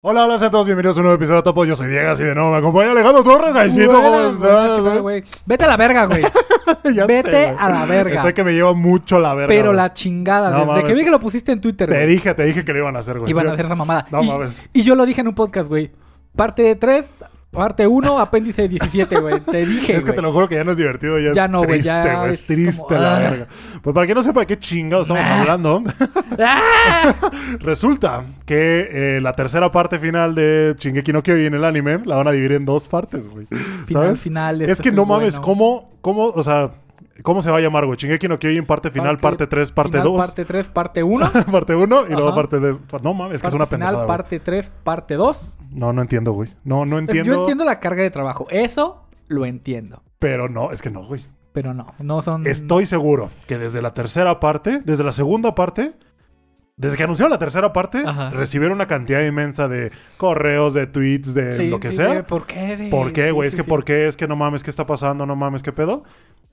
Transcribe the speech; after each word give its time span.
Hola, 0.00 0.24
hola, 0.26 0.38
sean 0.38 0.52
todos 0.52 0.64
bienvenidos 0.66 0.96
a 0.96 1.00
un 1.00 1.06
nuevo 1.06 1.16
episodio 1.16 1.38
de 1.38 1.42
Topo. 1.42 1.64
Yo 1.64 1.74
soy 1.74 1.88
Diego, 1.88 2.10
así 2.10 2.22
de 2.22 2.32
nuevo 2.34 2.52
me 2.52 2.58
acompaña 2.58 2.92
Alejandro 2.92 3.24
Torres. 3.24 3.52
Jaicito, 3.52 3.90
¿cómo 3.92 4.10
Buenas, 4.10 4.34
estás? 4.34 4.40
buenas, 4.52 4.76
¿qué 4.78 4.82
tal, 4.88 5.02
güey? 5.02 5.24
Vete 5.46 5.64
a 5.64 5.68
la 5.68 5.76
verga, 5.76 6.04
güey. 6.06 6.22
Ya 6.94 7.06
Vete 7.06 7.32
sé, 7.32 7.44
güey. 7.46 7.56
a 7.58 7.68
la 7.70 7.84
verga. 7.86 8.14
Estoy 8.16 8.32
que 8.34 8.44
me 8.44 8.52
lleva 8.52 8.72
mucho 8.74 9.18
la 9.18 9.34
verga. 9.34 9.48
Pero 9.48 9.66
güey. 9.70 9.76
la 9.76 9.92
chingada, 9.94 10.50
No 10.50 10.56
desde 10.58 10.66
mames. 10.68 10.84
que 10.84 10.94
vi 10.94 11.04
que 11.04 11.10
lo 11.10 11.18
pusiste 11.18 11.50
en 11.50 11.60
Twitter, 11.60 11.88
Te 11.88 11.96
güey, 11.96 12.06
dije, 12.06 12.32
te 12.34 12.44
dije 12.44 12.64
que 12.64 12.72
lo 12.72 12.78
iban 12.78 12.94
a 12.94 13.00
hacer, 13.00 13.18
güey. 13.18 13.30
iban 13.30 13.44
Sí. 13.44 13.50
a 13.50 13.52
hacer 13.54 13.64
esa 13.64 13.74
mamada. 13.74 14.06
No 14.10 14.22
y, 14.22 14.28
mames. 14.28 14.68
y 14.72 14.82
yo 14.82 14.94
lo 14.94 15.04
dije 15.04 15.20
en 15.22 15.28
un 15.28 15.34
podcast, 15.34 15.68
güey. 15.68 15.90
Parte 16.36 16.76
3, 16.76 17.06
parte 17.50 17.86
1, 17.86 18.18
apéndice 18.20 18.68
17, 18.68 19.20
güey. 19.20 19.40
Te 19.40 19.64
dije, 19.66 19.96
Es 19.96 20.04
que 20.04 20.12
te 20.12 20.22
lo 20.22 20.32
juro 20.32 20.48
que 20.48 20.56
ya 20.56 20.64
no 20.64 20.72
es 20.72 20.76
divertido, 20.76 21.18
ya, 21.18 21.32
Ya 21.32 21.44
es 21.46 21.50
no, 21.50 21.58
güey, 21.58 21.80
triste, 21.80 21.88
ya 21.88 22.18
güey. 22.20 22.30
Es 22.30 22.40
es 22.40 22.46
triste 22.46 22.82
como, 22.86 23.00
la 23.00 23.16
ah. 23.16 23.20
verga. 23.20 23.46
Pues 23.82 23.94
para 23.94 24.06
que 24.06 24.14
no 24.14 24.22
sepa 24.22 24.40
de 24.40 24.46
qué 24.46 24.58
chingados 24.58 25.06
estamos 25.06 25.24
Nah. 25.24 25.40
hablando, 25.40 25.82
¡Ah! 26.38 27.14
resulta 27.60 28.24
que 28.44 28.88
eh, 29.16 29.20
la 29.20 29.32
tercera 29.32 29.70
parte 29.72 29.98
final 29.98 30.34
de 30.34 30.74
Shingeki 30.78 31.12
no 31.12 31.22
Kyojin 31.22 31.46
en 31.46 31.54
el 31.54 31.64
anime 31.64 31.98
la 32.04 32.16
van 32.16 32.28
a 32.28 32.32
dividir 32.32 32.52
en 32.52 32.64
dos 32.64 32.86
partes, 32.88 33.26
güey. 33.28 33.46
Final, 33.86 34.04
¿Sabes? 34.04 34.20
final. 34.20 34.62
Es 34.62 34.80
que 34.80 34.92
no 34.92 35.06
mames, 35.06 35.34
bueno. 35.38 35.44
¿cómo, 35.44 35.90
cómo, 36.00 36.26
o 36.26 36.42
sea, 36.42 36.72
cómo 37.22 37.42
se 37.42 37.50
va 37.50 37.58
a 37.58 37.60
llamar, 37.60 37.86
güey? 37.86 37.96
Shingeki 37.96 38.28
no 38.28 38.38
Kyojin 38.38 38.66
parte 38.66 38.90
final, 38.90 39.18
parte 39.18 39.46
3, 39.46 39.72
parte 39.72 39.92
final, 39.92 40.04
2, 40.06 40.16
Parte 40.26 40.44
3, 40.44 40.68
parte 40.68 41.02
1. 41.02 41.30
parte 41.52 41.74
1 41.74 42.06
y 42.08 42.10
luego 42.12 42.34
parte 42.34 42.58
2. 42.60 42.80
No 43.02 43.14
mames, 43.14 43.36
es 43.36 43.42
que 43.42 43.48
es 43.48 43.54
una 43.54 43.66
final, 43.66 43.78
pendejada, 43.88 43.96
güey. 44.04 44.06
parte 44.08 44.40
3, 44.40 44.72
parte 44.84 45.14
2. 45.14 45.58
No, 45.72 45.92
no 45.92 46.02
entiendo, 46.02 46.32
güey. 46.32 46.50
No, 46.64 46.84
no 46.86 46.98
entiendo. 46.98 47.32
Yo 47.32 47.40
entiendo 47.40 47.64
la 47.64 47.80
carga 47.80 48.02
de 48.02 48.10
trabajo. 48.10 48.46
Eso 48.50 49.04
lo 49.26 49.44
entiendo. 49.46 50.02
Pero 50.18 50.48
no, 50.48 50.72
es 50.72 50.82
que 50.82 50.90
no, 50.90 51.02
güey. 51.04 51.24
Pero 51.52 51.74
no, 51.74 51.94
no 51.98 52.22
son... 52.22 52.46
Estoy 52.46 52.86
seguro 52.86 53.30
que 53.46 53.58
desde 53.58 53.82
la 53.82 53.92
tercera 53.94 54.38
parte, 54.38 54.80
desde 54.84 55.02
la 55.02 55.12
segunda 55.12 55.54
parte, 55.54 55.94
desde 56.76 56.96
que 56.96 57.02
anunciaron 57.02 57.32
la 57.32 57.38
tercera 57.38 57.72
parte, 57.72 58.02
Ajá. 58.06 58.30
recibieron 58.30 58.76
una 58.76 58.86
cantidad 58.86 59.22
inmensa 59.24 59.66
de 59.66 59.90
correos, 60.18 60.74
de 60.74 60.86
tweets, 60.86 61.34
de 61.34 61.54
Sí, 61.54 61.68
lo 61.68 61.80
que 61.80 61.90
sí, 61.90 61.96
sea. 61.96 62.14
de 62.14 62.22
¿Por 62.22 62.46
qué? 62.46 62.76
de- 62.76 62.90
¿Por 62.90 63.12
qué, 63.12 63.32
güey? 63.32 63.50
sí, 63.50 63.56
es 63.56 63.62
que. 63.62 63.68
¿por 63.68 63.84
qué? 63.84 64.06
Es 64.06 64.16
que 64.16 64.28
no 64.28 64.36
mames, 64.36 64.62
¿qué 64.62 64.70
está 64.70 64.86
pasando? 64.86 65.26
No 65.26 65.34
mames, 65.34 65.62
¿qué 65.64 65.72
pedo? 65.72 66.04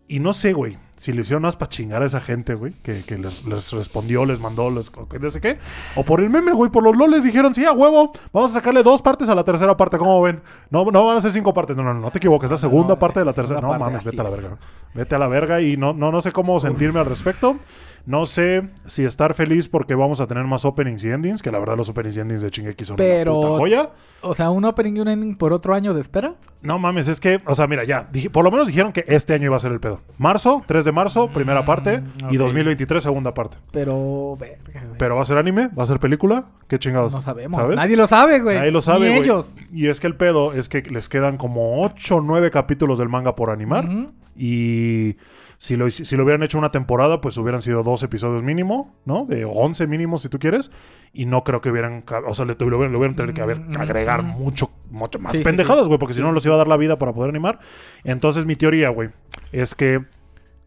Y 0.07 0.19
no 0.19 0.33
sé, 0.33 0.53
güey, 0.53 0.77
si 0.97 1.13
lo 1.13 1.21
hicieron 1.21 1.41
más 1.41 1.55
para 1.55 1.69
chingar 1.69 2.03
a 2.03 2.05
esa 2.05 2.21
gente, 2.21 2.53
güey, 2.53 2.73
que, 2.83 3.01
que 3.03 3.17
les, 3.17 3.43
les 3.45 3.73
respondió, 3.73 4.23
les 4.23 4.39
mandó, 4.39 4.69
les, 4.69 4.91
que 4.91 5.17
no 5.19 5.29
sé 5.31 5.41
qué. 5.41 5.57
O 5.95 6.03
por 6.03 6.21
el 6.21 6.29
meme, 6.29 6.51
güey, 6.51 6.69
por 6.69 6.83
los 6.83 6.95
loles 6.95 7.23
dijeron, 7.23 7.55
sí, 7.55 7.65
a 7.65 7.71
huevo, 7.71 8.11
vamos 8.31 8.51
a 8.51 8.53
sacarle 8.53 8.83
dos 8.83 9.01
partes 9.01 9.29
a 9.29 9.35
la 9.35 9.43
tercera 9.43 9.75
parte, 9.75 9.97
¿cómo 9.97 10.21
ven? 10.21 10.41
No, 10.69 10.85
no 10.91 11.05
van 11.07 11.17
a 11.17 11.21
ser 11.21 11.31
cinco 11.31 11.53
partes, 11.55 11.75
no, 11.75 11.83
no, 11.83 11.93
no, 11.93 12.01
no 12.01 12.11
te 12.11 12.19
equivoques, 12.19 12.49
la 12.49 12.57
segunda 12.57 12.93
no, 12.93 12.99
parte 12.99 13.19
de 13.19 13.25
la 13.25 13.33
tercera. 13.33 13.59
No 13.61 13.77
mames, 13.77 14.03
vete 14.03 14.21
a 14.21 14.23
la 14.23 14.29
verga. 14.29 14.57
Vete 14.93 15.15
a 15.15 15.19
la 15.19 15.27
verga 15.27 15.59
y 15.59 15.75
no, 15.75 15.93
no, 15.93 16.11
no 16.11 16.21
sé 16.21 16.31
cómo 16.31 16.59
sentirme 16.59 16.99
al 16.99 17.07
respecto. 17.07 17.57
No 18.05 18.25
sé 18.25 18.69
si 18.85 19.03
estar 19.03 19.33
feliz 19.33 19.67
porque 19.67 19.95
vamos 19.95 20.21
a 20.21 20.27
tener 20.27 20.43
más 20.45 20.63
openings 20.63 21.03
y 21.03 21.09
endings, 21.09 21.41
que 21.41 21.51
la 21.51 21.57
verdad 21.57 21.75
los 21.75 21.89
openings 21.89 22.17
y 22.17 22.19
endings 22.19 22.41
de 22.41 22.49
Shingeki 22.49 22.85
son 22.85 22.97
Pero- 22.97 23.33
una 23.39 23.47
puta 23.47 23.57
joya. 23.59 23.89
O 24.21 24.33
sea, 24.33 24.49
un 24.51 24.63
opening 24.65 24.97
y 24.97 24.99
un 24.99 25.07
ending 25.07 25.35
por 25.35 25.53
otro 25.53 25.73
año 25.73 25.93
de 25.93 26.01
espera. 26.01 26.35
No 26.61 26.77
mames, 26.79 27.07
es 27.07 27.19
que, 27.19 27.41
o 27.45 27.55
sea, 27.55 27.65
mira, 27.67 27.83
ya, 27.83 28.07
dije- 28.11 28.29
por 28.29 28.43
lo 28.43 28.51
menos 28.51 28.67
dijeron 28.67 28.91
que 28.91 29.05
este 29.07 29.33
año 29.33 29.45
iba 29.45 29.55
a 29.55 29.59
ser 29.59 29.71
el 29.71 29.79
pedo. 29.79 30.01
Marzo, 30.17 30.63
3 30.67 30.85
de 30.85 30.91
marzo, 30.91 31.29
primera 31.29 31.65
parte, 31.65 32.03
y 32.29 32.35
ok. 32.37 32.43
2023, 32.43 33.01
segunda 33.03 33.33
parte. 33.33 33.57
Pero, 33.71 34.37
verga, 34.39 34.81
güey. 34.85 34.97
Pero 34.97 35.15
va 35.15 35.21
a 35.21 35.25
ser 35.25 35.37
anime, 35.37 35.69
va 35.69 35.83
a 35.83 35.85
ser 35.87 35.99
película, 35.99 36.45
qué 36.67 36.77
chingados. 36.79 37.13
no 37.13 37.21
sabemos. 37.21 37.59
¿Sabes? 37.59 37.75
Nadie 37.75 37.95
lo 37.95 38.07
sabe, 38.07 38.39
güey. 38.39 38.57
Nadie 38.57 38.71
lo 38.71 38.81
sabe, 38.81 39.09
Ni 39.09 39.15
ellos. 39.17 39.53
Y 39.71 39.87
es 39.87 39.99
que 39.99 40.07
el 40.07 40.15
pedo 40.15 40.53
es 40.53 40.69
que 40.69 40.81
les 40.83 41.09
quedan 41.09 41.37
como 41.37 41.83
8 41.83 42.17
o 42.17 42.21
9 42.21 42.51
capítulos 42.51 42.97
del 42.99 43.09
manga 43.09 43.35
por 43.35 43.49
animar. 43.49 43.87
Y 44.35 45.15
si 45.57 45.75
lo, 45.77 45.89
si 45.89 46.15
lo 46.15 46.23
hubieran 46.23 46.43
hecho 46.43 46.57
una 46.57 46.71
temporada, 46.71 47.21
pues 47.21 47.37
hubieran 47.37 47.61
sido 47.61 47.81
dos 47.83 48.03
episodios 48.03 48.43
mínimo, 48.43 48.95
¿no? 49.05 49.25
De 49.25 49.45
11 49.45 49.87
mínimo, 49.87 50.17
si 50.17 50.29
tú 50.29 50.37
quieres. 50.39 50.71
Y 51.13 51.25
no 51.25 51.43
creo 51.43 51.61
que 51.61 51.69
hubieran... 51.71 52.03
O 52.27 52.35
sea, 52.35 52.45
le, 52.45 52.55
le 52.59 52.65
hubieran, 52.65 52.95
hubieran 52.95 53.15
tenido 53.15 53.33
que 53.33 53.41
haber, 53.41 53.59
Mm, 53.61 53.77
agregar 53.77 54.21
mm. 54.23 54.27
mucho, 54.37 54.69
mucho 54.91 55.17
más 55.19 55.31
Sí, 55.33 55.39
pendejadas, 55.39 55.87
güey. 55.87 55.97
Porque 55.97 56.13
si 56.13 56.21
no, 56.21 56.31
los 56.31 56.45
iba 56.45 56.55
a 56.55 56.57
dar 56.57 56.67
la 56.67 56.77
vida 56.77 56.97
para 56.97 57.13
poder 57.13 57.29
animar. 57.29 57.59
Entonces, 58.03 58.45
mi 58.45 58.55
teoría, 58.55 58.89
güey, 58.89 59.09
es 59.51 59.75
que 59.75 60.03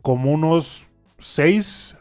como 0.03 0.33
unos 0.33 0.87
6 1.19 1.97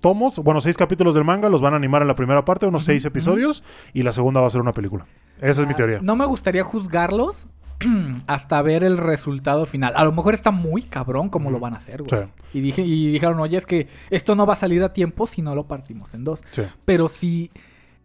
tomos, 0.00 0.38
bueno, 0.38 0.60
6 0.60 0.76
capítulos 0.76 1.14
del 1.14 1.24
manga 1.24 1.48
los 1.48 1.60
van 1.60 1.74
a 1.74 1.76
animar 1.76 2.02
en 2.02 2.08
la 2.08 2.14
primera 2.14 2.44
parte, 2.44 2.66
unos 2.66 2.84
6 2.84 3.02
ujú. 3.04 3.08
episodios. 3.08 3.64
Y 3.92 4.02
la 4.02 4.12
segunda 4.12 4.40
va 4.40 4.46
a 4.46 4.50
ser 4.50 4.60
una 4.60 4.72
película. 4.72 5.06
Esa 5.40 5.62
es 5.62 5.66
mi 5.66 5.72
Ah, 5.72 5.76
teoría. 5.76 5.98
No 6.02 6.16
me 6.16 6.26
gustaría 6.26 6.62
juzgarlos 6.62 7.46
hasta 8.26 8.60
ver 8.62 8.84
el 8.84 8.96
resultado 8.98 9.66
final. 9.66 9.92
A 9.96 10.04
lo 10.04 10.12
mejor 10.12 10.34
está 10.34 10.50
muy 10.50 10.82
cabrón 10.82 11.28
como 11.28 11.50
lo 11.50 11.58
van 11.60 11.74
a 11.74 11.78
hacer, 11.78 12.02
güey. 12.02 12.22
Sí, 12.22 12.58
Y, 12.58 12.60
dije, 12.60 12.82
y 12.82 13.10
dijeron, 13.10 13.38
oye, 13.40 13.56
es 13.56 13.66
que 13.66 13.88
esto 14.10 14.34
no 14.34 14.46
va 14.46 14.54
a 14.54 14.56
salir 14.56 14.82
a 14.82 14.92
tiempo 14.92 15.26
si 15.26 15.42
no 15.42 15.54
lo 15.54 15.66
partimos 15.66 16.14
en 16.14 16.24
dos. 16.24 16.42
sí. 16.50 16.62
Pero 16.84 17.08
si 17.08 17.50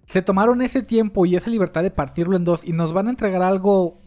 se 0.06 0.22
tomaron 0.22 0.62
ese 0.62 0.84
tiempo 0.84 1.26
y 1.26 1.36
esa 1.36 1.50
libertad 1.50 1.82
de 1.84 1.92
partirlo 1.92 2.36
en 2.36 2.44
dos 2.46 2.62
y 2.64 2.74
nos 2.74 2.94
van 2.94 3.08
a 3.08 3.10
entregar 3.10 3.42
algo 3.42 3.98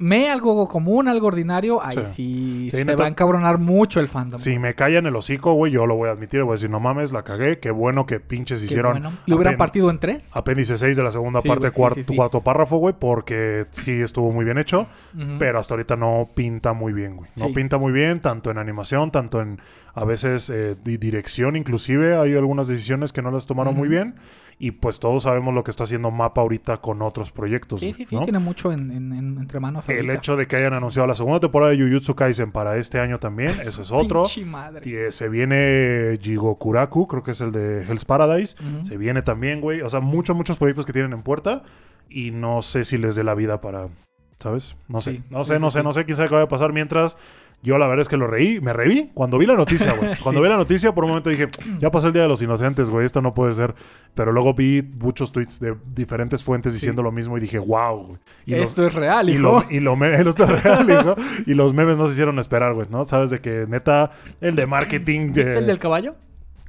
me, 0.00 0.30
algo 0.30 0.66
común, 0.68 1.06
algo 1.08 1.28
ordinario, 1.28 1.80
ahí 1.84 1.96
Sí. 2.12 2.68
se 2.70 2.84
neta. 2.84 2.96
va 2.96 3.04
a 3.04 3.08
encabronar 3.08 3.58
mucho 3.58 4.00
el 4.00 4.08
fandom. 4.08 4.38
Si 4.40 4.58
me 4.58 4.74
callan 4.74 5.06
el 5.06 5.14
hocico, 5.14 5.52
güey, 5.54 5.72
yo 5.72 5.86
lo 5.86 5.94
voy 5.96 6.08
a 6.08 6.12
admitir. 6.12 6.42
Voy 6.42 6.52
a 6.52 6.54
decir, 6.54 6.70
no 6.70 6.80
mames, 6.80 7.12
la 7.12 7.22
cagué. 7.22 7.58
Qué 7.60 7.70
bueno 7.70 8.06
que 8.06 8.18
pinches 8.20 8.60
Qué 8.60 8.66
hicieron 8.66 8.92
bueno. 8.92 9.12
¿Lo 9.26 9.36
hubieran 9.36 9.56
partido 9.56 9.90
en 9.90 9.98
tres? 9.98 10.28
apéndice 10.32 10.76
6 10.76 10.96
de 10.96 11.02
la 11.02 11.12
segunda 11.12 11.40
Sí, 11.42 11.48
parte, 11.48 11.68
güey, 11.68 11.72
cuarto, 11.72 11.94
sí, 11.96 12.02
sí. 12.04 12.16
cuarto 12.16 12.40
párrafo, 12.42 12.78
güey, 12.78 12.94
porque 12.98 13.66
sí 13.70 13.92
estuvo 14.00 14.32
muy 14.32 14.44
bien 14.44 14.58
hecho. 14.58 14.86
Pero 15.38 15.58
hasta 15.58 15.74
ahorita 15.74 15.96
no 15.96 16.28
pinta 16.34 16.72
muy 16.72 16.92
bien, 16.92 17.16
güey. 17.16 17.30
No 17.36 17.52
pinta 17.52 17.78
muy 17.78 17.92
bien, 17.92 18.20
tanto 18.20 18.50
en 18.50 18.58
animación, 18.58 19.10
tanto 19.10 19.40
en 19.40 19.60
a 19.94 20.04
veces 20.04 20.48
eh, 20.50 20.76
di- 20.82 20.96
dirección, 20.96 21.56
inclusive. 21.56 22.16
Hay 22.16 22.34
algunas 22.34 22.68
decisiones 22.68 23.12
que 23.12 23.22
no 23.22 23.30
las 23.30 23.46
tomaron 23.46 23.74
muy 23.74 23.88
bien. 23.88 24.14
Y 24.62 24.72
pues 24.72 25.00
todos 25.00 25.22
sabemos 25.22 25.54
lo 25.54 25.64
que 25.64 25.70
está 25.70 25.84
haciendo 25.84 26.10
Mapa 26.10 26.42
ahorita 26.42 26.82
con 26.82 27.00
otros 27.00 27.30
proyectos. 27.30 27.80
Sí, 27.80 27.94
sí, 27.94 28.04
sí, 28.04 28.14
¿no? 28.14 28.24
tiene 28.24 28.40
mucho 28.40 28.70
en, 28.72 28.90
en- 28.90 29.12
en- 29.14 29.38
entre 29.38 29.58
manos. 29.58 29.88
El 29.88 29.96
ahorita. 29.96 30.12
hecho 30.14 30.36
de 30.36 30.46
que 30.46 30.56
hayan 30.56 30.74
anunciado 30.74 31.06
la 31.08 31.14
segunda 31.14 31.40
temporada 31.40 31.72
de 31.72 31.78
Jujutsu 31.82 32.14
Kaisen 32.14 32.52
para 32.52 32.76
este 32.76 33.00
año 33.00 33.18
también, 33.18 33.50
ese 33.66 33.80
es 33.80 33.90
otro. 33.90 34.26
Madre. 34.44 34.82
Y, 34.88 34.94
eh, 34.94 35.12
se 35.12 35.30
viene 35.30 36.18
Jigokuraku, 36.20 37.06
creo 37.06 37.22
que 37.22 37.30
es 37.30 37.40
el 37.40 37.52
de 37.52 37.84
Hell's 37.88 38.04
Paradise. 38.04 38.54
Se 38.82 38.98
viene 38.98 39.22
también, 39.22 39.62
güey. 39.62 39.80
O 39.80 39.88
sea, 39.88 40.00
muchos, 40.00 40.36
muchos 40.36 40.58
proyectos 40.58 40.84
que 40.84 40.92
tienen 40.92 41.12
en 41.14 41.22
puerta. 41.22 41.62
Y 42.10 42.30
no 42.30 42.60
sé 42.60 42.84
si 42.84 42.98
les 42.98 43.14
dé 43.14 43.24
la 43.24 43.34
vida 43.34 43.60
para. 43.62 43.88
¿Sabes? 44.40 44.74
No 44.88 45.00
sé. 45.00 45.12
Sí, 45.16 45.22
no 45.30 45.44
sé, 45.44 45.58
no 45.58 45.70
sé, 45.70 45.78
sí. 45.80 45.84
no 45.84 45.92
sé. 45.92 46.04
Quién 46.04 46.16
sabe 46.16 46.28
qué 46.28 46.34
va 46.34 46.42
a 46.42 46.48
pasar 46.48 46.72
mientras. 46.72 47.16
Yo 47.62 47.76
la 47.76 47.86
verdad 47.86 48.00
es 48.00 48.08
que 48.08 48.16
lo 48.16 48.26
reí, 48.26 48.58
me 48.60 48.72
reí 48.72 49.10
cuando 49.12 49.36
vi 49.36 49.44
la 49.44 49.54
noticia, 49.54 49.92
güey. 49.92 50.16
Cuando 50.22 50.40
vi 50.40 50.48
la 50.48 50.56
noticia, 50.56 50.94
por 50.94 51.04
un 51.04 51.10
momento 51.10 51.28
dije, 51.28 51.48
ya 51.78 51.90
pasó 51.90 52.06
el 52.06 52.12
Día 52.14 52.22
de 52.22 52.28
los 52.28 52.40
Inocentes, 52.40 52.88
güey, 52.88 53.04
esto 53.04 53.20
no 53.20 53.34
puede 53.34 53.52
ser. 53.52 53.74
Pero 54.14 54.32
luego 54.32 54.54
vi 54.54 54.82
muchos 54.98 55.30
tweets 55.30 55.60
de 55.60 55.76
diferentes 55.94 56.42
fuentes 56.42 56.72
diciendo 56.72 57.02
lo 57.02 57.12
mismo 57.12 57.36
y 57.36 57.40
dije, 57.40 57.58
wow, 57.58 57.96
güey. 58.06 58.18
Y 58.46 58.52
los- 58.52 58.70
Esto 58.70 58.86
es 58.86 58.94
real, 58.94 59.28
y, 59.28 59.32
hijo. 59.34 59.42
lo, 59.42 59.64
y, 59.70 59.80
lo 59.80 59.94
me- 59.94 60.14
esto 60.28 60.44
es 60.44 60.62
real, 60.62 60.88
hijo. 60.90 61.16
Y 61.46 61.52
los 61.54 61.74
memes 61.74 61.98
no 61.98 62.06
se 62.06 62.14
hicieron 62.14 62.38
esperar, 62.38 62.72
güey, 62.72 62.86
¿no? 62.90 63.04
Sabes 63.04 63.28
de 63.30 63.40
que 63.40 63.66
neta, 63.68 64.10
el 64.40 64.56
de 64.56 64.66
marketing. 64.66 65.26
¿Viste 65.32 65.44
de- 65.44 65.58
el 65.58 65.66
del 65.66 65.78
caballo? 65.78 66.14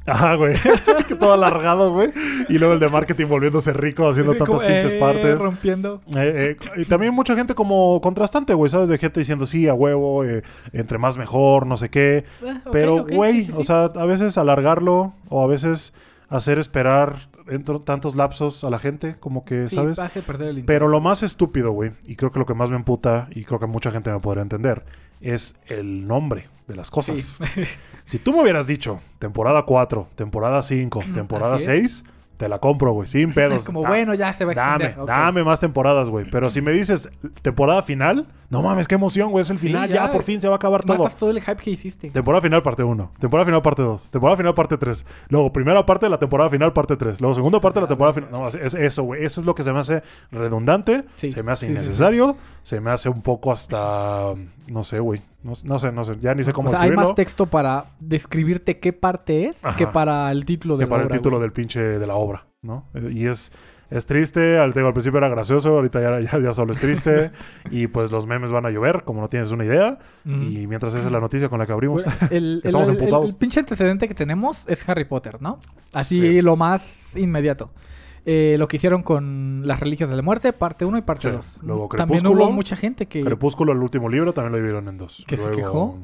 Ajá, 0.05 0.35
güey. 0.35 0.55
que 1.07 1.15
todo 1.15 1.33
alargado, 1.33 1.93
güey. 1.93 2.11
Y 2.49 2.57
luego 2.57 2.73
el 2.73 2.79
de 2.79 2.89
marketing 2.89 3.27
volviéndose 3.27 3.71
rico 3.73 4.07
haciendo 4.09 4.33
Sí, 4.33 4.39
tantas 4.39 4.55
como, 4.57 4.67
pinches 4.67 4.93
eh, 4.93 4.99
partes. 4.99 5.37
Rompiendo. 5.39 6.01
Eh, 6.15 6.57
eh, 6.59 6.81
y 6.81 6.85
también 6.85 7.13
mucha 7.13 7.35
gente 7.35 7.53
como 7.53 8.01
contrastante, 8.01 8.53
güey, 8.53 8.69
¿sabes? 8.69 8.89
De 8.89 8.97
gente 8.97 9.19
diciendo 9.19 9.45
sí, 9.45 9.67
a 9.67 9.73
huevo, 9.73 10.23
eh, 10.25 10.43
entre 10.73 10.97
más 10.97 11.17
mejor, 11.17 11.67
no 11.67 11.77
sé 11.77 11.89
qué. 11.89 12.25
Eh, 12.41 12.53
ok, 12.65 12.71
Pero, 12.71 13.05
güey, 13.05 13.41
sí, 13.41 13.45
sí, 13.45 13.51
o 13.53 13.57
sí. 13.57 13.63
sea, 13.65 13.83
a 13.85 14.05
veces 14.05 14.37
alargarlo 14.37 15.13
o 15.29 15.43
a 15.43 15.47
veces 15.47 15.93
hacer 16.29 16.57
esperar 16.59 17.29
entre 17.49 17.77
tantos 17.79 18.15
lapsos 18.15 18.63
a 18.63 18.69
la 18.69 18.79
gente, 18.79 19.15
como 19.19 19.43
que, 19.43 19.67
Sí, 19.67 19.75
¿sabes? 19.75 19.99
hace 19.99 20.21
perder 20.21 20.49
el 20.49 20.63
Pero 20.63 20.87
lo 20.87 21.01
más 21.01 21.21
estúpido, 21.23 21.71
güey, 21.71 21.91
y 22.05 22.15
creo 22.15 22.31
que 22.31 22.39
lo 22.39 22.45
que 22.45 22.53
más 22.53 22.69
me 22.69 22.77
emputa, 22.77 23.27
y 23.31 23.43
creo 23.43 23.59
que 23.59 23.67
mucha 23.67 23.91
gente 23.91 24.11
me 24.11 24.19
podría 24.19 24.41
entender, 24.43 24.85
es 25.19 25.55
el 25.67 26.07
nombre 26.07 26.47
de 26.71 26.77
las 26.77 26.89
cosas. 26.91 27.39
Sí. 27.55 27.61
Si 28.03 28.17
tú 28.17 28.33
me 28.33 28.41
hubieras 28.41 28.65
dicho 28.65 28.99
temporada 29.19 29.61
4, 29.63 30.07
temporada 30.15 30.63
5, 30.63 31.03
temporada 31.13 31.57
Así 31.57 31.69
es. 31.69 31.97
6, 32.01 32.03
te 32.37 32.49
la 32.49 32.57
compro, 32.57 32.93
güey, 32.93 33.07
sin 33.07 33.31
pedos. 33.31 33.53
es 33.59 33.63
como, 33.65 33.83
Da- 33.83 33.89
bueno, 33.89 34.15
ya 34.15 34.33
se 34.33 34.43
va 34.43 34.53
a 34.53 34.55
Dame, 34.55 34.95
dame 35.05 35.43
más 35.43 35.59
temporadas, 35.59 36.09
güey. 36.09 36.25
Pero 36.31 36.49
si 36.49 36.59
me 36.61 36.71
dices 36.71 37.07
temporada 37.43 37.83
final, 37.83 38.27
no 38.49 38.63
mames, 38.63 38.87
qué 38.87 38.95
emoción, 38.95 39.29
güey. 39.29 39.43
Es 39.43 39.51
el 39.51 39.59
Sí, 39.59 39.67
final, 39.67 39.87
ya, 39.87 40.07
ya. 40.07 40.11
por 40.11 40.23
fin 40.23 40.41
se 40.41 40.47
va 40.47 40.55
a 40.55 40.57
acabar 40.57 40.81
todo. 40.81 40.97
Matas 40.97 41.15
todo 41.15 41.29
el 41.29 41.39
hype 41.39 41.57
que 41.57 41.69
hiciste. 41.69 42.09
Temporada 42.09 42.41
final 42.41 42.63
parte 42.63 42.83
1, 42.83 43.11
temporada 43.19 43.45
final 43.45 43.61
parte 43.61 43.83
2, 43.83 44.09
temporada 44.09 44.35
final 44.35 44.55
parte 44.55 44.77
3, 44.79 45.05
luego 45.29 45.53
primera 45.53 45.85
parte 45.85 46.07
de 46.07 46.09
la 46.09 46.17
temporada 46.17 46.49
final 46.49 46.73
parte 46.73 46.97
3, 46.97 47.21
luego 47.21 47.35
segunda 47.35 47.61
parte 47.61 47.77
de 47.77 47.81
la 47.83 47.87
temporada 47.87 48.13
final. 48.15 48.31
No, 48.31 48.47
es, 48.47 48.55
es 48.55 48.73
eso, 48.73 49.03
güey. 49.03 49.23
Eso 49.23 49.39
es 49.41 49.45
lo 49.45 49.53
que 49.53 49.61
se 49.61 49.71
me 49.71 49.79
hace 49.79 50.01
redundante, 50.31 51.03
Sí, 51.17 51.29
se 51.29 51.43
me 51.43 51.51
hace 51.51 51.67
sí. 51.67 51.71
innecesario, 51.71 52.35
se 52.63 52.81
me 52.81 52.89
hace 52.89 53.09
un 53.09 53.21
poco 53.21 53.51
hasta. 53.51 54.33
No 54.67 54.83
sé, 54.83 54.99
güey. 54.99 55.21
No, 55.43 55.53
no 55.63 55.79
sé, 55.79 55.91
no 55.91 56.03
sé. 56.03 56.17
Ya 56.19 56.33
ni 56.35 56.43
sé 56.43 56.53
cómo 56.53 56.69
o 56.69 56.71
sea, 56.71 56.81
hay 56.81 56.91
más 56.91 57.15
texto 57.15 57.45
para 57.47 57.85
describirte 57.99 58.79
qué 58.79 58.93
parte 58.93 59.45
es 59.47 59.63
Ajá. 59.65 59.75
que 59.77 59.87
para 59.87 60.31
el 60.31 60.45
título 60.45 60.75
de 60.77 60.85
que 60.85 60.89
la 60.89 60.89
para 60.89 61.03
el 61.03 61.09
título 61.09 61.37
güey. 61.37 61.45
del 61.47 61.51
pinche 61.53 61.81
de 61.81 62.07
la 62.07 62.15
obra, 62.15 62.45
¿no? 62.61 62.85
Eh, 62.93 63.09
Y 63.11 63.25
es, 63.25 63.51
es 63.89 64.05
triste, 64.05 64.57
al, 64.59 64.71
digo, 64.71 64.87
al 64.87 64.93
principio 64.93 65.17
era 65.17 65.29
gracioso, 65.29 65.69
ahorita 65.75 65.99
ya, 65.99 66.19
ya, 66.31 66.39
ya 66.39 66.53
solo 66.53 66.71
es 66.73 66.79
triste, 66.79 67.31
y 67.71 67.87
pues 67.87 68.11
los 68.11 68.25
memes 68.27 68.51
van 68.51 68.65
a 68.65 68.69
llover, 68.69 69.03
como 69.03 69.19
no 69.19 69.27
tienes 69.29 69.51
una 69.51 69.65
idea, 69.65 69.97
y 70.25 70.67
mientras 70.67 70.93
esa 70.93 71.07
es 71.07 71.11
la 71.11 71.19
noticia 71.19 71.49
con 71.49 71.57
la 71.59 71.65
que 71.65 71.73
abrimos. 71.73 72.05
El, 72.29 72.61
Estamos 72.63 72.87
el- 72.87 72.95
el- 72.95 72.99
emputados. 73.01 73.29
el 73.31 73.35
pinche 73.35 73.59
antecedente 73.59 74.07
que 74.07 74.13
tenemos 74.13 74.67
es 74.69 74.87
Harry 74.87 75.05
Potter, 75.05 75.41
¿no? 75.41 75.59
Así 75.93 76.17
Sí. 76.17 76.41
lo 76.41 76.55
más 76.55 77.17
inmediato. 77.17 77.71
Eh, 78.25 78.55
lo 78.59 78.67
que 78.67 78.75
hicieron 78.75 79.01
con 79.03 79.63
las 79.65 79.79
reliquias 79.79 80.09
de 80.09 80.15
la 80.15 80.21
muerte, 80.21 80.53
parte 80.53 80.85
1 80.85 80.97
y 80.97 81.01
parte 81.01 81.29
Sí. 81.29 81.35
2. 81.35 81.61
Luego 81.63 81.87
También 81.89 82.19
Crepúsculo. 82.19 82.45
hubo 82.45 82.51
mucha 82.53 82.75
gente 82.75 83.07
que... 83.07 83.23
Crepúsculo, 83.23 83.71
el 83.73 83.79
último 83.79 84.09
libro, 84.09 84.31
también 84.33 84.51
lo 84.51 84.57
dividieron 84.57 84.87
en 84.89 84.97
dos. 84.97 85.23
¿Que 85.27 85.37
se 85.37 85.43
Luego, 85.47 85.57
quejó? 85.57 85.97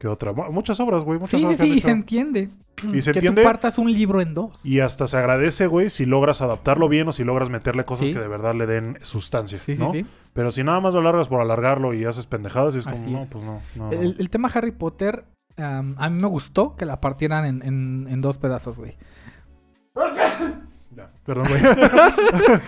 ¿Qué 0.00 0.08
otra? 0.08 0.32
Mu- 0.32 0.50
Muchas 0.50 0.80
obras, 0.80 1.04
güey. 1.04 1.20
Muchas 1.20 1.30
Sí, 1.30 1.38
sí, 1.38 1.44
obras 1.44 1.56
que 1.58 1.62
han 1.62 1.68
sí, 1.68 1.74
y 1.74 1.78
hecho. 1.78 1.86
se 1.86 1.92
entiende. 1.92 2.50
Y 2.92 3.00
se 3.02 3.12
que 3.12 3.18
entiende. 3.20 3.42
tú 3.42 3.46
partas 3.46 3.78
un 3.78 3.92
libro 3.92 4.20
en 4.20 4.34
dos. 4.34 4.58
Y 4.64 4.80
hasta 4.80 5.06
se 5.06 5.16
agradece, 5.16 5.68
güey, 5.68 5.88
si 5.90 6.04
logras 6.04 6.42
adaptarlo 6.42 6.88
bien 6.88 7.06
o 7.06 7.12
si 7.12 7.22
logras 7.22 7.48
meterle 7.50 7.84
cosas 7.84 8.08
Sí. 8.08 8.14
que 8.14 8.18
de 8.18 8.26
verdad 8.26 8.54
le 8.56 8.66
den 8.66 8.98
sustancia, 9.02 9.56
Sí, 9.58 9.76
sí, 9.76 9.80
¿no? 9.80 9.92
sí. 9.92 10.04
Pero 10.32 10.50
si 10.50 10.64
nada 10.64 10.80
más 10.80 10.94
lo 10.94 11.02
largas 11.02 11.28
por 11.28 11.40
alargarlo 11.40 11.94
y 11.94 12.04
haces 12.04 12.26
pendejadas, 12.26 12.74
y 12.74 12.78
es 12.78 12.84
como, 12.86 12.96
Así 12.96 13.10
no, 13.12 13.20
es. 13.20 13.28
pues 13.28 13.44
no. 13.44 13.60
no. 13.76 13.92
El, 13.92 14.16
el 14.18 14.30
tema 14.30 14.50
Harry 14.52 14.72
Potter, 14.72 15.26
a 15.56 15.82
mí 15.82 16.20
me 16.20 16.26
gustó 16.26 16.74
que 16.74 16.86
la 16.86 17.00
partieran 17.00 17.44
en, 17.44 17.62
en- 17.64 18.06
en 18.10 18.20
dos 18.20 18.38
pedazos, 18.38 18.78
güey. 18.78 18.96
Perdón, 21.24 21.46
güey. 21.48 21.62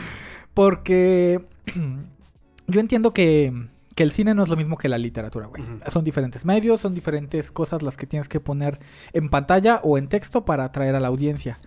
Porque 0.54 1.44
yo 2.66 2.80
entiendo 2.80 3.12
que, 3.12 3.52
que 3.94 4.02
el 4.02 4.10
cine 4.12 4.34
no 4.34 4.42
es 4.42 4.48
lo 4.48 4.56
mismo 4.56 4.76
que 4.76 4.88
la 4.88 4.98
literatura, 4.98 5.46
güey. 5.46 5.62
Son 5.88 6.04
diferentes 6.04 6.44
medios, 6.44 6.80
son 6.80 6.94
diferentes 6.94 7.50
cosas 7.50 7.82
las 7.82 7.96
que 7.96 8.06
tienes 8.06 8.28
que 8.28 8.40
poner 8.40 8.78
en 9.12 9.28
pantalla 9.30 9.80
o 9.82 9.98
en 9.98 10.08
texto 10.08 10.44
para 10.44 10.64
atraer 10.64 10.94
a 10.94 11.00
la 11.00 11.08
audiencia. 11.08 11.58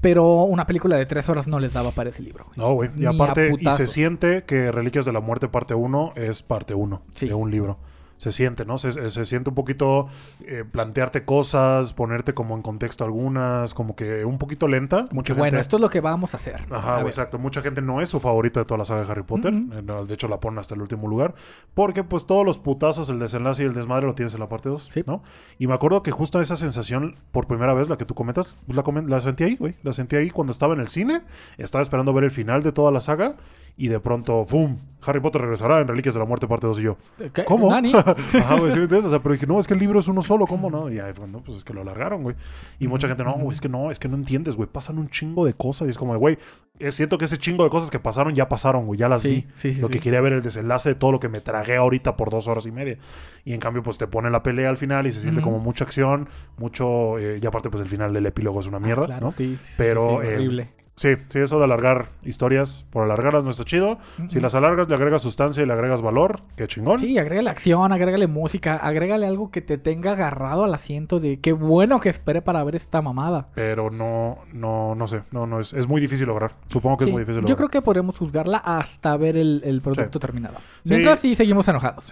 Pero 0.00 0.42
una 0.42 0.66
película 0.66 0.96
de 0.96 1.06
tres 1.06 1.28
horas 1.28 1.48
no 1.48 1.58
les 1.58 1.72
daba 1.72 1.90
para 1.90 2.10
ese 2.10 2.22
libro, 2.22 2.44
güey. 2.44 2.58
No, 2.58 2.74
güey. 2.74 2.90
Y 2.96 3.00
Ni 3.00 3.06
aparte, 3.06 3.50
y 3.58 3.70
se 3.72 3.86
siente 3.86 4.44
que 4.44 4.70
Reliquias 4.70 5.04
de 5.04 5.12
la 5.12 5.20
Muerte 5.20 5.48
parte 5.48 5.74
1 5.74 6.12
es 6.16 6.42
parte 6.42 6.74
1 6.74 7.02
Sí. 7.12 7.26
de 7.26 7.34
un 7.34 7.50
libro. 7.50 7.78
Se 8.16 8.32
siente, 8.32 8.64
¿no? 8.64 8.78
Se, 8.78 8.92
se- 8.92 9.10
se 9.10 9.24
siente 9.24 9.50
un 9.50 9.54
poquito 9.54 10.08
eh, 10.46 10.64
plantearte 10.70 11.24
cosas, 11.24 11.92
ponerte 11.92 12.32
como 12.34 12.56
en 12.56 12.62
contexto 12.62 13.04
algunas, 13.04 13.74
como 13.74 13.94
que 13.94 14.24
un 14.24 14.38
poquito 14.38 14.68
lenta. 14.68 15.06
Mucha 15.12 15.34
bueno, 15.34 15.50
gente- 15.50 15.60
esto 15.60 15.76
es 15.76 15.80
lo 15.82 15.90
que 15.90 16.00
vamos 16.00 16.32
a 16.34 16.38
hacer. 16.38 16.64
Ajá, 16.70 16.96
A 16.96 17.02
exacto. 17.02 17.38
Mucha 17.38 17.60
gente 17.60 17.82
no 17.82 18.00
es 18.00 18.08
su 18.08 18.18
favorita 18.20 18.60
de 18.60 18.66
toda 18.66 18.78
la 18.78 18.84
saga 18.84 19.04
de 19.04 19.10
Harry 19.12 19.22
Potter. 19.22 19.52
Eh, 19.54 19.82
De 20.06 20.14
hecho, 20.14 20.28
la 20.28 20.40
ponen 20.40 20.58
hasta 20.58 20.74
el 20.74 20.80
último 20.80 21.08
lugar. 21.08 21.34
Porque, 21.74 22.04
pues, 22.04 22.26
todos 22.26 22.44
los 22.46 22.58
putazos, 22.58 23.10
el 23.10 23.18
desenlace 23.18 23.62
y 23.62 23.66
el 23.66 23.74
desmadre 23.74 24.06
lo 24.06 24.14
tienes 24.14 24.32
en 24.34 24.40
la 24.40 24.48
parte 24.48 24.68
2, 24.68 24.88
Sí. 24.90 25.04
¿no? 25.06 25.22
Y 25.58 25.66
me 25.66 25.74
acuerdo 25.74 26.02
que 26.02 26.10
justo 26.10 26.40
esa 26.40 26.56
sensación, 26.56 27.16
por 27.32 27.46
primera 27.46 27.74
vez, 27.74 27.88
la 27.88 27.96
que 27.98 28.04
tú 28.06 28.14
comentas, 28.14 28.56
pues 28.66 28.76
la, 28.76 29.02
la 29.02 29.20
sentí 29.20 29.44
ahí, 29.44 29.56
güey. 29.56 29.74
La 29.82 29.92
sentí 29.92 30.16
ahí 30.16 30.30
cuando 30.30 30.52
estaba 30.52 30.72
en 30.74 30.80
el 30.80 30.88
cine. 30.88 31.20
Estaba 31.58 31.82
esperando 31.82 32.12
ver 32.14 32.24
el 32.24 32.30
final 32.30 32.62
de 32.62 32.72
toda 32.72 32.90
la 32.90 33.00
saga. 33.00 33.36
Y 33.76 33.88
de 33.88 34.00
pronto, 34.00 34.44
¡fum! 34.46 34.78
Harry 35.04 35.20
Potter 35.20 35.40
regresará 35.42 35.80
en 35.80 35.86
Reliquias 35.86 36.14
de 36.14 36.18
la 36.18 36.24
Muerte 36.24 36.48
parte 36.48 36.66
2 36.66 36.78
y 36.80 36.82
yo. 36.82 36.96
¿Qué? 37.32 37.44
¿Cómo? 37.44 37.70
¿Nani? 37.70 37.92
Ajá, 37.94 38.56
güey, 38.58 38.72
sí, 38.72 38.78
me 38.78 38.84
entiendes? 38.84 39.04
O 39.04 39.10
sea, 39.10 39.20
pero 39.22 39.34
dije, 39.34 39.46
no, 39.46 39.60
es 39.60 39.68
que 39.68 39.74
el 39.74 39.78
libro 39.80 40.00
es 40.00 40.08
uno 40.08 40.20
solo, 40.22 40.46
¿cómo 40.46 40.68
no? 40.68 40.90
Y 40.90 40.98
ahí 40.98 41.12
fue, 41.12 41.28
no, 41.28 41.40
pues 41.42 41.58
es 41.58 41.64
que 41.64 41.72
lo 41.74 41.82
alargaron, 41.82 42.22
güey. 42.24 42.34
Y 42.80 42.88
mucha 42.88 43.06
gente, 43.06 43.22
no, 43.22 43.34
güey, 43.34 43.52
es 43.52 43.60
que 43.60 43.68
no, 43.68 43.90
es 43.92 44.00
que 44.00 44.08
no 44.08 44.16
entiendes, 44.16 44.56
güey, 44.56 44.68
pasan 44.68 44.98
un 44.98 45.08
chingo 45.08 45.44
de 45.44 45.52
cosas. 45.54 45.86
Y 45.86 45.90
es 45.90 45.98
como, 45.98 46.16
güey, 46.18 46.38
eh, 46.80 46.90
siento 46.90 47.18
que 47.18 47.26
ese 47.26 47.38
chingo 47.38 47.62
de 47.62 47.70
cosas 47.70 47.90
que 47.90 48.00
pasaron 48.00 48.34
ya 48.34 48.48
pasaron, 48.48 48.86
güey, 48.86 48.98
ya 48.98 49.08
las 49.08 49.22
Sí, 49.22 49.28
vi. 49.28 49.46
sí, 49.52 49.74
sí, 49.74 49.80
Lo 49.80 49.90
que 49.90 50.00
quería 50.00 50.20
ver 50.22 50.32
el 50.32 50.42
desenlace 50.42 50.88
de 50.88 50.94
todo 50.96 51.12
lo 51.12 51.20
que 51.20 51.28
me 51.28 51.40
tragué 51.40 51.76
ahorita 51.76 52.16
por 52.16 52.30
dos 52.30 52.48
horas 52.48 52.66
y 52.66 52.72
media. 52.72 52.98
Y 53.44 53.52
en 53.52 53.60
cambio, 53.60 53.84
pues 53.84 53.98
te 53.98 54.08
pone 54.08 54.28
la 54.30 54.42
pelea 54.42 54.70
al 54.70 54.76
final 54.78 55.06
y 55.06 55.12
se 55.12 55.20
siente 55.20 55.40
como 55.42 55.58
mucha 55.60 55.84
acción, 55.84 56.28
mucho. 56.56 57.18
eh, 57.18 57.38
y 57.40 57.46
aparte, 57.46 57.70
pues 57.70 57.80
el 57.82 57.88
final 57.88 58.12
del 58.12 58.26
epílogo 58.26 58.58
es 58.58 58.66
una 58.66 58.78
Ah, 58.78 58.80
mierda, 58.80 59.06
claro, 59.06 59.26
¿no? 59.26 59.30
sí, 59.30 59.56
Pero, 59.76 60.20
sí, 60.22 60.26
eh, 60.28 60.34
horrible. 60.34 60.68
Sí, 60.96 61.10
sí, 61.28 61.40
eso 61.40 61.58
de 61.58 61.64
alargar 61.64 62.06
historias 62.22 62.86
por 62.90 63.04
alargarlas 63.04 63.44
no 63.44 63.50
está 63.50 63.64
chido. 63.64 63.98
Si 64.28 64.40
las 64.40 64.54
alargas, 64.54 64.88
le 64.88 64.94
agregas 64.94 65.20
sustancia 65.20 65.62
y 65.62 65.66
le 65.66 65.74
agregas 65.74 66.00
valor, 66.00 66.40
qué 66.56 66.66
chingón. 66.66 66.98
Sí, 66.98 67.18
agrégale 67.18 67.50
acción, 67.50 67.92
agrégale 67.92 68.26
música, 68.26 68.76
agrégale 68.76 69.26
algo 69.26 69.50
que 69.50 69.60
te 69.60 69.76
tenga 69.76 70.12
agarrado 70.12 70.64
al 70.64 70.72
asiento 70.72 71.20
de 71.20 71.38
qué 71.40 71.52
bueno 71.52 72.00
que 72.00 72.08
esperé 72.08 72.40
para 72.40 72.64
ver 72.64 72.76
esta 72.76 73.02
mamada. 73.02 73.44
pero 73.54 73.90
no, 73.90 74.38
no, 74.54 74.94
no 74.94 75.06
sé, 75.06 75.20
no, 75.32 75.46
no 75.46 75.60
es, 75.60 75.74
es 75.74 75.86
muy 75.86 76.00
difícil 76.00 76.26
lograr. 76.28 76.52
Supongo 76.68 76.96
que 76.96 77.04
Sí, 77.04 77.10
es 77.10 77.12
muy 77.12 77.20
difícil 77.22 77.42
yo 77.42 77.48
lograr. 77.48 77.56
creo 77.56 77.68
que 77.68 77.82
podremos 77.82 78.16
juzgarla 78.16 78.56
hasta 78.56 79.14
ver 79.18 79.36
el, 79.36 79.60
el 79.66 79.82
producto 79.82 80.18
Sí. 80.18 80.20
terminado. 80.20 80.56
Mientras 80.84 81.18
sí 81.18 81.34
seguimos 81.34 81.68
enojados. 81.68 82.08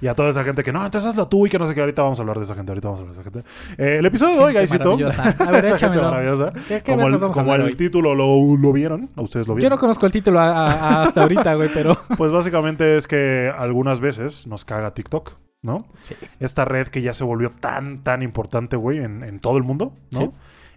Y 0.00 0.06
a 0.06 0.14
toda 0.14 0.28
esa 0.30 0.44
gente 0.44 0.62
que 0.62 0.72
no, 0.72 0.84
entonces 0.84 1.10
hazlo 1.10 1.26
tú 1.26 1.46
y 1.46 1.50
que 1.50 1.58
no 1.58 1.66
sé 1.66 1.74
qué. 1.74 1.80
Ahorita 1.80 2.02
vamos 2.02 2.18
a 2.20 2.22
hablar 2.22 2.36
de 2.38 2.44
esa 2.44 2.54
gente. 2.54 2.70
Ahorita 2.70 2.88
vamos 2.88 3.00
a 3.00 3.02
hablar 3.02 3.16
de 3.16 3.20
esa 3.22 3.30
gente. 3.30 3.48
Eh, 3.82 3.98
el 3.98 4.06
episodio 4.06 4.36
de 4.38 4.44
hoy, 4.44 4.52
Gaisito. 4.52 4.96
maravillosa. 4.96 5.34
A 5.44 5.50
ver, 5.50 5.64
échamelo. 5.74 6.02
maravillosa. 6.02 6.52
¿Qué- 6.68 6.82
qué 6.82 6.92
Como 6.92 7.06
el, 7.08 7.18
como 7.18 7.54
el 7.54 7.62
hoy? 7.62 7.74
Título 7.96 8.14
lo, 8.14 8.56
lo 8.56 8.72
vieron. 8.72 9.10
Ustedes 9.16 9.46
lo 9.48 9.54
Yo 9.54 9.58
vieron. 9.58 9.76
no 9.76 9.80
conozco 9.80 10.06
el 10.06 10.12
título 10.12 10.40
a- 10.40 10.66
a- 10.66 11.02
hasta 11.04 11.22
ahorita, 11.22 11.54
güey, 11.54 11.68
pero... 11.72 11.96
Pues 12.16 12.32
básicamente 12.32 12.96
es 12.96 13.06
que 13.06 13.52
algunas 13.56 14.00
veces 14.00 14.46
nos 14.46 14.64
caga 14.64 14.92
TikTok, 14.94 15.32
¿no? 15.62 15.86
Sí. 16.02 16.14
Esta 16.40 16.64
red 16.64 16.88
que 16.88 17.02
ya 17.02 17.14
se 17.14 17.24
volvió 17.24 17.50
tan, 17.52 18.02
tan 18.02 18.22
importante, 18.22 18.76
güey, 18.76 18.98
en, 18.98 19.22
en 19.24 19.40
todo 19.40 19.56
el 19.58 19.62
mundo, 19.64 19.92
¿no? 20.12 20.18
Sí. 20.20 20.30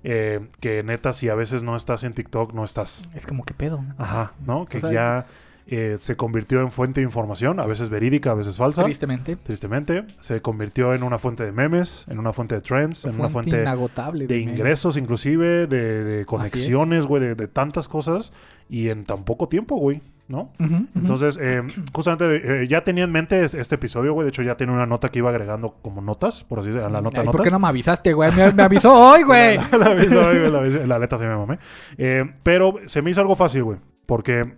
Eh, 0.03 0.39
que 0.61 0.81
neta, 0.83 1.11
si 1.11 1.27
a 1.29 1.35
veces 1.35 1.61
no 1.63 1.75
estás 1.75 2.03
en 2.05 2.13
TikTok, 2.13 2.53
no 2.53 2.63
estás. 2.63 3.09
Es 3.13 3.25
como 3.25 3.43
que 3.43 3.53
pedo. 3.53 3.83
Ajá, 3.97 4.31
¿no? 4.45 4.65
Que 4.65 4.77
O 4.77 4.81
sea, 4.81 4.91
ya 4.93 5.25
eh, 5.71 5.95
se 5.97 6.15
convirtió 6.15 6.61
en 6.61 6.71
fuente 6.71 7.01
de 7.01 7.05
información, 7.05 7.59
a 7.59 7.65
veces 7.65 7.89
verídica, 7.89 8.31
a 8.31 8.33
veces 8.33 8.57
falsa. 8.57 8.83
Tristemente. 8.83 9.35
Tristemente, 9.35 10.05
se 10.19 10.41
convirtió 10.41 10.93
en 10.93 11.03
una 11.03 11.17
fuente 11.17 11.45
de 11.45 11.51
memes, 11.51 12.05
en 12.09 12.19
una 12.19 12.33
fuente 12.33 12.55
de 12.55 12.61
trends, 12.61 13.05
en 13.05 13.15
una 13.19 13.29
fuente 13.29 13.61
inagotable. 13.61 14.27
de 14.27 14.37
memes. 14.39 14.53
ingresos 14.53 14.97
inclusive, 14.97 15.67
de, 15.67 16.03
de 16.03 16.25
conexiones, 16.25 17.05
güey, 17.05 17.21
de, 17.21 17.35
de 17.35 17.47
tantas 17.47 17.87
cosas 17.87 18.31
y 18.69 18.89
en 18.89 19.03
tan 19.05 19.23
poco 19.25 19.47
tiempo, 19.47 19.77
güey, 19.77 20.01
¿no? 20.27 20.51
Entonces, 20.95 21.39
eh, 21.41 21.63
justamente 21.91 22.61
eh, 22.63 22.67
ya 22.67 22.83
tenía 22.83 23.03
en 23.03 23.11
mente 23.11 23.43
es- 23.43 23.55
este 23.55 23.75
episodio, 23.75 24.13
güey. 24.13 24.25
De 24.25 24.29
hecho, 24.29 24.43
ya 24.43 24.55
tiene 24.57 24.73
una 24.73 24.85
nota 24.85 25.09
que 25.09 25.17
iba 25.19 25.29
agregando 25.31 25.77
como 25.81 26.01
notas, 26.01 26.43
por 26.43 26.59
así 26.59 26.67
decirlo, 26.69 26.87
la 26.89 27.01
nota 27.01 27.21
Ay, 27.21 27.25
notas. 27.25 27.37
¿Por 27.37 27.43
qué 27.45 27.51
no 27.51 27.57
me 27.59 27.67
avisaste, 27.67 28.13
güey? 28.13 28.31
Me, 28.35 28.51
me 28.53 28.61
avisó 28.63 28.93
hoy, 29.11 29.23
güey. 29.23 29.57
La, 29.71 29.77
la 29.79 29.85
aviso, 29.87 30.21
güey, 30.21 30.51
la, 30.71 30.85
la 30.87 30.99
neta 30.99 31.17
se 31.17 31.27
me 31.27 31.35
mamé. 31.35 31.57
Eh, 31.97 32.31
pero 32.43 32.75
se 32.85 33.01
me 33.01 33.09
hizo 33.09 33.21
algo 33.21 33.35
fácil, 33.35 33.63
güey. 33.63 33.79
Porque 34.05 34.53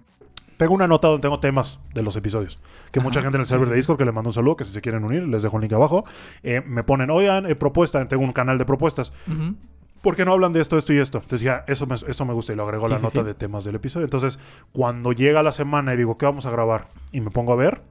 tengo 0.62 0.76
una 0.76 0.88
nota 0.88 1.08
donde 1.08 1.24
tengo 1.24 1.40
temas 1.40 1.80
de 1.96 2.04
los 2.04 2.16
episodios. 2.16 2.60
Que 2.92 3.00
Ajá, 3.00 3.08
mucha 3.08 3.22
gente 3.24 3.38
en 3.38 3.42
el 3.42 3.48
server 3.48 3.68
de. 3.68 3.76
Discord, 3.76 3.98
que 3.98 4.06
le 4.06 4.12
mando 4.12 4.30
un 4.30 4.34
saludo, 4.36 4.56
que 4.56 4.64
si 4.64 4.72
se 4.74 4.80
quieren 4.82 5.04
unir, 5.04 5.24
les 5.28 5.42
dejo 5.42 5.58
el 5.58 5.62
link 5.64 5.74
abajo. 5.74 6.04
eh, 6.44 6.62
me 6.68 6.84
ponen, 6.84 7.10
oigan, 7.10 7.48
eh, 7.48 7.56
propuesta, 7.56 8.08
tengo 8.08 8.24
un 8.24 8.32
canal 8.32 8.60
de 8.60 8.66
propuestas. 8.66 9.12
Ujú. 9.28 9.56
¿Por 10.04 10.16
qué 10.16 10.24
no 10.24 10.34
hablan 10.34 10.54
de 10.54 10.62
esto, 10.62 10.78
esto 10.78 10.94
y 10.94 11.00
esto? 11.00 11.18
Entonces 11.18 11.42
ya, 11.42 11.64
eso 11.68 11.88
me, 11.88 11.96
eso 11.96 12.26
me 12.26 12.34
gusta 12.34 12.54
y 12.54 12.56
lo 12.56 12.64
agregó 12.64 12.86
Sí, 12.88 12.92
la 12.94 13.00
sí, 13.00 13.04
nota 13.06 13.20
sí. 13.22 13.26
de 13.26 13.34
temas 13.34 13.66
del 13.66 13.76
episodio. 13.76 14.06
Entonces, 14.06 14.38
cuando 14.72 15.14
llega 15.14 15.42
la 15.42 15.52
semana 15.52 15.94
y 15.96 15.98
digo, 15.98 16.18
¿qué 16.20 16.26
vamos 16.28 16.46
a 16.46 16.52
grabar? 16.52 16.90
Y 17.12 17.22
me 17.22 17.32
pongo 17.32 17.54
a 17.54 17.56
ver. 17.56 17.82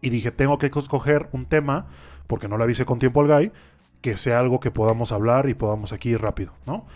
Y 0.00 0.10
dije, 0.10 0.30
tengo 0.30 0.58
que 0.58 0.66
escoger 0.66 1.28
un 1.32 1.46
tema, 1.46 1.86
porque 2.28 2.46
no 2.48 2.56
le 2.56 2.64
avisé 2.64 2.84
con 2.84 2.98
tiempo 3.00 3.20
al 3.20 3.26
guy, 3.26 3.52
que 4.00 4.16
sea 4.16 4.38
algo 4.38 4.60
que 4.60 4.70
podamos 4.70 5.10
hablar 5.12 5.48
y 5.48 5.54
podamos 5.54 5.92
aquí 5.92 6.16
rápido, 6.16 6.52
¿no? 6.66 6.86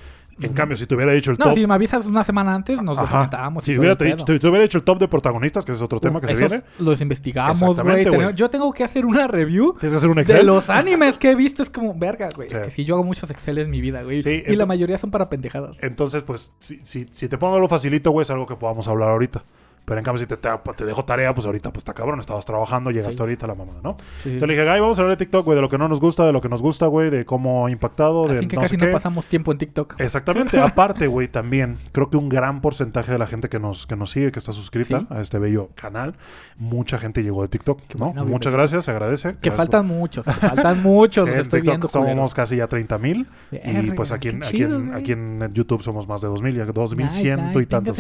En 0.40 0.52
cambio, 0.52 0.76
si 0.76 0.86
te 0.86 0.94
hubiera 0.94 1.12
dicho 1.12 1.30
el 1.30 1.38
No, 1.38 1.46
top... 1.46 1.54
si 1.54 1.66
me 1.66 1.74
avisas 1.74 2.06
una 2.06 2.24
semana 2.24 2.54
antes, 2.54 2.82
nos 2.82 2.98
Ajá. 2.98 3.06
documentamos. 3.06 3.64
y 3.68 3.72
Si 3.72 3.78
hubiera, 3.78 3.96
te 3.96 4.04
dicho, 4.06 4.24
te 4.24 4.32
hubiera 4.34 4.62
dicho 4.62 4.78
el 4.78 4.84
top 4.84 4.98
de 4.98 5.08
protagonistas, 5.08 5.64
que 5.64 5.72
ese 5.72 5.78
es 5.78 5.82
otro 5.82 6.00
tema 6.00 6.18
Uf, 6.18 6.26
que 6.26 6.34
se 6.36 6.46
viene, 6.48 6.62
Los 6.78 7.00
investigamos, 7.00 7.80
güey. 7.80 8.34
Yo 8.34 8.50
tengo 8.50 8.72
que 8.72 8.84
hacer 8.84 9.06
una 9.06 9.26
review 9.26 9.74
tienes 9.78 9.92
que 9.92 9.96
hacer 9.96 10.10
un 10.10 10.16
de 10.16 10.22
Excel. 10.22 10.46
los 10.46 10.70
animes 10.70 11.18
que 11.18 11.30
he 11.30 11.34
visto. 11.34 11.62
Es 11.62 11.70
como, 11.70 11.94
verga, 11.94 12.28
güey. 12.34 12.48
Sí. 12.50 12.56
Es 12.56 12.62
que 12.62 12.70
si 12.70 12.84
yo 12.84 12.94
hago 12.94 13.04
muchos 13.04 13.30
Excel 13.30 13.58
en 13.58 13.70
mi 13.70 13.80
vida, 13.80 14.02
güey. 14.02 14.22
Sí, 14.22 14.42
y 14.46 14.56
la 14.56 14.66
mayoría 14.66 14.98
son 14.98 15.10
para 15.10 15.28
pendejadas. 15.28 15.76
Entonces, 15.80 16.22
pues, 16.22 16.52
si, 16.58 16.80
si, 16.82 17.06
si 17.10 17.28
te 17.28 17.38
pongo 17.38 17.58
lo 17.58 17.68
facilito, 17.68 18.10
güey, 18.10 18.22
es 18.22 18.30
algo 18.30 18.46
que 18.46 18.56
podamos 18.56 18.88
hablar 18.88 19.10
ahorita. 19.10 19.44
Pero 19.84 19.98
en 19.98 20.04
cambio, 20.04 20.18
si 20.20 20.26
te, 20.26 20.36
te, 20.38 20.48
te 20.76 20.84
dejo 20.86 21.04
tarea, 21.04 21.34
pues 21.34 21.44
ahorita, 21.46 21.70
pues 21.70 21.82
está 21.82 21.92
cabrón, 21.92 22.18
estabas 22.20 22.44
trabajando, 22.46 22.90
llegaste 22.90 23.14
Sí. 23.14 23.20
ahorita 23.20 23.46
la 23.46 23.54
mamada, 23.54 23.80
¿no? 23.82 23.96
Sí. 24.22 24.30
Entonces 24.30 24.48
le 24.48 24.54
dije, 24.54 24.70
Guy, 24.70 24.80
vamos 24.80 24.98
a 24.98 25.02
hablar 25.02 25.16
de 25.18 25.24
TikTok, 25.24 25.44
güey, 25.44 25.56
de 25.56 25.62
lo 25.62 25.68
que 25.68 25.76
no 25.78 25.88
nos 25.88 26.00
gusta, 26.00 26.24
de 26.24 26.32
lo 26.32 26.40
que 26.40 26.48
nos 26.48 26.62
gusta, 26.62 26.86
güey, 26.86 27.10
de 27.10 27.24
cómo 27.26 27.66
ha 27.66 27.70
impactado, 27.70 28.24
de 28.26 28.38
Así 28.38 28.48
que 28.48 28.56
no 28.56 28.62
casi 28.62 28.76
sé 28.76 28.78
no 28.78 28.86
qué. 28.86 28.92
pasamos 28.92 29.26
tiempo 29.26 29.52
en 29.52 29.58
TikTok. 29.58 30.00
Exactamente. 30.00 30.58
Aparte, 30.60 31.06
güey, 31.06 31.28
también 31.28 31.76
creo 31.92 32.08
que 32.08 32.16
un 32.16 32.28
gran 32.30 32.60
porcentaje 32.62 33.12
de 33.12 33.18
la 33.18 33.26
gente 33.26 33.48
que 33.48 33.58
nos, 33.60 33.86
que 33.86 33.94
nos 33.96 34.10
sigue, 34.10 34.32
que 34.32 34.38
está 34.38 34.52
suscrita 34.52 35.00
Sí. 35.00 35.06
a 35.10 35.20
este 35.20 35.38
bello 35.38 35.68
canal, 35.74 36.14
mucha 36.56 36.98
gente 36.98 37.22
llegó 37.22 37.42
de 37.42 37.48
TikTok, 37.48 37.80
Qué 37.88 37.98
¿no? 37.98 38.12
Muchas 38.24 38.52
gracias, 38.52 38.86
se 38.86 38.90
agradece. 38.90 39.36
Que 39.40 39.50
faltan 39.50 39.86
muchos, 39.86 40.24
que 40.24 40.32
faltan 40.32 40.82
muchos. 40.82 41.24
Los 41.26 41.34
en 41.34 41.40
estoy 41.42 41.60
TikTok 41.60 41.72
viendo, 41.72 41.88
somos 41.88 42.32
casi 42.34 42.56
ya 42.56 42.66
30 42.68 42.98
mil. 42.98 43.26
Y 43.52 43.90
pues 43.90 44.12
aquí 44.12 44.28
en, 44.30 44.42
aquí, 44.44 44.62
en, 44.62 44.88
güey. 44.88 45.00
aquí 45.00 45.12
en 45.12 45.50
YouTube 45.52 45.82
somos 45.82 46.08
más 46.08 46.20
de 46.22 46.28
2000, 46.28 46.54
ya 46.56 46.64
2100 46.64 47.36
Nice, 47.36 47.52
y 47.52 47.56
nice. 47.58 47.66
tantos. 47.66 47.98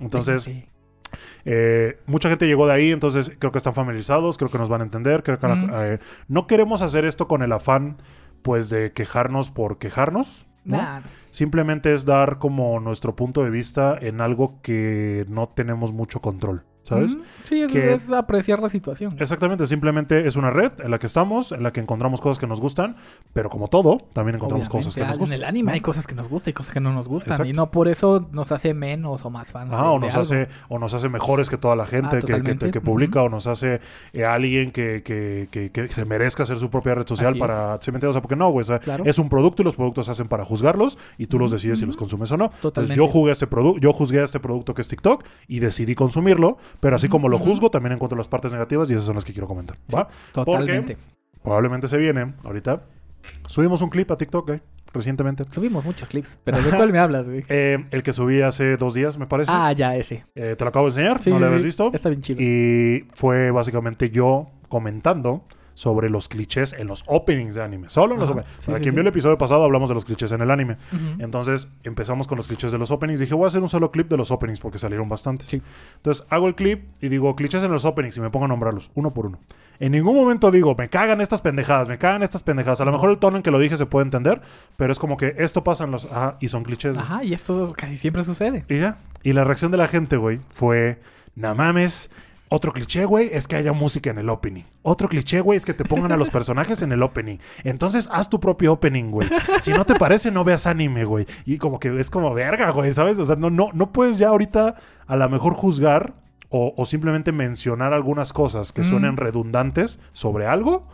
Entonces. 0.00 0.48
Eh, 1.44 1.98
mucha 2.06 2.28
gente 2.28 2.46
llegó 2.46 2.66
de 2.66 2.72
ahí, 2.72 2.92
entonces 2.92 3.32
creo 3.38 3.52
que 3.52 3.58
están 3.58 3.74
familiarizados, 3.74 4.38
creo 4.38 4.50
que 4.50 4.58
nos 4.58 4.68
van 4.68 4.80
a 4.80 4.84
entender. 4.84 5.22
Creo 5.22 5.38
que 5.38 5.46
eh, 5.46 5.98
no 6.28 6.46
queremos 6.46 6.82
hacer 6.82 7.04
esto 7.04 7.28
con 7.28 7.42
el 7.42 7.52
afán, 7.52 7.96
pues, 8.42 8.70
de 8.70 8.92
quejarnos 8.92 9.50
por 9.50 9.78
quejarnos. 9.78 10.46
¿no? 10.64 10.78
Nah, 10.78 11.00
Simplemente 11.30 11.92
es 11.92 12.04
dar 12.04 12.38
como 12.38 12.78
nuestro 12.80 13.16
punto 13.16 13.42
de 13.42 13.50
vista 13.50 13.98
en 14.00 14.20
algo 14.20 14.60
que 14.62 15.26
no 15.28 15.48
tenemos 15.48 15.92
mucho 15.92 16.20
control, 16.20 16.64
¿sabes? 16.84 17.14
Ujú. 17.16 17.24
Sí, 17.42 17.62
es, 17.62 17.72
Que- 17.72 17.92
es 17.94 18.08
apreciar 18.10 18.60
la 18.60 18.68
situación. 18.68 19.12
Exactamente, 19.18 19.66
simplemente 19.66 20.28
es 20.28 20.36
una 20.36 20.50
red 20.50 20.70
en 20.80 20.90
la 20.92 20.98
que 21.00 21.06
estamos, 21.06 21.50
en 21.50 21.64
la 21.64 21.72
que 21.72 21.80
encontramos 21.80 22.20
cosas 22.20 22.38
que 22.38 22.46
nos 22.46 22.60
gustan, 22.60 22.94
pero 23.32 23.50
como 23.50 23.66
todo, 23.68 23.98
también 24.12 24.36
encontramos 24.36 24.68
Obviamente, 24.68 24.86
cosas 24.86 24.94
que 24.94 25.00
nos 25.00 25.12
En 25.14 25.18
gustan. 25.18 25.38
el 25.38 25.44
anime 25.44 25.70
¿no? 25.70 25.74
hay 25.74 25.80
cosas 25.80 26.06
que 26.06 26.14
nos 26.14 26.28
gustan 26.28 26.50
y 26.50 26.54
cosas 26.54 26.72
que 26.72 26.80
no 26.80 26.92
nos 26.92 27.08
gustan. 27.08 27.32
Exacto. 27.32 27.50
Y 27.50 27.52
no 27.52 27.70
por 27.72 27.88
eso 27.88 28.28
nos 28.30 28.52
hace 28.52 28.72
menos 28.74 29.24
o 29.24 29.30
más 29.30 29.50
fans. 29.50 29.70
De- 29.70 29.76
o 29.76 29.98
nos 29.98 30.12
algo. 30.14 30.20
hace 30.22 30.48
o 30.68 30.78
nos 30.78 30.94
hace 30.94 31.08
mejores 31.08 31.50
que 31.50 31.56
toda 31.56 31.74
la 31.74 31.86
gente 31.86 32.18
Ah, 32.18 32.20
que- 32.20 32.42
que, 32.58 32.70
que, 32.70 32.80
publica 32.80 33.22
o 33.22 33.28
nos 33.28 33.46
hace 33.48 33.80
eh, 34.12 34.24
alguien 34.24 34.70
que, 34.70 35.02
que, 35.02 35.48
que- 35.50 35.70
que 35.70 35.88
se 35.88 36.04
merezca 36.04 36.42
hacer 36.44 36.58
su 36.58 36.70
propia 36.70 36.94
red 36.94 37.06
social 37.06 37.30
Así 37.32 37.38
para 37.40 37.78
¿sí 37.80 37.90
me 37.90 37.96
entiendes? 37.96 38.10
o 38.10 38.12
sea 38.12 38.22
porque 38.22 38.36
no 38.36 38.50
güey 38.50 38.62
o 38.62 38.66
sea, 38.66 38.78
Claro. 38.78 39.04
es 39.06 39.18
un 39.18 39.28
producto 39.28 39.62
y 39.62 39.64
los 39.64 39.74
productos 39.76 40.06
se 40.06 40.12
hacen 40.12 40.28
para 40.28 40.44
juzgarlos 40.44 40.98
y 41.18 41.26
tú 41.26 41.38
los 41.38 41.50
decides 41.50 41.78
si 41.78 41.86
los 41.86 41.96
consumes 41.96 42.30
o 42.32 42.36
no 42.36 42.44
entonces 42.46 42.60
Totalmente. 42.62 42.96
yo 42.96 43.06
jugué 43.06 43.32
este 43.32 43.46
yo 43.80 43.92
juzgué 43.92 44.20
a 44.20 44.24
este 44.24 44.40
producto 44.40 44.74
que 44.74 44.82
es 44.82 44.88
TikTok 44.88 45.24
y 45.48 45.60
decidí 45.60 45.94
consumirlo 45.94 46.58
pero 46.80 46.96
así 46.96 47.08
como 47.08 47.28
lo 47.28 47.38
juzgo 47.38 47.70
también 47.70 47.92
encuentro 47.92 48.16
las 48.16 48.28
partes 48.28 48.52
negativas 48.52 48.90
y 48.90 48.94
esas 48.94 49.06
son 49.06 49.14
las 49.16 49.24
que 49.24 49.32
quiero 49.32 49.46
comentar 49.48 49.76
¿va? 49.94 50.08
Totalmente. 50.32 50.96
probablemente 51.42 51.88
se 51.88 51.96
viene 51.96 52.34
ahorita 52.44 52.82
subimos 53.46 53.80
un 53.82 53.90
clip 53.90 54.10
a 54.10 54.16
TikTok 54.16 54.46
güey, 54.46 54.60
recientemente 54.92 55.44
Subimos 55.50 55.84
muchos 55.84 56.08
clips. 56.08 56.38
¿Pero 56.44 56.60
de 56.62 56.70
cuál 56.70 56.92
me 56.92 56.98
hablas, 56.98 57.24
güey? 57.26 57.44
Eh, 57.48 57.84
el 57.90 58.02
que 58.02 58.12
subí 58.12 58.42
hace 58.42 58.76
dos 58.76 58.94
días 58.94 59.18
me 59.18 59.26
parece 59.26 59.50
Ah, 59.54 59.72
ya, 59.72 59.96
ese. 59.96 60.24
Eh, 60.34 60.54
te 60.56 60.64
lo 60.64 60.68
acabo 60.68 60.86
de 60.86 60.90
enseñar 60.90 61.22
Sí, 61.22 61.30
no 61.30 61.38
lo 61.38 61.46
habías 61.46 61.62
sí. 61.62 61.66
visto 61.66 61.90
Está 61.92 62.08
bien 62.10 62.20
chido. 62.20 62.40
y 62.42 63.08
fue 63.14 63.50
básicamente 63.50 64.10
yo 64.10 64.46
comentando 64.68 65.44
sobre 65.74 66.08
los 66.08 66.28
clichés 66.28 66.72
en 66.72 66.86
los 66.86 67.04
openings 67.06 67.54
de 67.54 67.62
anime. 67.62 67.88
Solo 67.88 68.14
en 68.14 68.20
los 68.20 68.30
openings. 68.30 68.50
sí, 68.58 68.66
Para 68.66 68.78
sí, 68.78 68.82
quien 68.82 68.92
sí. 68.92 68.96
vio 68.96 69.02
el 69.02 69.08
episodio 69.08 69.36
pasado 69.38 69.64
hablamos 69.64 69.88
de 69.88 69.94
los 69.94 70.04
clichés 70.04 70.32
en 70.32 70.40
el 70.40 70.50
anime. 70.50 70.76
Entonces 71.18 71.68
empezamos 71.82 72.26
con 72.26 72.36
los 72.36 72.46
clichés 72.46 72.72
de 72.72 72.78
los 72.78 72.90
openings. 72.90 73.20
Dije, 73.20 73.34
voy 73.34 73.44
a 73.44 73.46
hacer 73.48 73.62
un 73.62 73.68
solo 73.68 73.90
clip 73.90 74.08
de 74.08 74.16
los 74.16 74.30
openings 74.30 74.60
porque 74.60 74.78
salieron 74.78 75.08
bastantes. 75.08 75.52
Entonces 75.96 76.26
hago 76.30 76.46
el 76.48 76.54
clip 76.54 76.84
y 77.00 77.08
digo, 77.08 77.34
clichés 77.36 77.62
en 77.62 77.72
los 77.72 77.84
openings 77.84 78.16
y 78.16 78.20
me 78.20 78.30
pongo 78.30 78.46
a 78.46 78.48
nombrarlos 78.48 78.90
uno 78.94 79.12
por 79.12 79.26
uno. 79.26 79.38
En 79.80 79.92
ningún 79.92 80.14
momento 80.14 80.50
digo, 80.50 80.74
me 80.76 80.88
cagan 80.88 81.20
estas 81.20 81.40
pendejadas, 81.40 81.88
me 81.88 81.98
cagan 81.98 82.22
estas 82.22 82.42
pendejadas. 82.42 82.80
A 82.80 82.84
lo 82.84 82.92
mejor 82.92 83.10
el 83.10 83.18
tono 83.18 83.36
en 83.36 83.42
que 83.42 83.50
lo 83.50 83.58
dije 83.58 83.76
se 83.76 83.86
puede 83.86 84.04
entender, 84.04 84.40
pero 84.76 84.92
es 84.92 84.98
como 84.98 85.16
que 85.16 85.34
esto 85.38 85.64
pasa 85.64 85.84
en 85.84 85.90
los... 85.90 86.04
Ajá, 86.06 86.36
y 86.40 86.48
son 86.48 86.62
clichés. 86.62 86.96
Ajá, 86.96 87.24
y 87.24 87.34
esto 87.34 87.72
casi 87.76 87.96
siempre 87.96 88.22
sucede. 88.22 88.64
Y 88.68 88.78
ya. 88.78 88.96
Y 89.24 89.32
la 89.32 89.42
reacción 89.42 89.72
de 89.72 89.78
la 89.78 89.88
gente, 89.88 90.16
güey, 90.16 90.40
fue, 90.50 91.00
no 91.34 91.54
mames. 91.54 92.10
Otro 92.50 92.72
cliché, 92.72 93.04
güey, 93.04 93.30
es 93.32 93.48
que 93.48 93.56
haya 93.56 93.72
música 93.72 94.10
en 94.10 94.18
el 94.18 94.28
opening. 94.28 94.62
Otro 94.82 95.08
cliché, 95.08 95.40
güey, 95.40 95.56
es 95.56 95.64
que 95.64 95.74
te 95.74 95.84
pongan 95.84 96.12
a 96.12 96.16
los 96.16 96.30
personajes 96.30 96.82
en 96.82 96.92
el 96.92 97.02
opening. 97.02 97.38
Entonces, 97.64 98.08
haz 98.12 98.28
tu 98.28 98.38
propio 98.38 98.72
opening, 98.74 99.10
güey. 99.10 99.28
Si 99.62 99.72
no 99.72 99.84
te 99.84 99.94
parece, 99.96 100.30
no 100.30 100.44
veas 100.44 100.66
anime, 100.66 101.04
güey. 101.04 101.26
Y 101.46 101.58
como 101.58 101.80
que 101.80 101.98
es 101.98 102.10
como 102.10 102.32
verga, 102.34 102.70
güey, 102.70 102.92
¿sabes? 102.92 103.18
O 103.18 103.24
sea, 103.24 103.36
no, 103.36 103.50
no, 103.50 103.70
no 103.72 103.92
puedes 103.92 104.18
ya 104.18 104.28
ahorita 104.28 104.76
a 105.06 105.16
lo 105.16 105.28
mejor 105.28 105.54
juzgar 105.54 106.14
o, 106.50 106.74
o 106.76 106.84
simplemente 106.84 107.32
mencionar 107.32 107.92
algunas 107.92 108.32
cosas 108.32 108.72
que 108.72 108.82
Mm. 108.82 108.84
suenen 108.84 109.16
redundantes 109.16 109.98
sobre 110.12 110.46
algo 110.46 110.86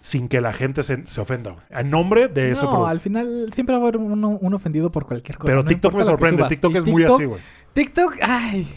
sin 0.00 0.28
que 0.28 0.40
la 0.40 0.52
gente 0.52 0.82
se, 0.84 1.04
se 1.08 1.20
ofenda, 1.20 1.50
güey. 1.50 1.64
En 1.70 1.90
nombre 1.90 2.28
de 2.28 2.52
no, 2.52 2.60
producto. 2.60 2.86
al 2.86 3.00
final 3.00 3.50
siempre 3.52 3.74
va 3.76 3.80
a 3.80 3.82
haber 3.82 3.96
uno, 3.96 4.38
un 4.40 4.54
ofendido 4.54 4.92
por 4.92 5.04
cualquier 5.04 5.36
cosa. 5.36 5.48
Pero 5.48 5.62
no 5.64 5.68
TikTok 5.68 5.94
me 5.94 6.04
sorprende. 6.04 6.44
TikTok 6.48 6.74
es 6.76 6.86
muy 6.86 7.02
así, 7.04 7.24
güey. 7.24 7.40
TikTok, 7.72 8.14
ay. 8.22 8.68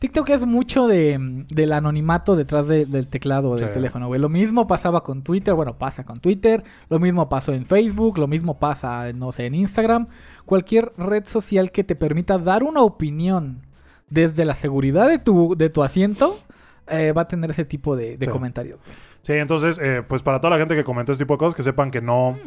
TikTok 0.00 0.28
es 0.30 0.44
mucho 0.46 0.88
de, 0.88 1.44
del 1.50 1.72
anonimato 1.72 2.34
detrás 2.34 2.66
de- 2.66 2.86
del 2.86 3.06
teclado 3.06 3.54
del 3.54 3.68
Sí. 3.68 3.74
teléfono, 3.74 4.08
güey. 4.08 4.20
Lo 4.20 4.28
mismo 4.30 4.66
pasaba 4.66 5.02
con 5.04 5.22
Twitter, 5.22 5.54
bueno, 5.54 5.76
pasa 5.78 6.04
con 6.04 6.18
Twitter. 6.20 6.64
Lo 6.88 6.98
mismo 6.98 7.28
pasó 7.28 7.52
en 7.52 7.66
Facebook, 7.66 8.18
lo 8.18 8.26
mismo 8.26 8.58
pasa, 8.58 9.12
no 9.12 9.30
sé, 9.30 9.46
en 9.46 9.54
Instagram. 9.54 10.08
Cualquier 10.46 10.92
red 10.96 11.24
social 11.26 11.70
que 11.70 11.84
te 11.84 11.94
permita 11.96 12.38
dar 12.38 12.64
una 12.64 12.80
opinión 12.82 13.66
desde 14.08 14.44
la 14.44 14.54
seguridad 14.56 15.06
de 15.08 15.18
tu, 15.18 15.54
de 15.56 15.68
tu 15.70 15.82
asiento, 15.84 16.40
eh, 16.88 17.12
va 17.12 17.22
a 17.22 17.28
tener 17.28 17.50
ese 17.50 17.64
tipo 17.64 17.94
de, 17.94 18.16
de 18.16 18.26
Sí. 18.26 18.32
comentarios. 18.32 18.78
güey. 18.82 18.96
Sí, 19.22 19.34
entonces, 19.34 19.78
eh, 19.80 20.02
pues 20.08 20.22
para 20.22 20.40
toda 20.40 20.52
la 20.52 20.58
gente 20.58 20.74
que 20.74 20.82
comentó 20.82 21.12
este 21.12 21.24
tipo 21.24 21.34
de 21.34 21.38
cosas, 21.38 21.54
que 21.54 21.62
sepan 21.62 21.90
que 21.90 22.00
no, 22.00 22.38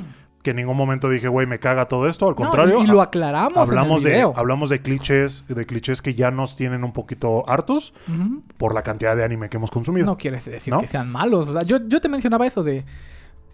que 0.44 0.52
en 0.52 0.58
ningún 0.58 0.78
momento 0.78 1.10
dije, 1.10 1.30
güey, 1.30 1.48
me 1.48 1.58
caga 1.58 1.88
todo 1.88 2.08
esto. 2.08 2.26
Al. 2.28 2.32
No, 2.32 2.36
contrario, 2.36 2.84
y, 2.84 2.88
lo 2.88 3.02
aclaramos 3.02 3.58
hablamos 3.58 4.06
en 4.06 4.12
el 4.12 4.18
de, 4.18 4.34
hablamos 4.36 4.70
de 4.70 4.82
clichés, 4.82 5.46
de 5.48 5.66
clichés 5.66 6.02
que 6.02 6.14
ya 6.14 6.30
nos 6.32 6.56
tienen 6.56 6.84
un 6.84 6.92
poquito 6.92 7.50
hartos 7.50 7.94
por 8.58 8.76
la 8.76 8.84
cantidad 8.84 9.16
de 9.16 9.24
anime 9.24 9.50
que 9.50 9.58
hemos 9.58 9.72
consumido. 9.72 10.06
No 10.06 10.18
quiere 10.18 10.38
decir 10.38 10.74
¿No? 10.74 10.82
que 10.82 10.88
sean 10.88 11.10
malos. 11.10 11.48
O 11.50 11.54
sea, 11.54 11.64
yo, 11.64 11.80
yo 11.88 12.02
te 12.02 12.10
mencionaba 12.10 12.46
eso 12.46 12.62
de, 12.62 12.84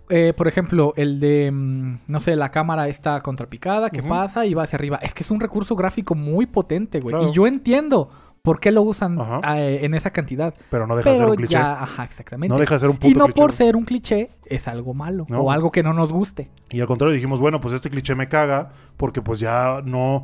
eh, 0.09 0.33
por 0.35 0.47
ejemplo, 0.47 0.93
el 0.95 1.19
de, 1.19 1.51
mm, 1.51 1.99
no 2.07 2.21
sé, 2.21 2.35
la 2.35 2.49
cámara 2.49 2.87
está 2.87 3.21
contrapicada, 3.21 3.91
que 3.91 3.99
Ujú. 3.99 4.09
pasa 4.09 4.45
y 4.47 4.55
va 4.55 4.63
hacia 4.63 4.77
arriba. 4.77 4.97
Es 5.03 5.13
que 5.13 5.21
es 5.21 5.29
un 5.29 5.39
recurso 5.39 5.75
gráfico 5.75 6.15
muy 6.15 6.47
potente, 6.47 6.99
güey. 6.99 7.13
Claro. 7.13 7.29
Y 7.29 7.33
yo 7.33 7.45
entiendo 7.45 8.09
por 8.41 8.59
qué 8.59 8.71
lo 8.71 8.81
usan 8.81 9.19
Ajá. 9.19 9.41
eh, 9.59 9.85
en 9.85 9.93
esa 9.93 10.11
cantidad. 10.11 10.53
Pero 10.71 10.87
no 10.87 10.95
deja 10.95 11.11
de 11.11 11.17
ser 11.17 11.25
un 11.27 11.35
cliché. 11.35 11.53
ya, 11.53 11.81
ajá, 11.83 12.03
exactamente. 12.03 12.53
No 12.53 12.59
deja 12.59 12.75
de 12.75 12.79
ser 12.79 12.89
un 12.89 12.95
puto 12.97 13.07
y 13.07 13.13
no 13.13 13.25
cliché. 13.25 13.41
por 13.41 13.51
ser 13.53 13.75
un 13.75 13.85
cliché 13.85 14.29
es 14.45 14.67
algo 14.67 14.93
malo 14.93 15.25
No. 15.29 15.41
o 15.41 15.51
algo 15.51 15.71
que 15.71 15.83
no 15.83 15.93
nos 15.93 16.11
guste. 16.11 16.49
Y 16.69 16.79
al 16.81 16.87
contrario 16.87 17.13
dijimos, 17.13 17.39
bueno, 17.39 17.59
pues 17.61 17.73
este 17.73 17.89
cliché 17.89 18.15
me 18.15 18.27
caga 18.27 18.69
porque 18.97 19.21
pues 19.21 19.39
ya 19.39 19.81
no... 19.83 20.23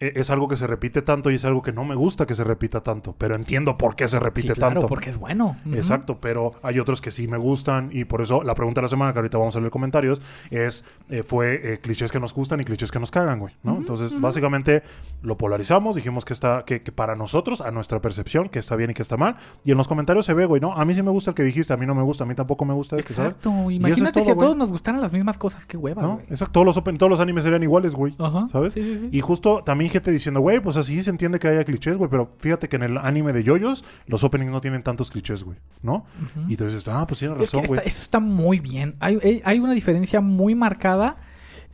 e- 0.00 0.12
Es 0.16 0.30
algo 0.30 0.48
que 0.48 0.56
se 0.56 0.66
repite 0.66 1.02
tanto 1.02 1.30
y 1.30 1.34
es 1.36 1.44
algo 1.44 1.62
que 1.62 1.72
no 1.72 1.84
me 1.84 1.94
gusta 1.94 2.26
que 2.26 2.34
se 2.34 2.44
repita 2.44 2.82
tanto. 2.82 3.14
Pero 3.18 3.34
entiendo 3.34 3.76
por 3.78 3.96
qué 3.96 4.08
se 4.08 4.18
repite 4.18 4.48
Sí, 4.48 4.54
claro, 4.54 4.74
tanto. 4.74 4.88
porque 4.88 5.10
es 5.10 5.16
bueno. 5.18 5.56
Exacto, 5.72 6.18
pero 6.20 6.52
hay 6.62 6.78
otros 6.78 7.00
que 7.00 7.10
sí 7.10 7.28
me 7.28 7.38
gustan 7.38 7.90
y 7.92 8.04
por 8.04 8.20
eso 8.20 8.42
la 8.42 8.54
pregunta 8.54 8.80
de 8.80 8.84
la 8.84 8.88
semana 8.88 9.12
que 9.12 9.18
ahorita 9.18 9.38
vamos 9.38 9.56
a 9.56 9.60
leer 9.60 9.70
comentarios 9.70 10.20
es 10.50 10.84
eh, 11.10 11.22
fue 11.22 11.60
eh, 11.74 11.78
clichés 11.80 12.10
que 12.12 12.20
nos 12.20 12.34
gustan 12.34 12.60
y 12.60 12.64
clichés 12.64 12.90
que 12.90 12.98
nos 12.98 13.10
cagan, 13.10 13.38
güey, 13.38 13.54
¿no? 13.62 13.76
Entonces, 13.76 14.18
básicamente 14.20 14.82
lo 15.22 15.36
polarizamos, 15.36 15.96
dijimos 15.96 16.24
que 16.24 16.32
está 16.32 16.64
que, 16.64 16.82
que 16.82 16.92
para 16.92 17.14
nosotros, 17.16 17.60
a 17.60 17.70
nuestra 17.70 18.00
percepción, 18.00 18.48
que 18.48 18.58
está 18.58 18.76
bien 18.76 18.90
y 18.90 18.94
que 18.94 19.02
está 19.02 19.16
mal, 19.16 19.36
y 19.64 19.70
en 19.72 19.76
los 19.78 19.88
comentarios 19.88 20.26
se 20.26 20.34
ve, 20.34 20.46
güey, 20.46 20.60
no, 20.60 20.72
a 20.74 20.84
mí 20.84 20.94
sí 20.94 21.02
me 21.02 21.10
gusta 21.10 21.30
el 21.30 21.34
que 21.34 21.42
dijiste, 21.42 21.72
a 21.72 21.76
mí 21.76 21.86
no 21.86 21.94
me 21.94 22.02
gusta, 22.02 22.24
a 22.24 22.26
mí 22.26 22.34
tampoco 22.34 22.64
me 22.64 22.74
gusta 22.74 22.96
este, 22.98 23.14
¿sabes? 23.14 23.32
Exacto. 23.32 23.70
es 23.70 23.76
Imagínate 23.76 24.12
todo, 24.12 24.24
si 24.24 24.30
a 24.30 24.34
güey. 24.34 24.44
todos 24.46 24.56
nos 24.56 24.70
gustaran 24.70 25.00
las 25.00 25.12
mismas 25.12 25.38
cosas. 25.38 25.66
Qué 25.66 25.76
hueva, 25.76 26.02
¿No? 26.02 26.14
güey. 26.14 26.26
Exacto, 26.30 26.52
todos 26.52 26.66
los 26.66 26.84
todos 26.98 27.10
los 27.10 27.20
animes 27.20 27.44
serían 27.44 27.62
iguales, 27.62 27.94
güey. 27.94 28.14
Ajá. 28.18 28.46
¿Sabes? 28.50 28.72
Sí, 28.74 28.82
sí, 28.82 28.98
sí. 28.98 29.08
Y 29.12 29.20
justo 29.20 29.62
también 29.64 29.83
gente 29.88 30.10
diciendo, 30.12 30.40
güey, 30.40 30.60
pues 30.60 30.76
así 30.76 31.02
se 31.02 31.10
entiende 31.10 31.38
que 31.38 31.48
haya 31.48 31.64
clichés, 31.64 31.96
güey, 31.96 32.10
pero 32.10 32.30
fíjate 32.38 32.68
que 32.68 32.76
en 32.76 32.82
el 32.84 32.98
anime 32.98 33.32
de 33.32 33.42
yoyos 33.44 33.84
los 34.06 34.24
openings 34.24 34.52
no 34.52 34.60
tienen 34.60 34.82
tantos 34.82 35.10
clichés, 35.10 35.42
güey, 35.42 35.58
¿no? 35.82 36.04
Y 36.48 36.52
entonces, 36.52 36.86
ah, 36.88 37.06
pues 37.06 37.20
que 37.20 37.28
razón, 37.28 37.64
güey. 37.66 37.80
eso 37.84 38.02
está 38.02 38.20
muy 38.20 38.60
bien. 38.60 38.94
Hay, 39.00 39.18
hay- 39.22 39.42
hay 39.44 39.58
una 39.60 39.72
diferencia 39.72 40.20
muy 40.20 40.54
marcada 40.54 41.16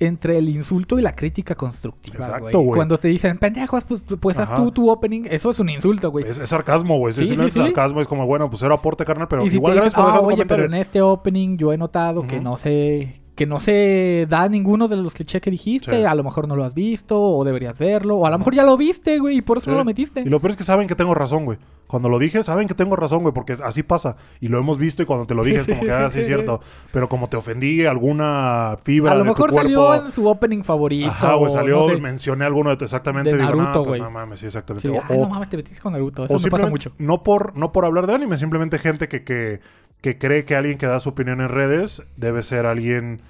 entre 0.03 0.39
el 0.39 0.49
insulto 0.49 0.99
y 0.99 1.03
la 1.03 1.15
crítica 1.15 1.55
constructiva. 1.55 2.25
Exacto, 2.25 2.61
güey. 2.61 2.75
Cuando 2.77 2.99
te 2.99 3.09
dicen, 3.09 3.37
pendejos, 3.37 3.85
pues, 3.85 4.03
pues 4.19 4.39
haz 4.39 4.55
tú 4.55 4.71
tu 4.73 4.89
opening, 4.91 5.25
eso 5.31 5.51
es 5.51 5.59
un 5.59 5.69
insulto, 5.69 6.11
güey. 6.11 6.25
Es, 6.27 6.39
es 6.39 6.49
sarcasmo, 6.49 6.97
güey. 6.99 7.13
Sí, 7.13 7.27
Sí, 7.27 7.37
sí, 7.37 7.45
es 7.45 7.53
sarcasmo, 7.53 8.01
es 8.01 8.09
como, 8.09 8.25
bueno, 8.25 8.49
pues 8.49 8.61
cero 8.61 8.73
aporte, 8.75 9.05
carnal, 9.05 9.29
pero 9.29 9.45
y 9.45 9.51
si 9.51 9.57
igual 9.57 9.75
te 9.79 9.85
dicen, 9.85 10.01
ah, 10.03 10.21
oye, 10.21 10.21
pero 10.21 10.25
comentario". 10.25 10.65
en 10.65 10.75
este 10.75 11.03
opening 11.03 11.59
yo 11.59 11.75
he 11.75 11.77
notado 11.77 12.27
que 12.27 12.41
no 12.41 12.57
sé 12.57 13.20
que 13.41 13.47
no 13.47 13.59
se 13.59 14.27
da 14.29 14.51
ninguno 14.51 14.87
de 14.87 14.97
los 14.99 15.15
clichés 15.15 15.41
que 15.41 15.51
dijiste, 15.51 15.97
Sí. 16.01 16.05
a 16.05 16.15
lo 16.15 16.23
mejor 16.23 16.47
no 16.47 16.57
lo 16.57 16.65
has 16.67 16.75
visto 16.75 17.19
o 17.19 17.43
deberías 17.43 17.79
verlo, 17.79 18.17
o 18.19 18.27
a 18.27 18.31
lo 18.31 18.37
mejor 18.37 18.55
ya 18.55 18.65
lo 18.65 18.77
viste, 18.77 19.19
güey, 19.19 19.39
y 19.39 19.41
por 19.41 19.57
eso 19.57 19.65
Sí. 19.65 19.71
no 19.71 19.79
lo 19.79 19.85
metiste. 19.87 20.21
Y 20.21 20.27
lo 20.29 20.41
peor 20.41 20.51
es 20.51 20.57
que 20.59 20.63
saben 20.63 20.87
que 20.87 20.95
tengo 20.95 21.15
razón, 21.15 21.47
güey. 21.47 21.57
Cuando 21.87 22.11
lo 22.11 22.19
dije, 22.19 22.45
saben 22.45 22.69
que 22.69 22.75
tengo 22.75 22.97
razón, 22.97 23.23
güey, 23.23 23.33
porque 23.33 23.55
así 23.65 23.83
pasa. 23.83 24.17
Y 24.43 24.49
lo 24.49 24.59
hemos 24.59 24.77
visto 24.77 25.03
y 25.03 25.07
cuando 25.07 25.25
te 25.27 25.35
lo 25.35 25.43
dije 25.43 25.61
es 25.61 25.67
como 25.69 25.81
que, 25.81 25.91
ah, 25.91 26.11
sí 26.11 26.19
es 26.19 26.27
cierto. 26.27 26.61
Pero 26.93 27.09
como 27.09 27.29
te 27.29 27.39
ofendí 27.39 27.87
alguna 27.87 28.77
fibra 28.83 29.13
a 29.13 29.15
lo 29.15 29.25
de 29.25 29.31
mejor 29.31 29.49
tu 29.49 29.55
cuerpo... 29.55 29.63
salió 29.89 29.95
en 30.05 30.13
su 30.13 30.29
opening 30.29 30.63
favorito. 30.63 31.09
Ajá, 31.09 31.35
güey, 31.37 31.51
salió, 31.51 31.79
no 31.81 31.89
sé. 31.95 31.97
mencioné 31.99 32.45
alguno 32.45 32.69
de 32.69 32.77
tu... 32.77 32.85
Exactamente. 32.85 33.31
De 33.31 33.39
digo, 33.39 33.47
Naruto, 33.49 33.67
no, 33.67 33.73
pues 33.73 33.89
güey. 33.89 34.01
no 34.03 34.11
mames, 34.11 34.41
sí, 34.41 34.47
exactamente. 34.47 34.87
Sí, 34.87 34.95
O- 34.95 35.01
ay, 35.09 35.19
no 35.19 35.29
mames, 35.31 35.49
te 35.49 35.57
metiste 35.57 35.81
con 35.81 35.95
Naruto. 35.95 36.27
Eso 36.27 36.37
o 36.37 36.41
me 36.41 36.51
pasa 36.51 36.67
mucho. 36.67 36.93
No 36.99 37.23
por, 37.23 37.57
no 37.57 37.73
por 37.73 37.87
hablar 37.87 38.07
de 38.07 38.15
anime, 38.15 38.37
simplemente 38.37 38.79
gente 38.79 39.09
que, 39.09 39.25
que, 39.25 39.61
que 40.01 40.19
cree 40.19 40.45
que 40.45 40.57
alguien 40.57 40.79
que 40.79 40.87
da 40.87 40.99
su 40.99 41.11
opinión 41.11 41.41
en 41.41 41.49
redes 41.49 42.03
debe 42.17 42.43
ser 42.43 42.67
alguien, 42.67 43.21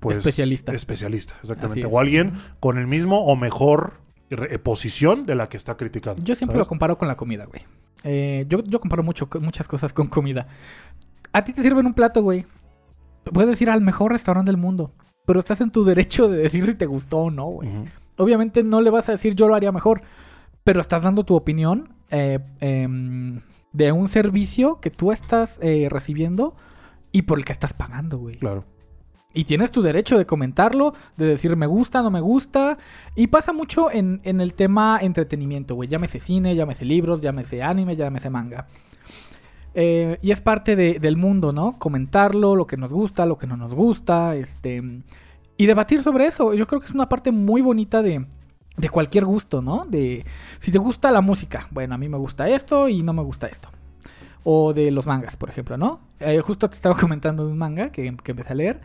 pues... 0.00 0.18
Especialista. 0.18 0.72
Especialista, 0.72 1.34
exactamente. 1.40 1.86
Es. 1.86 1.92
O 1.92 1.98
alguien 1.98 2.32
con 2.60 2.78
el 2.78 2.86
mismo 2.86 3.24
o 3.24 3.36
mejor 3.36 3.94
eh, 4.30 4.58
posición 4.58 5.24
de 5.24 5.34
la 5.34 5.48
que 5.48 5.56
está 5.56 5.76
criticando. 5.76 6.22
Yo 6.22 6.34
siempre 6.34 6.54
¿sabes? 6.56 6.66
lo 6.66 6.68
comparo 6.68 6.98
con 6.98 7.08
la 7.08 7.16
comida, 7.16 7.46
güey. 7.46 7.62
Eh, 8.04 8.44
yo, 8.48 8.62
yo 8.64 8.80
comparo 8.80 9.02
mucho, 9.02 9.28
muchas 9.40 9.66
cosas 9.66 9.92
con 9.92 10.08
comida. 10.08 10.46
A 11.32 11.44
ti 11.44 11.52
te 11.52 11.62
sirven 11.62 11.86
un 11.86 11.94
plato, 11.94 12.22
güey. 12.22 12.46
Puedes 13.32 13.60
ir 13.60 13.70
al 13.70 13.80
mejor 13.80 14.12
restaurante 14.12 14.50
del 14.50 14.58
mundo. 14.58 14.92
Pero 15.24 15.40
estás 15.40 15.60
en 15.60 15.70
tu 15.70 15.84
derecho 15.84 16.28
de 16.28 16.38
decir 16.38 16.64
si 16.64 16.74
te 16.74 16.86
gustó 16.86 17.18
o 17.18 17.30
no, 17.30 17.46
güey. 17.46 17.68
Obviamente 18.16 18.62
no 18.62 18.80
le 18.80 18.90
vas 18.90 19.08
a 19.08 19.12
decir 19.12 19.34
yo 19.34 19.48
lo 19.48 19.54
haría 19.54 19.72
mejor. 19.72 20.02
Pero 20.64 20.80
estás 20.80 21.02
dando 21.02 21.24
tu 21.24 21.34
opinión 21.34 21.94
eh, 22.10 22.38
em, 22.60 23.40
de 23.78 23.92
un 23.92 24.08
servicio 24.08 24.80
que 24.80 24.90
tú 24.90 25.12
estás 25.12 25.58
eh, 25.62 25.86
recibiendo 25.88 26.56
y 27.12 27.22
por 27.22 27.38
el 27.38 27.44
que 27.44 27.52
estás 27.52 27.72
pagando, 27.72 28.18
güey. 28.18 28.34
Claro. 28.34 28.64
Y 29.32 29.44
tienes 29.44 29.70
tu 29.70 29.82
derecho 29.82 30.18
de 30.18 30.26
comentarlo, 30.26 30.94
de 31.16 31.26
decir 31.26 31.54
me 31.54 31.66
gusta, 31.66 32.02
no 32.02 32.10
me 32.10 32.20
gusta. 32.20 32.76
Y 33.14 33.28
pasa 33.28 33.52
mucho 33.52 33.90
en, 33.92 34.20
en 34.24 34.40
el 34.40 34.54
tema 34.54 34.98
entretenimiento, 35.00 35.76
güey. 35.76 35.88
Llámese 35.88 36.18
cine, 36.18 36.56
llámese 36.56 36.84
libros, 36.84 37.20
llámese 37.20 37.62
anime, 37.62 37.94
llámese 37.94 38.30
manga. 38.30 38.66
Eh, 39.74 40.18
y 40.22 40.32
es 40.32 40.40
parte 40.40 40.74
de- 40.74 40.98
del 40.98 41.16
mundo, 41.16 41.52
¿no? 41.52 41.78
Comentarlo, 41.78 42.56
lo 42.56 42.66
que 42.66 42.76
nos 42.76 42.92
gusta, 42.92 43.26
lo 43.26 43.38
que 43.38 43.46
no 43.46 43.56
nos 43.56 43.74
gusta, 43.74 44.34
este... 44.34 44.82
Y 45.56 45.66
debatir 45.66 46.02
sobre 46.02 46.26
eso. 46.26 46.54
Yo 46.54 46.66
creo 46.66 46.80
que 46.80 46.86
es 46.86 46.94
una 46.94 47.08
parte 47.08 47.30
muy 47.30 47.60
bonita 47.60 48.02
de, 48.02 48.26
de 48.78 48.88
cualquier 48.88 49.24
gusto, 49.24 49.60
¿no? 49.60 49.84
De 49.86 50.24
si 50.58 50.70
te 50.72 50.78
gusta 50.78 51.10
la 51.10 51.20
música, 51.20 51.66
bueno, 51.70 51.94
a 51.94 51.98
mí 51.98 52.08
me 52.08 52.16
gusta 52.16 52.48
esto 52.48 52.88
y 52.88 53.02
no 53.02 53.12
me 53.12 53.22
gusta 53.22 53.46
esto. 53.48 53.68
O 54.44 54.72
de 54.72 54.90
los 54.90 55.06
mangas, 55.06 55.36
por 55.36 55.50
ejemplo, 55.50 55.76
¿no? 55.76 56.00
Eh, 56.20 56.40
justo 56.40 56.68
te 56.70 56.76
estaba 56.76 56.94
comentando 57.00 57.44
de 57.44 57.52
un 57.52 57.58
manga 57.58 57.90
que, 57.92 58.16
que 58.22 58.30
empecé 58.30 58.52
a 58.52 58.56
leer, 58.56 58.80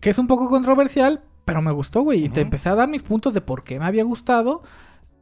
que 0.00 0.10
es 0.10 0.18
un 0.18 0.26
poco 0.26 0.48
controversial, 0.48 1.22
pero 1.44 1.62
me 1.62 1.72
gustó, 1.72 2.02
güey. 2.02 2.24
Y 2.24 2.28
te 2.28 2.40
empecé 2.40 2.68
a 2.68 2.74
dar 2.74 2.88
mis 2.88 3.02
puntos 3.02 3.34
de 3.34 3.40
por 3.40 3.64
qué 3.64 3.78
me 3.78 3.84
había 3.86 4.04
gustado. 4.04 4.62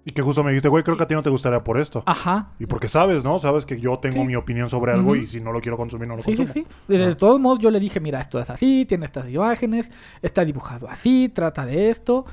Y 0.07 0.13
que 0.13 0.23
justo 0.23 0.43
me 0.43 0.51
dijiste, 0.51 0.71
güey, 0.71 0.83
creo 0.83 0.97
que 0.97 1.03
a 1.03 1.07
ti 1.07 1.15
no 1.15 1.23
te 1.23 1.29
gustaría 1.29 1.63
por 1.63 1.79
esto. 1.79 2.03
Ajá. 2.07 2.53
Y 2.59 2.65
porque 2.65 2.89
sabes, 2.89 3.23
¿no? 3.23 3.39
Sabes 3.39 3.67
que 3.67 3.79
yo 3.79 3.99
tengo 3.99 4.15
Sí. 4.21 4.25
mi 4.25 4.35
opinión 4.35 4.71
sobre 4.71 4.93
algo 4.93 5.15
y 5.15 5.27
si 5.27 5.41
no 5.41 5.53
lo 5.53 5.61
quiero 5.61 5.77
consumir, 5.77 6.09
no 6.09 6.17
lo 6.17 6.23
Sí, 6.23 6.33
sí, 6.33 6.37
consumo. 6.39 6.65
sí. 6.67 6.67
De, 6.89 6.99
de 6.99 7.13
Ah. 7.13 7.17
todos 7.17 7.39
modos, 7.39 7.59
yo 7.59 7.71
le 7.71 7.79
dije, 7.79 8.01
mira, 8.01 8.19
esto 8.21 8.41
es 8.41 8.49
así, 8.49 8.87
tiene 8.87 9.05
estas 9.05 9.29
imágenes, 9.29 9.91
está 10.23 10.43
dibujado 10.47 10.89
así, 10.89 11.29
trata 11.29 11.67
de 11.67 11.91
esto. 11.91 12.25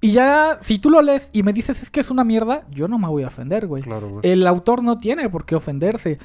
Y 0.00 0.12
ya, 0.12 0.56
si 0.60 0.78
tú 0.78 0.90
lo 0.90 1.02
lees 1.02 1.30
y 1.32 1.42
me 1.42 1.52
dices 1.52 1.82
es 1.82 1.90
que 1.90 2.00
es 2.00 2.10
una 2.10 2.22
mierda, 2.24 2.62
yo 2.70 2.86
no 2.86 2.98
me 2.98 3.08
voy 3.08 3.24
a 3.24 3.28
ofender, 3.28 3.66
güey. 3.66 3.82
Claro, 3.82 4.08
güey. 4.08 4.20
El 4.30 4.46
autor 4.46 4.82
no 4.84 4.98
tiene 4.98 5.28
por 5.28 5.44
qué 5.44 5.56
ofenderse. 5.56 6.18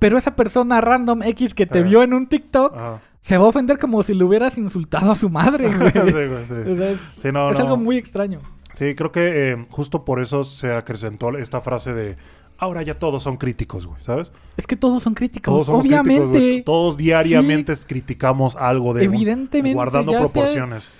Pero 0.00 0.18
esa 0.18 0.34
persona 0.34 0.80
random 0.80 1.22
X 1.22 1.54
que 1.54 1.66
te 1.66 1.78
Eh. 1.78 1.82
vio 1.84 2.02
en 2.02 2.12
un 2.12 2.26
TikTok 2.28 2.74
Ajá. 2.76 3.00
se 3.20 3.38
va 3.38 3.44
a 3.44 3.48
ofender 3.48 3.78
como 3.78 4.02
si 4.02 4.14
le 4.14 4.24
hubieras 4.24 4.58
insultado 4.58 5.12
a 5.12 5.14
su 5.14 5.30
madre, 5.30 5.68
güey. 5.76 5.90
sí, 5.92 6.00
güey, 6.10 6.46
sí. 6.46 6.70
O 6.72 6.76
sea, 6.76 6.90
es 6.90 7.00
Sí, 7.00 7.28
no, 7.32 7.50
es 7.50 7.58
no. 7.58 7.64
algo 7.64 7.76
muy 7.76 7.96
extraño. 7.96 8.40
Sí, 8.74 8.94
creo 8.96 9.12
que 9.12 9.52
eh, 9.52 9.66
justo 9.70 10.04
por 10.04 10.20
eso 10.20 10.42
se 10.42 10.74
acrecentó 10.74 11.30
esta 11.38 11.60
frase 11.60 11.94
de 11.94 12.16
ahora 12.58 12.82
ya 12.82 12.94
todos 12.94 13.22
son 13.22 13.36
críticos, 13.36 13.86
güey, 13.86 14.02
¿sabes? 14.02 14.32
Es 14.56 14.66
que 14.66 14.74
todos 14.76 15.02
son 15.04 15.14
críticos. 15.14 15.52
Todos 15.54 15.66
somos 15.66 15.86
Obviamente. 15.86 16.16
críticos, 16.22 16.30
güey. 16.40 16.62
Todos 16.64 16.96
diariamente 16.96 17.72
criticamos 17.86 18.56
algo 18.56 18.92
de 18.92 19.04
Evidentemente, 19.04 19.74
guardando 19.74 20.10
sea- 20.12 20.20
proporciones. 20.22 20.92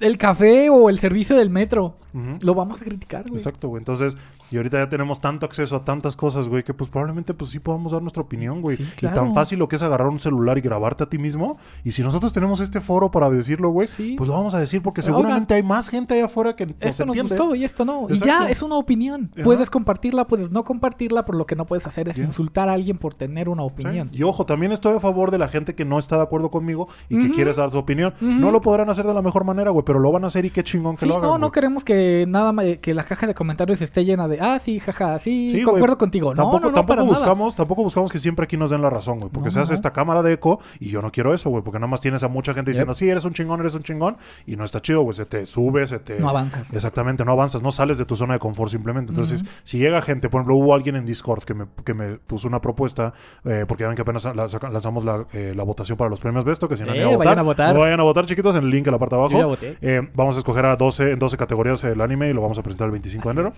El 0.00 0.18
café 0.18 0.70
o 0.70 0.88
el 0.88 0.98
servicio 0.98 1.36
del 1.36 1.50
metro. 1.50 1.96
Lo 2.40 2.54
vamos 2.54 2.82
a 2.82 2.84
criticar, 2.84 3.22
güey. 3.22 3.36
Exacto, 3.36 3.68
güey. 3.68 3.80
Entonces, 3.80 4.16
y 4.50 4.56
ahorita 4.56 4.78
ya 4.78 4.88
tenemos 4.88 5.20
tanto 5.20 5.46
acceso 5.46 5.76
a 5.76 5.84
tantas 5.84 6.16
cosas, 6.16 6.48
güey, 6.48 6.62
que 6.62 6.74
pues 6.74 6.90
probablemente 6.90 7.34
pues 7.34 7.50
sí 7.50 7.58
podamos 7.60 7.92
dar 7.92 8.02
nuestra 8.02 8.22
opinión, 8.22 8.60
güey. 8.62 8.76
Sí, 8.76 8.84
Y 9.02 9.06
tan 9.08 9.34
fácil 9.34 9.58
lo 9.58 9.68
que 9.68 9.76
es 9.76 9.82
agarrar 9.82 10.08
un 10.08 10.18
celular 10.18 10.58
y 10.58 10.60
grabarte 10.60 11.04
a 11.04 11.08
ti 11.08 11.18
mismo. 11.18 11.56
Y 11.84 11.92
si 11.92 12.02
nosotros 12.02 12.32
tenemos 12.32 12.60
este 12.60 12.80
foro 12.80 13.10
para 13.10 13.30
decirlo, 13.30 13.70
güey, 13.70 13.88
Sí. 13.88 14.14
pues 14.18 14.28
lo 14.28 14.34
vamos 14.34 14.54
a 14.54 14.58
decir 14.60 14.82
porque 14.82 15.02
seguramente 15.02 15.54
hay 15.54 15.62
más 15.62 15.88
gente 15.88 16.14
allá 16.14 16.26
afuera 16.26 16.56
que 16.56 16.66
nos 16.66 16.74
Esto 16.80 17.06
nos 17.06 17.16
entiende. 17.16 17.36
gustó 17.42 17.54
y 17.54 17.64
esto 17.64 17.84
no. 17.84 18.06
Y 18.10 18.18
ya 18.18 18.48
es 18.48 18.62
una 18.62 18.76
opinión. 18.76 19.30
Ajá. 19.34 19.44
Puedes 19.44 19.70
compartirla, 19.70 20.26
puedes 20.26 20.50
no 20.50 20.64
compartirla, 20.64 21.24
pero 21.24 21.38
lo 21.38 21.46
que 21.46 21.56
no 21.56 21.66
puedes 21.66 21.86
hacer 21.86 22.08
es 22.08 22.18
insultar 22.18 22.68
a 22.68 22.72
alguien 22.74 22.98
por 22.98 23.14
tener 23.14 23.48
una 23.48 23.62
Sí. 23.62 23.68
opinión. 23.72 24.08
Y 24.12 24.22
ojo, 24.22 24.46
también 24.46 24.72
estoy 24.72 24.96
a 24.96 25.00
favor 25.00 25.30
de 25.30 25.38
la 25.38 25.48
gente 25.48 25.74
que 25.74 25.84
no 25.84 25.98
está 25.98 26.16
de 26.16 26.22
acuerdo 26.22 26.50
conmigo 26.50 26.88
y 27.08 27.18
que 27.18 27.26
Ujú. 27.26 27.34
quiere 27.34 27.52
dar 27.52 27.70
su 27.70 27.78
opinión. 27.78 28.14
No 28.20 28.50
lo 28.50 28.60
podrán 28.60 28.90
hacer 28.90 29.06
de 29.06 29.14
la 29.14 29.22
mejor 29.22 29.44
manera, 29.44 29.70
güey, 29.70 29.84
pero 29.84 29.98
lo 29.98 30.10
van 30.12 30.24
a 30.24 30.26
hacer 30.28 30.44
y 30.44 30.50
qué 30.50 30.62
chingón 30.64 30.94
que 30.96 31.00
Sí, 31.00 31.06
lo 31.06 31.16
hagan. 31.16 31.28
no, 31.30 31.38
no 31.38 31.52
queremos 31.52 31.84
que 31.84 32.24
nada 32.28 32.50
que 32.80 32.94
la 32.94 33.04
caja 33.04 33.26
de 33.26 33.34
comentarios 33.34 33.80
esté 33.80 34.04
llena 34.04 34.26
de 34.28 34.39
ah, 34.40 34.58
sí, 34.58 34.80
jaja, 34.80 35.18
sí, 35.18 35.50
Sí, 35.52 35.62
concuerdo 35.62 35.94
güey. 35.94 35.98
contigo. 35.98 36.30
No, 36.34 36.42
Tampoco, 36.42 36.60
no, 36.60 36.66
no, 36.70 36.74
tampoco 36.74 36.96
nada. 36.96 37.08
buscamos, 37.08 37.54
tampoco 37.54 37.82
buscamos 37.84 38.10
que 38.10 38.18
siempre 38.18 38.44
aquí 38.44 38.56
nos 38.56 38.70
den 38.70 38.82
la 38.82 38.90
razón, 38.90 39.18
güey. 39.20 39.30
Porque 39.30 39.46
No, 39.48 39.52
se 39.52 39.60
hace 39.60 39.72
no. 39.72 39.74
esta 39.74 39.92
cámara 39.92 40.22
de 40.22 40.32
eco 40.32 40.60
y 40.78 40.88
yo 40.90 41.02
no 41.02 41.10
quiero 41.12 41.32
eso, 41.34 41.50
güey. 41.50 41.62
Porque 41.62 41.78
nada 41.78 41.88
más 41.90 42.00
tienes 42.00 42.22
a 42.22 42.28
mucha 42.28 42.54
gente 42.54 42.70
diciendo, 42.70 42.94
sí, 42.94 43.08
eres 43.08 43.24
un 43.24 43.32
chingón, 43.34 43.60
eres 43.60 43.74
un 43.74 43.82
chingón. 43.82 44.16
Y 44.46 44.56
no 44.56 44.64
está 44.64 44.80
chido, 44.82 45.02
güey. 45.02 45.14
Se 45.14 45.26
te 45.26 45.46
sube, 45.46 45.86
se 45.86 45.98
te. 45.98 46.18
No 46.20 46.28
avanzas. 46.30 46.72
Exactamente, 46.72 47.24
no 47.24 47.32
avanzas, 47.32 47.62
no 47.62 47.70
sales 47.70 47.98
de 47.98 48.04
tu 48.04 48.16
zona 48.16 48.34
de 48.34 48.40
confort 48.40 48.70
simplemente. 48.70 49.10
Entonces, 49.12 49.44
si 49.64 49.78
llega 49.78 50.00
gente, 50.02 50.28
por 50.28 50.40
ejemplo, 50.40 50.56
hubo 50.56 50.74
alguien 50.74 50.96
en 50.96 51.06
Discord 51.06 51.44
que 51.44 51.54
me, 51.54 51.66
que 51.84 51.94
me 51.94 52.14
puso 52.16 52.48
una 52.48 52.60
propuesta, 52.60 53.12
eh, 53.44 53.64
porque 53.68 53.82
ya 53.84 53.88
ven 53.88 53.96
que 53.96 54.02
apenas 54.02 54.24
lanzamos 54.34 55.04
la, 55.04 55.26
eh, 55.32 55.52
la 55.56 55.64
votación 55.64 55.96
para 55.98 56.08
los 56.10 56.20
premios 56.20 56.44
Besto, 56.44 56.68
que 56.68 56.76
si 56.76 56.84
no 56.84 56.92
Eh, 56.94 57.02
a 57.02 57.06
votar, 57.08 57.18
vayan 57.18 57.38
a 57.38 57.42
votar. 57.42 57.74
no 57.74 57.80
vayan 57.80 58.00
a 58.00 58.02
votar, 58.02 58.26
chiquitos, 58.26 58.56
en 58.56 58.64
el 58.64 58.70
link 58.70 58.86
en 58.86 58.92
la 58.92 58.98
parte 58.98 59.14
de 59.16 59.20
abajo. 59.20 59.32
Yo 59.34 59.38
ya 59.40 59.46
voté. 59.46 59.76
Eh, 59.80 60.08
vamos 60.14 60.36
a 60.36 60.38
escoger 60.38 60.64
a 60.66 60.76
12, 60.76 61.12
en 61.12 61.18
12 61.18 61.36
categorías 61.36 61.82
el 61.84 62.00
anime 62.00 62.28
y 62.30 62.32
lo 62.32 62.40
vamos 62.42 62.58
a 62.58 62.62
presentar 62.62 62.86
el 62.86 62.92
25 62.92 63.28
de 63.28 63.32
enero. 63.32 63.52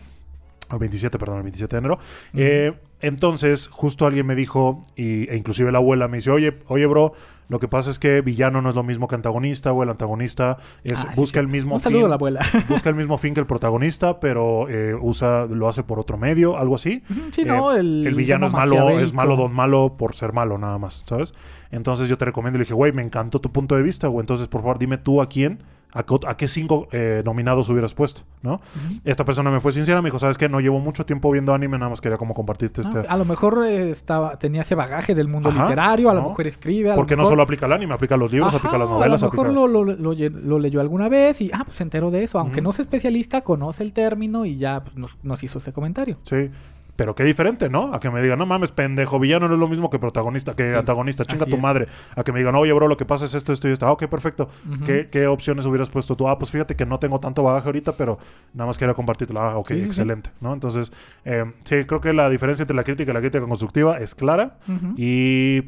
El 0.72 0.78
27, 0.78 1.18
perdón, 1.18 1.36
el 1.38 1.42
27 1.44 1.76
de 1.76 1.78
enero. 1.78 1.98
Eh, 2.34 2.72
entonces, 3.00 3.68
justo 3.68 4.06
alguien 4.06 4.26
me 4.26 4.34
dijo, 4.34 4.82
y, 4.96 5.28
e 5.30 5.36
inclusive 5.36 5.70
la 5.72 5.78
abuela 5.78 6.08
me 6.08 6.18
dice, 6.18 6.30
oye, 6.30 6.58
oye, 6.68 6.86
bro, 6.86 7.12
lo 7.48 7.58
que 7.58 7.68
pasa 7.68 7.90
es 7.90 7.98
que 7.98 8.20
villano 8.22 8.62
no 8.62 8.68
es 8.68 8.74
lo 8.76 8.82
mismo 8.84 9.08
que 9.08 9.14
antagonista, 9.16 9.72
o 9.72 9.82
el 9.82 9.90
antagonista 9.90 10.56
es, 10.84 11.04
Ah, 11.04 11.12
busca 11.16 11.40
sí. 11.40 11.44
el 11.44 11.48
mismo 11.48 11.74
Un 11.74 11.80
fin. 11.80 11.90
saludo 11.92 12.06
a 12.06 12.08
la 12.08 12.14
abuela. 12.14 12.40
busca 12.68 12.88
el 12.88 12.94
mismo 12.94 13.18
fin 13.18 13.34
que 13.34 13.40
el 13.40 13.46
protagonista, 13.46 14.20
pero 14.20 14.68
eh, 14.70 14.94
usa, 14.98 15.46
lo 15.46 15.68
hace 15.68 15.82
por 15.82 15.98
otro 15.98 16.16
medio, 16.16 16.56
algo 16.56 16.76
así. 16.76 17.02
sí, 17.32 17.42
Eh, 17.42 17.44
no, 17.44 17.72
el, 17.74 18.06
el 18.06 18.14
villano 18.14 18.46
es 18.46 18.52
malo, 18.52 18.88
es 19.00 19.12
malo 19.12 19.36
don 19.36 19.52
malo 19.52 19.96
por 19.98 20.14
ser 20.14 20.32
malo, 20.32 20.56
nada 20.56 20.78
más, 20.78 21.04
¿sabes? 21.06 21.34
Entonces 21.72 22.08
yo 22.08 22.16
te 22.16 22.24
recomiendo 22.24 22.56
y 22.56 22.60
le 22.60 22.64
dije, 22.64 22.74
güey, 22.74 22.92
me 22.92 23.02
encantó 23.02 23.40
tu 23.40 23.50
punto 23.50 23.74
de 23.76 23.82
vista, 23.82 24.06
güey. 24.06 24.20
Entonces, 24.22 24.46
por 24.46 24.60
favor, 24.62 24.78
dime 24.78 24.96
tú 24.98 25.20
a 25.20 25.28
quién, 25.28 25.62
a 25.94 26.02
qué, 26.04 26.14
a 26.26 26.36
qué 26.36 26.48
cinco 26.48 26.88
eh, 26.92 27.22
nominados 27.24 27.68
hubieras 27.68 27.94
puesto, 27.94 28.22
¿no? 28.42 28.60
Esta 29.04 29.24
persona 29.24 29.50
me 29.50 29.60
fue 29.60 29.72
sincera, 29.72 30.00
me 30.02 30.06
dijo, 30.08 30.18
¿sabes 30.18 30.38
qué? 30.38 30.48
No 30.48 30.60
llevo 30.60 30.78
mucho 30.80 31.04
tiempo 31.06 31.30
viendo 31.30 31.52
anime, 31.54 31.78
nada 31.78 31.90
más 31.90 32.00
quería 32.00 32.18
como 32.18 32.34
compartirte 32.34 32.80
este... 32.80 32.98
Ah, 33.00 33.04
a 33.08 33.16
lo 33.16 33.24
mejor 33.24 33.64
eh, 33.66 33.90
estaba, 33.90 34.36
tenía 34.38 34.62
ese 34.62 34.74
bagaje 34.74 35.14
del 35.14 35.28
mundo 35.28 35.50
Ajá, 35.50 35.64
literario, 35.64 36.10
a 36.10 36.14
lo 36.14 36.22
¿no? 36.22 36.28
mejor 36.30 36.46
escribe. 36.46 36.92
A 36.92 36.94
Porque 36.94 37.16
no 37.16 37.24
solo 37.24 37.42
aplica 37.42 37.66
el 37.66 37.72
anime, 37.72 37.94
aplica 37.94 38.16
los 38.16 38.32
libros, 38.32 38.48
Ajá, 38.48 38.58
aplica 38.58 38.78
las 38.78 38.88
novelas, 38.90 39.22
A 39.22 39.26
lo 39.26 39.32
mejor 39.32 39.46
aplica... 39.46 39.60
lo, 39.60 39.84
lo- 39.84 39.84
lo 39.96 40.12
lle- 40.14 40.30
lo 40.32 40.58
leyó 40.58 40.80
alguna 40.80 41.08
vez 41.08 41.40
y, 41.40 41.50
ah, 41.52 41.62
pues 41.64 41.76
se 41.76 41.82
enteró 41.82 42.10
de 42.10 42.22
eso. 42.22 42.38
Aunque 42.38 42.62
no 42.62 42.72
sea 42.72 42.82
especialista, 42.84 43.42
conoce 43.42 43.82
el 43.82 43.92
término 43.92 44.44
y 44.44 44.56
ya 44.56 44.82
pues, 44.82 44.96
nos, 44.96 45.18
nos 45.22 45.42
hizo 45.42 45.58
ese 45.58 45.72
comentario. 45.72 46.18
Sí. 46.24 46.50
Pero 46.94 47.14
qué 47.14 47.24
diferente, 47.24 47.70
¿no? 47.70 47.94
A 47.94 48.00
que 48.00 48.10
me 48.10 48.20
digan, 48.20 48.38
no 48.38 48.44
mames, 48.44 48.70
pendejo, 48.70 49.18
villano 49.18 49.48
no 49.48 49.54
es 49.54 49.60
lo 49.60 49.66
mismo 49.66 49.88
que 49.88 49.98
protagonista, 49.98 50.54
que 50.54 50.70
Sí, 50.70 50.76
antagonista, 50.76 51.24
chinga 51.24 51.46
tu 51.46 51.56
es. 51.56 51.62
madre. 51.62 51.88
A 52.14 52.22
que 52.22 52.32
me 52.32 52.38
digan, 52.40 52.54
oye, 52.54 52.72
bro, 52.74 52.86
lo 52.86 52.96
que 52.98 53.06
pasa 53.06 53.24
es 53.24 53.34
esto, 53.34 53.52
esto 53.52 53.66
y 53.68 53.72
esto. 53.72 53.86
Ah, 53.86 53.92
ok, 53.92 54.06
perfecto. 54.08 54.48
¿Qué, 54.84 55.08
qué 55.10 55.26
opciones 55.26 55.64
hubieras 55.64 55.88
puesto 55.88 56.14
tú? 56.16 56.28
Ah, 56.28 56.38
pues 56.38 56.50
fíjate 56.50 56.76
que 56.76 56.84
no 56.84 56.98
tengo 56.98 57.18
tanto 57.18 57.42
bagaje 57.42 57.66
ahorita, 57.68 57.92
pero 57.96 58.18
nada 58.52 58.66
más 58.66 58.76
quería 58.78 58.92
compartirlo. 58.94 59.40
Ah, 59.40 59.56
ok, 59.56 59.68
Sí, 59.68 59.74
sí, 59.74 59.80
sí. 59.80 59.86
excelente, 59.86 60.30
¿no? 60.40 60.52
Entonces, 60.52 60.92
eh, 61.24 61.44
sí, 61.64 61.84
creo 61.86 62.00
que 62.02 62.12
la 62.12 62.28
diferencia 62.28 62.62
entre 62.62 62.76
la 62.76 62.84
crítica 62.84 63.10
y 63.10 63.14
la 63.14 63.20
crítica 63.20 63.44
constructiva 63.46 63.98
es 63.98 64.14
clara. 64.14 64.58
Y... 64.96 65.62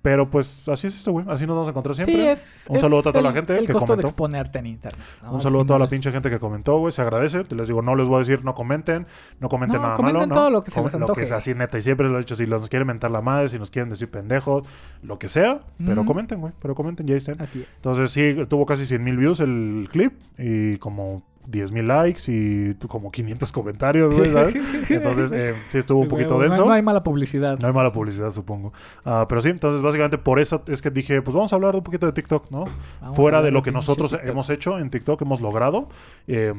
Pero 0.00 0.30
pues 0.30 0.68
así 0.68 0.86
es 0.86 0.94
esto, 0.94 1.10
güey. 1.10 1.26
Así 1.28 1.44
nos 1.44 1.56
vamos 1.56 1.68
a 1.68 1.70
encontrar 1.72 1.94
siempre. 1.96 2.14
Sí, 2.14 2.20
es. 2.20 2.66
Un 2.68 2.76
es 2.76 2.82
saludo 2.82 3.00
a 3.00 3.02
toda 3.02 3.20
la 3.20 3.32
gente 3.32 3.58
El 3.58 3.66
que 3.66 3.72
costo 3.72 3.86
de 3.86 4.02
comentó. 4.02 4.08
exponerte 4.08 4.58
en 4.60 4.66
internet. 4.66 5.00
¿no? 5.22 5.30
Un 5.30 5.34
Al 5.36 5.40
saludo 5.42 5.62
a 5.62 5.66
toda 5.66 5.78
la 5.80 5.88
pinche 5.88 6.12
gente 6.12 6.30
que 6.30 6.38
comentó, 6.38 6.78
güey. 6.78 6.92
Se 6.92 7.02
agradece. 7.02 7.42
Te 7.44 7.56
les 7.56 7.66
digo, 7.66 7.82
no 7.82 7.96
les 7.96 8.06
voy 8.06 8.16
a 8.16 8.18
decir, 8.20 8.44
no 8.44 8.54
comenten. 8.54 9.06
No 9.40 9.48
comenten 9.48 9.78
No, 9.78 9.82
nada 9.82 9.96
comenten 9.96 10.20
malo, 10.20 10.26
¿no? 10.28 10.34
todo 10.34 10.50
lo 10.50 10.62
que 10.62 10.70
se 10.70 10.80
les 10.82 10.92
Lo 10.94 11.06
que 11.14 11.22
es 11.22 11.32
así, 11.32 11.52
neta. 11.54 11.78
Y 11.78 11.82
siempre 11.82 12.08
lo 12.08 12.14
he 12.16 12.20
dicho. 12.20 12.36
Si 12.36 12.46
nos 12.46 12.68
quieren 12.68 12.86
mentar 12.86 13.10
la 13.10 13.20
madre, 13.22 13.48
si 13.48 13.58
nos 13.58 13.70
quieren 13.72 13.90
decir 13.90 14.08
pendejos, 14.08 14.62
lo 15.02 15.18
que 15.18 15.28
sea. 15.28 15.62
Pero 15.84 16.04
comenten, 16.04 16.40
güey. 16.40 16.52
Pero 16.62 16.76
comenten, 16.76 17.06
ya 17.06 17.16
estén. 17.16 17.40
Así 17.42 17.64
es. 17.68 17.76
Entonces, 17.76 18.10
sí, 18.12 18.36
tuvo 18.48 18.66
casi 18.66 18.84
100 18.86 19.02
mil 19.02 19.16
views 19.16 19.40
el 19.40 19.88
clip. 19.90 20.12
Y 20.38 20.76
como 20.76 21.22
10 21.46 21.72
mil 21.72 21.86
likes. 21.86 22.22
Y 22.28 22.74
como 22.86 23.10
500 23.10 23.52
comentarios, 23.52 24.14
güey, 24.14 24.32
¿sabes? 24.32 24.56
Entonces, 24.90 25.32
eh, 25.32 25.54
sí 25.68 25.78
estuvo 25.78 26.00
un 26.00 26.08
poquito 26.08 26.38
denso. 26.38 26.64
No, 26.66 26.72
hay 26.72 26.82
mala 26.82 27.02
publicidad. 27.02 27.58
No 27.60 27.66
hay 27.68 27.74
mala 27.74 27.92
publicidad, 27.92 28.30
supongo. 28.30 28.72
Ah, 29.04 29.26
pero 29.28 29.40
sí, 29.40 29.50
entonces 29.50 29.82
básicamente 29.82 30.18
por 30.18 30.40
eso 30.40 30.62
es 30.66 30.82
que 30.82 30.90
dije, 30.90 31.22
pues 31.22 31.34
vamos 31.34 31.52
a 31.52 31.56
hablar 31.56 31.74
un 31.76 31.82
poquito 31.82 32.06
de 32.06 32.12
TikTok, 32.12 32.50
¿no? 32.50 32.64
Vamos 33.00 33.16
Fuera 33.16 33.42
de 33.42 33.50
lo 33.50 33.62
que 33.62 33.70
nosotros 33.72 34.10
TikTok. 34.10 34.28
hemos 34.28 34.50
hecho 34.50 34.78
en 34.78 34.90
TikTok, 34.90 35.22
hemos 35.22 35.40
logrado. 35.40 35.88
eh, 36.26 36.52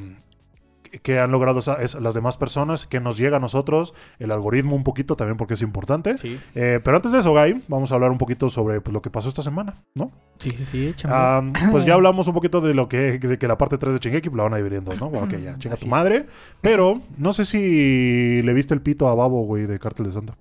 que 1.04 1.20
han 1.20 1.32
logrado 1.32 1.60
es- 1.60 1.96
las 1.96 2.14
demás 2.14 2.38
personas, 2.38 2.86
que 2.86 3.00
nos 3.00 3.18
llega 3.18 3.38
a 3.38 3.40
nosotros, 3.40 3.94
el 4.20 4.32
algoritmo 4.32 4.76
un 4.76 4.84
poquito 4.84 5.16
también 5.16 5.38
porque 5.38 5.54
es 5.54 5.62
importante. 5.62 6.18
Sí, 6.18 6.40
Eh, 6.56 6.80
pero 6.84 6.98
antes 6.98 7.12
de 7.12 7.20
eso, 7.20 7.32
Guy, 7.32 7.64
vamos 7.68 7.92
a 7.92 7.96
hablar 7.96 8.12
un 8.12 8.18
poquito 8.18 8.50
sobre 8.50 8.82
pues, 8.82 8.94
lo 8.94 9.02
que 9.02 9.10
pasó 9.10 9.30
esta 9.30 9.42
semana, 9.42 9.84
¿no? 9.96 10.12
sí, 10.40 10.50
sí, 10.50 10.66
sí. 10.66 10.94
Ah, 11.06 11.42
pues 11.72 11.86
ya 11.86 11.94
hablamos 11.94 12.28
un 12.28 12.34
poquito 12.34 12.62
de 12.62 12.74
lo 12.74 12.88
que, 12.90 13.20
de 13.20 13.38
que 13.38 13.48
la 13.48 13.58
parte 13.58 13.78
3 13.78 13.94
de 13.94 14.00
Shingeki 14.00 14.30
la 14.36 14.44
van 14.44 14.54
a 14.54 14.58
dividir 14.58 14.78
en 14.80 14.86
dos, 14.86 15.00
¿no? 15.00 15.10
Bueno, 15.10 15.26
ok, 15.28 15.34
ya, 15.44 15.58
chinga 15.58 15.76
tu 15.78 15.88
madre. 15.88 16.26
Pero 16.62 17.02
no 17.18 17.34
sé 17.34 17.46
si 17.46 18.42
le 18.42 18.54
viste 18.54 18.74
el 18.74 18.82
pito 18.82 19.08
a 19.08 19.16
Babo, 19.16 19.44
güey, 19.44 19.66
de 19.68 19.80
Cártel 19.80 20.06
de 20.08 20.12
Santa. 20.14 20.36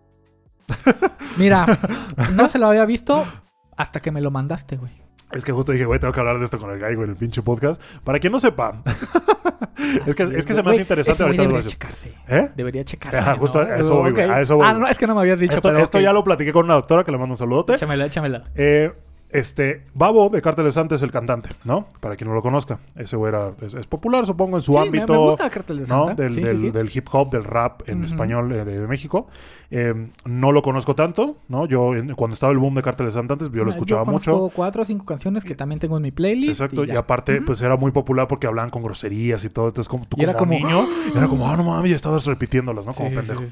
Mira, 1.37 1.67
no 2.35 2.49
se 2.49 2.59
lo 2.59 2.67
había 2.67 2.85
visto 2.85 3.25
hasta 3.77 4.01
que 4.01 4.11
me 4.11 4.21
lo 4.21 4.31
mandaste, 4.31 4.77
güey. 4.77 4.93
Es 5.33 5.45
que 5.45 5.53
justo 5.53 5.73
dije, 5.73 5.85
güey, 5.85 6.01
tengo 6.01 6.13
que 6.15 6.21
hablar 6.21 6.39
de 6.39 6.45
esto 6.45 6.59
con 6.59 6.71
el 6.71 6.79
Guy, 6.79 6.95
güey, 6.95 7.05
en 7.05 7.11
el 7.11 7.17
pinche 7.17 7.43
podcast. 7.43 7.81
Para 8.05 8.19
quien 8.19 8.33
no 8.33 8.39
sepa, 8.39 8.83
es 10.07 10.15
que, 10.15 10.23
es 10.23 10.47
que 10.47 10.55
se 10.55 10.63
me 10.63 10.71
hace 10.71 10.81
interesante 10.83 11.23
ahorita. 11.23 11.43
debería 11.43 11.63
checarse. 11.69 12.13
¿Eh? 12.29 12.51
Debería 12.57 12.85
checarse. 12.85 13.19
Ajá, 13.19 13.37
justo 13.37 13.63
¿no? 13.63 13.71
a 13.73 13.77
eso 13.77 13.95
voy, 13.97 14.13
güey, 14.13 14.25
Ok. 14.25 14.31
a 14.33 14.41
eso 14.41 14.57
voy, 14.57 14.67
Ah, 14.67 14.73
no, 14.75 14.89
es 14.89 14.97
que 14.97 15.07
no 15.07 15.15
me 15.15 15.21
habías 15.21 15.39
dicho, 15.39 15.57
Esto, 15.57 15.69
pero 15.69 15.81
esto 15.83 16.01
ya 16.01 16.13
lo 16.13 16.25
platiqué 16.25 16.53
con 16.53 16.65
una 16.65 16.75
doctora 16.75 17.05
que 17.05 17.13
le 17.13 17.19
mando 17.19 17.35
un 17.35 17.37
saludote. 17.39 17.75
Échamela, 17.75 18.07
échamela. 18.07 18.45
Eh, 18.55 18.91
este, 19.31 19.85
Babo 19.95 20.31
de 20.31 20.41
Cártel 20.41 20.65
de 20.65 20.71
Santa 20.71 20.95
es 20.95 21.03
el 21.03 21.11
cantante, 21.11 21.51
¿no? 21.65 21.87
Para 22.01 22.17
quien 22.17 22.29
no 22.29 22.35
lo 22.35 22.43
conozca. 22.43 22.79
Ese 22.97 23.17
güey 23.17 23.29
era, 23.31 23.53
es, 23.61 23.75
es 23.75 23.87
popular, 23.87 24.25
supongo, 24.27 24.57
en 24.57 24.63
su 24.63 24.73
Sí, 24.73 24.79
ámbito. 24.79 25.13
Me, 25.13 25.19
gusta 25.19 25.51
Cartel 25.51 25.77
de 25.79 25.83
¿no? 25.83 26.07
Santa. 26.07 26.23
Del, 26.23 26.33
Sí, 26.35 26.41
sí, 26.41 26.47
del- 26.47 26.61
sí. 26.61 26.71
del 26.71 26.91
hip 26.95 27.09
hop, 27.13 27.31
del 27.31 27.45
rap 27.45 27.83
en 27.89 28.05
español 28.05 28.51
eh, 28.53 28.65
de, 28.65 28.87
México. 28.87 29.27
Eh, 29.71 30.09
no 30.25 30.51
lo 30.53 30.63
conozco 30.63 30.95
tanto, 30.95 31.37
¿no? 31.49 31.67
Yo, 31.67 31.95
en- 31.95 32.15
cuando 32.15 32.35
estaba 32.35 32.53
el 32.53 32.59
boom 32.59 32.75
de 32.75 32.83
Cártel 32.83 33.07
de 33.07 33.13
Santa 33.13 33.35
antes, 33.35 33.51
yo 33.53 33.65
lo 33.65 33.71
escuchaba 33.71 34.05
conozco 34.05 34.31
mucho. 34.37 34.53
cuatro 34.55 34.83
o 34.83 34.85
cinco 34.87 35.05
canciones 35.05 35.45
que 35.45 35.55
también 35.55 35.79
tengo 35.79 35.97
en 35.99 36.03
mi 36.05 36.11
playlist. 36.11 36.61
Exacto, 36.61 36.85
y, 36.85 36.93
aparte, 36.93 37.43
pues 37.43 37.61
era 37.61 37.77
muy 37.77 37.91
popular 37.91 38.29
porque 38.29 38.47
hablaban 38.47 38.71
con 38.71 38.83
groserías 38.83 39.45
y 39.45 39.51
todo. 39.51 39.69
Entonces, 39.69 39.89
como 39.89 40.07
tú 40.07 40.17
Y 40.19 40.23
era 40.25 40.35
como, 40.35 40.53
niño, 40.55 40.87
era 41.15 41.29
como, 41.29 41.47
ah, 41.51 41.57
no 41.57 41.65
mames, 41.65 41.93
estabas 41.93 42.25
repitiéndolas, 42.25 42.87
¿no? 42.87 42.93
Como 42.95 43.11
Sí, 43.11 43.15
sí, 43.15 43.21
pendejo. 43.21 43.43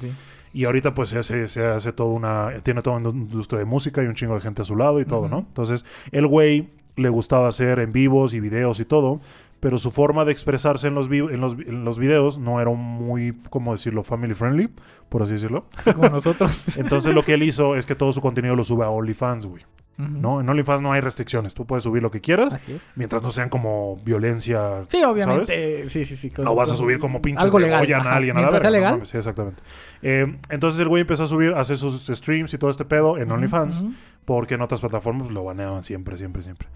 Y 0.57 0.65
ahorita, 0.65 0.95
pues 0.95 1.11
se 1.11 1.19
hace, 1.19 1.49
se 1.49 1.67
hace 1.67 1.93
toda 1.93 2.09
una. 2.09 2.51
Tiene 2.63 2.81
toda 2.81 2.97
una 2.97 3.11
industria 3.11 3.59
de 3.59 3.67
música 3.67 4.03
y 4.03 4.07
un 4.07 4.15
chingo 4.15 4.37
de 4.37 4.41
gente 4.41 4.63
a 4.63 4.65
su 4.65 4.75
lado 4.75 5.01
y 5.01 5.05
todo. 5.05 5.29
¿no? 5.29 5.41
Entonces, 5.41 5.85
el 6.13 6.27
güey 6.27 6.71
le 6.97 7.11
gustaba 7.11 7.49
hacer 7.49 7.79
en 7.79 7.93
vivos 7.93 8.33
y 8.33 8.41
videos 8.41 8.81
y 8.81 8.87
todo. 8.87 9.21
Pero 9.67 9.79
su 9.79 9.91
forma 9.91 10.25
de 10.25 10.31
expresarse 10.31 10.87
en 10.87 10.95
los, 10.95 11.09
vi- 11.09 11.19
en 11.19 11.41
los, 11.41 11.55
en 11.55 11.85
los 11.85 11.99
videos 11.99 12.39
no 12.39 12.61
era 12.61 12.71
muy, 12.71 13.37
¿cómo 13.51 13.73
decirlo?, 13.73 14.05
family 14.05 14.33
friendly, 14.33 14.71
por 15.09 15.25
así 15.25 15.33
decirlo. 15.33 15.67
Así 15.77 15.93
como 15.93 16.09
nosotros. 16.09 16.63
Entonces 16.79 17.13
lo 17.17 17.25
que 17.25 17.35
él 17.35 17.43
hizo 17.43 17.75
es 17.75 17.85
que 17.85 17.97
todo 17.97 18.13
su 18.13 18.21
contenido 18.21 18.55
lo 18.55 18.63
sube 18.63 18.85
a 18.85 18.91
OnlyFans, 18.91 19.47
güey. 19.47 19.65
¿No? 19.99 20.41
En 20.41 20.49
OnlyFans 20.49 20.83
no 20.83 20.93
hay 20.93 21.01
restricciones. 21.01 21.53
Tú 21.55 21.67
puedes 21.67 21.83
subir 21.83 22.01
lo 22.01 22.13
que 22.13 22.21
quieras, 22.21 22.55
Así 22.55 22.75
es. 22.75 22.93
mientras 22.95 23.25
no 23.25 23.31
sean 23.31 23.49
como 23.49 23.97
violencia. 24.05 24.85
Sí, 24.87 25.03
obviamente. 25.03 25.89
Sí, 25.89 26.05
sí, 26.05 26.17
sí. 26.17 26.31
No 26.39 26.55
vas 26.55 26.71
a 26.71 26.77
subir 26.77 27.01
como 27.01 27.21
pinches 27.21 27.43
Algo 27.43 27.59
de 27.59 27.65
legal. 27.65 27.79
A 28.07 28.13
alguien 28.15 28.37
a 28.37 28.43
la 28.43 28.51
verga, 28.51 28.71
legal. 28.71 29.01
sí, 29.05 29.17
exactamente. 29.17 29.61
Eh, 30.03 30.37
entonces 30.51 30.81
el 30.81 30.87
güey 30.89 31.01
empezó 31.01 31.25
a 31.25 31.27
subir, 31.27 31.55
a 31.55 31.61
hacer 31.61 31.77
sus 31.77 32.07
streams 32.07 32.55
y 32.55 32.59
todo 32.59 32.71
este 32.71 32.85
pedo 32.85 33.19
en 33.19 33.33
OnlyFans. 33.33 33.85
Porque 34.27 34.55
en 34.55 34.61
otras 34.63 34.81
plataformas 34.81 35.31
lo 35.31 35.45
baneaban 35.45 35.83
siempre, 35.83 36.19
siempre, 36.19 36.43
siempre. 36.43 36.69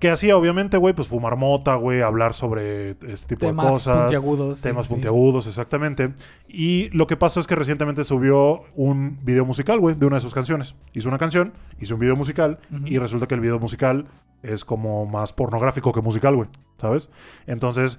¿Qué 0.00 0.10
hacía? 0.10 0.36
Obviamente, 0.36 0.76
güey, 0.76 0.94
pues 0.94 1.08
fumar 1.08 1.36
mota, 1.36 1.74
güey, 1.76 2.00
hablar 2.00 2.34
sobre 2.34 2.90
este 2.90 3.26
tipo 3.28 3.46
Temas 3.46 3.66
de 3.66 3.70
cosas. 3.72 3.98
puntiagudos. 3.98 4.60
Temas 4.60 4.84
sí, 4.84 4.88
sí. 4.88 4.94
puntiagudos, 4.94 5.46
exactamente. 5.46 6.12
Y 6.48 6.88
lo 6.90 7.06
que 7.06 7.16
pasó 7.16 7.40
es 7.40 7.46
que 7.46 7.54
recientemente 7.54 8.04
subió 8.04 8.62
un 8.74 9.18
video 9.24 9.44
musical, 9.44 9.78
güey, 9.80 9.94
de 9.94 10.06
una 10.06 10.16
de 10.16 10.20
sus 10.20 10.34
canciones. 10.34 10.74
Hizo 10.92 11.08
una 11.08 11.18
canción, 11.18 11.52
hizo 11.80 11.94
un 11.94 12.00
video 12.00 12.16
musical, 12.16 12.58
y 12.84 12.98
resulta 12.98 13.26
que 13.26 13.34
el 13.34 13.40
video 13.40 13.58
musical 13.58 14.06
es 14.42 14.64
como 14.64 15.06
más 15.06 15.32
pornográfico 15.32 15.92
que 15.92 16.00
musical, 16.00 16.36
güey, 16.36 16.48
¿sabes? 16.78 17.10
Entonces, 17.46 17.98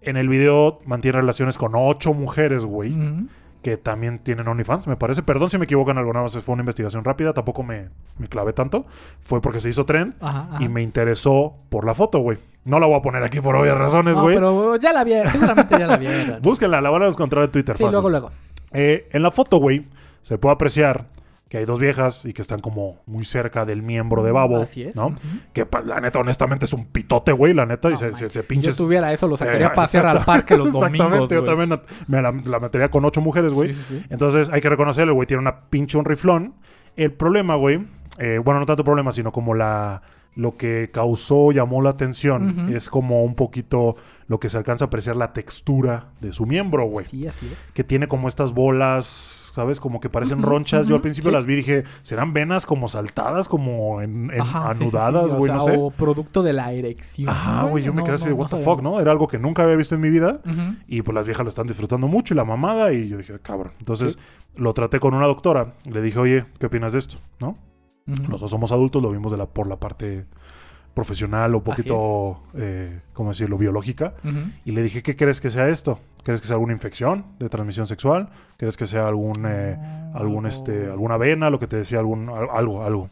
en 0.00 0.16
el 0.16 0.28
video 0.28 0.80
mantiene 0.84 1.20
relaciones 1.20 1.56
con 1.58 1.72
ocho 1.74 2.14
mujeres, 2.14 2.64
güey. 2.64 2.94
Que 3.62 3.76
también 3.76 4.18
tienen 4.18 4.48
OnlyFans, 4.48 4.88
me 4.88 4.96
parece. 4.96 5.22
Perdón 5.22 5.48
si 5.50 5.56
me 5.58 5.64
equivoco 5.64 5.90
en 5.92 5.98
algo, 5.98 6.12
nada 6.12 6.24
más 6.24 6.36
fue 6.38 6.52
una 6.52 6.62
investigación 6.62 7.04
rápida, 7.04 7.32
tampoco 7.32 7.62
me, 7.62 7.88
me 8.18 8.26
clavé 8.28 8.52
tanto. 8.52 8.84
Fue 9.20 9.40
porque 9.40 9.60
se 9.60 9.68
hizo 9.68 9.84
trend 9.86 10.14
Ajá, 10.20 10.48
ajá. 10.52 10.62
y 10.64 10.68
me 10.68 10.82
interesó 10.82 11.54
por 11.68 11.84
la 11.86 11.94
foto, 11.94 12.18
güey. 12.18 12.38
No 12.64 12.78
la 12.78 12.86
voy 12.86 12.96
a 12.98 13.02
poner 13.02 13.22
aquí 13.22 13.40
por 13.40 13.56
obvias 13.56 13.76
razones, 13.78 14.16
No, 14.16 14.22
güey. 14.22 14.34
pero 14.36 14.76
ya 14.76 14.92
la 14.92 15.04
vieron. 15.04 15.30
Seguramente 15.32 15.78
ya 15.78 15.86
la 15.86 15.96
vieron. 15.96 16.38
Búsquenla, 16.42 16.80
la 16.80 16.90
van 16.90 17.02
a 17.02 17.06
encontrar 17.08 17.44
en 17.44 17.50
Twitter 17.50 17.76
Sí, 17.76 17.82
fácil. 17.84 17.92
luego, 17.92 18.10
luego. 18.10 18.30
Eh, 18.72 19.08
en 19.12 19.22
la 19.22 19.30
foto, 19.30 19.58
güey, 19.58 19.84
se 20.22 20.38
puede 20.38 20.54
apreciar 20.54 21.06
que 21.52 21.58
hay 21.58 21.66
dos 21.66 21.78
viejas 21.78 22.24
y 22.24 22.32
que 22.32 22.40
están 22.40 22.60
como 22.60 23.02
muy 23.04 23.26
cerca 23.26 23.66
del 23.66 23.82
miembro 23.82 24.22
de 24.24 24.32
babo, 24.32 24.62
Así 24.62 24.84
es. 24.84 24.96
¿no? 24.96 25.14
Que 25.52 25.66
la 25.84 26.00
neta, 26.00 26.18
honestamente, 26.18 26.64
es 26.64 26.72
un 26.72 26.86
pitote, 26.86 27.30
güey, 27.32 27.52
la 27.52 27.66
neta, 27.66 27.90
y 27.90 27.96
se, 27.98 28.10
se, 28.14 28.30
se 28.30 28.40
Si 28.40 28.48
pinches... 28.48 28.74
yo 28.74 28.86
tuviera 28.86 29.12
eso, 29.12 29.28
lo 29.28 29.36
sacaría 29.36 29.66
Eh, 29.66 29.68
a 29.70 29.74
pasear 29.74 30.06
al 30.06 30.24
parque 30.24 30.56
los 30.56 30.68
domingos. 30.72 30.94
Exactamente, 30.94 31.34
yo 31.34 31.44
también 31.44 31.78
me 32.06 32.22
la, 32.22 32.32
la 32.32 32.58
metería 32.58 32.88
con 32.88 33.04
ocho 33.04 33.20
mujeres, 33.20 33.52
güey. 33.52 33.74
Sí, 33.74 33.82
sí, 33.82 33.98
sí. 33.98 34.06
Entonces 34.08 34.48
hay 34.48 34.62
que 34.62 34.70
reconocerlo, 34.70 35.12
güey 35.12 35.26
tiene 35.26 35.42
una 35.42 35.60
pinche 35.68 35.98
un 35.98 36.06
riflón. 36.06 36.54
El 36.96 37.12
problema, 37.12 37.54
güey, 37.56 37.86
eh, 38.16 38.40
bueno, 38.42 38.58
no 38.58 38.64
tanto 38.64 38.82
problema, 38.82 39.12
sino 39.12 39.30
como 39.30 39.52
la 39.52 40.00
lo 40.34 40.56
que 40.56 40.88
causó, 40.90 41.52
llamó 41.52 41.82
la 41.82 41.90
atención, 41.90 42.72
es 42.74 42.88
como 42.88 43.24
un 43.24 43.34
poquito 43.34 43.96
lo 44.26 44.40
que 44.40 44.48
se 44.48 44.56
alcanza 44.56 44.86
a 44.86 44.88
apreciar 44.88 45.16
la 45.16 45.34
textura 45.34 46.06
de 46.22 46.32
su 46.32 46.46
miembro, 46.46 46.86
güey. 46.86 47.04
Sí, 47.04 47.26
así 47.26 47.44
es. 47.52 47.72
Que 47.72 47.84
tiene 47.84 48.08
como 48.08 48.28
estas 48.28 48.52
bolas, 48.52 49.41
¿sabes? 49.52 49.78
Como 49.80 50.00
que 50.00 50.08
parecen 50.08 50.40
ronchas. 50.42 50.86
Yo 50.88 50.96
al 50.96 51.02
principio 51.02 51.30
sí. 51.30 51.36
las 51.36 51.44
vi 51.46 51.52
y 51.52 51.56
dije, 51.56 51.84
¿serán 52.02 52.32
venas 52.32 52.64
como 52.66 52.88
saltadas, 52.88 53.46
como 53.48 54.00
en, 54.00 54.30
en- 54.32 54.40
Ajá, 54.40 54.72
sí, 54.72 54.78
sí, 54.84 54.90
sí, 54.90 54.96
anudadas, 54.96 55.34
o 55.34 55.36
güey? 55.36 55.50
sea, 55.50 55.54
no 55.58 55.60
sé. 55.64 55.76
O 55.78 55.90
producto 55.90 56.42
de 56.42 56.52
la 56.54 56.72
erección. 56.72 57.28
Ajá, 57.28 57.64
güey, 57.64 57.84
yo 57.84 57.92
me 57.92 57.98
No, 58.00 58.04
quedé 58.04 58.14
así 58.14 58.28
de, 58.28 58.32
what 58.32 58.48
the 58.48 58.56
fuck, 58.56 58.80
¿no? 58.82 58.98
Era 58.98 59.12
algo 59.12 59.28
que 59.28 59.38
nunca 59.38 59.62
había 59.62 59.76
visto 59.76 59.94
en 59.94 60.00
mi 60.00 60.10
vida. 60.10 60.40
Y 60.88 61.02
pues 61.02 61.14
las 61.14 61.24
viejas 61.26 61.44
lo 61.44 61.50
están 61.50 61.66
disfrutando 61.66 62.08
mucho 62.08 62.34
y 62.34 62.36
la 62.36 62.44
mamada. 62.44 62.92
Y 62.92 63.08
yo 63.08 63.18
dije, 63.18 63.38
cabrón. 63.40 63.72
Entonces 63.78 64.18
lo 64.56 64.72
traté 64.74 64.98
con 64.98 65.12
una 65.14 65.26
doctora. 65.26 65.74
Le 65.84 66.00
dije, 66.02 66.18
oye, 66.18 66.46
¿qué 66.58 66.66
opinas 66.66 66.94
de 66.94 66.98
esto? 67.00 67.18
¿No? 67.38 67.56
Dos 68.06 68.50
somos 68.50 68.72
adultos, 68.72 69.00
lo 69.02 69.10
vimos 69.12 69.30
de 69.30 69.38
la, 69.38 69.46
por 69.46 69.66
la 69.68 69.76
parte 69.76 70.24
profesional 70.94 71.54
o 71.54 71.58
un 71.58 71.64
poquito, 71.64 72.42
eh, 72.54 73.00
¿cómo 73.12 73.30
decirlo?, 73.30 73.56
biológica. 73.58 74.14
Y 74.64 74.72
le 74.72 74.82
dije, 74.82 75.02
¿qué 75.02 75.16
crees 75.16 75.40
que 75.40 75.50
sea 75.50 75.68
esto? 75.68 75.98
¿Crees 76.22 76.40
que 76.40 76.46
sea 76.46 76.54
alguna 76.54 76.72
infección 76.72 77.26
de 77.38 77.48
transmisión 77.48 77.86
sexual? 77.86 78.30
¿Crees 78.56 78.76
que 78.76 78.86
sea 78.86 79.08
algún, 79.08 79.44
eh, 79.46 79.76
algún, 80.14 80.46
este, 80.46 80.86
alguna 80.86 81.16
vena? 81.16 81.50
Lo 81.50 81.58
que 81.58 81.66
te 81.66 81.76
decía, 81.76 81.98
algún, 81.98 82.28
al- 82.28 82.48
algo, 82.52 82.84
algo. 82.84 83.10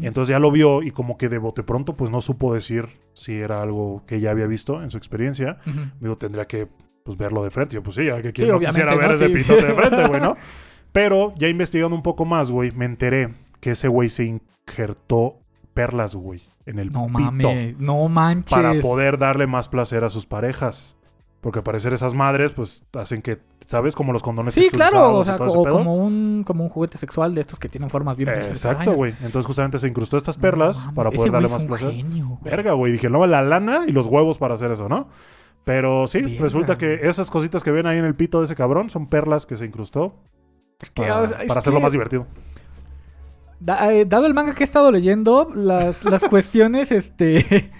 Y 0.00 0.06
entonces 0.06 0.30
ya 0.30 0.38
lo 0.38 0.50
vio 0.52 0.82
y 0.82 0.90
como 0.92 1.16
que 1.18 1.28
de 1.28 1.38
bote 1.38 1.62
pronto, 1.64 1.96
pues 1.96 2.10
no 2.10 2.20
supo 2.20 2.54
decir 2.54 3.00
si 3.14 3.34
era 3.34 3.62
algo 3.62 4.02
que 4.06 4.20
ya 4.20 4.30
había 4.30 4.46
visto 4.46 4.82
en 4.82 4.90
su 4.90 4.96
experiencia. 4.98 5.58
Digo, 6.00 6.16
tendría 6.18 6.46
que 6.46 6.68
pues, 7.04 7.16
verlo 7.16 7.42
de 7.42 7.50
frente. 7.50 7.74
Yo, 7.74 7.82
pues 7.82 7.96
sí, 7.96 8.04
ya 8.06 8.22
que 8.22 8.28
Sí, 8.28 8.32
quien 8.34 8.48
no 8.48 8.56
obviamente, 8.58 8.80
quisiera 8.80 8.94
ver 8.94 9.08
¿no? 9.08 9.14
ese 9.16 9.26
Sí. 9.26 9.32
pitote 9.34 9.66
de 9.66 9.74
frente, 9.74 10.06
güey, 10.06 10.20
¿no? 10.20 10.36
Pero 10.92 11.34
ya 11.36 11.48
investigando 11.48 11.96
un 11.96 12.02
poco 12.02 12.24
más, 12.24 12.50
güey, 12.50 12.70
me 12.72 12.84
enteré 12.84 13.34
que 13.60 13.70
ese 13.72 13.88
güey 13.88 14.08
se 14.10 14.24
injertó 14.66 15.38
perlas, 15.74 16.14
güey, 16.14 16.42
en 16.66 16.78
el 16.78 16.90
No 16.90 17.06
pito 17.06 17.18
mames, 17.18 17.78
no 17.78 18.08
manches. 18.08 18.52
para 18.54 18.78
poder 18.80 19.18
darle 19.18 19.46
más 19.46 19.68
placer 19.68 20.04
a 20.04 20.10
sus 20.10 20.26
parejas. 20.26 20.96
Porque 21.42 21.58
al 21.58 21.64
parecer 21.64 21.92
esas 21.92 22.14
madres, 22.14 22.52
pues, 22.52 22.84
hacen 22.94 23.20
que, 23.20 23.38
¿sabes? 23.66 23.94
Como 23.96 24.12
los 24.12 24.22
condones 24.22 24.54
Sí, 24.54 24.68
claro, 24.70 25.16
o 25.18 25.24
sea, 25.24 25.34
todo 25.36 25.48
ese 25.48 25.58
o 25.58 25.62
pedo. 25.64 25.76
como 25.78 25.96
un, 25.96 26.44
como 26.46 26.62
un 26.62 26.70
juguete 26.70 26.96
sexual 26.98 27.34
de 27.34 27.40
estos 27.42 27.58
que 27.58 27.68
tienen 27.68 27.90
formas 27.90 28.16
bien 28.16 28.28
Eh, 28.30 28.38
exacto, 28.48 28.92
güey. 28.92 29.12
Entonces 29.22 29.44
justamente 29.44 29.78
se 29.80 29.88
incrustó 29.88 30.16
estas 30.16 30.38
No 30.38 30.42
perlas 30.42 30.78
mames, 30.78 30.94
para 30.94 31.10
poder 31.10 31.32
darle 31.32 31.48
más 31.48 31.64
placer. 31.64 31.90
genio. 31.92 32.38
Verga, 32.42 32.72
güey. 32.74 32.92
Dije, 32.92 33.10
no, 33.10 33.26
la 33.26 33.42
lana 33.42 33.80
y 33.88 33.90
los 33.92 34.06
huevos 34.06 34.38
para 34.38 34.54
hacer 34.54 34.70
eso, 34.70 34.88
¿no? 34.88 35.08
Pero 35.64 36.06
sí, 36.06 36.22
Verga, 36.22 36.42
resulta 36.42 36.78
que 36.78 37.00
esas 37.02 37.28
cositas 37.28 37.64
que 37.64 37.72
ven 37.72 37.86
ahí 37.88 37.98
en 37.98 38.04
el 38.04 38.14
pito 38.14 38.38
de 38.38 38.44
ese 38.46 38.54
cabrón 38.54 38.88
son 38.88 39.08
perlas 39.08 39.44
que 39.44 39.56
se 39.56 39.64
incrustó 39.66 40.14
Es 40.80 40.90
que, 40.90 41.02
para, 41.02 41.22
o 41.22 41.28
sea, 41.28 41.42
es 41.42 41.48
para 41.48 41.58
hacerlo 41.58 41.80
que, 41.80 41.82
más 41.84 41.92
divertido. 41.92 42.26
da- 43.60 43.92
eh, 43.92 44.04
dado 44.04 44.26
el 44.26 44.34
manga 44.34 44.54
que 44.54 44.62
he 44.62 44.66
estado 44.66 44.90
leyendo, 44.92 45.50
las, 45.54 46.04
las 46.04 46.22
cuestiones 46.30 46.90
este 46.92 47.70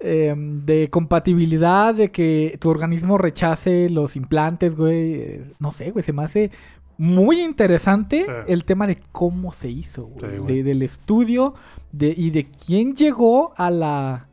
em, 0.00 0.64
de 0.64 0.88
compatibilidad, 0.90 1.94
de 1.94 2.10
que 2.10 2.56
tu 2.60 2.70
organismo 2.70 3.18
rechace 3.18 3.88
los 3.90 4.16
implantes, 4.16 4.74
güey. 4.74 5.40
no 5.58 5.72
sé, 5.72 5.90
güey, 5.90 6.02
se 6.02 6.12
me 6.12 6.22
hace 6.24 6.50
muy 6.96 7.40
interesante 7.42 8.24
Sí. 8.24 8.32
el 8.52 8.64
tema 8.64 8.86
de 8.86 8.98
cómo 9.12 9.52
se 9.52 9.70
hizo, 9.70 10.04
güey, 10.06 10.32
Sí, 10.32 10.38
güey. 10.38 10.56
de- 10.56 10.62
del 10.64 10.82
estudio 10.82 11.54
de, 11.92 12.14
y 12.16 12.30
de 12.30 12.46
quién 12.50 12.94
llegó 12.94 13.52
a 13.56 13.70
la, 13.70 14.26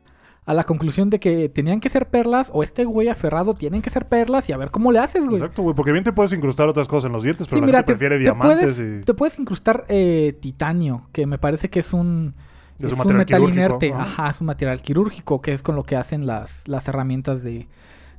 a 0.44 0.54
la 0.54 0.64
conclusión 0.64 1.10
de 1.10 1.18
que 1.20 1.48
tenían 1.48 1.80
que 1.80 1.88
ser 1.90 2.08
perlas 2.08 2.50
o 2.54 2.62
este 2.62 2.84
güey 2.84 3.08
aferrado 3.08 3.52
tienen 3.54 3.82
que 3.82 3.90
ser 3.90 4.06
perlas 4.06 4.48
y 4.48 4.52
a 4.52 4.56
ver 4.56 4.70
cómo 4.70 4.92
le 4.92 4.98
haces, 4.98 5.22
güey. 5.24 5.36
Exacto, 5.36 5.62
güey. 5.62 5.74
Porque 5.74 5.92
bien 5.92 6.04
te 6.04 6.12
puedes 6.12 6.32
incrustar 6.32 6.68
otras 6.68 6.88
cosas 6.88 7.06
en 7.08 7.12
los 7.12 7.22
dientes, 7.22 7.46
pero 7.48 7.58
Sí, 7.58 7.60
la 7.60 7.66
mira, 7.66 7.78
gente 7.80 7.86
te, 7.92 7.96
prefiere 7.98 8.14
te 8.16 8.20
diamantes 8.22 8.76
puedes, 8.76 9.02
y... 9.02 9.04
te 9.04 9.14
puedes 9.14 9.38
incrustar 9.38 9.84
eh, 9.88 10.36
titanio, 10.40 11.08
que 11.12 11.26
me 11.26 11.36
parece 11.38 11.68
que 11.70 11.80
es 11.80 11.92
un, 11.92 12.34
Es 12.80 12.92
un 12.92 12.98
metal 13.16 13.24
quirúrgico, 13.26 13.50
inerte. 13.60 13.92
ajá. 13.92 14.02
Ajá, 14.02 14.30
es 14.30 14.40
un 14.40 14.46
material 14.46 14.82
quirúrgico, 14.82 15.40
que 15.40 15.52
es 15.52 15.62
con 15.62 15.74
lo 15.76 15.82
que 15.84 15.96
hacen 15.96 16.26
las, 16.26 16.66
las 16.68 16.86
herramientas 16.88 17.42
de, 17.42 17.66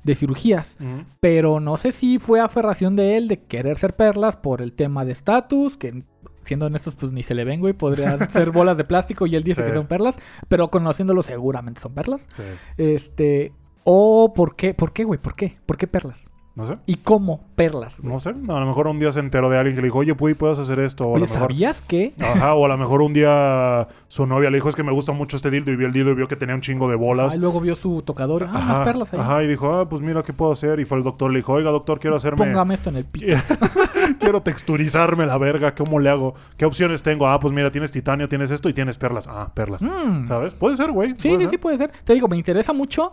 de 0.03 0.15
cirugías. 0.15 0.77
Pero 1.19 1.59
no 1.59 1.77
sé 1.77 1.91
si 1.91 2.19
fue 2.19 2.39
aferración 2.41 2.95
de 2.95 3.17
él 3.17 3.27
de 3.27 3.41
querer 3.43 3.77
ser 3.77 3.95
perlas 3.95 4.35
por 4.35 4.61
el 4.61 4.73
tema 4.73 5.05
de 5.05 5.11
estatus, 5.13 5.77
que 5.77 6.03
siendo 6.43 6.65
honestos, 6.65 6.95
pues 6.95 7.11
ni 7.11 7.21
se 7.23 7.35
le 7.35 7.43
ven, 7.43 7.59
güey. 7.59 7.73
Podrían 7.73 8.29
ser 8.31 8.51
bolas 8.51 8.75
de 8.77 8.83
plástico 8.83 9.25
y 9.27 9.35
él 9.35 9.43
dice 9.43 9.61
Sí. 9.61 9.67
que 9.69 9.73
son 9.73 9.87
perlas, 9.87 10.17
pero 10.47 10.69
conociéndolo 10.69 11.21
seguramente 11.23 11.79
son 11.79 11.93
perlas. 11.93 12.27
Sí. 12.35 12.43
Este, 12.77 13.53
o 13.83 14.33
por 14.33 14.55
qué, 14.55 14.73
¿por 14.73 14.91
qué, 14.93 15.03
güey? 15.03 15.19
¿Por 15.21 15.35
qué? 15.35 15.57
¿Por 15.65 15.77
qué 15.77 15.87
perlas? 15.87 16.17
No 16.55 16.67
sé. 16.67 16.77
¿Y 16.85 16.97
cómo 16.97 17.45
perlas? 17.55 17.99
güey? 17.99 18.11
No 18.11 18.19
sé. 18.19 18.29
A 18.29 18.59
lo 18.59 18.65
mejor 18.65 18.87
un 18.87 18.99
día 18.99 19.11
se 19.11 19.19
enteró 19.21 19.49
de 19.49 19.57
alguien 19.57 19.75
que 19.75 19.81
le 19.81 19.87
dijo, 19.87 19.99
oye, 19.99 20.13
Puy, 20.13 20.33
puedes 20.33 20.59
hacer 20.59 20.79
esto. 20.79 21.05
O 21.05 21.11
a 21.11 21.13
Oye, 21.13 21.21
lo 21.21 21.27
mejor... 21.27 21.39
¿sabías 21.51 21.81
que? 21.81 22.13
Ajá, 22.19 22.53
o 22.53 22.65
a 22.65 22.67
lo 22.67 22.77
mejor 22.79 23.01
un 23.01 23.13
día 23.13 23.87
su 24.09 24.25
novia 24.25 24.49
le 24.49 24.57
dijo, 24.57 24.67
es 24.67 24.75
que 24.75 24.83
me 24.83 24.91
gusta 24.91 25.13
mucho 25.13 25.37
este 25.37 25.51
dildo. 25.51 25.71
Y 25.71 25.77
vio 25.77 25.87
el 25.87 25.93
dildo 25.93 26.11
y 26.11 26.15
vio 26.15 26.27
que 26.27 26.35
tenía 26.35 26.55
un 26.55 26.61
chingo 26.61 26.89
de 26.89 26.95
bolas. 26.95 27.31
Ah, 27.31 27.35
y 27.37 27.39
luego 27.39 27.61
vio 27.61 27.75
su 27.75 28.01
tocador. 28.01 28.43
Ah, 28.43 28.51
Ajá, 28.53 28.73
unas 28.73 28.85
perlas 28.85 29.13
ahí. 29.13 29.19
Ajá, 29.19 29.43
y 29.43 29.47
dijo, 29.47 29.73
ah, 29.73 29.87
pues 29.87 30.01
mira, 30.01 30.21
¿qué 30.23 30.33
puedo 30.33 30.51
hacer? 30.51 30.79
Y 30.79 30.85
fue 30.85 30.97
el 30.97 31.03
doctor, 31.03 31.31
le 31.31 31.39
dijo, 31.39 31.53
oiga, 31.53 31.71
doctor, 31.71 31.99
quiero 31.99 32.17
hacerme... 32.17 32.45
Póngame 32.45 32.73
esto 32.73 32.89
en 32.89 32.97
el 32.97 33.05
pito. 33.05 33.35
quiero 34.19 34.41
texturizarme 34.41 35.25
la 35.25 35.37
verga, 35.37 35.73
¿cómo 35.75 35.99
le 35.99 36.09
hago? 36.09 36.35
¿Qué 36.57 36.65
opciones 36.65 37.03
tengo? 37.03 37.27
Ah, 37.27 37.39
pues 37.39 37.53
mira, 37.53 37.71
tienes 37.71 37.91
titanio, 37.91 38.27
tienes 38.27 38.51
esto 38.51 38.67
y 38.67 38.73
tienes 38.73 38.97
perlas. 38.97 39.27
Ah, 39.27 39.51
perlas. 39.53 39.81
Mm. 39.81 40.27
¿Sabes? 40.27 40.53
Puede 40.55 40.75
ser, 40.75 40.91
güey. 40.91 41.11
Sí, 41.11 41.29
sí, 41.29 41.37
ser. 41.37 41.49
sí, 41.49 41.57
puede 41.57 41.77
ser. 41.77 41.91
Te 42.03 42.13
digo, 42.13 42.27
me 42.27 42.35
interesa 42.35 42.73
mucho 42.73 43.11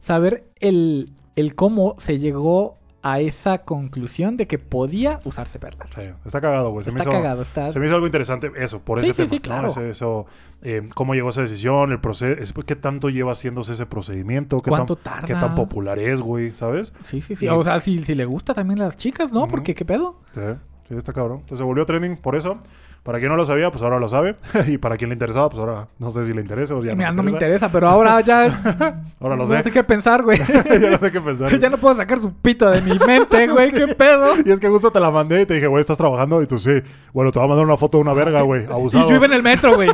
saber 0.00 0.50
el, 0.58 1.06
el 1.40 1.54
cómo 1.54 1.94
se 1.98 2.18
llegó 2.18 2.76
a 3.02 3.18
esa 3.20 3.58
conclusión 3.64 4.36
de 4.36 4.46
que 4.46 4.58
podía 4.58 5.20
usarse 5.24 5.58
perlas. 5.58 5.88
Sí, 5.94 6.02
está 6.26 6.38
cagado, 6.42 6.70
güey. 6.70 6.84
Se, 6.84 6.90
me 6.92 6.98
Está 7.00 7.08
hizo- 7.10 7.18
cagado, 7.22 7.40
está... 7.40 7.70
se 7.70 7.80
me 7.80 7.86
hizo 7.86 7.94
algo 7.94 8.06
interesante 8.06 8.52
eso, 8.56 8.80
por 8.80 9.00
Sí, 9.00 9.08
ese 9.08 9.26
sí, 9.26 9.28
tema. 9.28 9.30
sí, 9.30 9.36
¿no? 9.36 9.42
claro. 9.42 9.68
Ese- 9.68 9.90
eso, 9.90 10.26
eh, 10.60 10.82
cómo 10.94 11.14
llegó 11.14 11.30
esa 11.30 11.40
decisión, 11.40 11.92
el 11.92 12.00
proceso, 12.00 12.52
qué 12.66 12.76
tanto 12.76 13.08
lleva 13.08 13.32
haciéndose 13.32 13.72
ese 13.72 13.86
procedimiento, 13.86 14.58
qué, 14.58 14.68
¿Cuánto 14.68 14.96
tan, 14.96 15.14
tarda? 15.14 15.26
qué 15.26 15.32
tan 15.32 15.54
popular 15.54 15.98
es, 15.98 16.20
güey, 16.20 16.52
¿sabes? 16.52 16.92
Sí, 17.02 17.22
sí, 17.22 17.36
sí. 17.36 17.46
Y- 17.46 17.48
O 17.48 17.64
sea, 17.64 17.80
si, 17.80 17.98
si 18.00 18.14
le 18.14 18.26
gusta 18.26 18.52
también 18.52 18.82
a 18.82 18.84
las 18.84 18.98
chicas, 18.98 19.32
¿no? 19.32 19.48
Porque, 19.48 19.74
¿qué 19.74 19.84
pedo? 19.86 20.16
Sí, 20.34 20.40
Sí, 20.88 20.96
está 20.96 21.12
cabrón. 21.12 21.36
Entonces 21.38 21.58
se 21.58 21.64
volvió 21.64 21.86
trending 21.86 22.16
por 22.16 22.34
eso. 22.36 22.58
Para 23.02 23.18
quien 23.18 23.30
no 23.30 23.36
lo 23.36 23.46
sabía, 23.46 23.70
pues 23.70 23.82
ahora 23.82 23.98
lo 23.98 24.08
sabe. 24.10 24.36
y 24.68 24.76
para 24.78 24.96
quien 24.98 25.08
le 25.08 25.14
interesaba, 25.14 25.48
pues 25.48 25.58
ahora 25.58 25.88
no 25.98 26.10
sé 26.10 26.22
si 26.24 26.34
le 26.34 26.42
interesa 26.42 26.74
o 26.74 26.84
ya 26.84 26.94
Mira, 26.94 27.10
no, 27.10 27.16
no 27.16 27.22
me 27.22 27.30
interesa. 27.30 27.66
interesa, 27.66 27.72
pero 27.72 27.88
ahora 27.88 28.20
ya. 28.20 28.44
Ahora 29.20 29.36
lo 29.36 29.42
no 29.44 29.46
sé. 29.54 29.62
sé 29.64 29.70
qué 29.70 29.84
pensar, 29.84 30.22
güey. 30.22 30.38
ya 30.80 30.90
no 30.90 30.98
sé 30.98 31.12
qué 31.12 31.20
pensar. 31.20 31.58
ya 31.58 31.68
no 31.68 31.76
puedo 31.76 31.94
sacar 31.94 32.18
su 32.20 32.32
pito 32.32 32.70
de 32.70 32.80
mi 32.80 32.98
mente, 33.06 33.48
güey. 33.48 33.70
¿Qué 33.70 33.86
pedo? 33.88 34.32
Y 34.44 34.50
es 34.50 34.58
que 34.60 34.68
justo 34.68 34.90
te 34.90 34.98
la 35.00 35.10
mandé 35.10 35.42
y 35.42 35.46
te 35.46 35.54
dije, 35.54 35.66
güey, 35.66 35.80
¿estás 35.82 35.98
trabajando? 35.98 36.40
Y 36.42 36.46
tú 36.46 36.58
sí. 36.58 36.82
Bueno, 37.12 37.30
te 37.30 37.38
voy 37.38 37.44
a 37.44 37.48
mandar 37.48 37.66
una 37.66 37.76
foto 37.76 37.98
de 37.98 38.02
una 38.02 38.14
verga, 38.14 38.40
güey. 38.42 38.62
Y 38.64 38.66
Abusado. 38.72 39.08
yo 39.10 39.16
iba 39.16 39.26
en 39.26 39.32
el 39.34 39.42
metro, 39.42 39.74
güey. 39.74 39.90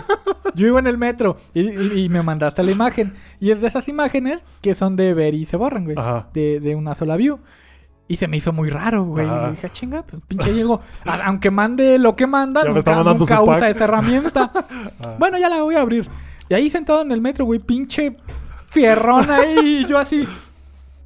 Yo 0.54 0.66
iba 0.68 0.78
en 0.78 0.86
el 0.86 0.96
metro 0.98 1.36
y, 1.54 1.60
y- 1.70 2.04
y 2.04 2.08
me 2.08 2.22
mandaste 2.22 2.62
la 2.62 2.70
imagen. 2.70 3.14
Y 3.40 3.50
es 3.50 3.60
de 3.60 3.66
esas 3.68 3.88
imágenes 3.88 4.44
que 4.62 4.74
son 4.76 4.94
de 4.96 5.12
ver 5.14 5.34
y 5.34 5.44
se 5.44 5.56
borran, 5.56 5.84
güey. 5.84 5.96
De, 6.32 6.60
de 6.60 6.74
una 6.76 6.94
sola 6.94 7.16
view. 7.16 7.38
Y 8.08 8.16
se 8.18 8.28
me 8.28 8.36
hizo 8.36 8.52
muy 8.52 8.70
raro, 8.70 9.02
güey. 9.04 9.26
Y 9.26 9.50
dije, 9.50 9.66
"Ah, 9.66 9.72
chinga, 9.72 10.02
pues 10.02 10.22
pinche 10.28 10.52
Diego. 10.52 10.80
Aunque 11.24 11.50
mande 11.50 11.98
lo 11.98 12.14
que 12.14 12.26
manda, 12.26 12.62
Ya 12.64 12.68
me 12.70 12.74
nunca, 12.76 12.94
nunca 13.02 13.42
usa 13.42 13.60
pack. 13.60 13.70
esa 13.70 13.84
herramienta. 13.84 14.50
Bueno, 15.18 15.38
ya 15.38 15.48
la 15.48 15.62
voy 15.62 15.74
a 15.74 15.80
abrir. 15.80 16.08
Y 16.48 16.54
ahí 16.54 16.70
sentado 16.70 17.02
en 17.02 17.10
el 17.10 17.20
metro, 17.20 17.44
güey, 17.44 17.58
pinche 17.58 18.16
fierrón 18.68 19.28
ahí. 19.30 19.82
Y 19.82 19.86
yo 19.86 19.98
así. 19.98 20.26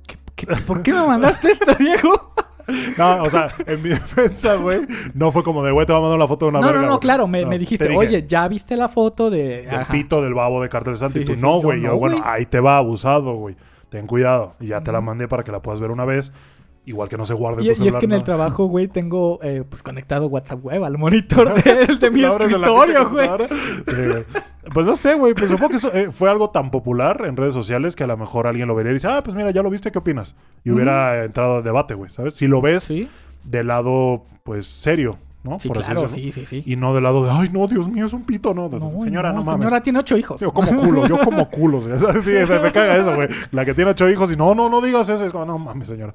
¿qué- 0.07 0.19
qué- 0.37 0.47
por 0.67 0.83
qué 0.83 0.93
me 0.93 1.07
mandaste 1.07 1.53
esto, 1.53 1.75
Diego? 1.79 2.33
No, 2.97 3.25
o 3.25 3.31
sea, 3.31 3.49
en 3.67 3.83
mi 3.83 3.89
defensa, 3.89 4.55
güey, 4.55 4.83
no 5.15 5.33
fue 5.33 5.43
como 5.43 5.65
de, 5.65 5.73
güey, 5.73 5.87
te 5.87 5.93
voy 5.93 5.99
a 5.99 6.03
mandar 6.03 6.19
una 6.19 6.29
foto 6.29 6.45
de 6.45 6.51
una 6.51 6.61
No, 6.61 6.67
verga. 6.69 6.81
no, 6.83 6.87
no, 6.87 6.93
güey. 6.93 7.01
claro. 7.01 7.27
Me, 7.27 7.43
No, 7.43 7.49
me 7.49 7.57
te 7.57 7.59
dijiste, 7.61 7.85
dije, 7.89 7.97
oye, 7.99 8.27
¿ya 8.29 8.47
viste 8.47 8.77
la 8.77 8.89
foto 8.89 9.29
de. 9.29 9.63
Del 9.63 9.75
Ajá. 9.75 9.93
pito 9.93 10.23
del 10.23 10.35
babo 10.35 10.63
de 10.63 10.69
Cartel 10.69 10.97
Santo. 10.97 11.15
Sí, 11.15 11.23
y 11.23 11.25
tú, 11.25 11.33
sí, 11.33 11.39
sí, 11.39 11.43
no, 11.43 11.57
yo 11.57 11.63
güey. 11.63 11.81
Yo, 11.81 11.89
no, 11.89 11.97
bueno, 11.97 12.23
ahí 12.25 12.47
te 12.47 12.61
va 12.61 12.77
abusado, 12.77 13.35
güey. 13.35 13.57
Ten 13.89 14.07
cuidado. 14.07 14.55
Y 14.61 14.69
ya 14.69 14.83
te 14.85 14.93
la 14.93 15.01
mandé 15.01 15.27
para 15.27 15.43
que 15.43 15.51
la 15.51 15.59
puedas 15.61 15.81
ver 15.81 15.91
una 15.91 16.05
vez. 16.05 16.33
Igual 16.87 17.09
que 17.09 17.19
no 17.19 17.25
se 17.25 17.35
guarde 17.35 17.63
Y, 17.63 17.75
tu 17.75 17.85
y 17.85 17.89
es 17.89 17.97
que 17.97 18.07
en 18.07 18.13
el 18.13 18.25
trabajo, 18.25 18.65
güey, 18.65 18.89
tengo 18.89 19.39
eh, 19.43 19.65
pues 19.69 19.83
conectado 19.83 20.27
WhatsApp 20.29 20.65
web 20.65 20.83
al 20.83 20.97
monitor 20.97 21.55
de, 21.63 21.87
de 21.87 22.11
mi 22.11 22.23
en 22.25 22.31
la 22.31 22.45
escritorio, 22.45 23.11
güey. 23.11 23.29
Pues 24.73 24.87
no 24.87 24.97
sé, 24.97 25.15
güey. 25.15 25.35
Pues 25.35 25.51
supongo 25.51 25.71
que 25.71 25.77
eso 25.77 25.93
eh, 25.93 26.11
fue 26.11 26.31
algo 26.31 26.51
tan 26.51 26.71
popular 26.71 27.25
en 27.27 27.37
redes 27.37 27.55
sociales 27.55 27.97
que 27.97 28.05
a 28.05 28.07
lo 28.07 28.17
mejor 28.17 28.47
alguien 28.47 28.69
lo 28.69 28.75
vería 28.75 28.93
y 28.93 28.95
dice, 28.95 29.09
ah, 29.09 29.23
pues 29.23 29.37
mira, 29.37 29.51
ya 29.51 29.63
lo 29.63 29.71
viste, 29.71 29.91
¿qué 29.91 29.99
opinas? 29.99 30.37
Y 30.65 30.71
hubiera 30.71 31.25
entrado 31.25 31.57
a 31.57 31.63
debate, 31.63 31.95
güey, 31.95 32.11
¿sabes? 32.11 32.35
Si 32.35 32.47
lo 32.47 32.61
ves 32.61 32.85
Sí, 32.85 33.09
del 33.45 33.69
lado, 33.69 34.25
pues, 34.45 34.67
serio, 34.67 35.19
¿no? 35.43 35.59
sí, 35.59 35.69
Por 35.69 35.79
claro, 35.79 36.03
decirlo. 36.03 36.23
sí, 36.23 36.33
sí, 36.33 36.47
sí. 36.47 36.63
Y 36.71 36.77
no 36.77 36.93
del 36.95 37.03
lado 37.03 37.25
de, 37.25 37.31
ay, 37.31 37.49
no, 37.53 37.67
Dios 37.67 37.89
mío, 37.89 38.05
es 38.07 38.13
un 38.13 38.25
pito, 38.25 38.53
no. 38.55 38.69
No, 38.69 38.91
señora, 39.01 39.33
no, 39.33 39.43
mames. 39.43 39.61
Señora 39.61 39.83
tiene 39.83 39.99
ocho 40.01 40.17
hijos. 40.17 40.41
Yo 40.41 40.53
como 40.53 40.77
culo, 40.77 41.07
yo 41.07 41.19
como 41.25 41.49
culo. 41.51 41.81
Sí, 41.81 42.31
me, 42.31 42.59
me 42.61 42.73
caga 42.73 42.97
eso, 42.97 43.15
güey. 43.15 43.29
La 43.53 43.65
que 43.65 43.75
tiene 43.75 43.91
ocho 43.93 44.09
hijos 44.09 44.31
y 44.33 44.37
no, 44.37 44.55
no, 44.55 44.69
no 44.69 44.81
digas 44.81 45.09
eso. 45.09 45.25
Es 45.25 45.33
como, 45.33 45.45
no 45.47 45.59
mames, 45.59 45.89
señora. 45.89 46.15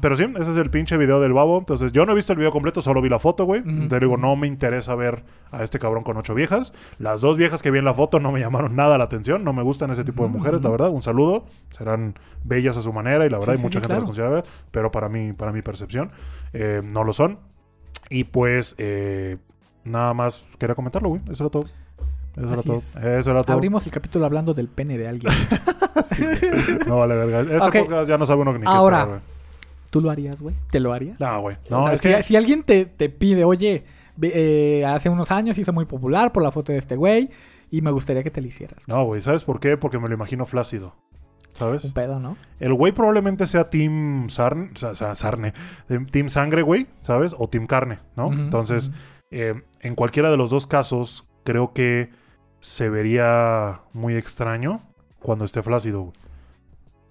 Pero 0.00 0.16
sí, 0.16 0.24
ese 0.38 0.50
es 0.50 0.56
el 0.56 0.70
pinche 0.70 0.96
video 0.96 1.20
del 1.20 1.32
babo. 1.32 1.58
Entonces, 1.58 1.92
yo 1.92 2.06
no 2.06 2.12
he 2.12 2.14
visto 2.14 2.32
el 2.32 2.38
video 2.38 2.52
completo, 2.52 2.80
solo 2.80 3.00
vi 3.02 3.08
la 3.08 3.18
foto, 3.18 3.44
güey. 3.44 3.62
Te 3.88 3.98
digo, 3.98 4.16
no 4.16 4.36
me 4.36 4.46
interesa 4.46 4.94
ver 4.94 5.24
a 5.50 5.62
este 5.62 5.78
cabrón 5.78 6.02
con 6.04 6.16
ocho 6.16 6.34
viejas. 6.34 6.72
Las 6.98 7.20
dos 7.20 7.36
viejas 7.36 7.62
que 7.62 7.70
vi 7.70 7.78
en 7.78 7.84
la 7.84 7.94
foto 7.94 8.20
no 8.20 8.32
me 8.32 8.40
llamaron 8.40 8.76
nada 8.76 8.98
la 8.98 9.04
atención. 9.04 9.42
No 9.44 9.52
me 9.52 9.62
gustan 9.62 9.90
ese 9.90 10.04
tipo 10.04 10.22
de 10.22 10.28
Ujú, 10.28 10.38
mujeres, 10.38 10.62
la 10.62 10.70
verdad. 10.70 10.90
Un 10.90 11.02
saludo. 11.02 11.44
Serán 11.70 12.14
bellas 12.44 12.76
a 12.76 12.80
su 12.82 12.92
manera 12.92 13.26
y 13.26 13.30
la 13.30 13.38
verdad 13.38 13.54
Sí, 13.54 13.58
hay 13.58 13.62
mucha 13.64 13.80
sí, 13.80 13.82
gente 13.82 13.94
las 13.94 13.98
claro. 13.98 14.06
considera 14.06 14.30
bellas, 14.30 14.48
pero 14.70 14.90
para 14.90 15.08
mí, 15.08 15.32
para 15.32 15.52
mi 15.52 15.62
percepción, 15.62 16.10
eh, 16.52 16.80
no 16.84 17.02
lo 17.04 17.12
son. 17.12 17.38
Y 18.10 18.24
pues, 18.24 18.74
eh, 18.78 19.36
nada 19.84 20.14
más 20.14 20.48
quería 20.58 20.74
comentarlo, 20.74 21.08
güey. 21.10 21.22
Eso 21.30 21.44
era 21.44 21.50
todo. 21.50 21.64
Eso 22.36 22.52
era 22.52 22.62
todo. 22.62 22.76
es. 22.76 22.96
Eso 22.96 23.30
era 23.30 23.42
todo. 23.42 23.56
Abrimos 23.56 23.84
el 23.86 23.92
capítulo 23.92 24.24
hablando 24.26 24.52
del 24.54 24.68
pene 24.68 24.98
de 24.98 25.08
alguien. 25.08 25.32
No 26.86 26.98
vale, 26.98 27.14
verga. 27.16 27.40
Este 27.40 27.56
Ok. 27.80 27.86
podcast 27.88 28.08
ya 28.08 28.18
no 28.18 28.26
sabe 28.26 28.42
uno 28.42 28.52
ni 28.52 28.60
qué 28.60 28.66
Ahora. 28.66 28.98
esperar, 29.00 29.20
güey. 29.20 29.36
¿Tú 29.90 30.00
lo 30.00 30.10
harías, 30.10 30.40
güey? 30.40 30.54
¿Te 30.70 30.80
lo 30.80 30.92
harías? 30.92 31.18
No, 31.20 31.40
güey. 31.40 31.56
O 31.70 31.76
No, 31.76 31.82
sea, 31.84 31.92
es 31.94 32.00
si, 32.00 32.08
que... 32.08 32.22
si 32.22 32.36
alguien 32.36 32.62
te, 32.62 32.84
te 32.86 33.08
pide, 33.08 33.44
oye, 33.44 33.84
eh, 34.22 34.84
hace 34.86 35.08
unos 35.08 35.30
años 35.30 35.58
hizo 35.58 35.72
muy 35.72 35.84
popular 35.84 36.32
por 36.32 36.42
la 36.42 36.50
foto 36.52 36.72
de 36.72 36.78
este 36.78 36.96
güey 36.96 37.30
y 37.70 37.80
me 37.80 37.90
gustaría 37.90 38.22
que 38.22 38.30
te 38.30 38.40
lo 38.40 38.46
hicieras. 38.46 38.86
No, 38.88 39.04
güey. 39.04 39.20
¿Sabes 39.22 39.44
por 39.44 39.58
qué? 39.60 39.76
Porque 39.76 39.98
me 39.98 40.08
lo 40.08 40.14
imagino 40.14 40.44
flácido. 40.46 40.94
Un 41.60 41.66
¿Sabes? 41.66 41.92
pedo, 41.92 42.20
¿no? 42.20 42.36
El 42.60 42.74
güey 42.74 42.92
probablemente 42.92 43.46
sea 43.46 43.70
Team 43.70 44.28
Sarne, 44.28 44.70
o 44.82 44.94
sea, 44.94 45.14
Sarne, 45.14 45.54
eh, 45.88 45.98
Team 46.10 46.28
Sangre, 46.28 46.62
güey, 46.62 46.86
¿sabes? 46.98 47.34
O 47.38 47.48
Team 47.48 47.66
Carne, 47.66 47.98
¿no? 48.16 48.32
Entonces, 48.32 48.90
eh, 49.30 49.62
en 49.80 49.94
cualquiera 49.94 50.30
de 50.30 50.36
los 50.36 50.50
dos 50.50 50.66
casos, 50.66 51.26
creo 51.44 51.72
que 51.72 52.10
se 52.60 52.88
vería 52.88 53.82
muy 53.92 54.14
extraño 54.14 54.82
cuando 55.20 55.44
esté 55.44 55.62
flácido, 55.62 56.02
güey. 56.02 56.12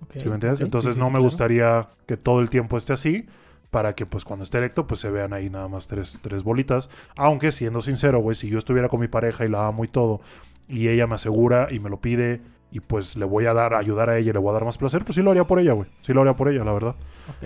Ok, 0.02 0.12
¿Sí 0.18 0.28
me 0.28 0.36
entiendes? 0.36 0.62
Entonces 0.62 0.94
sí, 0.94 0.96
sí, 0.96 1.00
no 1.00 1.06
me 1.06 1.14
claro. 1.14 1.24
gustaría 1.24 1.90
que 2.06 2.18
todo 2.18 2.40
el 2.40 2.50
tiempo 2.50 2.78
esté 2.78 2.94
así 2.94 3.28
para 3.72 3.94
que 3.94 4.06
pues 4.06 4.24
cuando 4.24 4.44
esté 4.44 4.58
erecto 4.58 4.88
pues 4.88 5.00
se 5.00 5.10
vean 5.10 5.34
ahí 5.34 5.50
nada 5.50 5.68
más 5.68 5.88
tres, 5.88 6.20
tres 6.22 6.44
bolitas. 6.44 6.90
Aunque 7.16 7.52
siendo 7.52 7.82
sincero, 7.82 8.20
güey, 8.20 8.36
si 8.36 8.50
yo 8.50 8.58
estuviera 8.58 8.90
con 8.90 9.00
mi 9.00 9.08
pareja 9.08 9.46
y 9.46 9.50
la 9.50 9.68
amo 9.68 9.84
y 9.84 9.88
todo 9.88 10.22
y 10.68 10.88
ella 10.88 11.08
me 11.08 11.16
asegura 11.16 11.68
y 11.72 11.80
me 11.80 11.90
lo 11.90 12.00
pide 12.02 12.42
y 12.72 12.80
pues 12.82 13.16
le 13.16 13.26
voy 13.26 13.46
a 13.46 13.54
dar, 13.54 13.74
ayudar 13.74 14.10
a 14.10 14.18
ella 14.18 14.32
y 14.32 14.34
le 14.34 14.40
voy 14.40 14.50
a 14.50 14.54
dar 14.54 14.66
más 14.66 14.78
placer, 14.78 15.04
pues 15.06 15.16
sí 15.16 15.22
lo 15.22 15.32
haría 15.32 15.44
por 15.46 15.60
ella, 15.60 15.74
güey. 15.74 15.88
Sí 16.02 16.14
lo 16.14 16.22
haría 16.22 16.34
por 16.34 16.50
ella, 16.50 16.64
la 16.64 16.74
verdad. 16.74 16.96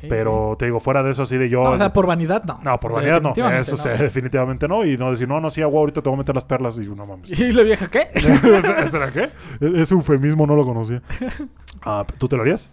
Pero 0.09 0.55
te 0.57 0.65
digo, 0.65 0.79
fuera 0.79 1.03
de 1.03 1.11
eso 1.11 1.21
así 1.23 1.37
de 1.37 1.49
yo... 1.49 1.63
No, 1.63 1.71
o 1.71 1.77
sea, 1.77 1.93
por 1.93 2.05
vanidad 2.07 2.43
no. 2.43 2.59
No, 2.63 2.79
por 2.79 2.93
vanidad 2.93 3.21
no. 3.21 3.31
Eso 3.49 3.71
no, 3.71 3.77
sí, 3.77 3.89
definitivamente 4.03 4.67
no. 4.67 4.83
Y 4.85 4.97
no 4.97 5.11
decir, 5.11 5.27
no, 5.27 5.39
no, 5.39 5.49
sí, 5.49 5.61
agua, 5.61 5.79
ahorita 5.81 6.01
te 6.01 6.09
voy 6.09 6.15
a 6.15 6.19
meter 6.19 6.35
las 6.35 6.43
perlas. 6.45 6.77
Y 6.77 6.81
no 6.87 7.05
mames. 7.05 7.29
¿Y 7.39 7.51
la 7.53 7.63
vieja 7.63 7.87
qué? 7.89 8.07
¿Eso 8.13 8.97
era 8.97 9.11
qué? 9.11 9.29
E- 9.61 9.81
Ese 9.81 9.93
eufemismo 9.93 10.45
no 10.47 10.55
lo 10.55 10.65
conocía. 10.65 11.01
Ah, 11.83 12.05
¿Tú 12.17 12.27
te 12.27 12.35
lo 12.35 12.41
harías? 12.41 12.71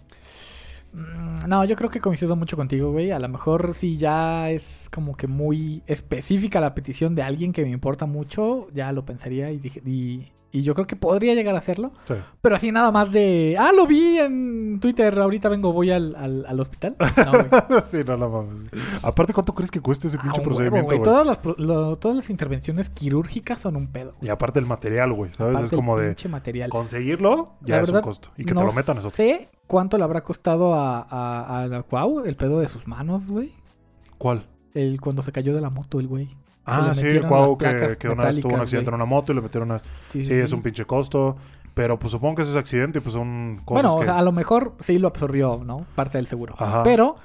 Mm, 0.93 1.47
No, 1.47 1.63
yo 1.65 1.75
creo 1.75 1.89
que 1.89 1.99
coincido 2.01 2.35
mucho 2.35 2.57
contigo, 2.57 2.91
güey. 2.91 3.11
A 3.11 3.19
lo 3.19 3.29
mejor 3.29 3.73
si 3.73 3.97
ya 3.97 4.49
es 4.49 4.89
como 4.93 5.15
que 5.15 5.27
muy 5.27 5.83
específica 5.85 6.59
la 6.59 6.73
petición 6.73 7.15
de 7.15 7.21
alguien 7.23 7.53
que 7.53 7.63
me 7.63 7.69
importa 7.69 8.05
mucho, 8.05 8.67
ya 8.73 8.91
lo 8.91 9.05
pensaría 9.05 9.51
y 9.51 9.57
dije, 9.59 9.81
y, 9.85 10.31
y 10.51 10.61
yo 10.63 10.73
creo 10.73 10.87
que 10.87 10.95
podría 10.95 11.33
llegar 11.35 11.53
a 11.55 11.57
hacerlo. 11.57 11.91
Sí. 12.07 12.13
Pero 12.41 12.55
así 12.55 12.71
nada 12.71 12.91
más 12.91 13.11
de, 13.11 13.55
ah, 13.59 13.71
lo 13.75 13.85
vi 13.85 14.17
en 14.17 14.79
Twitter, 14.79 15.17
ahorita 15.19 15.49
vengo, 15.49 15.73
voy 15.73 15.91
al, 15.91 16.15
al, 16.15 16.45
al 16.47 16.59
hospital. 16.59 16.95
No, 16.99 17.31
güey. 17.31 17.81
sí, 17.91 17.97
no, 18.05 18.17
mames. 18.17 18.71
Aparte, 19.03 19.33
¿cuánto 19.33 19.53
crees 19.53 19.71
que 19.71 19.81
cuesta 19.81 20.07
ese 20.07 20.17
Ah, 20.17 20.21
pinche 20.23 20.39
huevo, 20.39 20.49
procedimiento, 20.51 20.87
güey. 20.87 21.03
Todas 21.03 21.27
las, 21.27 21.39
lo- 21.57 21.95
todas 21.97 22.15
las 22.17 22.29
intervenciones 22.29 22.89
quirúrgicas 22.89 23.59
son 23.61 23.75
un 23.75 23.87
pedo. 23.87 24.15
Y 24.21 24.29
aparte 24.29 24.59
el 24.59 24.65
material, 24.65 25.11
güey, 25.13 25.31
¿sabes? 25.33 25.51
Aparte 25.55 25.65
es 25.65 25.71
como 25.77 25.97
de 25.97 26.15
material. 26.29 26.69
conseguirlo, 26.69 27.53
ya 27.61 27.77
La 27.77 27.81
es 27.83 27.89
un 27.89 28.01
costo. 28.01 28.29
Y 28.37 28.45
que 28.45 28.53
no 28.53 28.61
te 28.61 28.67
lo 28.67 28.73
metan 28.73 28.95
es 28.97 29.05
otro. 29.05 29.11
sé 29.15 29.49
cuánto 29.67 29.97
le 29.97 30.03
habrá 30.05 30.23
costado 30.23 30.73
a, 30.75 31.01
a, 31.01 31.63
a 31.63 31.67
la 31.67 31.83
Cuau 31.83 32.25
el 32.25 32.35
pedo 32.37 32.59
de 32.61 32.67
sus 32.69 32.87
manos, 32.87 33.29
güey. 33.29 33.51
¿Cuál? 34.17 34.47
El, 34.73 35.01
cuando 35.01 35.23
se 35.23 35.31
cayó 35.31 35.53
de 35.53 35.61
la 35.61 35.69
moto, 35.69 35.99
el 35.99 36.07
güey. 36.07 36.29
Ah, 36.67 36.93
sí, 36.93 37.05
el 37.07 37.25
Cuau 37.25 37.57
que, 37.57 37.95
que 37.97 38.09
una 38.09 38.25
vez 38.25 38.39
tuvo 38.41 38.55
un 38.55 38.61
accidente 38.61 38.89
en 38.89 38.95
una 38.95 39.05
moto 39.05 39.31
y 39.31 39.35
le 39.35 39.41
metieron 39.41 39.71
una... 39.71 39.81
Sí, 40.09 40.23
Sí, 40.25 40.33
es 40.33 40.51
un 40.53 40.61
pinche 40.61 40.85
costo. 40.85 41.37
Pero 41.73 41.99
pues 41.99 42.11
supongo 42.11 42.35
que 42.35 42.41
ese 42.41 42.51
es 42.51 42.57
accidente 42.57 42.97
y 42.99 43.01
pues 43.01 43.13
son 43.13 43.61
cosas 43.63 43.83
Bueno, 43.83 43.93
o 43.95 43.99
que... 43.99 44.05
sea, 44.07 44.17
a 44.17 44.21
lo 44.23 44.31
mejor 44.31 44.73
sí 44.79 44.97
lo 44.97 45.07
absorbió, 45.07 45.61
¿no? 45.63 45.85
Parte 45.95 46.17
del 46.17 46.25
seguro. 46.25 46.55
Ajá. 46.57 46.81
Pero 46.83 47.15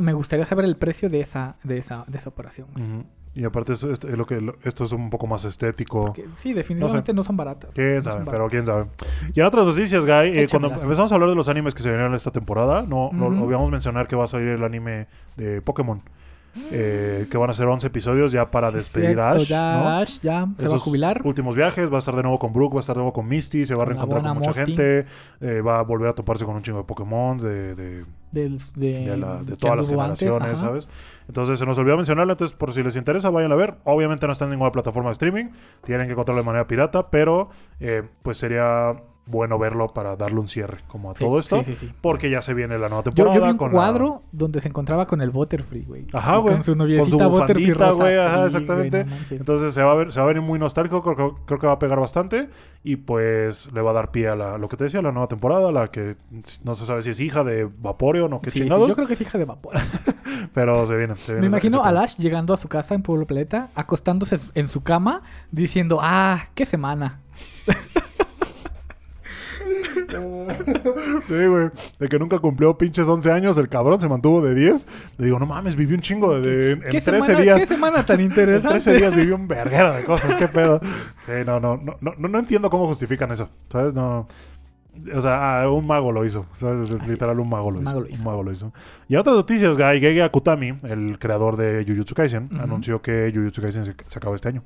me 0.00 0.12
gustaría 0.12 0.46
saber 0.46 0.64
el 0.64 0.76
precio 0.76 1.08
de 1.10 1.20
esa, 1.20 1.56
de 1.64 1.78
esa, 1.78 2.04
de 2.06 2.18
esa 2.18 2.28
operación. 2.28 2.68
güey. 2.72 2.84
Ujú. 2.86 3.04
Y 3.34 3.44
aparte 3.44 3.72
eso, 3.74 3.90
esto, 3.92 4.08
es 4.08 4.16
lo 4.16 4.26
que, 4.26 4.40
esto 4.64 4.84
es 4.84 4.92
un 4.92 5.08
poco 5.10 5.26
más 5.26 5.44
estético. 5.44 6.06
Porque 6.06 6.24
sí, 6.36 6.52
definitivamente 6.52 7.12
no, 7.12 7.22
son 7.24 7.36
baratas. 7.36 7.74
Quién 7.74 7.96
No 7.96 8.02
sabe, 8.02 8.16
son 8.16 8.24
pero 8.26 8.44
baratas. 8.44 8.50
quién 8.50 8.66
sabe. 8.66 8.86
Y 9.34 9.40
en 9.40 9.46
otras 9.46 9.66
noticias, 9.66 10.04
Guy, 10.06 10.38
eh, 10.38 10.46
cuando 10.50 10.68
empezamos 10.72 11.10
a 11.10 11.14
hablar 11.16 11.28
de 11.30 11.36
los 11.36 11.48
animes 11.48 11.74
que 11.74 11.82
se 11.82 11.90
vinieron 11.90 12.14
esta 12.14 12.30
temporada, 12.30 12.82
no, 12.82 13.10
no 13.12 13.26
Ujú. 13.26 13.42
olvidamos 13.44 13.70
mencionar 13.70 14.06
que 14.08 14.14
va 14.16 14.24
a 14.24 14.28
salir 14.28 14.48
el 14.48 14.62
anime 14.64 15.06
de 15.36 15.62
Pokémon. 15.62 16.00
Eh, 16.70 17.26
que 17.30 17.38
van 17.38 17.50
a 17.50 17.52
ser 17.52 17.66
11 17.68 17.86
episodios 17.86 18.32
ya 18.32 18.46
para 18.50 18.70
Sí, 18.70 18.76
despedir 18.76 19.06
cierto, 19.16 19.22
a 19.22 19.30
Ash. 19.30 19.48
Ya 19.48 19.76
¿no? 19.78 19.88
Ash 19.98 20.20
ya 20.20 20.48
se 20.58 20.68
va 20.68 20.74
a 20.74 20.78
jubilar. 20.78 21.20
últimos 21.24 21.54
viajes, 21.54 21.90
va 21.90 21.96
a 21.96 21.98
estar 21.98 22.14
de 22.16 22.22
nuevo 22.22 22.38
con 22.38 22.52
Brooke, 22.52 22.74
va 22.74 22.78
a 22.78 22.80
estar 22.80 22.96
de 22.96 23.00
nuevo 23.00 23.12
con 23.12 23.28
Misty, 23.28 23.64
se 23.64 23.74
va 23.74 23.82
a 23.82 23.86
reencontrar 23.86 24.22
con 24.22 24.34
mucha 24.38 24.50
Mosty. 24.50 24.64
gente, 24.66 25.06
eh, 25.40 25.60
va 25.60 25.78
a 25.78 25.82
volver 25.82 26.08
a 26.08 26.14
toparse 26.14 26.44
con 26.44 26.56
un 26.56 26.62
chingo 26.62 26.78
de 26.78 26.84
Pokémon 26.84 27.38
de, 27.38 27.74
de, 27.74 28.04
de, 28.32 28.58
de 28.76 29.16
la- 29.16 29.42
de 29.42 29.52
que 29.52 29.56
todas 29.58 29.76
las 29.76 29.88
antes, 29.88 30.18
generaciones. 30.20 30.58
¿sabes? 30.58 30.88
Entonces 31.28 31.58
se 31.58 31.66
nos 31.66 31.78
olvidó 31.78 31.96
mencionarlo, 31.96 32.32
entonces 32.32 32.56
por 32.56 32.72
si 32.72 32.82
les 32.82 32.96
interesa 32.96 33.30
vayan 33.30 33.52
a 33.52 33.56
ver. 33.56 33.76
Obviamente 33.84 34.26
no 34.26 34.32
está 34.32 34.44
en 34.46 34.50
ninguna 34.52 34.72
plataforma 34.72 35.10
de 35.10 35.12
streaming, 35.12 35.46
tienen 35.84 36.06
que 36.06 36.12
encontrarlo 36.12 36.42
de 36.42 36.46
manera 36.46 36.66
pirata, 36.66 37.08
pero 37.10 37.50
eh, 37.78 38.02
pues 38.22 38.38
sería 38.38 38.96
bueno 39.30 39.58
verlo 39.58 39.88
para 39.94 40.16
darle 40.16 40.40
un 40.40 40.48
cierre 40.48 40.78
como 40.88 41.10
a 41.10 41.14
Sí, 41.14 41.24
todo 41.24 41.38
esto, 41.38 41.62
Sí, 41.62 41.76
sí, 41.76 41.86
sí. 41.86 41.92
porque 42.00 42.28
ya 42.30 42.42
se 42.42 42.52
viene 42.54 42.78
la 42.78 42.88
nueva 42.88 43.04
Yo, 43.04 43.10
temporada. 43.12 43.36
yo 43.36 43.42
vi 43.44 43.50
un 43.50 43.56
con 43.56 43.68
la- 43.68 43.72
cuadro 43.72 44.22
donde 44.32 44.60
se 44.60 44.68
encontraba 44.68 45.06
con 45.06 45.20
el 45.22 45.30
Butterfree, 45.30 45.84
güey. 45.84 46.06
Ajá, 46.12 46.36
güey. 46.38 46.54
Con 46.54 46.64
su 46.64 46.72
Con 46.72 46.78
noviecita 46.78 47.24
su 47.24 47.30
Butterfree 47.30 47.74
rosa. 47.74 47.92
güey, 47.92 48.18
ajá, 48.18 48.46
exactamente. 48.46 49.04
no. 49.04 49.12
Entonces 49.30 49.72
se 49.74 49.82
va 49.82 49.92
a 49.92 49.94
ver, 49.94 50.12
se 50.12 50.20
va 50.20 50.24
a 50.26 50.28
venir 50.28 50.42
muy 50.42 50.58
nostálgico, 50.58 51.02
creo, 51.02 51.16
que- 51.36 51.42
creo 51.46 51.58
que 51.60 51.66
va 51.66 51.72
a 51.74 51.78
pegar 51.78 52.00
bastante 52.00 52.48
y 52.82 52.96
pues 52.96 53.72
le 53.72 53.80
va 53.82 53.90
a 53.90 53.94
dar 53.94 54.10
pie 54.10 54.28
a 54.28 54.36
la, 54.36 54.58
lo 54.58 54.68
que 54.68 54.76
te 54.76 54.84
decía, 54.84 55.02
la 55.02 55.12
nueva 55.12 55.28
temporada, 55.28 55.70
la 55.72 55.88
que 55.88 56.16
no 56.64 56.74
se 56.74 56.84
sabe 56.86 57.02
si 57.02 57.10
es 57.10 57.20
hija 57.20 57.44
de 57.44 57.64
Vaporeon 57.78 58.32
o 58.32 58.40
qué 58.40 58.50
Sí, 58.50 58.58
sí, 58.58 58.64
chingados, 58.64 58.88
yo 58.88 58.94
creo 58.94 59.06
que 59.06 59.14
es 59.14 59.20
hija 59.20 59.38
de 59.38 59.44
vapor. 59.44 59.74
pero 60.54 60.86
se 60.86 60.96
viene. 60.96 61.14
se 61.16 61.32
viene 61.32 61.42
Me 61.42 61.46
imagino 61.48 61.84
a. 61.84 61.92
Lash 61.92 62.16
llegando 62.16 62.54
a 62.54 62.56
su 62.56 62.68
casa 62.68 62.94
en 62.94 63.02
Pueblo 63.02 63.26
Planeta, 63.26 63.68
acostándose 63.74 64.36
en 64.54 64.68
su 64.68 64.82
cama, 64.82 65.22
diciendo, 65.50 65.98
ah, 66.02 66.46
qué 66.54 66.64
semana. 66.66 67.20
sí, 71.28 71.46
güey. 71.46 71.70
De 71.98 72.08
que 72.08 72.18
nunca 72.18 72.38
cumplió 72.38 72.76
pinches 72.76 73.08
11 73.08 73.30
años, 73.32 73.58
el 73.58 73.68
cabrón 73.68 74.00
se 74.00 74.08
mantuvo 74.08 74.40
de 74.42 74.54
10. 74.54 74.86
Le 75.18 75.24
digo, 75.26 75.38
no 75.38 75.46
mames, 75.46 75.76
vivió 75.76 75.96
un 75.96 76.02
chingo 76.02 76.38
de... 76.40 76.40
de- 76.56 76.72
en 76.72 76.80
¿Qué 76.80 77.00
13 77.00 77.10
semana, 77.26 77.40
días. 77.40 77.58
¿Qué 77.60 77.66
semana 77.66 78.06
tan 78.06 78.20
En 78.20 78.26
interesante? 78.26 78.68
13 78.80 78.94
días 78.94 79.14
vivió 79.14 79.34
un 79.36 79.48
verguero 79.48 79.92
de 79.92 80.04
cosas, 80.04 80.36
qué 80.36 80.48
pedo. 80.48 80.80
Sí, 81.26 81.32
no, 81.46 81.60
no, 81.60 81.76
no, 81.76 81.96
no, 82.00 82.28
no 82.28 82.38
entiendo 82.38 82.70
cómo 82.70 82.86
justifican 82.86 83.30
eso. 83.30 83.48
¿Sabes? 83.70 83.94
No. 83.94 84.26
O 85.14 85.20
sea, 85.20 85.62
ah, 85.62 85.70
un 85.70 85.86
mago 85.86 86.12
lo 86.12 86.24
hizo. 86.24 86.46
¿Sabes? 86.52 86.90
Es 86.90 87.00
Así 87.00 87.10
literal 87.10 87.36
es. 87.36 87.42
un 87.42 87.48
mago 87.48 87.70
lo, 87.70 87.78
Un 87.78 87.84
hizo. 87.84 87.90
mago 87.90 88.00
lo 88.02 88.08
hizo. 88.10 88.18
Un 88.20 88.24
mago 88.26 88.42
lo 88.42 88.52
hizo. 88.52 88.72
Y 89.08 89.16
otras 89.16 89.36
noticias, 89.36 89.76
Guy 89.76 90.00
Gege 90.00 90.22
Akutami, 90.22 90.74
el 90.82 91.18
creador 91.18 91.56
de 91.56 91.84
Jujutsu 91.86 92.14
Kaisen, 92.14 92.48
Ujú. 92.52 92.62
anunció 92.62 93.00
que 93.00 93.32
Jujutsu 93.34 93.62
Kaisen 93.62 93.84
se, 93.86 93.94
se 94.06 94.18
acaba 94.18 94.34
este 94.34 94.48
año. 94.48 94.62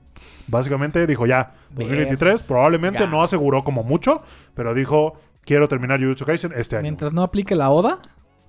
Básicamente 0.49 1.07
dijo 1.07 1.27
ya, 1.27 1.53
Ver- 1.71 1.87
2023, 1.89 2.43
probablemente 2.43 3.01
Ya. 3.01 3.07
no 3.07 3.23
aseguró 3.23 3.63
como 3.65 3.83
mucho, 3.85 4.23
pero 4.55 4.75
dijo, 4.75 5.15
quiero 5.45 5.69
terminar 5.69 6.01
Jujutsu 6.01 6.25
Kaisen 6.25 6.53
este 6.57 6.77
año. 6.77 6.83
Mientras 6.83 7.13
no 7.13 7.23
aplique 7.23 7.55
la 7.55 7.71
ODA. 7.71 7.99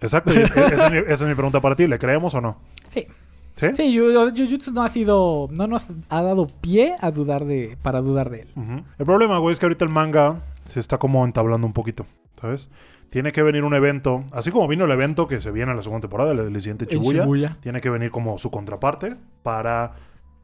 Exacto, 0.02 0.34
es- 0.34 0.52
esa, 0.56 0.86
es 0.88 0.92
mi, 0.92 0.98
esa 0.98 1.14
es 1.14 1.26
mi 1.28 1.36
pregunta 1.36 1.62
para 1.62 1.76
ti, 1.76 1.88
¿le 1.88 1.98
creemos 2.00 2.34
o 2.36 2.42
no? 2.42 2.58
Sí. 2.88 3.08
¿Sí? 3.56 3.68
Sí, 3.76 3.98
Jujutsu 3.98 4.72
no 4.74 4.84
ha 4.84 4.90
sido. 4.90 5.48
No 5.52 5.68
nos 5.68 5.88
ha 6.10 6.22
dado 6.22 6.48
pie 6.48 6.96
a 7.00 7.12
dudar 7.12 7.46
de. 7.46 7.78
para 7.82 8.02
dudar 8.02 8.30
de 8.30 8.42
él. 8.42 8.84
El 9.00 9.06
problema, 9.06 9.38
güey, 9.38 9.54
es 9.54 9.60
que 9.60 9.66
ahorita 9.66 9.86
el 9.86 9.92
manga 9.92 10.42
se 10.66 10.80
está 10.80 10.98
como 10.98 11.24
entablando 11.24 11.66
un 11.66 11.74
poquito, 11.74 12.06
¿sabes? 12.40 12.70
Tiene 13.10 13.32
que 13.32 13.44
venir 13.44 13.64
un 13.64 13.74
evento, 13.74 14.26
así 14.34 14.52
como 14.52 14.68
vino 14.68 14.84
el 14.84 14.92
evento 14.92 15.28
que 15.28 15.40
se 15.40 15.52
viene 15.52 15.72
en 15.72 15.78
la 15.78 15.84
segunda 15.84 16.02
temporada, 16.02 16.32
el, 16.34 16.40
el 16.40 16.62
siguiente 16.62 16.86
En 16.86 17.00
Shibuya, 17.00 17.22
Shibuya. 17.22 17.58
tiene 17.62 17.80
que 17.80 17.90
venir 17.90 18.12
como 18.12 18.38
su 18.38 18.52
contraparte 18.52 19.16
para 19.42 19.94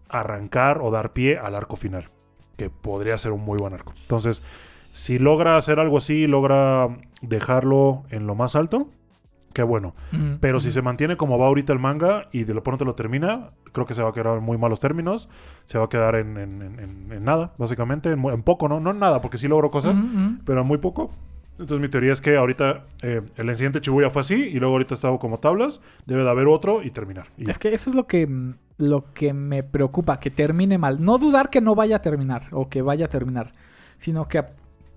arrancar 0.08 0.80
o 0.82 0.89
dar 0.91 1.12
pie 1.12 1.38
al 1.38 1.56
arco 1.56 1.76
final, 1.76 2.10
que 2.56 2.69
podría 2.69 3.17
ser 3.17 3.32
un 3.34 3.41
muy 3.41 3.58
buen 3.58 3.74
arco. 3.74 3.91
Entonces, 4.04 4.43
si 4.91 5.19
logra 5.19 5.58
hacer 5.58 5.80
algo 5.80 5.97
así, 5.97 6.28
logra 6.28 6.88
dejarlo 7.21 8.04
en 8.10 8.28
lo 8.28 8.36
más 8.36 8.56
alto, 8.56 8.88
qué 9.53 9.63
bueno. 9.63 9.93
Ujú, 10.13 10.37
Pero 10.39 10.59
si 10.59 10.71
se 10.71 10.81
mantiene 10.81 11.17
como 11.17 11.37
va 11.37 11.47
ahorita 11.47 11.73
el 11.73 11.79
manga 11.79 12.27
y 12.31 12.43
de 12.43 12.53
lo 12.53 12.63
pronto 12.63 12.85
lo 12.85 12.95
termina, 12.95 13.51
creo 13.71 13.85
que 13.85 13.93
se 13.95 14.03
va 14.03 14.09
a 14.09 14.13
quedar 14.13 14.37
en 14.37 14.43
muy 14.43 14.57
malos 14.57 14.79
términos. 14.79 15.29
Se 15.65 15.77
va 15.77 15.85
a 15.85 15.89
quedar 15.89 16.15
en, 16.15 16.37
en- 16.37 16.61
en- 16.61 16.79
en- 16.79 17.11
en 17.11 17.23
nada, 17.23 17.53
básicamente. 17.57 18.11
En, 18.11 18.43
poco, 18.43 18.67
¿no? 18.69 18.79
No 18.79 18.91
en 18.91 18.99
nada, 18.99 19.21
porque 19.21 19.37
sí 19.37 19.47
logró 19.47 19.71
cosas, 19.71 19.97
ujú. 19.97 20.37
pero 20.45 20.61
en 20.61 20.67
muy 20.67 20.77
poco. 20.77 21.11
Entonces 21.59 21.79
mi 21.81 21.89
teoría 21.89 22.11
es 22.13 22.21
que 22.21 22.37
ahorita 22.37 22.83
eh, 23.03 23.21
el 23.35 23.49
incidente 23.49 23.81
Chibuya 23.81 24.09
fue 24.09 24.21
así 24.21 24.45
y 24.49 24.59
luego 24.59 24.73
ahorita 24.75 24.95
está 24.95 25.15
como 25.19 25.37
tablas. 25.39 25.79
Debe 26.07 26.23
de 26.23 26.29
haber 26.29 26.47
otro 26.47 26.81
y 26.81 26.89
terminar. 26.91 27.27
Y. 27.37 27.49
Es 27.49 27.59
que 27.59 27.71
eso 27.73 27.91
es 27.91 27.95
lo 27.95 28.07
que, 28.07 28.25
mm, 28.25 28.55
lo 28.79 29.01
que 29.13 29.33
me 29.33 29.61
preocupa, 29.61 30.19
que 30.19 30.31
termine 30.31 30.77
mal. 30.79 31.03
No 31.03 31.19
dudar 31.19 31.49
que 31.51 31.61
no 31.61 31.75
vaya 31.75 31.97
a 31.97 32.01
terminar 32.01 32.43
o 32.51 32.67
que 32.69 32.81
vaya 32.81 33.05
a 33.05 33.09
terminar, 33.09 33.51
sino 33.97 34.27
que... 34.27 34.43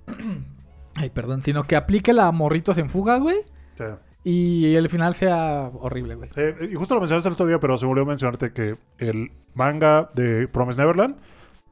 Ay, 0.97 1.11
perdón, 1.11 1.43
sino 1.43 1.65
que 1.65 1.77
aplique 1.77 2.13
la 2.13 2.31
morritos 2.33 2.79
en 2.79 2.89
fuga, 2.89 3.19
güey, 3.19 3.39
sea, 3.75 3.99
y 4.25 4.75
el 4.75 4.89
final 4.89 5.15
sea 5.15 5.71
horrible, 5.81 6.15
güey. 6.15 6.31
eh, 6.37 6.69
y 6.73 6.75
justo 6.75 6.95
lo 6.95 7.01
mencionaste 7.01 7.29
el 7.29 7.35
otro 7.35 7.47
día, 7.47 7.61
pero 7.61 7.77
se 7.79 7.87
volvió 7.87 8.03
a 8.05 8.07
mencionarte 8.07 8.53
que 8.53 8.77
el 8.99 9.31
manga 9.55 10.11
de 10.15 10.49
Promise 10.49 10.81
Neverland 10.81 11.17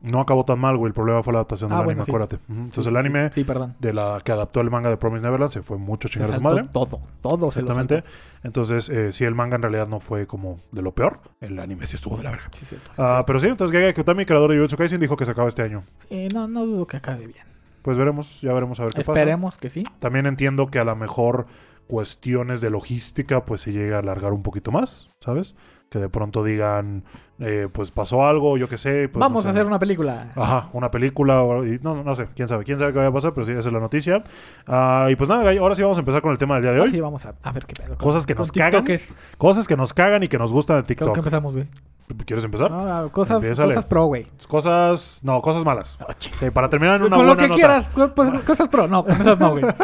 no 0.03 0.19
acabó 0.21 0.45
tan 0.45 0.59
mal, 0.59 0.77
güey. 0.77 0.89
El 0.89 0.95
problema 0.95 1.23
fue 1.23 1.33
la 1.33 1.39
adaptación 1.39 1.71
del 1.71 1.77
Ah, 1.77 1.83
anime, 1.83 1.95
bueno, 1.95 2.05
sí. 2.05 2.11
acuérdate. 2.11 2.39
Entonces 2.49 2.83
Sí, 2.85 2.89
el 2.89 2.95
sí, 2.95 2.99
anime 2.99 3.29
Sí, 3.29 3.35
sí, 3.35 3.45
perdón. 3.45 3.77
de 3.79 3.93
la 3.93 4.21
que 4.25 4.33
adaptó 4.33 4.61
el 4.61 4.69
manga 4.69 4.91
de 4.91 4.97
Promise 4.97 5.23
Neverland 5.25 5.53
se 5.53 5.63
fue 5.63 5.79
mucho 5.79 6.09
chingar 6.09 6.31
a 6.31 6.35
su 6.35 6.41
madre. 6.41 6.65
todo, 6.73 7.01
todo 7.21 7.51
se 7.53 7.63
lo 7.63 7.69
Exactamente. 7.71 8.03
Entonces, 8.43 8.89
eh, 8.91 9.13
si 9.13 9.25
el 9.25 9.35
manga 9.37 9.55
en 9.57 9.63
realidad 9.63 9.87
no 9.87 10.01
fue 10.01 10.27
como 10.27 10.59
de 10.73 10.83
lo 10.83 10.91
peor, 10.93 11.21
el 11.41 11.57
anime 11.61 11.87
sí 11.87 11.95
estuvo 11.95 12.17
de 12.17 12.25
la 12.25 12.33
verga. 12.33 12.49
Sí, 12.51 12.67
cierto, 12.67 12.91
sí, 12.93 13.01
Ah, 13.01 13.07
cierto. 13.07 13.27
pero 13.27 13.39
sí, 13.39 13.47
entonces 13.47 13.79
Gege 13.79 13.95
Kutami, 13.95 14.27
creador 14.27 14.51
de 14.51 14.57
Jujutsu 14.57 14.77
Kaisen, 14.77 15.01
dijo 15.01 15.17
que 15.17 15.25
se 15.25 15.31
acaba 15.31 15.47
este 15.47 15.63
año. 15.63 15.85
Sí, 16.09 16.27
no, 16.35 16.49
no 16.49 16.67
dudo 16.67 16.85
que 16.87 16.97
acabe 16.97 17.27
bien. 17.29 17.47
Pues 17.83 17.97
veremos, 17.97 18.41
ya 18.41 18.53
veremos 18.53 18.79
a 18.81 18.85
ver 18.85 18.93
qué 18.95 19.01
pasa. 19.01 19.13
Esperemos 19.13 19.57
que 19.57 19.69
sí. 19.71 19.85
También 20.01 20.27
entiendo 20.27 20.67
que 20.69 20.81
a 20.81 20.85
lo 20.85 20.97
mejor 20.97 21.47
cuestiones 21.87 22.61
de 22.61 22.71
logística 22.71 23.45
pues 23.45 23.63
se 23.63 23.73
llega 23.73 23.97
a 23.97 24.01
alargar 24.01 24.33
un 24.33 24.43
poquito 24.43 24.71
más, 24.71 25.11
¿sabes? 25.21 25.57
Que 25.91 25.99
de 25.99 26.09
pronto 26.09 26.43
digan, 26.43 27.05
eh, 27.41 27.69
pues 27.73 27.91
pasó 27.91 28.25
algo, 28.25 28.57
yo 28.57 28.69
qué 28.69 28.77
sé. 28.79 29.09
pues, 29.09 29.21
Vamos 29.21 29.45
no 29.45 29.49
a 29.49 29.51
hacer 29.53 29.67
una 29.67 29.79
película. 29.79 30.29
Ajá, 30.37 30.69
una 30.73 30.91
película, 30.91 31.43
o- 31.43 31.65
y 31.67 31.79
no, 31.83 32.03
no 32.05 32.15
sé, 32.15 32.27
quién 32.37 32.47
sabe, 32.49 32.65
quién 32.65 32.79
sabe 32.79 32.93
qué 32.93 32.99
vaya 32.99 33.09
a 33.11 33.13
pasar, 33.13 33.33
pero 33.35 33.45
sí, 33.47 33.53
esa 33.53 33.69
es 33.69 33.73
la 33.73 33.81
noticia. 33.81 34.23
Ah, 34.67 35.09
y 35.11 35.17
pues 35.17 35.29
nada, 35.29 35.51
ahora 35.61 35.75
sí 35.75 35.83
vamos 35.83 35.99
a 35.99 36.01
empezar 36.01 36.23
con 36.23 36.31
el 36.33 36.39
tema 36.39 36.55
del 36.55 36.63
día 36.65 36.73
de 36.73 36.81
hoy. 36.81 36.91
Sí, 36.91 37.01
vamos 37.01 37.25
a, 37.27 37.35
a 37.43 37.53
ver 37.53 37.67
qué 37.67 37.75
pedo. 37.75 37.97
Cosas 37.97 38.27
que 38.27 38.35
nos 38.35 38.53
cagan. 38.53 38.85
es- 38.91 39.17
Cosas 39.39 39.67
que 39.67 39.77
nos 39.77 39.93
cagan 39.93 40.23
y 40.23 40.29
que 40.29 40.39
nos 40.39 40.53
gustan 40.53 40.77
de 40.77 40.83
¿Con 40.83 40.87
qué 40.87 40.95
TikTok. 40.95 41.17
empezamos, 41.19 41.55
güey? 41.55 41.67
¿Quieres 42.27 42.45
empezar? 42.45 42.69
Ah, 42.71 43.07
cosas, 43.11 43.43
cosas 43.59 43.85
pro, 43.87 44.05
güey. 44.07 44.27
Cosas, 44.47 45.21
no, 45.23 45.41
cosas 45.41 45.65
malas. 45.65 45.99
Sí, 46.39 46.51
para 46.51 46.69
terminar 46.69 46.97
en 46.97 47.07
una 47.07 47.17
Con 47.17 47.27
lo 47.27 47.35
buena 47.35 47.43
que 47.43 47.49
nota. 47.49 47.89
quieras. 47.95 48.11
pues, 48.15 48.43
cosas 48.43 48.69
pro. 48.69 48.87
No, 48.87 49.03
con 49.03 49.19
esas 49.19 49.39
no, 49.39 49.51
güey. 49.53 49.65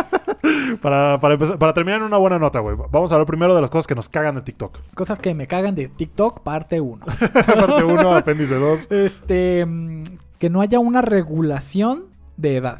Para, 0.82 1.18
para, 1.20 1.34
empezar- 1.34 1.58
para 1.58 1.72
terminar 1.74 2.00
en 2.00 2.06
una 2.06 2.16
buena 2.18 2.38
nota, 2.38 2.61
güey. 2.61 2.76
Vamos 2.90 3.11
a 3.11 3.14
hablar 3.16 3.26
primero 3.26 3.54
de 3.54 3.61
las 3.61 3.70
cosas 3.70 3.87
que 3.87 3.94
nos 3.94 4.08
cagan 4.08 4.34
de 4.37 4.42
TikTok. 4.42 4.78
Cosas 4.94 5.18
que 5.18 5.34
me 5.34 5.46
cagan 5.46 5.74
de 5.74 5.88
TikTok, 5.88 6.40
parte 6.40 6.80
1. 6.80 7.04
Parte 7.66 7.84
1, 7.84 8.12
apéndice 8.14 8.54
2. 8.54 8.90
Este. 8.90 9.64
mm, 9.66 10.02
Que 10.38 10.50
no 10.50 10.61
haya 10.61 10.78
una 10.78 11.02
regulación 11.02 12.04
de 12.37 12.56
edad. 12.56 12.78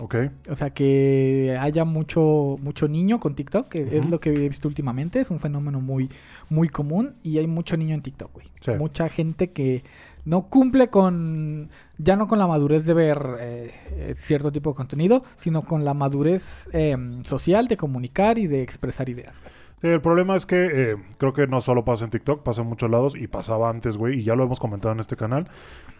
Ok. 0.00 0.14
O 0.48 0.54
sea, 0.54 0.70
que 0.70 1.58
haya 1.60 1.84
mucho, 1.84 2.56
mucho 2.60 2.86
niño 2.86 3.18
con 3.18 3.34
TikTok, 3.34 3.68
que 3.68 3.98
es 3.98 4.08
lo 4.08 4.20
que 4.20 4.30
he 4.30 4.48
visto 4.48 4.68
últimamente. 4.68 5.20
Es 5.20 5.30
un 5.30 5.40
fenómeno 5.40 5.80
muy, 5.80 6.08
muy 6.48 6.68
común 6.68 7.14
y 7.22 7.38
hay 7.38 7.48
mucho 7.48 7.76
niño 7.76 7.94
en 7.94 8.02
TikTok, 8.02 8.32
güey. 8.32 8.46
Sí. 8.60 8.72
Mucha 8.78 9.08
gente 9.08 9.50
que 9.50 9.82
no 10.24 10.42
cumple 10.42 10.88
con, 10.88 11.68
ya 11.96 12.14
no 12.14 12.28
con 12.28 12.38
la 12.38 12.46
madurez 12.46 12.86
de 12.86 12.94
ver 12.94 13.18
eh, 13.40 13.70
eh, 13.90 14.14
cierto 14.16 14.52
tipo 14.52 14.70
de 14.70 14.76
contenido, 14.76 15.24
sino 15.36 15.62
con 15.62 15.84
la 15.84 15.94
madurez 15.94 16.68
eh, 16.72 16.96
social 17.24 17.66
de 17.66 17.76
comunicar 17.76 18.38
y 18.38 18.46
de 18.46 18.62
expresar 18.62 19.08
ideas. 19.08 19.40
güey. 19.40 19.52
Sí, 19.80 19.86
el 19.88 20.00
problema 20.00 20.34
es 20.34 20.44
que 20.44 20.68
eh, 20.92 20.96
creo 21.18 21.32
que 21.32 21.46
no 21.46 21.60
solo 21.60 21.84
pasa 21.84 22.04
en 22.04 22.10
TikTok, 22.10 22.42
pasa 22.42 22.62
en 22.62 22.68
muchos 22.68 22.90
lados 22.90 23.14
y 23.16 23.28
pasaba 23.28 23.70
antes, 23.70 23.96
güey, 23.96 24.18
y 24.20 24.22
ya 24.24 24.34
lo 24.34 24.42
hemos 24.44 24.58
comentado 24.58 24.92
en 24.92 24.98
este 25.00 25.14
canal, 25.14 25.46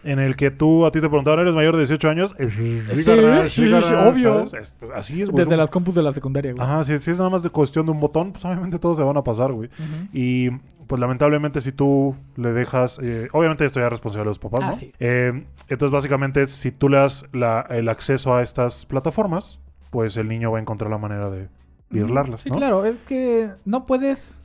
en 0.03 0.19
el 0.19 0.35
que 0.35 0.51
tú, 0.51 0.85
a 0.85 0.91
ti 0.91 0.99
te 1.01 1.07
preguntaban, 1.07 1.39
¿eres 1.39 1.53
mayor 1.53 1.75
de 1.75 1.81
18 1.83 2.09
años? 2.09 2.33
Sí, 2.37 2.79
Sí, 2.81 3.03
carnal, 3.05 3.49
sí, 3.49 3.65
sí, 3.65 3.71
carnal, 3.71 4.07
obvio. 4.07 4.47
¿sabes? 4.47 4.53
Es- 4.53 4.75
así 4.95 5.21
es, 5.21 5.29
güey. 5.29 5.45
Desde 5.45 5.55
las 5.57 5.69
compus 5.69 5.95
de 5.95 6.03
la 6.03 6.11
secundaria, 6.11 6.51
güey. 6.53 6.61
Ajá, 6.63 6.83
si, 6.83 6.97
si 6.99 7.11
es 7.11 7.17
nada 7.17 7.29
más 7.29 7.41
de 7.41 7.49
cuestión 7.49 7.85
de 7.85 7.91
un 7.93 7.99
botón, 8.01 8.31
pues 8.33 8.43
obviamente 8.43 8.79
todos 8.79 8.97
se 8.97 9.03
van 9.03 9.15
a 9.17 9.23
pasar, 9.23 9.51
güey. 9.53 9.69
Y 10.13 10.49
pues 10.87 10.99
lamentablemente 10.99 11.61
si 11.61 11.71
tú 11.71 12.15
le 12.35 12.51
dejas, 12.51 12.99
eh, 13.01 13.29
obviamente 13.31 13.63
esto 13.65 13.79
ya 13.79 13.85
es 13.85 13.91
responsabilidad 13.91 14.25
de 14.25 14.29
los 14.29 14.39
papás, 14.39 14.61
Ah, 14.63 14.67
¿no? 14.69 14.73
sí. 14.75 14.91
Eh, 14.99 15.45
entonces 15.69 15.91
básicamente 15.91 16.47
si 16.47 16.71
tú 16.71 16.89
le 16.89 16.97
das 16.97 17.25
la- 17.31 17.65
el 17.69 17.87
acceso 17.89 18.35
a 18.35 18.41
estas 18.41 18.85
plataformas, 18.85 19.59
pues 19.91 20.17
el 20.17 20.27
niño 20.27 20.51
va 20.51 20.57
a 20.57 20.61
encontrar 20.61 20.89
la 20.91 20.97
manera 20.97 21.29
de 21.29 21.47
virlarlas, 21.89 22.41
Sí, 22.41 22.49
¿no? 22.49 22.55
claro, 22.57 22.85
es 22.85 22.97
que 22.99 23.51
no 23.65 23.85
puedes 23.85 24.41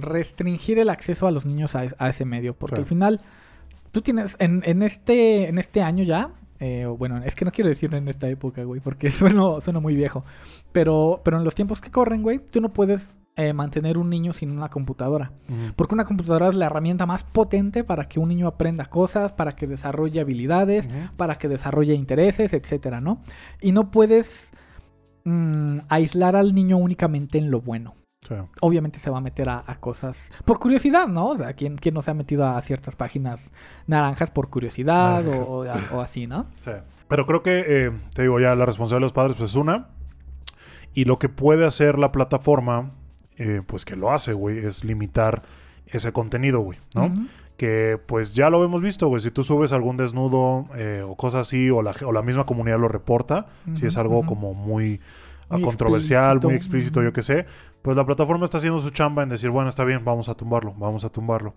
restringir 0.00 0.78
el 0.78 0.90
acceso 0.90 1.26
a 1.26 1.30
los 1.30 1.46
niños 1.46 1.74
a, 1.74 1.84
es- 1.84 1.94
a 1.98 2.08
ese 2.08 2.24
medio, 2.24 2.54
porque 2.54 2.80
al 2.80 2.86
final 2.86 3.20
tú 3.92 4.02
tienes 4.02 4.36
en, 4.38 4.62
en 4.64 4.82
este 4.82 5.48
en 5.48 5.58
este 5.58 5.82
año 5.82 6.04
ya, 6.04 6.30
eh, 6.60 6.86
bueno, 6.86 7.18
es 7.24 7.34
que 7.34 7.44
no 7.44 7.52
quiero 7.52 7.68
decir 7.68 7.94
en 7.94 8.08
esta 8.08 8.28
época, 8.28 8.62
güey, 8.64 8.80
porque 8.80 9.10
suena, 9.10 9.60
suena 9.60 9.80
muy 9.80 9.94
viejo, 9.96 10.24
pero 10.72 11.20
pero 11.24 11.36
en 11.38 11.44
los 11.44 11.54
tiempos 11.54 11.80
que 11.80 11.90
corren, 11.90 12.22
güey, 12.22 12.38
tú 12.38 12.60
no 12.60 12.72
puedes 12.72 13.10
eh, 13.38 13.52
mantener 13.52 13.98
un 13.98 14.08
niño 14.08 14.32
sin 14.32 14.50
una 14.50 14.70
computadora. 14.70 15.30
Porque 15.76 15.94
una 15.94 16.06
computadora 16.06 16.48
es 16.48 16.54
la 16.54 16.66
herramienta 16.66 17.04
más 17.04 17.22
potente 17.22 17.84
para 17.84 18.08
que 18.08 18.18
un 18.18 18.28
niño 18.30 18.46
aprenda 18.46 18.86
cosas, 18.86 19.32
para 19.32 19.54
que 19.56 19.66
desarrolle 19.66 20.20
habilidades, 20.20 20.88
para 21.18 21.34
que 21.36 21.46
desarrolle 21.46 21.92
intereses, 21.92 22.54
etcétera, 22.54 23.02
¿no? 23.02 23.20
Y 23.60 23.72
no 23.72 23.90
puedes 23.90 24.52
mm, 25.26 25.80
aislar 25.90 26.34
al 26.36 26.54
niño 26.54 26.78
únicamente 26.78 27.36
en 27.38 27.50
lo 27.50 27.60
bueno. 27.60 27.94
Sí. 28.26 28.34
Obviamente 28.60 28.98
se 28.98 29.10
va 29.10 29.18
a 29.18 29.20
meter 29.20 29.48
a, 29.48 29.62
a 29.66 29.76
cosas 29.78 30.32
por 30.44 30.58
curiosidad, 30.58 31.06
¿no? 31.06 31.28
O 31.28 31.36
sea, 31.36 31.52
¿quién, 31.52 31.76
quién 31.76 31.94
no 31.94 32.02
se 32.02 32.10
ha 32.10 32.14
metido 32.14 32.46
a 32.46 32.60
ciertas 32.62 32.96
páginas 32.96 33.52
naranjas 33.86 34.30
por 34.30 34.48
curiosidad 34.48 35.22
Naranjas. 35.22 35.46
o, 35.48 35.52
o- 35.60 35.96
o 35.98 36.00
así, 36.00 36.26
¿no? 36.26 36.46
Sí. 36.58 36.72
Pero 37.08 37.24
creo 37.26 37.42
que, 37.42 37.64
eh, 37.68 37.92
te 38.14 38.22
digo, 38.22 38.40
ya 38.40 38.54
la 38.56 38.64
responsabilidad 38.66 39.00
de 39.00 39.04
los 39.06 39.12
padres 39.12 39.36
pues 39.36 39.50
es 39.50 39.56
una. 39.56 39.88
Y 40.94 41.04
lo 41.04 41.18
que 41.18 41.28
puede 41.28 41.66
hacer 41.66 41.98
la 41.98 42.10
plataforma, 42.10 42.92
eh, 43.36 43.60
pues 43.64 43.84
que 43.84 43.94
lo 43.96 44.10
hace, 44.10 44.32
güey, 44.32 44.58
es 44.58 44.82
limitar 44.82 45.42
ese 45.86 46.12
contenido, 46.12 46.60
güey, 46.60 46.78
¿no? 46.94 47.06
Ujú. 47.06 47.26
Que 47.56 47.98
pues 48.06 48.34
ya 48.34 48.50
lo 48.50 48.62
hemos 48.64 48.82
visto, 48.82 49.08
güey. 49.08 49.20
Si 49.20 49.30
tú 49.30 49.42
subes 49.42 49.72
algún 49.72 49.96
desnudo 49.96 50.66
eh, 50.76 51.02
o 51.06 51.16
cosas 51.16 51.46
así, 51.46 51.70
o 51.70 51.80
la, 51.82 51.94
o 52.04 52.12
la 52.12 52.22
misma 52.22 52.44
comunidad 52.44 52.78
lo 52.78 52.88
reporta, 52.88 53.46
si 53.72 53.86
es 53.86 53.96
algo 53.96 54.26
como 54.26 54.52
muy, 54.52 55.00
Muy 55.48 55.62
controversial, 55.62 56.36
explícito. 56.36 56.48
muy 56.48 56.56
explícito, 56.56 57.02
yo 57.02 57.12
qué 57.14 57.22
sé, 57.22 57.46
pues 57.80 57.96
la 57.96 58.04
plataforma 58.04 58.44
está 58.44 58.58
haciendo 58.58 58.82
su 58.82 58.90
chamba 58.90 59.22
en 59.22 59.30
decir, 59.30 59.48
bueno, 59.48 59.68
está 59.70 59.84
bien, 59.84 60.04
vamos 60.04 60.28
a 60.28 60.34
tumbarlo, 60.34 60.74
vamos 60.76 61.04
a 61.04 61.08
tumbarlo. 61.08 61.54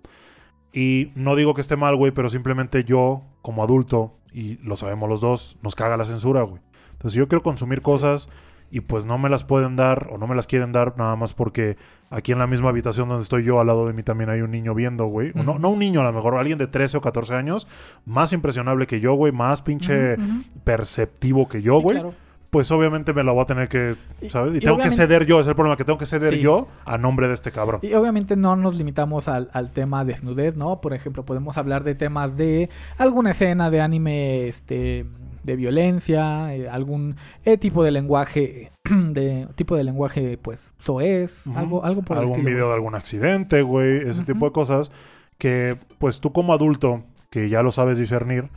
Y 0.72 1.12
no 1.16 1.36
digo 1.36 1.54
que 1.54 1.62
esté 1.62 1.76
mal, 1.76 1.96
güey, 1.96 2.12
pero 2.12 2.30
simplemente 2.30 2.84
yo, 2.84 3.24
como 3.42 3.64
adulto, 3.64 4.16
y 4.32 4.58
lo 4.58 4.76
sabemos 4.78 5.10
los 5.10 5.20
dos, 5.20 5.58
nos 5.64 5.76
caga 5.76 5.98
la 5.98 6.06
censura, 6.06 6.44
güey. 6.44 6.62
Entonces, 6.92 7.14
si 7.14 7.20
yo 7.20 7.28
quiero 7.28 7.42
consumir 7.44 7.82
cosas 7.82 8.30
y 8.72 8.82
pues 8.82 9.06
no 9.06 9.18
me 9.18 9.30
las 9.30 9.44
pueden 9.44 9.76
dar 9.76 10.08
o 10.12 10.18
no 10.18 10.28
me 10.28 10.36
las 10.36 10.46
quieren 10.48 10.72
dar 10.72 10.96
nada 10.98 11.16
más 11.16 11.34
porque 11.34 11.76
aquí 12.12 12.32
en 12.32 12.40
la 12.40 12.48
misma 12.48 12.70
habitación 12.70 13.10
donde 13.10 13.24
estoy 13.24 13.44
yo, 13.44 13.60
al 13.60 13.68
lado 13.68 13.88
de 13.88 13.94
mí 13.94 14.04
también 14.04 14.30
hay 14.30 14.42
un 14.42 14.52
niño 14.52 14.74
viendo, 14.76 15.06
güey. 15.06 15.32
O 15.36 15.44
No, 15.44 15.58
no 15.60 15.70
un 15.70 15.80
niño, 15.80 16.02
a 16.02 16.04
lo 16.04 16.14
mejor 16.14 16.36
alguien 16.36 16.58
de 16.58 16.68
13 16.68 16.98
o 16.98 17.02
14 17.02 17.34
años, 17.36 17.68
más 18.06 18.32
impresionable 18.34 18.86
que 18.88 19.00
yo, 19.00 19.14
güey, 19.16 19.32
más 19.32 19.62
pinche 19.62 20.16
perceptivo 20.64 21.48
que 21.48 21.62
yo, 21.62 21.78
Sí, 21.78 21.84
güey. 21.84 21.96
claro. 21.98 22.14
Pues 22.50 22.72
obviamente 22.72 23.14
me 23.14 23.24
lo 23.24 23.36
voy 23.36 23.44
a 23.44 23.46
tener 23.46 23.68
que, 23.68 23.96
¿sabes? 24.28 24.56
Y, 24.56 24.58
y 24.58 24.60
tengo 24.62 24.80
que 24.80 24.90
ceder 24.90 25.24
yo, 25.28 25.40
es 25.40 25.46
el 25.46 25.54
problema, 25.54 25.78
que 25.78 25.84
tengo 25.86 26.00
que 26.00 26.08
ceder 26.08 26.34
Sí. 26.34 26.40
yo 26.40 26.68
a 26.84 26.98
nombre 26.98 27.28
de 27.28 27.36
este 27.36 27.52
cabrón. 27.52 27.80
Y 27.84 27.94
obviamente 27.94 28.36
no 28.36 28.56
nos 28.56 28.76
limitamos 28.76 29.28
al, 29.28 29.52
al 29.54 29.70
tema 29.72 30.04
desnudez, 30.04 30.56
¿no? 30.58 30.82
Por 30.82 30.94
ejemplo, 30.96 31.24
podemos 31.26 31.58
hablar 31.60 31.84
de 31.84 31.94
temas 31.94 32.38
de 32.38 32.70
alguna 32.98 33.32
escena 33.32 33.70
de 33.70 33.82
anime, 33.82 34.48
este, 34.48 35.06
de 35.44 35.56
violencia, 35.56 36.54
eh, 36.54 36.70
algún 36.70 37.16
eh, 37.46 37.58
tipo 37.58 37.84
de 37.84 37.92
lenguaje, 37.92 38.72
de 38.90 39.48
tipo 39.56 39.76
de 39.76 39.84
lenguaje, 39.84 40.38
pues, 40.38 40.74
soez, 40.78 41.48
Ujú. 41.48 41.58
algo, 41.60 41.86
algo 41.86 42.02
por 42.02 42.18
algún 42.18 42.44
video 42.44 42.68
de 42.68 42.74
algún 42.74 42.96
accidente, 42.96 43.62
güey, 43.62 44.08
ese 44.08 44.24
tipo 44.24 44.46
de 44.46 44.52
cosas 44.52 44.92
que 45.38 45.78
pues 46.00 46.20
tú 46.20 46.32
como 46.34 46.54
adulto 46.54 47.04
que 47.30 47.50
ya 47.50 47.64
lo 47.64 47.72
sabes 47.72 47.98
discernir, 47.98 48.50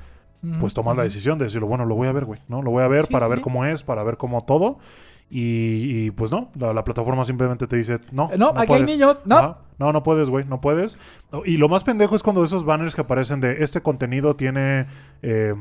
pues 0.59 0.75
tomas 0.75 0.97
la 0.97 1.05
decisión 1.05 1.39
de 1.39 1.45
decirlo, 1.45 1.69
bueno, 1.69 1.85
lo 1.85 1.95
voy 1.95 2.09
a 2.09 2.13
ver, 2.13 2.25
güey, 2.25 2.41
¿no? 2.49 2.63
Lo 2.63 2.73
voy 2.73 2.83
a 2.83 2.89
ver 2.89 3.07
Sí, 3.07 3.13
para 3.13 3.27
sí, 3.27 3.31
ver 3.31 3.41
cómo 3.43 3.65
es, 3.65 3.85
para 3.85 4.03
ver 4.03 4.17
cómo 4.17 4.41
todo. 4.41 4.79
Y, 5.35 6.05
y, 6.09 6.11
pues 6.11 6.31
no, 6.31 6.51
la, 6.59 6.75
la 6.75 6.85
plataforma 6.85 7.25
simplemente 7.25 7.67
te 7.67 7.77
dice, 7.77 7.99
no. 8.11 8.29
Eh, 8.31 8.37
no, 8.37 8.49
aquí 8.51 8.59
hay 8.61 8.67
puedes". 8.67 8.87
niños, 8.87 9.23
no. 9.25 9.37
Ajá. 9.39 9.59
No, 9.79 9.91
no 9.93 10.03
puedes, 10.03 10.29
güey, 10.29 10.45
no 10.45 10.61
puedes. 10.61 10.99
Y 11.47 11.57
lo 11.57 11.69
más 11.71 11.83
pendejo 11.85 12.15
es 12.15 12.23
cuando 12.23 12.45
esos 12.45 12.65
banners 12.67 12.95
que 12.95 13.01
aparecen 13.01 13.41
de 13.41 13.65
este 13.65 13.81
contenido 13.81 14.37
tiene 14.37 14.87
eh, 15.23 15.55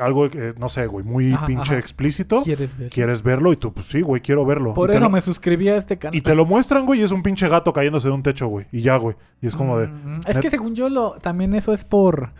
algo, 0.00 0.30
que, 0.30 0.54
no 0.58 0.68
sé, 0.70 0.86
güey, 0.86 1.04
muy 1.04 1.34
Ajá, 1.34 1.44
pinche 1.46 1.72
ajá. 1.74 1.78
explícito. 1.78 2.42
¿Quieres 2.42 2.76
ver? 2.76 2.90
Quieres 2.90 3.22
verlo 3.22 3.52
y 3.52 3.56
tú, 3.56 3.72
pues 3.72 3.86
sí, 3.86 4.00
güey, 4.00 4.22
quiero 4.22 4.44
verlo. 4.46 4.72
Por 4.74 4.88
y, 4.88 4.92
eso 4.94 5.04
lo, 5.04 5.10
me 5.10 5.20
suscribí 5.20 5.68
a 5.68 5.76
este 5.76 5.98
canal. 5.98 6.16
y 6.16 6.22
te 6.22 6.34
lo 6.34 6.46
muestran, 6.46 6.86
güey, 6.86 7.00
y 7.00 7.02
es 7.04 7.12
un 7.12 7.22
pinche 7.22 7.46
gato 7.48 7.72
cayéndose 7.74 8.08
de 8.08 8.14
un 8.14 8.22
techo, 8.22 8.48
güey. 8.48 8.66
Y 8.72 8.80
ya, 8.80 8.96
güey. 8.96 9.14
Y 9.42 9.46
es 9.46 9.54
como 9.54 9.78
de... 9.78 9.86
Mm, 9.88 10.20
Es 10.26 10.36
net- 10.38 10.40
que 10.40 10.50
según 10.50 10.74
yo, 10.74 10.88
lo, 10.88 11.12
también 11.20 11.54
eso 11.54 11.72
es 11.74 11.84
por, 11.84 12.32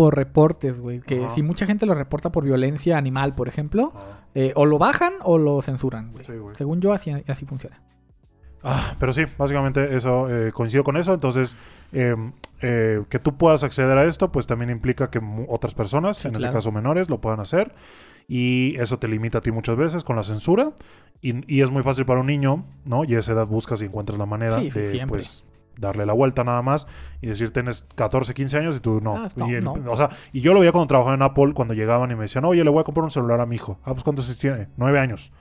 por 0.00 0.16
reportes, 0.16 0.80
güey. 0.80 1.00
Que 1.00 1.28
si 1.28 1.42
mucha 1.42 1.66
gente 1.66 1.84
lo 1.84 1.94
reporta 1.94 2.32
por 2.32 2.42
violencia 2.42 2.96
animal, 2.96 3.34
por 3.34 3.48
ejemplo, 3.48 3.92
eh, 4.34 4.54
o 4.56 4.64
lo 4.64 4.78
bajan 4.78 5.12
o 5.22 5.36
lo 5.36 5.60
censuran, 5.60 6.10
güey. 6.12 6.24
Sí. 6.24 6.32
Según 6.54 6.80
yo, 6.80 6.94
así, 6.94 7.10
así 7.28 7.44
funciona. 7.44 7.82
Ah, 8.62 8.94
pero 8.98 9.12
sí, 9.12 9.24
básicamente 9.36 9.94
eso, 9.94 10.30
eh, 10.34 10.52
coincido 10.52 10.84
con 10.84 10.96
eso. 10.96 11.12
Entonces, 11.12 11.54
eh, 11.92 12.16
eh, 12.62 13.02
que 13.10 13.18
tú 13.18 13.36
puedas 13.36 13.62
acceder 13.62 13.98
a 13.98 14.06
esto, 14.06 14.32
pues 14.32 14.46
también 14.46 14.70
implica 14.70 15.10
que 15.10 15.20
otras 15.48 15.74
personas, 15.74 16.16
Sí, 16.16 16.28
en 16.28 16.32
claro. 16.32 16.46
este 16.46 16.56
caso 16.56 16.72
menores, 16.72 17.10
lo 17.10 17.20
puedan 17.20 17.40
hacer. 17.40 17.74
Y 18.26 18.76
eso 18.80 18.98
te 18.98 19.06
limita 19.06 19.36
a 19.38 19.40
ti 19.42 19.50
muchas 19.50 19.76
veces 19.76 20.02
con 20.02 20.16
la 20.16 20.22
censura. 20.22 20.72
Y, 21.20 21.54
y 21.54 21.60
es 21.60 21.70
muy 21.70 21.82
fácil 21.82 22.06
para 22.06 22.20
un 22.20 22.26
niño, 22.26 22.64
¿no? 22.86 23.04
Y 23.04 23.16
a 23.16 23.18
esa 23.18 23.32
edad 23.32 23.46
buscas 23.46 23.82
y 23.82 23.84
encuentras 23.84 24.18
la 24.18 24.24
manera 24.24 24.54
Sí, 24.60 24.70
sí, 24.70 24.80
de, 24.80 24.86
siempre. 24.86 25.18
pues, 25.18 25.44
darle 25.80 26.06
la 26.06 26.12
vuelta 26.12 26.44
nada 26.44 26.62
más 26.62 26.86
y 27.20 27.26
decir, 27.26 27.52
tienes 27.52 27.86
14, 27.94 28.34
15 28.34 28.58
años 28.58 28.76
y 28.76 28.80
tú 28.80 29.00
no. 29.00 29.16
Ah, 29.16 29.28
no, 29.36 29.50
y, 29.50 29.54
el- 29.54 29.64
no. 29.64 29.72
O 29.88 29.96
sea, 29.96 30.10
y 30.32 30.40
yo 30.40 30.52
lo 30.54 30.60
veía 30.60 30.72
cuando 30.72 30.86
trabajaba 30.88 31.14
en 31.14 31.22
Apple, 31.22 31.52
cuando 31.54 31.74
llegaban 31.74 32.10
y 32.10 32.14
me 32.14 32.22
decían, 32.22 32.44
oye, 32.44 32.62
le 32.62 32.70
voy 32.70 32.80
a 32.80 32.84
comprar 32.84 33.04
un 33.04 33.10
celular 33.10 33.40
a 33.40 33.46
mi 33.46 33.56
hijo. 33.56 33.78
Ah, 33.84 33.92
pues 33.92 34.04
¿cuántos 34.04 34.38
tiene? 34.38 34.68
9 34.76 34.98
años. 34.98 35.32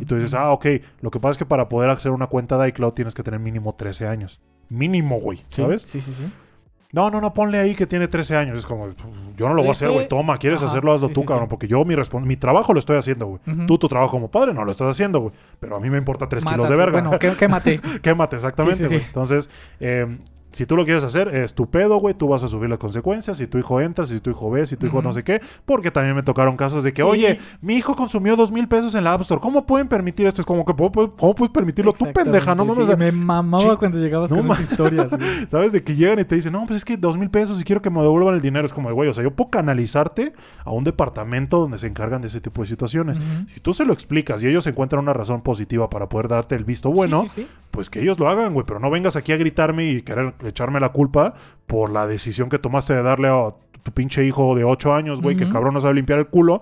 Y 0.00 0.04
tú 0.04 0.14
dices, 0.14 0.34
ah, 0.34 0.52
ok, 0.52 0.66
lo 1.00 1.10
que 1.10 1.18
pasa 1.20 1.32
es 1.32 1.38
que 1.38 1.46
para 1.46 1.68
poder 1.68 1.90
hacer 1.90 2.12
una 2.12 2.28
cuenta 2.28 2.56
de 2.58 2.68
iCloud 2.68 2.92
tienes 2.92 3.12
que 3.14 3.22
tener 3.22 3.40
mínimo 3.40 3.74
13 3.74 4.06
años. 4.06 4.40
Mínimo, 4.68 5.18
güey, 5.20 5.38
Sí, 5.48 5.62
¿sabes? 5.62 5.82
Sí, 5.82 6.00
sí, 6.00 6.14
sí. 6.14 6.30
No, 6.94 7.10
no, 7.10 7.20
no, 7.20 7.34
ponle 7.34 7.58
ahí 7.58 7.74
que 7.74 7.86
tiene 7.88 8.06
13 8.06 8.36
años. 8.36 8.58
Es 8.58 8.66
como, 8.66 8.88
yo 9.36 9.48
no 9.48 9.54
lo 9.54 9.62
voy 9.62 9.70
a 9.70 9.72
hacer, 9.72 9.90
güey. 9.90 10.06
Toma, 10.08 10.38
¿quieres 10.38 10.60
Ajá, 10.60 10.66
hacerlo? 10.70 10.92
Hazlo 10.92 11.08
sí, 11.08 11.14
tú, 11.14 11.20
sí, 11.22 11.26
cabrón. 11.26 11.46
sí. 11.46 11.50
Porque 11.50 11.66
yo 11.66 11.84
mi, 11.84 11.96
mi 12.22 12.36
trabajo 12.36 12.72
lo 12.72 12.78
estoy 12.78 12.96
haciendo, 12.96 13.26
güey. 13.26 13.40
Ujú. 13.46 13.66
Tú 13.66 13.78
tu 13.78 13.88
trabajo 13.88 14.12
como 14.12 14.30
padre 14.30 14.54
no 14.54 14.64
lo 14.64 14.70
estás 14.70 14.88
haciendo, 14.88 15.18
güey. 15.20 15.32
Pero 15.58 15.76
a 15.76 15.80
mí 15.80 15.90
me 15.90 15.98
importa 15.98 16.28
3 16.28 16.44
kilos 16.44 16.68
de 16.68 16.76
verga. 16.76 17.00
Bueno, 17.00 17.18
qué- 17.18 17.32
quémate. 17.32 17.80
Quémate, 18.02 18.36
exactamente, 18.36 18.86
güey. 18.86 19.00
Entonces, 19.00 19.50
eh, 19.80 20.18
si 20.54 20.66
tú 20.66 20.76
lo 20.76 20.84
quieres 20.84 21.04
hacer, 21.04 21.28
es 21.28 21.54
tu 21.54 21.68
pedo, 21.68 21.96
güey. 21.98 22.14
Tú 22.14 22.28
vas 22.28 22.42
a 22.42 22.48
subir 22.48 22.70
las 22.70 22.78
consecuencias. 22.78 23.36
Si 23.36 23.46
tu 23.46 23.58
hijo 23.58 23.80
entra, 23.80 24.06
si 24.06 24.20
tu 24.20 24.30
hijo 24.30 24.50
ve, 24.50 24.66
si 24.66 24.76
tu 24.76 24.86
hijo 24.86 25.02
no 25.02 25.12
sé 25.12 25.22
qué. 25.24 25.40
Porque 25.66 25.90
también 25.90 26.14
me 26.16 26.22
tocaron 26.22 26.56
casos 26.56 26.84
de 26.84 26.92
que, 26.92 27.02
Sí. 27.02 27.08
oye, 27.08 27.38
mi 27.60 27.74
hijo 27.74 27.94
consumió 27.96 28.36
dos 28.36 28.50
mil 28.52 28.68
pesos 28.68 28.94
en 28.94 29.04
la 29.04 29.12
App 29.12 29.20
Store. 29.22 29.40
¿Cómo 29.40 29.66
pueden 29.66 29.88
permitir 29.88 30.26
esto? 30.26 30.40
Es 30.40 30.46
como 30.46 30.64
que, 30.64 30.72
¿cómo, 30.74 30.90
cómo 31.16 31.34
puedes 31.34 31.52
permitirlo 31.52 31.92
tú, 31.92 32.06
pendeja? 32.12 32.54
No 32.54 32.64
mames. 32.64 32.76
sí, 32.76 32.82
o 32.82 32.86
sea, 32.86 32.96
me 32.96 33.12
mamaba 33.12 33.76
cuando 33.76 33.98
llegabas 33.98 34.30
no 34.30 34.38
con 34.38 34.50
esas 34.52 34.70
historias. 34.70 35.10
güey. 35.10 35.22
¿Sabes? 35.50 35.72
De 35.72 35.82
que 35.82 35.94
llegan 35.96 36.18
y 36.20 36.24
te 36.24 36.34
dicen, 36.36 36.52
no, 36.52 36.64
pues 36.66 36.78
es 36.78 36.84
que 36.84 36.96
dos 36.96 37.16
mil 37.16 37.30
pesos 37.30 37.60
y 37.60 37.64
quiero 37.64 37.82
que 37.82 37.90
me 37.90 38.00
devuelvan 38.00 38.34
el 38.34 38.40
dinero. 38.40 38.64
Es 38.66 38.72
como 38.72 38.88
de, 38.88 38.94
güey, 38.94 39.08
o 39.08 39.14
sea, 39.14 39.22
yo 39.24 39.32
puedo 39.32 39.50
canalizarte 39.50 40.32
a 40.64 40.70
un 40.70 40.84
departamento 40.84 41.58
donde 41.58 41.78
se 41.78 41.86
encargan 41.86 42.20
de 42.20 42.28
ese 42.28 42.40
tipo 42.40 42.62
de 42.62 42.68
situaciones. 42.68 43.18
Si 43.52 43.60
tú 43.60 43.72
se 43.72 43.84
lo 43.84 43.92
explicas 43.92 44.42
y 44.42 44.48
ellos 44.48 44.66
encuentran 44.66 45.02
una 45.02 45.12
razón 45.12 45.42
positiva 45.42 45.90
para 45.90 46.08
poder 46.08 46.28
darte 46.28 46.54
el 46.54 46.64
visto 46.64 46.90
bueno, 46.92 47.26
sí. 47.34 47.46
pues 47.70 47.90
que 47.90 48.00
ellos 48.00 48.18
lo 48.18 48.28
hagan, 48.28 48.52
güey. 48.54 48.64
Pero 48.66 48.78
no 48.80 48.90
vengas 48.90 49.16
aquí 49.16 49.32
a 49.32 49.36
gritarme 49.36 49.84
y 49.90 50.02
querer 50.02 50.34
echarme 50.50 50.80
la 50.80 50.90
culpa 50.90 51.34
por 51.66 51.90
la 51.90 52.06
decisión 52.06 52.48
que 52.48 52.58
tomaste 52.58 52.94
de 52.94 53.02
darle 53.02 53.28
a 53.28 53.54
tu 53.82 53.92
pinche 53.92 54.24
hijo 54.26 54.54
de 54.54 54.64
8 54.64 54.94
años, 54.94 55.20
güey, 55.20 55.36
que 55.36 55.44
Ujú. 55.44 55.52
cabrón 55.52 55.74
no 55.74 55.80
sabe 55.80 55.94
limpiar 55.94 56.18
el 56.18 56.26
culo, 56.26 56.60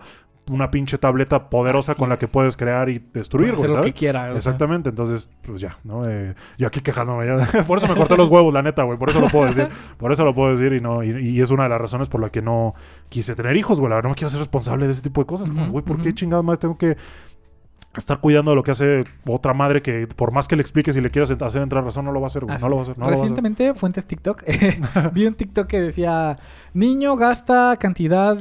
una 0.50 0.72
pinche 0.72 0.98
tableta 0.98 1.48
poderosa 1.48 1.92
Así 1.92 2.00
con 2.00 2.08
la 2.08 2.18
que 2.18 2.24
es. 2.24 2.30
puedes 2.32 2.56
crear 2.56 2.88
y 2.88 2.98
destruir, 3.14 3.54
güey, 3.54 3.72
lo 3.72 3.80
que 3.82 3.92
quiera. 3.92 4.24
sea. 4.26 4.36
Exactamente, 4.36 4.88
entonces, 4.88 5.30
pues 5.42 5.60
ya, 5.60 5.78
¿no? 5.84 6.02
Eh, 6.08 6.34
yo 6.58 6.66
aquí 6.66 6.80
quejándome, 6.80 7.26
ya. 7.26 7.62
por 7.66 7.78
eso 7.78 7.86
me 7.86 7.94
corté 7.94 8.16
los 8.16 8.28
huevos, 8.28 8.52
la 8.52 8.60
neta, 8.60 8.82
güey, 8.82 8.98
por 8.98 9.08
eso 9.10 9.20
lo 9.20 9.28
puedo 9.28 9.46
decir, 9.46 9.68
por 9.98 10.10
eso 10.10 10.24
lo 10.24 10.34
puedo 10.34 10.50
decir 10.50 10.72
y 10.72 10.80
no, 10.80 11.04
y, 11.04 11.10
y 11.28 11.40
es 11.40 11.52
una 11.52 11.62
de 11.62 11.68
las 11.68 11.80
razones 11.80 12.08
por 12.08 12.20
la 12.20 12.30
que 12.30 12.42
no 12.42 12.74
quise 13.08 13.36
tener 13.36 13.56
hijos, 13.56 13.78
güey, 13.78 13.88
la 13.90 13.96
verdad 13.96 14.08
no 14.08 14.14
me 14.14 14.16
quiero 14.16 14.30
ser 14.30 14.40
responsable 14.40 14.86
de 14.86 14.92
ese 14.94 15.02
tipo 15.02 15.20
de 15.20 15.26
cosas, 15.26 15.48
güey, 15.48 15.84
¿por 15.84 16.00
qué 16.00 16.12
chingados 16.12 16.44
más 16.44 16.58
tengo 16.58 16.76
que 16.76 16.96
estar 17.94 18.20
cuidando 18.20 18.52
de 18.52 18.56
lo 18.56 18.62
que 18.62 18.70
hace 18.70 19.04
otra 19.26 19.52
madre 19.54 19.82
que 19.82 20.06
por 20.06 20.32
más 20.32 20.48
que 20.48 20.56
le 20.56 20.62
expliques 20.62 20.96
y 20.96 21.00
le 21.00 21.10
quieras 21.10 21.30
hacer 21.30 21.62
entrar 21.62 21.84
razón, 21.84 22.04
no 22.04 22.12
lo 22.12 22.20
va 22.20 22.26
a 22.26 22.28
hacer, 22.28 22.44
güey, 22.44 22.56
no 22.58 22.68
lo 22.68 22.76
va 22.76 22.82
a 22.82 22.84
hacer, 22.84 22.98
no 22.98 23.04
a 23.04 23.08
hacer. 23.08 23.18
Recientemente, 23.18 23.74
fuentes 23.74 24.06
TikTok, 24.06 24.44
vi 25.12 25.26
un 25.26 25.34
TikTok 25.34 25.66
que 25.66 25.80
decía, 25.80 26.38
niño 26.72 27.16
gasta 27.16 27.76
cantidad 27.78 28.38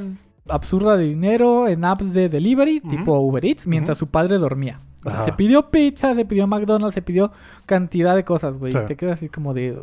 absurda 0.48 0.96
de 0.96 1.04
dinero 1.04 1.68
en 1.68 1.84
apps 1.84 2.12
de 2.12 2.28
delivery, 2.28 2.80
tipo 2.80 3.18
Uber 3.20 3.44
Eats, 3.44 3.66
mientras 3.66 3.98
su 3.98 4.08
padre 4.08 4.38
dormía. 4.38 4.80
O 5.04 5.10
sea, 5.10 5.22
se 5.22 5.32
pidió 5.32 5.70
pizza, 5.70 6.14
se 6.14 6.24
pidió 6.24 6.46
McDonald's, 6.46 6.94
se 6.94 7.02
pidió 7.02 7.32
cantidad 7.66 8.14
de 8.14 8.24
cosas, 8.24 8.58
güey. 8.58 8.72
Sí. 8.72 8.78
Y 8.78 8.86
te 8.86 8.96
quedas 8.96 9.14
así 9.14 9.28
como 9.28 9.52
de, 9.52 9.82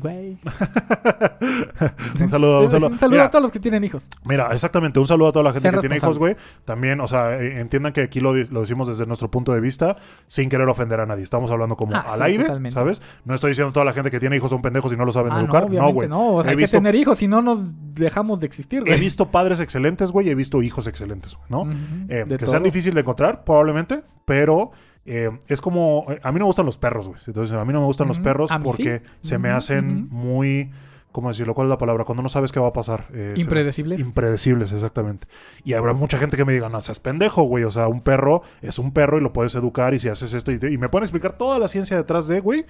güey. 0.00 0.38
un 2.20 2.28
saludo, 2.28 2.62
un 2.62 2.70
saludo. 2.70 2.88
Un 2.88 2.98
saludo 2.98 3.16
Mira, 3.16 3.24
a 3.26 3.30
todos 3.30 3.42
los 3.42 3.52
que 3.52 3.60
tienen 3.60 3.84
hijos. 3.84 4.08
Mira, 4.24 4.48
exactamente, 4.52 4.98
un 4.98 5.06
saludo 5.06 5.28
a 5.28 5.32
toda 5.32 5.42
la 5.44 5.50
gente 5.50 5.62
Sean 5.62 5.74
que 5.74 5.80
tiene 5.80 5.96
hijos, 5.96 6.18
güey. 6.18 6.36
También, 6.64 7.00
o 7.00 7.08
sea, 7.08 7.38
eh, 7.40 7.60
entiendan 7.60 7.92
que 7.92 8.02
aquí 8.02 8.20
lo, 8.20 8.34
lo 8.34 8.60
decimos 8.60 8.88
desde 8.88 9.06
nuestro 9.06 9.30
punto 9.30 9.52
de 9.52 9.60
vista, 9.60 9.96
sin 10.26 10.48
querer 10.48 10.68
ofender 10.68 11.00
a 11.00 11.06
nadie. 11.06 11.22
Estamos 11.22 11.50
hablando 11.50 11.76
como 11.76 11.94
Ah, 11.96 12.04
al 12.10 12.18
sí, 12.18 12.24
aire, 12.24 12.44
totalmente. 12.44 12.74
¿sabes? 12.74 13.02
No 13.24 13.34
estoy 13.34 13.50
diciendo 13.50 13.72
toda 13.72 13.84
la 13.84 13.92
gente 13.92 14.10
que 14.10 14.20
tiene 14.20 14.36
hijos 14.36 14.50
son 14.50 14.62
pendejos 14.62 14.92
y 14.92 14.96
no 14.96 15.04
lo 15.04 15.12
saben 15.12 15.32
Ah, 15.32 15.40
educar. 15.40 15.70
No, 15.70 15.92
güey. 15.92 16.08
no. 16.08 16.34
O 16.36 16.42
sea, 16.42 16.50
He 16.50 16.54
hay 16.54 16.56
visto- 16.56 16.76
que 16.76 16.78
tener 16.78 16.94
hijos, 16.94 17.18
si 17.18 17.28
no 17.28 17.42
nos 17.42 17.60
dejamos 17.94 18.40
de 18.40 18.46
existir, 18.46 18.82
He 18.86 18.90
güey. 18.90 19.00
visto 19.00 19.30
padres 19.30 19.60
excelentes, 19.60 20.12
güey, 20.12 20.28
y 20.28 20.30
he 20.30 20.34
visto 20.34 20.62
hijos 20.62 20.86
excelentes, 20.86 21.36
güey, 21.36 21.46
¿no? 21.48 21.70
Eh, 22.08 22.24
que 22.28 22.38
todo. 22.38 22.50
sean 22.50 22.62
difíciles 22.62 22.94
de 22.94 23.00
encontrar, 23.00 23.44
probablemente, 23.44 24.02
pero 24.24 24.70
eh, 25.06 25.30
es 25.46 25.60
como... 25.60 26.06
A 26.22 26.32
mí 26.32 26.38
no 26.38 26.44
me 26.44 26.48
gustan 26.48 26.66
los 26.66 26.78
perros, 26.78 27.08
güey. 27.08 27.20
Entonces, 27.26 27.56
a 27.56 27.64
mí 27.64 27.72
no 27.72 27.80
me 27.80 27.86
gustan 27.86 28.08
los 28.08 28.20
perros 28.20 28.50
porque 28.62 29.02
sí. 29.20 29.28
se 29.28 29.38
me 29.38 29.50
hacen 29.50 30.08
muy... 30.10 30.70
¿Cómo 31.16 31.30
decirlo? 31.30 31.54
¿Cuál 31.54 31.68
es 31.68 31.70
la 31.70 31.78
palabra? 31.78 32.04
Cuando 32.04 32.22
no 32.22 32.28
sabes 32.28 32.52
qué 32.52 32.60
va 32.60 32.68
a 32.68 32.72
pasar. 32.74 33.06
eh, 33.14 33.32
Impredecibles. 33.38 33.98
Impredecibles, 34.00 34.70
exactamente. 34.72 35.26
Y 35.64 35.72
habrá 35.72 35.94
mucha 35.94 36.18
gente 36.18 36.36
que 36.36 36.44
me 36.44 36.52
diga, 36.52 36.68
no 36.68 36.78
seas 36.82 37.00
pendejo, 37.00 37.44
güey. 37.44 37.64
O 37.64 37.70
sea, 37.70 37.88
un 37.88 38.02
perro 38.02 38.42
es 38.60 38.78
un 38.78 38.92
perro 38.92 39.16
y 39.16 39.22
lo 39.22 39.32
puedes 39.32 39.54
educar 39.54 39.94
y 39.94 39.98
si 39.98 40.10
haces 40.10 40.34
esto 40.34 40.52
y, 40.52 40.58
te- 40.58 40.70
y 40.70 40.76
me 40.76 40.90
pueden 40.90 41.04
explicar 41.04 41.38
toda 41.38 41.58
la 41.58 41.68
ciencia 41.68 41.96
detrás 41.96 42.28
de, 42.28 42.40
güey. 42.40 42.66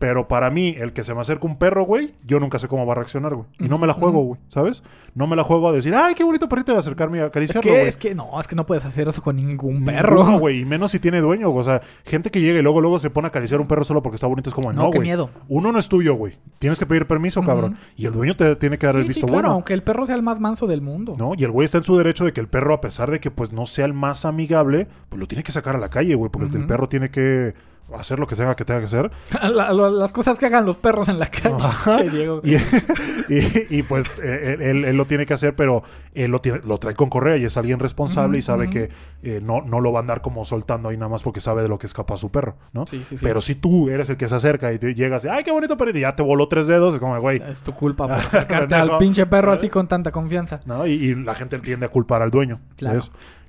Pero 0.00 0.26
para 0.26 0.50
mí, 0.50 0.74
el 0.76 0.92
que 0.92 1.04
se 1.04 1.14
me 1.14 1.20
acerca 1.20 1.46
un 1.46 1.56
perro, 1.56 1.84
güey, 1.84 2.14
yo 2.24 2.40
nunca 2.40 2.58
sé 2.58 2.66
cómo 2.66 2.84
va 2.84 2.92
a 2.92 2.96
reaccionar, 2.96 3.32
güey. 3.36 3.46
Y 3.60 3.68
no 3.68 3.78
me 3.78 3.86
la 3.86 3.92
juego, 3.92 4.22
güey, 4.24 4.40
¿sabes? 4.48 4.82
No 5.14 5.28
me 5.28 5.36
la 5.36 5.44
juego 5.44 5.68
a 5.68 5.72
decir, 5.72 5.94
ay, 5.94 6.14
qué 6.16 6.24
bonito 6.24 6.48
perrito 6.48 6.72
de 6.72 6.78
acercarme 6.80 7.20
a 7.20 7.22
es 7.22 7.28
acariciarlo, 7.28 7.62
que, 7.62 7.70
güey. 7.70 7.86
es 7.86 7.96
que 7.96 8.12
no, 8.12 8.40
es 8.40 8.48
que 8.48 8.56
no 8.56 8.66
puedes 8.66 8.84
hacer 8.84 9.08
eso 9.08 9.22
con 9.22 9.36
ningún 9.36 9.84
perro. 9.84 10.40
güey, 10.40 10.62
y 10.62 10.64
menos 10.64 10.90
si 10.90 10.98
tiene 10.98 11.20
dueño, 11.20 11.48
o 11.48 11.62
sea, 11.62 11.80
gente 12.04 12.32
que 12.32 12.40
llega 12.40 12.58
y 12.58 12.62
luego 12.62 12.80
luego 12.80 12.98
se 12.98 13.08
pone 13.08 13.26
a 13.26 13.28
acariciar 13.28 13.60
un 13.60 13.68
perro 13.68 13.84
solo 13.84 14.02
porque 14.02 14.16
está 14.16 14.26
bonito 14.26 14.50
es 14.50 14.54
como, 14.54 14.72
No, 14.72 14.82
no, 14.82 14.88
güey. 14.88 15.00
miedo. 15.02 15.30
Uno 15.48 15.70
no 15.70 15.78
es 15.78 15.88
tuyo, 15.88 16.14
güey. 16.14 16.38
Tienes 16.58 16.80
que 16.80 16.86
pedir 16.86 17.06
permiso, 17.06 17.40
cabrón. 17.44 17.78
Y 17.96 18.06
el 18.06 18.12
dueño 18.12 18.36
te 18.36 18.56
tiene 18.56 18.78
que 18.78 18.86
dar 18.86 18.96
el 18.96 19.02
Sí, 19.02 19.08
sí, 19.08 19.08
visto 19.14 19.26
claro, 19.26 19.42
bueno. 19.42 19.54
aunque 19.54 19.74
el 19.74 19.82
perro 19.82 20.06
sea 20.06 20.16
el 20.16 20.22
más 20.22 20.40
manso 20.40 20.66
del 20.66 20.80
mundo. 20.80 21.14
¿No? 21.18 21.32
Y 21.36 21.44
el 21.44 21.50
güey 21.50 21.64
está 21.64 21.78
en 21.78 21.84
su 21.84 21.96
derecho 21.96 22.24
de 22.24 22.32
que 22.32 22.40
el 22.40 22.48
perro, 22.48 22.74
a 22.74 22.80
pesar 22.80 23.10
de 23.10 23.20
que 23.20 23.30
pues 23.30 23.52
no 23.52 23.66
sea 23.66 23.84
el 23.86 23.92
más 23.94 24.24
amigable, 24.24 24.86
pues 25.08 25.20
lo 25.20 25.26
tiene 25.26 25.42
que 25.42 25.52
sacar 25.52 25.76
a 25.76 25.78
la 25.78 25.90
calle, 25.90 26.14
güey, 26.14 26.30
porque 26.30 26.56
el- 26.56 26.66
perro 26.66 26.88
tiene 26.88 27.10
que 27.10 27.54
hacer 27.96 28.18
lo 28.18 28.26
que 28.26 28.34
tenga 28.34 28.54
que 28.56 28.64
tenga 28.64 28.80
que 28.80 28.86
hacer. 28.86 29.10
La- 29.42 29.72
la- 29.72 29.90
las 29.90 30.12
cosas 30.12 30.38
que 30.38 30.46
hagan 30.46 30.64
los 30.66 30.76
perros 30.76 31.08
en 31.08 31.18
la 31.18 31.26
calle. 31.26 31.54
Che, 31.98 32.10
Diego. 32.10 32.40
Y, 32.44 32.54
y- 32.54 33.66
y, 33.70 33.82
pues 33.82 34.06
eh, 34.22 34.56
él, 34.58 34.62
él- 34.62 34.84
él 34.84 34.96
lo 34.96 35.06
tiene 35.06 35.26
que 35.26 35.34
hacer, 35.34 35.54
pero 35.54 35.82
él 36.14 36.30
lo, 36.30 36.40
tiene, 36.40 36.60
lo 36.64 36.78
trae 36.78 36.94
con 36.94 37.08
correa 37.10 37.36
y 37.36 37.44
es 37.44 37.56
alguien 37.56 37.78
responsable 37.78 38.38
y 38.38 38.42
sabe 38.42 38.70
que 38.70 38.90
eh, 39.22 39.40
no, 39.42 39.62
no 39.62 39.80
lo 39.80 39.92
va 39.92 40.00
a 40.00 40.02
andar 40.02 40.22
como 40.22 40.44
soltando 40.44 40.88
ahí 40.88 40.96
nada 40.96 41.08
más 41.08 41.22
porque 41.22 41.40
sabe 41.40 41.62
de 41.62 41.68
lo 41.68 41.78
que 41.78 41.86
es 41.86 41.94
capaz 41.94 42.18
su 42.18 42.30
perro, 42.30 42.56
¿no? 42.72 42.86
Sí, 42.86 43.04
sí, 43.08 43.16
sí. 43.16 43.24
Pero 43.24 43.40
si 43.40 43.54
tú 43.54 43.88
eres 43.90 44.08
el 44.10 44.16
que 44.16 44.28
se 44.28 44.36
acerca 44.36 44.72
y 44.72 44.78
te 44.78 44.94
llegas 44.94 45.24
y, 45.24 45.28
ay, 45.28 45.44
qué 45.44 45.52
bonito 45.52 45.76
perro, 45.76 45.90
y 45.94 46.00
ya 46.00 46.14
te 46.16 46.22
voló 46.22 46.48
tres 46.48 46.66
dedos, 46.66 46.94
es 46.94 47.00
como, 47.00 47.18
güey, 47.20 47.42
Es 47.48 47.60
tu 47.60 47.72
culpa 47.74 48.04
por 48.08 48.16
acercarte 48.16 48.74
al 48.74 48.98
pinche 48.98 49.26
perro 49.26 49.52
así 49.52 49.68
con 49.68 49.88
tanta 49.88 50.10
confianza. 50.10 50.60
¿no? 50.66 50.86
Y, 50.86 50.92
y 50.92 51.14
la 51.14 51.34
gente 51.34 51.58
tiende 51.58 51.86
a 51.86 51.88
culpar 51.88 52.22
al 52.22 52.30
dueño. 52.30 52.60
Claro. 52.76 53.00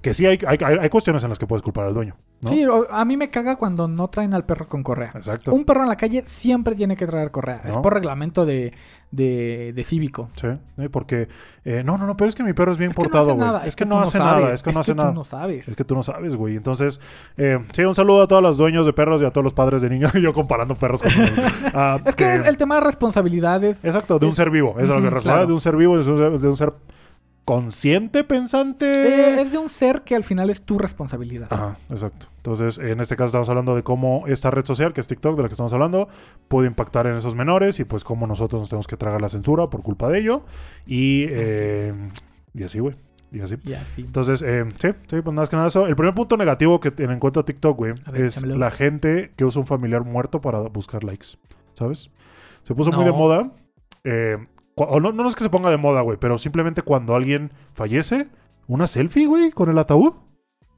Que 0.05 0.13
sí 0.13 0.25
hay, 0.25 0.39
hay, 0.45 0.57
hay- 0.61 0.89
cuestiones 0.89 1.23
en 1.23 1.29
las 1.29 1.39
que 1.39 1.47
puedes 1.47 1.63
culpar 1.63 1.85
al 1.85 1.93
dueño. 1.95 2.15
¿no? 2.41 2.49
Sí, 2.49 2.63
a 2.91 3.05
mí 3.05 3.17
me 3.17 3.31
caga 3.31 3.55
cuando 3.55 3.87
no 3.87 4.07
traen 4.07 4.33
al 4.35 4.45
perro 4.45 4.67
con 4.67 4.83
correa. 4.83 5.11
Exacto. 5.15 5.51
Un 5.51 5.65
perro 5.65 5.81
en 5.81 5.89
la 5.89 5.95
calle 5.97 6.21
siempre 6.25 6.75
tiene 6.75 6.95
que 6.95 7.07
traer 7.07 7.31
correa. 7.31 7.61
Es 7.65 7.75
por 7.77 7.93
reglamento 7.93 8.45
de, 8.45 8.71
de, 9.09 9.71
de 9.73 9.83
cívico. 9.83 10.29
Sí, 10.39 10.47
porque... 10.91 11.27
eh, 11.63 11.81
no, 11.83 11.97
no, 11.97 12.05
no, 12.05 12.15
pero 12.15 12.29
es 12.29 12.35
que 12.35 12.43
mi 12.43 12.53
perro 12.53 12.71
es 12.71 12.77
bien 12.77 12.91
Es 12.91 12.95
que 12.95 13.01
portado, 13.01 13.33
güey. 13.33 13.49
Es, 13.67 13.75
que, 13.75 13.85
no 13.85 13.99
hace 13.99 14.19
sabes. 14.19 14.41
nada, 14.43 14.53
es 14.53 14.61
que 14.61 14.71
no 14.73 14.79
hace 14.81 14.93
nada. 14.93 15.09
tú 15.09 15.15
no 15.15 15.23
sabes. 15.23 15.67
Es 15.67 15.75
que 15.75 15.83
tú 15.83 15.95
no 15.95 16.03
sabes, 16.03 16.35
güey. 16.35 16.55
Entonces, 16.55 17.01
eh, 17.37 17.57
sí, 17.73 17.83
un 17.83 17.95
saludo 17.95 18.21
a 18.21 18.27
todos 18.27 18.43
los 18.43 18.57
dueños 18.57 18.85
de 18.85 18.93
perros 18.93 19.23
y 19.23 19.25
a 19.25 19.31
todos 19.31 19.43
los 19.43 19.53
padres 19.53 19.81
de 19.81 19.89
niños. 19.89 20.11
Yo 20.21 20.31
comparando 20.33 20.75
perros 20.75 21.01
con. 21.01 21.11
Ah, 21.73 21.99
Es 22.05 22.15
que 22.15 22.35
es 22.35 22.45
el 22.45 22.57
tema 22.57 22.75
de 22.75 22.81
responsabilidades. 22.81 23.83
Exacto, 23.85 24.19
de 24.19 24.25
un 24.27 24.31
es- 24.31 24.37
ser 24.37 24.51
vivo. 24.51 24.75
Eso 24.77 24.95
es 24.95 25.01
lo 25.03 25.09
que 25.11 25.17
claro. 25.21 25.47
de 25.47 25.53
un 25.53 25.61
ser 25.61 25.75
vivo, 25.75 25.97
de 25.97 26.11
un, 26.11 26.39
de 26.41 26.47
un 26.47 26.55
ser 26.55 26.73
consciente, 27.45 28.23
pensante. 28.23 28.85
Eh, 28.85 29.41
es 29.41 29.51
de 29.51 29.57
un 29.59 29.69
ser 29.69 30.01
que 30.01 30.15
al 30.15 30.23
final 30.23 30.49
es 30.49 30.63
tu 30.63 30.77
responsabilidad. 30.79 31.47
Ajá, 31.51 31.77
exacto. 31.89 32.27
Entonces, 32.37 32.77
en 32.79 32.99
este 32.99 33.15
caso 33.15 33.27
estamos 33.27 33.49
hablando 33.49 33.75
de 33.75 33.83
cómo 33.83 34.25
esta 34.27 34.49
red 34.51 34.65
social, 34.65 34.93
que 34.93 35.01
es 35.01 35.07
TikTok, 35.07 35.35
de 35.37 35.43
la 35.43 35.47
que 35.47 35.53
estamos 35.53 35.71
hablando, 35.73 36.09
puede 36.47 36.67
impactar 36.67 37.07
en 37.07 37.15
esos 37.15 37.35
menores 37.35 37.79
y 37.79 37.85
pues 37.85 38.03
cómo 38.03 38.27
nosotros 38.27 38.61
nos 38.61 38.69
tenemos 38.69 38.87
que 38.87 38.97
tragar 38.97 39.21
la 39.21 39.29
censura 39.29 39.69
por 39.69 39.83
culpa 39.83 40.09
de 40.09 40.19
ello. 40.19 40.43
Y, 40.87 41.25
eh, 41.29 41.93
y 42.53 42.63
así, 42.63 42.79
güey. 42.79 42.95
Y 43.31 43.41
así. 43.41 43.55
Y 43.63 43.73
así. 43.73 44.01
Entonces, 44.01 44.41
eh, 44.41 44.63
sí, 44.79 44.89
sí, 45.09 45.21
pues 45.21 45.35
más 45.35 45.49
que 45.49 45.55
nada 45.55 45.67
eso. 45.67 45.87
El 45.87 45.95
primer 45.95 46.13
punto 46.15 46.37
negativo 46.37 46.79
que 46.79 46.89
tiene 46.91 47.13
en 47.13 47.19
cuenta 47.19 47.43
TikTok, 47.43 47.77
güey, 47.77 47.93
es 48.13 48.37
échamelo. 48.37 48.57
la 48.57 48.71
gente 48.71 49.33
que 49.35 49.45
usa 49.45 49.59
un 49.61 49.67
familiar 49.67 50.03
muerto 50.03 50.41
para 50.41 50.61
buscar 50.61 51.03
likes, 51.03 51.27
¿sabes? 51.73 52.09
Se 52.63 52.73
puso 52.73 52.91
muy 52.91 53.05
de 53.05 53.11
moda. 53.11 53.51
eh, 54.03 54.37
o 54.75 54.99
no, 54.99 55.11
no 55.11 55.27
es 55.27 55.35
que 55.35 55.43
se 55.43 55.49
ponga 55.49 55.69
de 55.69 55.77
moda, 55.77 56.01
güey, 56.01 56.17
pero 56.19 56.37
simplemente 56.37 56.81
cuando 56.81 57.15
alguien 57.15 57.51
fallece, 57.73 58.27
una 58.67 58.87
selfie, 58.87 59.25
güey, 59.27 59.51
con 59.51 59.69
el 59.69 59.77
ataúd. 59.77 60.13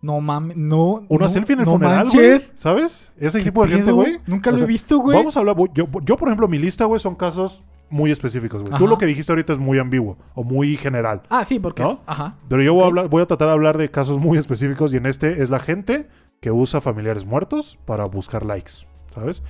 No 0.01 0.21
mames, 0.21 0.55
no. 0.55 1.05
Una 1.09 1.25
no, 1.25 1.29
selfie 1.29 1.53
en 1.53 1.59
el 1.61 1.65
no 1.65 1.71
funeral, 1.73 2.07
güey. 2.13 2.41
¿Sabes? 2.55 3.11
Ese 3.17 3.39
¿Qué 3.39 3.45
tipo 3.45 3.65
de 3.65 3.73
gente, 3.73 3.91
güey. 3.91 4.19
Nunca 4.27 4.51
lo 4.51 4.57
sea, 4.57 4.65
he 4.65 4.67
visto, 4.67 4.99
güey. 4.99 5.17
Vamos 5.17 5.35
a 5.35 5.39
hablar. 5.39 5.55
Yo, 5.73 5.87
yo, 6.03 6.17
por 6.17 6.27
ejemplo, 6.27 6.47
mi 6.47 6.59
lista, 6.59 6.85
güey, 6.85 6.99
son 6.99 7.15
casos 7.15 7.63
muy 7.89 8.11
específicos, 8.11 8.61
güey. 8.61 8.77
Tú 8.77 8.87
lo 8.87 8.97
que 8.97 9.05
dijiste 9.07 9.31
ahorita 9.31 9.53
es 9.53 9.59
muy 9.59 9.79
ambiguo 9.79 10.17
o 10.35 10.43
muy 10.43 10.77
general. 10.77 11.23
Ah, 11.29 11.43
sí, 11.43 11.59
porque 11.59 11.81
¿No? 11.81 11.93
es- 11.93 12.03
Ajá. 12.05 12.35
Pero 12.47 12.61
yo 12.61 12.73
voy, 12.75 12.83
a 12.83 12.87
hablar, 12.87 13.07
voy 13.09 13.23
a 13.23 13.25
tratar 13.25 13.47
de 13.47 13.53
hablar 13.53 13.77
de 13.77 13.89
casos 13.89 14.19
muy 14.19 14.37
específicos 14.37 14.93
y 14.93 14.97
en 14.97 15.07
este 15.07 15.41
es 15.41 15.49
la 15.49 15.59
gente 15.59 16.07
que 16.41 16.51
usa 16.51 16.81
familiares 16.81 17.25
muertos 17.25 17.79
para 17.85 18.05
buscar 18.05 18.45
likes, 18.45 18.73
¿sabes? 19.09 19.41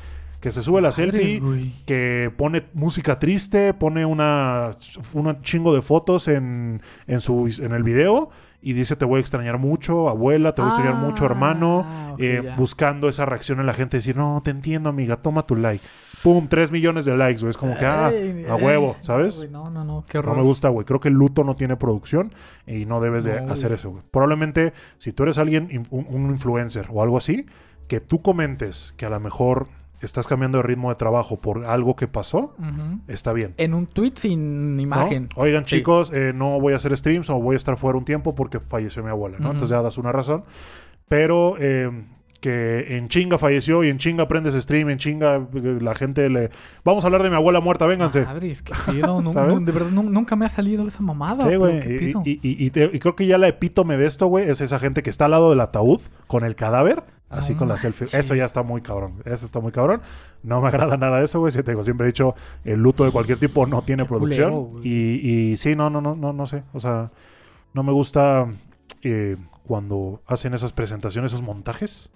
Que 0.47 0.51
se 0.53 0.63
sube 0.63 0.79
la 0.81 0.93
selfie, 0.93 1.41
que 1.85 2.31
pone 2.37 2.63
música 2.73 3.19
triste, 3.19 3.73
pone 3.73 4.05
una, 4.05 4.71
una 5.13 5.41
chingo 5.41 5.75
de 5.75 5.81
fotos 5.81 6.29
en, 6.29 6.81
en, 7.05 7.19
su, 7.19 7.53
en 7.61 7.73
el 7.73 7.83
video 7.83 8.29
y 8.61 8.71
dice 8.71 8.95
te 8.95 9.03
voy 9.03 9.17
a 9.17 9.19
extrañar 9.19 9.57
mucho, 9.57 10.07
abuela, 10.07 10.55
te 10.55 10.61
voy 10.61 10.69
a 10.69 10.73
extrañar 10.73 10.95
mucho, 11.01 11.25
hermano, 11.25 11.85
Ah, 11.85 12.15
eh, 12.17 12.53
buscando 12.55 13.09
esa 13.09 13.25
reacción 13.25 13.59
en 13.59 13.65
la 13.65 13.73
gente, 13.73 13.97
decir, 13.97 14.15
no, 14.15 14.41
te 14.41 14.51
entiendo, 14.51 14.87
amiga, 14.89 15.17
toma 15.17 15.41
tu 15.43 15.57
like. 15.57 15.83
Pum, 16.23 16.47
3 16.47 16.71
millones 16.71 17.03
de 17.03 17.17
likes, 17.17 17.41
güey. 17.41 17.49
Es 17.49 17.57
como 17.57 17.77
que, 17.77 17.85
ah, 17.85 18.07
a 18.07 18.55
huevo, 18.55 18.95
no, 18.97 19.03
¿sabes? 19.03 19.45
No, 19.51 19.69
no, 19.69 19.83
no, 19.83 20.05
qué 20.07 20.17
No 20.17 20.21
horror. 20.21 20.37
me 20.37 20.43
gusta, 20.43 20.69
güey. 20.69 20.85
Creo 20.85 21.01
que 21.01 21.09
el 21.09 21.13
luto 21.15 21.43
no 21.43 21.57
tiene 21.57 21.75
producción 21.75 22.33
y 22.65 22.85
no 22.85 23.01
debes 23.01 23.25
de 23.25 23.41
No, 23.41 23.51
hacer 23.51 23.73
eso, 23.73 23.89
güey. 23.91 24.03
Probablemente, 24.11 24.71
si 24.97 25.11
tú 25.11 25.23
eres 25.23 25.37
alguien, 25.39 25.85
un, 25.91 26.07
un 26.09 26.31
influencer 26.31 26.87
o 26.89 27.03
algo 27.03 27.17
así, 27.17 27.45
que 27.89 27.99
tú 27.99 28.21
comentes 28.21 28.93
que 28.97 29.05
a 29.05 29.09
lo 29.09 29.19
mejor 29.19 29.67
estás 30.01 30.27
cambiando 30.27 30.59
de 30.59 30.63
ritmo 30.63 30.89
de 30.89 30.95
trabajo 30.95 31.39
por 31.39 31.65
algo 31.65 31.95
que 31.95 32.07
pasó, 32.07 32.55
está 33.07 33.33
bien. 33.33 33.53
En 33.57 33.73
un 33.73 33.87
tweet 33.87 34.13
sin 34.15 34.75
¿no? 34.75 34.81
imagen. 34.81 35.29
Oigan, 35.35 35.65
Sí. 35.65 35.77
chicos, 35.77 36.11
eh, 36.13 36.33
no 36.35 36.59
voy 36.59 36.73
a 36.73 36.75
hacer 36.77 36.95
streams 36.95 37.29
o 37.29 37.39
voy 37.39 37.55
a 37.55 37.57
estar 37.57 37.77
fuera 37.77 37.97
un 37.97 38.05
tiempo 38.05 38.35
porque 38.35 38.59
falleció 38.59 39.03
mi 39.03 39.09
abuela, 39.09 39.37
¿no? 39.39 39.47
Entonces 39.51 39.69
ya 39.69 39.81
das 39.81 39.97
una 39.97 40.11
razón. 40.11 40.43
Pero 41.07 41.55
eh, 41.59 41.89
que 42.39 42.97
en 42.97 43.07
chinga 43.09 43.37
falleció 43.37 43.83
y 43.83 43.89
en 43.89 43.97
chinga 43.97 44.27
prendes 44.27 44.53
stream, 44.53 44.89
en 44.89 44.97
chinga 44.97 45.35
eh, 45.53 45.77
la 45.81 45.95
gente 45.95 46.29
le... 46.29 46.49
Vamos 46.83 47.03
a 47.03 47.07
hablar 47.07 47.23
de 47.23 47.29
mi 47.29 47.35
abuela 47.35 47.59
muerta, 47.59 47.85
vénganse. 47.87 48.25
Madre, 48.25 48.51
es 48.51 48.63
no, 49.01 49.21
de 49.59 49.71
verdad, 49.71 49.89
nu- 49.91 50.03
nunca 50.09 50.35
me 50.35 50.45
ha 50.45 50.49
salido 50.49 50.87
esa 50.87 51.01
mamada. 51.01 51.49
Sí, 51.49 51.55
güey. 51.55 51.79
¿qué 51.79 52.13
Y, 52.25 52.29
y- 52.31 52.39
y- 52.43 52.65
y 52.65 52.69
te- 52.69 52.91
y 52.93 52.99
creo 52.99 53.15
que 53.15 53.25
ya 53.25 53.37
la 53.37 53.47
epítome 53.47 53.97
de 53.97 54.05
esto, 54.05 54.27
güey, 54.27 54.49
es 54.49 54.61
esa 54.61 54.79
gente 54.79 55.03
que 55.03 55.09
está 55.09 55.25
al 55.25 55.31
lado 55.31 55.49
del 55.49 55.59
ataúd 55.61 56.01
con 56.27 56.43
el 56.45 56.55
cadáver, 56.55 57.03
así 57.29 57.55
con 57.55 57.67
la 57.67 57.77
selfie. 57.77 58.07
Eso 58.17 58.35
ya 58.35 58.45
está 58.45 58.63
muy 58.63 58.81
cabrón. 58.81 59.15
Eso 59.25 59.45
está 59.45 59.59
muy 59.59 59.71
cabrón. 59.71 60.01
No 60.43 60.61
me 60.61 60.67
agrada 60.69 60.95
nada 60.95 61.21
eso, 61.23 61.39
güey. 61.39 61.51
Si 61.51 61.61
te 61.63 61.71
digo, 61.71 61.83
siempre 61.83 62.05
he 62.05 62.09
dicho, 62.11 62.35
el 62.63 62.81
luto 62.81 63.03
de 63.03 63.11
cualquier 63.11 63.37
tipo 63.39 63.65
no 63.65 63.81
tiene 63.81 64.03
Qué 64.03 64.09
producción. 64.09 64.51
culero, 64.67 64.81
y 64.85 65.57
sí, 65.57 65.75
no, 65.75 65.89
no, 65.89 65.99
no, 66.01 66.15
no, 66.15 66.31
no 66.33 66.45
sé. 66.45 66.63
O 66.73 66.79
sea, 66.79 67.11
no 67.73 67.83
me 67.83 67.91
gusta 67.91 68.47
eh, 69.03 69.35
cuando 69.67 70.21
hacen 70.25 70.53
esas 70.55 70.73
presentaciones, 70.73 71.31
esos 71.33 71.43
montajes, 71.45 72.09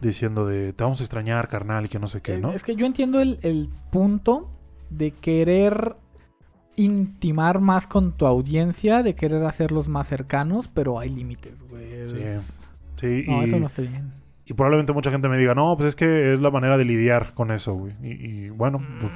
diciendo 0.00 0.46
de 0.46 0.72
te 0.72 0.82
vamos 0.84 1.00
a 1.00 1.04
extrañar, 1.04 1.48
carnal, 1.48 1.84
y 1.84 1.88
que 1.88 1.98
no 1.98 2.06
sé 2.06 2.22
qué, 2.22 2.34
Eh, 2.36 2.40
¿no? 2.40 2.52
Es 2.52 2.62
que 2.62 2.74
yo 2.76 2.86
entiendo 2.86 3.20
el, 3.20 3.38
el 3.42 3.68
punto 3.90 4.48
de 4.90 5.10
querer 5.10 5.96
intimar 6.76 7.60
más 7.60 7.86
con 7.86 8.12
tu 8.12 8.26
audiencia, 8.26 9.02
de 9.02 9.14
querer 9.14 9.44
hacerlos 9.44 9.88
más 9.88 10.08
cercanos, 10.08 10.68
pero 10.68 10.98
hay 10.98 11.10
límites, 11.10 11.62
güey. 11.68 12.08
Sí. 12.08 12.16
Sí, 12.96 13.24
No, 13.26 13.42
y- 13.42 13.44
eso 13.46 13.58
no 13.58 13.66
está 13.66 13.82
bien. 13.82 14.12
Y 14.44 14.54
probablemente 14.54 14.92
mucha 14.92 15.10
gente 15.12 15.28
me 15.28 15.38
diga, 15.38 15.54
no, 15.54 15.76
pues 15.76 15.90
es 15.90 15.96
que 15.96 16.32
es 16.34 16.40
la 16.40 16.50
manera 16.50 16.76
de 16.76 16.84
lidiar 16.84 17.32
con 17.32 17.52
eso, 17.52 17.74
güey. 17.74 17.94
Y, 18.02 18.10
y 18.46 18.50
bueno, 18.50 18.82
pues 19.00 19.12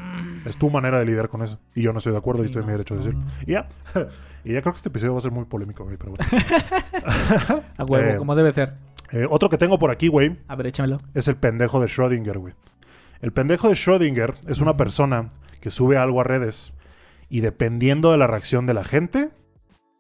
es 0.46 0.56
tu 0.56 0.70
manera 0.70 0.98
de 1.00 1.04
lidiar 1.04 1.28
con 1.28 1.42
eso. 1.42 1.58
Y 1.74 1.82
yo 1.82 1.92
no 1.92 1.98
estoy 1.98 2.12
de 2.12 2.18
acuerdo 2.18 2.42
y 2.42 2.44
Mm. 2.44 2.46
Estoy 2.46 2.60
en 2.62 2.66
mi 2.66 2.72
derecho 2.72 2.94
a 2.94 2.96
no, 2.98 3.02
decirlo. 3.02 3.24
no. 3.24 3.30
Y 3.44 3.52
ya. 3.52 3.68
y 4.44 4.52
ya 4.52 4.60
creo 4.62 4.72
que 4.72 4.76
este 4.76 4.88
episodio 4.88 5.12
va 5.14 5.18
a 5.18 5.22
ser 5.22 5.32
muy 5.32 5.44
polémico, 5.46 5.82
güey, 5.84 5.96
pero 5.96 6.12
bueno. 6.12 6.24
A 7.78 7.84
huevo, 7.84 8.10
Eh, 8.10 8.16
como 8.16 8.34
debe 8.36 8.52
ser. 8.52 8.74
Eh, 9.10 9.26
otro 9.28 9.48
que 9.50 9.58
tengo 9.58 9.78
por 9.78 9.90
aquí, 9.90 10.08
güey, 10.08 10.36
A 10.48 10.56
ver, 10.56 10.68
échamelo. 10.68 10.98
es 11.14 11.26
el 11.28 11.36
pendejo 11.36 11.80
de 11.80 11.86
Schrödinger, 11.86 12.38
güey. 12.38 12.54
El 13.20 13.32
pendejo 13.32 13.68
de 13.68 13.74
Schrödinger 13.74 14.34
es 14.48 14.60
una 14.60 14.72
Ujú. 14.72 14.78
persona 14.78 15.28
que 15.60 15.70
sube 15.70 15.96
algo 15.96 16.20
a 16.20 16.24
redes 16.24 16.72
y 17.28 17.40
dependiendo 17.40 18.12
de 18.12 18.18
la 18.18 18.26
reacción 18.28 18.66
de 18.66 18.74
la 18.74 18.84
gente, 18.84 19.30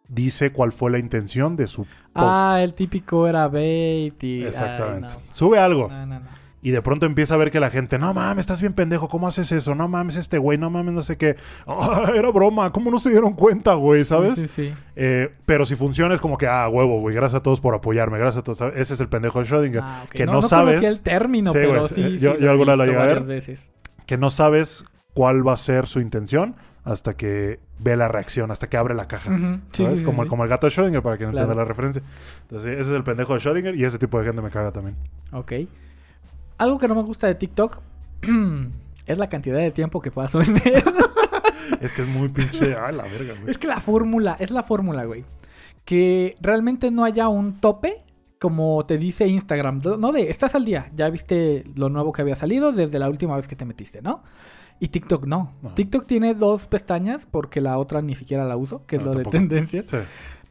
dice 0.08 0.52
cuál 0.52 0.72
fue 0.72 0.90
la 0.90 0.98
intención 0.98 1.56
de 1.56 1.66
su 1.66 1.84
post. 1.84 1.94
Ah, 2.14 2.60
el 2.62 2.74
típico 2.74 3.26
era 3.26 3.48
bait 3.48 4.22
y... 4.22 4.44
Exactamente. 4.44 5.08
ay, 5.10 5.22
Sube 5.32 5.58
algo. 5.58 5.88
no. 5.88 6.06
No. 6.06 6.36
Y 6.62 6.72
de 6.72 6.82
pronto 6.82 7.06
empieza 7.06 7.34
a 7.34 7.36
ver 7.36 7.52
que 7.52 7.60
la 7.60 7.70
gente, 7.70 7.96
no 7.96 8.12
mames, 8.12 8.40
estás 8.40 8.60
bien 8.60 8.72
pendejo, 8.72 9.08
¿cómo 9.08 9.28
haces 9.28 9.52
eso? 9.52 9.76
No 9.76 9.86
mames, 9.86 10.16
este 10.16 10.36
güey, 10.38 10.58
no 10.58 10.68
mames, 10.68 10.94
no 10.94 11.02
sé 11.02 11.16
qué. 11.16 11.36
"Ah, 11.66 12.10
era 12.12 12.28
broma, 12.32 12.72
¿cómo 12.72 12.90
no 12.90 12.98
se 12.98 13.10
dieron 13.10 13.34
cuenta, 13.34 13.74
güey? 13.74 14.02
¿Sabes? 14.04 14.34
Sí, 14.34 14.48
sí, 14.48 14.70
sí. 14.70 14.74
Eh, 14.96 15.30
pero 15.44 15.64
si 15.64 15.76
funciona 15.76 16.14
es 16.14 16.20
como 16.20 16.36
que, 16.36 16.48
ah, 16.48 16.68
huevo, 16.68 16.98
güey, 16.98 17.14
gracias 17.14 17.38
a 17.38 17.42
todos 17.42 17.60
por 17.60 17.72
apoyarme, 17.76 18.18
gracias 18.18 18.38
a 18.40 18.42
todos. 18.42 18.58
¿sabes? 18.58 18.80
Ese 18.80 18.94
es 18.94 19.00
el 19.00 19.08
pendejo 19.08 19.38
de 19.38 19.44
Schrödinger. 19.46 19.80
Ah, 19.80 20.02
ok. 20.06 20.10
que 20.10 20.26
no, 20.26 20.42
sabes- 20.42 20.82
el 20.82 21.00
término, 21.02 21.52
Sí, 21.52 21.58
pero 21.60 21.86
sí, 21.86 22.00
eh, 22.00 22.10
sí, 22.12 22.18
yo- 22.18 22.36
yo 22.36 22.50
alguna 22.50 22.74
la 22.74 22.84
llegué 22.86 22.98
a 22.98 23.04
ver. 23.06 23.22
veces. 23.22 23.68
Que 24.06 24.16
no 24.16 24.28
sabes 24.28 24.84
cuál 25.14 25.46
va 25.46 25.52
a 25.52 25.56
ser 25.56 25.86
su 25.86 26.00
intención 26.00 26.56
hasta 26.86 27.14
que 27.16 27.60
ve 27.78 27.96
la 27.96 28.08
reacción, 28.08 28.50
hasta 28.50 28.68
que 28.68 28.76
abre 28.78 28.94
la 28.94 29.06
caja. 29.08 29.30
Sí, 29.72 29.82
¿Sabes? 29.82 29.92
sí, 29.92 29.98
sí, 29.98 30.04
como, 30.04 30.22
sí. 30.22 30.28
como 30.28 30.44
el 30.44 30.48
gato 30.48 30.66
de 30.66 30.72
Schrödinger, 30.72 31.02
para 31.02 31.16
quien 31.18 31.28
no 31.28 31.32
Claro. 31.32 31.44
entienda 31.46 31.62
la 31.62 31.68
referencia. 31.68 32.02
Entonces, 32.42 32.70
ese 32.78 32.90
es 32.90 32.96
el 32.96 33.04
pendejo 33.04 33.34
de 33.34 33.40
Schrödinger 33.40 33.76
y 33.76 33.84
ese 33.84 33.98
tipo 33.98 34.18
de 34.18 34.24
gente 34.24 34.40
me 34.40 34.50
caga 34.50 34.72
también. 34.72 34.96
Ok. 35.32 35.52
Algo 36.58 36.78
que 36.78 36.88
no 36.88 36.94
me 36.94 37.02
gusta 37.02 37.26
de 37.26 37.34
TikTok 37.34 37.80
es 39.06 39.18
la 39.18 39.28
cantidad 39.28 39.58
de 39.58 39.70
tiempo 39.72 40.00
que 40.00 40.10
paso 40.10 40.40
en 40.40 40.56
él. 40.64 40.82
es 41.80 41.92
que 41.92 42.02
es 42.02 42.08
muy 42.08 42.28
pinche. 42.28 42.76
Ay, 42.76 42.94
la 42.94 43.02
verga, 43.04 43.34
güey. 43.38 43.50
es 43.50 43.58
que 43.58 43.66
la 43.66 43.80
fórmula, 43.80 44.36
es 44.40 44.50
la 44.50 44.62
fórmula, 44.62 45.04
güey. 45.04 45.24
Que 45.84 46.36
realmente 46.40 46.90
no 46.90 47.04
haya 47.04 47.28
un 47.28 47.60
tope, 47.60 48.02
como 48.40 48.84
te 48.86 48.96
dice 48.98 49.26
Instagram. 49.26 49.82
No 49.98 50.12
de, 50.12 50.30
estás 50.30 50.54
al 50.54 50.64
día, 50.64 50.90
ya 50.94 51.10
viste 51.10 51.64
lo 51.74 51.88
nuevo 51.88 52.12
que 52.12 52.22
había 52.22 52.36
salido 52.36 52.72
desde 52.72 52.98
la 52.98 53.08
última 53.08 53.36
vez 53.36 53.46
que 53.48 53.56
te 53.56 53.64
metiste, 53.64 54.02
¿no? 54.02 54.22
Y 54.78 54.88
TikTok 54.88 55.26
no. 55.26 55.52
Ajá. 55.64 55.74
TikTok 55.74 56.06
tiene 56.06 56.34
dos 56.34 56.66
pestañas, 56.66 57.26
porque 57.30 57.60
la 57.60 57.78
otra 57.78 58.02
ni 58.02 58.14
siquiera 58.14 58.44
la 58.44 58.56
uso, 58.56 58.84
que 58.86 58.96
es 58.96 59.04
No, 59.04 59.12
lo 59.12 59.18
de 59.20 59.24
tendencias. 59.24 59.86
Sí. 59.86 59.96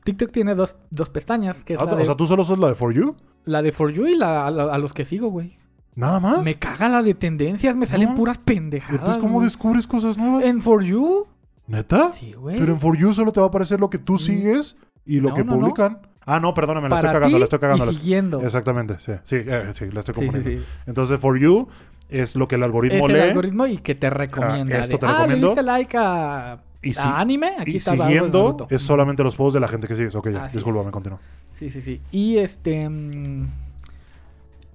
TikTok 0.04 0.32
tiene 0.32 0.56
dos, 0.56 0.78
dos 0.92 1.10
pestañas, 1.10 1.64
que 1.64 1.74
es 1.76 1.80
Ah, 1.80 1.86
la 1.86 1.94
o 1.94 1.96
de, 1.96 2.06
sea, 2.06 2.16
tú 2.16 2.26
solo 2.26 2.42
usas 2.44 2.58
la 2.60 2.70
de 2.70 2.76
For 2.76 2.94
You. 2.94 3.16
la 3.46 3.62
de 3.62 3.72
For 3.72 3.92
You 3.92 4.08
y 4.08 4.16
la, 4.16 4.44
a, 4.44 4.48
a 4.48 4.78
los 4.78 4.94
que 4.94 5.06
sigo, 5.06 5.30
güey. 5.30 5.58
Nada 5.96 6.20
más. 6.20 6.44
Me 6.44 6.56
caga 6.56 6.90
la 6.90 7.02
de 7.02 7.14
tendencias, 7.14 7.76
me 7.76 7.86
salen 7.86 8.10
No. 8.10 8.16
puras 8.16 8.38
pendejadas. 8.38 9.00
Entonces, 9.00 9.22
¿cómo 9.22 9.36
güey. 9.36 9.46
descubres 9.46 9.88
cosas 9.88 10.18
nuevas? 10.18 10.44
¿En 10.44 10.62
For 10.62 10.84
You? 10.84 11.28
¿Neta? 11.68 12.12
Sí, 12.14 12.34
güey. 12.34 12.60
Pero 12.60 12.74
en 12.74 12.80
For 12.80 12.98
You 12.98 13.14
solo 13.14 13.32
te 13.32 13.40
va 13.40 13.46
a 13.46 13.50
aparecer 13.50 13.80
lo 13.80 13.90
que 13.90 13.98
tú 13.98 14.14
Mm. 14.16 14.20
sigues 14.20 14.78
y 15.06 15.20
lo 15.22 15.30
No, 15.30 15.36
que 15.36 15.44
no, 15.44 15.58
publican. 15.58 16.00
Ah, 16.28 16.40
no, 16.40 16.54
perdóname, 16.54 16.90
la 16.90 16.96
estoy 16.96 17.12
cagando, 17.12 17.38
la 17.38 17.44
estoy 17.44 17.60
cagando. 17.60 17.90
y 17.90 17.94
siguiendo. 17.94 18.42
Exactamente, 18.42 18.96
sí. 19.00 19.14
Sí, 19.24 19.36
eh, 19.38 19.70
sí, 19.74 19.90
la 19.92 20.00
estoy 20.02 20.16
Sí, 20.16 20.22
sí, 20.22 20.26
confundiendo. 20.28 20.64
sí. 20.64 20.68
Entonces, 20.88 21.20
For 21.20 21.38
You 21.40 21.68
es 22.10 22.36
lo 22.36 22.48
que 22.48 22.56
el 22.56 22.64
algoritmo 22.64 23.00
Es 23.00 23.06
el 23.06 23.14
lee. 23.14 23.20
algoritmo 23.30 23.68
y 23.68 23.78
que 23.78 23.96
te 23.96 24.10
recomienda. 24.10 24.76
Ah, 24.78 24.80
esto 24.80 24.98
de, 24.98 25.00
te 25.00 25.06
ah, 25.06 25.12
recomiendo. 25.14 25.48
le 25.48 25.52
diste 25.52 25.64
like 25.64 25.98
a, 26.00 26.60
Y 26.82 26.92
a 26.92 26.94
si- 26.94 27.00
anime. 27.08 27.56
Aquí 27.60 27.72
y 27.72 27.76
está 27.78 27.92
siguiendo 27.98 28.68
es 28.70 28.82
solamente 28.82 29.24
los 29.24 29.36
posts 29.36 29.56
de 29.56 29.60
la 29.60 29.68
gente 29.68 29.88
que 29.88 29.96
sigues. 29.96 30.16
Ok, 30.16 30.30
ya, 30.30 30.48
discúlpame, 30.48 30.92
continúa. 30.92 31.20
Sí, 31.54 31.70
sí, 31.70 31.82
sí. 31.82 32.02
Y 32.12 32.38
este... 32.38 32.88
mm, 32.90 33.48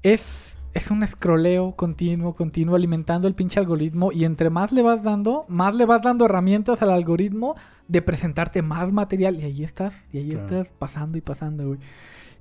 es, 0.02 0.56
es 0.74 0.90
un 0.90 1.06
scrolleo 1.06 1.72
continuo, 1.72 2.34
continuo, 2.34 2.74
alimentando 2.74 3.28
el 3.28 3.34
pinche 3.34 3.60
algoritmo. 3.60 4.12
Y 4.12 4.24
entre 4.24 4.50
más 4.50 4.72
le 4.72 4.82
vas 4.82 5.02
dando, 5.02 5.44
más 5.48 5.74
le 5.74 5.84
vas 5.86 6.02
dando 6.02 6.24
herramientas 6.24 6.82
al 6.82 6.90
algoritmo 6.90 7.56
de 7.88 8.02
presentarte 8.02 8.62
más 8.62 8.92
material. 8.92 9.36
Y 9.38 9.44
ahí 9.44 9.64
estás, 9.64 10.06
y 10.12 10.18
ahí 10.18 10.30
Claro. 10.30 10.46
estás 10.46 10.72
pasando 10.78 11.18
y 11.18 11.20
pasando, 11.20 11.66
güey. 11.66 11.78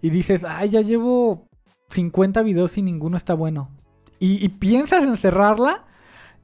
Y 0.01 0.09
dices, 0.11 0.45
ay, 0.47 0.69
ya 0.69 0.81
llevo 0.81 1.45
50 1.89 2.41
videos 2.43 2.77
y 2.77 2.81
ninguno 2.81 3.17
está 3.17 3.33
bueno. 3.33 3.69
Y, 4.19 4.43
y 4.43 4.49
piensas 4.49 5.03
en 5.03 5.17
cerrarla 5.17 5.85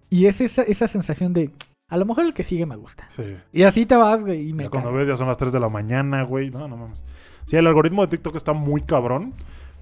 y 0.10 0.28
es 0.28 0.42
esa, 0.42 0.62
esa 0.64 0.88
sensación 0.88 1.34
de, 1.34 1.52
a 1.90 1.98
lo 1.98 2.06
mejor 2.06 2.26
el 2.26 2.34
que 2.34 2.44
sigue 2.44 2.66
me 2.66 2.76
gusta. 2.76 3.08
Sí. 3.08 3.38
Y 3.52 3.64
así 3.64 3.86
te 3.86 3.96
vas, 3.96 4.24
güey, 4.24 4.50
y 4.50 4.54
me 4.54 4.64
Ya 4.64 4.70
cuando 4.70 4.94
ves 4.94 5.08
ya 5.08 5.16
son 5.16 5.28
las 5.28 5.38
3 5.38 5.52
de 5.52 5.60
la 5.60 5.70
mañana, 5.70 6.24
güey. 6.24 6.50
No, 6.50 6.68
no 6.68 6.78
mames. 6.78 7.04
Sí, 7.46 7.58
el 7.58 7.68
algoritmo 7.68 8.02
de 8.02 8.08
TikTok 8.08 8.36
está 8.36 8.54
muy 8.54 8.82
cabrón 8.82 9.34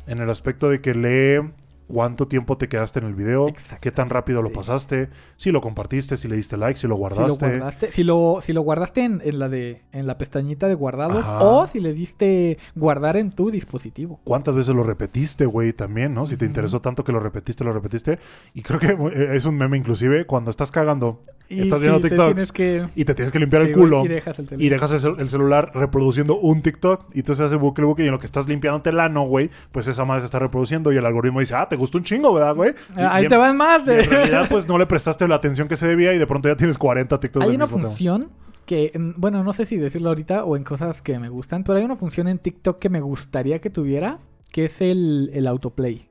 en 0.07 0.19
el 0.19 0.29
aspecto 0.29 0.69
de 0.69 0.81
que 0.81 0.93
lee 0.93 1.53
cuánto 1.87 2.27
tiempo 2.27 2.57
te 2.57 2.67
quedaste 2.67 2.99
en 2.99 3.05
el 3.05 3.15
video, 3.15 3.47
qué 3.81 3.91
tan 3.91 4.09
rápido 4.09 4.41
lo 4.41 4.51
pasaste, 4.51 5.09
si 5.35 5.51
lo 5.51 5.61
compartiste, 5.61 6.17
si 6.17 6.27
le 6.27 6.35
diste 6.35 6.57
like, 6.57 6.79
si 6.79 6.87
lo 6.87 6.95
Si 6.95 6.95
lo 6.95 6.97
guardaste. 6.97 7.47
guardaste, 7.47 7.91
si 7.91 8.03
lo, 8.03 8.39
si 8.41 8.53
lo 8.53 8.61
guardaste 8.61 9.03
en, 9.03 9.21
en 9.23 9.39
la 9.39 9.49
de 9.49 9.81
en 9.91 10.07
la 10.07 10.17
pestañita 10.17 10.67
de 10.67 10.75
guardados 10.75 11.23
Ajá. 11.23 11.43
o 11.43 11.67
si 11.67 11.79
le 11.79 11.93
diste 11.93 12.57
guardar 12.75 13.17
en 13.17 13.31
tu 13.31 13.51
dispositivo. 13.51 14.19
¿Cuántas 14.23 14.55
veces 14.55 14.75
lo 14.75 14.83
repetiste, 14.83 15.45
güey? 15.45 15.73
También, 15.73 16.13
¿no? 16.13 16.25
Si 16.25 16.37
te 16.37 16.45
interesó 16.45 16.81
tanto 16.81 17.03
que 17.03 17.11
lo 17.11 17.19
repetiste, 17.19 17.63
lo 17.63 17.73
repetiste. 17.73 18.19
Y 18.53 18.61
creo 18.61 18.79
que 18.79 18.87
eh, 18.87 19.35
es 19.35 19.45
un 19.45 19.55
meme 19.55 19.77
inclusive 19.77 20.25
cuando 20.25 20.51
estás 20.51 20.71
cagando 20.71 21.23
Y 21.53 21.61
Estás 21.61 21.79
sí, 21.79 21.85
viendo 21.85 22.01
te 22.01 22.09
TikToks 22.09 22.51
que 22.51 22.85
y 22.95 23.05
te 23.05 23.13
tienes 23.15 23.31
que 23.31 23.39
limpiar 23.39 23.63
sí, 23.63 23.69
el 23.69 23.73
culo. 23.75 24.03
y 24.05 24.07
dejas 24.07 24.39
el 24.39 24.45
Y 24.45 24.47
teléfono. 24.47 24.69
dejas 24.71 24.91
el, 24.93 24.99
cel- 24.99 25.19
el 25.21 25.29
celular 25.29 25.71
reproduciendo 25.73 26.37
un 26.37 26.61
TikTok 26.61 27.05
y 27.13 27.19
entonces 27.19 27.45
hace 27.45 27.55
bucle 27.55 27.85
bucle 27.85 28.05
y 28.05 28.07
en 28.07 28.13
lo 28.13 28.19
que 28.19 28.25
estás 28.25 28.47
limpiándote 28.47 28.89
el 28.89 28.99
ano, 28.99 29.23
güey, 29.23 29.49
pues 29.71 29.87
esa 29.87 30.05
madre 30.05 30.21
se 30.21 30.25
está 30.25 30.39
reproduciendo 30.39 30.91
y 30.91 30.97
el 30.97 31.05
algoritmo 31.05 31.39
dice, 31.39 31.55
ah, 31.55 31.67
te 31.69 31.75
gustó 31.75 31.97
un 31.97 32.03
chingo, 32.03 32.33
¿verdad, 32.33 32.55
güey? 32.55 32.73
Ah, 32.95 33.15
Ahí 33.15 33.25
y 33.25 33.27
te 33.27 33.35
en- 33.35 33.41
van 33.41 33.57
más 33.57 33.81
y 33.83 33.85
de... 33.85 34.01
en 34.03 34.09
realidad, 34.09 34.47
pues 34.49 34.67
no 34.67 34.77
le 34.77 34.85
prestaste 34.85 35.27
la 35.27 35.35
atención 35.35 35.67
que 35.67 35.75
se 35.77 35.87
debía 35.87 36.13
y 36.13 36.17
de 36.19 36.27
pronto 36.27 36.49
ya 36.49 36.55
tienes 36.55 36.77
40 36.77 37.19
TikToks 37.19 37.43
Hay 37.43 37.49
del 37.51 37.55
una 37.57 37.65
mismo 37.65 37.77
tema. 37.77 37.89
función 37.89 38.29
que, 38.65 38.91
mm, 38.97 39.11
bueno, 39.19 39.43
no 39.43 39.51
sé 39.53 39.65
si 39.65 39.77
decirlo 39.77 40.09
ahorita 40.09 40.45
o 40.45 40.55
en 40.55 40.63
cosas 40.63 41.01
que 41.01 41.19
me 41.19 41.29
gustan, 41.29 41.63
pero 41.63 41.77
hay 41.77 41.83
una 41.83 41.95
función 41.95 42.27
en 42.27 42.39
TikTok 42.39 42.79
que 42.79 42.89
me 42.89 43.01
gustaría 43.01 43.59
que 43.59 43.69
tuviera, 43.69 44.19
que 44.51 44.65
es 44.65 44.79
el, 44.81 45.29
el 45.33 45.47
autoplay. 45.47 46.07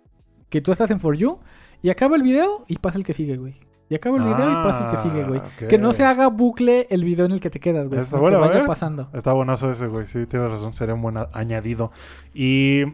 Que 0.50 0.60
tú 0.60 0.70
estás 0.72 0.90
en 0.90 1.00
For 1.00 1.16
You 1.16 1.38
y 1.80 1.88
acaba 1.88 2.14
el 2.16 2.22
video 2.22 2.64
y 2.68 2.76
pasa 2.76 2.98
el 2.98 3.04
que 3.04 3.14
sigue, 3.14 3.38
güey. 3.38 3.54
Y 3.92 3.94
acaba 3.94 4.16
el 4.16 4.24
video 4.24 4.50
y 4.50 4.54
pasa 4.54 4.86
el 4.86 4.90
que 4.90 5.02
sigue, 5.02 5.22
güey. 5.24 5.40
Ah, 5.44 5.50
ok. 5.54 5.68
Que 5.68 5.76
no 5.76 5.92
se 5.92 6.02
haga 6.02 6.28
bucle 6.28 6.86
el 6.88 7.04
video 7.04 7.26
en 7.26 7.32
el 7.32 7.40
que 7.40 7.50
te 7.50 7.60
quedas, 7.60 7.88
güey. 7.88 8.00
Está 8.00 8.16
sino 8.16 8.20
que 8.20 8.22
bueno, 8.22 8.40
vaya 8.40 8.60
¿eh? 8.60 8.66
pasando. 8.66 9.10
Está 9.12 9.34
buenazo 9.34 9.70
ese, 9.70 9.86
güey. 9.86 10.06
Sí, 10.06 10.24
tienes 10.24 10.50
razón. 10.50 10.72
Sería 10.72 10.94
un 10.94 11.02
buen 11.02 11.18
añadido. 11.34 11.92
Y 12.32 12.84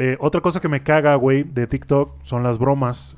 eh, 0.00 0.16
otra 0.18 0.40
cosa 0.40 0.60
que 0.60 0.68
me 0.68 0.82
caga, 0.82 1.14
güey, 1.14 1.44
de 1.44 1.68
TikTok 1.68 2.24
son 2.24 2.42
las 2.42 2.58
bromas. 2.58 3.16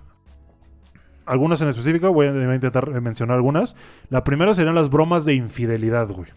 Algunas 1.24 1.62
en 1.62 1.68
específico, 1.68 2.12
voy 2.12 2.26
a, 2.26 2.54
intentar 2.54 2.90
mencionar 3.00 3.36
algunas. 3.36 3.74
La 4.10 4.22
primera 4.22 4.52
serían 4.52 4.74
las 4.74 4.90
bromas 4.90 5.24
de 5.24 5.32
infidelidad, 5.32 6.08
güey. 6.08 6.28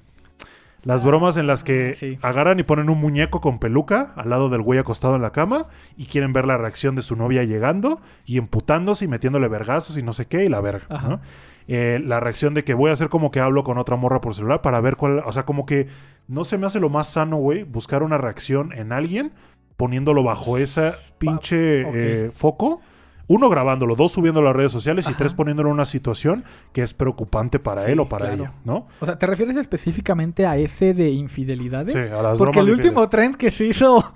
Las 0.84 1.04
bromas 1.04 1.38
en 1.38 1.48
las 1.48 1.64
que 1.64 1.96
sí. 1.96 2.18
agarran 2.22 2.60
y 2.60 2.64
ponen 2.64 2.90
un 2.90 3.00
muñeco 3.00 3.40
con 3.42 3.60
peluca 3.60 4.14
al 4.16 4.30
lado 4.30 4.50
del 4.50 4.62
güey 4.62 4.80
acostado 4.80 5.16
en 5.16 5.22
la 5.22 5.32
cama 5.32 5.68
y 5.96 6.06
quieren 6.06 6.34
ver 6.34 6.46
la 6.46 6.58
reacción 6.58 6.96
de 6.96 7.02
su 7.02 7.16
novia 7.16 7.44
llegando 7.44 8.02
y 8.26 8.38
emputándose 8.38 9.06
y 9.06 9.08
metiéndole 9.08 9.48
vergazos 9.48 9.98
y 9.98 10.04
no 10.04 10.14
sé 10.14 10.28
qué 10.28 10.44
y 10.44 10.50
la 10.50 10.60
verga. 10.60 10.86
¿no? 10.90 11.22
Eh, 11.68 12.02
la 12.04 12.20
reacción 12.20 12.54
de 12.54 12.64
que 12.64 12.74
voy 12.74 12.90
a 12.90 12.94
hacer 12.94 13.10
como 13.10 13.32
que 13.32 13.40
hablo 13.40 13.64
con 13.64 13.78
otra 13.78 13.96
morra 13.96 14.20
por 14.20 14.36
celular 14.36 14.62
para 14.62 14.82
ver 14.82 14.98
cuál, 14.98 15.20
o 15.26 15.32
sea, 15.32 15.46
como 15.46 15.66
que 15.66 15.88
no 16.28 16.44
se 16.44 16.58
me 16.58 16.68
hace 16.68 16.80
lo 16.80 16.90
más 16.90 17.08
sano, 17.08 17.38
güey, 17.38 17.64
buscar 17.64 18.04
una 18.04 18.18
reacción 18.18 18.74
en 18.74 18.92
alguien 18.92 19.32
poniéndolo 19.78 20.24
bajo 20.24 20.58
esa 20.58 20.98
pinche 21.18 21.82
eh, 21.94 22.32
foco. 22.32 22.82
Uno 23.28 23.50
grabándolo, 23.50 23.96
dos 23.96 24.12
subiéndolo 24.12 24.48
a 24.48 24.52
las 24.52 24.58
redes 24.58 24.72
sociales 24.72 25.08
y 25.10 25.14
tres 25.14 25.34
poniéndolo 25.34 25.70
en 25.70 25.76
una 25.76 25.86
situación 25.86 26.44
que 26.74 26.82
es 26.82 26.94
preocupante 26.94 27.58
para 27.58 27.86
Sí, 27.86 27.92
él 27.92 28.00
o 28.02 28.10
para 28.10 28.26
claro. 28.28 28.44
ella, 28.44 28.54
¿no? 28.66 28.88
O 29.00 29.06
sea, 29.06 29.18
¿te 29.18 29.26
refieres 29.28 29.56
específicamente 29.56 30.46
a 30.46 30.58
ese 30.58 30.94
de 30.94 31.10
infidelidades? 31.10 31.94
Sí, 31.94 32.00
a 32.00 32.22
las 32.22 32.38
Porque 32.38 32.60
el 32.60 32.72
último 32.72 33.08
trend 33.10 33.38
que 33.38 33.50
se 33.50 33.66
hizo 33.66 34.14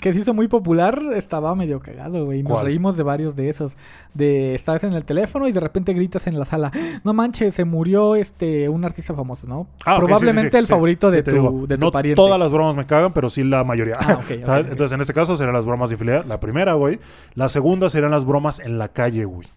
que 0.00 0.12
se 0.14 0.20
hizo 0.20 0.34
muy 0.34 0.48
popular 0.48 1.00
estaba 1.14 1.54
medio 1.54 1.80
cagado, 1.80 2.24
güey. 2.24 2.42
Nos 2.42 2.52
¿Cuál? 2.52 2.66
reímos 2.66 2.96
de 2.96 3.02
varios 3.02 3.36
de 3.36 3.48
esos. 3.48 3.76
De 4.14 4.54
estás 4.54 4.84
en 4.84 4.92
el 4.92 5.04
teléfono 5.04 5.48
y 5.48 5.52
de 5.52 5.60
repente 5.60 5.92
gritas 5.92 6.26
en 6.26 6.38
la 6.38 6.44
sala, 6.44 6.70
no 7.04 7.12
manches, 7.12 7.54
se 7.54 7.64
murió 7.64 8.14
este 8.16 8.68
un 8.68 8.84
artista 8.84 9.14
famoso, 9.14 9.46
¿no? 9.46 9.66
Ah, 9.84 9.94
ok, 9.96 10.00
sí, 10.00 10.06
Probablemente 10.06 10.50
sí, 10.50 10.52
sí, 10.52 10.58
el 10.58 10.66
favorito 10.66 11.10
de, 11.10 11.22
tu, 11.22 11.66
de 11.66 11.76
tu 11.76 11.84
no 11.86 11.92
pariente. 11.92 12.16
todas 12.16 12.38
las 12.38 12.52
bromas 12.52 12.76
me 12.76 12.86
cagan, 12.86 13.12
pero 13.12 13.28
sí 13.28 13.44
la 13.44 13.64
mayoría. 13.64 13.96
Ah, 13.98 14.14
ok, 14.22 14.30
ok, 14.38 14.44
¿Sabes? 14.44 14.66
Entonces, 14.68 14.92
en 14.94 15.00
este 15.00 15.12
caso 15.12 15.36
serían 15.36 15.54
las 15.54 15.66
bromas 15.66 15.90
de 15.90 15.94
infidelidad. 15.94 16.24
La 16.24 16.40
primera, 16.40 16.74
güey. 16.74 16.98
La 17.34 17.48
segunda 17.48 17.90
serían 17.90 18.10
las 18.10 18.24
bromas 18.24 18.60
en 18.60 18.78
la 18.78 18.88
calle, 18.88 19.24
güey. 19.24 19.48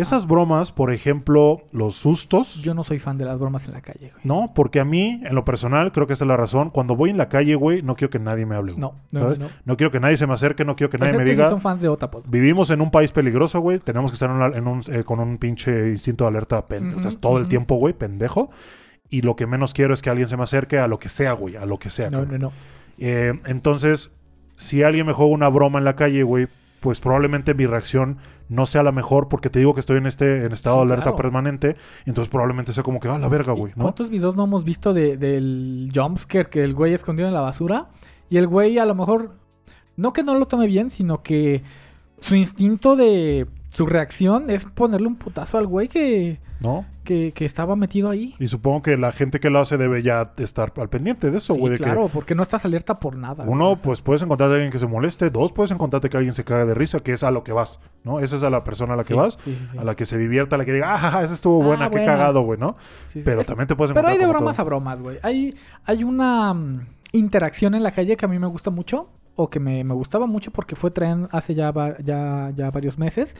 Esas 0.00 0.26
bromas, 0.26 0.70
por 0.72 0.92
ejemplo, 0.92 1.62
los 1.72 1.94
sustos. 1.94 2.62
Yo 2.62 2.72
no 2.74 2.84
soy 2.84 2.98
fan 2.98 3.18
de 3.18 3.24
las 3.24 3.38
bromas 3.38 3.66
en 3.66 3.74
la 3.74 3.80
calle, 3.80 4.10
güey. 4.12 4.20
No, 4.24 4.52
porque 4.54 4.80
a 4.80 4.84
mí, 4.84 5.20
en 5.24 5.34
lo 5.34 5.44
personal, 5.44 5.90
creo 5.92 6.06
que 6.06 6.12
esa 6.12 6.24
es 6.24 6.28
la 6.28 6.36
razón. 6.36 6.70
Cuando 6.70 6.94
voy 6.96 7.10
en 7.10 7.18
la 7.18 7.28
calle, 7.28 7.54
güey, 7.56 7.82
no 7.82 7.96
quiero 7.96 8.10
que 8.10 8.18
nadie 8.18 8.46
me 8.46 8.54
hable. 8.54 8.72
güey. 8.72 8.80
No, 8.80 8.94
no, 9.10 9.20
¿Sabes? 9.20 9.38
no. 9.38 9.48
No 9.64 9.76
quiero 9.76 9.90
que 9.90 10.00
nadie 10.00 10.16
se 10.16 10.26
me 10.26 10.34
acerque, 10.34 10.64
no 10.64 10.76
quiero 10.76 10.90
que 10.90 10.98
nadie 10.98 11.12
me 11.14 11.18
Excepto 11.24 11.30
si 11.32 11.36
diga. 11.36 11.50
son 11.50 11.60
fans 11.60 11.80
de 11.80 11.88
Otapod. 11.88 12.24
Vivimos 12.28 12.70
en 12.70 12.80
un 12.80 12.90
país 12.90 13.12
peligroso, 13.12 13.60
güey. 13.60 13.78
Tenemos 13.80 14.10
que 14.10 14.14
estar 14.14 14.30
en 14.30 14.36
una- 14.36 14.56
en 14.56 14.66
un, 14.66 14.80
eh, 14.90 15.02
con 15.04 15.20
un 15.20 15.36
pinche 15.38 15.90
instinto 15.90 16.24
de 16.24 16.28
alerta 16.28 16.66
pen- 16.66 16.94
o 16.96 17.00
sea, 17.00 17.10
todo 17.12 17.38
el 17.38 17.48
tiempo, 17.48 17.74
güey, 17.76 17.92
pendejo. 17.94 18.50
Y 19.10 19.22
lo 19.22 19.36
que 19.36 19.46
menos 19.46 19.74
quiero 19.74 19.94
es 19.94 20.02
que 20.02 20.10
alguien 20.10 20.28
se 20.28 20.36
me 20.36 20.42
acerque 20.44 20.78
a 20.78 20.86
lo 20.86 20.98
que 20.98 21.08
sea, 21.08 21.32
güey, 21.32 21.56
a 21.56 21.66
lo 21.66 21.78
que 21.78 21.90
sea. 21.90 22.10
No, 22.10 22.18
cabrón. 22.20 22.40
no, 22.40 22.46
no. 22.48 22.52
Eh, 22.98 23.32
entonces, 23.46 24.12
si 24.56 24.82
alguien 24.82 25.06
me 25.06 25.12
juega 25.12 25.32
una 25.32 25.48
broma 25.48 25.78
en 25.78 25.84
la 25.86 25.96
calle, 25.96 26.22
güey, 26.22 26.46
pues 26.80 27.00
probablemente 27.00 27.54
mi 27.54 27.66
reacción 27.66 28.18
no 28.48 28.66
sea 28.66 28.82
la 28.82 28.92
mejor 28.92 29.28
porque 29.28 29.50
te 29.50 29.58
digo 29.58 29.74
que 29.74 29.80
estoy 29.80 29.98
en 29.98 30.06
este 30.06 30.44
en 30.44 30.52
estado 30.52 30.76
Sí, 30.76 30.80
de 30.80 30.92
alerta 30.92 31.02
claro. 31.10 31.16
permanente. 31.16 31.76
Entonces 32.06 32.30
probablemente 32.30 32.72
sea 32.72 32.82
como 32.82 33.00
que, 33.00 33.08
ah, 33.08 33.18
la 33.18 33.28
verga, 33.28 33.52
güey, 33.52 33.72
¿no? 33.76 33.82
¿Cuántos 33.84 34.08
videos 34.10 34.36
no 34.36 34.44
hemos 34.44 34.64
visto 34.64 34.94
de, 34.94 35.16
del 35.16 35.90
jumpscare 35.94 36.48
que 36.48 36.62
el 36.64 36.74
güey 36.74 36.94
escondido 36.94 37.28
en 37.28 37.34
la 37.34 37.40
basura? 37.40 37.88
Y 38.30 38.36
el 38.36 38.46
güey 38.46 38.78
a 38.78 38.84
lo 38.84 38.94
mejor, 38.94 39.32
no 39.96 40.12
que 40.12 40.22
no 40.22 40.34
lo 40.38 40.46
tome 40.46 40.66
bien, 40.66 40.90
sino 40.90 41.22
que 41.22 41.62
su 42.20 42.36
instinto 42.36 42.94
de 42.96 43.46
su 43.68 43.86
reacción 43.86 44.50
es 44.50 44.64
ponerle 44.64 45.06
un 45.06 45.16
putazo 45.16 45.58
al 45.58 45.66
güey 45.66 45.88
que, 45.88 46.40
¿No? 46.60 46.86
que, 47.04 47.32
que 47.34 47.44
estaba 47.44 47.76
metido 47.76 48.08
ahí. 48.10 48.34
Y 48.38 48.46
supongo 48.48 48.82
que 48.82 48.96
la 48.96 49.12
gente 49.12 49.40
que 49.40 49.50
lo 49.50 49.60
hace 49.60 49.76
debe 49.76 50.02
ya 50.02 50.32
estar 50.38 50.72
al 50.76 50.88
pendiente 50.88 51.30
de 51.30 51.36
eso, 51.38 51.52
Sí, 51.54 51.60
güey. 51.60 51.72
de 51.72 51.78
claro, 51.78 52.08
porque 52.12 52.34
no 52.34 52.42
estás 52.42 52.64
alerta 52.64 52.98
por 52.98 53.14
nada. 53.16 53.44
güey, 53.44 53.54
uno, 53.54 53.72
o 53.72 53.76
sea, 53.76 53.84
pues 53.84 54.00
puedes 54.00 54.22
encontrarte 54.22 54.52
a 54.54 54.56
alguien 54.56 54.72
que 54.72 54.78
se 54.78 54.86
moleste. 54.86 55.28
Dos, 55.30 55.52
puedes 55.52 55.70
encontrarte 55.70 56.08
que 56.08 56.16
alguien 56.16 56.34
se 56.34 56.44
caga 56.44 56.64
de 56.66 56.74
risa, 56.74 57.00
que 57.00 57.12
es 57.12 57.22
a 57.22 57.30
lo 57.30 57.44
que 57.44 57.52
vas, 57.52 57.78
¿no? 58.04 58.20
Esa 58.20 58.36
es 58.36 58.42
a 58.42 58.50
la 58.50 58.64
persona 58.64 58.94
a 58.94 58.96
la 58.96 59.04
que 59.04 59.14
sí, 59.14 59.18
vas. 59.20 59.34
sí, 59.34 59.54
sí, 59.54 59.68
sí. 59.72 59.78
A 59.78 59.84
la 59.84 59.94
que 59.94 60.06
se 60.06 60.16
divierta, 60.18 60.56
a 60.56 60.58
la 60.58 60.64
que 60.64 60.72
diga, 60.72 60.94
ah, 60.94 60.98
jaja, 60.98 61.22
esa 61.22 61.34
estuvo 61.34 61.62
Ah, 61.62 61.66
buena, 61.66 61.90
qué 61.90 61.98
buena. 61.98 62.12
cagado, 62.12 62.40
güey, 62.42 62.58
¿no? 62.58 62.76
Sí, 63.06 63.18
sí. 63.18 63.22
Pero 63.24 63.42
Es- 63.42 63.46
también 63.46 63.66
te 63.68 63.76
puedes 63.76 63.90
Pero 63.92 64.00
encontrar 64.00 64.12
hay 64.12 64.18
de 64.18 64.24
como 64.24 64.38
bromas 64.38 64.56
todo. 64.56 64.62
a 64.62 64.64
bromas, 64.66 65.00
güey. 65.00 65.18
Hay, 65.22 65.54
hay 65.84 66.04
una 66.04 66.54
mm, 66.54 66.86
interacción 67.12 67.74
en 67.74 67.82
la 67.82 67.90
calle 67.92 68.16
que 68.16 68.24
a 68.24 68.28
mí 68.28 68.38
me 68.38 68.46
gusta 68.46 68.70
mucho, 68.70 69.08
o 69.40 69.48
que 69.48 69.60
me, 69.60 69.84
me 69.84 69.94
gustaba 69.94 70.26
mucho 70.26 70.50
porque 70.50 70.74
fue 70.76 70.90
tren 70.90 71.28
hace 71.30 71.54
ya, 71.54 71.72
ya, 72.04 72.50
ya 72.54 72.70
varios 72.70 72.98
meses. 72.98 73.36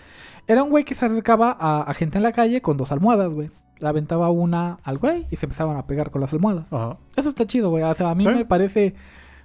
Era 0.47 0.63
un 0.63 0.71
güey 0.71 0.85
que 0.85 0.95
se 0.95 1.05
acercaba 1.05 1.57
a, 1.59 1.83
a 1.83 1.93
gente 1.95 2.17
en 2.19 2.23
la 2.23 2.33
calle 2.33 2.63
con 2.63 2.77
dos 2.77 2.93
almohadas, 2.93 3.31
güey. 3.33 3.51
Le 3.81 3.89
aventaba 3.89 4.31
una 4.31 4.79
al 4.85 4.99
güey 4.99 5.27
y 5.31 5.37
se 5.37 5.47
empezaban 5.47 5.77
a 5.77 5.87
pegar 5.87 6.11
con 6.11 6.21
las 6.21 6.33
almohadas. 6.33 6.73
Ajá. 6.73 6.97
Eso 7.17 7.29
está 7.29 7.47
chido, 7.47 7.71
güey. 7.71 7.83
O 7.85 7.95
sea, 7.95 8.11
a 8.11 8.15
mí 8.15 8.25
Sí. 8.25 8.31
me 8.35 8.45
parece... 8.45 8.95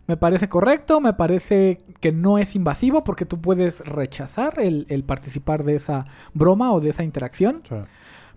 Me 0.06 0.18
parece 0.18 0.50
correcto, 0.50 1.00
me 1.00 1.14
parece 1.14 1.80
que 2.02 2.12
no 2.12 2.38
es 2.38 2.56
invasivo 2.56 3.06
porque 3.06 3.24
tú 3.26 3.40
puedes 3.40 3.80
rechazar 3.86 4.60
el, 4.60 4.86
el 4.90 5.06
participar 5.06 5.64
de 5.64 5.76
esa 5.78 6.08
broma 6.34 6.74
o 6.74 6.82
de 6.82 6.90
esa 6.90 7.06
interacción. 7.06 7.62
Sea, 7.70 7.86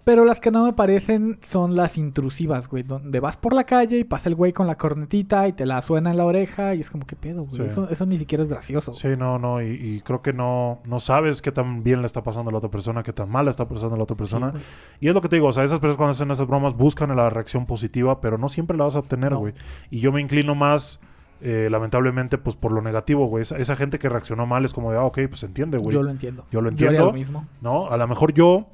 Pero 0.07 0.25
las 0.25 0.39
que 0.39 0.53
no 0.53 0.65
me 0.65 0.73
parecen 0.73 1.37
son 1.43 1.75
las 1.75 1.99
intrusivas, 1.99 2.69
güey. 2.69 2.85
Donde 2.85 3.19
vas 3.19 3.37
por 3.37 3.53
la 3.53 3.65
calle 3.65 3.99
y 3.99 4.05
pasa 4.05 4.29
el 4.29 4.37
güey 4.37 4.53
con 4.53 4.69
la 4.69 4.77
cornetita 4.77 5.49
y 5.49 5.53
te 5.53 5.67
la 5.67 5.83
suena 5.83 6.13
en 6.13 6.17
la 6.17 6.25
oreja 6.25 6.77
y 6.77 6.81
es 6.81 6.91
como, 6.91 7.05
¿qué 7.07 7.17
pedo, 7.17 7.43
güey? 7.43 7.57
Sí. 7.57 7.63
Eso, 7.65 7.89
eso 7.91 8.07
ni 8.07 8.17
siquiera 8.17 8.45
es 8.45 8.49
gracioso. 8.49 8.93
Sí, 8.93 9.09
no, 9.19 9.41
no, 9.41 9.61
y, 9.61 9.67
y 9.75 10.01
creo 10.03 10.23
que 10.23 10.33
no, 10.33 10.79
no 10.87 11.01
sabes 11.01 11.43
qué 11.43 11.51
tan 11.51 11.83
bien 11.83 12.03
le 12.03 12.07
está 12.07 12.23
pasando 12.23 12.51
a 12.51 12.53
la 12.53 12.59
otra 12.59 12.71
persona, 12.71 13.03
qué 13.03 13.13
tan 13.13 13.29
mal 13.29 13.47
le 13.47 13.51
está 13.51 13.67
pasando 13.67 13.97
a 13.97 13.99
la 13.99 14.05
otra 14.05 14.17
persona. 14.17 14.53
y 15.01 15.09
es 15.09 15.15
lo 15.15 15.21
que 15.21 15.29
te 15.29 15.35
digo, 15.37 15.49
o 15.49 15.53
sea, 15.53 15.65
esas 15.65 15.81
personas 15.81 15.97
cuando 15.97 16.13
hacen 16.13 16.31
esas 16.31 16.47
bromas 16.47 16.77
buscan 16.77 17.15
la 17.17 17.29
reacción 17.29 17.67
positiva, 17.67 18.21
pero 18.21 18.39
no 18.39 18.49
siempre 18.49 18.77
la 18.77 18.85
vas 18.85 18.95
a 18.95 19.01
obtener, 19.01 19.33
No. 19.33 19.41
güey. 19.41 19.55
Y 19.91 19.99
yo 19.99 20.13
me 20.13 20.21
inclino 20.21 20.55
más, 20.55 21.01
eh, 21.41 21.67
lamentablemente, 21.69 22.39
pues 22.39 22.55
por 22.55 22.71
lo 22.71 22.81
negativo, 22.81 23.27
güey. 23.27 23.43
Esa, 23.43 23.57
esa 23.59 23.75
gente 23.75 23.99
que 23.99 24.09
reaccionó 24.09 24.47
mal 24.47 24.65
es 24.65 24.73
como 24.73 24.93
de, 24.93 24.99
ah, 24.99 25.03
ok, 25.05 25.19
pues 25.29 25.43
entiende, 25.43 25.79
güey. 25.79 25.93
Yo 25.97 26.05
lo 26.05 26.11
entiendo. 26.13 26.45
Yo 26.53 26.61
lo 26.61 26.69
haría 26.69 26.87
entiendo. 26.87 27.07
lo 27.07 27.13
mismo. 27.13 27.47
¿No? 27.61 27.89
A 27.91 27.97
lo 27.97 28.07
mejor 28.07 28.33
yo, 28.33 28.69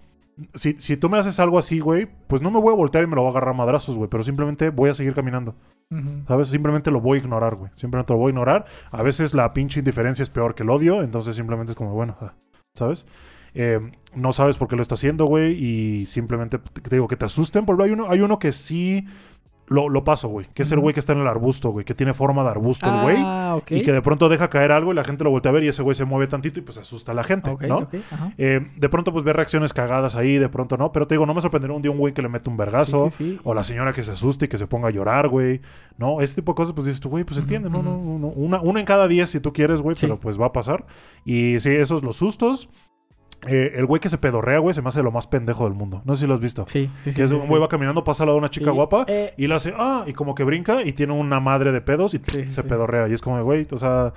si, 0.54 0.74
si 0.78 0.96
tú 0.96 1.08
me 1.08 1.18
haces 1.18 1.38
algo 1.40 1.58
así, 1.58 1.80
güey, 1.80 2.08
pues 2.26 2.42
no 2.42 2.50
me 2.50 2.60
voy 2.60 2.72
a 2.72 2.76
voltear 2.76 3.04
y 3.04 3.06
me 3.06 3.14
lo 3.14 3.22
voy 3.22 3.28
a 3.28 3.32
agarrar 3.32 3.54
a 3.54 3.56
madrazos, 3.56 3.96
güey, 3.96 4.08
pero 4.08 4.22
simplemente 4.22 4.70
voy 4.70 4.90
a 4.90 4.94
seguir 4.94 5.14
caminando. 5.14 5.54
¿Sabes? 6.26 6.48
Simplemente 6.48 6.90
lo 6.90 7.02
voy 7.02 7.18
a 7.18 7.20
ignorar, 7.20 7.54
güey. 7.54 7.70
Simplemente 7.74 8.14
lo 8.14 8.18
voy 8.18 8.28
a 8.28 8.30
ignorar. 8.30 8.64
A 8.90 9.02
veces 9.02 9.34
la 9.34 9.52
pinche 9.52 9.80
indiferencia 9.80 10.22
es 10.22 10.30
peor 10.30 10.54
que 10.54 10.62
el 10.62 10.70
odio, 10.70 11.02
entonces 11.02 11.36
simplemente 11.36 11.72
es 11.72 11.76
como, 11.76 11.92
bueno, 11.92 12.16
ah, 12.22 12.32
¿sabes? 12.74 13.06
Eh, 13.52 13.78
no 14.14 14.32
sabes 14.32 14.56
por 14.56 14.68
qué 14.68 14.76
lo 14.76 14.80
está 14.80 14.94
haciendo, 14.94 15.26
güey, 15.26 15.52
y 15.52 16.06
simplemente 16.06 16.58
te 16.58 16.96
digo 16.96 17.08
que 17.08 17.16
te 17.16 17.26
asusten. 17.26 17.66
Por 17.66 17.74
ejemplo, 17.74 17.84
hay 17.84 17.92
uno, 17.92 18.10
hay 18.10 18.20
uno 18.20 18.38
que 18.38 18.52
sí 18.52 19.06
lo, 19.68 19.88
lo 19.88 20.04
paso, 20.04 20.28
güey. 20.28 20.46
Que 20.54 20.62
es 20.64 20.72
el 20.72 20.80
güey 20.80 20.92
que 20.92 21.00
está 21.00 21.12
en 21.12 21.20
el 21.20 21.26
arbusto, 21.26 21.70
güey. 21.70 21.84
Que 21.84 21.94
tiene 21.94 22.12
forma 22.12 22.42
de 22.42 22.50
arbusto 22.50 22.86
el 22.94 23.00
güey. 23.02 23.16
Ah, 23.20 23.54
ok. 23.56 23.70
Y 23.70 23.82
que 23.82 23.92
de 23.92 24.02
pronto 24.02 24.28
deja 24.28 24.50
caer 24.50 24.70
algo 24.72 24.92
y 24.92 24.94
la 24.94 25.04
gente 25.04 25.24
lo 25.24 25.30
voltea 25.30 25.50
a 25.50 25.52
ver 25.54 25.64
y 25.64 25.68
ese 25.68 25.82
güey 25.82 25.94
se 25.94 26.04
mueve 26.04 26.26
tantito 26.26 26.58
y 26.58 26.62
pues 26.62 26.76
asusta 26.78 27.12
a 27.12 27.14
la 27.14 27.24
gente, 27.24 27.48
Ok, 27.50 27.62
¿no? 27.64 27.78
ok, 27.78 27.94
ajá. 28.10 28.32
Eh, 28.38 28.68
de 28.76 28.88
pronto 28.88 29.12
pues 29.12 29.24
ve 29.24 29.32
reacciones 29.32 29.72
cagadas 29.72 30.14
ahí, 30.16 30.36
de 30.38 30.48
pronto 30.48 30.76
no. 30.76 30.92
Pero 30.92 31.06
te 31.06 31.14
digo, 31.14 31.24
no 31.26 31.32
me 31.34 31.40
sorprendería 31.40 31.74
un 31.76 31.82
día 31.82 31.90
un 31.90 31.98
güey 31.98 32.12
que 32.12 32.22
le 32.22 32.28
mete 32.28 32.50
un 32.50 32.56
vergazo. 32.56 33.10
Sí, 33.10 33.16
sí, 33.16 33.30
sí. 33.34 33.40
O 33.44 33.54
la 33.54 33.64
señora 33.64 33.92
que 33.92 34.02
se 34.02 34.12
asuste 34.12 34.44
y 34.44 34.48
que 34.48 34.58
se 34.58 34.66
ponga 34.66 34.88
a 34.88 34.90
llorar, 34.90 35.28
güey. 35.28 35.60
No, 35.96 36.20
ese 36.20 36.34
tipo 36.34 36.52
de 36.52 36.56
cosas, 36.56 36.74
pues 36.74 36.86
dices 36.86 37.00
tú, 37.00 37.08
güey, 37.10 37.24
pues 37.24 37.38
entiende, 37.38 37.70
no, 37.70 37.82
no, 37.82 37.96
no, 37.96 38.18
no. 38.18 38.26
Una, 38.28 38.60
una 38.60 38.80
en 38.80 38.86
cada 38.86 39.08
diez 39.08 39.30
si 39.30 39.40
tú 39.40 39.52
quieres, 39.52 39.80
güey, 39.80 39.96
Sí. 39.96 40.06
pero 40.06 40.18
pues 40.18 40.40
va 40.40 40.46
a 40.46 40.52
pasar. 40.52 40.84
Y 41.24 41.60
sí, 41.60 41.70
esos 41.70 42.02
los 42.02 42.16
sustos. 42.16 42.68
Eh, 43.46 43.72
el 43.74 43.86
güey 43.86 44.00
que 44.00 44.08
se 44.08 44.18
pedorrea, 44.18 44.58
güey, 44.60 44.72
se 44.74 44.82
me 44.82 44.88
hace 44.88 45.02
lo 45.02 45.10
más 45.10 45.26
pendejo 45.26 45.64
del 45.64 45.74
mundo. 45.74 46.00
No 46.04 46.14
sé 46.14 46.22
si 46.22 46.26
lo 46.26 46.34
has 46.34 46.40
visto. 46.40 46.64
Sí, 46.68 46.90
sí, 46.94 47.10
sí. 47.10 47.16
que 47.16 47.24
es 47.24 47.30
sí, 47.30 47.36
un 47.36 47.42
sí. 47.42 47.48
güey 47.48 47.60
va 47.60 47.68
caminando, 47.68 48.04
pasa 48.04 48.22
al 48.22 48.28
lado 48.28 48.36
de 48.36 48.40
una 48.40 48.50
chica 48.50 48.70
Y, 48.70 48.74
guapa 48.74 49.04
eh, 49.08 49.34
y 49.36 49.48
le 49.48 49.54
hace, 49.54 49.74
ah, 49.76 50.04
y 50.06 50.12
como 50.12 50.34
que 50.34 50.44
brinca 50.44 50.82
y 50.82 50.92
tiene 50.92 51.12
una 51.12 51.40
madre 51.40 51.72
de 51.72 51.80
pedos 51.80 52.14
y 52.14 52.18
se 52.18 52.62
pedorrea. 52.62 53.08
Y 53.08 53.14
es 53.14 53.20
como, 53.20 53.42
güey, 53.42 53.66
o 53.72 53.78
sea, 53.78 54.12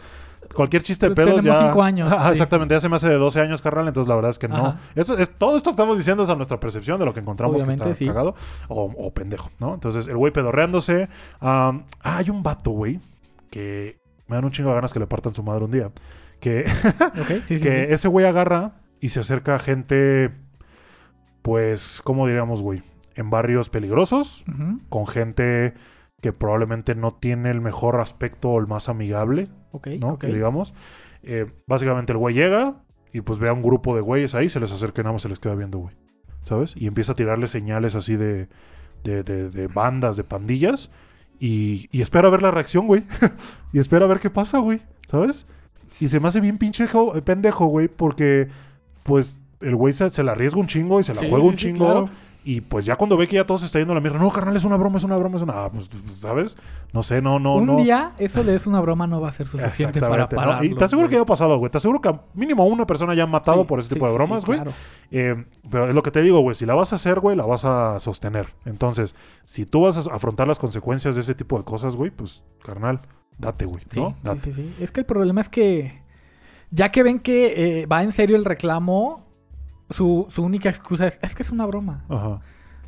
cualquier 0.53 0.83
chiste 0.83 1.09
de 1.09 1.15
pedos 1.15 1.35
tenemos 1.37 1.59
ya. 1.59 1.67
cinco 1.67 1.81
años, 1.81 2.09
sí. 2.23 2.31
Exactamente, 2.31 2.75
ya 2.75 2.79
se 2.79 2.87
me 2.89 2.97
hace 2.97 3.09
de 3.09 3.15
12 3.15 3.41
años, 3.41 3.61
carnal, 3.63 3.87
entonces 3.87 4.07
la 4.07 4.15
verdad 4.15 4.29
es 4.29 4.39
que 4.39 4.47
no. 4.47 4.57
Ajá. 4.57 4.79
Esto 4.93 5.17
es, 5.17 5.29
todo 5.31 5.57
esto 5.57 5.71
estamos 5.71 5.97
diciendo 5.97 6.23
es 6.23 6.29
a 6.29 6.35
nuestra 6.35 6.59
percepción 6.59 6.99
de 6.99 7.05
lo 7.05 7.13
que 7.13 7.19
encontramos 7.21 7.55
Obviamente, 7.55 7.83
que 7.83 7.91
está 7.91 8.05
cagado 8.05 8.35
o, 8.67 8.93
o 8.95 9.11
pendejo, 9.11 9.49
¿no? 9.59 9.73
Entonces, 9.73 10.07
el 10.07 10.17
güey 10.17 10.31
pedorreándose. 10.31 11.09
ah, 11.41 11.79
hay 12.03 12.29
un 12.29 12.43
vato, 12.43 12.71
güey, 12.71 12.99
que 13.49 13.97
me 14.27 14.35
dan 14.35 14.45
un 14.45 14.51
chingo 14.51 14.69
de 14.69 14.75
ganas 14.75 14.93
que 14.93 14.99
le 14.99 15.07
partan 15.07 15.33
su 15.33 15.41
madre 15.41 15.65
un 15.65 15.71
día. 15.71 15.91
Que, 16.39 16.65
ok, 17.19 17.43
sí, 17.43 17.57
sí, 17.57 17.63
que 17.63 17.91
ese 17.93 18.07
güey 18.07 18.25
agarra 18.25 18.73
y 19.01 19.09
se 19.09 19.19
acerca 19.19 19.55
a 19.55 19.59
gente, 19.59 20.31
pues, 21.41 22.01
¿cómo 22.03 22.25
diríamos, 22.27 22.61
güey? 22.61 22.83
En 23.15 23.29
barrios 23.29 23.69
peligrosos, 23.69 24.43
con 24.89 25.07
gente 25.07 25.73
que 26.21 26.33
probablemente 26.33 26.95
no 26.95 27.13
tiene 27.13 27.51
el 27.51 27.61
mejor 27.61 27.99
aspecto 28.01 28.49
o 28.49 28.59
el 28.59 28.67
más 28.67 28.89
amigable, 28.89 29.49
Ok, 29.71 29.87
¿no? 29.99 30.17
Que 30.17 30.27
digamos. 30.27 30.73
Eh, 31.23 31.45
básicamente 31.67 32.11
el 32.13 32.17
güey 32.17 32.35
llega 32.35 32.81
y 33.13 33.21
pues 33.21 33.39
ve 33.39 33.49
a 33.49 33.53
un 33.53 33.61
grupo 33.61 33.95
de 33.95 34.01
güeyes 34.01 34.35
ahí, 34.35 34.49
se 34.49 34.59
les 34.59 34.71
acerca 34.71 35.01
y 35.01 35.03
nada 35.03 35.13
más 35.13 35.21
se 35.21 35.29
les 35.29 35.39
queda 35.39 35.55
viendo, 35.55 35.79
güey. 35.79 35.95
¿Sabes? 36.43 36.75
Y 36.77 36.87
empieza 36.87 37.13
a 37.13 37.15
tirarle 37.15 37.47
señales 37.47 37.95
así 37.95 38.15
de, 38.15 38.47
de, 39.03 39.23
de- 39.23 39.49
de 39.49 39.67
bandas, 39.67 40.17
de 40.17 40.23
pandillas. 40.23 40.91
Y, 41.39 41.87
y 41.91 42.01
espera 42.01 42.27
a 42.27 42.31
ver 42.31 42.41
la 42.41 42.51
reacción, 42.51 42.85
güey. 42.87 43.05
y 43.73 43.79
espera 43.79 44.05
a 44.05 44.07
ver 44.07 44.19
qué 44.19 44.29
pasa, 44.29 44.59
güey. 44.59 44.81
¿Sabes? 45.07 45.45
Y 45.99 46.07
se 46.07 46.19
me 46.19 46.27
hace 46.27 46.41
bien 46.41 46.57
pinche 46.57 46.87
jo- 46.87 47.13
pendejo, 47.23 47.65
güey, 47.67 47.87
porque 47.87 48.47
pues 49.05 49.39
el 49.61 49.75
güey 49.75 49.93
se, 49.93 50.09
se 50.09 50.23
la 50.23 50.33
arriesga 50.33 50.59
un 50.59 50.67
chingo 50.67 50.99
y 50.99 51.03
se 51.03 51.13
la 51.13 51.21
Sí, 51.21 51.27
juega 51.29 51.43
sí, 51.43 51.49
un 51.49 51.57
sí, 51.57 51.65
chingo. 51.67 51.85
claro. 51.85 52.09
Y 52.47 52.61
pues 52.61 52.85
ya 52.85 52.95
cuando 52.95 53.17
ve 53.17 53.27
que 53.27 53.37
ya 53.37 53.45
todo 53.47 53.57
se 53.57 53.65
está 53.65 53.79
yendo 53.79 53.93
a 53.93 53.95
la 53.95 54.01
mierda, 54.01 54.19
no, 54.19 54.29
carnal, 54.29 54.55
es 54.55 54.63
una 54.65 54.77
broma, 54.77 54.99
es 54.99 55.03
una 55.03 55.17
broma, 55.17 55.37
es 55.37 55.41
una. 55.41 55.63
Ah, 55.65 55.71
pues, 55.71 55.89
¿sabes? 56.19 56.59
No 56.93 57.01
sé, 57.01 57.19
no, 57.19 57.39
no, 57.39 57.55
un 57.55 57.65
no. 57.65 57.77
día 57.77 58.11
eso 58.19 58.43
de 58.43 58.53
es 58.53 58.67
una 58.67 58.79
broma 58.81 59.07
no 59.07 59.19
va 59.19 59.29
a 59.29 59.31
ser 59.31 59.47
suficiente 59.47 59.99
para 59.99 60.13
Exactamente, 60.25 60.35
¿no? 60.35 60.41
pararlo. 60.41 60.63
Y 60.69 60.75
te 60.75 60.83
aseguro 60.83 61.09
que 61.09 61.15
ya 61.15 61.21
ha 61.21 61.25
pasado, 61.25 61.57
güey. 61.57 61.71
Te 61.71 61.77
aseguro 61.79 62.01
que 62.01 62.13
mínimo 62.35 62.63
una 62.67 62.85
persona 62.85 63.15
ya 63.15 63.23
ha 63.23 63.27
matado 63.27 63.65
por 63.65 63.79
ese 63.79 63.91
tipo 63.95 64.07
de 64.07 64.13
bromas, 64.13 64.45
güey. 64.45 64.59
claro. 64.59 64.73
Eh, 65.09 65.43
pero 65.71 65.87
es 65.87 65.95
lo 65.95 66.03
que 66.03 66.11
te 66.11 66.21
digo, 66.21 66.39
güey. 66.41 66.53
Si 66.53 66.67
la 66.67 66.75
vas 66.75 66.91
a 66.93 66.97
hacer, 66.97 67.19
güey, 67.19 67.35
la 67.35 67.47
vas 67.47 67.65
a 67.65 67.99
sostener. 67.99 68.49
Entonces, 68.65 69.15
si 69.43 69.65
tú 69.65 69.81
vas 69.81 70.07
a 70.07 70.13
afrontar 70.13 70.47
las 70.47 70.59
consecuencias 70.59 71.15
de 71.15 71.21
ese 71.21 71.33
tipo 71.33 71.57
de 71.57 71.63
cosas, 71.63 71.95
güey, 71.95 72.11
pues, 72.11 72.43
carnal, 72.63 73.01
date, 73.39 73.65
güey. 73.65 73.83
¿no? 73.95 74.15
sí, 74.35 74.39
sí, 74.43 74.53
sí. 74.53 74.75
Es 74.79 74.91
que 74.91 74.99
el 74.99 75.07
problema 75.07 75.41
es 75.41 75.49
que 75.49 76.04
ya 76.71 76.91
que 76.91 77.03
ven 77.03 77.19
que 77.19 77.81
eh, 77.81 77.85
va 77.85 78.03
en 78.03 78.11
serio 78.11 78.35
el 78.35 78.45
reclamo, 78.45 79.25
su, 79.89 80.25
su 80.29 80.43
única 80.43 80.69
excusa 80.69 81.07
es, 81.07 81.19
es 81.21 81.35
que 81.35 81.43
es 81.43 81.51
una 81.51 81.65
broma, 81.65 82.05
Ajá. 82.09 82.41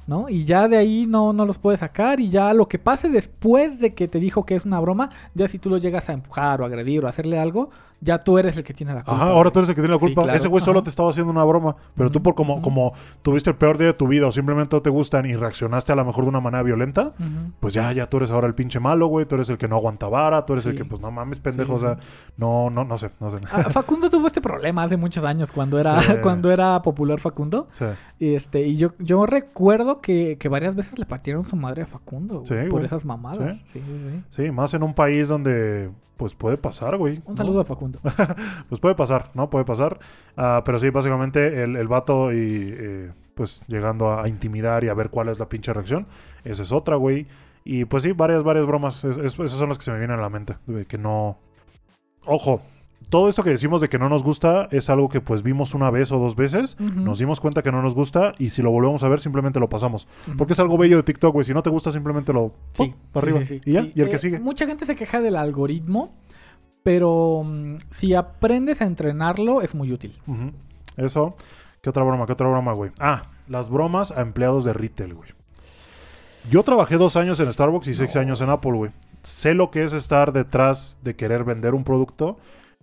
¿no? 0.08 0.30
Y 0.30 0.46
ya 0.46 0.68
de 0.68 0.78
ahí 0.78 1.06
no, 1.06 1.34
no 1.34 1.46
los 1.46 1.58
puede 1.58 1.78
sacar 1.78 2.20
y 2.20 2.30
ya 2.30 2.54
lo 2.54 2.68
que 2.68 2.80
pase 2.80 3.10
después 3.10 3.80
de 3.80 3.94
que 3.94 4.08
te 4.08 4.20
dijo 4.20 4.46
que 4.46 4.56
es 4.56 4.66
una 4.66 4.80
broma, 4.80 5.12
ya 5.36 5.48
si 5.48 5.60
tú 5.60 5.70
lo 5.70 5.78
llegas 5.78 6.10
a 6.10 6.14
empujar 6.14 6.62
o 6.62 6.66
agredir 6.66 7.04
o 7.04 7.08
hacerle 7.08 7.38
algo, 7.38 7.70
ya 8.00 8.24
tú 8.24 8.38
eres 8.38 8.56
el 8.58 8.64
que 8.64 8.74
tiene 8.74 8.94
la 8.94 9.04
culpa. 9.04 9.14
Ajá, 9.16 9.30
ahora 9.32 9.50
tú 9.52 9.60
eres 9.60 9.70
el 9.70 9.76
que 9.76 9.82
tiene 9.82 9.94
la 9.96 10.00
Sí, 10.00 10.06
culpa. 10.06 10.24
claro. 10.24 10.38
Ese 10.38 10.48
güey 10.48 10.64
solo 10.64 10.80
Ajá. 10.80 10.84
te 10.84 10.90
estaba 10.92 11.10
haciendo 11.10 11.32
una 11.32 11.44
broma. 11.44 11.76
Pero 11.96 12.12
tú, 12.12 12.22
por 12.22 12.36
como, 12.36 12.62
como 12.62 12.94
tuviste 13.24 13.50
el 13.50 13.56
peor 13.56 13.78
día 13.78 13.88
de 13.88 13.94
tu 13.94 14.08
vida 14.08 14.28
o 14.28 14.32
simplemente 14.32 14.76
no 14.76 14.82
te 14.82 14.90
gustan 14.90 15.26
y 15.26 15.36
reaccionaste 15.36 15.92
a 15.92 15.96
lo 15.96 16.06
mejor 16.06 16.24
de 16.26 16.30
una 16.30 16.40
manera 16.40 16.62
violenta, 16.64 17.14
pues 17.60 17.74
ya, 17.74 17.92
ya 17.94 18.08
tú 18.10 18.18
eres 18.18 18.30
ahora 18.32 18.48
el 18.48 18.54
pinche 18.56 18.80
malo, 18.80 19.08
güey. 19.08 19.26
Tú 19.26 19.36
eres 19.36 19.50
el 19.50 19.58
que 19.58 19.68
no 19.68 19.78
aguanta 19.78 20.08
vara. 20.10 20.46
Tú 20.46 20.54
eres 20.54 20.66
el 20.68 20.76
que, 20.76 20.86
pues 20.86 21.02
no 21.02 21.10
mames, 21.12 21.40
pendejo. 21.40 21.80
Sí, 21.80 21.86
o 21.86 21.88
sea, 21.88 21.98
no, 22.38 22.70
no, 22.70 22.84
no 22.84 22.98
sé, 22.98 23.10
no 23.20 23.30
sé. 23.30 23.38
Ah, 23.52 23.70
Facundo 23.70 24.10
tuvo 24.10 24.28
este 24.28 24.42
problema 24.42 24.84
hace 24.84 24.98
muchos 24.98 25.26
años 25.26 25.52
cuando 25.52 25.80
era, 25.80 26.00
cuando 26.22 26.52
era 26.52 26.82
popular 26.82 27.20
Facundo. 27.20 27.68
Sí. 27.72 27.86
Y 28.20 28.36
este, 28.36 28.62
y 28.62 28.78
yo, 28.78 28.90
yo 29.00 29.26
recuerdo 29.26 30.02
que, 30.02 30.38
que 30.40 30.50
varias 30.50 30.76
veces 30.76 31.00
le 31.00 31.06
partieron 31.06 31.44
su 31.44 31.56
madre 31.56 31.84
a 31.84 31.86
Facundo 31.88 32.36
güey, 32.42 32.46
Sí, 32.48 32.56
por 32.70 32.80
güey. 32.80 32.86
esas 32.86 33.06
mamadas. 33.06 33.58
Sí, 33.58 33.64
sí, 33.74 33.82
sí. 33.82 34.44
Sí, 34.44 34.52
más 34.52 34.74
en 34.74 34.84
un 34.84 34.94
país 34.94 35.28
donde, 35.28 35.90
pues 36.18 36.34
puede 36.36 36.58
pasar, 36.58 36.98
güey. 36.98 37.18
Un 37.26 37.34
¿no? 37.34 37.38
saludo 37.38 37.62
a 37.62 37.66
Facundo. 37.66 38.00
Pues 38.70 38.82
puede 38.82 38.96
pasar, 38.96 39.30
¿no? 39.34 39.50
Puede 39.50 39.64
pasar. 39.66 40.00
Ah, 40.36 40.62
pero 40.66 40.80
sí, 40.80 40.90
básicamente 40.90 41.64
el, 41.64 41.76
el 41.78 41.88
vato 41.88 42.34
y 42.34 42.76
eh, 42.78 43.12
pues 43.36 43.62
llegando 43.68 44.10
a, 44.10 44.24
a 44.24 44.28
intimidar 44.28 44.84
y 44.84 44.90
a 44.90 44.94
ver 44.94 45.10
cuál 45.10 45.30
es 45.30 45.40
la 45.40 45.48
pinche 45.48 45.72
reacción. 45.72 46.08
Esa 46.44 46.64
es 46.64 46.72
otra, 46.72 46.96
güey. 46.98 47.28
Y 47.64 47.86
pues 47.86 48.04
sí, 48.04 48.12
varias, 48.12 48.44
varias 48.44 48.66
bromas. 48.66 49.04
Es- 49.06 49.18
es- 49.18 49.40
esas 49.40 49.52
son 49.60 49.70
las 49.70 49.78
que 49.78 49.84
se 49.86 49.92
me 49.92 50.00
vienen 50.00 50.18
a 50.20 50.22
la 50.22 50.30
mente. 50.30 50.56
Que 50.88 50.98
no... 50.98 51.38
Ojo, 52.26 52.62
todo 53.10 53.30
esto 53.30 53.44
que 53.44 53.50
decimos 53.50 53.80
de 53.82 53.90
que 53.90 53.98
no 53.98 54.10
nos 54.10 54.24
gusta 54.24 54.68
es 54.72 54.90
algo 54.90 55.08
que 55.08 55.22
pues 55.22 55.42
vimos 55.42 55.74
una 55.74 55.90
vez 55.92 56.12
o 56.12 56.20
dos 56.20 56.36
veces. 56.36 56.78
Nos 56.80 57.20
dimos 57.20 57.40
cuenta 57.40 57.62
que 57.62 57.72
no 57.72 57.82
nos 57.82 57.96
gusta 57.96 58.34
y 58.38 58.50
si 58.50 58.62
lo 58.62 58.72
volvemos 58.72 59.04
a 59.04 59.10
ver 59.10 59.20
simplemente 59.20 59.60
lo 59.60 59.70
pasamos. 59.70 60.08
Porque 60.38 60.54
es 60.54 60.60
algo 60.60 60.78
bello 60.78 60.98
de 60.98 61.04
TikTok, 61.04 61.34
güey. 61.34 61.46
Si 61.46 61.54
no 61.54 61.64
te 61.64 61.70
gusta 61.70 61.92
simplemente 61.92 62.34
lo... 62.34 62.52
Sí, 62.74 62.94
para 63.14 63.26
sí, 63.26 63.32
arriba. 63.32 63.46
sí. 63.46 63.62
Y 63.66 63.72
ya, 63.74 63.82
Sí, 63.82 63.94
y 63.96 64.02
el 64.02 64.10
que 64.10 64.16
eh, 64.16 64.20
sigue. 64.20 64.40
Mucha 64.40 64.66
gente 64.66 64.86
se 64.86 64.96
queja 64.96 65.22
del 65.22 65.36
algoritmo, 65.38 66.14
pero 66.84 67.44
mm, 67.46 67.78
si 67.92 68.14
aprendes 68.14 68.82
a 68.82 68.86
entrenarlo 68.86 69.62
es 69.62 69.74
muy 69.74 69.92
útil. 69.94 70.20
Eso. 70.98 71.36
¿Qué 71.82 71.90
otra 71.90 72.04
broma? 72.04 72.26
¿Qué 72.26 72.34
otra 72.34 72.48
broma, 72.50 72.74
güey? 72.74 72.92
Ah, 73.00 73.24
las 73.48 73.70
bromas 73.70 74.12
a 74.12 74.22
empleados 74.22 74.66
de 74.66 74.74
retail, 74.74 75.14
güey. 75.14 75.30
Yo 76.50 76.64
trabajé 76.64 76.98
dos 76.98 77.16
años 77.18 77.40
en 77.40 77.52
Starbucks 77.52 77.88
y 77.88 77.94
seis 77.94 78.16
años 78.16 78.42
en 78.42 78.50
Apple, 78.50 78.72
güey. 78.72 78.92
Sé 79.24 79.54
lo 79.54 79.70
que 79.70 79.84
es 79.84 79.94
estar 79.94 80.32
detrás 80.32 80.98
de 81.04 81.16
querer 81.16 81.44
vender 81.44 81.74
un 81.74 81.84
producto, 81.84 82.38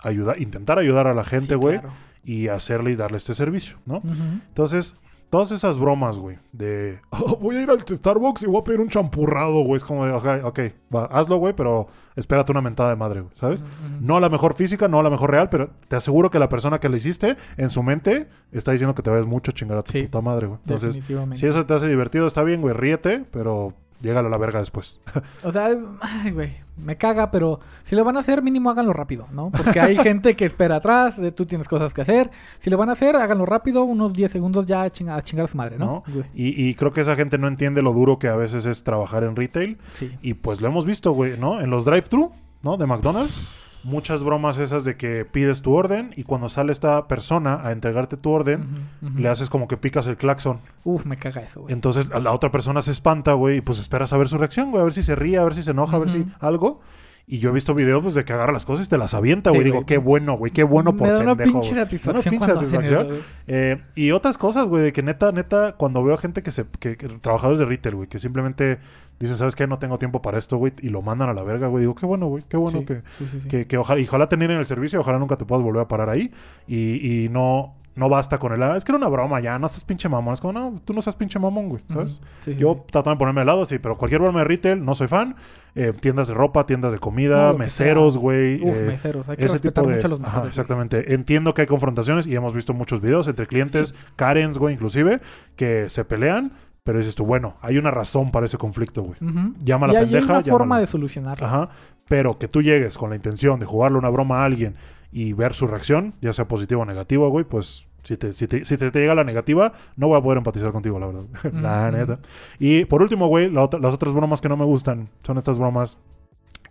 ayudar, 0.04 0.40
intentar 0.40 0.78
ayudar 0.78 1.06
a 1.08 1.14
la 1.14 1.24
gente, 1.24 1.54
Sí, 1.54 1.54
güey, 1.54 1.78
claro. 1.80 1.94
y 2.24 2.48
hacerle 2.48 2.92
y 2.92 2.96
darle 2.96 3.16
este 3.16 3.34
servicio, 3.34 3.76
¿no? 3.86 4.02
Entonces, 4.48 4.96
todas 5.30 5.50
esas 5.50 5.78
bromas, 5.80 6.16
güey, 6.18 6.38
de 6.52 7.00
"Oh, 7.10 7.36
voy 7.36 7.56
a 7.56 7.62
ir 7.62 7.70
al 7.70 7.80
Starbucks 7.86 8.42
y 8.42 8.46
voy 8.46 8.60
a 8.60 8.64
pedir 8.64 8.80
un 8.80 8.88
champurrado, 8.88 9.64
güey. 9.64 9.78
Es 9.78 9.84
como 9.84 10.06
de, 10.06 10.12
ok, 10.12 10.26
ok, 10.44 10.60
va, 10.94 11.06
hazlo, 11.06 11.38
güey, 11.38 11.54
pero 11.54 11.88
espérate 12.14 12.52
una 12.52 12.60
mentada 12.60 12.90
de 12.90 12.96
madre, 12.96 13.20
güey, 13.22 13.34
¿sabes? 13.34 13.64
No 14.00 14.16
a 14.16 14.20
la 14.20 14.28
mejor 14.28 14.54
física, 14.54 14.86
no 14.86 15.00
a 15.00 15.02
la 15.02 15.10
mejor 15.10 15.30
real, 15.32 15.48
pero 15.48 15.70
te 15.88 15.96
aseguro 15.96 16.30
que 16.30 16.38
la 16.38 16.48
persona 16.48 16.78
que 16.78 16.88
le 16.88 16.98
hiciste 16.98 17.36
en 17.56 17.70
su 17.70 17.82
mente 17.82 18.28
está 18.52 18.70
diciendo 18.70 18.94
que 18.94 19.02
te 19.02 19.10
ves 19.10 19.26
mucho 19.26 19.50
chingar 19.50 19.78
a 19.78 19.82
tu 19.82 19.90
Sí. 19.92 20.02
puta 20.04 20.20
madre, 20.20 20.46
güey. 20.46 20.60
Entonces, 20.64 21.00
si 21.34 21.46
eso 21.46 21.66
te 21.66 21.74
hace 21.74 21.88
divertido, 21.88 22.28
está 22.28 22.44
bien, 22.44 22.60
güey, 22.60 22.74
ríete, 22.74 23.24
pero 23.32 23.74
llégale 24.04 24.28
a 24.28 24.30
la 24.30 24.38
verga 24.38 24.60
después. 24.60 25.00
O 25.42 25.52
sea, 25.52 25.68
ay, 26.00 26.30
güey, 26.30 26.52
me 26.76 26.96
caga, 26.96 27.30
pero 27.30 27.60
si 27.82 27.94
lo 27.96 28.04
van 28.04 28.16
a 28.16 28.20
hacer, 28.20 28.42
mínimo 28.42 28.70
háganlo 28.70 28.92
rápido, 28.92 29.26
¿no? 29.32 29.50
Porque 29.50 29.80
hay 29.80 29.96
gente 30.02 30.36
que 30.36 30.44
espera 30.44 30.76
atrás, 30.76 31.20
tú 31.34 31.46
tienes 31.46 31.68
cosas 31.68 31.92
que 31.92 32.02
hacer. 32.02 32.30
Si 32.58 32.70
lo 32.70 32.78
van 32.78 32.88
a 32.88 32.92
hacer, 32.92 33.16
háganlo 33.16 33.46
rápido, 33.46 33.84
unos 33.84 34.12
10 34.12 34.30
segundos 34.30 34.66
ya 34.66 34.82
a 34.82 34.90
chingar 34.90 35.18
a, 35.18 35.22
chingar 35.22 35.44
a 35.44 35.48
su 35.48 35.56
madre, 35.56 35.78
¿no? 35.78 36.02
Y, 36.34 36.68
y 36.68 36.74
creo 36.74 36.92
que 36.92 37.00
esa 37.00 37.16
gente 37.16 37.38
no 37.38 37.48
entiende 37.48 37.82
lo 37.82 37.92
duro 37.92 38.18
que 38.18 38.28
a 38.28 38.36
veces 38.36 38.66
es 38.66 38.84
trabajar 38.84 39.24
en 39.24 39.36
retail. 39.36 39.78
Sí. 39.90 40.16
Y 40.22 40.34
pues 40.34 40.60
lo 40.60 40.68
hemos 40.68 40.86
visto, 40.86 41.12
güey, 41.12 41.38
¿no? 41.38 41.60
En 41.60 41.70
los 41.70 41.84
drive-thru, 41.84 42.32
¿no? 42.62 42.76
De 42.76 42.86
McDonald's. 42.86 43.42
Muchas 43.84 44.24
bromas 44.24 44.58
esas 44.58 44.84
de 44.84 44.96
que 44.96 45.24
pides 45.24 45.62
tu 45.62 45.74
orden 45.74 46.12
y 46.16 46.24
cuando 46.24 46.48
sale 46.48 46.72
esta 46.72 47.06
persona 47.06 47.60
a 47.62 47.72
entregarte 47.72 48.16
tu 48.16 48.30
orden, 48.30 48.88
le 49.16 49.28
haces 49.28 49.50
como 49.50 49.68
que 49.68 49.76
picas 49.76 50.06
el 50.06 50.16
claxon. 50.16 50.60
Uf, 50.84 51.04
me 51.04 51.16
caga 51.18 51.42
eso, 51.42 51.60
güey. 51.62 51.72
Entonces 51.72 52.08
la 52.08 52.32
otra 52.32 52.50
persona 52.50 52.82
se 52.82 52.90
espanta, 52.90 53.34
güey, 53.34 53.58
y 53.58 53.60
pues 53.60 53.78
esperas 53.78 54.12
a 54.12 54.16
ver 54.16 54.28
su 54.28 54.38
reacción, 54.38 54.70
güey, 54.70 54.80
a 54.80 54.84
ver 54.84 54.92
si 54.92 55.02
se 55.02 55.14
ríe, 55.14 55.38
a 55.38 55.44
ver 55.44 55.54
si 55.54 55.62
se 55.62 55.72
enoja, 55.72 55.96
a 55.96 55.98
ver 56.00 56.10
si 56.10 56.26
algo. 56.40 56.80
Y 57.26 57.38
yo 57.38 57.48
he 57.48 57.52
visto 57.54 57.74
videos 57.74 58.02
pues, 58.02 58.14
de 58.14 58.24
que 58.26 58.34
agarra 58.34 58.52
las 58.52 58.66
cosas 58.66 58.84
y 58.86 58.88
te 58.90 58.98
las 58.98 59.14
avienta, 59.14 59.48
güey. 59.48 59.62
Sí, 59.62 59.64
Digo, 59.70 59.86
qué 59.86 59.96
bueno, 59.96 60.36
güey, 60.36 60.52
qué 60.52 60.62
bueno 60.62 60.94
por 60.94 61.06
Me 61.06 61.12
da 61.14 61.20
una 61.20 61.34
pendejo, 61.34 61.60
pinche 61.60 61.74
satisfacción 61.74 62.34
una 62.34 62.46
pinche 62.46 62.54
satisfacción. 62.54 63.06
eso. 63.06 63.24
Eh, 63.46 63.80
y 63.94 64.10
otras 64.10 64.36
cosas, 64.36 64.66
güey, 64.66 64.82
de 64.82 64.92
que 64.92 65.02
neta, 65.02 65.32
neta, 65.32 65.72
cuando 65.76 66.04
veo 66.04 66.14
a 66.14 66.18
gente 66.18 66.42
que 66.42 66.50
se... 66.50 66.66
Que, 66.78 66.98
que- 66.98 67.08
trabajadores 67.08 67.58
de 67.60 67.64
retail, 67.64 67.94
güey, 67.96 68.08
que 68.08 68.18
simplemente 68.18 68.78
dicen, 69.18 69.38
¿sabes 69.38 69.56
qué? 69.56 69.66
No 69.66 69.78
tengo 69.78 69.98
tiempo 69.98 70.20
para 70.20 70.36
esto, 70.38 70.58
güey, 70.58 70.74
y 70.82 70.90
lo 70.90 71.00
mandan 71.00 71.30
a 71.30 71.32
la 71.34 71.42
verga, 71.42 71.68
güey. 71.68 71.80
Digo, 71.80 71.94
qué 71.94 72.04
bueno, 72.04 72.26
güey, 72.26 72.44
qué 72.46 72.58
bueno 72.58 72.80
Sí, 72.80 72.84
que... 72.84 73.02
sí. 73.18 73.48
Que, 73.48 73.66
que 73.66 73.78
ojalá, 73.78 74.00
y 74.00 74.04
ojalá 74.04 74.28
te 74.28 74.36
nieguen 74.36 74.58
el 74.58 74.66
servicio, 74.66 75.00
ojalá 75.00 75.18
nunca 75.18 75.36
te 75.38 75.46
puedas 75.46 75.64
volver 75.64 75.80
a 75.82 75.88
parar 75.88 76.10
ahí. 76.10 76.30
Y, 76.68 77.24
y 77.24 77.28
no, 77.30 77.74
no 77.96 78.08
basta 78.08 78.38
con 78.38 78.52
el... 78.52 78.62
"Ah, 78.62 78.76
es 78.76 78.84
que 78.84 78.92
era 78.92 78.98
una 78.98 79.08
broma 79.08 79.40
ya, 79.40 79.58
no 79.58 79.66
estás 79.66 79.84
pinche 79.84 80.08
mamón. 80.08 80.34
Es 80.34 80.40
como, 80.40 80.52
no, 80.52 80.80
tú 80.84 80.92
no 80.92 80.98
estás 80.98 81.16
pinche 81.16 81.38
mamón, 81.38 81.68
güey. 81.68 81.82
Sí, 82.06 82.20
sí, 82.40 82.54
Yo 82.56 82.74
sí. 82.74 82.82
tratando 82.90 83.16
de 83.16 83.18
ponerme 83.18 83.40
al 83.42 83.46
lado, 83.46 83.64
sí, 83.66 83.78
pero 83.78 83.96
cualquier 83.96 84.20
broma 84.20 84.40
de 84.40 84.44
retail, 84.44 84.84
no 84.84 84.94
soy 84.94 85.06
fan. 85.08 85.36
Eh, 85.76 85.92
tiendas 86.00 86.28
de 86.28 86.34
ropa, 86.34 86.66
tiendas 86.66 86.92
de 86.92 86.98
comida, 87.00 87.52
No, 87.52 87.58
meseros, 87.58 88.16
güey. 88.18 88.62
Uf, 88.62 88.76
eh, 88.76 88.82
meseros. 88.82 89.28
Hay 89.28 89.36
que 89.36 89.44
ese 89.44 89.54
respetar 89.54 89.82
tipo 89.84 89.88
de... 89.90 89.94
mucho 89.96 90.06
a 90.06 90.10
los 90.10 90.20
Ajá, 90.20 90.26
meseros. 90.26 90.42
güey. 90.42 90.48
exactamente. 90.50 91.14
Entiendo 91.14 91.52
que 91.54 91.62
hay 91.62 91.66
confrontaciones 91.66 92.26
y 92.26 92.34
hemos 92.36 92.52
visto 92.54 92.72
muchos 92.74 93.00
videos 93.00 93.26
entre 93.28 93.46
clientes, 93.46 93.94
Karens, 94.16 94.58
güey, 94.58 94.74
inclusive, 94.74 95.20
que 95.56 95.88
se 95.88 96.04
pelean. 96.04 96.52
Pero 96.84 96.98
dices 96.98 97.14
tú, 97.14 97.24
bueno, 97.24 97.56
hay 97.62 97.78
una 97.78 97.90
razón 97.90 98.30
para 98.30 98.44
ese 98.44 98.58
conflicto, 98.58 99.02
güey. 99.02 99.16
Llama 99.64 99.86
a 99.86 99.90
y 99.90 99.92
la 99.94 99.98
hay 100.00 100.04
pendeja, 100.04 100.32
una 100.34 100.42
forma 100.42 100.64
llámala. 100.66 100.80
de 100.82 100.86
solucionarlo. 100.86 101.46
Ajá. 101.46 101.68
Pero 102.08 102.38
que 102.38 102.46
tú 102.46 102.60
llegues 102.60 102.98
con 102.98 103.08
la 103.10 103.16
intención 103.16 103.58
de 103.58 103.64
jugarle 103.64 103.96
una 103.96 104.10
broma 104.10 104.42
a 104.42 104.44
alguien 104.44 104.74
y 105.14 105.32
ver 105.32 105.54
su 105.54 105.66
reacción, 105.66 106.12
ya 106.20 106.32
sea 106.34 106.46
positiva 106.48 106.82
o 106.82 106.84
negativa, 106.84 107.26
güey, 107.28 107.44
pues 107.46 107.88
si 108.02 108.16
te, 108.18 108.34
si 108.34 108.46
te, 108.48 108.64
si 108.66 108.76
te- 108.76 108.90
te 108.90 108.98
llega 109.00 109.14
la 109.14 109.24
negativa, 109.24 109.72
no 109.96 110.08
voy 110.08 110.18
a 110.18 110.22
poder 110.22 110.36
empatizar 110.38 110.72
contigo, 110.72 110.98
la 110.98 111.06
verdad. 111.06 111.24
la 111.54 111.90
neta. 111.90 112.18
Y 112.58 112.84
por 112.84 113.00
último, 113.00 113.28
güey, 113.28 113.48
la 113.50 113.70
las 113.80 113.94
otras 113.94 114.12
bromas 114.12 114.40
que 114.42 114.48
no 114.50 114.56
me 114.58 114.64
gustan 114.66 115.08
son 115.24 115.38
estas 115.38 115.56
bromas 115.58 115.96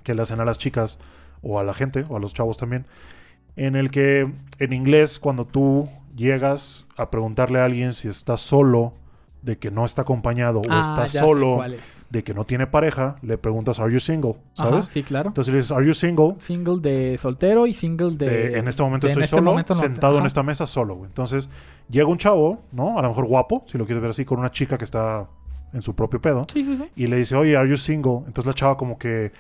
que 0.04 0.14
le 0.14 0.22
hacen 0.22 0.40
a 0.42 0.46
las 0.46 0.58
chicas 0.60 1.00
o 1.42 1.58
a 1.58 1.64
la 1.64 1.74
gente 1.74 2.06
o 2.10 2.18
a 2.18 2.20
los 2.20 2.34
chavos 2.34 2.58
también. 2.58 2.86
En 3.56 3.76
el 3.78 3.90
que 3.92 4.30
en 4.60 4.74
inglés, 4.74 5.20
cuando 5.20 5.46
tú 5.46 5.88
llegas 6.16 6.86
a 6.98 7.10
preguntarle 7.10 7.60
a 7.62 7.66
alguien 7.66 7.94
si 7.94 8.08
está 8.10 8.36
solo, 8.38 8.94
de 9.44 9.58
que 9.60 9.70
no 9.72 9.84
está 9.86 10.02
acompañado 10.04 10.60
o 10.60 10.64
Ah, 10.70 10.80
está 11.06 11.08
solo, 11.08 11.64
es. 11.66 12.06
de 12.10 12.24
que 12.24 12.34
no 12.34 12.46
tiene 12.46 12.66
pareja, 12.66 13.18
le 13.22 13.38
preguntas, 13.38 13.80
¿Are 13.80 13.92
you 13.94 14.00
single? 14.00 14.38
Ajá, 14.58 14.70
¿Sabes? 14.70 14.86
sí, 14.86 15.04
claro. 15.04 15.28
Entonces 15.30 15.52
le 15.54 15.58
dices, 15.60 15.72
¿Are 15.74 15.86
you 15.86 15.94
single? 15.94 16.36
Single 16.40 16.80
de 16.80 17.18
soltero 17.18 17.68
y 17.68 17.74
single 17.74 18.16
de... 18.18 18.26
De, 18.26 18.58
en 18.60 18.68
este 18.70 18.82
momento 18.82 19.06
de 19.08 19.12
estoy 19.12 19.24
este 19.26 19.36
solo, 19.36 19.52
momento 19.52 19.74
no- 19.76 19.80
sentado 19.82 20.18
en 20.18 20.26
esta 20.26 20.42
mesa 20.44 20.66
solo, 20.66 20.96
güey. 20.96 21.08
Entonces 21.10 21.50
llega 21.90 22.08
un 22.08 22.18
chavo, 22.18 22.62
¿no? 22.72 22.98
A 22.98 23.02
lo 23.02 23.10
mejor 23.10 23.26
guapo, 23.26 23.64
si 23.68 23.78
lo 23.78 23.86
quieres 23.86 24.02
ver 24.02 24.12
así, 24.12 24.24
con 24.26 24.40
una 24.40 24.50
chica 24.52 24.78
que 24.78 24.86
está 24.86 25.28
en 25.74 25.82
su 25.82 25.94
propio 25.94 26.22
pedo. 26.22 26.48
Sí, 26.54 26.64
sí, 26.64 26.78
sí. 26.78 26.84
Y 26.96 27.08
le 27.08 27.18
dice, 27.18 27.36
oye, 27.36 27.58
¿are 27.58 27.70
you 27.70 27.76
single? 27.78 28.20
Entonces 28.26 28.46
la 28.46 28.54
chava 28.54 28.78
como 28.78 28.98
que, 28.98 29.34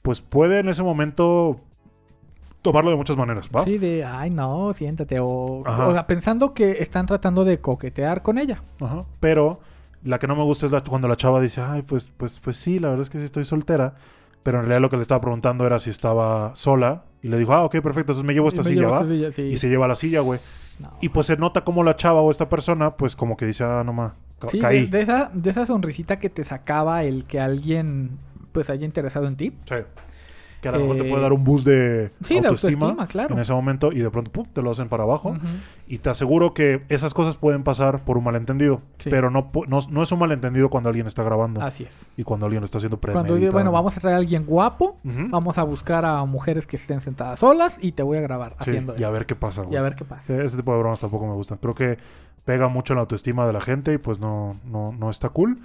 pues 0.00 0.22
puede 0.22 0.60
en 0.60 0.68
ese 0.70 0.82
momento 0.82 1.60
tomarlo 2.64 2.90
de 2.90 2.96
muchas 2.96 3.16
maneras, 3.16 3.48
¿va? 3.54 3.62
Sí, 3.62 3.78
de, 3.78 4.02
ay, 4.04 4.30
no, 4.30 4.72
siéntate. 4.72 5.20
O, 5.20 5.62
o 5.64 5.92
sea, 5.92 6.06
pensando 6.08 6.52
que 6.54 6.72
están 6.82 7.06
tratando 7.06 7.44
de 7.44 7.58
coquetear 7.58 8.22
con 8.22 8.38
ella. 8.38 8.62
Ajá. 8.80 9.04
Pero 9.20 9.60
la 10.02 10.18
que 10.18 10.26
no 10.26 10.34
me 10.34 10.42
gusta 10.42 10.66
es 10.66 10.72
la- 10.72 10.82
cuando 10.82 11.06
la 11.06 11.14
chava 11.16 11.40
dice, 11.40 11.60
ay, 11.60 11.82
pues, 11.82 12.08
pues, 12.16 12.40
pues 12.40 12.56
sí, 12.56 12.80
la 12.80 12.88
verdad 12.88 13.02
es 13.02 13.10
que 13.10 13.18
sí 13.18 13.24
estoy 13.24 13.44
soltera. 13.44 13.94
Pero 14.42 14.58
en 14.58 14.64
realidad 14.64 14.80
lo 14.82 14.90
que 14.90 14.96
le 14.96 15.02
estaba 15.02 15.20
preguntando 15.20 15.64
era 15.66 15.78
si 15.78 15.90
estaba 15.90 16.54
sola. 16.56 17.04
Y 17.22 17.28
le 17.28 17.38
dijo, 17.38 17.52
ah, 17.54 17.64
ok, 17.64 17.72
perfecto, 17.80 18.00
entonces 18.12 18.24
me 18.24 18.34
llevo 18.34 18.48
esta 18.48 18.62
me 18.62 18.68
silla, 18.70 18.80
llevo 18.80 18.92
¿va? 18.92 18.98
esta 19.00 19.10
silla, 19.14 19.30
sí. 19.30 19.42
Y 19.42 19.56
se 19.56 19.68
lleva 19.68 19.86
la 19.88 19.94
silla, 19.94 20.20
güey. 20.20 20.40
No. 20.78 20.90
Y 21.00 21.08
pues 21.10 21.26
se 21.28 21.36
nota 21.36 21.62
como 21.64 21.82
la 21.84 21.96
chava 21.96 22.20
o 22.20 22.30
esta 22.30 22.48
persona, 22.48 22.96
pues 22.96 23.14
como 23.16 23.36
que 23.36 23.46
dice, 23.46 23.64
ah, 23.64 23.82
no 23.86 23.92
ma, 23.92 24.14
ca- 24.40 24.48
Sí, 24.48 24.58
de, 24.60 24.86
de 24.88 25.00
esa, 25.00 25.30
de 25.32 25.48
esa 25.50 25.64
sonrisita 25.64 26.18
que 26.18 26.28
te 26.28 26.44
sacaba 26.44 27.04
el 27.04 27.24
que 27.24 27.40
alguien 27.40 28.18
pues 28.52 28.68
haya 28.70 28.84
interesado 28.84 29.26
en 29.26 29.36
ti. 29.36 29.52
Sí. 29.68 29.76
Que 30.64 30.68
a 30.70 30.72
lo 30.72 30.78
mejor 30.80 30.96
te 30.96 31.06
Eh, 31.06 31.10
puede 31.10 31.22
dar 31.22 31.32
un 31.34 31.44
boost 31.44 31.66
de 31.66 32.10
Sí, 32.22 32.38
autoestima, 32.38 32.86
autoestima, 32.88 33.06
claro. 33.06 33.34
en 33.34 33.40
ese 33.40 33.52
momento 33.52 33.92
y 33.92 33.98
de 34.00 34.10
pronto 34.10 34.32
pum, 34.32 34.46
te 34.52 34.62
lo 34.62 34.70
hacen 34.70 34.88
para 34.88 35.02
abajo. 35.02 35.36
Y 35.86 35.98
te 35.98 36.08
aseguro 36.08 36.54
que 36.54 36.82
esas 36.88 37.12
cosas 37.12 37.36
pueden 37.36 37.62
pasar 37.64 38.02
por 38.04 38.16
un 38.16 38.24
malentendido. 38.24 38.80
Sí. 38.96 39.10
Pero 39.10 39.30
no, 39.30 39.50
no, 39.68 39.78
no 39.90 40.02
es 40.02 40.10
un 40.10 40.18
malentendido 40.18 40.70
cuando 40.70 40.88
alguien 40.88 41.06
está 41.06 41.22
grabando 41.22 41.60
Así 41.62 41.82
es. 41.84 42.10
y 42.16 42.22
cuando 42.24 42.46
alguien 42.46 42.62
lo 42.62 42.64
está 42.64 42.78
haciendo 42.78 42.96
Cuando 42.98 43.12
premeditado. 43.12 43.38
digo, 43.38 43.52
bueno, 43.52 43.70
vamos 43.72 43.96
a 43.96 44.00
traer 44.00 44.14
a 44.16 44.18
alguien 44.18 44.46
guapo, 44.46 44.96
vamos 45.04 45.58
a 45.58 45.62
buscar 45.64 46.04
a 46.06 46.24
mujeres 46.24 46.66
que 46.66 46.76
estén 46.76 47.00
sentadas 47.02 47.38
solas 47.40 47.76
y 47.82 47.92
te 47.92 48.02
voy 48.02 48.16
a 48.16 48.22
grabar 48.22 48.52
Sí, 48.62 48.70
haciendo 48.70 48.94
y 48.94 48.96
a 48.96 49.06
eso. 49.06 49.12
ver 49.12 49.26
qué 49.26 49.34
pasa, 49.34 49.60
güey. 49.62 49.74
Y 49.74 49.76
a 49.76 49.82
ver 49.82 49.94
qué 49.96 50.04
pasa. 50.06 50.22
Sí, 50.22 50.32
ese 50.32 50.56
tipo 50.56 50.72
de 50.72 50.78
bromas 50.78 50.98
tampoco 51.00 51.26
me 51.26 51.34
gustan. 51.34 51.58
Creo 51.58 51.74
que 51.74 51.98
pega 52.46 52.68
mucho 52.68 52.94
en 52.94 52.96
la 52.96 53.00
autoestima 53.02 53.46
de 53.46 53.52
la 53.52 53.60
gente 53.60 53.92
y 53.92 53.98
pues 53.98 54.18
no, 54.18 54.56
no, 54.64 54.92
no 54.92 55.10
está 55.10 55.28
cool. 55.28 55.58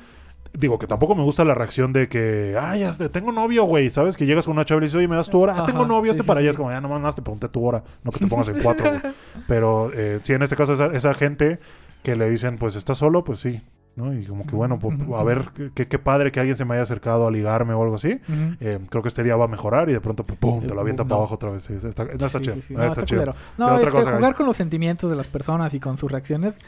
Digo 0.54 0.80
que 0.80 0.88
tampoco 0.88 1.16
me 1.16 1.24
gusta 1.24 1.43
la 1.45 1.54
reacción 1.54 1.93
de 1.93 2.10
que, 2.10 2.58
ay, 2.60 2.80
ya 2.82 2.93
te- 2.93 3.10
tengo 3.10 3.32
novio, 3.32 3.64
güey. 3.66 3.89
¿Sabes? 3.91 4.18
Que 4.18 4.26
llegas 4.26 4.45
con 4.45 4.54
una 4.54 4.66
chava 4.66 4.80
y 4.82 4.86
dices, 4.86 4.95
oye, 4.95 5.08
¿me 5.08 5.16
das 5.16 5.30
tu 5.30 5.39
hora? 5.39 5.54
Ah, 5.58 5.66
tengo 5.66 5.86
novio, 5.86 6.12
este 6.12 6.24
sí, 6.24 6.28
para 6.28 6.39
allá. 6.39 6.50
sí. 6.50 6.52
Es 6.52 6.58
como, 6.58 6.72
ya 6.72 6.82
nomás 6.82 7.16
te 7.16 7.22
pregunté 7.22 7.47
tu 7.50 7.64
hora. 7.66 7.84
No 8.04 8.12
que 8.12 8.20
te 8.20 8.28
pongas 8.28 8.50
en 8.50 8.62
cuatro, 8.62 8.89
güey. 8.89 9.14
Pero 9.47 9.91
eh, 9.93 10.20
sí, 10.24 10.34
en 10.34 10.41
este 10.41 10.56
caso, 10.56 10.74
esa, 10.74 10.88
esa 10.88 11.14
gente 11.14 11.60
que 12.04 12.16
le 12.16 12.30
dicen, 12.30 12.58
pues, 12.58 12.76
¿estás 12.76 12.97
solo? 12.97 13.24
Pues 13.24 13.39
sí. 13.39 13.62
¿no? 13.95 14.14
Y 14.14 14.24
como 14.26 14.45
que, 14.45 14.56
bueno, 14.56 14.80
pues, 14.80 14.97
a 15.16 15.24
ver, 15.24 15.50
qué, 15.76 16.00
padre 16.00 16.32
que 16.32 16.39
alguien 16.39 16.56
se 16.56 16.64
me 16.64 16.74
haya 16.76 16.84
acercado 16.84 17.28
a 17.28 17.32
ligarme 17.32 17.74
o 17.74 17.84
algo 17.84 17.95
así. 17.95 18.22
Eh, 18.62 18.80
creo 18.89 19.02
que 19.02 19.10
este 19.10 19.24
día 19.24 19.36
va 19.36 19.45
a 19.45 19.47
mejorar 19.50 19.89
y 19.89 19.93
de 19.93 20.00
pronto, 20.00 20.24
pues, 20.24 20.39
pum, 20.39 20.66
te 20.66 20.74
lo 20.74 20.80
avienta 20.82 21.04
No. 21.04 21.10
para 21.10 21.20
abajo 21.20 21.36
otra 21.36 21.50
vez. 21.52 21.64
Sí, 21.64 21.74
está, 21.74 22.06
no 22.06 22.26
está 22.26 22.39
chido. 22.39 22.56
no 22.70 22.78
No, 22.80 22.86
está 22.86 23.04
chido. 23.06 23.22
culero. 23.22 23.34
¿Qué 23.34 23.39
No, 23.58 23.66
otra 23.68 23.78
este, 23.80 23.91
cosa 23.91 24.16
jugar 24.16 24.36
con 24.36 24.45
los 24.45 24.56
sentimientos 24.56 25.10
de 25.10 25.16
las 25.18 25.28
personas 25.28 25.74
y 25.74 25.80
con 25.82 25.97
sus 25.97 26.10
reacciones 26.12 26.60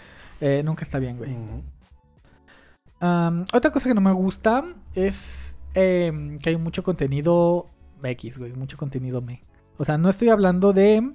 eh, 0.42 0.62
nunca 0.66 0.84
está 0.84 1.00
bien, 1.00 1.18
güey. 1.18 1.32
Otra 3.02 3.72
cosa 3.72 3.90
que 3.90 3.96
no 3.96 4.02
me 4.02 4.12
gusta 4.12 4.64
es 4.94 5.58
em, 5.74 6.38
que 6.38 6.52
hay 6.52 6.58
mucho 6.58 6.84
contenido 6.84 7.68
X, 8.04 8.38
güey, 8.38 8.54
mucho 8.54 8.78
contenido 8.78 9.22
me. 9.22 9.44
O 9.78 9.86
sea, 9.86 9.98
no 9.98 10.10
estoy 10.10 10.30
hablando 10.30 10.74
de 10.74 11.12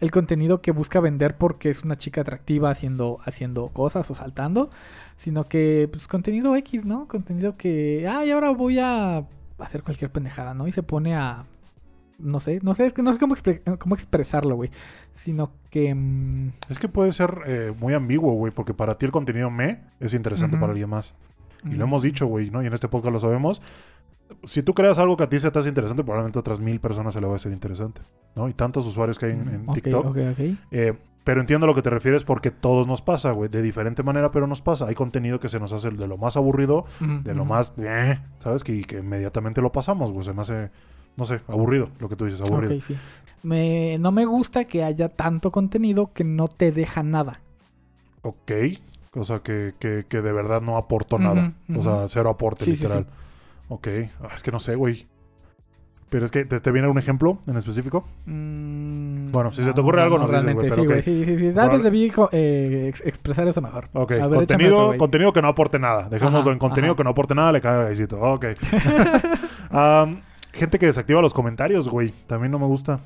el 0.00 0.10
contenido 0.10 0.60
que 0.60 0.72
busca 0.72 1.00
vender 1.00 1.36
porque 1.38 1.70
es 1.70 1.82
una 1.82 1.96
chica 1.96 2.20
atractiva 2.20 2.70
haciendo, 2.70 3.20
haciendo 3.24 3.68
cosas 3.68 4.10
o 4.10 4.14
saltando, 4.14 4.68
sino 5.16 5.48
que, 5.48 5.88
pues, 5.90 6.06
contenido 6.08 6.54
X, 6.56 6.84
¿no? 6.84 7.08
Contenido 7.08 7.56
que, 7.56 8.06
ay, 8.08 8.30
ahora 8.30 8.50
voy 8.50 8.78
a 8.78 9.24
hacer 9.58 9.82
cualquier 9.82 10.10
pendejada, 10.10 10.52
¿no? 10.52 10.66
Y 10.68 10.72
se 10.72 10.82
pone 10.82 11.14
a, 11.14 11.46
no 12.18 12.40
sé, 12.40 12.60
no 12.62 12.74
sé, 12.74 12.86
es 12.86 12.92
que 12.92 13.02
no 13.02 13.12
sé 13.12 13.18
cómo, 13.18 13.34
expre- 13.34 13.62
cómo 13.78 13.94
expresarlo, 13.94 14.56
güey, 14.56 14.70
sino 15.14 15.52
que... 15.70 15.94
mm, 15.94 16.52
Es 16.68 16.78
que 16.78 16.88
puede 16.88 17.12
ser 17.12 17.38
eh, 17.46 17.72
muy 17.78 17.94
ambiguo, 17.94 18.32
güey, 18.34 18.52
porque 18.52 18.74
para 18.74 18.94
ti 18.94 19.06
el 19.06 19.12
contenido 19.12 19.50
me 19.50 19.80
es 20.00 20.14
interesante 20.14 20.56
para 20.56 20.72
alguien 20.72 20.90
más. 20.90 21.14
Y 21.64 21.74
lo 21.76 21.86
mm, 21.86 21.88
hemos 21.88 22.02
dicho, 22.02 22.26
güey, 22.26 22.50
¿no? 22.50 22.62
Y 22.62 22.66
en 22.66 22.72
este 22.74 22.88
podcast 22.88 23.12
lo 23.12 23.20
sabemos. 23.20 23.62
Si 24.44 24.62
tú 24.62 24.74
creas 24.74 24.98
algo 24.98 25.16
que 25.16 25.24
a 25.24 25.28
ti 25.28 25.38
se 25.38 25.50
te 25.50 25.58
hace 25.58 25.68
interesante, 25.68 26.02
probablemente 26.02 26.38
a 26.38 26.40
otras 26.40 26.60
mil 26.60 26.80
personas 26.80 27.14
se 27.14 27.20
le 27.20 27.26
va 27.26 27.34
a 27.34 27.36
hacer 27.36 27.52
interesante, 27.52 28.00
¿no? 28.34 28.48
Y 28.48 28.52
tantos 28.54 28.86
usuarios 28.86 29.18
que 29.18 29.26
hay 29.26 29.32
en, 29.32 29.48
en 29.48 29.68
ok, 29.68 29.74
TikTok. 29.74 30.06
ok, 30.06 30.16
ok. 30.32 30.40
Eh, 30.70 30.94
pero 31.24 31.40
entiendo 31.40 31.64
a 31.64 31.68
lo 31.68 31.74
que 31.74 31.80
te 31.82 31.88
refieres 31.90 32.22
porque 32.24 32.50
todos 32.50 32.86
nos 32.86 33.00
pasa, 33.00 33.30
güey. 33.32 33.48
De 33.48 33.62
diferente 33.62 34.02
manera, 34.02 34.30
pero 34.30 34.46
nos 34.46 34.60
pasa. 34.60 34.86
Hay 34.86 34.94
contenido 34.94 35.40
que 35.40 35.48
se 35.48 35.58
nos 35.58 35.72
hace 35.72 35.90
de 35.90 36.06
lo 36.06 36.18
más 36.18 36.36
aburrido, 36.36 36.84
de 37.00 37.34
lo 37.34 37.44
más... 37.46 37.72
eh, 37.78 38.18
¿Sabes? 38.40 38.62
Que, 38.62 38.82
que 38.82 38.98
inmediatamente 38.98 39.62
lo 39.62 39.72
pasamos, 39.72 40.12
güey. 40.12 40.22
Se 40.24 40.34
me 40.34 40.42
hace, 40.42 40.70
no 41.16 41.24
sé, 41.24 41.40
aburrido 41.48 41.88
lo 42.00 42.08
que 42.08 42.16
tú 42.16 42.24
dices, 42.26 42.40
aburrido. 42.42 42.80
Sí. 42.80 42.96
Me, 43.42 43.98
no 43.98 44.10
me 44.10 44.24
gusta 44.24 44.64
que 44.64 44.82
haya 44.84 45.08
tanto 45.08 45.50
contenido 45.52 46.10
que 46.14 46.24
no 46.24 46.48
te 46.48 46.72
deja 46.72 47.02
nada. 47.02 47.40
Ok. 48.22 48.52
O 49.16 49.24
sea, 49.24 49.40
que, 49.40 49.74
que, 49.78 50.04
que 50.08 50.22
de 50.22 50.32
verdad 50.32 50.60
no 50.62 50.76
aportó 50.76 51.18
nada. 51.18 51.52
O 51.76 51.82
sea, 51.82 52.06
cero 52.08 52.30
aporte, 52.30 52.64
Sí, 52.64 52.74
sí, 52.74 52.82
literal. 52.84 53.06
Ok. 53.68 53.88
Ah, 54.22 54.28
es 54.34 54.42
que 54.42 54.50
no 54.50 54.58
sé, 54.60 54.74
güey. 54.74 55.06
Pero 56.10 56.24
es 56.26 56.30
que, 56.30 56.44
¿te, 56.44 56.60
te 56.60 56.70
viene 56.70 56.86
un 56.88 56.96
ejemplo 56.98 57.38
en 57.46 57.56
específico? 57.56 58.06
Mm, 58.26 59.30
Bueno, 59.32 59.50
si 59.52 59.62
se 59.62 59.72
te 59.72 59.80
ocurre 59.80 60.00
algo, 60.02 60.16
nos 60.18 60.28
dices, 60.30 60.44
realmente, 60.44 60.68
pero 60.70 60.82
sí, 60.82 60.86
güey, 60.86 60.98
ok. 60.98 61.04
sí, 61.04 61.24
sí, 61.24 61.38
sí. 61.38 61.44
Proba- 61.58 61.78
debí 61.82 62.12
eh, 62.32 62.86
ex- 62.88 63.02
expresar 63.04 63.48
eso 63.48 63.60
mejor. 63.60 63.88
Ok. 63.92 64.12
A 64.12 64.26
ver, 64.28 64.36
contenido, 64.38 64.86
otro, 64.88 64.98
contenido 64.98 65.32
que 65.32 65.42
no 65.42 65.48
aporte 65.48 65.78
nada. 65.78 66.08
Dejémoslo 66.08 66.40
Ajá, 66.40 66.50
en 66.52 66.58
contenido 66.58 66.92
ajá. 66.92 66.96
que 66.98 67.04
no 67.04 67.10
aporte 67.10 67.34
nada, 67.34 67.52
le 67.52 67.60
cae 67.60 67.78
el 67.80 67.84
gaisito. 67.86 68.20
Ok. 68.20 68.46
Am, 69.70 70.20
gente 70.54 70.78
que 70.78 70.86
desactiva 70.86 71.20
los 71.20 71.34
comentarios, 71.34 71.88
güey. 71.88 72.12
También 72.26 72.52
no 72.52 72.58
me 72.58 72.66
gusta. 72.66 73.00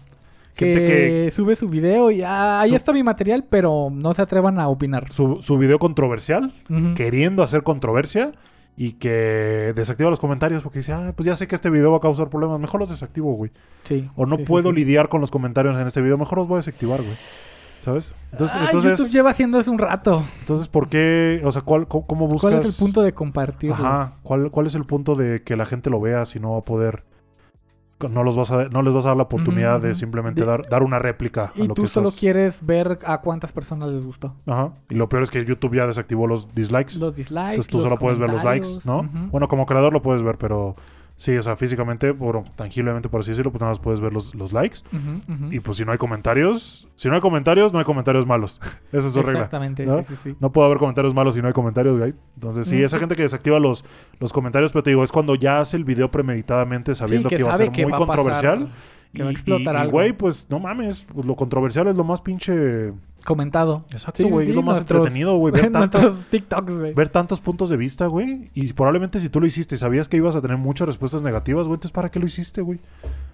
Que, 0.55 0.75
Gente 0.75 0.85
que 0.87 1.31
sube 1.31 1.55
su 1.55 1.69
video 1.69 2.11
y 2.11 2.23
ah, 2.23 2.61
ahí 2.61 2.71
Su- 2.71 2.77
está 2.77 2.93
mi 2.93 3.03
material, 3.05 3.45
pero 3.49 3.91
no 3.93 4.13
se 4.15 4.23
atrevan 4.23 4.59
a 4.59 4.69
opinar. 4.69 5.13
su, 5.13 5.41
su 5.41 5.57
video 5.57 5.79
controversial, 5.79 6.53
queriendo 6.97 7.45
hacer 7.45 7.63
controversia 7.63 8.33
y 8.77 8.93
que 8.95 9.73
desactiva 9.77 10.11
los 10.11 10.19
comentarios 10.19 10.63
porque 10.65 10.81
dice, 10.81 10.93
ah, 10.93 11.13
pues 11.15 11.27
ya 11.27 11.37
sé 11.37 11.47
que 11.47 11.55
este 11.55 11.71
video 11.71 11.93
va 11.93 11.99
a 11.99 12.01
causar 12.01 12.29
problemas, 12.29 12.59
mejor 12.59 12.81
los 12.81 12.91
desactivo, 12.91 13.35
güey. 13.35 13.53
Sí. 13.85 14.09
O 14.17 14.27
no 14.27 14.37
sí, 14.37 14.43
puedo 14.45 14.71
sí. 14.71 14.75
lidiar 14.77 15.09
con 15.09 15.21
los 15.21 15.31
comentarios 15.31 15.79
en 15.81 15.87
este 15.87 16.01
video, 16.03 16.19
mejor 16.19 16.39
los 16.39 16.49
voy 16.49 16.57
a 16.57 16.59
desactivar, 16.59 17.01
güey. 17.03 17.15
¿Sabes? 17.15 18.15
Entonces, 18.33 18.57
Ah, 18.59 18.65
entonces, 18.65 18.99
YouTube 18.99 19.13
lleva 19.13 19.31
haciendo 19.31 19.61
eso 19.61 19.71
un 19.71 19.79
rato. 19.79 20.25
entonces, 20.41 20.67
¿por 20.67 20.89
qué? 20.89 21.41
O 21.45 21.53
sea, 21.53 21.63
¿cuál, 21.63 21.87
cómo, 21.87 22.05
cómo 22.07 22.27
buscas? 22.27 22.51
¿Cuál 22.51 22.63
es 22.63 22.69
el 22.69 22.75
punto 22.75 23.03
de 23.03 23.13
compartir? 23.15 23.71
Ajá, 23.73 24.15
¿cuál, 24.25 24.51
¿cuál 24.51 24.67
es 24.67 24.75
el 24.75 24.85
punto 24.85 25.15
de 25.15 25.43
que 25.43 25.55
la 25.57 25.65
gente 25.67 25.89
lo 25.89 26.01
vea 26.01 26.27
si 26.27 26.41
no 26.41 26.53
va 26.53 26.59
a 26.59 26.63
poder... 26.65 27.05
No, 28.09 28.23
los 28.23 28.37
vas 28.37 28.51
a, 28.53 28.69
no 28.69 28.83
les 28.83 28.95
vas 28.95 29.07
a 29.07 29.09
dar 29.09 29.17
la 29.17 29.25
oportunidad 29.25 29.81
de 29.81 29.95
simplemente 29.95 30.43
De- 30.43 30.47
dar, 30.47 30.69
dar 30.69 30.83
una 30.85 30.99
réplica 31.01 31.47
a 31.47 31.53
Y 31.57 31.67
lo 31.67 31.75
tú 31.75 31.83
que 31.83 31.89
solo 31.89 32.09
estás... 32.09 32.21
quieres 32.21 32.65
ver 32.65 33.01
a 33.05 33.21
cuántas 33.21 33.51
personas 33.51 33.91
les 33.91 34.05
gustó. 34.07 34.35
Ajá. 34.47 34.73
Y 34.89 34.95
lo 34.95 35.09
peor 35.09 35.25
es 35.25 35.31
que 35.31 35.45
YouTube 35.45 35.75
ya 35.75 35.87
desactivó 35.87 36.27
los 36.29 36.55
dislikes. 36.55 36.99
Los 36.99 37.17
dislikes. 37.17 37.49
Entonces 37.51 37.73
tú 37.73 37.81
solo 37.81 37.97
puedes 37.99 38.19
ver 38.19 38.29
los 38.31 38.45
likes. 38.45 38.69
¿no? 38.85 39.03
Bueno, 39.33 39.49
como 39.49 39.67
creador 39.67 39.93
lo 39.93 40.03
puedes 40.03 40.23
ver, 40.23 40.37
pero 40.39 40.77
sí, 41.19 41.37
o 41.37 41.43
sea, 41.43 41.57
físicamente, 41.57 42.13
bueno, 42.13 42.45
tangiblemente 42.57 43.09
por 43.11 43.21
así 43.21 43.33
decirlo, 43.33 43.51
pues 43.51 43.61
nada 43.61 43.73
más 43.73 43.79
puedes 43.81 44.01
ver 44.01 44.13
los, 44.13 44.35
los 44.35 44.53
likes. 44.55 44.79
Y 45.51 45.61
pues 45.61 45.77
si 45.77 45.85
no 45.85 45.93
hay 45.93 45.99
comentarios, 45.99 46.89
si 46.95 47.09
no 47.09 47.15
hay 47.17 47.21
comentarios, 47.21 47.73
no 47.73 47.79
hay 47.81 47.85
comentarios 47.85 48.25
malos. 48.25 48.61
Esa 48.93 49.07
es 49.09 49.13
su 49.13 49.21
regla. 49.23 49.41
Exactamente, 49.41 49.85
¿no? 49.85 49.99
sí, 50.05 50.15
sí, 50.15 50.31
sí. 50.31 50.37
No 50.41 50.51
puede 50.53 50.67
haber 50.67 50.79
comentarios 50.79 51.13
malos 51.13 51.35
si 51.35 51.43
no 51.43 51.49
hay 51.49 51.53
comentarios, 51.53 51.99
güey. 51.99 52.15
Entonces, 52.37 52.67
sí, 52.67 52.83
esa 52.83 52.99
gente 52.99 53.17
que 53.17 53.23
desactiva 53.23 53.59
los, 53.61 53.85
los 54.21 54.33
comentarios, 54.33 54.73
pero 54.73 54.83
te 54.85 54.91
digo, 54.91 55.03
es 55.05 55.13
cuando 55.13 55.35
ya 55.35 55.61
hace 55.61 55.77
el 55.77 55.85
video 55.85 56.11
premeditadamente 56.11 56.95
sabiendo 56.95 57.29
Sí, 57.29 57.37
que, 57.37 57.43
va 57.43 57.53
a 57.53 57.57
ser 57.57 57.73
que 57.73 57.83
muy 57.83 57.91
pasar, 57.93 58.07
controversial. 58.07 58.73
que 59.13 59.23
va 59.25 59.29
a 59.29 59.33
Y- 59.33 59.35
explotar 59.35 59.75
y, 59.75 59.79
y, 59.79 59.81
algo. 59.81 59.93
güey, 59.93 60.13
pues 60.13 60.47
no 60.49 60.61
mames, 60.61 61.07
pues, 61.13 61.27
lo 61.27 61.35
controversial 61.35 61.89
es 61.89 61.97
lo 61.97 62.05
más 62.05 62.21
pinche. 62.21 62.93
Comentado. 63.29 63.85
Exacto, 63.91 64.27
güey, 64.27 64.47
sí, 64.47 64.51
es 64.53 64.57
lo 64.57 64.63
más 64.63 64.77
nuestros- 64.79 65.01
entretenido, 65.01 65.37
güey. 65.37 65.53
Ver 65.53 65.71
tantos, 65.73 66.25
TikToks, 66.31 66.79
güey. 66.79 66.95
ver 66.95 67.11
tantos 67.11 67.41
puntos 67.43 67.69
de 67.69 67.77
vista, 67.77 68.07
güey. 68.07 68.51
Y 68.55 68.73
probablemente 68.73 69.21
si 69.21 69.29
tú 69.29 69.39
lo 69.39 69.47
hiciste 69.47 69.75
y 69.75 69.79
sabías 69.79 70.09
que 70.09 70.17
ibas 70.17 70.35
a 70.35 70.41
tener 70.41 70.57
muchas 70.57 70.87
respuestas 70.89 71.21
negativas, 71.21 71.67
güey, 71.67 71.75
entonces 71.77 71.93
¿para 71.93 72.11
qué 72.11 72.19
lo 72.21 72.27
hiciste, 72.27 72.63
güey? 72.63 72.81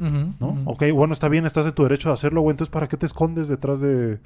Ujú, 0.00 0.34
¿No? 0.40 0.48
ujú. 0.48 0.62
Ok, 0.66 0.82
bueno, 0.92 1.12
está 1.12 1.28
bien, 1.28 1.46
estás 1.46 1.64
en 1.66 1.72
tu 1.72 1.84
derecho 1.84 2.08
de 2.08 2.14
hacerlo, 2.14 2.40
güey. 2.40 2.54
Entonces, 2.54 2.72
¿para 2.72 2.88
qué 2.88 2.96
te 2.96 3.06
escondes 3.06 3.46
detrás 3.48 3.80
de. 3.80 4.18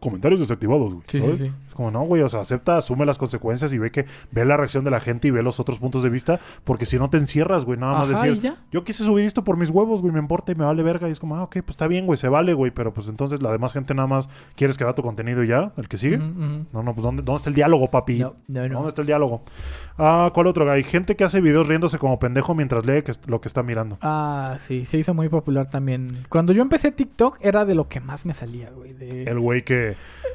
Comentarios 0.00 0.40
desactivados, 0.40 0.94
güey. 0.94 1.04
Sí, 1.06 1.20
sí, 1.20 1.24
¿sabes? 1.24 1.38
sí. 1.38 1.52
Es 1.68 1.74
como, 1.74 1.90
no, 1.90 2.02
güey, 2.02 2.22
o 2.22 2.28
sea, 2.28 2.40
acepta, 2.40 2.76
asume 2.76 3.06
las 3.06 3.18
consecuencias 3.18 3.72
y 3.72 3.78
ve 3.78 3.90
que 3.90 4.06
ve 4.30 4.44
la 4.44 4.56
reacción 4.56 4.84
de 4.84 4.90
la 4.90 5.00
gente 5.00 5.28
y 5.28 5.30
ve 5.30 5.42
los 5.42 5.58
otros 5.60 5.78
puntos 5.78 6.02
de 6.02 6.10
vista, 6.10 6.40
porque 6.64 6.84
si 6.84 6.98
no 6.98 7.08
te 7.08 7.16
encierras, 7.18 7.64
güey, 7.64 7.78
nada 7.78 7.94
más 7.94 8.10
Ajá, 8.10 8.26
decir, 8.26 8.52
yo 8.70 8.84
quise 8.84 9.04
subir 9.04 9.24
esto 9.24 9.42
por 9.44 9.56
mis 9.56 9.70
huevos, 9.70 10.02
güey, 10.02 10.12
me 10.12 10.18
importa 10.18 10.52
y 10.52 10.54
me 10.54 10.64
vale 10.64 10.82
verga. 10.82 11.08
Y 11.08 11.12
es 11.12 11.20
como, 11.20 11.36
ah, 11.36 11.44
ok, 11.44 11.52
pues 11.60 11.70
está 11.70 11.86
bien, 11.86 12.06
güey, 12.06 12.18
se 12.18 12.28
vale, 12.28 12.52
güey, 12.54 12.70
pero 12.70 12.92
pues 12.92 13.08
entonces 13.08 13.42
la 13.42 13.52
demás 13.52 13.72
gente 13.72 13.94
nada 13.94 14.08
más 14.08 14.28
quieres 14.54 14.76
que 14.76 14.84
vea 14.84 14.94
tu 14.94 15.02
contenido 15.02 15.42
y 15.44 15.48
ya, 15.48 15.72
el 15.76 15.88
que 15.88 15.96
sigue. 15.98 16.18
No, 16.18 16.82
no, 16.82 16.94
pues 16.94 17.02
¿dónde, 17.02 17.22
dónde 17.22 17.36
está 17.36 17.50
el 17.50 17.56
diálogo, 17.56 17.90
papi? 17.90 18.18
No, 18.18 18.34
no, 18.48 18.68
no. 18.68 18.74
¿Dónde 18.74 18.88
está 18.88 19.00
el 19.00 19.06
diálogo? 19.06 19.42
Ah, 19.98 20.30
¿cuál 20.34 20.46
otro? 20.46 20.70
Hay 20.70 20.82
gente 20.84 21.16
que 21.16 21.24
hace 21.24 21.40
videos 21.40 21.66
riéndose 21.68 21.98
como 21.98 22.18
pendejo 22.18 22.54
mientras 22.54 22.86
lee 22.86 23.02
que 23.02 23.12
lo 23.26 23.40
que 23.40 23.48
está 23.48 23.62
mirando. 23.62 23.98
Ah, 24.00 24.56
sí, 24.58 24.84
se 24.84 24.98
hizo 24.98 25.14
muy 25.14 25.28
popular 25.28 25.68
también. 25.68 26.06
Cuando 26.28 26.52
yo 26.52 26.62
empecé 26.62 26.90
TikTok 26.92 27.38
era 27.40 27.64
de 27.64 27.74
lo 27.74 27.88
que 27.88 28.00
más 28.00 28.24
me 28.26 28.34
salía, 28.34 28.70
güey. 28.70 28.92
de- 28.94 29.24
El 29.24 29.38
güey 29.38 29.62
que... 29.64 29.94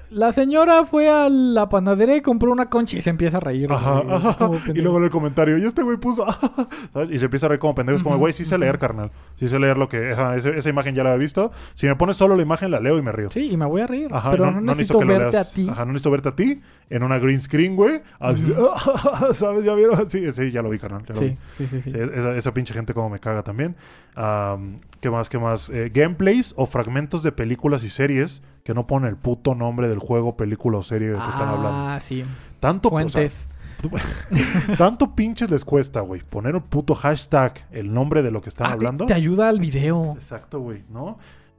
La 0.10 0.32
señora 0.32 0.86
fue 0.86 1.10
a 1.10 1.28
la 1.30 1.68
panadería 1.68 2.16
y 2.16 2.22
compró 2.22 2.52
una 2.52 2.70
concha 2.70 2.98
y 2.98 3.02
se 3.02 3.10
empieza 3.10 3.38
a 3.38 3.40
reír. 3.42 3.72
Ajá, 3.72 4.00
güey, 4.02 4.16
ajá, 4.16 4.50
y 4.74 4.80
luego 4.80 4.98
en 5.00 5.04
el 5.04 5.10
comentario, 5.10 5.58
y 5.58 5.66
este 5.66 5.84
güey 5.84 5.98
puso, 5.98 6.26
¿sabes? 6.94 7.10
Y 7.12 7.20
se 7.20 7.26
empieza 7.26 7.48
a 7.48 7.50
reír 7.50 7.60
como 7.60 7.76
pendejo. 7.76 7.98
Es 7.98 8.04
como, 8.04 8.18
güey, 8.18 8.32
sí 8.32 8.46
sé 8.46 8.58
leer, 8.58 8.78
carnal. 8.80 9.12
Sí 9.36 9.48
sé 9.48 9.60
leer 9.60 9.78
lo 9.78 9.90
que... 9.90 10.12
ese- 10.38 10.58
esa 10.58 10.70
imagen 10.70 10.96
ya 10.96 11.04
la 11.04 11.12
había 11.12 11.20
visto. 11.20 11.52
Si 11.74 11.88
me 11.88 11.96
pones 11.96 12.16
solo 12.16 12.36
la 12.36 12.42
imagen, 12.42 12.72
la 12.72 12.80
leo 12.80 12.98
y 12.98 13.02
me 13.02 13.12
río. 13.12 13.30
Sí, 13.30 13.50
y 13.52 13.58
me 13.58 13.66
voy 13.66 13.82
a 13.82 13.88
reír. 13.88 14.08
Ajá, 14.12 14.32
pero 14.32 14.50
no, 14.52 14.62
necesito 14.62 15.00
que 15.00 15.06
lo 15.06 15.14
verte 15.14 15.32
leas. 15.34 15.52
a 15.52 15.56
ti. 15.56 15.68
Ajá, 15.70 15.84
no 15.86 15.92
necesito 15.92 16.12
verte 16.12 16.30
a 16.30 16.36
ti 16.36 16.62
en 16.90 17.04
una 17.04 17.20
green 17.20 17.42
screen, 17.42 17.76
güey. 17.76 18.02
Así, 18.20 18.54
¿sabes? 19.34 19.66
¿Ya 19.66 19.74
vieron? 19.76 20.10
Sí, 20.10 20.32
sí, 20.32 20.52
ya 20.52 20.62
lo 20.62 20.70
vi, 20.70 20.80
carnal. 20.80 21.04
ya 21.06 21.16
lo 21.16 21.20
vi. 21.22 21.30
Sí, 21.30 21.38
sí, 21.58 21.68
sí, 21.68 21.82
sí. 21.82 21.92
Sí, 21.92 22.00
esa, 22.14 22.36
esa 22.38 22.54
pinche 22.54 22.74
gente 22.74 22.94
como 22.94 23.10
me 23.10 23.20
caga 23.20 23.44
también. 23.44 23.76
Am, 24.16 24.80
¿Qué 25.02 25.10
más? 25.10 25.30
¿Qué 25.30 25.38
más? 25.38 25.70
Eh, 25.70 25.92
gameplays 25.94 26.54
o 26.58 26.66
fragmentos 26.66 27.24
de 27.24 27.32
películas 27.32 27.84
y 27.84 27.90
series 27.90 28.42
que 28.68 28.74
no 28.74 28.86
ponen 28.86 29.08
el 29.08 29.16
puto 29.16 29.56
nombre 29.56 29.88
del 29.88 30.00
juego, 30.00 30.36
película 30.36 30.80
o 30.80 30.84
serie 30.84 31.08
del 31.08 31.22
que 31.22 31.30
están 31.30 31.48
hablando. 31.48 31.70
Ah, 31.72 32.00
sí. 32.02 32.26
Tanto, 32.60 32.90
o 32.90 32.92
sea, 32.92 33.00
Fuentes. 33.00 33.50
tanto 34.78 35.16
pinches 35.16 35.50
les 35.50 35.64
cuesta, 35.64 36.02
güey, 36.02 36.22
poner 36.22 36.54
un 36.54 36.64
puto 36.64 36.94
hashtag, 36.94 37.54
el 37.72 37.94
nombre 37.94 38.24
de 38.24 38.32
lo 38.32 38.42
que 38.42 38.50
están 38.50 38.68
Ah, 38.68 38.74
hablando. 38.74 39.06
Te 39.06 39.14
ayuda 39.14 39.48
al 39.48 39.62
video. 39.62 40.16
Exacto, 40.16 40.60
güey, 40.60 40.84
¿no? 40.90 41.18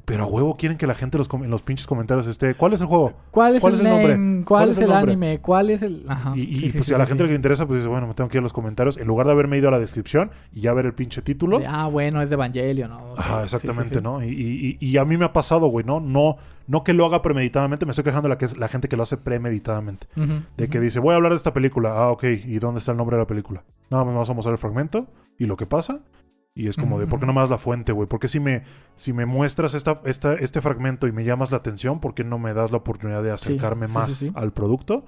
Pero 0.09 0.23
a 0.25 0.27
huevo 0.27 0.57
quieren 0.57 0.79
que 0.79 0.87
la 0.87 0.95
gente 0.95 1.19
los 1.19 1.29
en 1.33 1.51
los 1.51 1.61
pinches 1.63 1.87
comentarios 1.87 2.27
esté, 2.27 2.55
¿cuál 2.55 2.73
es 2.73 2.81
el 2.81 2.87
juego? 2.87 3.13
¿Cuál 3.31 3.57
es 3.57 3.61
¿Cuál 3.61 3.75
el 3.75 3.81
es 3.81 3.87
el 3.87 3.93
nombre? 3.93 4.45
¿Cuál, 4.45 4.45
¿Cuál 4.45 4.71
es 4.71 4.79
el 4.81 4.93
anime? 4.93 5.39
¿Cuál 5.41 5.71
es 5.71 5.83
el...? 5.83 6.05
Ajá. 6.09 6.33
Y, 6.35 6.41
y, 6.41 6.55
Sí, 6.59 6.71
sí, 6.71 6.79
pues 6.79 6.87
sí, 6.87 6.95
a 6.95 6.99
la 6.99 7.07
gente 7.07 7.25
sí. 7.25 7.29
le 7.31 7.37
interesa, 7.37 7.67
pues 7.67 7.81
dice, 7.81 7.89
bueno, 7.89 8.07
me 8.07 8.15
tengo 8.15 8.29
que 8.31 8.39
ir 8.39 8.41
a 8.41 8.43
los 8.43 8.53
comentarios. 8.55 8.97
En 8.97 9.07
lugar 9.07 9.27
de 9.27 9.33
haberme 9.35 9.59
ido 9.59 9.69
a 9.69 9.71
la 9.71 9.79
descripción 9.79 10.31
y 10.53 10.63
ya 10.63 10.73
ver 10.73 10.87
el 10.87 10.95
pinche 10.95 11.21
título. 11.21 11.61
Ah, 11.69 11.87
bueno, 11.89 12.23
es 12.23 12.31
de 12.31 12.35
Evangelio, 12.35 12.89
¿no? 12.89 13.15
Sí, 13.17 13.23
exactamente. 13.45 14.01
¿no? 14.01 14.25
Y, 14.25 14.79
y- 14.81 14.97
a 14.97 15.05
mí 15.05 15.17
me 15.19 15.27
ha 15.27 15.33
pasado, 15.33 15.67
güey, 15.67 15.85
¿no? 15.85 16.01
No, 16.01 16.37
no 16.67 16.83
que 16.85 16.93
lo 16.95 17.05
haga 17.05 17.21
premeditadamente, 17.23 17.85
me 17.87 17.91
estoy 17.91 18.05
quejando 18.05 18.29
de 18.29 18.35
la, 18.35 18.39
que 18.39 18.47
es 18.47 18.57
la 18.57 18.69
gente 18.69 18.89
que 18.89 18.97
lo 18.97 19.03
hace 19.03 19.17
premeditadamente. 19.17 20.07
De 20.57 20.69
que 20.69 20.81
dice, 20.81 20.99
voy 21.01 21.13
a 21.13 21.17
hablar 21.17 21.33
de 21.33 21.37
esta 21.37 21.53
película. 21.53 21.93
Ah, 21.93 22.11
ok, 22.11 22.25
¿y 22.25 22.59
dónde 22.59 22.79
está 22.79 22.93
el 22.93 22.97
nombre 22.99 23.17
de 23.17 23.23
la 23.23 23.27
película? 23.27 23.63
Nada 23.91 24.05
más 24.05 24.15
vamos 24.15 24.31
a 24.31 24.35
mostrar 24.35 24.53
el 24.53 24.59
fragmento 24.59 25.07
y 25.39 25.47
lo 25.47 25.57
que 25.57 25.67
pasa. 25.67 26.01
Y 26.59 26.67
es 26.67 26.77
como 26.77 26.99
de, 26.99 27.07
¿por 27.07 27.21
qué 27.21 27.27
no 27.27 27.33
me 27.33 27.41
das 27.41 27.51
la 27.51 27.57
fuente, 27.57 27.93
güey? 27.93 28.09
¿Por 28.09 28.19
qué 28.19 28.27
si 28.27 28.41
me, 28.41 28.65
si 28.97 29.13
me 29.13 29.27
muestras 29.27 29.75
esta, 29.75 30.01
esta, 30.05 30.35
este 30.35 30.61
fragmento 30.61 31.07
y 31.07 31.13
me 31.13 31.23
llamas 31.23 31.53
la 31.53 31.59
atención, 31.59 32.01
¿por 32.01 32.15
qué 32.15 32.25
no 32.25 32.41
me 32.41 32.53
das 32.53 32.73
la 32.73 32.79
oportunidad 32.79 33.23
de 33.23 33.31
acercarme 33.31 33.87
sí, 33.87 33.95
más 33.95 34.13
sí, 34.13 34.33
al 34.35 34.53
producto? 34.53 35.07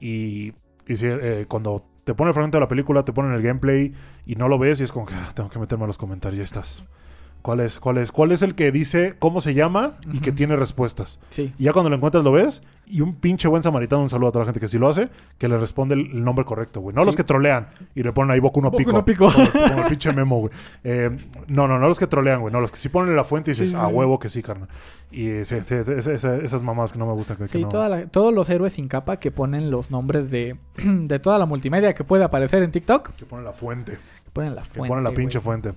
Y, 0.00 0.54
y 0.86 0.96
si, 0.96 1.04
eh, 1.06 1.44
cuando 1.48 1.84
te 2.04 2.14
pone 2.14 2.30
el 2.30 2.32
fragmento 2.32 2.56
de 2.56 2.62
la 2.62 2.68
película, 2.68 3.04
te 3.04 3.12
ponen 3.12 3.32
el 3.32 3.42
gameplay 3.42 3.92
y 4.24 4.36
no 4.36 4.48
lo 4.48 4.58
ves 4.58 4.80
y 4.80 4.84
es 4.84 4.90
como 4.90 5.04
que 5.04 5.12
ah, 5.14 5.28
tengo 5.34 5.50
que 5.50 5.58
meterme 5.58 5.84
a 5.84 5.86
los 5.86 5.98
comentarios, 5.98 6.38
ya 6.38 6.44
estás. 6.44 6.82
¿Cuál 7.46 7.60
es? 7.60 7.78
¿Cuál 7.78 7.98
es? 7.98 8.10
¿Cuál 8.10 8.32
es 8.32 8.42
el 8.42 8.56
que 8.56 8.72
dice 8.72 9.14
cómo 9.20 9.40
se 9.40 9.54
llama 9.54 9.98
y 10.12 10.18
que 10.18 10.32
tiene 10.32 10.56
respuestas? 10.56 11.20
Sí. 11.28 11.54
Y 11.58 11.62
ya 11.64 11.72
cuando 11.72 11.90
lo 11.90 11.94
encuentras 11.94 12.24
lo 12.24 12.32
ves 12.32 12.64
y 12.86 13.02
un 13.02 13.14
pinche 13.14 13.46
buen 13.46 13.62
samaritano, 13.62 14.02
un 14.02 14.10
saludo 14.10 14.30
a 14.30 14.32
toda 14.32 14.42
la 14.42 14.46
gente 14.46 14.58
que 14.58 14.66
sí 14.66 14.78
lo 14.78 14.88
hace, 14.88 15.10
que 15.38 15.46
le 15.46 15.56
responde 15.56 15.94
el, 15.94 16.24
nombre 16.24 16.44
correcto, 16.44 16.80
güey. 16.80 16.92
No 16.92 17.02
Sí. 17.02 17.06
los 17.06 17.14
que 17.14 17.22
trolean 17.22 17.68
y 17.94 18.02
le 18.02 18.12
ponen 18.12 18.32
ahí 18.32 18.40
Boku 18.40 18.60
no 18.60 18.72
Boku 18.72 18.78
Pico. 18.78 18.90
no 18.92 19.04
Pico. 19.04 19.30
Como, 19.32 19.48
como 19.68 19.82
el 19.82 19.84
pinche 19.88 20.12
memo, 20.12 20.40
güey. 20.40 20.52
Eh, 20.82 21.16
no, 21.46 21.68
no, 21.68 21.78
no 21.78 21.86
los 21.86 22.00
que 22.00 22.08
trolean, 22.08 22.40
güey. 22.40 22.52
No, 22.52 22.60
los 22.60 22.72
que 22.72 22.78
sí 22.78 22.88
ponen 22.88 23.14
la 23.14 23.22
fuente 23.22 23.52
y 23.52 23.54
dices, 23.54 23.70
Sí, 23.70 23.76
a 23.78 23.86
huevo 23.86 24.18
que 24.18 24.28
sí, 24.28 24.42
carnal. 24.42 24.68
Y 25.12 25.28
eh, 25.28 25.44
sí, 25.44 25.54
sí, 25.64 25.74
esa- 25.76 26.12
esa- 26.12 26.36
esas 26.38 26.62
mamás 26.62 26.92
que 26.92 26.98
no 26.98 27.06
me 27.06 27.12
gustan. 27.12 27.36
Que, 27.36 27.44
que 27.44 27.48
Sí, 27.50 27.62
no- 27.62 27.68
toda 27.68 27.88
la- 27.88 28.06
todos 28.06 28.34
los 28.34 28.50
héroes 28.50 28.72
sin 28.72 28.88
capa 28.88 29.18
que 29.20 29.30
ponen 29.30 29.70
los 29.70 29.92
nombres 29.92 30.32
de, 30.32 30.56
de 30.82 31.18
toda 31.20 31.38
la 31.38 31.46
multimedia 31.46 31.94
que 31.94 32.02
puede 32.02 32.24
aparecer 32.24 32.64
en 32.64 32.72
TikTok, 32.72 33.10
Que 33.14 33.24
ponen 33.24 33.44
la 33.44 33.52
fuente. 33.52 33.92
que 34.24 34.30
ponen 34.32 34.56
la 34.56 34.62
Que 34.62 34.68
fuente. 34.68 34.88
ponen 34.88 35.04
la 35.04 35.12
pinche 35.12 35.38
fuente. 35.38 35.70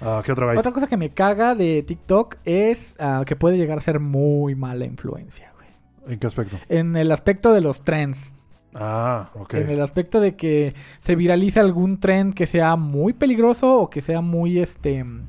Ah, 0.00 0.22
¿Qué 0.24 0.32
otra? 0.32 0.58
Otra 0.58 0.72
cosa 0.72 0.86
que 0.86 0.96
me 0.96 1.10
caga 1.10 1.54
de 1.54 1.82
TikTok 1.82 2.36
es 2.44 2.94
ah, 2.98 3.22
que 3.26 3.36
puede 3.36 3.56
llegar 3.58 3.78
a 3.78 3.82
ser 3.82 4.00
muy 4.00 4.54
mala 4.54 4.84
influencia, 4.86 5.52
güey. 5.56 6.12
¿En 6.14 6.18
qué 6.18 6.26
aspecto? 6.26 6.56
En 6.68 6.96
el 6.96 7.12
aspecto 7.12 7.52
de 7.52 7.60
los 7.60 7.82
trends. 7.82 8.32
Ah, 8.74 9.30
ok. 9.34 9.54
En 9.54 9.70
el 9.70 9.80
aspecto 9.82 10.20
de 10.20 10.36
que 10.36 10.72
se 11.00 11.16
viralice 11.16 11.60
algún 11.60 11.98
trend 12.00 12.34
que 12.34 12.46
sea 12.46 12.76
muy 12.76 13.12
peligroso 13.12 13.78
o 13.78 13.90
que 13.90 14.00
sea 14.00 14.20
muy 14.20 14.58
este. 14.60 15.02
mm, 15.04 15.28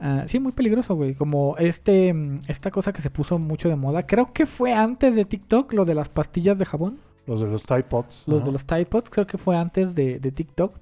ah, 0.00 0.22
sí, 0.26 0.40
muy 0.40 0.52
peligroso, 0.52 0.94
güey. 0.94 1.14
Como 1.14 1.56
este. 1.58 2.12
mm, 2.12 2.40
Esta 2.48 2.70
cosa 2.70 2.92
que 2.92 3.02
se 3.02 3.10
puso 3.10 3.38
mucho 3.38 3.68
de 3.68 3.76
moda. 3.76 4.04
Creo 4.06 4.32
que 4.32 4.46
fue 4.46 4.72
antes 4.74 5.14
de 5.14 5.24
TikTok, 5.24 5.72
lo 5.72 5.84
de 5.84 5.94
las 5.94 6.08
pastillas 6.08 6.58
de 6.58 6.64
jabón. 6.66 6.98
Los 7.26 7.40
de 7.40 7.46
los 7.46 7.64
Tide 7.64 7.84
Pods. 7.84 8.24
Los 8.26 8.44
de 8.44 8.52
los 8.52 8.66
Tide 8.66 8.84
Pods, 8.84 9.08
creo 9.08 9.26
que 9.26 9.38
fue 9.38 9.56
antes 9.56 9.94
de, 9.94 10.18
de 10.20 10.30
TikTok. 10.30 10.76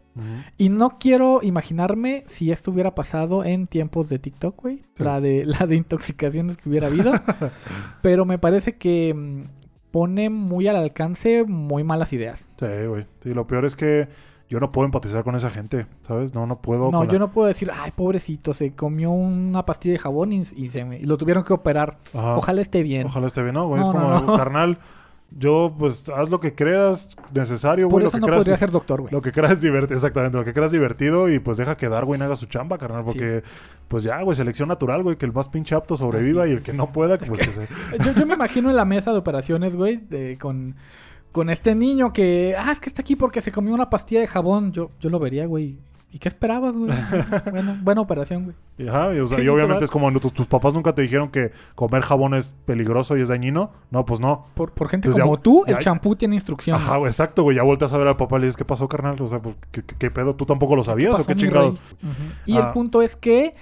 Y 0.58 0.68
no 0.68 0.98
quiero 0.98 1.40
imaginarme 1.42 2.24
si 2.26 2.50
esto 2.52 2.70
hubiera 2.70 2.94
pasado 2.94 3.44
en 3.44 3.66
tiempos 3.66 4.08
de 4.08 4.18
TikTok, 4.18 4.60
güey. 4.60 4.82
Sí. 4.94 5.04
La, 5.04 5.20
de, 5.20 5.44
la 5.46 5.66
de 5.66 5.76
intoxicaciones 5.76 6.56
que 6.56 6.68
hubiera 6.68 6.88
habido. 6.88 7.12
Pero 8.02 8.24
me 8.24 8.38
parece 8.38 8.76
que 8.76 9.14
mm, 9.14 9.44
pone 9.90 10.30
muy 10.30 10.66
al 10.68 10.76
alcance 10.76 11.44
muy 11.44 11.84
malas 11.84 12.12
ideas. 12.12 12.48
Sí, 12.58 12.86
güey. 12.88 13.06
Sí, 13.20 13.32
lo 13.34 13.46
peor 13.46 13.64
es 13.64 13.76
que 13.76 14.08
yo 14.48 14.60
no 14.60 14.70
puedo 14.70 14.84
empatizar 14.84 15.24
con 15.24 15.34
esa 15.34 15.50
gente, 15.50 15.86
¿sabes? 16.02 16.34
No, 16.34 16.46
no 16.46 16.60
puedo. 16.60 16.90
No, 16.90 17.04
la- 17.04 17.10
yo 17.12 17.18
no 17.18 17.32
puedo 17.32 17.48
decir, 17.48 17.70
ay, 17.72 17.90
pobrecito, 17.96 18.52
se 18.52 18.74
comió 18.74 19.10
una 19.10 19.64
pastilla 19.64 19.94
de 19.94 19.98
jabón 19.98 20.32
y, 20.34 20.40
y 20.56 20.68
se 20.68 20.84
me- 20.84 20.98
y 20.98 21.04
lo 21.04 21.16
tuvieron 21.16 21.42
que 21.44 21.54
operar. 21.54 21.96
Ajá. 22.14 22.36
Ojalá 22.36 22.60
esté 22.60 22.82
bien. 22.82 23.06
Ojalá 23.06 23.28
esté 23.28 23.42
bien, 23.42 23.54
¿no? 23.54 23.66
Güey, 23.66 23.80
No, 23.80 23.86
es 23.86 23.92
como, 23.92 24.08
no, 24.08 24.20
no. 24.20 24.36
carnal, 24.36 24.78
yo, 25.38 25.74
pues, 25.78 26.08
haz 26.08 26.28
lo 26.30 26.40
que 26.40 26.54
creas 26.54 27.16
necesario, 27.32 27.86
Por 27.88 28.00
güey. 28.00 28.02
Lo 28.04 28.08
eso 28.08 28.16
que 28.16 28.20
no 28.20 28.26
creas, 28.26 28.40
podría 28.40 28.56
ser 28.58 28.70
doctor, 28.70 29.00
güey. 29.02 29.12
lo 29.12 29.22
que 29.22 29.32
creas 29.32 29.60
divertido, 29.60 29.94
exactamente, 29.96 30.36
lo 30.38 30.44
que 30.44 30.52
creas 30.52 30.72
divertido 30.72 31.28
y 31.28 31.38
pues 31.38 31.58
deja 31.58 31.76
que 31.76 31.88
Darwin 31.88 32.22
haga 32.22 32.36
su 32.36 32.46
chamba, 32.46 32.78
carnal, 32.78 33.04
porque, 33.04 33.42
pues 33.88 34.04
ya, 34.04 34.20
güey, 34.22 34.36
selección 34.36 34.68
natural, 34.68 35.02
güey, 35.02 35.16
que 35.16 35.26
el 35.26 35.32
más 35.32 35.48
pinche 35.48 35.74
apto 35.74 35.96
sobreviva 35.96 36.46
y 36.46 36.52
el 36.52 36.62
que 36.62 36.72
no 36.72 36.92
pueda, 36.92 37.18
pues 37.18 37.40
que 37.40 37.50
se... 37.50 37.66
Yo, 38.04 38.12
yo 38.12 38.26
me 38.26 38.34
imagino 38.34 38.70
en 38.70 38.76
la 38.76 38.84
mesa 38.84 39.12
de 39.12 39.18
operaciones, 39.18 39.74
güey, 39.76 39.96
de- 39.96 40.38
con, 40.38 40.76
con 41.32 41.50
este 41.50 41.74
niño 41.74 42.12
que, 42.12 42.54
ah, 42.58 42.72
es 42.72 42.80
que 42.80 42.88
está 42.88 43.02
aquí 43.02 43.16
porque 43.16 43.40
se 43.42 43.52
comió 43.52 43.74
una 43.74 43.88
pastilla 43.90 44.20
de 44.20 44.26
jabón. 44.28 44.72
Yo, 44.72 44.90
yo 45.00 45.08
lo 45.10 45.18
vería, 45.18 45.46
güey. 45.46 45.78
¿Y 46.14 46.18
qué 46.18 46.28
esperabas, 46.28 46.76
güey? 46.76 46.92
bueno, 47.50 47.76
buena 47.82 48.02
operación, 48.02 48.44
güey. 48.44 48.88
Ajá, 48.88 49.14
y, 49.14 49.18
o 49.20 49.26
sea, 49.28 49.40
y 49.42 49.48
obviamente 49.48 49.84
es 49.86 49.90
como, 49.90 50.12
tus, 50.20 50.32
tus 50.34 50.46
papás 50.46 50.74
nunca 50.74 50.94
te 50.94 51.00
dijeron 51.00 51.30
que 51.30 51.52
comer 51.74 52.02
jabón 52.02 52.34
es 52.34 52.54
peligroso 52.66 53.16
y 53.16 53.22
es 53.22 53.28
dañino. 53.28 53.70
No, 53.90 54.04
pues 54.04 54.20
no. 54.20 54.46
Por, 54.54 54.72
por 54.72 54.88
gente 54.88 55.08
Entonces 55.08 55.16
ya- 55.18 55.24
como 55.24 55.40
tú, 55.40 55.64
el 55.66 55.78
champú 55.78 56.14
tiene 56.14 56.34
instrucciones. 56.34 56.82
Ajá, 56.82 56.98
güey, 56.98 57.08
exacto, 57.10 57.42
güey. 57.44 57.56
Ya 57.56 57.62
vueltas 57.62 57.94
a 57.94 57.96
ver 57.96 58.08
al 58.08 58.16
papá 58.16 58.36
y 58.36 58.40
le 58.40 58.46
dices, 58.46 58.58
¿qué 58.58 58.64
pasó, 58.66 58.88
carnal? 58.88 59.20
O 59.22 59.26
sea, 59.26 59.40
pues, 59.40 59.56
¿qué, 59.70 59.82
qué- 59.84 59.96
qué 59.98 60.10
pedo? 60.10 60.36
¿Tú 60.36 60.44
tampoco 60.44 60.76
lo 60.76 60.84
sabías 60.84 61.14
o 61.14 61.16
Pasó, 61.16 61.26
qué 61.28 61.34
mi 61.34 61.40
chingado? 61.40 61.70
rey. 61.70 61.78
Ujú. 62.02 62.22
Y 62.44 62.56
Ah. 62.58 62.66
el 62.66 62.72
punto 62.74 63.00
es 63.00 63.16
que 63.16 63.54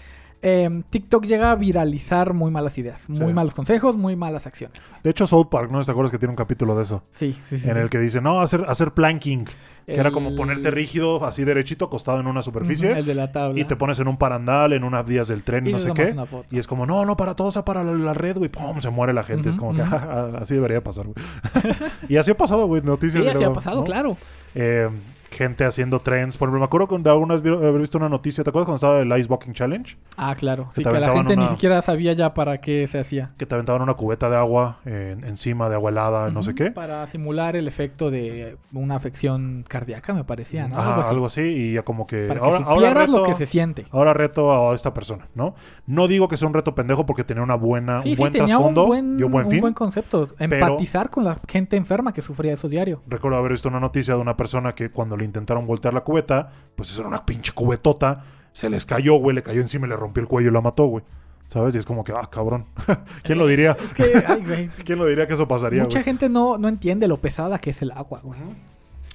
em, 0.43 0.83
TikTok 0.83 1.25
llega 1.27 1.51
a 1.51 1.55
viralizar 1.55 2.33
muy 2.35 2.51
malas 2.51 2.79
ideas, 2.79 3.09
muy 3.09 3.29
Sí. 3.29 3.33
malos 3.33 3.55
consejos, 3.55 3.97
muy 3.97 4.17
malas 4.17 4.47
acciones. 4.47 4.83
De 5.03 5.11
hecho, 5.11 5.27
South 5.27 5.49
Park, 5.51 5.71
¿no? 5.71 5.83
¿Te 5.83 5.91
acuerdas 5.91 6.11
que 6.11 6.19
tiene 6.19 6.31
un 6.31 6.37
capítulo 6.37 6.75
de 6.77 6.85
eso? 6.85 7.03
Sí, 7.11 7.39
sí, 7.45 7.59
sí. 7.59 7.69
en 7.69 7.75
sí. 7.75 7.81
el 7.81 7.91
que 7.91 7.99
dice, 7.99 8.21
no, 8.21 8.41
hacer, 8.41 8.65
hacer 8.69 8.93
planking. 8.93 9.45
Que 9.87 9.97
era 9.99 10.13
como 10.13 10.37
ponerte 10.37 10.71
rígido, 10.71 11.25
así 11.27 11.43
derechito, 11.43 11.87
acostado 11.87 12.21
en 12.21 12.29
una 12.29 12.43
superficie. 12.43 12.91
El 12.93 13.05
de 13.07 13.15
la 13.15 13.33
tabla. 13.33 13.59
y 13.59 13.65
te 13.65 13.75
pones 13.75 13.99
en 13.99 14.07
un 14.07 14.19
parandal, 14.19 14.73
en 14.73 14.85
unas 14.85 15.05
vías 15.05 15.27
del 15.27 15.43
tren 15.43 15.67
y, 15.67 15.73
no 15.73 15.81
sé 15.81 15.93
qué. 15.95 16.15
Y 16.51 16.59
es 16.61 16.69
como, 16.69 16.87
no, 16.87 17.05
no, 17.05 17.17
para 17.17 17.35
todo, 17.35 17.49
o 17.49 17.51
sea, 17.51 17.65
para 17.65 17.83
la, 17.83 17.93
la 17.93 18.13
red, 18.13 18.37
güey. 18.39 18.51
Pum, 18.51 18.81
se 18.81 18.89
muere 18.91 19.13
la 19.13 19.25
gente. 19.25 19.49
es 19.49 19.57
como 19.57 19.75
que, 19.75 19.83
ujú. 19.83 19.93
"Ah, 19.93 20.29
así 20.41 20.55
debería 20.55 20.81
pasar, 20.85 21.07
güey. 21.07 21.17
y 22.09 22.17
así 22.19 22.31
ha 22.31 22.37
pasado, 22.37 22.67
güey. 22.67 22.83
Noticias. 22.83 23.25
Sí, 23.25 23.31
así 23.31 23.43
ha 23.43 23.53
pasado, 23.53 23.79
¿no? 23.79 23.85
claro. 23.85 24.17
Eh, 24.55 24.89
gente 25.31 25.65
haciendo 25.65 26.01
trends. 26.01 26.37
Por 26.37 26.47
ejemplo, 26.49 26.61
me 26.61 26.65
acuerdo 26.67 26.87
cuando 26.89 27.11
alguna 27.11 27.35
vez 27.35 27.43
vi- 27.43 27.51
haber 27.51 27.81
visto 27.81 27.99
una 27.99 28.09
noticia. 28.09 28.43
¿Te 28.45 28.51
acuerdas 28.51 28.67
cuando 28.67 28.77
estaba 28.77 28.99
el 29.01 29.21
Ice 29.21 29.29
Walking 29.31 29.53
Challenge? 29.53 29.97
Ah, 30.17 30.35
claro. 30.37 30.69
Que 30.75 30.83
Sí, 30.83 30.85
que 30.85 31.01
la 31.01 31.11
gente 31.13 31.37
ni 31.37 31.49
siquiera 31.49 31.81
sabía 31.83 32.13
ya 32.13 32.35
para 32.35 32.59
qué 32.61 32.87
se 32.87 32.99
hacía. 32.99 33.31
Que 33.39 33.47
te 33.47 33.55
aventaban 33.55 33.83
una 33.83 33.95
cubeta 33.95 34.29
de 34.31 34.37
agua 34.37 34.79
eh, 34.85 35.17
encima 35.25 35.69
de 35.69 35.77
agua 35.77 35.91
helada, 35.91 36.31
no 36.31 36.43
sé 36.43 36.55
qué. 36.55 36.71
Para 36.73 37.07
simular 37.07 37.57
el 37.57 37.69
efecto 37.69 38.11
de 38.11 38.57
una 38.73 38.97
afección 38.97 39.65
cardíaca, 39.69 40.13
me 40.15 40.25
parecía, 40.25 40.69
¿no? 40.69 40.77
Ajá, 40.79 41.09
algo 41.09 41.27
así. 41.27 41.41
Y 41.43 41.73
ya 41.75 41.83
como 41.83 42.07
que. 42.07 42.27
Para 42.27 42.41
que 42.41 42.47
ahora, 42.47 42.59
ahora 42.67 42.75
supieras 42.89 43.09
lo 43.09 43.19
reto- 43.19 43.27
que 43.27 43.35
se 43.35 43.47
siente. 43.47 43.85
Ahora 43.93 44.13
reto 44.15 44.71
a 44.71 44.75
esta 44.75 44.93
persona, 44.95 45.29
¿no? 45.35 45.55
No 45.87 46.09
digo 46.09 46.29
que 46.29 46.37
sea 46.37 46.49
un 46.49 46.55
reto 46.55 46.75
pendejo 46.75 47.07
porque 47.07 47.25
tenía 47.25 47.43
una 47.43 47.55
buena, 47.55 48.03
Sí, 48.03 48.11
un 48.11 48.17
sí, 48.17 48.21
buen 48.23 48.33
tenía 48.33 48.57
un 48.59 48.75
trasfondo 48.75 48.87
buen, 48.87 49.19
y 49.19 49.23
un 49.23 49.33
buen 49.33 49.49
fin. 49.51 49.73
concepto. 49.73 50.29
Empatizar 50.39 51.11
con 51.11 51.25
la 51.25 51.39
gente 51.49 51.77
enferma 51.77 52.13
que 52.13 52.21
sufría 52.21 52.53
eso 52.55 52.69
diario. 52.69 53.03
Recuerdo 53.07 53.39
haber 53.39 53.53
visto 53.53 53.69
una 53.69 53.81
noticia 53.81 54.15
de 54.15 54.21
una 54.21 54.37
persona 54.37 54.73
que 54.73 54.91
cuando 54.91 55.17
le 55.21 55.25
intentaron 55.25 55.67
voltear 55.67 55.95
la 55.95 56.03
cubeta, 56.03 56.51
pues 56.75 56.91
eso 56.91 57.01
era 57.03 57.09
una 57.09 57.25
pinche 57.25 57.53
cubetota, 57.53 58.25
se 58.53 58.69
les 58.69 58.85
cayó, 58.85 59.15
güey, 59.15 59.35
le 59.37 59.43
cayó 59.43 59.61
encima 59.61 59.87
y 59.87 59.91
le 59.91 59.97
rompió 59.97 60.21
el 60.23 60.29
cuello 60.29 60.51
y 60.51 60.53
la 60.53 60.61
mató, 60.61 60.85
güey. 60.87 61.05
¿Sabes? 61.47 61.75
Y 61.75 61.79
es 61.79 61.85
como 61.85 62.05
que, 62.05 62.13
ah, 62.13 62.29
cabrón. 62.31 62.67
¿Quién 63.25 63.39
lo 63.39 63.47
diría? 63.47 63.73
Es 63.81 63.93
que, 63.95 64.25
ay, 64.27 64.43
güey. 64.45 64.69
¿Quién 64.85 64.99
lo 64.99 65.07
diría 65.07 65.27
que 65.27 65.35
eso 65.35 65.49
pasaría, 65.49 65.83
Mucha 65.83 65.99
güey? 65.99 66.05
gente 66.05 66.29
no, 66.29 66.59
no 66.59 66.69
entiende 66.69 67.09
lo 67.09 67.17
pesada 67.21 67.59
que 67.59 67.71
es 67.71 67.83
el 67.83 67.91
agua, 67.91 68.21
güey. 68.23 68.39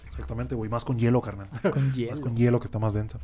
Exactamente, 0.08 0.56
güey. 0.56 0.70
Más 0.70 0.84
con 0.86 0.97
hielo, 0.97 1.22
carnal. 1.22 1.47
Con 1.72 1.91
hielo. 1.93 2.12
Más 2.12 2.20
con 2.20 2.36
hielo 2.36 2.60
que 2.60 2.66
está 2.66 2.80
más 2.80 2.93
densa. 2.93 3.20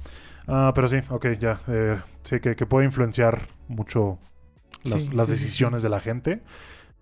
Ah, 0.47 0.71
pero 0.75 0.87
sí, 0.87 0.97
ok, 1.09 1.27
ya. 1.39 1.59
eh, 1.67 1.99
sí, 2.23 2.39
que, 2.39 2.55
que 2.55 2.65
puede 2.65 2.85
influenciar 2.85 3.47
mucho 3.67 4.17
las, 4.83 5.03
Sí, 5.03 5.11
las 5.13 5.27
sí, 5.27 5.35
sí, 5.37 5.43
decisiones 5.43 5.81
de 5.81 5.89
la 5.89 5.99
gente. 5.99 6.41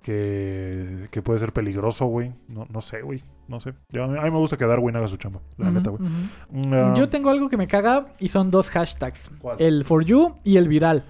Que, 0.02 1.08
que 1.12 1.22
puede 1.22 1.40
ser 1.40 1.52
peligroso, 1.54 2.06
güey. 2.06 2.32
No, 2.48 2.66
no 2.72 2.82
sé, 2.82 3.02
güey. 3.02 3.22
No 3.48 3.60
sé. 3.60 3.74
Yo, 3.92 4.04
a, 4.04 4.08
mí, 4.08 4.18
a 4.18 4.22
mí 4.22 4.32
me 4.32 4.38
gusta 4.38 4.58
que 4.58 4.66
Darwin 4.66 4.96
haga 4.96 5.08
su 5.08 5.18
chamba. 5.18 5.42
La 5.58 5.66
Ujú, 5.68 5.74
neta, 5.78 5.90
güey. 5.90 6.02
ujú. 6.04 6.74
Ah, 6.76 6.94
Yo 6.96 7.10
tengo 7.10 7.30
algo 7.30 7.50
que 7.50 7.58
me 7.58 7.68
caga 7.68 8.08
y 8.20 8.30
son 8.30 8.50
dos 8.52 8.70
hashtags. 8.70 9.30
¿Cuál? 9.40 9.58
El 9.62 9.84
for 9.86 10.04
you 10.06 10.36
y 10.44 10.58
el 10.58 10.68
viral. 10.68 11.04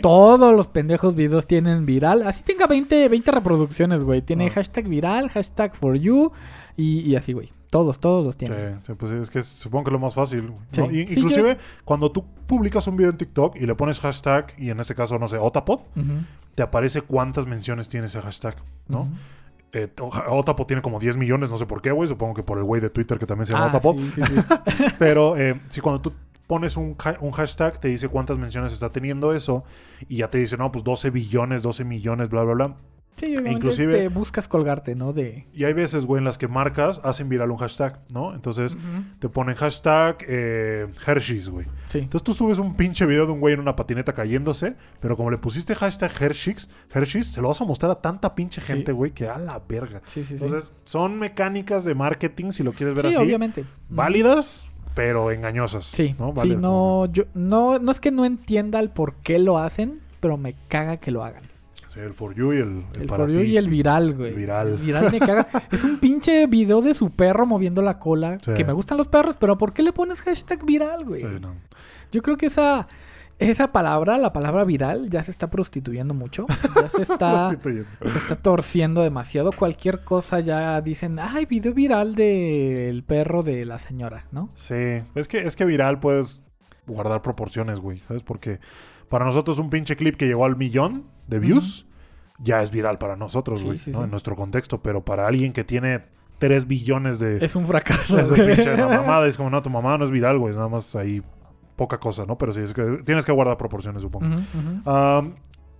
Todos 0.00 0.56
los 0.56 0.66
pendejos 0.68 1.14
videos 1.14 1.46
tienen 1.46 1.84
viral. 1.84 2.22
Así 2.26 2.42
tenga 2.42 2.66
20, 2.66 3.08
20 3.08 3.30
reproducciones, 3.30 4.02
güey. 4.02 4.22
Tiene 4.22 4.46
Ah. 4.46 4.50
hashtag 4.54 4.88
viral, 4.88 5.28
hashtag 5.28 5.74
for 5.76 5.94
you 5.96 6.32
y, 6.76 7.00
y 7.00 7.16
así, 7.16 7.34
güey. 7.34 7.52
Todos, 7.70 7.98
todos 8.00 8.24
los 8.24 8.34
Sí, 8.34 8.38
tienen. 8.46 8.80
sí, 8.82 8.92
pues 8.94 9.12
es 9.12 9.28
que 9.30 9.42
supongo 9.42 9.84
que 9.84 9.90
es 9.90 9.92
lo 9.92 9.98
más 9.98 10.14
fácil. 10.14 10.52
Sí. 10.72 10.80
¿no? 10.80 10.90
Y- 10.90 11.06
Sí, 11.06 11.14
inclusive, 11.20 11.58
cuando 11.84 12.10
tú 12.10 12.24
publicas 12.46 12.86
un 12.86 12.96
video 12.96 13.10
en 13.10 13.16
TikTok 13.18 13.56
y 13.56 13.66
le 13.66 13.74
pones 13.74 14.00
hashtag, 14.00 14.54
y 14.58 14.70
en 14.70 14.80
este 14.80 14.94
caso, 14.94 15.18
no 15.18 15.28
sé, 15.28 15.36
Otapod, 15.38 15.80
te 16.54 16.62
aparece 16.62 17.02
cuántas 17.02 17.46
menciones 17.46 17.88
tiene 17.88 18.06
ese 18.06 18.20
hashtag, 18.22 18.56
¿no? 18.88 19.08
Eh, 19.72 19.88
Oja- 20.00 20.24
Otapod 20.30 20.64
tiene 20.66 20.80
como 20.80 20.98
10 20.98 21.18
millones, 21.18 21.50
no 21.50 21.58
sé 21.58 21.66
por 21.66 21.82
qué, 21.82 21.92
güey. 21.92 22.08
Supongo 22.08 22.32
que 22.34 22.42
por 22.42 22.56
el 22.56 22.64
güey 22.64 22.80
de 22.80 22.88
Twitter 22.88 23.18
que 23.18 23.26
también 23.26 23.46
se 23.46 23.52
llama 23.52 23.66
Ah, 23.66 23.68
Otapod. 23.68 23.96
sí, 23.98 24.10
sí, 24.12 24.22
sí. 24.24 24.34
Pero 24.98 25.36
eh, 25.36 25.60
si 25.68 25.82
cuando 25.82 26.00
tú 26.00 26.14
pones 26.46 26.78
un, 26.78 26.96
ha- 27.04 27.18
un 27.20 27.32
hashtag, 27.32 27.78
te 27.78 27.88
dice 27.88 28.08
cuántas 28.08 28.38
menciones 28.38 28.72
está 28.72 28.88
teniendo 28.90 29.34
eso. 29.34 29.64
Y 30.08 30.16
ya 30.16 30.30
te 30.30 30.38
dice, 30.38 30.56
no, 30.56 30.72
pues 30.72 30.82
12 30.84 31.10
billones, 31.10 31.60
12 31.62 31.84
millones, 31.84 32.30
bla, 32.30 32.44
bla, 32.44 32.54
bla. 32.54 32.76
Sí, 33.18 33.34
Inclusive- 33.34 33.92
te 33.92 34.08
buscas 34.08 34.48
colgarte, 34.48 34.94
¿no? 34.94 35.12
De... 35.12 35.46
Y 35.52 35.64
hay 35.64 35.72
veces, 35.72 36.04
güey, 36.06 36.18
en 36.18 36.24
las 36.24 36.38
que 36.38 36.48
marcas 36.48 37.00
hacen 37.04 37.28
viral 37.28 37.50
un 37.50 37.56
hashtag, 37.58 38.00
¿no? 38.12 38.34
Entonces 38.34 38.76
te 39.18 39.28
ponen 39.28 39.54
hashtag 39.56 40.18
eh, 40.28 40.86
Hershey's, 41.06 41.48
güey. 41.48 41.66
Sí. 41.88 41.98
Entonces 41.98 42.22
tú 42.24 42.34
subes 42.34 42.58
un 42.58 42.74
pinche 42.76 43.06
video 43.06 43.26
de 43.26 43.32
un 43.32 43.40
güey 43.40 43.54
en 43.54 43.60
una 43.60 43.74
patineta 43.76 44.12
cayéndose, 44.12 44.76
pero 45.00 45.16
como 45.16 45.30
le 45.30 45.38
pusiste 45.38 45.74
hashtag 45.74 46.10
Hershey's, 46.20 46.68
Hershey's, 46.92 47.26
se 47.26 47.40
lo 47.42 47.48
vas 47.48 47.60
a 47.60 47.64
mostrar 47.64 47.90
a 47.92 47.96
tanta 47.96 48.34
pinche 48.34 48.60
Sí. 48.60 48.66
gente, 48.68 48.92
güey, 48.92 49.10
que 49.12 49.28
a 49.28 49.38
la 49.38 49.58
verga. 49.68 50.00
Sí, 50.04 50.20
sí, 50.20 50.26
sí. 50.26 50.34
Entonces, 50.34 50.72
son 50.84 51.18
mecánicas 51.18 51.84
de 51.84 51.94
marketing, 51.94 52.50
si 52.52 52.62
lo 52.62 52.72
quieres 52.72 52.94
ver 52.94 53.06
sí, 53.10 53.14
así, 53.16 53.24
obviamente. 53.24 53.64
válidas, 53.88 54.66
pero 54.94 55.30
engañosas. 55.30 55.84
Sí, 55.86 56.14
¿no? 56.18 56.32
sí, 56.40 56.56
no, 56.56 57.06
yo, 57.06 57.24
no, 57.34 57.78
no 57.78 57.92
es 57.92 58.00
que 58.00 58.10
no 58.10 58.24
entienda 58.24 58.80
el 58.80 58.90
por 58.90 59.14
qué 59.16 59.38
lo 59.38 59.58
hacen, 59.58 60.00
pero 60.20 60.36
me 60.36 60.54
caga 60.68 60.96
que 60.98 61.10
lo 61.10 61.24
hagan. 61.24 61.42
El 61.98 62.14
for 62.14 62.34
you 62.34 62.52
y 62.52 62.56
el, 62.58 62.84
el 62.94 63.00
El 63.02 63.06
para 63.06 63.24
for 63.24 63.32
you 63.32 63.40
ti. 63.40 63.46
y 63.46 63.56
el 63.56 63.68
viral, 63.68 64.14
güey. 64.14 64.30
El 64.30 64.36
viral. 64.36 64.68
El 64.68 64.78
viral 64.78 65.10
me 65.10 65.18
caga. 65.18 65.48
es 65.72 65.82
un 65.84 65.98
pinche 65.98 66.46
video 66.46 66.80
de 66.80 66.94
su 66.94 67.10
perro 67.10 67.44
moviendo 67.46 67.82
la 67.82 67.98
cola. 67.98 68.38
Sí. 68.44 68.54
Que 68.54 68.64
me 68.64 68.72
gustan 68.72 68.98
los 68.98 69.08
perros, 69.08 69.36
pero 69.38 69.58
¿por 69.58 69.72
qué 69.72 69.82
le 69.82 69.92
pones 69.92 70.20
hashtag 70.22 70.64
viral, 70.64 71.04
güey? 71.04 71.22
Sí, 71.22 71.26
no. 71.40 71.54
Yo 72.12 72.22
creo 72.22 72.36
que 72.36 72.46
esa, 72.46 72.86
esa 73.38 73.72
palabra, 73.72 74.16
la 74.18 74.32
palabra 74.32 74.64
viral, 74.64 75.10
ya 75.10 75.22
se 75.22 75.30
está 75.30 75.50
prostituyendo 75.50 76.14
mucho. 76.14 76.46
Ya 76.74 76.88
se 76.88 77.02
está, 77.12 77.50
se 77.60 78.18
está 78.18 78.36
torciendo 78.36 79.02
demasiado. 79.02 79.52
Cualquier 79.52 80.04
cosa 80.04 80.40
ya 80.40 80.80
dicen, 80.80 81.18
ay, 81.18 81.46
video 81.46 81.74
viral 81.74 82.14
del 82.14 83.02
perro 83.02 83.42
de 83.42 83.64
la 83.64 83.78
señora, 83.78 84.26
¿no? 84.30 84.50
Sí, 84.54 85.02
es 85.14 85.28
que, 85.28 85.38
es 85.38 85.56
que 85.56 85.64
viral 85.64 85.98
puedes 86.00 86.42
guardar 86.86 87.22
proporciones, 87.22 87.80
güey, 87.80 87.98
¿sabes? 87.98 88.22
Porque 88.22 88.60
para 89.08 89.24
nosotros 89.24 89.58
un 89.58 89.70
pinche 89.70 89.96
clip 89.96 90.16
que 90.16 90.26
llegó 90.26 90.44
al 90.44 90.56
millón 90.56 91.04
de 91.26 91.38
views 91.38 91.86
ya 92.38 92.62
es 92.62 92.70
viral 92.70 92.98
para 92.98 93.16
nosotros, 93.16 93.64
güey, 93.64 93.78
sí, 93.78 93.90
¿no? 93.90 93.98
sí. 93.98 94.04
En 94.04 94.10
nuestro 94.10 94.36
contexto, 94.36 94.80
pero 94.82 95.04
para 95.04 95.26
alguien 95.26 95.52
que 95.52 95.64
tiene 95.64 96.04
3 96.38 96.66
billones 96.68 97.18
de... 97.18 97.44
Es 97.44 97.56
un 97.56 97.66
fracaso. 97.66 98.16
güey. 98.16 98.54
pinche 98.54 98.76
la 98.76 98.86
mamada, 98.98 99.26
es 99.26 99.36
como, 99.36 99.50
no, 99.50 99.60
tu 99.62 99.70
mamá 99.70 99.98
no 99.98 100.04
es 100.04 100.10
viral, 100.10 100.38
güey, 100.38 100.52
es 100.52 100.56
nada 100.56 100.68
más 100.68 100.94
ahí 100.96 101.22
poca 101.76 101.98
cosa, 101.98 102.26
¿no? 102.26 102.38
Pero 102.38 102.52
sí, 102.52 102.60
es 102.60 102.74
que 102.74 103.00
tienes 103.04 103.24
que 103.24 103.32
guardar 103.32 103.56
proporciones, 103.56 104.02
supongo. 104.02 104.36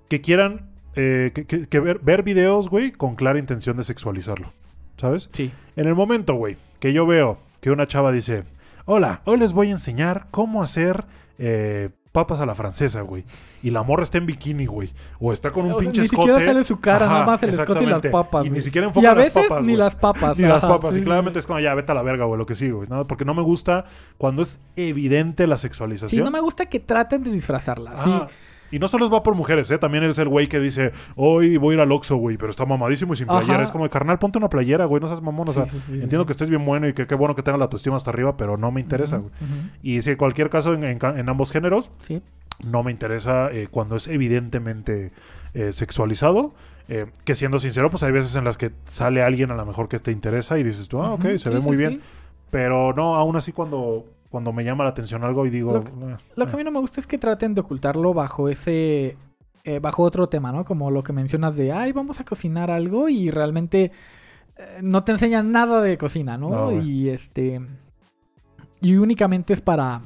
Que 0.09 0.21
quieran 0.21 0.71
eh, 0.95 1.33
que, 1.35 1.47
que- 1.47 1.67
que 1.67 1.81
ver, 1.81 1.99
ver 2.01 2.23
videos, 2.23 2.71
güey, 2.71 2.93
con 2.93 3.15
clara 3.15 3.39
intención 3.39 3.77
de 3.77 3.85
sexualizarlo, 3.85 4.53
¿sabes? 4.97 5.29
Sí. 5.33 5.53
En 5.77 5.87
el 5.87 5.95
momento, 5.95 6.35
güey, 6.35 6.57
que 6.81 6.93
yo 6.93 7.07
veo 7.07 7.39
que 7.61 7.71
una 7.71 7.87
chava 7.87 8.11
dice, 8.11 8.45
hola, 8.87 9.21
hoy 9.27 9.39
les 9.39 9.53
voy 9.53 9.69
a 9.69 9.73
enseñar 9.73 10.27
cómo 10.31 10.63
hacer 10.63 11.05
eh, 11.39 11.91
papas 12.19 12.41
a 12.41 12.47
la 12.47 12.55
francesa, 12.57 13.03
güey. 13.03 13.25
Y 13.63 13.71
la 13.71 13.83
morra 13.85 14.03
está 14.03 14.19
en 14.19 14.27
bikini, 14.27 14.67
güey. 14.67 14.91
O 15.21 15.33
está 15.33 15.53
con 15.53 15.67
un 15.67 15.73
O 15.73 15.75
sea, 15.79 15.85
pinche 15.85 16.01
ni 16.01 16.07
escote. 16.07 16.23
siquiera 16.23 16.45
sale 16.53 16.65
su 16.65 16.81
cara, 16.81 17.07
nada 17.07 17.25
más 17.27 17.43
el 17.45 17.51
escote 17.51 17.85
y 17.85 17.87
las 17.87 18.03
papas. 18.03 18.47
Y 18.47 18.51
ni 18.51 18.61
siquiera 18.61 18.87
Y 18.87 18.89
enfocan 18.89 19.11
a 19.11 19.15
las 19.15 19.25
veces 19.25 19.43
papas, 19.49 19.61
ni 19.67 19.73
güey. 19.73 19.77
las 19.77 19.95
papas. 19.95 20.39
Ni 20.39 20.45
las 20.49 20.63
papas. 20.63 20.95
sí, 20.95 21.01
y 21.01 21.05
claramente 21.05 21.39
sí. 21.39 21.41
es 21.41 21.47
como, 21.47 21.61
ya, 21.61 21.75
vete 21.75 21.93
a 21.93 21.95
la 21.95 22.03
verga, 22.03 22.25
güey, 22.25 22.37
lo 22.39 22.47
que 22.47 22.55
sí, 22.57 22.71
güey. 22.71 22.89
¿no? 22.89 23.07
Porque 23.07 23.25
no 23.25 23.35
me 23.35 23.43
gusta 23.43 23.85
cuando 24.17 24.43
es 24.43 24.59
evidente 24.75 25.47
la 25.47 25.57
sexualización. 25.57 26.19
Sí, 26.19 26.25
no 26.25 26.31
me 26.31 26.41
gusta 26.41 26.67
que 26.67 26.81
traten 26.81 27.23
de 27.23 27.31
disfrazarla. 27.31 27.97
Sí. 27.97 28.11
Y 28.71 28.79
no 28.79 28.89
solo 28.89 29.07
es 29.07 29.13
va 29.13 29.23
por 29.23 29.35
mujeres, 29.35 29.71
¿eh? 29.71 29.79
También 29.79 30.05
eres 30.05 30.19
el 30.19 30.29
güey 30.29 30.47
que 30.49 30.61
dice, 30.61 30.93
hoy 31.17 31.57
voy 31.57 31.73
a 31.73 31.75
ir 31.77 31.81
al 31.81 31.91
Oxxo, 31.93 32.17
güey, 32.17 32.37
pero 32.37 32.51
está 32.51 32.67
mamadísimo 32.67 33.15
y 33.15 33.17
sin 33.17 33.29
Ajá. 33.31 33.41
playera. 33.41 33.63
Es 33.65 33.71
como, 33.71 33.89
carnal, 33.89 34.19
ponte 34.19 34.39
una 34.39 34.49
playera, 34.49 34.85
güey, 34.85 35.01
no 35.01 35.09
seas 35.09 35.23
mamón. 35.23 35.49
O 35.49 35.53
sea, 35.53 35.65
sí, 35.69 35.79
sí, 35.81 35.93
sí, 35.93 35.93
entiendo 36.03 36.27
que 36.27 36.33
estés 36.33 36.51
bien 36.51 36.65
bueno 36.65 36.87
y 36.89 36.93
que 36.93 37.07
qué 37.07 37.15
bueno 37.15 37.35
que 37.35 37.43
tengas 37.43 37.59
la 37.59 37.65
autoestima 37.65 37.97
hasta 37.97 38.11
arriba, 38.11 38.37
pero 38.37 38.57
no 38.57 38.71
me 38.71 38.81
interesa, 38.81 39.19
güey. 39.19 39.31
Y 39.83 40.03
si 40.03 40.11
en 40.11 40.17
cualquier 40.17 40.51
caso, 40.51 40.75
en, 40.75 40.85
en 40.85 40.99
ca- 40.99 41.19
en 41.19 41.29
ambos 41.29 41.51
géneros, 41.53 41.91
no 42.65 42.83
me 42.83 42.91
interesa 42.91 43.51
eh, 43.53 43.69
cuando 43.71 43.97
es 43.97 44.09
evidentemente 44.09 45.13
eh, 45.55 45.73
sexualizado. 45.73 46.53
eh, 46.89 47.07
que 47.25 47.35
siendo 47.35 47.59
sincero, 47.59 47.91
pues 47.91 48.03
hay 48.03 48.13
veces 48.13 48.35
en 48.37 48.45
las 48.45 48.57
que 48.57 48.71
sale 48.87 49.23
alguien 49.23 49.51
a 49.51 49.55
lo 49.55 49.67
mejor 49.67 49.89
que 49.89 49.99
te 49.99 50.11
interesa 50.11 50.59
y 50.59 50.63
dices 50.63 50.89
tú, 50.89 51.03
ah, 51.03 51.13
ok, 51.13 51.37
se 51.37 51.51
ve 51.51 51.61
muy 51.61 51.77
bien. 51.77 52.01
Pero 52.51 52.95
no, 52.95 53.15
aún 53.15 53.37
así 53.37 53.53
cuando, 53.53 54.07
cuando 54.29 54.53
me 54.53 54.65
llama 54.65 54.85
la 54.85 54.91
atención 54.91 55.25
algo 55.25 55.47
y 55.47 55.51
digo... 55.51 55.73
Lo 55.73 55.81
"Eh, 56.11 56.17
Lo 56.37 56.45
que 56.47 56.51
eh". 56.53 56.55
a 56.55 56.57
mí 56.59 56.65
no 56.65 56.71
me 56.71 56.81
gusta 56.81 57.01
es 57.01 57.07
que 57.07 57.19
traten 57.19 57.55
de 57.55 57.61
ocultarlo 57.63 58.13
bajo 58.15 58.49
ese. 58.49 59.17
eh, 59.65 59.81
bajo 59.81 60.03
otro 60.03 60.29
tema, 60.29 60.51
¿no? 60.53 60.65
Como 60.65 60.91
lo 60.91 61.03
que 61.03 61.13
mencionas 61.13 61.57
de, 61.57 61.73
ay, 61.73 61.93
vamos 61.93 62.21
a 62.21 62.25
cocinar 62.25 62.71
algo 62.71 63.09
y 63.09 63.31
realmente 63.31 63.93
eh, 64.57 64.79
no 64.83 65.05
te 65.05 65.13
enseñan 65.13 65.53
nada 65.53 65.83
de 65.83 65.99
cocina, 65.99 66.39
¿no? 66.39 66.81
Y 66.81 67.09
este. 67.11 67.61
Y 68.81 68.97
únicamente 68.97 69.53
es 69.53 69.61
para. 69.61 70.03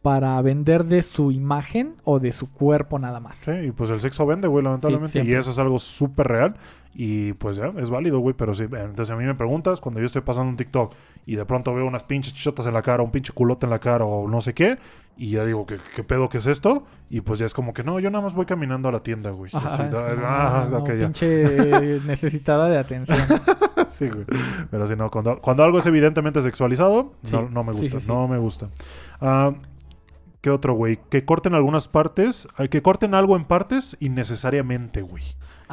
Para 0.00 0.42
vender 0.42 0.82
de 0.84 1.02
su 1.04 1.30
imagen 1.30 1.94
o 2.02 2.18
de 2.18 2.32
su 2.32 2.50
cuerpo 2.50 2.98
nada 2.98 3.20
más. 3.20 3.38
Sí, 3.38 3.52
y 3.52 3.70
pues 3.70 3.88
el 3.90 4.00
sexo 4.00 4.26
vende, 4.26 4.48
güey, 4.48 4.64
lamentablemente. 4.64 5.22
y 5.22 5.32
eso 5.32 5.52
es 5.52 5.58
algo 5.60 5.78
súper 5.78 6.26
real. 6.26 6.56
Y 6.94 7.32
pues 7.34 7.56
ya, 7.56 7.72
es 7.78 7.90
válido, 7.90 8.18
güey. 8.18 8.34
Pero 8.36 8.54
sí, 8.54 8.64
entonces 8.64 9.10
a 9.10 9.16
mí 9.16 9.24
me 9.24 9.34
preguntas, 9.34 9.80
cuando 9.80 10.00
yo 10.00 10.06
estoy 10.06 10.22
pasando 10.22 10.50
un 10.50 10.56
TikTok 10.56 10.94
y 11.24 11.36
de 11.36 11.44
pronto 11.44 11.74
veo 11.74 11.86
unas 11.86 12.04
pinches 12.04 12.34
chichotas 12.34 12.66
en 12.66 12.74
la 12.74 12.82
cara, 12.82 13.02
un 13.02 13.10
pinche 13.10 13.32
culote 13.32 13.66
en 13.66 13.70
la 13.70 13.78
cara 13.78 14.04
o 14.04 14.28
no 14.28 14.40
sé 14.40 14.54
qué, 14.54 14.78
y 15.16 15.30
ya 15.30 15.44
digo, 15.44 15.66
¿qué, 15.66 15.78
qué 15.94 16.02
pedo 16.02 16.28
que 16.28 16.38
es 16.38 16.46
esto? 16.46 16.84
Y 17.10 17.20
pues 17.20 17.38
ya 17.38 17.46
es 17.46 17.54
como 17.54 17.74
que 17.74 17.84
no, 17.84 18.00
yo 18.00 18.10
nada 18.10 18.24
más 18.24 18.34
voy 18.34 18.46
caminando 18.46 18.88
a 18.88 18.92
la 18.92 19.02
tienda, 19.02 19.30
güey. 19.30 19.50
Ajá, 19.54 19.68
Así, 19.68 19.82
es 19.82 19.94
ah, 19.94 20.64
ah, 20.64 20.68
no, 20.70 20.86
ya. 20.86 21.06
pinche 21.06 22.00
necesitada 22.06 22.68
de 22.68 22.78
atención. 22.78 23.18
sí, 23.88 24.08
güey. 24.08 24.24
Pero 24.70 24.86
sí, 24.86 24.94
no, 24.96 25.10
cuando, 25.10 25.38
cuando 25.40 25.62
algo 25.64 25.78
es 25.78 25.86
evidentemente 25.86 26.40
sexualizado, 26.42 27.12
Sí, 27.22 27.36
no, 27.36 27.48
no 27.48 27.64
me 27.64 27.72
gusta, 27.72 28.00
sí, 28.00 28.06
sí. 28.06 28.08
no 28.12 28.26
me 28.28 28.38
gusta. 28.38 28.68
¿Qué 30.40 30.50
otro, 30.50 30.74
güey? 30.74 30.98
Que 31.08 31.24
corten 31.24 31.54
algunas 31.54 31.86
partes, 31.86 32.48
que 32.70 32.82
corten 32.82 33.14
algo 33.14 33.36
en 33.36 33.44
partes 33.44 33.96
innecesariamente, 34.00 35.02
güey. 35.02 35.22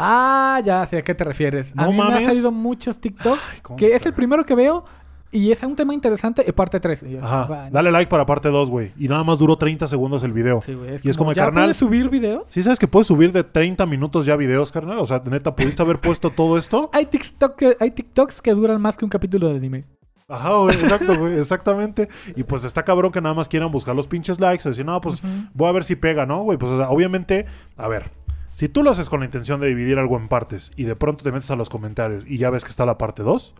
Ah, 0.01 0.61
ya 0.63 0.85
sé 0.85 0.97
a 0.99 1.03
qué 1.03 1.13
te 1.13 1.23
refieres. 1.23 1.73
a 1.77 1.83
No 1.85 1.91
me 1.91 1.97
mames. 1.97 2.19
han 2.19 2.25
salido 2.27 2.51
muchos 2.51 2.99
TikToks 2.99 3.59
¿cómo 3.61 3.77
que 3.77 3.87
me 3.89 3.95
es 3.95 4.05
el 4.05 4.13
primero 4.13 4.45
que 4.45 4.55
veo 4.55 4.85
y 5.31 5.51
es 5.51 5.61
un 5.61 5.75
tema 5.75 5.93
interesante 5.93 6.43
y 6.47 6.51
parte 6.53 6.79
3. 6.79 7.05
Ajá. 7.21 7.69
Dale 7.71 7.91
like 7.91 8.09
para 8.09 8.25
parte 8.25 8.49
2, 8.49 8.69
güey. 8.71 8.91
Y 8.97 9.07
nada 9.09 9.23
más 9.23 9.37
duró 9.37 9.57
30 9.57 9.85
segundos 9.87 10.23
el 10.23 10.33
video. 10.33 10.61
Sí, 10.61 10.73
güey, 10.73 10.95
es 10.95 11.05
Y 11.05 11.09
es 11.09 11.17
como, 11.17 11.33
¿ya 11.33 11.43
carnal- 11.45 11.65
puedes 11.65 11.77
subir 11.77 12.09
videos? 12.09 12.47
¿Sí 12.47 12.63
sabes 12.63 12.79
que 12.79 12.87
puedes 12.87 13.05
subir 13.07 13.31
de 13.31 13.43
30 13.43 13.85
minutos 13.85 14.25
ya 14.25 14.35
videos, 14.35 14.71
carnal? 14.71 14.97
O 14.99 15.05
sea, 15.05 15.21
neta, 15.29 15.55
¿pudiste 15.55 15.81
haber 15.83 15.99
puesto 15.99 16.31
todo 16.31 16.57
esto? 16.57 16.89
Hay, 16.93 17.05
TikTok 17.05 17.55
que- 17.55 17.77
hay 17.79 17.91
TikToks 17.91 18.41
que 18.41 18.53
duran 18.55 18.81
más 18.81 18.97
que 18.97 19.05
un 19.05 19.09
capítulo 19.11 19.49
de 19.49 19.57
anime. 19.57 19.85
Ajá, 20.27 20.53
güey, 20.57 20.75
exacto, 20.75 21.15
güey, 21.17 21.39
exactamente. 21.39 22.07
Y 22.35 22.43
pues 22.43 22.63
está 22.63 22.83
cabrón 22.85 23.11
que 23.11 23.19
nada 23.19 23.33
más 23.33 23.49
quieran 23.49 23.71
buscar 23.71 23.95
los 23.95 24.07
pinches 24.07 24.39
likes. 24.39 24.67
Decir, 24.67 24.85
no, 24.85 24.99
pues 25.01 25.21
voy 25.53 25.67
a 25.67 25.71
ver 25.71 25.83
si 25.83 25.95
pega, 25.95 26.25
¿no, 26.27 26.43
güey? 26.43 26.57
Pues, 26.57 26.71
o 26.71 26.77
sea, 26.77 26.89
obviamente, 26.91 27.45
a 27.77 27.87
ver, 27.87 28.11
si 28.51 28.69
tú 28.69 28.83
lo 28.83 28.91
haces 28.91 29.09
con 29.09 29.19
la 29.19 29.25
intención 29.25 29.59
de 29.59 29.67
dividir 29.67 29.99
algo 29.99 30.17
en 30.17 30.27
partes 30.27 30.71
y 30.75 30.83
de 30.83 30.95
pronto 30.95 31.23
te 31.23 31.31
metes 31.31 31.51
a 31.51 31.55
los 31.55 31.69
comentarios 31.69 32.25
y 32.27 32.37
ya 32.37 32.49
ves 32.49 32.63
que 32.63 32.69
está 32.69 32.85
la 32.85 32.97
parte 32.97 33.23
2, 33.23 33.55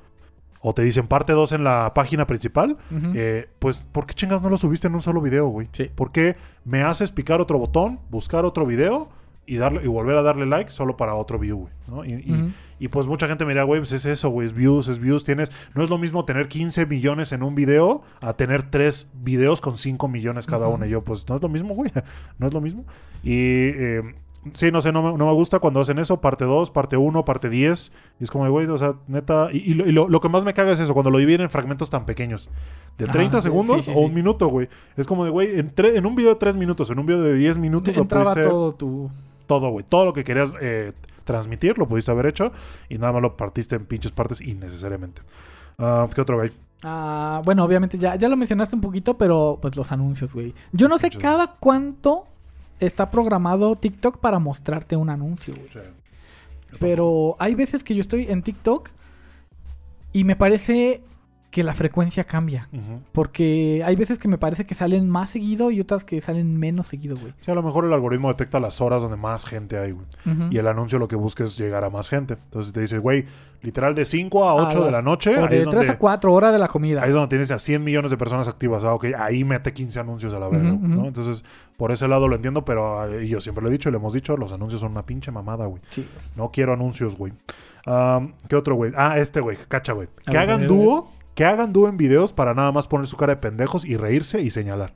o 0.62 0.74
te 0.74 0.82
dicen 0.82 1.08
parte 1.08 1.34
2 1.34 1.54
en 1.54 1.64
la 1.64 1.94
página 1.94 2.28
principal, 2.28 2.78
eh, 3.16 3.48
pues, 3.60 3.86
¿por 3.92 4.06
qué 4.06 4.14
chingas 4.14 4.42
no 4.42 4.50
lo 4.50 4.58
subiste 4.58 4.88
en 4.88 4.96
un 4.96 5.02
solo 5.02 5.22
video, 5.22 5.48
güey? 5.48 5.70
Sí. 5.72 5.90
¿Por 5.94 6.12
qué 6.12 6.36
me 6.66 6.84
haces 6.84 7.12
picar 7.12 7.40
otro 7.40 7.58
botón, 7.58 8.00
buscar 8.10 8.44
otro 8.46 8.66
video 8.66 9.10
y, 9.46 9.56
darle, 9.56 9.84
y 9.84 9.88
volver 9.88 10.18
a 10.18 10.22
darle 10.22 10.46
like 10.46 10.70
solo 10.70 10.98
para 10.98 11.16
otro 11.16 11.40
view, 11.40 11.58
güey, 11.58 11.74
¿no? 11.88 12.54
Y, 12.82 12.88
pues 12.88 13.08
mucha 13.08 13.28
gente 13.28 13.44
me 13.46 13.52
dirá, 13.52 13.64
güey, 13.64 13.82
pues 13.82 13.92
es 13.92 14.06
eso, 14.06 14.30
güey, 14.30 14.48
es 14.48 14.54
views, 14.54 14.88
es 14.88 15.00
views, 15.00 15.26
tienes... 15.26 15.52
No 15.76 15.84
es 15.84 15.90
lo 15.90 15.98
mismo 15.98 16.24
tener 16.24 16.48
15 16.48 16.86
millones 16.86 17.34
en 17.34 17.44
un 17.44 17.54
video 17.54 18.04
a 18.22 18.34
tener 18.34 18.70
tres 18.70 19.10
videos 19.14 19.60
con 19.60 19.78
5 19.78 20.08
millones 20.08 20.46
cada 20.46 20.70
uno. 20.70 20.86
Y 20.86 20.90
yo, 20.90 21.04
pues 21.04 21.28
no 21.28 21.36
es 21.36 21.42
lo 21.42 21.50
mismo, 21.50 21.74
güey, 21.74 21.92
no 22.38 22.48
es 22.48 22.54
lo 22.54 22.62
mismo. 22.62 22.86
Y... 23.24 23.34
eh, 23.34 24.16
Sí, 24.54 24.72
no 24.72 24.82
sé, 24.82 24.92
no 24.94 25.04
me, 25.04 25.18
no 25.18 25.26
me 25.26 25.34
gusta 25.34 25.60
cuando 25.60 25.82
hacen 25.82 26.00
eso, 26.00 26.22
parte 26.22 26.46
2, 26.46 26.72
parte 26.72 26.96
1, 26.96 27.26
parte 27.26 27.50
10. 27.50 27.92
Y 28.20 28.24
es 28.24 28.32
como, 28.32 28.46
de, 28.46 28.50
güey, 28.50 28.68
o 28.68 28.78
sea, 28.78 28.94
neta. 29.08 29.50
Y, 29.52 29.58
y 29.72 29.74
lo, 29.74 29.86
y 29.88 29.92
lo- 29.92 30.08
lo 30.08 30.22
que 30.22 30.30
más 30.30 30.44
me 30.46 30.54
caga 30.54 30.72
es 30.72 30.80
eso, 30.80 30.94
cuando 30.94 31.12
lo 31.12 31.18
dividen 31.18 31.42
en 31.42 31.50
fragmentos 31.50 31.90
tan 31.90 32.06
pequeños. 32.06 32.50
De 32.98 33.06
Ah, 33.06 33.12
30 33.12 33.38
sí, 33.42 33.44
segundos 33.44 33.84
sí, 33.86 33.92
o 33.92 33.96
sí. 33.96 34.00
un 34.06 34.14
minuto, 34.14 34.48
güey. 34.48 34.70
Es 34.96 35.08
como 35.08 35.26
de, 35.26 35.30
güey, 35.32 35.60
en, 35.60 35.74
en 35.78 36.06
un 36.06 36.16
video 36.16 36.30
de 36.32 36.36
3 36.38 36.56
minutos, 36.56 36.90
en 36.90 37.00
un 37.00 37.06
video 37.06 37.22
de 37.22 37.34
10 37.36 37.58
minutos 37.58 37.94
lo 37.96 38.02
Entraba 38.04 38.32
pudiste. 38.32 38.50
todo 38.50 38.74
tu... 38.76 39.10
Todo, 39.46 39.70
güey. 39.72 39.84
Todo 39.88 40.06
lo 40.06 40.14
que 40.14 40.24
querías 40.24 40.52
eh, 40.62 40.94
transmitir 41.26 41.78
lo 41.78 41.88
pudiste 41.88 42.12
haber 42.12 42.28
hecho. 42.28 42.52
Y 42.88 42.98
nada 42.98 43.12
más 43.14 43.22
lo 43.22 43.36
partiste 43.36 43.76
en 43.76 43.86
pinches 43.86 44.12
partes 44.12 44.40
innecesariamente. 44.42 45.22
Ah, 45.78 46.08
¿Qué 46.14 46.22
otro, 46.22 46.38
güey? 46.38 46.52
Ah, 46.84 47.42
bueno, 47.44 47.66
obviamente 47.66 47.98
ya, 47.98 48.16
ya 48.16 48.30
lo 48.30 48.38
mencionaste 48.38 48.76
un 48.76 48.82
poquito, 48.82 49.18
pero 49.18 49.58
pues 49.62 49.76
los 49.76 49.92
anuncios, 49.92 50.34
güey. 50.34 50.54
Yo 50.72 50.88
no 50.88 50.98
sé 50.98 51.10
cada 51.10 51.56
cuánto 51.60 52.26
está 52.80 53.12
programado 53.12 53.76
TikTok 53.76 54.18
para 54.20 54.40
mostrarte 54.40 54.96
un 54.96 55.10
anuncio, 55.10 55.54
güey. 55.56 55.86
Pero 56.80 57.36
hay 57.40 57.56
veces 57.56 57.84
que 57.84 57.96
yo 57.96 58.02
estoy 58.02 58.28
en 58.30 58.44
TikTok 58.44 58.90
y 60.14 60.24
me 60.24 60.36
parece 60.36 61.02
que 61.52 61.64
la 61.64 61.74
frecuencia 61.74 62.24
cambia. 62.26 62.70
Porque 63.12 63.82
hay 63.86 63.96
veces 63.96 64.20
que 64.20 64.28
me 64.28 64.38
parece 64.38 64.66
que 64.66 64.76
salen 64.76 65.10
más 65.10 65.32
seguido 65.32 65.72
y 65.72 65.82
otras 65.82 66.04
que 66.06 66.22
salen 66.22 66.58
menos 66.58 66.88
seguido, 66.88 67.18
güey. 67.18 67.34
Sí, 67.42 67.50
a 67.52 67.56
lo 67.56 67.64
mejor 67.64 67.86
el 67.86 67.94
algoritmo 67.94 68.28
detecta 68.28 68.60
las 68.60 68.82
horas 68.82 69.02
donde 69.02 69.18
más 69.18 69.46
gente 69.46 69.78
hay, 69.78 69.92
güey. 69.94 70.06
Y 70.52 70.58
el 70.58 70.68
anuncio 70.68 71.00
lo 71.00 71.08
que 71.08 71.16
busca 71.16 71.44
es 71.44 71.58
llegar 71.58 71.84
a 71.84 71.90
más 71.90 72.10
gente. 72.10 72.36
Entonces 72.36 72.72
te 72.72 72.82
dice, 72.82 73.00
güey, 73.00 73.26
literal 73.62 73.96
de 73.96 74.06
5 74.06 74.46
a 74.48 74.52
A 74.52 74.56
8 74.68 74.86
de 74.86 74.92
la 74.92 75.02
noche. 75.02 75.32
O 75.32 75.34
de 75.34 75.42
es 75.42 75.50
3 75.50 75.66
donde- 75.66 75.90
a 75.90 75.98
4 75.98 76.32
horas 76.34 76.54
de 76.54 76.60
la 76.60 76.68
comida. 76.68 77.02
Ahí 77.02 77.10
es 77.10 77.16
donde 77.16 77.30
tienes 77.30 77.50
a 77.52 77.58
100 77.58 77.84
millones 77.84 78.12
de 78.12 78.18
personas 78.18 78.48
activas. 78.48 78.84
Ah, 78.84 78.94
ok, 78.94 79.06
ahí 79.18 79.44
mete 79.44 79.74
15 79.74 80.00
anuncios 80.00 80.34
a 80.34 80.40
la 80.40 80.50
verga, 80.50 80.74
Ujú, 80.74 80.88
¿no? 80.88 81.06
Entonces, 81.08 81.44
por 81.78 81.92
ese 81.92 82.08
lado 82.08 82.28
lo 82.28 82.36
entiendo, 82.36 82.64
pero 82.64 83.00
ah, 83.00 83.08
y 83.22 83.28
yo 83.28 83.42
siempre 83.42 83.64
lo 83.64 83.70
he 83.70 83.72
dicho 83.72 83.90
y 83.90 83.92
le 83.92 83.98
hemos 83.98 84.14
dicho, 84.14 84.38
los 84.38 84.52
anuncios 84.52 84.82
son 84.82 84.92
una 84.92 85.04
pinche 85.06 85.32
mamada, 85.32 85.66
güey. 85.66 85.82
Sí. 85.90 86.08
No 86.36 86.52
quiero 86.52 86.74
anuncios, 86.74 87.18
güey. 87.18 87.34
¿Qué 88.48 88.56
otro, 88.56 88.76
güey? 88.76 88.92
Ah, 88.96 89.18
este, 89.18 89.40
güey. 89.42 89.58
Cacha, 89.68 89.94
güey. 89.94 90.08
Que 90.30 90.38
hagan 90.38 90.68
dúo, 90.68 91.12
que 91.40 91.46
hagan 91.46 91.72
dúo 91.72 91.88
en 91.88 91.96
videos 91.96 92.34
para 92.34 92.54
nada 92.54 92.74
más 92.74 92.86
poner 92.86 93.08
su 93.08 93.16
cara 93.16 93.36
de 93.36 93.40
pendejos 93.40 93.86
y 93.86 93.96
reírse 93.96 94.42
y 94.42 94.50
señalar. 94.50 94.94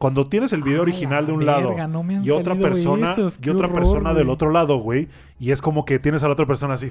Cuando 0.00 0.26
tienes 0.26 0.52
el 0.52 0.64
video 0.64 0.82
original 0.82 1.26
de 1.26 1.32
un 1.32 1.46
lado 1.46 1.76
no 1.86 2.04
y 2.24 2.30
otra 2.30 2.56
persona 2.56 3.12
esos, 3.12 3.38
y 3.40 3.50
otra 3.50 3.68
horror, 3.68 3.78
persona 3.78 4.14
del 4.14 4.30
otro 4.30 4.50
lado, 4.50 4.78
güey, 4.78 5.08
y 5.38 5.52
es 5.52 5.62
como 5.62 5.84
que 5.84 6.00
tienes 6.00 6.24
a 6.24 6.26
la 6.26 6.32
otra 6.32 6.46
persona 6.46 6.74
así. 6.74 6.90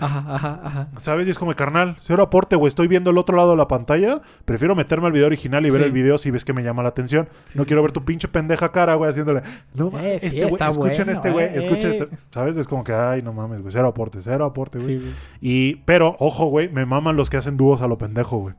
Ajá, 0.00 0.24
ajá, 0.32 0.60
ajá. 0.62 0.88
¿Sabes? 0.98 1.26
Y 1.26 1.30
es 1.30 1.38
como, 1.38 1.52
carnal, 1.56 1.96
cero 2.00 2.22
aporte, 2.22 2.54
güey. 2.54 2.68
Estoy 2.68 2.86
viendo 2.86 3.10
el 3.10 3.18
otro 3.18 3.36
lado 3.36 3.50
de 3.50 3.56
la 3.56 3.66
pantalla. 3.66 4.20
Prefiero 4.44 4.76
meterme 4.76 5.06
al 5.08 5.12
video 5.12 5.26
original 5.26 5.66
y 5.66 5.70
ver 5.70 5.80
Sí. 5.80 5.86
el 5.86 5.92
video 5.92 6.18
si 6.18 6.30
ves 6.30 6.44
que 6.44 6.52
me 6.52 6.62
llama 6.62 6.84
la 6.84 6.90
atención. 6.90 7.28
Sí, 7.44 7.58
no 7.58 7.64
sí, 7.64 7.66
quiero 7.68 7.82
ver 7.82 7.90
tu 7.90 8.04
pinche 8.04 8.28
pendeja 8.28 8.70
cara, 8.70 8.94
güey, 8.94 9.10
haciéndole. 9.10 9.42
No, 9.74 9.90
mames, 9.90 10.22
Eh, 10.22 10.26
este 10.28 10.44
güey, 10.44 10.54
escuchen 10.68 11.04
bueno, 11.06 11.12
este 11.12 11.30
güey, 11.30 11.46
eh, 11.46 11.52
escuchen 11.56 11.90
eh. 11.90 11.96
este. 11.98 12.16
¿Sabes? 12.30 12.56
Es 12.56 12.68
como 12.68 12.84
que, 12.84 12.92
ay, 12.92 13.22
no 13.22 13.32
mames, 13.32 13.60
güey. 13.60 13.72
Cero 13.72 13.88
aporte, 13.88 14.20
cero 14.22 14.44
aporte, 14.44 14.78
güey. 14.78 15.00
Y, 15.40 15.76
pero, 15.84 16.14
ojo, 16.20 16.46
güey, 16.46 16.68
me 16.68 16.86
maman 16.86 17.16
los 17.16 17.28
que 17.28 17.36
hacen 17.36 17.56
dúos 17.56 17.82
a 17.82 17.88
lo 17.88 17.98
pendejo, 17.98 18.38
güey. 18.38 18.54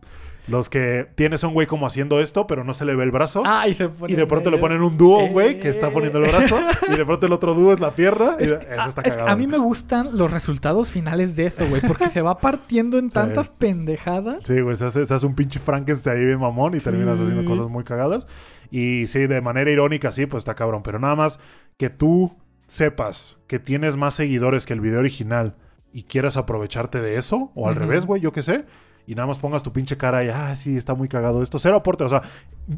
Los 0.49 0.69
que 0.69 1.07
tienes 1.15 1.43
a 1.43 1.47
un 1.47 1.53
güey 1.53 1.67
como 1.67 1.85
haciendo 1.87 2.19
esto, 2.19 2.47
pero 2.47 2.63
no 2.63 2.73
se 2.73 2.83
le 2.85 2.95
ve 2.95 3.03
el 3.03 3.11
brazo. 3.11 3.43
Ah, 3.45 3.67
y, 3.67 3.73
se 3.75 3.87
pone 3.89 4.11
y 4.11 4.15
de 4.15 4.25
pronto 4.25 4.49
le 4.51 4.57
ponen 4.57 4.81
un 4.81 4.97
dúo, 4.97 5.21
Eh. 5.21 5.29
güey, 5.29 5.59
que 5.59 5.69
está 5.69 5.91
poniendo 5.91 6.19
el 6.19 6.29
brazo. 6.31 6.57
y 6.91 6.95
de 6.95 7.05
pronto 7.05 7.25
el 7.27 7.33
otro 7.33 7.53
dúo 7.53 7.71
es 7.73 7.79
la 7.79 7.91
pierna. 7.91 8.35
Y 8.39 8.43
Es- 8.43 8.51
eso 8.53 8.89
está 8.89 9.01
es- 9.03 9.13
cagado. 9.15 9.29
a 9.29 9.35
mí 9.35 9.47
me 9.47 9.57
gustan 9.57 10.17
los 10.17 10.31
resultados 10.31 10.87
finales 10.89 11.35
de 11.35 11.45
eso, 11.47 11.65
güey. 11.67 11.81
Porque 11.81 12.09
se 12.09 12.21
va 12.21 12.37
partiendo 12.39 12.97
en 12.97 13.09
Sí. 13.09 13.13
tantas 13.13 13.49
pendejadas. 13.49 14.43
Sí, 14.45 14.59
güey, 14.61 14.75
se 14.75 14.85
hace, 14.85 15.05
se 15.05 15.13
hace 15.13 15.25
un 15.25 15.35
pinche 15.35 15.59
Frankenstein 15.59 16.17
ahí 16.17 16.25
bien 16.25 16.39
mamón 16.39 16.73
y 16.75 16.79
Sí. 16.79 16.85
terminas 16.85 17.19
haciendo 17.21 17.45
cosas 17.45 17.67
muy 17.69 17.83
cagadas. 17.83 18.27
Y 18.71 19.07
sí, 19.07 19.27
de 19.27 19.41
manera 19.41 19.69
irónica, 19.71 20.11
sí, 20.11 20.25
pues 20.25 20.41
está 20.41 20.55
cabrón. 20.55 20.81
Pero 20.83 20.99
nada 20.99 21.15
más 21.15 21.39
que 21.77 21.89
tú 21.89 22.35
sepas 22.67 23.39
que 23.47 23.59
tienes 23.59 23.97
más 23.97 24.13
seguidores 24.13 24.65
que 24.65 24.73
el 24.73 24.81
video 24.81 24.99
original 24.99 25.55
y 25.91 26.03
quieras 26.03 26.37
aprovecharte 26.37 27.01
de 27.01 27.17
eso, 27.17 27.51
o 27.55 27.67
al 27.67 27.75
revés, 27.75 28.05
güey, 28.05 28.21
yo 28.21 28.31
qué 28.31 28.43
sé. 28.43 28.65
Y 29.09 29.15
nada 29.15 29.25
más 29.27 29.39
pongas 29.39 29.63
tu 29.63 29.73
pinche 29.73 29.97
cara 29.97 30.23
y, 30.23 30.29
ah, 30.29 30.55
sí, 30.55 30.77
está 30.77 30.93
muy 30.93 31.07
cagado 31.07 31.41
esto. 31.41 31.57
Cero 31.57 31.77
aporte. 31.77 32.03
O 32.03 32.09
sea, 32.09 32.21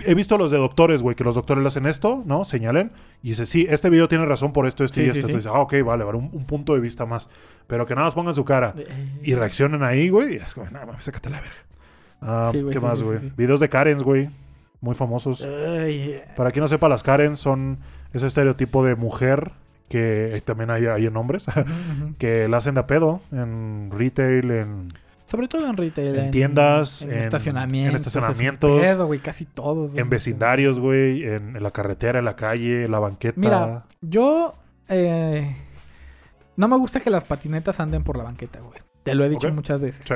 he 0.05 0.15
visto 0.15 0.37
los 0.37 0.49
de 0.49 0.57
doctores, 0.57 1.01
güey, 1.01 1.13
que 1.13 1.25
los 1.25 1.35
doctores 1.35 1.61
le 1.61 1.67
hacen 1.67 1.85
esto, 1.85 2.23
¿no? 2.25 2.45
Señalen. 2.45 2.93
Y 3.21 3.31
dice, 3.31 3.45
sí, 3.45 3.67
este 3.69 3.89
video 3.89 4.07
tiene 4.07 4.25
razón 4.25 4.53
por 4.53 4.65
esto, 4.65 4.85
esto 4.85 4.95
Sí, 4.95 5.01
y 5.01 5.03
sí, 5.03 5.09
esto. 5.09 5.27
sí. 5.27 5.33
Entonces, 5.33 5.51
ah, 5.53 5.59
ok, 5.59 5.73
vale, 5.83 6.05
vale, 6.05 6.17
un, 6.17 6.29
un 6.31 6.45
punto 6.45 6.73
de 6.73 6.79
vista 6.79 7.05
más. 7.05 7.27
Pero 7.67 7.85
que 7.85 7.95
nada 7.95 8.07
más 8.07 8.13
pongan 8.13 8.33
su 8.33 8.45
cara 8.45 8.73
Eh, 8.77 9.19
y 9.23 9.35
reaccionen 9.35 9.83
ahí, 9.83 10.07
güey. 10.07 10.35
Y 10.35 10.37
es 10.37 10.53
como, 10.53 10.69
nada 10.71 10.85
más, 10.85 11.03
sácate 11.03 11.29
la 11.29 11.41
verga. 11.41 11.55
Ah, 12.21 12.49
Sí, 12.53 12.61
güey, 12.61 12.73
¿Qué 12.73 12.79
más, 12.79 13.03
güey? 13.03 13.19
Videos 13.35 13.59
de 13.59 13.67
Karens, 13.67 14.01
güey. 14.01 14.29
Muy 14.79 14.95
famosos. 14.95 15.45
Para 16.37 16.51
quien 16.51 16.61
no 16.61 16.69
sepa, 16.69 16.87
las 16.87 17.03
Karens 17.03 17.39
son 17.39 17.79
ese 18.13 18.27
estereotipo 18.27 18.85
de 18.85 18.95
mujer 18.95 19.51
que 19.89 20.33
eh, 20.33 20.39
también 20.39 20.69
hay, 20.69 20.85
hay 20.85 21.07
en 21.07 21.17
hombres, 21.17 21.45
que 22.17 22.47
la 22.47 22.55
hacen 22.55 22.75
de 22.75 22.79
a 22.79 22.87
pedo 22.87 23.19
en 23.33 23.89
retail, 23.91 24.49
en... 24.51 24.87
Sobre 25.31 25.47
todo 25.47 25.65
en 25.67 25.77
retail. 25.77 26.15
En 26.17 26.31
tiendas, 26.31 27.03
en- 27.03 27.13
en, 27.13 27.19
estacionamientos. 27.19 27.89
en 27.93 27.95
estacionamientos, 27.95 28.69
es 28.69 28.75
un 28.75 28.81
pedo, 28.81 29.07
güey, 29.07 29.19
casi 29.21 29.45
todos. 29.45 29.91
güey. 29.91 30.01
en 30.01 30.09
vecindarios, 30.09 30.77
güey, 30.77 31.23
en, 31.23 31.63
la 31.63 31.71
carretera, 31.71 32.19
en 32.19 32.25
la 32.25 32.35
calle, 32.35 32.83
en 32.85 32.91
la 32.91 32.99
banqueta. 32.99 33.39
Mira, 33.39 33.85
yo. 34.01 34.53
eh, 34.89 35.55
no 36.57 36.67
me 36.67 36.77
gusta 36.77 36.99
que 36.99 37.09
las 37.09 37.23
patinetas 37.23 37.79
anden 37.79 38.03
por 38.03 38.17
la 38.17 38.23
banqueta, 38.25 38.59
güey. 38.59 38.79
Te 39.03 39.15
lo 39.15 39.23
he 39.23 39.29
dicho 39.29 39.51
muchas 39.53 39.79
veces. 39.79 40.05
Sí. 40.05 40.13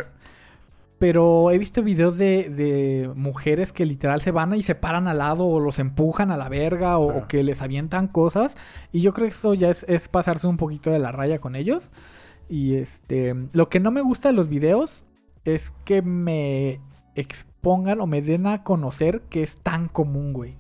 Pero 0.99 1.51
he 1.51 1.57
visto 1.57 1.83
videos 1.83 2.17
de, 2.17 2.49
de 2.49 3.09
mujeres 3.15 3.73
que 3.73 3.85
literal 3.85 4.21
se 4.21 4.31
van 4.31 4.53
y 4.53 4.63
se 4.63 4.75
paran 4.75 5.07
al 5.07 5.17
lado 5.17 5.45
o 5.45 5.59
los 5.59 5.77
empujan 5.79 6.31
a 6.31 6.37
la 6.37 6.47
verga 6.47 6.97
o, 6.97 7.17
o 7.19 7.27
que 7.27 7.43
les 7.43 7.61
avientan 7.61 8.07
cosas. 8.07 8.55
Y 8.93 9.01
yo 9.01 9.13
creo 9.13 9.27
que 9.27 9.31
eso 9.33 9.53
ya 9.53 9.69
es, 9.69 9.85
es 9.89 10.07
pasarse 10.07 10.47
un 10.47 10.55
poquito 10.57 10.91
de 10.91 10.99
la 10.99 11.11
raya 11.11 11.39
con 11.39 11.55
ellos. 11.55 11.91
Y 12.49 12.75
este, 12.75 13.35
lo 13.53 13.69
que 13.69 13.79
no 13.79 13.91
me 13.91 14.01
gusta 14.01 14.29
de 14.29 14.33
los 14.33 14.49
videos 14.49 15.05
es 15.45 15.73
que 15.83 16.01
me 16.01 16.79
expongan 17.15 18.01
o 18.01 18.07
me 18.07 18.21
den 18.21 18.45
a 18.47 18.63
conocer 18.63 19.21
que 19.29 19.41
es 19.43 19.57
tan 19.59 19.87
común, 19.87 20.33
güey. 20.33 20.55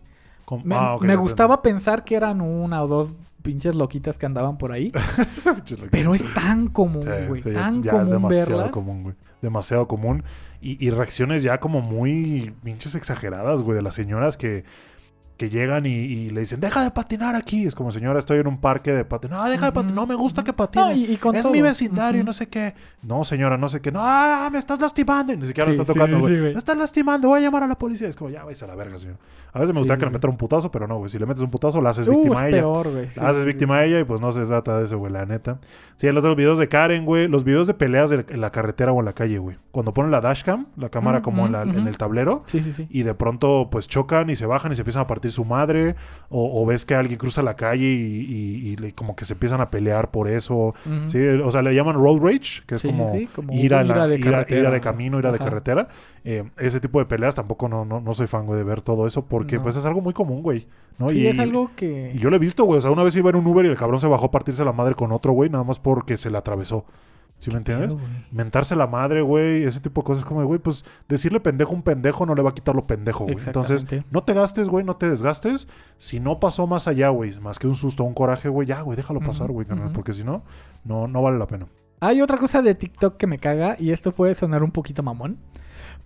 Me, 0.63 0.75
ah, 0.75 0.97
me 1.01 1.15
gustaba 1.15 1.61
pensar 1.61 2.03
que 2.03 2.15
eran 2.15 2.39
una 2.41 2.83
o 2.83 2.87
dos 2.87 3.13
pinches 3.41 3.75
loquitas 3.75 4.17
que 4.17 4.25
andaban 4.25 4.57
por 4.57 4.71
ahí. 4.71 4.91
pero 5.91 6.15
es 6.15 6.33
tan 6.33 6.67
común, 6.67 7.03
Sí, 7.03 7.27
güey. 7.27 7.41
sí, 7.41 7.51
tan 7.53 7.83
ya 7.83 7.91
común 7.91 8.05
es 8.05 8.11
demasiado 8.11 8.49
verlas. 8.51 8.71
común, 8.71 9.03
güey. 9.03 9.15
Demasiado 9.41 9.87
común. 9.87 10.23
Y, 10.61 10.83
y 10.83 10.89
reacciones 10.89 11.43
ya 11.43 11.59
como 11.59 11.81
muy 11.81 12.53
pinches 12.63 12.95
exageradas, 12.95 13.61
güey, 13.61 13.75
de 13.75 13.81
las 13.83 13.93
señoras 13.95 14.37
que, 14.37 14.63
que 15.37 15.49
llegan 15.49 15.85
y, 15.85 15.89
y 15.89 16.29
le 16.29 16.41
dicen, 16.41 16.59
deja 16.59 16.81
de 16.83 16.91
patinar 16.91 17.35
aquí. 17.35 17.65
Es 17.65 17.75
como, 17.75 17.91
señora, 17.91 18.19
estoy 18.19 18.39
en 18.39 18.47
un 18.47 18.59
parque 18.59 18.93
de 18.93 19.03
patinar. 19.05 19.39
No, 19.43 19.49
deja 19.49 19.65
de 19.65 19.71
patinar. 19.73 19.95
No, 19.95 20.07
me 20.07 20.15
gusta 20.15 20.43
que 20.43 20.53
patine. 20.53 20.85
No, 20.85 20.91
y- 20.93 21.05
y 21.13 21.17
con 21.17 21.35
es 21.35 21.43
todo. 21.43 21.51
mi 21.51 21.61
vecindario, 21.61 22.21
Ujú. 22.21 22.27
no 22.27 22.33
sé 22.33 22.47
qué. 22.47 22.73
No, 23.01 23.23
señora, 23.23 23.57
no 23.57 23.67
sé 23.69 23.81
qué. 23.81 23.91
No, 23.91 23.99
ah, 24.01 24.49
me 24.51 24.59
estás 24.59 24.79
lastimando. 24.79 25.33
Y 25.33 25.37
ni 25.37 25.45
siquiera 25.47 25.69
Sí, 25.71 25.75
lo 25.77 25.83
está 25.83 25.93
tocando, 25.93 26.17
sí, 26.17 26.21
güey. 26.23 26.41
me 26.53 26.59
estás 26.59 26.77
lastimando, 26.77 27.27
voy 27.29 27.39
a 27.39 27.43
llamar 27.43 27.63
a 27.63 27.67
la 27.67 27.77
policía. 27.77 28.07
Es 28.07 28.15
como, 28.15 28.29
ya, 28.29 28.43
vais 28.43 28.61
a 28.63 28.67
la 28.67 28.75
verga, 28.75 28.97
señor. 28.97 29.17
A 29.53 29.59
veces 29.59 29.73
me 29.73 29.79
gustaría 29.79 29.99
que 29.99 30.05
le 30.05 30.11
metiera 30.11 30.31
un 30.31 30.37
putazo, 30.37 30.69
pero 30.71 30.85
no, 30.87 30.97
güey. 30.97 31.09
Si 31.09 31.17
le 31.17 31.25
metes 31.25 31.41
un 31.41 31.49
putazo, 31.49 31.79
la 31.81 31.89
haces 31.91 32.07
Uh, 32.07 32.11
víctima 32.11 32.35
es 32.35 32.41
a 32.41 32.47
ella. 32.49 32.57
peor, 32.59 32.91
güey. 32.91 33.09
Sí, 33.09 33.19
La 33.21 33.29
haces 33.29 33.45
víctima 33.45 33.77
a 33.77 33.85
ella 33.85 33.99
y 33.99 34.03
pues 34.03 34.19
no 34.21 34.31
se 34.31 34.45
trata 34.45 34.79
de 34.79 34.85
eso, 34.85 34.97
güey, 34.97 35.11
la 35.13 35.25
neta. 35.25 35.59
Sí, 35.95 36.07
el 36.07 36.17
otro 36.17 36.35
videos 36.35 36.57
de 36.57 36.67
Karen, 36.67 37.05
güey. 37.05 37.27
Los 37.27 37.43
videos 37.45 37.65
de 37.67 37.73
peleas 37.73 38.09
de- 38.09 38.25
en 38.29 38.41
la 38.41 38.51
carretera 38.51 38.91
o 38.91 38.99
en 38.99 39.05
la 39.05 39.13
calle, 39.13 39.37
güey. 39.37 39.57
Cuando 39.71 39.93
ponen 39.93 40.11
la 40.11 40.19
dashcam, 40.21 40.67
la 40.77 40.89
cámara 40.89 41.21
como 41.21 41.45
en, 41.45 41.51
la- 41.53 41.61
en 41.63 41.87
el 41.87 41.97
tablero. 41.97 42.43
Sí, 42.47 42.61
sí, 42.61 42.73
sí. 42.73 42.87
Y 42.89 43.03
de 43.03 43.13
pronto, 43.13 43.69
pues 43.71 43.87
chocan 43.87 44.29
y 44.29 44.35
se 44.35 44.45
bajan 44.45 44.71
y 44.71 44.75
se 44.75 44.81
empiezan 44.81 45.03
a 45.03 45.07
partir 45.07 45.24
su 45.31 45.45
madre. 45.45 45.95
O, 46.29 46.61
o 46.61 46.65
ves 46.65 46.85
que 46.85 46.95
alguien 46.95 47.17
cruza 47.19 47.43
la 47.43 47.55
calle 47.55 47.85
y, 47.85 48.25
y- 48.25 48.67
y 48.71 48.75
le- 48.77 48.93
como 48.93 49.15
que 49.15 49.25
se 49.25 49.33
empiezan 49.33 49.61
a 49.61 49.69
pelear 49.69 50.09
por 50.11 50.27
eso. 50.27 50.73
Sí, 51.07 51.19
o 51.19 51.51
sea, 51.51 51.61
le 51.61 51.73
llaman 51.75 51.95
road 51.95 52.19
rage, 52.19 52.63
que 52.65 52.75
es 52.75 52.81
Sí, 52.81 52.87
como, 52.89 53.11
sí, 53.11 53.27
como 53.33 53.53
ira, 53.53 53.79
de 53.79 53.85
ira- 53.85 53.95
carretera. 54.23 54.59
ira 54.61 54.71
de 54.71 54.81
camino, 54.81 55.19
ira 55.19 55.31
de 55.31 55.35
Ajá. 55.37 55.45
carretera. 55.45 55.87
Eh, 56.25 56.43
ese 56.57 56.79
tipo 56.79 56.99
de 56.99 57.05
peleas 57.05 57.35
tampoco 57.35 57.69
no, 57.69 57.85
no, 57.85 58.01
no 58.01 58.13
soy 58.13 58.27
fan, 58.27 58.45
güey, 58.47 58.57
de 58.57 58.63
ver 58.65 58.81
todo 58.81 59.05
eso. 59.07 59.23
Porque 59.25 59.57
No. 59.57 59.61
pues 59.63 59.77
es 59.77 59.85
algo 59.85 60.01
muy 60.01 60.13
común, 60.13 60.41
güey. 60.41 60.65
¿no? 60.97 61.09
Sí, 61.09 61.19
Y- 61.19 61.27
es 61.27 61.37
algo 61.39 61.71
que... 61.75 62.11
y 62.15 62.17
yo 62.19 62.29
lo 62.29 62.35
he 62.37 62.39
visto, 62.39 62.63
güey. 62.65 62.79
O 62.79 62.81
sea, 62.81 62.89
una 62.91 63.03
vez 63.03 63.15
iba 63.15 63.29
en 63.29 63.35
un 63.35 63.45
Uber 63.47 63.65
y 63.65 63.69
el 63.69 63.77
cabrón 63.77 63.99
se 63.99 64.07
bajó 64.07 64.25
a 64.25 64.31
partirse 64.31 64.65
la 64.65 64.71
madre 64.73 64.95
con 64.95 65.11
otro, 65.11 65.31
güey, 65.33 65.49
nada 65.49 65.63
más 65.63 65.77
porque 65.79 66.17
se 66.17 66.29
la 66.29 66.39
atravesó. 66.39 66.85
¿Sí 67.37 67.51
me 67.51 67.57
entiendes? 67.57 67.93
Pedo. 67.93 68.05
Mentarse 68.31 68.75
la 68.75 68.87
madre, 68.87 69.21
güey, 69.21 69.63
ese 69.63 69.79
tipo 69.79 70.01
de 70.01 70.05
cosas 70.05 70.23
como, 70.23 70.43
güey, 70.45 70.59
pues 70.59 70.85
decirle 71.07 71.39
pendejo 71.39 71.71
a 71.71 71.75
un 71.75 71.83
pendejo 71.83 72.25
no 72.25 72.33
le 72.33 72.41
va 72.41 72.51
a 72.51 72.53
quitar 72.53 72.75
lo 72.75 72.87
pendejo, 72.87 73.25
güey. 73.25 73.37
Entonces, 73.45 73.85
no 74.09 74.23
te 74.23 74.33
gastes, 74.33 74.69
güey, 74.69 74.85
no 74.85 74.95
te 74.95 75.09
desgastes. 75.09 75.67
Si 75.97 76.19
no 76.19 76.39
pasó 76.39 76.65
más 76.65 76.87
allá, 76.87 77.09
güey, 77.09 77.37
más 77.41 77.59
que 77.59 77.67
un 77.67 77.75
susto 77.75 78.03
un 78.03 78.13
coraje, 78.13 78.49
güey, 78.49 78.67
ya, 78.67 78.81
güey, 78.81 78.95
déjalo 78.95 79.19
pasar, 79.19 79.51
güey, 79.51 79.67
porque 79.93 80.13
si 80.13 80.23
no, 80.23 80.43
no, 80.83 81.07
no 81.07 81.21
vale 81.21 81.37
la 81.37 81.47
pena. 81.47 81.67
Hay 81.99 82.21
otra 82.21 82.37
cosa 82.37 82.61
de 82.61 82.75
TikTok 82.75 83.17
que 83.17 83.27
me 83.27 83.37
caga 83.37 83.75
y 83.79 83.91
esto 83.91 84.13
puede 84.13 84.35
sonar 84.35 84.63
un 84.63 84.71
poquito 84.71 85.03
mamón. 85.03 85.37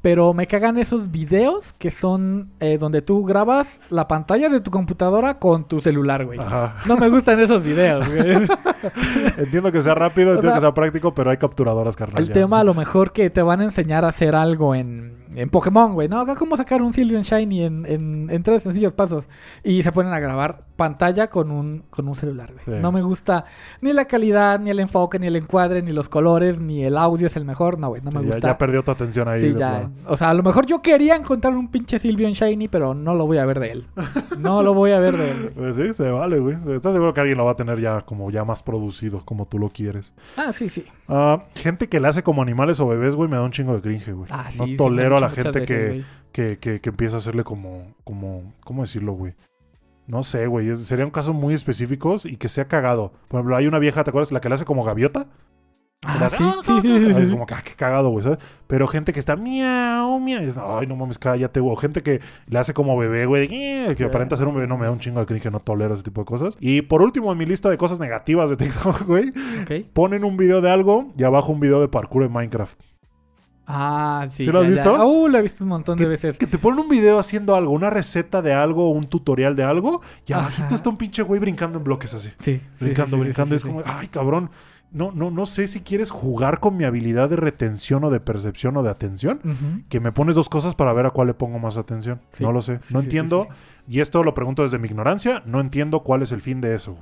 Pero 0.02 0.34
me 0.34 0.48
cagan 0.48 0.78
esos 0.78 1.12
videos 1.12 1.74
que 1.74 1.92
son 1.92 2.52
eh, 2.62 2.78
donde 2.78 3.02
tú 3.02 3.26
grabas 3.26 3.82
la 3.90 4.08
pantalla 4.08 4.48
de 4.48 4.62
tu 4.62 4.72
computadora 4.72 5.40
con 5.40 5.68
tu 5.68 5.82
celular, 5.82 6.26
güey. 6.26 6.40
Ajá. 6.40 6.78
No 6.88 6.96
me 6.96 7.10
gustan 7.10 7.40
esos 7.42 7.62
videos, 7.64 8.08
güey. 8.08 8.48
Entiendo 9.38 9.72
que 9.72 9.82
sea 9.82 9.96
rápido, 9.96 10.30
entiendo 10.30 10.52
sea, 10.52 10.54
que 10.54 10.62
sea 10.62 10.74
práctico, 10.74 11.14
pero 11.14 11.32
hay 11.32 11.38
capturadoras, 11.38 11.98
carnal. 11.98 12.22
El 12.22 12.30
ya. 12.30 12.34
tema 12.34 12.62
a 12.62 12.64
lo 12.64 12.74
mejor 12.74 13.12
que 13.12 13.30
te 13.30 13.42
van 13.42 13.60
a 13.60 13.66
enseñar 13.66 14.06
a 14.06 14.10
hacer 14.10 14.36
algo 14.36 14.74
en, 14.74 15.18
en 15.42 15.50
Pokémon, 15.50 15.94
güey. 15.94 16.08
No, 16.08 16.20
acá 16.22 16.36
cómo 16.36 16.56
sacar 16.58 16.82
un 16.82 16.94
Silvian 16.94 17.22
Shiny 17.24 17.64
en, 17.64 17.86
en, 17.86 18.28
en 18.30 18.44
tres 18.44 18.64
sencillos 18.64 18.94
pasos. 18.94 19.30
Y 19.64 19.84
se 19.84 19.92
ponen 19.92 20.14
a 20.14 20.20
grabar 20.20 20.66
pantalla 20.76 21.30
con 21.30 21.52
un, 21.52 21.84
con 21.90 22.08
un 22.08 22.16
celular, 22.16 22.52
güey. 22.54 22.64
Sí. 22.66 22.82
No 22.82 22.92
me 22.92 23.02
gusta 23.02 23.46
ni 23.82 23.94
la 23.94 24.06
calidad, 24.06 24.60
ni 24.60 24.70
el 24.70 24.80
enfoque, 24.80 25.20
ni 25.20 25.28
el 25.28 25.36
encuadre, 25.36 25.82
ni 25.82 25.92
los 25.92 26.10
colores, 26.10 26.60
ni 26.60 26.84
el 26.84 26.98
audio 26.98 27.28
es 27.28 27.36
el 27.36 27.46
mejor. 27.46 27.80
No, 27.80 27.90
güey, 27.90 28.02
no 28.02 28.12
me 28.12 28.20
Sí, 28.22 28.26
gusta. 28.28 28.48
ya 28.48 28.58
perdió 28.58 28.84
tu 28.84 28.92
atención 28.92 29.28
ahí. 29.28 29.42
Sí, 29.42 29.54
ya. 29.58 29.90
O 30.08 30.16
sea, 30.18 30.30
a 30.30 30.34
lo 30.34 30.44
mejor 30.44 30.66
yo 30.66 30.82
quería 30.82 31.16
encontrar 31.16 31.54
un 31.56 31.70
pinche 31.70 32.00
Silvian 32.00 32.34
Shiny, 32.34 32.68
pero 32.68 32.94
no 32.94 33.16
lo 33.16 33.26
voy 33.28 33.38
a 33.38 33.46
ver 33.46 33.60
de 33.60 33.72
él. 33.72 33.88
No 34.40 34.62
lo 34.64 34.74
voy 34.74 34.92
a 34.92 35.00
ver 35.00 35.16
de 35.18 35.32
él. 35.32 35.52
Pues 35.56 35.76
sí, 35.76 35.94
se 35.94 36.10
vale, 36.10 36.40
güey. 36.40 36.58
¿Estás 36.76 36.94
seguro 36.94 37.14
que 37.14 37.20
alguien 37.22 37.38
lo 37.38 37.46
va 37.46 37.52
a 37.52 37.56
tener 37.56 37.80
ya 37.80 38.02
como 38.02 38.32
ya 38.32 38.46
más 38.46 38.64
producido, 38.64 39.24
como 39.26 39.46
tú 39.46 39.60
lo 39.60 39.70
quieres? 39.70 40.14
Ah, 40.38 40.54
sí, 40.54 40.70
sí. 40.70 40.86
Ah, 41.08 41.44
gente 41.56 41.88
que 41.90 42.00
le 42.00 42.08
hace 42.08 42.24
como 42.24 42.42
animales 42.42 42.80
o 42.80 42.88
bebés, 42.88 43.16
güey, 43.16 43.30
me 43.30 43.36
da 43.36 43.44
un 43.44 43.52
chingo 43.52 43.76
de 43.76 43.82
cringe, 43.82 44.14
güey. 44.14 44.28
Ah, 44.32 44.46
sí, 44.50 44.60
no 44.72 44.78
tolero 44.78 45.18
a 45.18 45.20
la 45.20 45.29
gente 45.30 45.66
que, 45.66 46.04
que, 46.32 46.58
que, 46.60 46.82
que 46.82 46.90
empieza 46.90 47.18
a 47.18 47.20
hacerle 47.20 47.44
como, 47.44 47.96
como, 48.04 48.54
¿cómo 48.64 48.82
decirlo, 48.82 49.14
güey? 49.14 49.34
No 50.10 50.24
sé, 50.24 50.48
güey. 50.48 50.76
Serían 50.76 51.12
casos 51.12 51.36
muy 51.36 51.54
específicos 51.54 52.26
y 52.26 52.36
que 52.38 52.48
sea 52.48 52.68
cagado. 52.68 53.14
Por 53.28 53.40
ejemplo, 53.40 53.56
hay 53.56 53.68
una 53.68 53.78
vieja, 53.78 54.04
¿te 54.04 54.10
acuerdas? 54.10 54.32
La 54.32 54.42
que 54.42 54.50
le 54.50 54.56
hace 54.56 54.66
como 54.66 54.84
gaviota. 54.84 55.28
Ah, 56.04 56.30
sí, 56.30 56.44
sí, 56.64 56.82
sí, 56.82 57.14
sí, 57.14 57.32
como 57.32 57.46
que, 57.46 57.54
ah, 57.54 57.62
qué 57.64 57.74
cagado, 57.76 58.10
güey, 58.10 58.24
¿sabes? 58.24 58.40
Pero 58.68 58.88
gente 58.88 59.12
que 59.12 59.20
está 59.20 59.36
miau, 59.36 60.18
miau. 60.20 60.42
Ay, 60.80 60.88
no 60.88 60.96
mames, 60.96 61.20
cállate, 61.20 61.60
güey. 61.60 61.76
Gente 61.76 62.02
que 62.02 62.22
le 62.48 62.58
hace 62.58 62.74
como 62.74 62.98
bebé, 62.98 63.26
güey. 63.26 63.48
Que 63.48 64.04
aparenta 64.06 64.36
ser 64.36 64.48
un 64.48 64.56
bebé. 64.56 64.66
No 64.66 64.78
me 64.78 64.86
da 64.86 64.92
un 64.92 65.00
chingo 65.00 65.20
de 65.20 65.26
cringe, 65.26 65.52
no 65.52 65.60
tolero 65.60 65.94
ese 65.94 66.04
tipo 66.04 66.22
de 66.22 66.26
cosas. 66.26 66.56
Y 66.60 66.82
por 66.82 67.02
último, 67.02 67.32
en 67.32 67.38
mi 67.38 67.46
lista 67.46 67.70
de 67.70 67.78
cosas 67.78 68.00
negativas 68.00 68.50
de 68.50 68.58
TikTok, 68.58 69.04
güey, 69.06 69.32
ponen 69.94 70.24
un 70.24 70.38
video 70.38 70.62
de 70.62 70.72
algo 70.72 71.14
y 71.18 71.24
abajo 71.24 71.52
un 71.52 71.60
video 71.60 71.82
de 71.82 71.88
parkour 71.90 72.24
en 72.24 72.32
Minecraft. 72.32 72.80
Ah, 73.72 74.26
sí. 74.30 74.46
¿Sí 74.46 74.52
lo 74.52 74.60
has 74.62 74.66
ya, 74.68 74.74
ya. 74.74 74.82
visto? 74.92 75.08
Uh, 75.08 75.28
lo 75.28 75.38
he 75.38 75.42
visto 75.44 75.64
un 75.64 75.70
montón 75.70 75.98
de 75.98 76.08
veces. 76.08 76.38
Que 76.40 76.48
te 76.48 76.58
ponen 76.58 76.80
un 76.80 76.90
video 76.90 77.20
haciendo 77.20 77.56
algo, 77.56 77.72
una 77.72 77.90
receta 77.92 78.42
de 78.42 78.52
algo, 78.54 78.90
un 78.90 79.04
tutorial 79.04 79.56
de 79.56 79.64
algo, 79.64 80.02
y 80.26 80.34
Ajá. 80.34 80.42
abajito 80.42 80.74
está 80.74 80.90
un 80.90 80.98
pinche 80.98 81.22
güey 81.22 81.40
brincando 81.40 81.78
en 81.78 81.84
bloques 81.84 82.14
así. 82.16 82.30
Sí. 82.40 82.62
Brincando, 82.80 83.16
sí, 83.18 83.22
sí, 83.22 83.26
brincando. 83.26 83.56
es 83.56 83.64
como, 83.64 83.82
ay, 83.86 84.08
cabrón. 84.08 84.50
No, 84.92 85.12
no, 85.12 85.30
no 85.30 85.46
sé 85.46 85.68
si 85.68 85.82
quieres 85.82 86.10
jugar 86.10 86.60
con 86.60 86.76
mi 86.76 86.84
habilidad 86.84 87.30
de 87.30 87.36
retención 87.36 88.04
o 88.06 88.10
de 88.10 88.20
percepción 88.20 88.76
o 88.76 88.82
de 88.82 88.90
atención. 88.90 89.40
Que 89.88 90.00
me 90.00 90.12
pones 90.12 90.34
dos 90.34 90.50
cosas 90.50 90.74
para 90.74 90.92
ver 90.94 91.06
a 91.06 91.12
cuál 91.12 91.28
le 91.28 91.36
pongo 91.36 91.60
más 91.60 91.78
atención. 91.78 92.22
No 92.40 92.52
lo 92.52 92.64
sé. 92.64 92.80
No 92.90 93.00
entiendo. 93.02 93.48
Y 93.88 94.00
esto 94.00 94.24
lo 94.24 94.34
pregunto 94.34 94.64
desde 94.64 94.80
mi 94.80 94.88
ignorancia. 94.88 95.44
No 95.46 95.60
entiendo 95.60 96.00
cuál 96.00 96.24
es 96.24 96.32
el 96.32 96.42
fin 96.42 96.60
de 96.60 96.74
eso. 96.74 96.98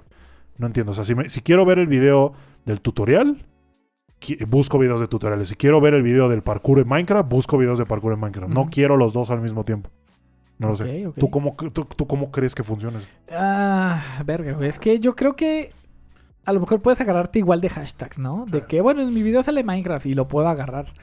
No 0.58 0.68
entiendo. 0.68 0.92
O 0.92 0.96
sea, 0.96 1.06
si, 1.06 1.16
me- 1.16 1.30
si 1.30 1.40
quiero 1.40 1.64
ver 1.64 1.80
el 1.80 1.88
video 1.88 2.34
del 2.66 2.82
tutorial, 2.82 3.46
busco 4.48 4.80
videos 4.80 5.00
de 5.00 5.08
tutoriales. 5.08 5.50
Si 5.50 5.56
quiero 5.56 5.80
ver 5.82 5.94
el 5.94 6.04
video 6.04 6.30
del 6.30 6.42
parkour 6.42 6.80
en 6.80 6.88
Minecraft, 6.88 7.30
busco 7.30 7.58
videos 7.58 7.78
de 7.78 7.86
parkour 7.86 8.14
en 8.14 8.20
Minecraft. 8.20 8.54
No 8.54 8.68
quiero 8.70 8.98
los 8.98 9.14
dos 9.14 9.32
al 9.32 9.42
mismo 9.42 9.64
tiempo. 9.64 9.90
No 10.60 10.70
lo 10.70 10.76
sé. 10.76 11.08
¿Tú 11.20 11.30
cómo, 11.30 11.56
tú, 11.56 11.86
tú 11.86 12.08
cómo 12.08 12.32
crees 12.32 12.56
que 12.56 12.64
funciona 12.64 12.98
eso? 12.98 13.08
Ah, 13.32 14.22
verga, 14.26 14.54
güey. 14.54 14.68
Es 14.68 14.80
que 14.80 15.00
yo 15.00 15.16
creo 15.16 15.36
que 15.36 15.72
a 16.46 16.54
lo 16.54 16.62
mejor 16.62 16.82
puedes 16.82 17.00
agarrarte 17.02 17.40
igual 17.40 17.62
de 17.62 17.70
hashtags, 17.70 18.20
¿no? 18.20 18.46
De 18.50 18.66
que, 18.66 18.80
bueno, 18.80 19.02
en 19.02 19.14
mi 19.14 19.22
video 19.22 19.44
sale 19.44 19.64
Minecraft 19.64 20.06
y 20.06 20.14
lo 20.14 20.28
puedo 20.30 20.48
agarrar. 20.48 20.94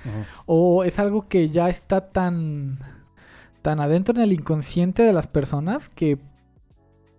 O 0.46 0.84
es 0.84 0.98
algo 0.98 1.28
que 1.28 1.50
ya 1.50 1.68
está 1.68 2.00
tan, 2.08 2.78
tan 3.62 3.78
adentro 3.78 4.14
en 4.14 4.22
el 4.22 4.32
inconsciente 4.32 5.02
de 5.02 5.12
las 5.12 5.26
personas 5.26 5.88
que 5.88 6.18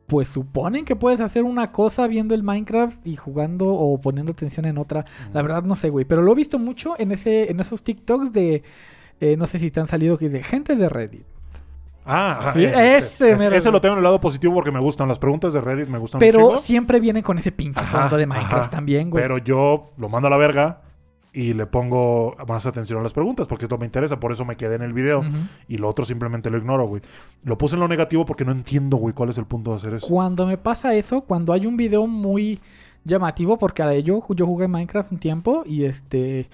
pues 0.08 0.28
suponen 0.28 0.86
que 0.86 0.96
puedes 0.96 1.22
hacer 1.22 1.44
una 1.44 1.72
cosa 1.72 2.08
viendo 2.08 2.36
el 2.36 2.44
Minecraft 2.44 3.06
y 3.06 3.16
jugando 3.16 3.68
o 3.68 4.00
poniendo 4.00 4.34
atención 4.34 4.66
en 4.66 4.78
otra. 4.78 5.06
La 5.34 5.42
verdad 5.42 5.64
no 5.64 5.76
sé, 5.76 5.90
güey. 5.90 6.06
Pero 6.06 6.22
lo 6.22 6.32
he 6.32 6.36
visto 6.36 6.60
mucho 6.60 6.96
en 6.98 7.12
ese, 7.12 7.50
en 7.50 7.60
esos 7.60 7.84
TikToks 7.84 8.32
de 8.32 8.64
eh, 9.20 9.38
no 9.38 9.48
sé 9.48 9.60
si 9.60 9.72
te 9.72 9.80
han 9.80 9.88
salido 9.88 10.18
que 10.18 10.30
de 10.30 10.44
gente 10.44 10.76
de 10.76 10.90
Reddit. 10.90 11.26
Ah, 12.06 12.52
Sí, 12.54 12.64
ese, 12.64 12.98
ese 12.98 13.32
ese, 13.32 13.36
mero, 13.38 13.56
ese 13.56 13.72
lo 13.72 13.82
tengo 13.82 13.94
en 13.94 14.00
el 14.00 14.04
lado 14.04 14.22
positivo 14.22 14.54
porque 14.54 14.72
me 14.72 14.80
gustan. 14.80 15.08
Las 15.08 15.18
preguntas 15.18 15.54
de 15.54 15.62
Reddit 15.62 15.88
me 15.88 15.98
gustan 15.98 16.20
Pero 16.20 16.60
siempre 16.60 17.00
vienen 17.00 17.24
con 17.24 17.40
ese 17.40 17.52
pinche 17.52 17.84
fondo 17.84 18.18
de 18.18 18.28
Minecraft 18.28 18.54
ajá. 18.54 18.70
también, 18.70 19.10
güey. 19.10 19.24
Pero 19.24 19.40
yo 19.40 19.92
lo 19.98 20.10
mando 20.10 20.28
a 20.28 20.30
la 20.30 20.38
verga 20.38 20.82
y 21.36 21.54
le 21.54 21.66
pongo 21.66 22.38
más 22.48 22.66
atención 22.66 23.02
a 23.02 23.04
las 23.04 23.12
preguntas 23.12 23.46
porque 23.46 23.66
esto 23.66 23.78
me 23.78 23.86
interesa. 23.86 24.22
Por 24.22 24.32
eso 24.32 24.46
me 24.46 24.56
quedé 24.56 24.76
en 24.76 24.82
el 24.82 24.94
video. 24.94 25.22
Y 25.68 25.78
lo 25.78 25.90
otro 25.90 26.06
simplemente 26.06 26.50
lo 26.50 26.58
ignoro, 26.58 26.88
güey. 26.88 27.02
Lo 27.44 27.58
puse 27.58 27.76
en 27.76 27.82
lo 27.82 27.90
negativo 27.90 28.26
porque 28.26 28.46
no 28.46 28.54
entiendo, 28.54 28.96
güey, 28.96 29.14
cuál 29.14 29.30
es 29.30 29.38
el 29.38 29.46
punto 29.46 29.72
de 29.72 29.76
hacer 29.76 29.94
eso. 29.96 30.08
Cuando 30.08 30.48
me 30.48 30.58
pasa 30.58 30.96
eso, 30.96 31.22
cuando 31.22 31.52
hay 31.52 31.66
un 31.66 31.76
video 31.76 32.08
muy 32.08 32.62
llamativo, 33.04 33.58
porque 33.58 33.84
a 33.84 33.94
yo, 34.00 34.26
yo 34.30 34.46
jugué 34.46 34.70
Minecraft 34.70 35.12
un 35.12 35.18
tiempo 35.20 35.64
y 35.66 35.84
este 35.84 36.50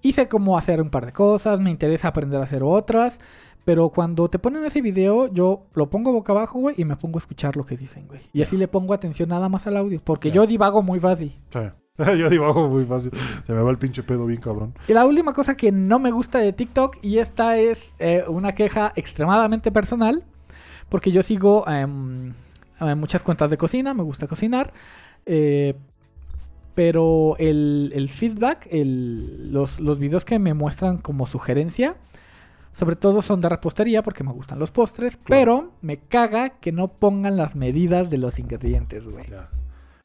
hice 0.00 0.28
cómo 0.28 0.56
hacer 0.56 0.80
un 0.80 0.90
par 0.90 1.06
de 1.06 1.12
cosas, 1.12 1.58
me 1.58 1.70
interesa 1.70 2.08
aprender 2.08 2.40
a 2.40 2.44
hacer 2.44 2.62
otras, 2.62 3.20
pero 3.64 3.90
cuando 3.90 4.30
te 4.30 4.38
ponen 4.38 4.64
ese 4.64 4.80
video, 4.80 5.26
yo 5.26 5.66
lo 5.74 5.90
pongo 5.90 6.12
boca 6.12 6.32
abajo, 6.32 6.60
güey, 6.60 6.76
y 6.78 6.84
me 6.84 6.96
pongo 6.96 7.18
a 7.18 7.20
escuchar 7.20 7.56
lo 7.56 7.66
que 7.66 7.76
dicen, 7.76 8.06
güey. 8.06 8.20
Y 8.32 8.42
así 8.42 8.56
le 8.56 8.68
pongo 8.68 8.94
atención 8.94 9.28
nada 9.28 9.48
más 9.48 9.66
al 9.66 9.76
audio, 9.76 10.00
porque 10.02 10.30
yo 10.30 10.46
divago 10.46 10.82
muy 10.82 11.00
fácil. 11.00 11.36
Sí. 11.50 11.60
Yo 12.18 12.30
divago 12.30 12.68
muy 12.68 12.84
fácil. 12.84 13.10
Se 13.46 13.52
me 13.52 13.60
va 13.62 13.70
el 13.70 13.78
pinche 13.78 14.02
pedo 14.02 14.26
bien 14.26 14.40
cabrón. 14.40 14.74
Y 14.88 14.92
la 14.94 15.04
última 15.06 15.32
cosa 15.32 15.56
que 15.56 15.72
no 15.72 15.98
me 15.98 16.10
gusta 16.10 16.38
de 16.38 16.52
TikTok, 16.52 16.96
y 17.02 17.18
esta 17.18 17.56
es 17.58 17.92
eh, 17.98 18.24
una 18.28 18.52
queja 18.54 18.92
extremadamente 18.96 19.70
personal, 19.72 20.24
porque 20.88 21.12
yo 21.12 21.22
sigo 21.22 21.64
eh, 21.68 21.86
muchas 22.96 23.22
cuentas 23.22 23.50
de 23.50 23.56
cocina, 23.58 23.94
me 23.94 24.02
gusta 24.02 24.26
cocinar, 24.26 24.72
eh, 25.26 25.74
pero 26.74 27.36
el, 27.38 27.92
el 27.94 28.08
feedback, 28.10 28.66
el- 28.70 29.52
los, 29.52 29.80
los 29.80 29.98
videos 29.98 30.24
que 30.24 30.38
me 30.38 30.54
muestran 30.54 30.98
como 30.98 31.26
sugerencia, 31.26 31.96
sobre 32.72 32.96
todo 32.96 33.20
son 33.22 33.40
de 33.40 33.48
repostería, 33.48 34.02
porque 34.02 34.22
me 34.24 34.32
gustan 34.32 34.58
los 34.58 34.70
postres, 34.70 35.18
pero 35.28 35.72
me 35.82 35.98
caga 35.98 36.50
que 36.60 36.70
no 36.72 36.88
pongan 36.88 37.36
las 37.36 37.56
medidas 37.56 38.08
de 38.10 38.18
los 38.18 38.38
ingredientes, 38.38 39.06
güey. 39.08 39.26
Ya. 39.28 39.48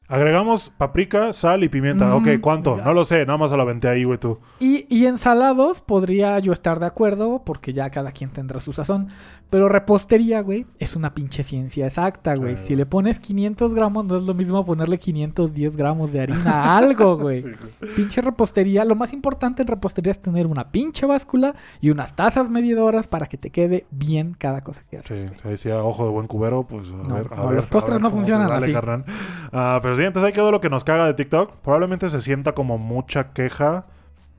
Agregamos 0.08 0.70
paprika, 0.70 1.32
sal 1.32 1.64
y 1.64 1.68
pimienta. 1.68 2.06
Mm, 2.06 2.12
ok, 2.12 2.28
¿cuánto? 2.40 2.76
ya. 2.76 2.84
No 2.84 2.92
lo 2.92 3.02
sé, 3.04 3.26
nada 3.26 3.38
más 3.38 3.50
lo 3.50 3.60
aventé 3.60 3.88
ahí, 3.88 4.04
güey, 4.04 4.18
tú. 4.18 4.38
Y, 4.60 4.86
y 4.88 5.06
ensalados 5.06 5.80
podría 5.80 6.38
yo 6.38 6.52
estar 6.52 6.78
de 6.78 6.86
acuerdo, 6.86 7.42
porque 7.44 7.72
ya 7.72 7.90
cada 7.90 8.12
quien 8.12 8.30
tendrá 8.30 8.60
su 8.60 8.72
sazón. 8.72 9.08
Pero 9.48 9.68
repostería, 9.68 10.40
güey, 10.40 10.66
es 10.80 10.96
una 10.96 11.14
pinche 11.14 11.44
ciencia 11.44 11.86
exacta, 11.86 12.34
güey. 12.34 12.56
Si 12.56 12.74
le 12.74 12.84
pones 12.84 13.20
500 13.20 13.74
gramos, 13.74 14.04
no 14.04 14.16
es 14.16 14.24
lo 14.24 14.34
mismo 14.34 14.64
ponerle 14.64 14.98
510 14.98 15.76
gramos 15.76 16.10
de 16.12 16.20
harina 16.20 16.50
a 16.64 16.76
algo, 16.78 17.16
güey. 17.20 17.42
Sí, 17.42 17.50
güey. 17.80 17.94
Pinche 17.94 18.20
repostería. 18.22 18.84
Lo 18.84 18.96
más 18.96 19.12
importante 19.12 19.62
en 19.62 19.68
repostería 19.68 20.10
es 20.10 20.20
tener 20.20 20.48
una 20.48 20.70
pinche 20.72 21.06
báscula 21.06 21.54
y 21.80 21.90
unas 21.90 22.16
tazas 22.16 22.50
medidoras 22.50 23.06
para 23.06 23.26
que 23.26 23.36
te 23.36 23.50
quede 23.50 23.86
bien 23.92 24.34
cada 24.36 24.62
cosa 24.62 24.82
que 24.90 24.98
haces. 24.98 25.20
Sí, 25.20 25.28
sí, 25.40 25.48
decía 25.48 25.82
ojo 25.82 26.04
de 26.04 26.10
buen 26.10 26.26
cubero, 26.26 26.64
pues 26.64 26.90
a 26.90 26.96
No, 27.08 27.14
ver, 27.14 27.28
a 27.30 27.36
no, 27.36 27.46
ver, 27.46 27.56
los 27.56 27.66
postres 27.68 27.92
a 27.92 27.94
ver 27.94 28.02
no 28.02 28.10
funcionan 28.10 28.50
así. 28.50 28.74
Ah, 29.52 29.78
pero 29.80 29.94
sí, 29.94 30.02
entonces 30.02 30.26
ahí 30.26 30.32
quedó 30.32 30.50
lo 30.50 30.60
que 30.60 30.70
nos 30.70 30.82
caga 30.82 31.06
de 31.06 31.14
TikTok. 31.14 31.56
Probablemente 31.58 32.08
se 32.08 32.20
sienta 32.20 32.52
como 32.52 32.78
mucha 32.78 33.30
queja, 33.30 33.86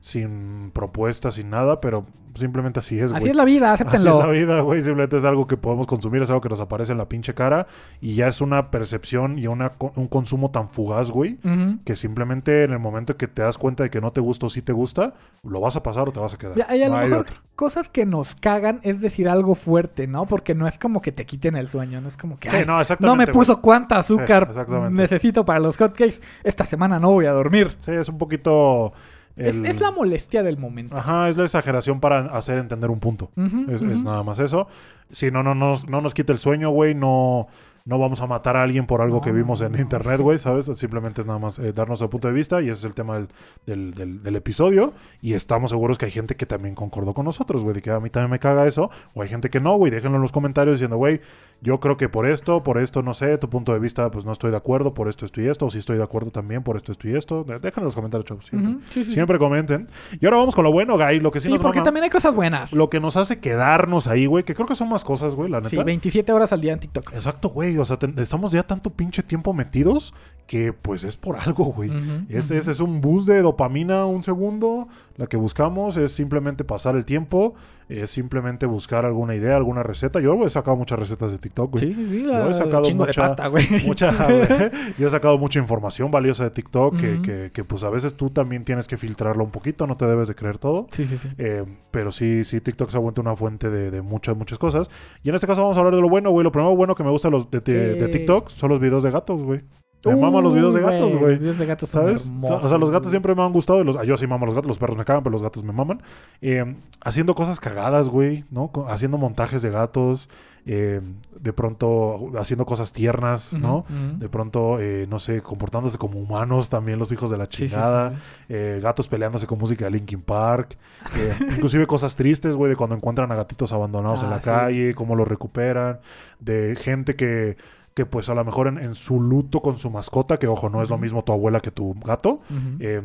sin 0.00 0.70
propuesta, 0.72 1.30
sin 1.32 1.50
nada, 1.50 1.80
pero 1.80 2.06
simplemente 2.34 2.78
así 2.78 3.00
es, 3.00 3.10
güey. 3.10 3.18
Así 3.20 3.30
es 3.30 3.36
la 3.36 3.44
vida, 3.44 3.72
Así 3.72 3.82
es 3.82 3.88
acéptenlo. 3.88 4.20
la 4.20 4.28
vida, 4.28 4.60
güey. 4.60 4.80
Simplemente 4.80 5.16
es 5.16 5.24
algo 5.24 5.48
que 5.48 5.56
podemos 5.56 5.88
consumir, 5.88 6.22
es 6.22 6.30
algo 6.30 6.40
que 6.40 6.48
nos 6.48 6.60
aparece 6.60 6.92
en 6.92 6.98
la 6.98 7.08
pinche 7.08 7.34
cara. 7.34 7.66
Y 8.00 8.14
ya 8.14 8.28
es 8.28 8.40
una 8.40 8.70
percepción 8.70 9.40
y 9.40 9.48
una, 9.48 9.72
un 9.96 10.06
consumo 10.06 10.52
tan 10.52 10.68
fugaz, 10.70 11.10
güey. 11.10 11.38
Que 11.84 11.96
simplemente 11.96 12.62
en 12.62 12.70
el 12.72 12.78
momento 12.78 13.16
que 13.16 13.26
te 13.26 13.42
das 13.42 13.58
cuenta 13.58 13.82
de 13.82 13.90
que 13.90 14.00
no 14.00 14.12
te 14.12 14.20
gusta 14.20 14.46
o 14.46 14.48
sí 14.48 14.62
te 14.62 14.72
gusta, 14.72 15.14
lo 15.42 15.60
vas 15.60 15.74
a 15.74 15.82
pasar 15.82 16.08
o 16.08 16.12
te 16.12 16.20
vas 16.20 16.34
a 16.34 16.38
quedar. 16.38 16.54
Ya, 16.56 16.76
y 16.76 16.82
a 16.84 16.88
No 16.88 16.94
lo 16.94 17.00
hay 17.00 17.08
mejor 17.10 17.26
cosas 17.56 17.88
que 17.88 18.06
nos 18.06 18.36
cagan 18.36 18.78
es 18.84 19.00
decir 19.00 19.28
algo 19.28 19.56
fuerte, 19.56 20.06
¿no? 20.06 20.26
Porque 20.26 20.54
no 20.54 20.68
es 20.68 20.78
como 20.78 21.02
que 21.02 21.10
te 21.10 21.26
quiten 21.26 21.56
el 21.56 21.68
sueño, 21.68 22.00
no 22.00 22.06
es 22.06 22.16
como 22.16 22.38
que 22.38 22.50
Sí, 22.50 22.56
"Ay, 22.56 22.64
no, 23.00 23.16
me 23.16 23.24
güey. 23.24 23.34
puso 23.34 23.60
cuánta 23.60 23.96
azúcar 23.98 24.52
Sí, 24.54 24.60
necesito 24.92 25.44
para 25.44 25.58
los 25.58 25.76
hotcakes. 25.76 26.20
Esta 26.44 26.64
semana 26.64 27.00
no 27.00 27.10
voy 27.10 27.26
a 27.26 27.32
dormir. 27.32 27.76
Sí, 27.80 27.90
es 27.90 28.08
un 28.08 28.16
poquito. 28.18 28.92
Es, 29.38 29.56
el- 29.56 29.66
es 29.66 29.80
la 29.80 29.90
molestia 29.90 30.42
del 30.42 30.58
momento. 30.58 30.96
Ajá, 30.96 31.28
es 31.28 31.36
la 31.36 31.44
exageración 31.44 32.00
para 32.00 32.26
hacer 32.36 32.58
entender 32.58 32.90
un 32.90 33.00
punto. 33.00 33.30
Es, 33.68 33.82
es 33.82 34.02
nada 34.02 34.22
más 34.22 34.38
eso. 34.38 34.68
Si 35.12 35.30
no, 35.30 35.42
no, 35.42 35.54
no, 35.54 35.74
no 35.88 36.00
nos 36.00 36.12
quita 36.14 36.32
el 36.32 36.38
sueño, 36.38 36.70
güey. 36.70 36.94
No, 36.94 37.46
no 37.88 37.98
vamos 37.98 38.20
a 38.20 38.26
matar 38.26 38.54
a 38.58 38.62
alguien 38.62 38.86
por 38.86 39.00
algo 39.00 39.22
que 39.22 39.32
vimos 39.32 39.62
en 39.62 39.74
internet, 39.78 40.20
güey, 40.20 40.38
¿sabes? 40.38 40.66
Simplemente 40.74 41.22
es 41.22 41.26
nada 41.26 41.38
más 41.38 41.58
eh, 41.58 41.72
darnos 41.72 42.02
el 42.02 42.10
punto 42.10 42.28
de 42.28 42.34
vista 42.34 42.60
y 42.60 42.64
ese 42.64 42.72
es 42.80 42.84
el 42.84 42.94
tema 42.94 43.14
del, 43.14 43.28
del, 43.64 43.94
del- 43.94 44.22
del 44.22 44.36
episodio. 44.36 44.92
Y 45.22 45.32
estamos 45.32 45.70
seguros 45.70 45.96
que 45.96 46.04
hay 46.04 46.10
gente 46.12 46.36
que 46.36 46.44
también 46.44 46.74
concordó 46.74 47.14
con 47.14 47.24
nosotros, 47.24 47.64
güey, 47.64 47.74
de 47.74 47.80
que 47.82 47.90
a 47.90 47.98
mí 47.98 48.10
también 48.10 48.30
me 48.30 48.38
caga 48.38 48.66
eso. 48.66 48.90
O 49.14 49.22
hay 49.22 49.28
gente 49.28 49.48
que 49.48 49.58
no, 49.58 49.74
güey. 49.76 49.90
Déjenlo 49.90 50.16
en 50.16 50.22
los 50.22 50.32
comentarios 50.32 50.74
diciendo, 50.76 50.98
güey, 50.98 51.22
yo 51.62 51.80
creo 51.80 51.96
que 51.96 52.08
por 52.10 52.26
esto, 52.26 52.62
por 52.62 52.76
esto, 52.78 53.02
no 53.02 53.14
sé, 53.14 53.36
tu 53.38 53.48
punto 53.48 53.72
de 53.72 53.78
vista, 53.80 54.10
pues 54.10 54.24
no 54.26 54.32
estoy 54.32 54.50
de 54.50 54.58
acuerdo, 54.58 54.92
por 54.94 55.08
esto, 55.08 55.24
esto 55.24 55.40
y 55.40 55.48
esto, 55.48 55.66
o 55.66 55.70
si 55.70 55.78
estoy 55.78 55.96
de 55.96 56.04
acuerdo 56.04 56.30
también, 56.30 56.62
por 56.62 56.76
esto, 56.76 56.92
esto 56.92 57.08
y 57.08 57.16
esto. 57.16 57.42
Déjenlo 57.42 57.70
en 57.78 57.84
los 57.86 57.94
comentarios, 57.94 58.26
chavos. 58.26 58.46
Siempre, 58.46 58.70
Ujú, 58.72 58.80
sí, 58.90 58.92
sí, 58.92 59.04
sí. 59.04 59.10
Siempre 59.12 59.38
comenten. 59.38 59.88
Y 60.20 60.26
ahora 60.26 60.36
vamos 60.36 60.54
con 60.54 60.62
lo 60.64 60.70
bueno, 60.72 60.96
Guy, 60.98 61.20
lo 61.20 61.32
que 61.32 61.40
sí, 61.40 61.46
Sí, 61.48 61.52
nos 61.54 61.62
porque 61.62 61.78
mama, 61.78 61.84
también 61.86 62.04
hay 62.04 62.10
cosas 62.10 62.34
buenas. 62.34 62.72
lo 62.74 62.90
que 62.90 63.00
nos 63.00 63.16
hace 63.16 63.40
quedarnos 63.40 64.06
ahí, 64.08 64.26
güey, 64.26 64.44
que 64.44 64.54
creo 64.54 64.66
que 64.66 64.74
son 64.74 64.88
más 64.90 65.02
cosas, 65.04 65.34
güey, 65.34 65.50
la 65.50 65.58
neta. 65.58 65.70
Sí, 65.70 65.76
27 65.82 66.30
horas 66.32 66.52
al 66.52 66.60
día 66.60 66.74
en 66.74 66.80
TikTok. 66.80 67.12
Exacto, 67.14 67.48
güey. 67.48 67.77
O 67.82 67.84
sea, 67.84 67.98
estamos 68.16 68.52
ya 68.52 68.62
tanto 68.62 68.90
pinche 68.90 69.22
tiempo 69.22 69.52
metidos 69.52 70.14
que 70.46 70.72
pues 70.72 71.04
es 71.04 71.16
por 71.16 71.36
algo, 71.36 71.66
güey. 71.66 71.90
Es, 72.28 72.46
ujú. 72.46 72.54
es, 72.54 72.68
es 72.68 72.80
un 72.80 73.00
boost 73.00 73.28
de 73.28 73.42
dopamina 73.42 74.06
un 74.06 74.22
segundo. 74.22 74.88
La 75.16 75.26
que 75.26 75.36
buscamos 75.36 75.96
es 75.96 76.12
simplemente 76.12 76.64
pasar 76.64 76.96
el 76.96 77.04
tiempo. 77.04 77.54
Es 77.88 78.10
simplemente 78.10 78.66
buscar 78.66 79.04
alguna 79.06 79.34
idea, 79.34 79.56
alguna 79.56 79.82
receta. 79.82 80.20
Yo 80.20 80.44
he 80.44 80.50
sacado 80.50 80.76
muchas 80.76 80.98
recetas 80.98 81.32
de 81.32 81.38
TikTok, 81.38 81.70
güey. 81.72 81.86
Sí, 81.86 81.94
sí, 81.94 82.06
sí. 82.08 82.22
Yo 82.22 82.28
la- 82.28 82.50
he 82.50 82.54
sacado 82.54 82.82
chingo 82.84 83.06
mucha- 83.06 83.22
de 83.22 83.28
pasta, 83.28 83.46
güey. 83.48 83.66
Mucha, 83.86 84.10
güey. 84.26 84.70
Yo 84.98 85.06
he 85.06 85.10
sacado 85.10 85.38
mucha 85.38 85.58
información 85.58 86.10
valiosa 86.10 86.44
de 86.44 86.50
TikTok 86.50 86.96
que, 86.98 87.22
que, 87.22 87.50
que, 87.52 87.64
pues 87.64 87.82
a 87.84 87.90
veces 87.90 88.14
tú 88.14 88.30
también 88.30 88.64
tienes 88.64 88.86
que 88.88 88.98
filtrarlo 88.98 89.42
un 89.42 89.50
poquito. 89.50 89.86
No 89.86 89.96
te 89.96 90.06
debes 90.06 90.28
de 90.28 90.34
creer 90.34 90.58
todo. 90.58 90.86
Sí, 90.92 91.06
sí, 91.06 91.16
sí. 91.16 91.28
Eh, 91.38 91.64
pero 91.90 92.12
sí, 92.12 92.44
sí, 92.44 92.60
TikTok 92.60 92.90
se 92.90 92.96
ha 92.96 93.00
vuelto 93.00 93.20
una 93.22 93.34
fuente 93.34 93.70
de, 93.70 93.90
de 93.90 94.02
muchas, 94.02 94.36
muchas 94.36 94.58
cosas. 94.58 94.90
Y 95.22 95.30
en 95.30 95.34
este 95.34 95.46
caso 95.46 95.62
vamos 95.62 95.76
a 95.76 95.80
hablar 95.80 95.94
de 95.94 96.02
lo 96.02 96.08
bueno, 96.08 96.30
güey. 96.30 96.44
Lo 96.44 96.52
primero 96.52 96.76
bueno 96.76 96.94
que 96.94 97.04
me 97.04 97.10
gusta 97.10 97.28
de, 97.28 97.32
los, 97.32 97.50
de, 97.50 97.60
de- 97.60 97.94
de 97.94 98.04
Sí. 98.06 98.10
TikTok 98.12 98.48
son 98.50 98.70
los 98.70 98.80
videos 98.80 99.02
de 99.02 99.10
gatos, 99.10 99.42
güey. 99.42 99.62
Me 100.04 100.14
maman 100.16 100.44
los 100.44 100.54
videos 100.54 100.74
de 100.74 100.80
Uy, 100.84 100.90
gatos, 100.90 101.10
Los 101.12 101.20
güey. 101.20 101.38
videos 101.38 101.58
de 101.58 101.66
gatos 101.66 101.88
son 101.90 102.02
¿Sabes? 102.02 102.26
hermosos, 102.26 102.64
o 102.64 102.68
sea, 102.68 102.78
los 102.78 102.90
gatos 102.90 103.10
siempre 103.10 103.34
me 103.34 103.42
han 103.42 103.52
gustado. 103.52 103.80
y 103.80 103.84
Los, 103.84 103.96
ah, 103.96 104.04
yo 104.04 104.16
sí 104.16 104.26
mamo 104.26 104.44
a 104.44 104.46
los 104.46 104.54
gatos. 104.54 104.68
Los 104.68 104.78
perros 104.78 104.96
me 104.96 105.04
cagan, 105.04 105.22
pero 105.22 105.32
los 105.32 105.42
gatos 105.42 105.64
me 105.64 105.72
maman. 105.72 106.02
Eh, 106.40 106.76
haciendo 107.00 107.34
cosas 107.34 107.58
cagadas, 107.60 108.08
güey, 108.08 108.44
¿no? 108.50 108.70
Haciendo 108.88 109.18
montajes 109.18 109.62
de 109.62 109.70
gatos. 109.70 110.28
eh, 110.70 111.00
de 111.40 111.52
pronto 111.54 112.30
haciendo 112.38 112.66
cosas 112.66 112.92
tiernas, 112.92 113.54
¿no? 113.54 113.86
De 114.18 114.28
pronto, 114.28 114.78
eh, 114.80 115.06
no 115.08 115.18
sé, 115.18 115.40
comportándose 115.40 115.96
como 115.96 116.18
humanos 116.18 116.68
también 116.68 116.98
los 116.98 117.10
hijos 117.10 117.30
de 117.30 117.38
la 117.38 117.46
Sí, 117.46 117.52
sí, 117.56 117.62
sí, 117.64 117.68
chingada. 117.70 118.10
sí. 118.10 118.16
eh, 118.50 118.80
gatos 118.82 119.08
peleándose 119.08 119.46
con 119.46 119.56
música 119.58 119.86
de 119.86 119.92
Linkin 119.92 120.20
Park. 120.20 120.76
inclusive 121.56 121.86
cosas 121.86 122.16
tristes, 122.16 122.54
güey, 122.54 122.68
de 122.70 122.76
cuando 122.76 122.94
encuentran 122.96 123.32
a 123.32 123.34
gatitos 123.34 123.72
abandonados 123.72 124.22
en 124.24 124.28
Ah, 124.28 124.30
la 124.36 124.38
sí. 124.42 124.44
calle, 124.44 124.94
cómo 124.94 125.14
los 125.16 125.26
recuperan. 125.26 126.00
De 126.40 126.76
gente 126.76 127.16
que, 127.16 127.56
que 127.98 128.06
pues 128.06 128.28
a 128.28 128.34
lo 128.36 128.44
mejor 128.44 128.68
en, 128.68 128.78
en 128.78 128.94
su 128.94 129.20
luto 129.20 129.60
con 129.60 129.76
su 129.76 129.90
mascota, 129.90 130.36
que 130.38 130.46
ojo, 130.46 130.70
no 130.70 130.84
es 130.84 130.88
lo 130.88 130.98
mismo 130.98 131.24
tu 131.24 131.32
abuela 131.32 131.58
que 131.58 131.72
tu 131.72 131.94
gato, 131.94 132.40
eh, 132.78 133.02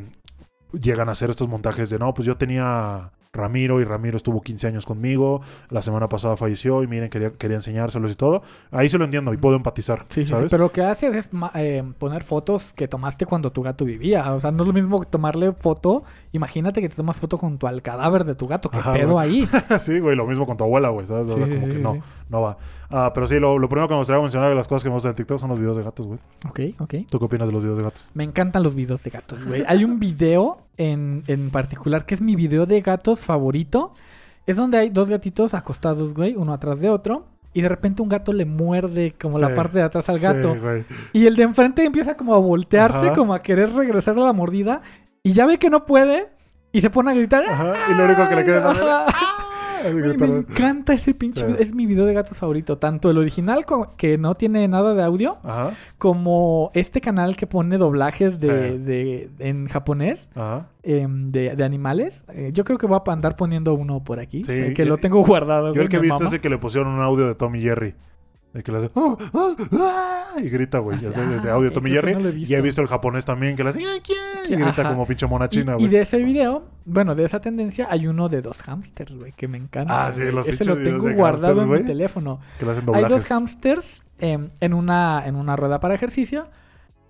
llegan 0.72 1.10
a 1.10 1.14
hacer 1.14 1.32
estos 1.32 1.48
montajes 1.48 1.90
de, 1.90 1.98
no, 1.98 2.14
pues 2.14 2.28
yo 2.28 2.38
tenía 2.38 3.12
Ramiro 3.36 3.82
y 3.82 3.84
Ramiro 3.84 4.16
estuvo 4.18 4.42
15 4.42 4.68
años 4.68 4.86
conmigo, 4.86 5.42
la 5.72 5.82
semana 5.82 6.08
pasada 6.08 6.38
falleció 6.38 6.84
y 6.84 6.88
miren, 6.88 7.10
quería, 7.10 7.32
quería 7.32 7.58
enseñárselos 7.58 8.12
y 8.12 8.16
todo. 8.16 8.44
Ahí 8.70 8.90
se 8.90 9.00
lo 9.00 9.06
entiendo 9.06 9.34
y 9.34 9.38
puedo 9.38 9.56
empatizar, 9.56 10.06
Sí, 10.10 10.22
sí, 10.22 10.26
sí, 10.26 10.30
¿sabes? 10.34 10.52
pero 10.52 10.66
lo 10.66 10.72
que 10.72 10.84
haces 10.84 11.16
es 11.16 11.30
eh, 11.56 11.82
poner 11.98 12.22
fotos 12.24 12.74
que 12.74 12.88
tomaste 12.88 13.26
cuando 13.26 13.52
tu 13.52 13.64
gato 13.64 13.86
vivía. 13.86 14.32
O 14.34 14.40
sea, 14.40 14.52
no 14.52 14.62
es 14.62 14.68
lo 14.68 14.74
mismo 14.74 15.04
tomarle 15.06 15.52
foto. 15.54 16.04
Imagínate 16.32 16.80
que 16.80 16.90
te 16.90 16.96
tomas 16.96 17.18
foto 17.18 17.40
junto 17.40 17.66
al 17.66 17.82
cadáver 17.82 18.24
de 18.24 18.36
tu 18.36 18.46
gato. 18.48 18.70
¿Qué 18.70 18.78
Ajá, 18.78 18.94
pedo 18.94 19.14
güey. 19.14 19.28
ahí? 19.28 19.50
sí, 19.80 19.98
güey, 20.00 20.16
lo 20.16 20.28
mismo 20.28 20.46
con 20.46 20.56
tu 20.56 20.64
abuela, 20.66 20.90
güey, 20.90 21.08
¿sabes? 21.08 21.28
O 21.28 21.36
sea, 21.36 21.46
Sí, 21.48 21.54
como 21.56 21.66
sí, 21.66 21.72
que 21.74 21.80
no. 21.80 22.04
No 22.34 22.42
va. 22.42 22.58
Ah, 22.90 23.12
pero 23.14 23.26
sí, 23.26 23.40
lo, 23.40 23.58
lo 23.58 23.70
primero 23.70 23.88
que 23.88 23.94
me 23.94 24.00
gustaría 24.00 24.22
mencionar 24.22 24.50
de 24.50 24.56
las 24.56 24.68
cosas 24.68 24.84
que 24.84 24.90
me 24.90 24.94
gustan 24.96 25.14
de 25.14 25.16
TikTok 25.16 25.40
son 25.40 25.50
los 25.50 25.58
videos 25.60 25.78
de 25.78 25.84
gatos, 25.84 26.06
güey. 26.06 26.20
Ok, 26.50 26.82
ok. 26.82 26.94
¿Tú 27.10 27.20
qué 27.20 27.26
opinas 27.26 27.48
de 27.48 27.54
los 27.54 27.64
videos 27.64 27.78
de 27.78 27.84
gatos? 27.86 28.12
Me 28.14 28.24
encantan 28.26 28.62
los 28.62 28.76
videos 28.76 29.02
de 29.04 29.10
gatos, 29.10 29.46
güey. 29.46 29.64
Hay 29.68 29.86
un 29.86 30.00
video 30.00 30.58
en, 30.78 31.24
en 31.28 31.50
particular 31.50 32.06
que 32.06 32.16
es 32.16 32.22
mi 32.22 32.36
video 32.36 32.66
de 32.66 32.82
gatos 32.82 33.22
favorito. 33.22 33.94
Es 34.46 34.58
donde 34.58 34.78
hay 34.78 34.90
dos 34.90 35.10
gatitos 35.10 35.54
acostados, 35.54 36.14
güey, 36.14 36.36
uno 36.36 36.54
atrás 36.54 36.80
de 36.82 36.90
otro. 36.90 37.26
Y 37.54 37.62
de 37.62 37.70
repente 37.70 38.02
un 38.02 38.10
gato 38.10 38.34
le 38.34 38.46
muerde 38.46 39.16
como 39.22 39.38
la 39.40 39.54
parte 39.54 39.78
de 39.78 39.84
atrás 39.84 40.10
al 40.10 40.20
gato. 40.20 40.54
Sí, 40.54 40.60
güey. 40.60 40.86
Y 41.14 41.28
el 41.28 41.36
de 41.36 41.44
enfrente 41.44 41.86
empieza 41.86 42.18
como 42.18 42.34
a 42.34 42.40
voltearse, 42.40 42.98
Ajá. 42.98 43.14
como 43.14 43.34
a 43.34 43.42
querer 43.44 43.72
regresar 43.72 44.18
a 44.18 44.22
la 44.22 44.34
mordida. 44.34 44.82
Y 45.22 45.34
ya 45.34 45.46
ve 45.46 45.60
que 45.60 45.70
no 45.70 45.86
puede. 45.86 46.30
Y 46.72 46.82
se 46.82 46.90
pone 46.90 47.12
a 47.12 47.14
gritar. 47.14 47.46
Ajá, 47.48 47.76
y 47.92 47.94
lo 47.94 48.06
único 48.06 48.28
que 48.28 48.36
le 48.36 48.44
queda 48.44 48.58
es 48.58 48.66
Güey, 49.92 50.18
me 50.18 50.26
encanta 50.40 50.94
ese 50.94 51.14
pinche 51.14 51.46
video. 51.46 51.60
Es 51.60 51.74
mi 51.74 51.86
video 51.86 52.06
de 52.06 52.14
gatos 52.14 52.38
favorito. 52.38 52.78
Tanto 52.78 53.10
el 53.10 53.18
original, 53.18 53.66
que 53.98 54.18
no 54.18 54.36
tiene 54.36 54.68
nada 54.68 54.94
de 54.94 55.04
audio, 55.04 55.38
Ajá, 55.44 55.72
como 55.98 56.72
este 56.74 57.02
canal 57.02 57.36
que 57.36 57.48
pone 57.48 57.78
doblajes 57.78 58.40
de, 58.40 58.80
de- 58.80 59.30
en 59.40 59.68
japonés 59.68 60.28
ajá. 60.36 60.68
em, 60.84 61.32
de, 61.32 61.56
de 61.56 61.64
animales. 61.64 62.24
Eh, 62.34 62.52
yo 62.54 62.64
creo 62.64 62.78
que 62.78 62.86
voy 62.88 63.00
a 63.06 63.12
andar 63.12 63.36
poniendo 63.36 63.74
uno 63.74 64.04
por 64.04 64.20
aquí. 64.20 64.44
Sí, 64.44 64.52
eh, 64.52 64.74
que 64.74 64.86
lo 64.86 64.98
tengo 64.98 65.22
guardado. 65.26 65.68
Yo 65.68 65.74
güey, 65.74 65.84
el 65.84 65.90
que 65.90 65.98
he 65.98 66.00
visto 66.00 66.24
es 66.26 66.34
el 66.34 66.42
que 66.42 66.50
le 66.50 66.58
pusieron 66.58 66.92
un 66.94 67.02
audio 67.02 67.28
de 67.28 67.36
Tommy 67.36 67.62
Jerry. 67.62 67.96
De 68.54 68.62
que 68.62 68.72
le 68.72 68.78
hace... 68.78 68.92
"Ah, 68.96 69.18
ah, 69.34 69.56
ah", 69.80 70.40
y 70.40 70.48
grita, 70.50 70.78
güey. 70.78 70.98
Ah, 70.98 71.10
de 71.10 71.50
Ah, 71.50 71.54
audio 71.54 71.62
de 71.64 71.68
ok, 71.70 71.74
Tommy 71.74 71.90
Jerry. 71.90 72.14
no 72.16 72.30
y 72.30 72.54
he 72.54 72.62
visto. 72.62 72.82
el 72.82 72.88
japonés 72.88 73.26
también 73.26 73.56
que 73.56 73.64
le 73.64 73.70
hace... 73.72 73.82
Y 73.82 74.56
grita 74.56 74.82
Ajá. 74.84 74.90
como 74.92 75.08
pinche 75.08 75.26
mona 75.26 75.50
china, 75.50 75.74
Y, 75.74 75.76
y 75.76 75.78
güey. 75.80 75.90
de 75.90 76.02
ese 76.02 76.18
video, 76.22 76.64
bueno, 76.86 77.16
de 77.16 77.26
esa 77.26 77.40
tendencia, 77.40 77.88
hay 77.90 78.06
uno 78.08 78.30
de 78.30 78.42
dos 78.44 78.62
hamsters, 78.62 79.14
güey, 79.16 79.32
que 79.32 79.48
me 79.48 79.58
encanta. 79.58 80.06
Ah, 80.08 80.12
sí, 80.12 80.22
güey. 80.22 80.34
los 80.34 80.48
Ese 80.48 80.66
lo 80.66 80.78
tengo 80.78 81.12
guardado 81.14 81.48
hamsters, 81.56 81.62
en 81.64 81.68
güey. 81.68 81.82
mi 81.82 81.88
teléfono. 81.88 82.40
Que 82.60 82.66
le 82.66 82.72
hacen 82.72 82.82
Hay 82.82 82.86
doblajes. 82.86 83.10
dos 83.10 83.28
hamsters 83.32 84.04
em, 84.20 84.50
en, 84.60 84.74
una, 84.76 85.24
en 85.26 85.36
una 85.36 85.56
rueda 85.56 85.80
para 85.80 85.96
ejercicio. 85.96 86.48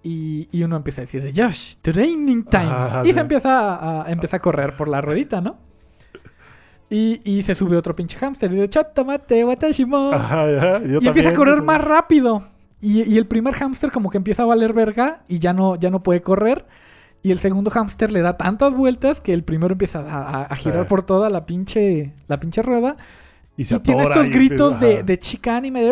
Y, 0.01 0.49
y 0.51 0.63
uno 0.63 0.75
empieza 0.77 1.01
a 1.01 1.05
decir, 1.05 1.31
Josh, 1.35 1.75
training 1.81 2.43
time. 2.43 2.63
Ajá, 2.69 3.01
y 3.03 3.07
sí. 3.07 3.13
se 3.13 3.19
empieza 3.21 3.73
a, 3.75 4.03
a- 4.03 4.11
empieza 4.11 4.37
a 4.37 4.39
correr 4.39 4.75
por 4.75 4.87
la 4.89 5.01
ruedita, 5.01 5.39
¿no? 5.41 5.57
Y, 6.93 7.21
y 7.23 7.41
se 7.41 7.55
sube 7.55 7.75
otro 7.75 7.95
pinche 7.95 8.17
hamster 8.17 8.51
y 8.51 8.55
dice, 8.55 8.69
Chotomate, 8.69 9.43
watashimo. 9.45 10.11
Ajá, 10.13 10.45
ya, 10.51 10.79
yo 10.83 10.99
y 11.01 11.07
empieza 11.07 11.29
a 11.29 11.33
correr 11.33 11.61
más 11.63 11.81
rápido. 11.81 12.43
Y, 12.81 13.01
y 13.11 13.17
el 13.17 13.25
primer 13.25 13.53
hámster 13.55 13.91
como 13.91 14.09
que 14.11 14.17
empieza 14.17 14.43
a 14.43 14.45
valer 14.45 14.73
verga 14.73 15.23
y 15.27 15.39
ya 15.39 15.53
no, 15.53 15.75
ya 15.75 15.89
no 15.89 16.03
puede 16.03 16.21
correr. 16.21 16.65
Y 17.23 17.31
el 17.31 17.39
segundo 17.39 17.71
hámster 17.71 18.11
le 18.11 18.21
da 18.21 18.37
tantas 18.37 18.73
vueltas 18.75 19.21
que 19.21 19.33
el 19.33 19.43
primero 19.43 19.71
empieza 19.71 19.99
a, 20.01 20.41
a- 20.41 20.43
a 20.43 20.55
girar 20.55 20.83
Sí. 20.83 20.89
por 20.89 21.03
toda 21.03 21.29
la 21.29 21.45
pinche, 21.45 22.13
la 22.27 22.39
pinche 22.39 22.61
rueda. 22.61 22.97
Y 23.55 23.65
se 23.65 23.75
Y 23.75 23.79
tiene 23.81 24.03
estos 24.03 24.25
y 24.25 24.29
gritos 24.31 24.73
empieza- 24.73 24.95
de, 24.97 25.03
de 25.03 25.19
chica 25.19 25.57
anime 25.57 25.83
de... 25.83 25.91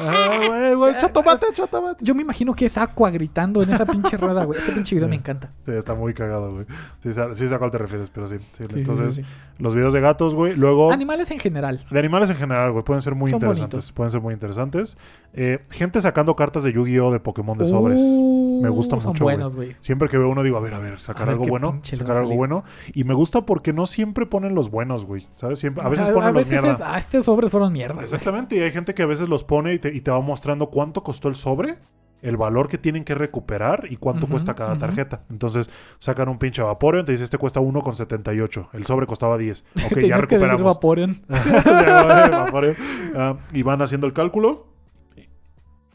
"Ah". 0.00 0.38
Güey, 0.48 0.74
güey, 0.74 0.98
chotomate, 0.98 1.46
chotomate. 1.52 2.02
Yo 2.02 2.14
me 2.14 2.22
imagino 2.22 2.54
que 2.54 2.64
es 2.66 2.78
Aqua 2.78 3.10
gritando 3.10 3.62
en 3.62 3.70
esa 3.72 3.84
pinche 3.84 4.16
rueda, 4.16 4.44
güey. 4.44 4.58
Ese 4.58 4.72
pinche 4.72 4.94
video 4.94 5.08
me 5.08 5.16
encanta. 5.16 5.50
Sí, 5.66 5.72
está 5.72 5.94
muy 5.94 6.14
cagado, 6.14 6.52
güey. 6.54 6.64
Sí, 7.02 7.10
sí 7.34 7.48
sé 7.48 7.54
a 7.54 7.58
cuál 7.58 7.70
te 7.70 7.76
refieres, 7.78 8.08
pero 8.08 8.26
sí. 8.28 8.36
Entonces, 8.74 9.20
los 9.58 9.74
videos 9.74 9.92
de 9.92 10.00
gatos, 10.00 10.34
güey. 10.34 10.56
Luego. 10.56 10.90
Animales 10.90 11.30
en 11.30 11.38
general. 11.38 11.84
de 11.90 11.98
animales 11.98 12.30
en 12.30 12.36
general, 12.36 12.72
güey, 12.72 12.82
pueden 12.84 13.02
ser 13.02 13.14
muy 13.14 13.30
Son 13.30 13.36
interesantes. 13.36 13.70
bonitos. 13.76 13.92
Pueden 13.92 14.10
ser 14.10 14.20
muy 14.22 14.32
interesantes. 14.34 14.96
Eh, 15.34 15.60
gente 15.70 16.00
sacando 16.00 16.34
cartas 16.34 16.64
de 16.64 16.72
Yu-Gi-Oh! 16.72 17.10
de 17.12 17.20
Pokémon 17.20 17.56
de 17.58 17.66
sobres. 17.66 18.00
Uh, 18.02 18.60
Me 18.62 18.68
gusta 18.70 18.96
son 19.00 19.10
mucho, 19.10 19.24
güey. 19.24 19.36
buenos, 19.36 19.54
güey. 19.54 19.76
Siempre 19.80 20.08
que 20.08 20.16
veo 20.18 20.28
uno 20.30 20.42
digo, 20.42 20.56
a 20.56 20.60
ver, 20.60 20.72
a 20.74 20.78
ver, 20.78 20.98
sacar 20.98 21.22
A 21.22 21.26
ver 21.26 21.34
algo 21.34 21.46
bueno, 21.46 21.78
sacar 21.82 22.16
algo 22.16 22.34
bueno. 22.34 22.64
Y 22.94 23.04
me 23.04 23.12
gusta 23.14 23.42
porque 23.42 23.72
no 23.74 23.84
siempre 23.86 24.24
ponen 24.26 24.54
los 24.54 24.70
buenos, 24.70 25.04
güey. 25.04 25.28
¿Sabes? 25.34 25.58
Siempre, 25.58 25.84
a 25.84 25.88
veces 25.90 26.08
a, 26.08 26.12
ponen 26.14 26.32
los 26.34 26.44
veces 26.48 26.62
mierda. 26.62 26.72
es, 26.72 26.80
ah, 26.80 26.98
estos 27.02 27.24
sobres 27.26 27.50
fueron 27.50 27.72
mierda. 27.72 27.94
güey". 27.94 28.04
Exactamente, 28.04 28.56
y 28.56 28.60
hay 28.60 28.70
gente 28.70 28.94
que 28.94 29.02
a 29.02 29.06
veces 29.06 29.28
los 29.28 29.44
pone 29.44 29.74
y 29.74 29.78
te, 29.78 29.94
y 29.94 30.00
te 30.00 30.10
va 30.10 30.20
mostrando 30.20 30.70
cuánto 30.70 31.02
costó 31.02 31.28
el 31.28 31.34
sobre, 31.36 31.76
el 32.22 32.36
valor 32.36 32.68
que 32.68 32.78
tienen 32.78 33.04
que 33.04 33.14
recuperar 33.14 33.86
y 33.90 33.96
cuánto 33.96 34.28
cuesta 34.28 34.54
cada 34.54 34.78
tarjeta. 34.78 35.22
Entonces 35.28 35.68
sacan 35.98 36.28
un 36.28 36.38
pinche 36.38 36.62
Vaporeon, 36.62 37.04
te 37.04 37.12
dice 37.12 37.24
este 37.24 37.36
cuesta 37.36 37.60
1,78, 37.60 38.68
el 38.74 38.86
sobre 38.86 39.06
costaba 39.06 39.36
10. 39.36 39.64
Ok, 39.86 39.98
ya 40.00 40.16
que 40.16 40.20
recuperamos. 40.20 40.62
Vaporeon. 40.62 41.20
Vaporeon. 41.28 42.76
Ah, 43.16 43.36
y 43.52 43.62
van 43.62 43.82
haciendo 43.82 44.06
el 44.06 44.12
cálculo. 44.12 44.68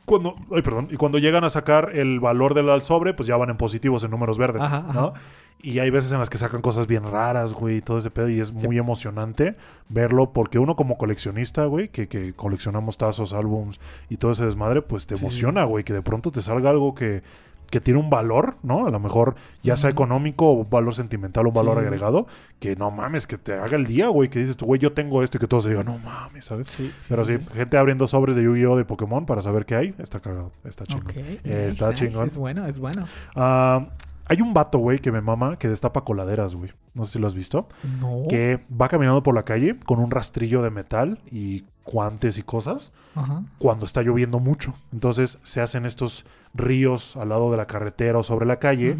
Cuando, 0.05 0.35
ay, 0.55 0.61
perdón, 0.61 0.87
y 0.89 0.95
cuando 0.95 1.17
llegan 1.17 1.43
a 1.43 1.49
sacar 1.49 1.91
el 1.93 2.21
valor 2.21 2.53
del 2.53 2.81
sobre, 2.81 3.13
pues 3.13 3.27
ya 3.27 3.35
van 3.35 3.49
en 3.49 3.57
positivos, 3.57 4.05
en 4.05 4.11
números 4.11 4.37
verdes, 4.37 4.61
Ajá, 4.61 4.81
¿no? 4.93 5.07
ajá. 5.07 5.13
Y 5.61 5.79
hay 5.79 5.89
veces 5.89 6.11
en 6.11 6.19
las 6.19 6.29
que 6.29 6.37
sacan 6.37 6.61
cosas 6.61 6.85
bien 6.87 7.03
raras, 7.03 7.51
güey, 7.53 7.77
y 7.77 7.81
todo 7.81 7.97
ese 7.97 8.11
pedo, 8.11 8.29
y 8.29 8.39
es 8.39 8.49
Sí. 8.49 8.65
muy 8.67 8.77
emocionante 8.77 9.55
verlo, 9.89 10.31
porque 10.31 10.59
uno 10.59 10.75
como 10.75 10.97
coleccionista, 10.97 11.65
güey, 11.65 11.89
que, 11.89 12.07
que 12.07 12.33
coleccionamos 12.33 12.97
tazos, 12.97 13.33
álbums 13.33 13.79
y 14.09 14.17
todo 14.17 14.31
ese 14.31 14.45
desmadre, 14.45 14.81
pues 14.83 15.07
te 15.07 15.15
Sí. 15.15 15.23
emociona, 15.23 15.63
güey, 15.63 15.83
que 15.83 15.93
de 15.93 16.01
pronto 16.03 16.31
te 16.31 16.41
salga 16.41 16.69
algo 16.69 16.93
que, 16.93 17.23
que 17.71 17.81
tiene 17.81 17.99
un 17.99 18.09
valor, 18.09 18.55
¿no? 18.63 18.85
A 18.87 18.89
lo 18.91 18.99
mejor 18.99 19.35
ya 19.61 19.75
sea 19.75 19.89
económico 19.89 20.49
o 20.49 20.63
valor 20.63 20.95
sentimental 20.95 21.45
o 21.47 21.49
un 21.49 21.55
valor 21.55 21.77
Sí. 21.79 21.85
agregado, 21.85 22.27
que 22.61 22.77
no 22.77 22.91
mames, 22.91 23.27
que 23.27 23.37
te 23.37 23.55
haga 23.55 23.75
el 23.75 23.85
día, 23.87 24.07
güey, 24.07 24.29
que 24.29 24.39
dices 24.39 24.55
tú, 24.55 24.65
güey, 24.67 24.79
yo 24.79 24.93
tengo 24.93 25.21
esto 25.21 25.35
y 25.35 25.39
que 25.41 25.47
todos 25.47 25.63
se 25.63 25.71
digan, 25.71 25.85
no 25.87 25.97
mames, 25.97 26.45
¿sabes? 26.45 26.67
Sí, 26.67 26.93
Pero 27.09 27.25
sí, 27.25 27.37
gente 27.53 27.77
abriendo 27.77 28.07
sobres 28.07 28.37
de 28.37 28.43
Yu-Gi-Oh! 28.43 28.77
de 28.77 28.85
Pokémon 28.85 29.25
para 29.25 29.41
saber 29.41 29.65
qué 29.65 29.75
hay, 29.75 29.93
está 29.97 30.21
cagado, 30.21 30.53
está 30.63 30.85
chingón. 30.85 31.11
Eh, 31.17 31.65
está 31.69 31.89
nice, 31.89 32.07
chingón. 32.07 32.27
Es 32.27 32.37
bueno, 32.37 32.65
es 32.67 32.79
bueno. 32.79 33.05
Ah, 33.35 33.87
hay 34.27 34.41
un 34.41 34.53
vato, 34.53 34.77
güey, 34.79 34.99
que 34.99 35.11
me 35.11 35.21
mama, 35.21 35.57
que 35.57 35.69
destapa 35.69 36.03
coladeras, 36.03 36.55
güey. 36.55 36.71
No 36.93 37.05
sé 37.05 37.13
si 37.13 37.19
lo 37.19 37.27
has 37.27 37.35
visto. 37.35 37.67
No. 37.99 38.23
Que 38.29 38.63
va 38.69 38.89
caminando 38.89 39.23
por 39.23 39.35
la 39.35 39.43
calle 39.43 39.77
con 39.85 39.99
un 39.99 40.11
rastrillo 40.11 40.61
de 40.61 40.69
metal 40.69 41.19
y 41.31 41.65
guantes 41.85 42.37
y 42.37 42.43
cosas 42.43 42.91
Ajá. 43.15 43.43
cuando 43.57 43.85
está 43.85 44.01
lloviendo 44.01 44.39
mucho. 44.39 44.75
Entonces 44.91 45.39
se 45.43 45.61
hacen 45.61 45.85
estos 45.85 46.25
ríos 46.53 47.15
al 47.15 47.29
lado 47.29 47.49
de 47.51 47.57
la 47.57 47.67
carretera 47.67 48.19
o 48.19 48.23
sobre 48.23 48.45
la 48.45 48.59
calle 48.59 48.97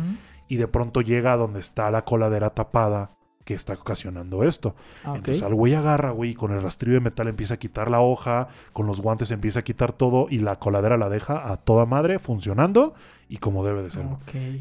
y 0.47 0.55
de 0.55 0.67
pronto 0.67 1.01
llega 1.01 1.33
a 1.33 1.37
donde 1.37 1.59
está 1.59 1.91
la 1.91 2.05
coladera 2.05 2.51
tapada 2.51 3.11
que 3.47 3.53
está 3.53 3.71
ocasionando 3.75 4.43
esto. 4.43 4.75
Ah. 5.05 5.13
Entonces 5.15 5.41
al 5.41 5.55
güey 5.55 5.73
agarra, 5.73 6.11
güey, 6.11 6.33
con 6.33 6.51
el 6.51 6.61
rastrillo 6.61 6.95
de 6.95 6.99
metal 6.99 7.29
empieza 7.29 7.53
a 7.53 7.57
quitar 7.57 7.89
la 7.89 8.01
hoja, 8.01 8.49
con 8.73 8.87
los 8.87 8.99
guantes 8.99 9.31
empieza 9.31 9.61
a 9.61 9.63
quitar 9.63 9.93
todo 9.93 10.27
y 10.29 10.39
la 10.39 10.57
coladera 10.59 10.97
la 10.97 11.07
deja 11.07 11.49
a 11.49 11.55
toda 11.55 11.85
madre 11.85 12.19
funcionando 12.19 12.93
y 13.29 13.37
como 13.37 13.63
debe 13.63 13.83
de 13.83 13.91
ser. 13.91 14.05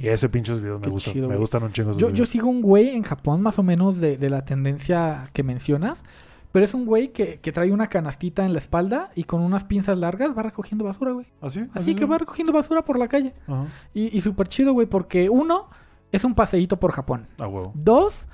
Y 0.01 0.07
ese 0.07 0.29
pinches 0.29 0.61
videos 0.61 0.81
me 0.81 0.87
gustan, 0.87 1.15
chido, 1.15 1.29
me 1.29 1.35
gustan 1.35 1.65
un 1.65 1.73
chingo 1.73 1.91
Yo, 1.95 1.99
yo 1.99 2.13
videos. 2.13 2.29
sigo 2.29 2.49
un 2.49 2.63
güey 2.63 2.91
en 2.91 3.03
Japón 3.03 3.43
más 3.43 3.59
o 3.59 3.65
menos 3.65 3.99
de, 3.99 4.19
de 4.19 4.31
la 4.31 4.45
tendencia 4.45 5.31
que 5.33 5.43
mencionas. 5.43 6.05
Pero 6.53 6.65
es 6.65 6.73
un 6.73 6.87
güey 6.87 7.09
que, 7.09 7.41
que 7.41 7.51
trae 7.51 7.73
una 7.73 7.89
canastita 7.89 8.47
en 8.47 8.53
la 8.53 8.61
espalda 8.61 9.11
y 9.17 9.25
con 9.25 9.43
unas 9.43 9.65
pinzas 9.65 9.99
largas 9.99 10.31
va 10.39 10.43
recogiendo 10.45 10.85
basura, 10.85 11.11
güey. 11.11 11.27
¿Así? 11.43 11.67
Así 11.75 11.97
que 11.97 12.05
va 12.07 12.19
recogiendo 12.19 12.53
basura 12.53 12.83
por 12.83 12.99
la 13.01 13.09
calle. 13.09 13.35
Ajá. 13.49 13.67
Y, 13.93 14.17
y 14.17 14.21
súper 14.21 14.47
chido, 14.49 14.73
güey, 14.73 14.87
porque 14.87 15.29
uno, 15.29 15.69
es 16.13 16.25
un 16.25 16.35
paseíto 16.35 16.79
por 16.79 16.93
Japón. 16.93 17.27
A 17.39 17.47
huevo. 17.47 17.73
Dos, 17.75 18.27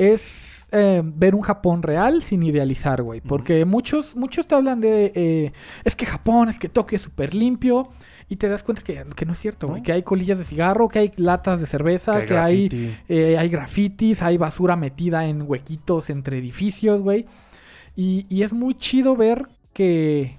es 0.00 0.66
eh, 0.72 1.02
ver 1.04 1.34
un 1.34 1.42
Japón 1.42 1.82
real 1.82 2.22
sin 2.22 2.42
idealizar, 2.42 3.02
güey. 3.02 3.20
Porque 3.20 3.64
muchos, 3.64 4.16
muchos 4.16 4.46
te 4.46 4.54
hablan 4.54 4.80
de, 4.80 5.12
eh, 5.14 5.52
es 5.84 5.94
que 5.94 6.06
Japón, 6.06 6.48
es 6.48 6.58
que 6.58 6.68
Tokio 6.68 6.96
es 6.96 7.02
súper 7.02 7.34
limpio. 7.34 7.90
Y 8.28 8.36
te 8.36 8.48
das 8.48 8.62
cuenta 8.62 8.82
que, 8.82 9.04
que 9.16 9.26
no 9.26 9.32
es 9.32 9.40
cierto, 9.40 9.66
güey. 9.66 9.80
¿No? 9.80 9.84
Que 9.84 9.92
hay 9.92 10.02
colillas 10.04 10.38
de 10.38 10.44
cigarro, 10.44 10.88
que 10.88 11.00
hay 11.00 11.12
latas 11.16 11.60
de 11.60 11.66
cerveza, 11.66 12.20
Que 12.20 12.26
que 12.26 12.38
hay, 12.38 12.96
eh, 13.08 13.36
hay 13.36 13.48
grafitis, 13.48 14.22
hay 14.22 14.38
basura 14.38 14.76
metida 14.76 15.26
en 15.26 15.42
huequitos 15.42 16.10
entre 16.10 16.38
edificios, 16.38 17.02
güey. 17.02 17.26
Y, 17.96 18.26
y 18.28 18.44
es 18.44 18.52
muy 18.52 18.74
chido 18.74 19.16
ver 19.16 19.48
que, 19.72 20.38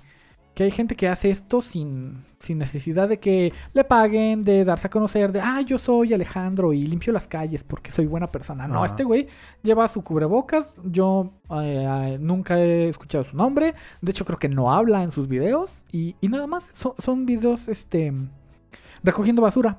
que 0.56 0.64
hay 0.64 0.72
gente 0.72 0.96
que 0.96 1.10
hace 1.10 1.30
esto 1.32 1.62
sin, 1.62 2.24
sin 2.42 2.58
necesidad 2.58 3.08
de 3.08 3.20
que 3.20 3.54
le 3.74 3.84
paguen, 3.84 4.44
de 4.44 4.66
darse 4.66 4.88
a 4.88 4.90
conocer, 4.90 5.32
de, 5.32 5.40
ah, 5.40 5.62
yo 5.62 5.78
soy 5.78 6.14
Alejandro 6.14 6.74
y 6.74 6.86
limpio 6.86 7.14
las 7.14 7.28
calles 7.28 7.64
porque 7.64 7.92
soy 7.92 8.08
buena 8.08 8.32
persona. 8.32 8.68
No, 8.68 8.78
Ajá. 8.78 8.88
este 8.88 9.04
güey 9.04 9.28
lleva 9.62 9.88
su 9.88 10.04
cubrebocas, 10.04 10.80
yo 10.84 11.32
eh, 11.52 11.86
eh, 11.88 12.18
nunca 12.20 12.60
he 12.60 12.90
escuchado 12.90 13.24
su 13.24 13.38
nombre, 13.38 13.76
de 14.02 14.12
hecho 14.12 14.26
creo 14.26 14.40
que 14.40 14.50
no 14.50 14.74
habla 14.74 15.04
en 15.04 15.12
sus 15.12 15.28
videos 15.28 15.84
y, 15.92 16.16
y 16.20 16.28
nada 16.28 16.48
más, 16.48 16.72
son, 16.74 16.94
son 16.98 17.26
videos, 17.26 17.68
este, 17.68 18.12
recogiendo 19.04 19.42
basura. 19.42 19.78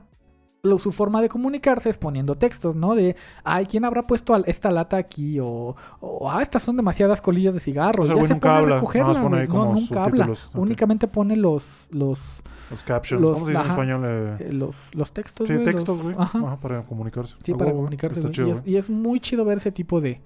Lo- 0.65 0.79
su 0.79 0.93
forma 0.93 1.21
de 1.21 1.29
comunicarse 1.29 1.91
es 1.91 1.99
poniendo 1.99 2.37
textos, 2.37 2.77
¿no? 2.77 2.95
De, 2.95 3.17
ay, 3.43 3.67
¿quién 3.67 3.85
habrá 3.85 4.07
puesto 4.07 4.33
esta 4.47 4.71
lata 4.71 4.97
aquí? 4.97 5.41
O, 5.41 5.75
o, 5.99 6.31
ah, 6.31 6.41
estas 6.41 6.63
son 6.63 6.77
demasiadas 6.77 7.21
colillas 7.21 7.53
de 7.53 7.59
cigarro. 7.59 8.05
O 8.05 8.07
sea, 8.07 8.15
ya 8.15 8.23
se 8.23 8.29
nunca 8.29 8.41
pone 8.49 8.55
a 8.55 8.59
habla, 8.59 8.75
recogerla, 8.77 9.13
pone 9.15 9.27
güey. 9.29 9.41
ahí 9.41 9.49
No, 9.49 9.73
nunca 9.75 10.03
habla. 10.05 10.31
Únicamente 10.55 11.09
pone 11.09 11.35
los, 11.37 11.89
los, 11.91 12.45
Los 12.71 12.85
captions. 12.85 13.21
los- 13.21 13.33
¿Cómo 13.33 13.47
se 13.47 13.51
dice 13.55 13.61
ajá. 13.61 13.67
en 13.67 13.73
español? 13.73 14.03
Eh, 14.07 14.37
eh, 14.39 14.53
los, 14.53 14.95
los 14.95 15.13
textos, 15.13 15.49
sí, 15.49 15.59
textos, 15.65 16.01
güey. 16.01 16.15
Ajá. 16.17 16.39
Ajá, 16.39 16.57
para 16.61 16.83
comunicarse. 16.85 17.35
Sí, 17.43 17.51
A 17.51 17.57
para 17.57 17.73
comunicarse, 17.73 18.21
Está 18.21 18.29
güey. 18.29 18.35
chido, 18.37 18.49
y, 18.49 18.51
es, 18.53 18.67
y 18.69 18.77
es 18.77 18.89
muy 18.89 19.19
chido 19.19 19.45
ver 19.45 19.57
ese 19.59 19.73
tipo 19.73 20.01
de, 20.01 20.21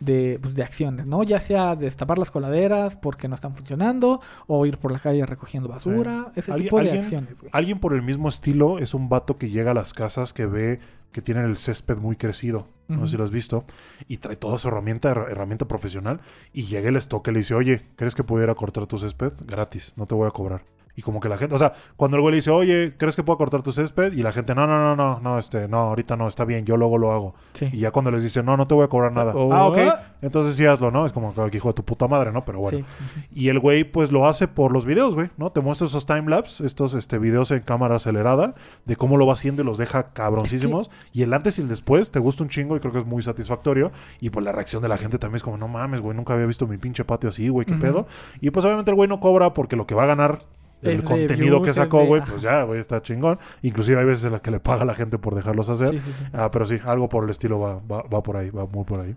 de, 0.00 0.38
pues, 0.42 0.54
de 0.54 0.62
acciones, 0.62 1.06
¿no? 1.06 1.22
Ya 1.22 1.40
sea 1.40 1.74
destapar 1.76 2.18
las 2.18 2.30
coladeras 2.30 2.96
porque 2.96 3.28
no 3.28 3.34
están 3.34 3.54
funcionando, 3.54 4.20
o 4.46 4.66
ir 4.66 4.78
por 4.78 4.92
la 4.92 4.98
calle 4.98 5.24
recogiendo 5.24 5.68
basura, 5.68 6.32
ese 6.36 6.52
¿Alguien- 6.52 6.68
tipo 6.68 6.80
de 6.82 6.92
acciones, 6.92 7.40
güey. 7.40 7.50
Alguien 7.54 7.78
por 7.78 7.94
el 7.94 8.02
mismo 8.02 8.28
estilo 8.28 8.78
es 8.78 8.92
un 8.94 9.08
vato 9.08 9.38
que 9.38 9.48
llega 9.48 9.70
a 9.70 9.74
las 9.74 9.94
casas 9.94 10.32
que 10.32 10.46
ve 10.46 10.80
que 11.12 11.22
tienen 11.22 11.44
el 11.46 11.56
césped 11.56 11.96
muy 11.96 12.16
crecido. 12.16 12.68
No 12.88 13.06
sé 13.06 13.12
si 13.12 13.16
lo 13.16 13.24
has 13.24 13.30
visto. 13.32 13.64
Y 14.06 14.18
trae 14.18 14.36
toda 14.36 14.58
su 14.58 14.68
herramienta, 14.68 15.10
her- 15.10 15.30
herramienta 15.30 15.66
profesional. 15.66 16.20
Y 16.52 16.66
llega 16.66 16.90
y 16.90 16.92
les 16.92 17.08
toca 17.08 17.30
y 17.30 17.34
le 17.34 17.40
dice, 17.40 17.54
oye, 17.54 17.80
¿crees 17.96 18.14
que 18.14 18.22
pudiera 18.22 18.54
cortar 18.54 18.86
tu 18.86 18.96
césped? 18.98 19.32
Gratis, 19.44 19.94
no 19.96 20.06
te 20.06 20.14
voy 20.14 20.28
a 20.28 20.30
cobrar. 20.30 20.62
Y 20.96 21.02
como 21.02 21.20
que 21.20 21.28
la 21.28 21.36
gente, 21.36 21.54
o 21.54 21.58
sea, 21.58 21.74
cuando 21.96 22.16
el 22.16 22.22
güey 22.22 22.32
le 22.32 22.36
dice, 22.36 22.50
oye, 22.50 22.94
¿crees 22.96 23.14
que 23.14 23.22
puedo 23.22 23.36
cortar 23.36 23.62
tu 23.62 23.70
césped? 23.70 24.14
Y 24.14 24.22
la 24.22 24.32
gente, 24.32 24.54
no, 24.54 24.66
no, 24.66 24.78
no, 24.78 24.96
no, 24.96 25.20
no, 25.20 25.38
este, 25.38 25.68
no, 25.68 25.78
ahorita 25.78 26.16
no, 26.16 26.26
está 26.26 26.44
bien, 26.46 26.64
yo 26.64 26.76
luego 26.76 26.96
lo 26.96 27.12
hago. 27.12 27.34
Sí. 27.52 27.68
Y 27.70 27.78
ya 27.80 27.90
cuando 27.90 28.10
les 28.10 28.22
dice, 28.22 28.42
no, 28.42 28.56
no 28.56 28.66
te 28.66 28.74
voy 28.74 28.84
a 28.84 28.88
cobrar 28.88 29.12
nada. 29.12 29.32
Oh. 29.34 29.52
Ah, 29.52 29.66
ok, 29.66 29.78
entonces 30.22 30.56
sí 30.56 30.64
hazlo, 30.64 30.90
¿no? 30.90 31.04
Es 31.04 31.12
como 31.12 31.34
que 31.34 31.56
hijo 31.56 31.68
de 31.68 31.74
tu 31.74 31.84
puta 31.84 32.08
madre, 32.08 32.32
¿no? 32.32 32.44
Pero 32.44 32.60
bueno. 32.60 32.78
Sí. 32.78 33.20
Y 33.30 33.48
el 33.48 33.60
güey, 33.60 33.84
pues 33.84 34.10
lo 34.10 34.26
hace 34.26 34.48
por 34.48 34.72
los 34.72 34.86
videos, 34.86 35.14
güey, 35.14 35.28
¿no? 35.36 35.50
Te 35.50 35.60
muestra 35.60 35.86
esos 35.86 36.06
timelapse, 36.06 36.64
estos 36.64 36.94
este, 36.94 37.18
videos 37.18 37.50
en 37.50 37.60
cámara 37.60 37.96
acelerada, 37.96 38.54
de 38.86 38.96
cómo 38.96 39.18
lo 39.18 39.26
va 39.26 39.34
haciendo 39.34 39.62
y 39.62 39.64
los 39.66 39.76
deja 39.76 40.12
cabroncísimos. 40.14 40.90
Y 41.12 41.22
el 41.22 41.34
antes 41.34 41.58
y 41.58 41.62
el 41.62 41.68
después 41.68 42.10
te 42.10 42.18
gusta 42.18 42.42
un 42.42 42.48
chingo 42.48 42.76
y 42.76 42.80
creo 42.80 42.92
que 42.92 42.98
es 42.98 43.06
muy 43.06 43.22
satisfactorio. 43.22 43.92
Y 44.20 44.30
pues 44.30 44.44
la 44.44 44.52
reacción 44.52 44.82
de 44.82 44.88
la 44.88 44.96
gente 44.96 45.18
también 45.18 45.36
es 45.36 45.42
como, 45.42 45.58
no 45.58 45.68
mames, 45.68 46.00
güey, 46.00 46.16
nunca 46.16 46.32
había 46.32 46.46
visto 46.46 46.66
mi 46.66 46.78
pinche 46.78 47.04
patio 47.04 47.28
así, 47.28 47.48
güey, 47.48 47.66
qué 47.66 47.74
pedo. 47.74 48.06
Y 48.40 48.50
pues 48.50 48.64
obviamente 48.64 48.90
el 48.90 48.94
güey 48.94 49.08
no 49.08 49.20
cobra 49.20 49.52
porque 49.52 49.76
lo 49.76 49.86
que 49.86 49.94
va 49.94 50.04
a 50.04 50.06
ganar. 50.06 50.40
El 50.82 51.02
contenido 51.02 51.56
views, 51.60 51.66
que 51.66 51.72
sacó, 51.72 52.04
güey, 52.04 52.22
pues 52.24 52.42
ya, 52.42 52.62
güey, 52.62 52.78
está 52.78 53.02
chingón. 53.02 53.38
Inclusive 53.62 53.98
hay 53.98 54.04
veces 54.04 54.26
en 54.26 54.32
las 54.32 54.40
que 54.40 54.50
le 54.50 54.60
paga 54.60 54.82
a 54.82 54.84
la 54.84 54.94
gente 54.94 55.18
por 55.18 55.34
dejarlos 55.34 55.70
hacer. 55.70 55.88
Sí, 55.88 56.00
sí, 56.00 56.12
sí. 56.12 56.24
Ah, 56.32 56.50
pero 56.50 56.66
sí, 56.66 56.78
algo 56.84 57.08
por 57.08 57.24
el 57.24 57.30
estilo 57.30 57.58
va, 57.58 57.80
va, 57.80 58.02
va 58.02 58.22
por 58.22 58.36
ahí, 58.36 58.50
va 58.50 58.66
muy 58.66 58.84
por 58.84 59.00
ahí. 59.00 59.16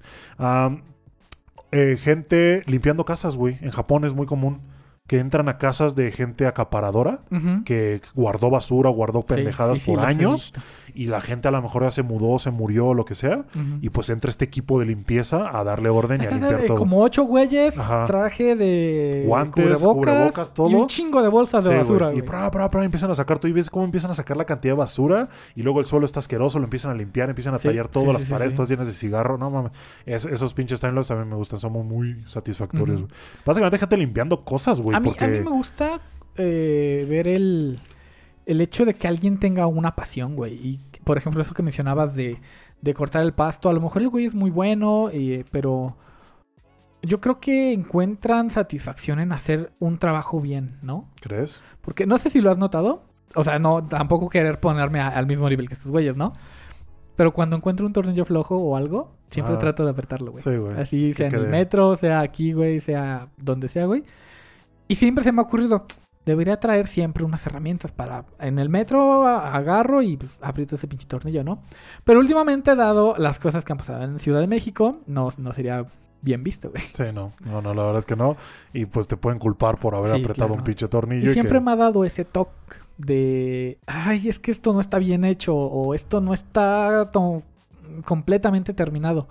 Eh, 1.72 1.98
gente 2.02 2.64
limpiando 2.66 3.06
casas, 3.06 3.36
güey. 3.36 3.58
En 3.62 3.70
Japón 3.72 4.04
es 4.06 4.14
muy 4.14 4.26
común 4.26 4.62
que 5.10 5.18
entran 5.18 5.50
a 5.50 5.58
casas 5.58 5.96
de 5.96 6.12
gente 6.12 6.46
acaparadora 6.46 7.20
que 7.66 8.00
guardó 8.14 8.52
basura, 8.52 8.92
guardó 8.92 9.24
pendejadas 9.26 9.80
sí, 9.80 9.86
sí, 9.86 9.92
por 9.92 10.06
años 10.06 10.54
y 10.94 11.06
la 11.08 11.20
gente 11.22 11.48
a 11.48 11.52
lo 11.52 11.62
mejor 11.62 11.84
ya 11.84 11.92
se 11.92 12.04
mudó, 12.04 12.38
se 12.40 12.52
murió, 12.52 12.94
lo 12.94 13.06
que 13.06 13.16
sea. 13.16 13.46
Y 13.82 13.90
pues 13.90 14.10
entra 14.12 14.30
este 14.30 14.46
equipo 14.46 14.80
de 14.80 14.86
limpieza 14.86 15.58
a 15.58 15.64
darle 15.64 15.90
orden 15.90 16.22
y 16.22 16.26
a 16.28 16.32
limpiar 16.32 16.62
de 16.62 16.68
todo. 16.68 16.78
Como 16.78 17.02
ocho 17.02 17.24
güeyes, 17.24 17.78
Ajá. 17.80 18.06
traje 18.06 18.56
de 18.56 19.24
Guantes, 19.26 19.80
cubrebocas, 19.80 20.54
todo. 20.54 20.70
y 20.70 20.76
un 20.76 20.86
chingo 20.88 21.24
de 21.24 21.30
bolsas 21.30 21.66
de 21.66 21.76
basura, 21.76 22.08
güey. 22.10 22.20
Y 22.20 22.22
pra, 22.22 22.50
pra, 22.52 22.70
pra, 22.70 22.86
empiezan 22.86 23.10
a 23.10 23.16
sacar 23.16 23.40
todo 23.40 23.50
y 23.50 23.54
ves 23.54 23.70
cómo 23.72 23.86
empiezan 23.86 24.12
a 24.12 24.14
sacar 24.14 24.38
la 24.38 24.46
cantidad 24.46 24.74
de 24.76 24.78
basura 24.78 25.30
y 25.56 25.64
luego 25.64 25.80
el 25.80 25.86
suelo 25.86 26.06
está 26.06 26.20
asqueroso, 26.20 26.60
lo 26.60 26.66
empiezan 26.66 26.92
a 26.92 26.94
limpiar, 26.96 27.30
empiezan 27.30 27.56
a 27.56 27.60
tallar 27.60 27.88
todo, 27.88 28.14
las 28.14 28.24
paredes 28.26 28.54
todas 28.54 28.70
llenas 28.70 28.86
de 28.88 28.94
cigarro. 28.94 29.38
No 29.40 29.50
mames, 29.50 29.72
Es- 30.06 30.26
esos 30.26 30.54
pinches 30.54 30.80
timelapse 30.80 31.10
también 31.10 31.30
me 31.30 31.36
gustan, 31.36 31.60
son 31.60 31.72
muy, 31.74 32.24
satisfactorios. 32.28 33.02
Ujú. 33.02 33.08
güey. 33.10 33.20
Básicamente 33.46 33.78
gente 33.80 33.98
limpiando 33.98 34.44
cosas, 34.44 34.80
güey, 34.82 34.99
a, 35.00 35.02
mí, 35.02 35.10
porque 35.10 35.26
a 35.26 35.28
mí 35.28 35.40
me 35.40 35.50
gusta 35.50 36.00
eh, 36.36 37.06
ver 37.10 37.28
el, 37.28 37.80
el 38.46 38.62
hecho 38.62 38.86
de 38.86 38.94
que 38.94 39.08
alguien 39.08 39.40
tenga 39.40 39.68
una 39.68 39.96
pasión, 39.96 40.36
güey. 40.36 40.54
Y, 40.54 40.80
por 41.04 41.18
ejemplo, 41.18 41.42
eso 41.42 41.54
que 41.54 41.64
mencionabas 41.64 42.16
de, 42.16 42.38
de 42.82 42.94
cortar 42.94 43.24
el 43.24 43.34
pasto. 43.34 43.70
A 43.70 43.74
lo 43.74 43.82
mejor 43.82 44.02
el 44.02 44.10
güey 44.10 44.26
es 44.26 44.36
muy 44.36 44.50
bueno, 44.52 45.10
eh, 45.12 45.44
pero 45.52 45.98
yo 47.02 47.22
creo 47.22 47.40
que 47.40 47.72
encuentran 47.74 48.50
satisfacción 48.50 49.20
en 49.20 49.32
hacer 49.32 49.72
un 49.80 49.98
trabajo 50.00 50.42
bien, 50.42 50.78
¿no? 50.82 51.10
¿crees? 51.22 51.62
Porque 51.82 52.06
no 52.06 52.18
sé 52.18 52.30
si 52.30 52.42
lo 52.42 52.52
has 52.52 52.58
notado. 52.58 53.04
O 53.36 53.44
sea, 53.44 53.60
no, 53.60 53.88
tampoco 53.88 54.30
querer 54.30 54.60
ponerme 54.60 55.00
a- 55.00 55.08
al 55.10 55.26
mismo 55.28 55.48
nivel 55.50 55.68
que 55.68 55.76
estos 55.76 55.92
güeyes, 55.92 56.16
¿no? 56.18 56.34
Pero 57.16 57.34
cuando 57.34 57.56
encuentro 57.56 57.86
un 57.86 57.94
tornillo 57.94 58.26
flojo 58.26 58.58
o 58.58 58.76
algo, 58.76 59.12
siempre 59.30 59.56
Ah. 59.56 59.60
trato 59.60 59.84
de 59.86 59.92
apretarlo, 59.92 60.32
güey. 60.32 60.44
Sí, 60.44 60.56
güey. 60.56 60.74
Así, 60.80 61.14
sea 61.14 61.28
en 61.28 61.36
el 61.36 61.48
metro, 61.48 61.96
sea 61.96 62.22
aquí, 62.22 62.54
güey, 62.54 62.80
sea 62.82 63.28
donde 63.38 63.68
sea, 63.70 63.86
güey. 63.86 64.04
Y 64.90 64.96
siempre 64.96 65.24
se 65.24 65.32
me 65.32 65.40
ha 65.42 65.46
ocurrido, 65.46 65.86
debería 66.26 66.60
traer 66.60 66.88
siempre 66.88 67.24
unas 67.24 67.46
herramientas 67.46 67.92
para... 67.92 68.26
En 68.40 68.60
el 68.60 68.70
metro 68.70 69.26
agarro 69.28 70.02
y 70.02 70.18
pues 70.18 70.40
aprieto 70.42 70.76
ese 70.76 70.88
pinche 70.88 71.08
tornillo, 71.08 71.44
¿no? 71.44 71.62
Pero 72.04 72.20
últimamente, 72.20 72.76
dado 72.76 73.16
las 73.18 73.40
cosas 73.40 73.64
que 73.64 73.72
han 73.72 73.78
pasado 73.78 74.04
en 74.04 74.20
Ciudad 74.20 74.42
de 74.42 74.48
México, 74.48 74.98
no, 75.06 75.30
no 75.38 75.54
sería 75.54 75.86
bien 76.22 76.44
visto, 76.44 76.72
güey. 76.72 76.84
Sí, 76.94 77.04
no, 77.14 77.34
no, 77.46 77.62
no, 77.62 77.74
la 77.74 77.84
verdad 77.84 78.00
es 78.00 78.06
que 78.06 78.16
no. 78.16 78.36
Y 78.74 78.86
pues 78.86 79.08
te 79.08 79.16
pueden 79.16 79.40
culpar 79.40 79.78
por 79.78 79.96
haber 79.96 80.12
Sí, 80.16 80.22
apretado 80.22 80.48
claro. 80.48 80.54
un 80.56 80.64
pinche 80.64 80.88
tornillo. 80.88 81.30
Y 81.30 81.34
siempre 81.34 81.60
que... 81.60 81.64
me 81.64 81.72
ha 81.72 81.76
dado 81.76 82.04
ese 82.04 82.26
toque 82.26 82.52
de, 82.98 83.78
ay, 83.86 84.28
es 84.28 84.40
que 84.40 84.52
esto 84.52 84.74
no 84.74 84.82
está 84.82 84.98
bien 84.98 85.24
hecho 85.24 85.56
o 85.56 85.94
esto 85.94 86.20
no 86.20 86.34
está 86.34 87.12
completamente 88.06 88.74
terminado. 88.74 89.28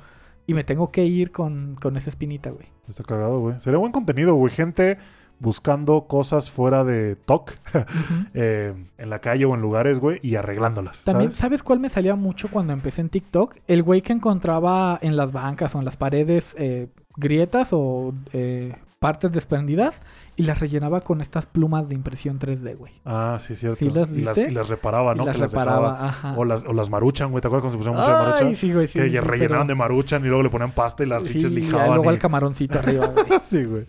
Y 0.47 0.55
me 0.55 0.65
tengo 0.65 0.91
que 0.91 1.05
ir 1.05 1.31
con, 1.31 1.77
con 1.81 1.97
esa 1.99 2.09
espinita, 2.09 2.49
güey. 2.51 2.69
Está 2.89 3.05
cagado, 3.05 3.41
güey. 3.41 3.61
Sería 3.61 3.79
buen 3.79 3.93
contenido, 3.93 4.35
güey. 4.35 4.51
Gente 4.53 4.97
buscando 5.41 6.07
cosas 6.07 6.51
fuera 6.51 6.85
de 6.85 7.17
TOC 7.17 7.53
eh, 8.35 8.75
en 8.99 9.11
la 9.11 9.21
calle 9.21 9.45
o 9.45 9.55
en 9.55 9.61
lugares, 9.61 9.99
güey, 10.01 10.19
y 10.23 10.37
arreglándolas. 10.37 11.05
También, 11.05 11.33
¿sabes? 11.33 11.39
¿sabes 11.49 11.63
cuál 11.63 11.81
me 11.81 11.89
salía 11.89 12.15
mucho 12.15 12.49
cuando 12.51 12.73
empecé 12.73 13.01
en 13.01 13.09
TikTok? 13.09 13.57
El 13.67 13.83
güey 13.83 14.03
que 14.03 14.13
encontraba 14.13 14.99
en 15.01 15.17
las 15.17 15.33
bancas 15.33 15.75
o 15.75 15.79
en 15.79 15.85
las 15.85 15.97
paredes 15.97 16.55
eh, 16.59 16.89
grietas 17.17 17.71
o 17.73 18.15
eh, 18.33 18.75
partes 18.99 19.31
desprendidas 19.31 20.03
y 20.35 20.43
las 20.43 20.59
rellenaba 20.59 21.03
con 21.03 21.21
estas 21.21 21.47
plumas 21.47 21.89
de 21.89 21.95
impresión 21.95 22.39
3D, 22.41 22.77
güey. 22.77 22.93
Ah, 23.05 23.37
sí, 23.41 23.55
cierto. 23.55 23.77
¿Sí 23.77 23.91
las 23.91 24.11
y, 24.13 24.23
las, 24.23 24.39
y 24.39 24.51
las 24.51 24.69
reparaba, 24.69 25.15
Y 25.15 25.19
¿no? 25.19 25.27
las 25.27 25.37
que 25.37 25.41
las 25.43 25.53
reparaba, 25.53 25.93
dejaba. 25.93 26.09
ajá. 26.09 26.35
O 26.37 26.45
las, 26.45 26.65
o 26.65 26.73
las 26.73 26.91
maruchan, 26.91 27.31
güey. 27.31 27.41
¿Te 27.41 27.47
acuerdas 27.47 27.63
cuando 27.71 27.73
se 27.73 27.77
pusieron 27.79 28.01
mucha 28.01 28.19
de 28.19 28.25
maruchan? 28.27 28.57
sí, 28.57 28.73
güey, 28.73 28.87
sí, 28.89 28.99
que 28.99 29.05
sí, 29.07 29.11
ya 29.13 29.21
rellenaban 29.21 29.67
pero- 29.67 29.69
de 29.69 29.79
maruchan 29.79 30.23
y 30.25 30.29
luego 30.29 30.43
le 30.43 30.51
ponían 30.51 30.73
pasta 30.73 31.05
y 31.05 31.07
las 31.07 31.23
Sí, 31.25 31.35
pinches 31.35 31.51
y 31.51 31.55
lijaban. 31.55 31.89
luego 31.95 32.11
y- 32.11 32.15
el 32.15 32.19
camaroncito 32.21 32.79
arriba, 32.81 33.07
güey. 33.15 33.27
sí, 33.45 33.65
güey. 33.65 33.85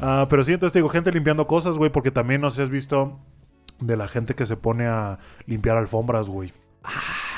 Ah, 0.00 0.26
pero 0.30 0.42
sí, 0.42 0.52
entonces 0.54 0.72
te 0.72 0.78
digo, 0.78 0.88
gente 0.88 1.12
limpiando 1.12 1.46
cosas, 1.46 1.76
güey, 1.76 1.90
porque 1.90 2.10
también 2.10 2.40
no 2.40 2.50
sé 2.50 2.62
has 2.62 2.70
visto 2.70 3.18
de 3.80 3.96
la 3.98 4.08
gente 4.08 4.34
que 4.34 4.46
se 4.46 4.56
pone 4.56 4.86
a 4.86 5.18
limpiar 5.46 5.76
alfombras, 5.76 6.28
güey. 6.30 6.52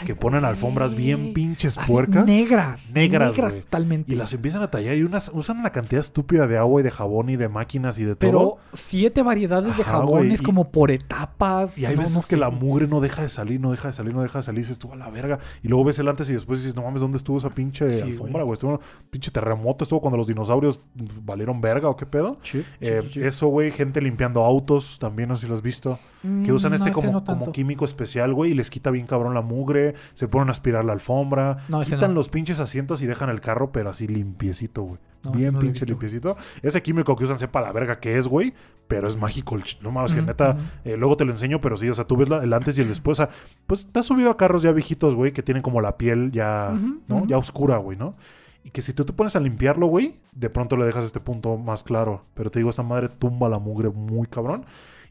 Ay, 0.00 0.06
que 0.06 0.14
ponen 0.14 0.44
alfombras 0.44 0.94
bien 0.94 1.32
pinches 1.32 1.76
Así, 1.78 1.90
puercas. 1.92 2.26
Negras. 2.26 2.90
Negras, 2.92 3.34
totalmente. 3.34 4.12
Y 4.12 4.16
las 4.16 4.32
empiezan 4.34 4.62
a 4.62 4.70
tallar 4.70 4.96
y 4.96 5.02
unas, 5.02 5.30
usan 5.32 5.58
una 5.58 5.70
cantidad 5.70 6.00
estúpida 6.00 6.46
de 6.46 6.58
agua 6.58 6.80
y 6.80 6.84
de 6.84 6.90
jabón 6.90 7.30
y 7.30 7.36
de 7.36 7.48
máquinas 7.48 7.98
y 7.98 8.04
de 8.04 8.16
Pero 8.16 8.38
todo. 8.38 8.58
siete 8.74 9.22
variedades 9.22 9.76
de 9.76 9.84
jabones 9.84 10.40
y- 10.40 10.44
como 10.44 10.70
por 10.70 10.90
etapas. 10.90 11.76
Y 11.78 11.86
hay 11.86 11.94
no, 11.96 12.02
veces 12.02 12.16
no 12.16 12.22
que 12.28 12.36
la 12.36 12.50
mugre 12.50 12.86
no 12.88 13.00
deja 13.00 13.22
de 13.22 13.28
salir, 13.28 13.60
no 13.60 13.70
deja 13.70 13.88
de 13.88 13.94
salir, 13.94 14.14
no 14.14 14.22
deja 14.22 14.38
de 14.38 14.42
salir. 14.42 14.62
Dices 14.62 14.78
tú 14.78 14.92
a 14.92 14.96
la 14.96 15.10
verga. 15.10 15.38
Y 15.62 15.68
luego 15.68 15.84
ves 15.84 15.98
el 15.98 16.08
antes 16.08 16.28
y 16.30 16.32
después 16.32 16.60
dices, 16.60 16.76
no 16.76 16.82
mames, 16.82 17.00
¿dónde 17.00 17.18
estuvo 17.18 17.36
esa 17.38 17.50
pinche 17.50 17.88
Sí, 17.90 18.00
alfombra, 18.02 18.42
güey? 18.42 18.54
Estuvo 18.54 18.72
un 18.72 18.80
pinche 19.10 19.30
terremoto. 19.30 19.84
Estuvo 19.84 20.00
cuando 20.00 20.16
los 20.16 20.26
dinosaurios 20.26 20.80
valieron 21.24 21.60
verga 21.60 21.88
o 21.88 21.96
qué 21.96 22.06
pedo. 22.06 22.38
Sí, 22.42 22.64
Eh, 22.80 23.02
sí. 23.12 23.22
Eso, 23.22 23.48
güey, 23.48 23.70
gente 23.70 24.00
limpiando 24.00 24.44
autos, 24.44 24.98
también 24.98 25.28
no 25.28 25.36
sé 25.36 25.42
si 25.42 25.48
lo 25.48 25.54
has 25.54 25.62
visto. 25.62 25.98
Que 26.22 26.28
Mm, 26.28 26.54
usan 26.54 26.74
este 26.74 26.90
como, 26.90 27.22
químico 27.52 27.84
especial, 27.84 28.34
güey, 28.34 28.50
y 28.50 28.54
les 28.54 28.68
quita 28.70 28.90
bien 28.90 29.06
cabrón 29.06 29.34
la 29.34 29.42
mugre, 29.42 29.85
se 30.14 30.28
ponen 30.28 30.48
a 30.48 30.52
aspirar 30.52 30.84
la 30.84 30.92
alfombra, 30.92 31.58
No, 31.68 31.82
quitan 31.82 32.10
no. 32.10 32.14
los 32.14 32.28
pinches 32.28 32.60
asientos 32.60 33.02
y 33.02 33.06
dejan 33.06 33.30
el 33.30 33.40
carro, 33.40 33.70
pero 33.72 33.90
así 33.90 34.06
limpiecito, 34.08 34.82
güey. 34.82 34.98
No, 35.22 35.32
bien 35.32 35.52
pinche 35.54 35.72
visto. 35.72 35.86
limpiecito. 35.86 36.36
Ese 36.62 36.82
químico 36.82 37.16
que 37.16 37.24
usan, 37.24 37.38
sepa 37.38 37.60
la 37.60 37.72
verga 37.72 37.98
que 37.98 38.16
es, 38.16 38.28
güey, 38.28 38.54
pero 38.86 39.08
es 39.08 39.16
mágico. 39.16 39.56
el 39.56 39.64
No 39.82 39.90
mames, 39.90 40.14
que 40.14 40.22
neta, 40.22 40.56
eh, 40.84 40.96
luego 40.96 41.16
te 41.16 41.24
lo 41.24 41.32
enseño, 41.32 41.60
pero 41.60 41.76
sí, 41.76 41.88
o 41.88 41.94
sea, 41.94 42.04
tú 42.06 42.16
ves 42.16 42.28
la- 42.28 42.42
el 42.44 42.52
antes 42.52 42.78
y 42.78 42.82
el 42.82 42.88
después. 42.88 43.18
O 43.18 43.24
sea, 43.26 43.34
pues 43.66 43.88
te 43.90 43.98
has 43.98 44.06
subido 44.06 44.30
a 44.30 44.36
carros 44.36 44.62
ya 44.62 44.70
viejitos, 44.70 45.16
güey, 45.16 45.32
que 45.32 45.42
tienen 45.42 45.62
como 45.64 45.80
la 45.80 45.96
piel 45.96 46.30
ya, 46.30 46.72
¿no? 47.08 47.26
Ya 47.26 47.38
oscura, 47.38 47.78
güey, 47.78 47.98
¿no? 47.98 48.14
Y 48.62 48.70
que 48.70 48.82
si 48.82 48.92
tú 48.92 49.04
te 49.04 49.12
pones 49.12 49.34
a 49.36 49.40
limpiarlo, 49.40 49.86
güey, 49.86 50.16
de 50.32 50.50
pronto 50.50 50.76
le 50.76 50.84
dejas 50.84 51.04
este 51.04 51.18
punto 51.20 51.56
más 51.56 51.82
claro. 51.82 52.22
Pero 52.34 52.50
te 52.50 52.58
digo, 52.60 52.70
esta 52.70 52.82
madre 52.84 53.08
tumba 53.08 53.48
la 53.48 53.58
mugre 53.58 53.88
muy 53.90 54.26
cabrón. 54.28 54.64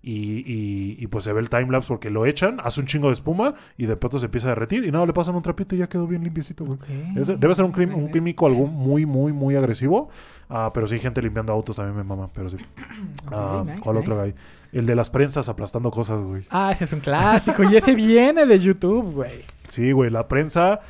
Y, 0.08 0.44
y- 0.46 0.98
y, 1.00 1.08
pues 1.08 1.24
se 1.24 1.34
ve 1.34 1.40
el 1.42 1.50
timelapse 1.50 1.88
porque 1.88 2.12
lo 2.12 2.28
echan, 2.28 2.58
hace 2.64 2.80
un 2.80 2.86
chingo 2.86 3.08
de 3.08 3.14
espuma 3.14 3.56
y 3.76 3.88
de 3.88 3.98
pronto 3.98 4.20
se 4.20 4.26
empieza 4.26 4.46
a 4.46 4.50
derretir. 4.52 4.86
Y 4.86 4.92
nada, 4.92 5.04
le 5.08 5.14
pasan 5.14 5.34
un 5.36 5.42
trapito 5.42 5.74
y 5.74 5.80
ya 5.80 5.88
quedó 5.90 6.06
bien 6.06 6.24
limpiecito, 6.24 6.64
güey. 6.64 6.78
Ok. 6.78 7.18
Es- 7.18 7.40
debe 7.40 7.56
ser 7.56 7.66
un, 7.66 7.74
un 7.92 8.12
químico 8.12 8.46
algún 8.46 8.72
muy, 8.72 9.08
muy, 9.08 9.34
muy 9.34 9.56
agresivo. 9.56 10.10
Ah, 10.48 10.70
pero 10.72 10.86
sí, 10.86 11.00
gente 11.00 11.24
limpiando 11.24 11.52
autos 11.54 11.76
también 11.78 11.98
me 11.98 12.04
mama. 12.04 12.30
Pero 12.34 12.52
sí. 12.52 12.58
Ah, 13.32 13.64
nice, 13.66 13.80
¿Cuál 13.80 13.98
otro 13.98 14.22
hay? 14.22 14.36
El 14.72 14.86
de 14.86 14.94
las 14.94 15.10
prensas 15.10 15.50
aplastando 15.50 15.90
cosas, 15.90 16.22
güey. 16.22 16.44
Ah, 16.52 16.72
ese 16.72 16.84
es 16.84 16.94
un 16.94 17.00
clásico. 17.00 17.64
y 17.64 17.76
ese 17.76 17.96
viene 17.96 18.46
de 18.46 18.60
YouTube, 18.60 19.12
güey. 19.14 19.32
Sí, 19.68 19.92
güey, 19.92 20.12
la 20.12 20.28
prensa 20.28 20.82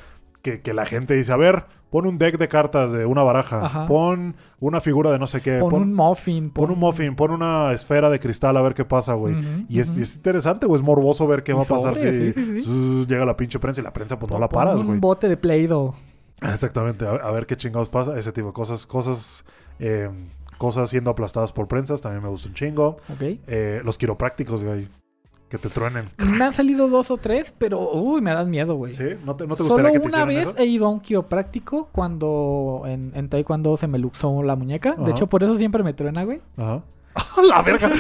que, 0.42 0.60
que 0.60 0.74
la 0.74 0.86
gente 0.86 1.14
dice, 1.16 1.32
a 1.32 1.38
ver, 1.38 1.66
pon 1.96 2.08
un 2.08 2.18
deck 2.18 2.38
de 2.38 2.50
cartas 2.50 2.92
de 2.92 3.06
una 3.06 3.24
baraja, 3.24 3.66
Ajá. 3.66 3.88
pon 3.88 4.36
una 4.60 4.82
figura 4.82 5.12
de 5.12 5.18
no 5.18 5.28
sé 5.28 5.40
qué, 5.40 5.60
Pon, 5.60 5.70
pon, 5.70 5.82
un 5.84 5.94
muffin. 5.94 6.50
pon 6.50 6.70
un 6.70 6.78
muffin, 6.78 7.16
pon 7.16 7.32
una 7.32 7.72
esfera 7.72 8.10
de 8.10 8.20
cristal 8.20 8.58
a 8.58 8.62
ver 8.62 8.74
qué 8.74 8.84
pasa, 8.84 9.14
güey. 9.14 9.34
Y 9.70 9.80
es, 9.80 9.98
interesante, 10.18 10.66
güey, 10.66 10.82
es 10.82 10.86
morboso 10.86 11.26
ver 11.26 11.42
qué 11.44 11.54
va 11.54 11.62
a 11.62 11.66
pasar 11.66 11.96
sobre, 11.96 12.12
si 12.12 12.34
sí, 12.34 12.44
sí, 12.46 12.60
sí. 12.60 12.66
zzz, 12.66 13.08
llega 13.08 13.24
la 13.24 13.38
pinche 13.38 13.60
prensa 13.60 13.80
y 13.80 13.84
la 13.86 13.94
prensa 13.94 14.20
pues 14.20 14.30
no 14.30 14.38
la 14.40 14.50
paras, 14.50 14.82
un 14.82 14.88
güey. 14.88 15.00
bote 15.00 15.30
de 15.30 15.38
Play-Doh. 15.38 15.94
Exactamente, 16.42 17.06
a, 17.06 17.12
a 17.12 17.32
ver 17.32 17.46
qué 17.46 17.56
chingados 17.56 17.88
pasa, 17.88 18.18
ese 18.20 18.34
tipo 18.34 18.48
de 18.48 18.54
cosas, 18.54 18.86
cosas, 18.86 19.46
eh, 19.80 20.10
cosas 20.58 20.90
siendo 20.90 21.12
aplastadas 21.12 21.54
por 21.54 21.70
prensas, 21.70 22.02
también 22.02 22.22
me 22.24 22.28
gusta 22.30 22.50
un 22.50 22.56
chingo. 22.56 22.98
Ok. 23.14 23.22
Eh, 23.48 23.82
los 23.86 23.98
quiroprácticos, 23.98 24.64
güey, 24.66 24.90
que 25.50 25.58
te 25.58 25.70
truenen. 25.70 26.06
Me 26.18 26.44
han 26.44 26.54
salido 26.54 26.88
dos 26.88 27.12
o 27.12 27.18
tres, 27.18 27.54
pero 27.58 27.92
uy, 27.94 28.20
me 28.22 28.34
das 28.34 28.48
miedo, 28.48 28.76
güey. 28.76 28.94
¿Sí? 28.94 29.04
¿No 29.24 29.36
te, 29.36 29.46
no 29.48 29.56
te 29.56 29.64
Solo 29.64 29.76
gustaría 29.76 29.92
que 29.92 30.00
te 30.00 30.08
una 30.16 30.26
vez 30.26 30.50
eso? 30.50 30.58
he 30.58 30.66
ido 30.66 30.86
a 30.88 30.90
un 30.90 31.00
quiropráctico 31.00 31.90
cuando 31.92 32.84
en, 32.86 33.12
en 33.16 33.30
Taekwondo 33.30 33.78
se 33.78 33.88
me 33.88 34.00
luxó 34.00 34.42
la 34.44 34.56
muñeca. 34.56 34.92
Ajá. 34.94 35.04
De 35.04 35.12
hecho, 35.12 35.28
por 35.28 35.44
eso 35.44 35.56
siempre 35.58 35.84
me 35.84 35.94
truena, 35.94 36.24
güey. 36.24 36.42
Ajá. 36.58 36.82
la 37.48 37.62
verga! 37.62 37.90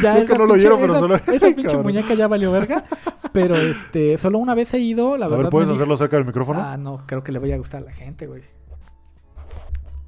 Ya 0.00 0.14
Creo 0.14 0.26
que 0.26 0.38
no 0.38 0.46
lo 0.46 0.54
oyeron, 0.54 0.78
pero 0.80 0.92
esa- 0.92 1.00
solo- 1.00 1.14
Esa 1.16 1.46
pinche 1.46 1.62
Cabrón. 1.64 1.82
muñeca 1.82 2.14
ya 2.14 2.28
valió 2.28 2.52
verga. 2.52 2.84
Pero 3.32 3.56
este, 3.56 4.16
solo 4.16 4.38
una 4.38 4.54
vez 4.54 4.72
he 4.74 4.78
ido, 4.78 5.16
la 5.16 5.26
a 5.26 5.28
verdad. 5.28 5.42
ver, 5.46 5.50
¿puedes 5.50 5.68
me 5.68 5.72
dije- 5.72 5.82
hacerlo 5.82 5.96
cerca 5.96 6.16
del 6.18 6.24
micrófono? 6.26 6.62
Ah, 6.62 6.76
no, 6.76 7.02
creo 7.04 7.24
que 7.24 7.32
le 7.32 7.40
voy 7.40 7.50
a 7.50 7.58
gustar 7.58 7.82
a 7.82 7.86
la 7.86 7.92
gente, 7.92 8.28
güey. 8.28 8.42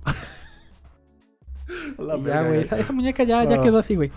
La 1.98 2.16
verga, 2.16 2.42
ya, 2.42 2.48
güey, 2.48 2.60
esa 2.80 2.92
muñeca 2.92 3.22
ya, 3.24 3.44
ya 3.44 3.58
Ah. 3.58 3.62
quedó 3.62 3.78
así, 3.78 3.94
güey. 3.96 4.10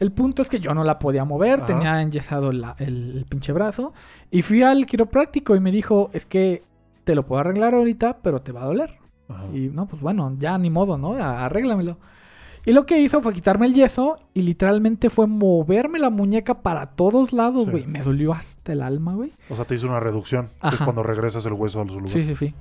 El 0.00 0.10
punto 0.12 0.42
es 0.42 0.48
que 0.48 0.58
yo 0.60 0.74
no 0.74 0.82
la 0.82 0.98
podía 0.98 1.24
mover, 1.24 1.58
Ajá. 1.60 1.66
tenía 1.66 2.02
enyesado 2.02 2.50
la- 2.52 2.74
el, 2.78 3.18
el 3.18 3.24
pinche 3.26 3.52
brazo. 3.52 3.92
Y 4.30 4.42
fui 4.42 4.62
al 4.62 4.86
quiropráctico 4.86 5.54
y 5.54 5.60
me 5.60 5.70
dijo, 5.70 6.10
es 6.12 6.26
que 6.26 6.64
te 7.04 7.14
lo 7.14 7.24
puedo 7.26 7.40
arreglar 7.40 7.74
ahorita, 7.74 8.18
pero 8.22 8.40
te 8.42 8.50
va 8.52 8.62
a 8.62 8.66
doler. 8.66 8.98
Ajá. 9.28 9.44
Y 9.54 9.68
no, 9.68 9.86
pues 9.86 10.02
bueno, 10.02 10.34
ya 10.38 10.58
ni 10.58 10.70
modo, 10.70 10.98
¿no? 10.98 11.12
Arréglamelo. 11.22 11.98
Y 12.66 12.72
lo 12.72 12.84
que 12.84 13.00
hizo 13.00 13.22
fue 13.22 13.32
quitarme 13.32 13.66
el 13.66 13.74
yeso 13.74 14.18
y 14.34 14.42
literalmente 14.42 15.08
fue 15.08 15.26
moverme 15.26 15.98
la 15.98 16.10
muñeca 16.10 16.60
para 16.62 16.86
todos 16.86 17.32
lados, 17.32 17.64
Sí. 17.66 17.70
güey. 17.70 17.86
Me 17.86 18.02
dolió 18.02 18.34
hasta 18.34 18.72
el 18.72 18.82
alma, 18.82 19.14
güey. 19.14 19.32
O 19.48 19.56
sea, 19.56 19.64
te 19.64 19.74
hizo 19.76 19.86
una 19.86 19.98
reducción. 20.00 20.50
Es 20.62 20.76
cuando 20.82 21.02
regresas 21.02 21.46
el 21.46 21.54
hueso 21.54 21.80
a 21.80 21.86
su 21.86 21.94
lugar. 22.00 22.08
Sí, 22.08 22.22
sí, 22.24 22.34
sí. 22.34 22.54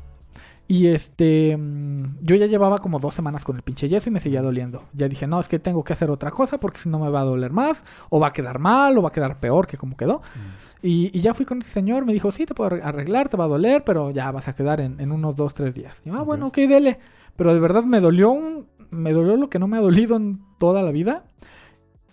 Y 0.72 0.86
este, 0.86 1.58
mm, 1.58 2.20
yo 2.22 2.36
ya 2.36 2.46
llevaba 2.46 2.78
como 2.78 3.00
dos 3.00 3.16
semanas 3.16 3.44
con 3.44 3.56
el 3.56 3.64
pinche 3.64 3.90
yeso 3.90 4.08
y 4.10 4.12
me 4.14 4.20
seguía 4.20 4.44
doliendo. 4.44 4.84
Ya 4.94 5.08
dije, 5.10 5.26
no, 5.26 5.40
es 5.40 5.48
que 5.48 5.58
tengo 5.58 5.84
que 5.84 5.94
hacer 5.94 6.12
otra 6.12 6.30
cosa 6.30 6.60
porque 6.60 6.78
si 6.78 6.90
no 6.90 7.00
me 7.00 7.10
va 7.10 7.22
a 7.22 7.24
doler 7.24 7.52
más, 7.52 7.84
o 8.10 8.20
va 8.20 8.28
a 8.28 8.34
quedar 8.34 8.60
mal, 8.60 8.96
o 8.96 9.02
va 9.02 9.10
a 9.10 9.12
quedar 9.12 9.40
peor 9.40 9.66
que 9.66 9.78
como 9.78 9.98
quedó. 9.98 10.18
Mm. 10.20 10.86
Y, 10.86 11.18
y 11.18 11.22
ya 11.22 11.34
fui 11.34 11.48
con 11.48 11.58
ese 11.60 11.72
señor, 11.72 12.06
me 12.06 12.14
dijo, 12.14 12.30
sí, 12.32 12.46
te 12.46 12.54
puedo 12.54 12.70
arre- 12.70 12.84
arreglar, 12.84 13.30
te 13.30 13.36
va 13.36 13.46
a 13.46 13.48
doler, 13.48 13.84
pero 13.84 14.12
ya 14.12 14.30
vas 14.32 14.48
a 14.48 14.54
quedar 14.54 14.80
en, 14.80 15.00
en 15.02 15.12
unos 15.12 15.36
dos, 15.36 15.56
tres 15.56 15.74
días. 15.74 16.04
Y 16.06 16.10
yo, 16.10 16.16
ah, 16.16 16.22
bueno, 16.22 16.46
ok, 16.48 16.58
dele. 16.58 17.00
Pero 17.36 17.52
de 17.52 17.60
verdad 17.60 17.84
me 17.84 18.00
dolió 18.00 18.30
un, 18.30 18.68
me 18.91 19.12
dolió 19.12 19.38
lo 19.38 19.50
que 19.50 19.58
no 19.58 19.68
me 19.68 19.78
ha 19.78 19.82
dolido 19.82 20.18
en 20.18 20.40
toda 20.60 20.84
la 20.84 20.91
vida. 20.91 21.24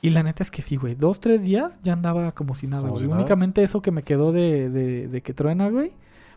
Y 0.01 0.11
la 0.11 0.23
neta 0.23 0.43
es 0.43 0.51
que 0.51 0.63
sí, 0.63 0.77
güey. 0.77 0.95
Dos, 0.95 1.21
tres 1.21 1.43
días 1.43 1.79
ya 1.83 1.93
andaba 1.93 2.33
como 2.33 2.55
si 2.55 2.67
nada, 2.67 2.89
güey. 2.89 3.03
Únicamente 3.19 3.63
eso 3.63 3.83
que 3.83 3.91
me 3.91 4.03
quedó 4.03 4.33
de, 4.33 4.71
de, 4.71 5.09
de 5.09 5.21
que 5.21 5.35
truena, 5.35 5.69
güey. 5.69 5.93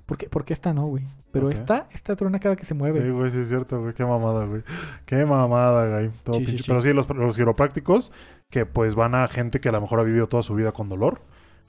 Porque, 0.10 0.28
porque 0.28 0.54
esta 0.54 0.74
no, 0.74 0.88
güey. 0.88 1.04
Pero 1.32 1.52
esta, 1.52 1.86
esta 1.94 2.16
truena 2.16 2.40
cada 2.40 2.56
que 2.56 2.66
se 2.66 2.74
mueve. 2.74 3.00
Sí, 3.00 3.10
güey, 3.10 3.30
sí 3.32 3.38
es 3.38 3.48
cierto, 3.48 3.80
güey. 3.80 3.94
Qué 3.94 4.04
mamada, 4.04 4.46
güey. 4.46 4.64
Qué 5.06 5.24
mamada, 5.24 5.88
güey. 5.88 6.10
Todo 6.24 6.34
Sí, 6.34 6.40
sí, 6.40 6.46
pinche. 6.48 6.64
sí. 6.64 6.68
Pero 6.70 6.82
sí, 6.82 6.92
los, 6.94 7.08
los 7.10 7.36
quiroprácticos 7.38 8.12
que 8.50 8.66
pues 8.66 8.96
van 8.96 9.14
a 9.14 9.28
gente 9.28 9.62
que 9.62 9.70
a 9.70 9.72
lo 9.72 9.80
mejor 9.82 10.00
ha 10.00 10.04
vivido 10.04 10.28
toda 10.28 10.42
su 10.42 10.56
vida 10.56 10.72
con 10.72 10.90
dolor 10.90 11.22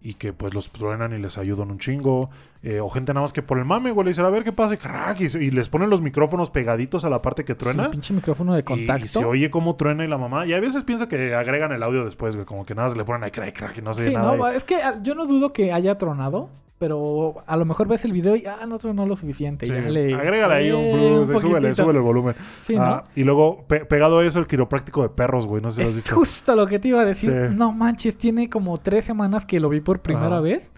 y 0.03 0.15
que 0.15 0.33
pues 0.33 0.55
los 0.55 0.71
truenan 0.73 1.13
y 1.13 1.19
les 1.19 1.37
ayudan 1.37 1.71
un 1.71 1.79
chingo. 1.79 2.31
Eh, 2.63 2.81
o 2.81 2.89
gente 2.89 3.13
nada 3.13 3.23
más 3.25 3.35
que 3.35 3.43
por 3.43 3.59
el 3.59 3.67
mame, 3.67 3.91
güey, 3.91 4.07
le 4.07 4.11
dicen, 4.13 4.25
a 4.25 4.31
ver 4.31 4.45
qué 4.45 4.53
pasa, 4.53 4.73
y, 4.73 4.77
crack, 4.79 5.21
y, 5.21 5.51
les 5.51 5.69
ponen 5.69 5.91
los 5.91 6.01
micrófonos 6.01 6.49
pegaditos 6.51 7.05
a 7.05 7.11
la 7.11 7.21
parte 7.21 7.45
que 7.45 7.53
Sí, 7.53 7.59
truena. 7.59 7.91
pinche 7.91 8.15
micrófono 8.15 8.55
de 8.55 8.65
contacto. 8.65 9.05
y 9.05 9.09
se 9.09 9.23
oye 9.27 9.51
cómo 9.51 9.77
truena 9.77 10.03
y 10.05 10.09
la 10.09 10.17
mamá. 10.17 10.47
Y 10.47 10.55
a 10.55 10.61
veces 10.61 10.83
piensa 10.85 11.07
que 11.07 11.35
agregan 11.35 11.73
el 11.73 11.83
audio 11.83 12.07
después, 12.07 12.35
güey. 12.35 12.47
Como 12.47 12.65
que 12.65 12.75
nada, 12.75 12.89
se 12.89 12.97
le 12.97 13.05
ponen 13.05 13.25
ahí 13.25 13.31
crack, 13.31 13.55
crack 13.55 13.77
y 13.79 13.83
no 13.83 13.93
se 13.93 14.05
Sí, 14.05 14.15
nada. 14.15 14.35
no, 14.35 14.49
es 14.49 14.65
que 14.65 14.77
ah, 14.77 14.99
yo 15.03 15.15
no 15.15 15.27
dudo 15.27 15.51
que 15.53 15.71
haya 15.71 15.99
tronado, 15.99 16.49
pero 16.81 17.45
a 17.47 17.57
lo 17.59 17.67
mejor 17.67 17.87
ves 17.89 18.07
el 18.07 18.13
video 18.13 18.35
y 18.37 18.47
ah, 18.47 18.65
no 18.67 18.79
tronó 18.79 19.05
lo 19.05 19.15
suficiente. 19.15 19.67
Sí, 19.67 19.73
Ya 19.73 19.81
le, 19.83 20.15
Agrégale 20.15 20.55
ahí 20.55 20.73
un 20.73 20.81
Eh, 20.81 20.93
plus, 20.95 21.29
un 21.29 21.37
y 21.37 21.39
súbele, 21.41 21.75
súbele 21.75 21.99
el 21.99 22.05
volumen. 22.05 22.35
Sí, 22.63 22.75
¿no? 22.75 22.83
Ah, 22.83 23.05
y 23.15 23.23
luego, 23.23 23.67
pe- 23.69 23.85
pegado 23.85 24.21
a 24.21 24.25
eso, 24.25 24.39
el 24.41 24.47
quiropráctico 24.47 25.03
de 25.03 25.11
perros, 25.11 25.47
güey. 25.47 25.63
No 25.63 25.71
sé 25.71 25.77
si 25.77 25.81
lo 25.83 25.85
has 25.85 25.91
Es 25.91 25.97
visto. 26.05 26.17
justo 26.17 26.57
lo 26.57 26.67
que 26.67 26.79
te 26.79 26.89
iba 26.89 27.03
a 27.03 27.05
decir. 27.05 27.31
Sí. 27.51 27.55
No 27.55 27.73
manches, 27.73 28.17
tiene 28.17 28.49
como 28.49 28.79
tres 28.79 29.05
semanas 29.05 29.45
que 29.45 29.61
lo 29.61 29.69
vi 29.69 29.81
por 29.81 30.01
primera 30.01 30.41
vez. 30.41 30.73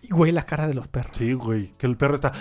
Y 0.00 0.08
güey, 0.10 0.30
la 0.30 0.44
cara 0.46 0.68
de 0.68 0.74
los 0.74 0.86
perros. 0.86 1.16
Sí, 1.16 1.32
güey. 1.32 1.72
Que 1.76 1.86
el 1.88 1.96
perro 1.96 2.14
está. 2.14 2.32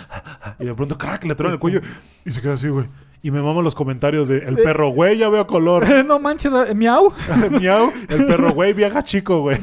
Y 0.60 0.66
de 0.66 0.76
pronto, 0.76 0.98
crack, 1.00 1.26
le 1.26 1.34
truena 1.34 1.54
el 1.56 1.60
cuello. 1.60 1.82
Y 2.24 2.32
se 2.32 2.40
queda 2.40 2.54
así, 2.54 2.68
güey. 2.70 2.86
Y 3.24 3.30
me 3.30 3.42
maman 3.42 3.64
los 3.64 3.76
comentarios 3.76 4.28
de 4.28 4.40
el 4.40 4.56
perro, 4.56 4.90
güey, 4.90 5.18
ya 5.18 5.30
veo 5.30 5.46
color. 5.46 5.88
no 6.06 6.20
manches, 6.20 6.52
eh, 6.68 6.74
miau. 6.74 7.14
Miau. 7.52 7.92
El 8.10 8.26
perro, 8.26 8.52
güey, 8.54 8.74
viaja 8.74 9.04
chico, 9.04 9.42
güey. 9.42 9.60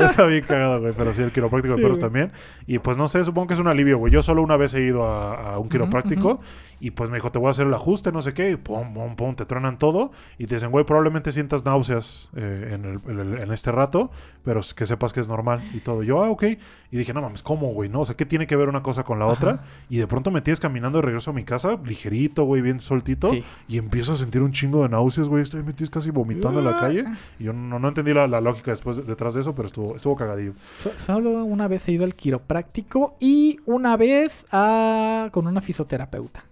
Está 0.00 0.26
bien 0.26 0.42
cagado, 0.42 0.80
güey. 0.80 0.92
Pero 0.96 1.12
sí, 1.12 1.22
el 1.22 1.30
quiropráctico 1.30 1.76
de 1.76 1.82
perros 1.82 2.00
también. 2.00 2.32
Y 2.66 2.80
pues 2.80 2.96
no 2.96 3.06
sé, 3.06 3.22
supongo 3.22 3.48
que 3.48 3.54
es 3.54 3.60
un 3.60 3.68
alivio, 3.68 3.98
güey. 3.98 4.12
Yo 4.12 4.22
solo 4.22 4.42
una 4.42 4.56
vez 4.56 4.74
he 4.74 4.82
ido 4.82 5.04
a, 5.04 5.54
a 5.54 5.58
un 5.60 5.68
quiropráctico. 5.68 6.40
Y 6.80 6.92
pues 6.92 7.10
me 7.10 7.16
dijo, 7.16 7.30
te 7.32 7.38
voy 7.38 7.48
a 7.48 7.50
hacer 7.50 7.66
el 7.66 7.74
ajuste, 7.74 8.12
no 8.12 8.22
sé 8.22 8.34
qué. 8.34 8.50
Y 8.50 8.56
pum, 8.56 8.94
pum, 8.94 9.16
pum, 9.16 9.34
te 9.34 9.44
truenan 9.44 9.78
todo. 9.78 10.12
Y 10.38 10.46
te 10.46 10.54
dicen, 10.54 10.70
güey, 10.70 10.84
probablemente 10.84 11.32
sientas 11.32 11.64
náuseas 11.64 12.30
eh, 12.36 12.70
en, 12.72 12.84
el- 12.84 13.00
en 13.10 13.18
el- 13.18 13.38
en 13.40 13.52
este 13.52 13.72
rato. 13.72 14.10
Pero 14.44 14.60
que 14.74 14.86
sepas 14.86 15.12
que 15.12 15.20
es 15.20 15.28
normal 15.28 15.60
y 15.74 15.80
todo. 15.80 16.02
Yo, 16.02 16.22
ah, 16.24 16.30
ok. 16.30 16.44
Y 16.90 16.96
dije, 16.96 17.12
no 17.12 17.20
mames, 17.20 17.42
¿cómo, 17.42 17.68
güey? 17.72 17.90
¿No? 17.90 18.00
O 18.00 18.04
sea, 18.06 18.14
¿qué 18.16 18.24
tiene 18.24 18.46
que 18.46 18.56
ver 18.56 18.68
una 18.68 18.82
cosa 18.82 19.02
con 19.04 19.18
la 19.18 19.26
Ajá. 19.26 19.34
otra? 19.34 19.64
Y 19.90 19.98
de 19.98 20.06
pronto 20.06 20.30
me 20.30 20.40
tienes 20.40 20.58
caminando 20.60 20.98
de 20.98 21.02
regreso 21.02 21.32
a 21.32 21.34
mi 21.34 21.44
casa, 21.44 21.78
ligerito, 21.84 22.44
güey, 22.44 22.62
bien 22.62 22.80
soltito. 22.80 23.30
Sí. 23.30 23.44
Y 23.66 23.76
empiezo 23.76 24.12
a 24.12 24.16
sentir 24.16 24.40
un 24.42 24.52
chingo 24.52 24.82
de 24.84 24.88
náuseas, 24.88 25.28
güey. 25.28 25.42
Estoy 25.42 25.62
metido 25.64 25.90
casi 25.90 26.10
vomitando 26.10 26.60
en 26.60 26.64
la 26.64 26.76
calle. 26.78 27.04
Y 27.38 27.44
yo 27.44 27.52
no, 27.52 27.78
no 27.78 27.88
entendí 27.88 28.14
la, 28.14 28.26
la 28.26 28.40
lógica 28.40 28.70
después 28.70 29.04
detrás 29.06 29.34
de 29.34 29.40
eso, 29.40 29.54
pero 29.54 29.66
estuvo, 29.66 29.96
estuvo 29.96 30.16
cagadillo. 30.16 30.52
So- 30.78 30.92
solo 30.96 31.44
una 31.44 31.68
vez 31.68 31.86
he 31.88 31.92
ido 31.92 32.04
al 32.04 32.14
quiropráctico 32.14 33.16
y 33.20 33.58
una 33.66 33.96
vez 33.96 34.46
a, 34.50 35.28
con 35.32 35.46
una 35.46 35.60
fisioterapeuta. 35.60 36.44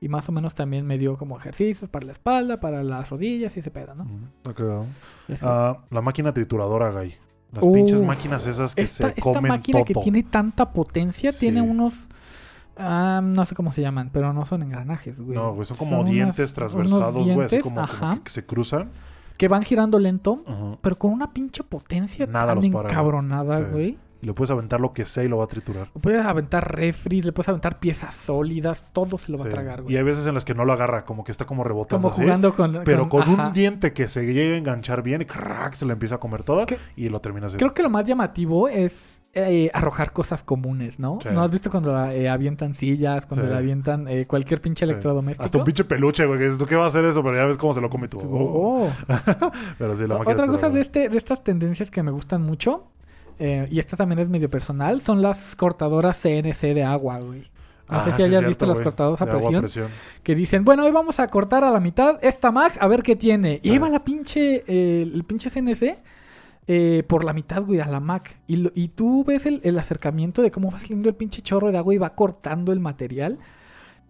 Y 0.00 0.08
más 0.08 0.28
o 0.28 0.32
menos 0.32 0.54
también 0.54 0.86
me 0.86 0.98
dio 0.98 1.16
como 1.16 1.36
ejercicios 1.38 1.88
para 1.90 2.06
la 2.06 2.12
espalda, 2.12 2.58
para 2.60 2.82
las 2.82 3.10
rodillas 3.10 3.56
y 3.56 3.60
ese 3.60 3.70
pedo, 3.70 3.94
¿no? 3.94 4.06
Ah, 5.42 5.78
la 5.90 6.00
máquina 6.00 6.32
trituradora, 6.32 6.90
Gay. 6.90 7.14
Las 7.52 7.64
pinches 7.64 8.00
máquinas 8.00 8.46
esas 8.46 8.74
que 8.74 8.80
esta, 8.82 9.04
se 9.04 9.08
esta 9.10 9.20
comen 9.22 9.48
máquina 9.50 9.80
todo. 9.80 9.84
que 9.84 9.94
tiene 9.94 10.22
tanta 10.22 10.72
potencia 10.72 11.30
Sí. 11.30 11.40
tiene 11.40 11.60
unos... 11.60 12.08
no 12.78 13.44
sé 13.44 13.54
cómo 13.54 13.72
se 13.72 13.82
llaman, 13.82 14.08
pero 14.10 14.32
no 14.32 14.46
son 14.46 14.62
engranajes, 14.62 15.20
güey. 15.20 15.36
No, 15.36 15.52
güey, 15.54 15.66
son 15.66 15.76
como 15.76 16.02
dientes 16.04 16.38
unos 16.38 16.54
transversados, 16.54 17.14
güey, 17.30 17.60
como, 17.60 17.86
como 17.86 18.14
que, 18.14 18.22
que 18.24 18.30
se 18.30 18.46
cruzan. 18.46 18.88
que 19.36 19.48
van 19.48 19.64
girando 19.64 19.98
lento, 19.98 20.42
pero 20.80 20.98
con 20.98 21.12
una 21.12 21.32
pinche 21.32 21.62
potencia 21.62 22.26
Nada 22.26 22.54
tan 22.58 22.70
güey. 22.70 22.86
encabronada, 22.86 23.70
Sí. 23.74 23.98
Y 24.22 24.26
le 24.26 24.32
puedes 24.34 24.50
aventar 24.52 24.80
lo 24.80 24.92
que 24.92 25.04
sea 25.04 25.24
y 25.24 25.28
lo 25.28 25.38
va 25.38 25.44
a 25.44 25.48
triturar. 25.48 25.88
Le 25.94 26.00
puedes 26.00 26.24
aventar 26.24 26.74
refris, 26.76 27.24
le 27.24 27.32
puedes 27.32 27.48
aventar 27.48 27.80
piezas 27.80 28.14
sólidas, 28.14 28.84
todo 28.92 29.18
se 29.18 29.32
lo 29.32 29.38
va 29.38 29.44
Sí. 29.44 29.48
a 29.48 29.52
tragar, 29.52 29.80
Y 29.80 29.82
güey. 29.82 29.96
hay 29.96 30.02
veces 30.04 30.26
en 30.26 30.34
las 30.34 30.44
que 30.44 30.54
no 30.54 30.64
lo 30.64 30.72
agarra, 30.72 31.04
como 31.04 31.24
que 31.24 31.32
está 31.32 31.44
como 31.44 31.64
rebotando 31.64 32.00
Como 32.08 32.12
así. 32.14 32.22
jugando 32.22 32.54
con... 32.54 32.80
Pero 32.84 33.08
con 33.08 33.28
un 33.28 33.52
diente 33.52 33.92
que 33.92 34.08
se 34.08 34.24
llega 34.32 34.54
a 34.54 34.58
enganchar 34.58 35.02
bien 35.02 35.22
y 35.22 35.24
crack, 35.24 35.74
se 35.74 35.84
le 35.86 35.92
empieza 35.94 36.14
a 36.14 36.18
comer 36.18 36.44
toda 36.44 36.66
¿Qué? 36.66 36.78
y 36.96 37.08
lo 37.08 37.20
termina 37.20 37.48
así. 37.48 37.56
Creo 37.56 37.74
que 37.74 37.82
lo 37.82 37.90
más 37.90 38.04
llamativo 38.04 38.68
es 38.68 39.20
eh, 39.34 39.70
arrojar 39.74 40.12
cosas 40.12 40.42
comunes, 40.44 40.98
¿no? 41.00 41.18
Sí. 41.22 41.28
¿No 41.32 41.42
has 41.42 41.50
visto 41.50 41.70
cuando 41.70 41.98
eh, 42.10 42.28
avientan 42.28 42.74
sillas, 42.74 43.26
cuando 43.26 43.46
Sí. 43.46 43.52
le 43.52 43.58
avientan 43.58 44.06
eh, 44.06 44.26
cualquier 44.26 44.60
pinche 44.60 44.84
electrodoméstico? 44.84 45.44
Hasta 45.44 45.58
un 45.58 45.64
pinche 45.64 45.84
peluche, 45.84 46.26
güey. 46.26 46.38
¿tú 46.58 46.66
qué 46.66 46.76
va 46.76 46.84
a 46.84 46.88
hacer 46.88 47.04
eso? 47.06 47.22
Pero 47.24 47.36
ya 47.36 47.46
ves 47.46 47.56
cómo 47.58 47.72
se 47.74 47.80
lo 47.80 47.88
come 47.90 48.06
tú. 48.08 48.20
Oh. 48.22 48.88
Pero 49.78 49.96
sí, 49.96 50.06
la 50.06 50.18
máquina 50.18 50.32
Otra 50.34 50.46
cosa 50.46 50.68
de, 50.70 50.80
este, 50.80 51.08
de 51.08 51.16
estas 51.18 51.42
tendencias 51.42 51.90
que 51.90 52.02
me 52.02 52.10
gustan 52.10 52.42
mucho, 52.42 52.84
eh, 53.44 53.66
y 53.70 53.78
esta 53.80 53.96
también 53.96 54.18
es 54.20 54.28
medio 54.28 54.48
personal, 54.48 55.00
son 55.00 55.20
las 55.20 55.56
cortadoras 55.56 56.16
CNC 56.22 56.74
de 56.74 56.84
agua, 56.84 57.18
güey. 57.18 57.40
No 57.90 58.00
sé 58.00 58.10
Ah, 58.10 58.12
si 58.12 58.16
sí, 58.16 58.22
hayas 58.22 58.28
cierto, 58.28 58.48
visto 58.48 58.66
las 58.66 58.80
cortadoras 58.80 59.20
a 59.20 59.26
presión, 59.26 59.62
que 60.22 60.34
dicen, 60.34 60.64
bueno, 60.64 60.84
hoy 60.84 60.92
vamos 60.92 61.18
a 61.20 61.26
cortar 61.28 61.64
a 61.64 61.70
la 61.70 61.80
mitad 61.80 62.18
esta 62.22 62.50
Mac 62.52 62.78
a 62.80 62.86
ver 62.86 63.02
qué 63.02 63.16
tiene. 63.16 63.58
Y 63.62 63.70
ahí 63.70 63.78
va 63.78 63.88
la 63.90 64.04
pinche, 64.04 64.62
eh, 64.66 65.02
el 65.02 65.24
pinche 65.24 65.50
CNC 65.50 65.98
eh, 66.68 67.02
por 67.08 67.24
la 67.24 67.32
mitad, 67.32 67.62
güey, 67.62 67.80
a 67.80 67.86
la 67.86 67.98
Mac. 68.00 68.38
Y, 68.46 68.56
lo- 68.56 68.70
y 68.74 68.88
tú 68.88 69.24
ves 69.24 69.44
el, 69.46 69.60
el 69.64 69.78
acercamiento 69.78 70.40
de 70.42 70.50
cómo 70.50 70.70
va 70.70 70.78
saliendo 70.80 71.08
el 71.08 71.16
pinche 71.16 71.42
chorro 71.42 71.72
de 71.72 71.78
agua 71.78 71.92
y 71.94 71.98
va 71.98 72.14
cortando 72.14 72.72
el 72.72 72.78
material. 72.80 73.38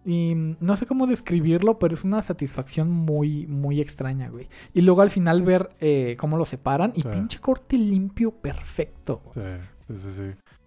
Y 0.05 0.35
mm, 0.35 0.57
no 0.59 0.75
sé 0.77 0.85
cómo 0.85 1.07
describirlo, 1.07 1.79
pero 1.79 1.93
es 1.95 2.03
una 2.03 2.21
satisfacción 2.21 2.89
muy, 2.89 3.47
muy 3.47 3.79
extraña, 3.81 4.29
güey. 4.29 4.49
Y 4.73 4.81
luego 4.81 5.01
al 5.01 5.09
final 5.09 5.41
ver 5.43 5.69
eh, 5.79 6.15
cómo 6.19 6.37
lo 6.37 6.45
separan 6.45 6.91
y 6.95 7.01
Sí. 7.01 7.07
pinche 7.11 7.39
corte 7.39 7.77
limpio 7.77 8.31
perfecto. 8.31 9.21
Sí, 9.33 9.95
sí. 9.95 10.11
sí. 10.11 10.23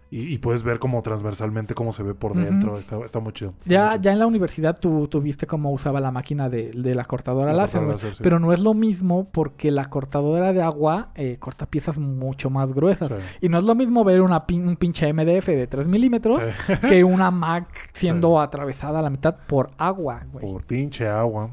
Y, 0.09 0.33
y 0.33 0.37
puedes 0.37 0.63
ver 0.63 0.79
como 0.79 1.01
transversalmente 1.01 1.73
cómo 1.73 1.91
se 1.91 2.01
ve 2.01 2.13
por 2.13 2.33
dentro. 2.33 2.77
Está, 2.77 2.97
está 3.03 3.19
muy 3.19 3.33
chido. 3.33 3.49
Está 3.59 3.69
Ya, 3.69 3.81
muy 3.81 3.89
chido. 3.91 4.01
ya 4.03 4.11
en 4.13 4.19
la 4.19 4.25
universidad 4.27 4.79
tú, 4.79 5.09
tú 5.09 5.19
viste 5.19 5.47
cómo 5.47 5.69
usaba 5.71 5.99
la 5.99 6.11
máquina 6.11 6.47
de, 6.49 6.71
de 6.71 6.95
la 6.95 7.03
cortadora 7.03 7.51
La 7.51 7.63
láser, 7.63 7.83
láser, 7.83 8.15
sí. 8.15 8.23
Pero 8.23 8.39
no 8.39 8.53
es 8.53 8.61
lo 8.61 8.73
mismo 8.73 9.27
porque 9.29 9.69
la 9.69 9.89
cortadora 9.89 10.53
de 10.53 10.61
agua 10.61 11.09
eh, 11.15 11.35
corta 11.39 11.65
piezas 11.65 11.97
mucho 11.97 12.49
más 12.49 12.71
gruesas. 12.73 13.09
Sí. 13.09 13.17
Y 13.41 13.49
no 13.49 13.57
es 13.57 13.65
lo 13.65 13.75
mismo 13.75 14.05
ver 14.05 14.21
una 14.21 14.47
pin- 14.47 14.65
un 14.67 14.77
pinche 14.77 15.11
MDF 15.11 15.47
de 15.47 15.67
3 15.67 15.87
milímetros 15.89 16.41
Sí. 16.67 16.73
que 16.87 17.03
una 17.03 17.29
Mac 17.29 17.89
siendo 17.91 18.39
atravesada 18.39 18.99
a 18.99 19.01
la 19.01 19.09
mitad 19.09 19.35
por 19.45 19.71
agua, 19.77 20.23
güey. 20.31 20.49
Por 20.49 20.63
pinche 20.63 21.05
agua. 21.07 21.49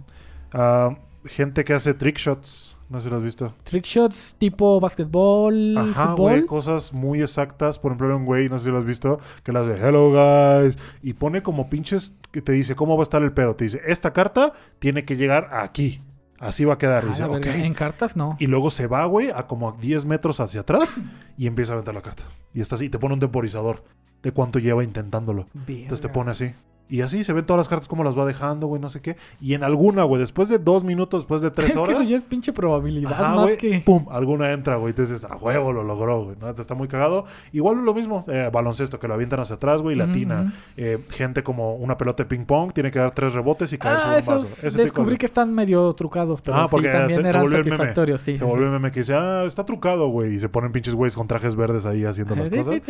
Ah, 0.52 0.96
gente 1.24 1.64
que 1.64 1.74
hace 1.74 1.92
trick 1.94 2.18
shots. 2.18 2.73
No 2.88 3.00
sé 3.00 3.04
si 3.04 3.10
lo 3.10 3.16
has 3.16 3.22
visto. 3.22 3.54
Trick 3.64 3.84
shots 3.84 4.36
tipo 4.38 4.78
básquetbol, 4.80 5.76
Ajá, 5.78 6.12
güey. 6.14 6.44
Cosas 6.46 6.92
muy 6.92 7.22
exactas. 7.22 7.78
Por 7.78 7.90
ejemplo, 7.92 8.08
hay 8.08 8.14
un 8.14 8.24
güey, 8.26 8.48
no 8.48 8.58
sé 8.58 8.66
si 8.66 8.70
lo 8.70 8.78
has 8.78 8.84
visto, 8.84 9.18
que 9.42 9.52
las 9.52 9.66
de 9.66 9.74
Hello 9.76 10.10
guys. 10.10 10.76
Y 11.02 11.14
pone 11.14 11.42
como 11.42 11.68
pinches 11.70 12.14
que 12.30 12.42
te 12.42 12.52
dice 12.52 12.76
cómo 12.76 12.96
va 12.96 13.02
a 13.02 13.04
estar 13.04 13.22
el 13.22 13.32
pedo. 13.32 13.56
Te 13.56 13.64
dice, 13.64 13.80
esta 13.86 14.12
carta 14.12 14.52
tiene 14.78 15.04
que 15.04 15.16
llegar 15.16 15.48
aquí. 15.52 16.02
Así 16.38 16.64
va 16.64 16.74
a 16.74 16.78
quedar. 16.78 17.04
Y 17.04 17.06
Ah, 17.06 17.10
dice, 17.10 17.22
la 17.22 17.28
ok. 17.28 17.32
verga. 17.44 17.56
En 17.64 17.74
cartas 17.74 18.16
no. 18.16 18.36
Y 18.38 18.46
luego 18.48 18.68
se 18.70 18.86
va, 18.86 19.04
güey, 19.06 19.30
a 19.30 19.46
como 19.46 19.68
a 19.70 19.72
10 19.72 20.04
metros 20.04 20.40
hacia 20.40 20.60
atrás 20.60 21.00
y 21.38 21.46
empieza 21.46 21.72
a 21.72 21.74
aventar 21.74 21.94
la 21.94 22.02
carta. 22.02 22.24
Y 22.52 22.60
está 22.60 22.74
así, 22.74 22.90
te 22.90 22.98
pone 22.98 23.14
un 23.14 23.20
temporizador 23.20 23.82
de 24.22 24.32
cuánto 24.32 24.58
lleva 24.58 24.84
intentándolo. 24.84 25.46
Entonces 25.66 26.00
te 26.02 26.08
pone 26.10 26.32
así. 26.32 26.52
Y 26.88 27.00
así 27.00 27.24
se 27.24 27.32
ven 27.32 27.46
todas 27.46 27.58
las 27.58 27.68
cartas 27.68 27.88
como 27.88 28.04
las 28.04 28.16
va 28.16 28.26
dejando, 28.26 28.66
güey, 28.66 28.80
no 28.80 28.88
sé 28.90 29.00
qué. 29.00 29.16
Y 29.40 29.54
en 29.54 29.64
alguna, 29.64 30.02
güey, 30.04 30.20
después 30.20 30.48
de 30.50 30.58
dos 30.58 30.84
minutos, 30.84 31.22
después 31.22 31.40
de 31.40 31.50
tres 31.50 31.68
Es 31.70 31.72
que 31.74 31.78
horas. 31.80 31.94
eso 32.00 32.02
ya 32.10 32.16
es 32.18 32.22
pinche 32.22 32.52
probabilidad 32.52 33.12
Ajá, 33.14 33.28
más 33.34 33.42
güey, 33.44 33.56
que... 33.56 33.82
pum, 33.84 34.06
alguna 34.10 34.52
entra, 34.52 34.76
güey. 34.76 34.90
Entonces, 34.90 35.24
a 35.24 35.34
huevo 35.36 35.72
lo 35.72 35.82
logró, 35.82 36.24
güey. 36.24 36.36
¿no? 36.40 36.54
Te 36.54 36.60
está 36.60 36.74
muy 36.74 36.86
cagado. 36.86 37.24
Igual 37.52 37.84
lo 37.84 37.94
mismo, 37.94 38.24
eh, 38.28 38.50
baloncesto, 38.52 39.00
que 39.00 39.08
lo 39.08 39.14
avientan 39.14 39.40
hacia 39.40 39.56
atrás, 39.56 39.80
güey, 39.82 39.98
Ujú, 39.98 40.06
latina. 40.06 40.42
ujú. 40.42 40.52
Eh, 40.76 40.98
gente 41.10 41.42
como 41.42 41.74
una 41.76 41.96
pelota 41.96 42.22
de 42.24 42.28
ping 42.28 42.44
pong, 42.44 42.72
tiene 42.72 42.90
que 42.90 42.98
dar 42.98 43.12
tres 43.14 43.32
rebotes 43.32 43.72
y 43.72 43.78
caer 43.78 43.96
Ah, 43.96 44.00
sobre 44.00 44.12
un 44.14 44.18
esos 44.20 44.34
vaso. 44.34 44.46
Ese 44.46 44.60
tipo 44.68 44.76
de 44.76 44.82
descubrí 44.82 45.16
que 45.16 45.26
están 45.26 45.54
medio 45.54 45.92
trucados, 45.94 46.42
pero 46.42 46.56
Ah, 46.58 46.66
sí, 46.68 46.70
porque 46.70 46.88
también 46.88 47.20
se- 47.20 47.22
se 47.22 47.28
eran 47.30 47.44
el 47.44 47.50
satisfactorios, 47.50 48.20
sí. 48.20 48.32
Se 48.32 48.38
sí, 48.38 48.44
volvió 48.44 48.66
un 48.66 48.72
meme 48.72 48.92
que 48.92 49.00
dice, 49.00 49.14
ah, 49.14 49.44
está 49.46 49.64
trucado, 49.64 50.08
güey. 50.08 50.34
Y 50.34 50.38
se 50.38 50.48
ponen 50.48 50.70
pinches 50.72 50.94
güeyes 50.94 51.16
con 51.16 51.26
trajes 51.28 51.56
verdes 51.56 51.86
ahí 51.86 52.04
haciendo 52.04 52.36
las 52.36 52.50
cosas. 52.50 52.80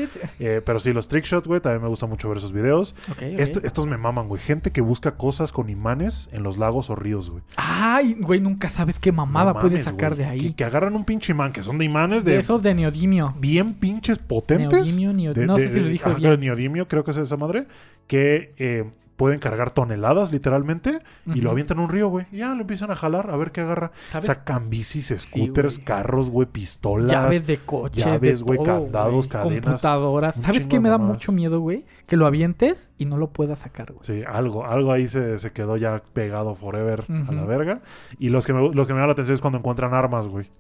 Eh, 0.41 0.61
pero 0.65 0.81
sí, 0.81 0.93
los 0.93 1.07
trick 1.07 1.25
shots, 1.25 1.47
güey, 1.47 1.61
también 1.61 1.83
me 1.83 1.89
gusta 1.89 2.07
mucho 2.07 2.29
ver 2.29 2.39
esos 2.39 2.53
videos. 2.53 2.97
Ok, 3.11 3.17
ok. 3.19 3.23
Este- 3.39 3.65
estos 3.67 3.84
me 3.87 3.97
maman, 3.99 4.29
güey. 4.29 4.41
Gente 4.41 4.71
que 4.73 4.81
busca 4.81 5.17
cosas 5.17 5.53
con 5.53 5.69
imanes 5.71 6.29
en 6.33 6.43
los 6.43 6.59
lagos 6.59 6.91
o 6.91 6.97
ríos, 6.97 7.31
güey. 7.31 7.43
Ay, 7.57 8.17
güey, 8.21 8.41
nunca 8.41 8.69
sabes 8.71 8.99
qué 8.99 9.13
mamada 9.13 9.53
No 9.53 9.61
puedes 9.61 9.85
sacar 9.85 10.15
güey. 10.15 10.19
de 10.25 10.25
ahí. 10.31 10.41
Que, 10.51 10.55
que 10.57 10.65
agarran 10.65 10.95
un 10.97 11.05
pinche 11.05 11.33
imán, 11.33 11.53
que 11.53 11.63
son 11.63 11.79
de 11.79 11.85
imanes 11.85 12.25
de, 12.25 12.33
de, 12.33 12.39
esos 12.39 12.63
de 12.63 12.75
neodimio. 12.75 13.35
bien 13.39 13.75
pinches 13.75 14.19
potentes. 14.19 14.73
Neodimio, 14.73 15.13
neo- 15.13 15.35
De- 15.35 15.47
no 15.47 15.57
de- 15.57 15.69
sé 15.69 15.75
si 15.75 15.81
lo 15.81 15.89
dijo 15.89 16.09
ajá, 16.09 16.19
bien. 16.19 16.31
de 16.33 16.37
neodimio, 16.39 16.89
creo 16.89 17.05
que 17.05 17.11
es 17.13 17.17
esa 17.17 17.37
madre. 17.37 17.67
Que 18.07 18.55
eh, 18.59 18.91
pueden 19.17 19.39
cargar 19.39 19.71
toneladas, 19.71 20.33
literalmente. 20.33 20.99
Y 21.27 21.41
lo 21.41 21.51
avientan 21.51 21.79
a 21.79 21.83
un 21.83 21.89
río, 21.89 22.09
güey. 22.09 22.27
Ya 22.33 22.55
lo 22.55 22.63
empiezan 22.63 22.91
a 22.91 22.97
jalar, 22.97 23.31
a 23.31 23.37
ver 23.37 23.53
qué 23.53 23.61
agarra. 23.61 23.93
¿Sabes? 24.11 24.27
Sacan 24.27 24.71
bicis, 24.71 25.15
scooters, 25.17 25.79
carros, 25.79 26.31
güey, 26.31 26.47
pistolas. 26.47 27.11
Llaves 27.11 27.47
de 27.47 27.59
coches, 27.59 28.05
llaves, 28.05 28.43
güey, 28.43 28.63
candados, 28.63 29.29
cadenas, 29.29 29.63
computadoras. 29.65 30.35
¿Sabes 30.37 30.67
qué 30.67 30.81
me 30.81 30.89
da 30.89 30.99
mucho 30.99 31.33
miedo, 31.33 31.61
güey? 31.61 31.85
Que 32.07 32.17
lo 32.17 32.27
avientes 32.27 32.91
y 32.99 33.07
no 33.07 33.17
lo 33.17 33.31
puedas 33.31 33.61
sacar, 33.61 33.93
güey. 33.93 34.05
Sí, 34.05 34.25
algo, 34.27 34.67
algo 34.67 34.93
ahí 34.93 35.09
se, 35.09 35.39
se 35.39 35.53
quedó 35.53 35.77
ya 35.77 36.03
pegado 36.13 36.55
forever 36.55 37.05
a 37.09 37.33
la 37.33 37.45
verga. 37.45 37.81
Y 38.19 38.31
los 38.31 38.47
que 38.47 38.53
me, 38.53 38.75
lo 38.75 38.87
que 38.87 38.95
me 38.95 39.01
da 39.01 39.07
la 39.07 39.13
atención 39.13 39.35
es 39.35 39.41
cuando 39.41 39.59
encuentran 39.59 39.95
armas, 39.95 40.27
güey. 40.27 40.51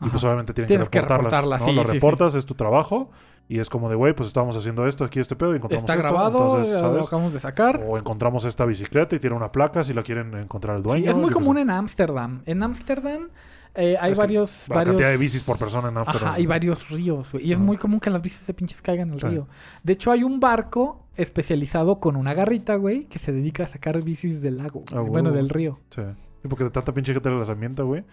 Y 0.00 0.08
pues 0.10 0.22
obviamente 0.24 0.52
tienen 0.52 0.68
Tienes 0.68 0.88
que 0.88 0.98
que 0.98 1.00
reportarlas. 1.02 1.32
reportarlas, 1.32 1.60
¿no? 1.62 1.66
sí, 1.66 1.72
Lo 1.72 1.82
sí, 1.84 1.88
sí. 1.90 1.94
reportas, 1.94 2.34
es 2.34 2.44
tu 2.46 2.54
trabajo. 2.54 3.10
Y 3.46 3.58
es 3.58 3.68
como 3.68 3.90
de, 3.90 3.94
güey, 3.94 4.14
pues 4.14 4.26
estábamos 4.28 4.56
haciendo 4.56 4.86
esto, 4.86 5.04
aquí 5.04 5.20
este 5.20 5.36
pedo, 5.36 5.52
y 5.52 5.56
encontramos 5.56 5.82
Está 5.82 5.94
esto. 5.94 6.02
grabado, 6.08 6.56
entonces, 6.56 6.80
lo 6.80 7.00
acabamos 7.02 7.32
de 7.34 7.40
sacar. 7.40 7.84
O 7.86 7.98
encontramos 7.98 8.46
esta 8.46 8.64
bicicleta 8.64 9.14
y 9.16 9.18
tiene 9.18 9.36
una 9.36 9.52
placa 9.52 9.84
si 9.84 9.92
la 9.92 10.02
quieren 10.02 10.34
encontrar 10.34 10.76
el 10.76 10.82
dueño. 10.82 11.10
es 11.10 11.16
muy 11.16 11.28
qué 11.28 11.34
común 11.34 11.58
en 11.58 11.68
Ámsterdam. 11.68 12.42
En 12.46 12.62
Ámsterdam 12.62 13.28
eh, 13.74 13.96
hay 14.00 14.12
Es 14.12 14.18
varios... 14.18 14.66
La 14.70 14.76
varios... 14.76 14.92
cantidad 14.94 15.10
de 15.10 15.16
bicis 15.18 15.42
por 15.42 15.58
persona 15.58 15.88
en 15.90 15.96
Amsterdam. 15.98 16.28
Ajá, 16.28 16.36
hay 16.36 16.46
varios 16.46 16.88
ríos, 16.88 17.32
güey. 17.32 17.46
Y 17.46 17.52
es 17.52 17.58
muy 17.58 17.76
común 17.76 18.00
que 18.00 18.08
las 18.08 18.22
bicis 18.22 18.40
se 18.40 18.54
pinches 18.54 18.80
caigan 18.80 19.08
en 19.08 19.14
el 19.14 19.20
Sí. 19.20 19.26
río. 19.26 19.46
De 19.82 19.92
hecho, 19.92 20.10
hay 20.10 20.22
un 20.22 20.40
barco 20.40 21.04
especializado 21.16 22.00
con 22.00 22.16
una 22.16 22.32
garrita, 22.32 22.76
güey, 22.76 23.04
que 23.08 23.18
se 23.18 23.30
dedica 23.32 23.64
a 23.64 23.66
sacar 23.66 24.00
bicis 24.02 24.40
del 24.40 24.56
lago. 24.56 24.84
Ah, 24.90 25.00
bueno, 25.00 25.28
huevo. 25.28 25.36
del 25.36 25.50
río. 25.50 25.80
Sí. 25.90 26.00
Porque 26.48 26.64
de 26.64 26.70
tanta 26.70 26.92
pinche 26.92 27.12
gente 27.14 27.30
las 27.30 27.48
ambienta, 27.50 27.82
güey. 27.82 28.04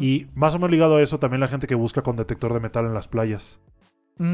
Y 0.00 0.26
más 0.34 0.54
o 0.54 0.58
menos 0.58 0.70
ligado 0.70 0.96
a 0.96 1.02
eso, 1.02 1.18
también 1.18 1.40
la 1.40 1.48
gente 1.48 1.66
que 1.66 1.74
busca 1.74 2.02
con 2.02 2.16
detector 2.16 2.52
de 2.54 2.60
metal 2.60 2.86
en 2.86 2.94
las 2.94 3.08
playas. 3.08 3.58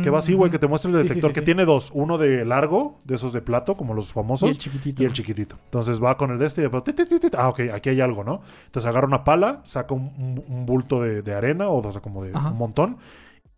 Que 0.02 0.10
va 0.10 0.18
así, 0.18 0.34
güey, 0.34 0.48
Ujú. 0.48 0.52
que 0.52 0.58
te 0.58 0.66
muestra 0.66 0.90
el 0.90 0.96
Sí, 0.96 1.02
sí, 1.02 1.08
detector 1.08 1.30
sí, 1.30 1.34
que 1.36 1.40
tiene 1.42 1.64
dos. 1.64 1.90
Uno 1.94 2.18
de 2.18 2.44
largo, 2.44 2.98
de 3.04 3.14
esos 3.14 3.32
de 3.32 3.40
plato, 3.40 3.76
como 3.76 3.94
los 3.94 4.10
Y 4.10 4.12
famosos. 4.12 4.50
el 4.50 4.58
chiquitito. 4.58 5.02
Y 5.02 5.06
el 5.06 5.12
chiquitito. 5.14 5.56
Entonces 5.64 6.02
va 6.02 6.16
con 6.18 6.30
el 6.30 6.38
de 6.38 6.46
este 6.46 6.62
y 6.62 6.68
de 6.68 7.20
tit, 7.20 7.34
Ah, 7.36 7.48
ok, 7.48 7.60
aquí 7.72 7.88
hay 7.88 8.00
algo, 8.02 8.22
¿no? 8.22 8.42
Entonces 8.66 8.86
agarra 8.88 9.06
una 9.06 9.24
pala, 9.24 9.60
saca 9.64 9.94
un, 9.94 10.12
un- 10.18 10.44
un 10.46 10.66
bulto 10.66 11.00
de, 11.00 11.22
de 11.22 11.32
arena, 11.32 11.68
o, 11.68 11.78
o 11.78 11.92
sea, 11.92 12.02
como 12.02 12.22
de 12.24 12.32
Ajá. 12.34 12.50
un 12.50 12.58
montón, 12.58 12.98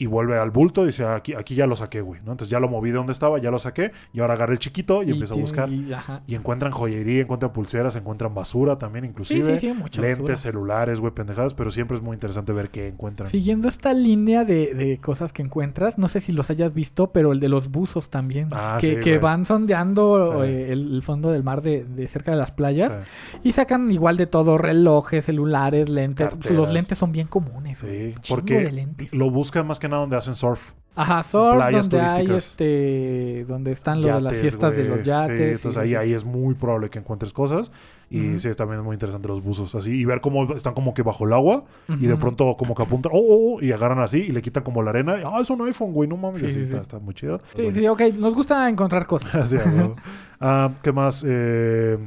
y 0.01 0.06
vuelve 0.06 0.36
al 0.39 0.51
bulto 0.51 0.82
y 0.82 0.86
dice, 0.86 1.05
aquí, 1.05 1.35
aquí 1.35 1.55
ya 1.55 1.66
lo 1.68 1.77
saqué, 1.77 2.01
güey, 2.01 2.20
¿no? 2.24 2.32
Entonces 2.32 2.51
ya 2.51 2.59
lo 2.59 2.68
moví 2.68 2.90
de 2.90 2.97
donde 2.97 3.12
estaba, 3.12 3.39
ya 3.39 3.51
lo 3.52 3.59
saqué, 3.60 3.93
y 4.12 4.20
ahora 4.20 4.35
agarra 4.35 4.52
el 4.55 4.59
chiquito 4.59 5.02
y, 5.05 5.10
empieza 5.12 5.35
a 5.35 5.36
tiene- 5.36 5.43
buscar. 5.43 5.68
y-. 5.70 5.93
Y 6.27 6.35
encuentran 6.35 6.72
joyería, 6.72 7.20
encuentran 7.22 7.52
pulseras, 7.52 7.94
encuentran 7.97 8.35
basura 8.35 8.78
también, 8.78 9.05
Sí, 9.05 9.10
inclusive. 9.10 9.59
sí, 9.59 9.68
sí, 9.68 9.74
mucha 9.74 10.01
lentes, 10.01 10.20
basura. 10.20 10.36
celulares, 10.39 10.98
güey, 11.01 11.12
pendejadas, 11.12 11.55
pero 11.55 11.70
siempre 11.70 11.97
es 11.98 12.02
muy 12.02 12.14
interesante 12.14 12.52
ver 12.52 12.70
qué 12.70 12.89
encuentran. 12.89 13.28
Siguiendo 13.28 13.68
esta 13.68 13.93
línea 13.93 14.44
de, 14.44 14.74
de 14.74 14.98
cosas 14.98 15.32
que 15.32 15.43
encuentras, 15.43 15.98
no 15.98 16.09
sé 16.09 16.20
si 16.22 16.32
los 16.32 16.48
hayas 16.51 16.72
visto, 16.74 17.12
pero 17.12 17.32
el 17.32 17.39
de 17.40 17.51
los 17.51 17.70
buzos 17.70 18.09
también. 18.09 18.48
Ah, 18.52 18.78
que, 18.81 18.86
sí, 18.86 18.97
que 18.97 19.18
van 19.18 19.44
sondeando 19.44 20.40
Sí. 20.44 20.48
eh, 20.48 20.72
el, 20.72 20.94
el 20.94 21.02
fondo 21.02 21.31
del 21.31 21.43
mar 21.43 21.62
de, 21.62 21.85
de 21.85 22.09
cerca 22.09 22.31
de 22.31 22.39
las 22.39 22.51
playas 22.51 22.98
Sí. 23.32 23.39
y 23.44 23.52
sacan 23.52 23.90
igual 23.93 24.16
de 24.16 24.27
todo, 24.27 24.56
relojes, 24.56 25.27
celulares, 25.27 25.89
lentes. 25.90 26.35
Pues, 26.40 26.51
Los 26.55 26.72
lentes 26.72 26.97
son 26.98 27.12
bien 27.12 27.27
comunes. 27.27 27.82
güey. 27.82 28.12
Sí, 28.14 28.18
porque 28.31 28.60
de 28.62 28.72
lentes. 28.72 29.12
Lo 29.12 29.31
buscan 29.31 29.66
más 29.66 29.78
que 29.78 29.90
nada 29.91 30.03
donde 30.03 30.17
hacen 30.17 30.35
surf. 30.35 30.73
Ajá, 30.97 31.23
surf, 31.23 31.57
playas 31.57 31.89
donde 31.89 32.07
hay 32.07 32.31
este, 32.31 33.45
donde 33.47 33.73
están 33.73 34.03
lo 34.03 34.15
de 34.15 34.21
las 34.21 34.35
fiestas 34.37 34.77
de 34.77 34.85
los 34.85 35.03
yates. 35.03 35.37
Sí, 35.39 35.43
entonces 35.43 35.77
ahí, 35.77 35.95
ahí 35.95 36.12
es 36.12 36.25
muy 36.25 36.55
probable 36.55 36.91
que 36.91 36.99
encuentres 36.99 37.33
cosas. 37.33 37.71
Y 38.11 38.31
Ujú. 38.31 38.39
sí, 38.41 38.49
es 38.49 38.57
también 38.57 38.81
muy 38.83 38.95
interesante 38.95 39.29
los 39.29 39.41
buzos 39.41 39.73
así. 39.77 39.93
Y 39.93 40.05
ver 40.05 40.21
cómo 40.21 40.53
están 40.55 40.75
como 40.75 40.93
que 40.93 41.03
bajo 41.03 41.27
el 41.27 41.33
agua. 41.33 41.65
Y 41.89 42.07
de 42.07 42.17
pronto 42.17 42.57
como 42.59 42.75
que 42.75 42.83
apuntan. 42.83 43.12
Oh, 43.15 43.19
oh, 43.19 43.57
oh", 43.57 43.62
y 43.62 43.71
agarran 43.71 44.01
así 44.01 44.19
y 44.19 44.33
le 44.33 44.43
quitan 44.43 44.65
como 44.65 44.83
la 44.83 44.91
arena. 44.91 45.17
Ah, 45.25 45.39
es 45.41 45.49
un 45.49 45.62
iPhone, 45.62 45.93
güey. 45.93 46.09
No 46.09 46.17
mames. 46.17 46.41
Sí, 46.41 46.47
así 46.47 46.55
sí, 46.57 46.62
está, 46.62 46.79
sí. 46.79 46.83
está 46.83 46.99
muy 46.99 47.15
chido. 47.15 47.41
Sí, 47.55 47.71
sí, 47.73 47.87
ok. 47.87 48.03
Nos 48.19 48.35
gusta 48.35 48.69
encontrar 48.69 49.07
cosas. 49.07 49.53
Huevo. 49.53 49.97
Ah, 50.43 50.71
¿Qué 50.83 50.91
más? 50.91 51.23
Eh, 51.29 51.99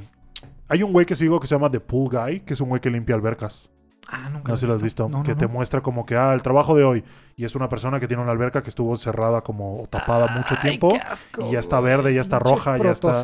hay 0.68 0.82
un 0.82 0.92
güey 0.92 1.06
que 1.06 1.16
sigo 1.16 1.40
que 1.40 1.46
se 1.46 1.54
llama 1.54 1.70
The 1.70 1.80
Pool 1.80 2.10
Guy, 2.10 2.40
que 2.40 2.56
es 2.56 2.62
un 2.62 2.70
güey 2.70 2.82
que 2.82 2.90
limpia 2.90 3.14
albercas. 3.14 3.70
Ah, 4.14 4.30
nunca 4.30 4.52
No 4.52 4.56
sé 4.56 4.62
si 4.62 4.68
lo 4.68 4.74
has 4.74 4.82
visto. 4.82 5.10
No, 5.10 5.24
que 5.24 5.32
no, 5.32 5.38
te 5.38 5.46
no. 5.48 5.54
muestra 5.54 5.82
como 5.82 6.06
que, 6.06 6.16
ah, 6.16 6.34
el 6.34 6.42
trabajo 6.42 6.76
de 6.76 6.84
hoy. 6.84 7.04
Y 7.36 7.46
es 7.46 7.56
una 7.56 7.68
persona 7.68 8.00
que 8.00 8.08
tiene 8.08 8.22
una 8.22 8.32
alberca 8.32 8.62
que 8.62 8.70
estuvo 8.70 8.96
cerrada 8.96 9.42
como 9.42 9.82
o 9.82 9.88
tapada 9.88 10.28
mucho 10.28 10.56
tiempo. 10.62 10.90
qué 10.94 11.00
asco, 11.00 11.48
y 11.48 11.54
ya 11.54 11.60
está 11.60 11.80
verde, 11.80 12.14
ya 12.14 12.22
está 12.22 12.38
roja, 12.38 12.78
ya 12.78 12.92
está- 12.92 13.22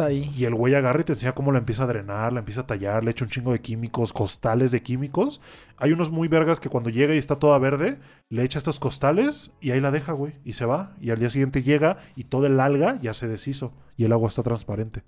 ahí. 0.00 0.32
Y 0.34 0.44
el 0.46 0.54
güey 0.54 0.74
agarra 0.74 1.00
y 1.00 1.04
te 1.04 1.12
enseña 1.12 1.32
cómo 1.34 1.52
la 1.52 1.58
empieza 1.58 1.82
a 1.82 1.86
drenar, 1.86 2.32
la 2.32 2.38
empieza 2.38 2.62
a 2.62 2.66
tallar, 2.66 3.04
le 3.04 3.10
echa 3.10 3.24
un 3.24 3.30
chingo 3.30 3.52
de 3.52 3.60
químicos, 3.60 4.12
costales 4.12 4.70
de 4.70 4.82
químicos. 4.82 5.42
Hay 5.76 5.92
unos 5.92 6.10
muy 6.10 6.28
vergas 6.28 6.58
que 6.60 6.68
cuando 6.70 6.88
llega 6.90 7.14
y 7.14 7.18
está 7.18 7.36
toda 7.36 7.58
verde, 7.58 7.98
le 8.30 8.42
echa 8.42 8.58
estos 8.58 8.80
costales 8.80 9.52
y 9.60 9.72
ahí 9.72 9.80
la 9.80 9.90
deja, 9.90 10.12
güey. 10.12 10.34
Y 10.44 10.54
se 10.54 10.64
va. 10.64 10.92
Y 11.00 11.10
al 11.10 11.18
día 11.18 11.28
siguiente 11.30 11.62
llega 11.62 11.98
y 12.16 12.24
todo 12.24 12.46
el 12.46 12.58
alga 12.60 12.98
ya 13.00 13.12
se 13.14 13.28
deshizo. 13.28 13.72
Y 13.96 14.04
el 14.04 14.12
agua 14.12 14.28
está 14.28 14.42
transparente. 14.42 15.02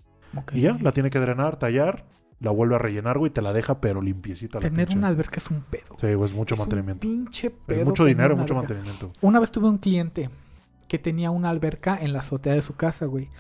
Y 0.53 0.63
ya, 0.63 0.77
la 0.81 0.93
tiene 0.93 1.11
que 1.11 1.19
drenar, 1.21 1.57
tallar, 1.57 2.05
la 2.43 2.51
vuelve 2.51 2.75
a 2.75 2.79
rellenar, 2.79 3.19
güey, 3.19 3.31
y 3.31 3.33
te 3.33 3.41
la 3.43 3.53
deja, 3.53 3.81
pero 3.81 4.03
limpiecita. 4.03 4.59
la 4.59 4.63
Tener 4.69 4.87
pinche. 4.89 4.99
una 4.99 5.09
alberca 5.09 5.37
es 5.39 5.49
un 5.51 5.63
pedo. 5.63 5.97
Sí, 5.99 6.13
güey, 6.15 6.29
es 6.31 6.35
mucho 6.37 6.55
Es 6.55 6.61
un 6.61 6.65
mantenimiento. 6.65 7.01
pinche 7.01 7.47
Es 7.49 7.53
pedo. 7.67 7.85
mucho 7.85 8.05
tener 8.05 8.17
dinero, 8.17 8.37
mucho 8.37 8.55
alberca. 8.55 8.75
mantenimiento. 8.75 9.13
Una 9.21 9.39
vez 9.41 9.51
tuve 9.53 9.69
un 9.69 9.79
cliente 9.79 10.29
que 10.89 10.99
tenía 10.99 11.31
una 11.31 11.49
alberca 11.49 11.97
en 12.01 12.13
la 12.13 12.19
azotea 12.19 12.53
de 12.55 12.63
su 12.63 12.75
casa, 12.77 13.07
güey. 13.07 13.31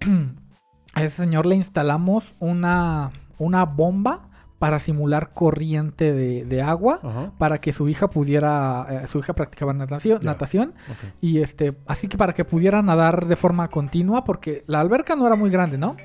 A 0.94 1.02
ese 1.04 1.16
señor 1.24 1.46
le 1.46 1.54
instalamos 1.56 2.34
una, 2.38 3.12
una 3.38 3.64
bomba 3.64 4.28
para 4.58 4.78
simular 4.78 5.32
corriente 5.34 6.12
de, 6.12 6.44
de 6.44 6.62
agua 6.62 7.00
Ajá. 7.02 7.32
para 7.38 7.60
que 7.60 7.72
su 7.72 7.88
hija 7.88 8.10
pudiera, 8.10 8.86
eh, 8.90 9.06
su 9.08 9.18
hija 9.18 9.32
practicaba 9.32 9.72
natación, 9.72 10.20
natación 10.22 10.74
y 11.20 11.38
este, 11.40 11.76
así 11.86 12.06
que 12.06 12.16
para 12.16 12.32
que 12.32 12.44
pudiera 12.44 12.80
nadar 12.82 13.26
de 13.26 13.34
forma 13.34 13.66
continua 13.68 14.22
porque 14.22 14.62
la 14.68 14.80
alberca 14.80 15.16
no 15.16 15.26
era 15.26 15.34
muy 15.34 15.50
grande, 15.50 15.78
¿no? 15.78 15.96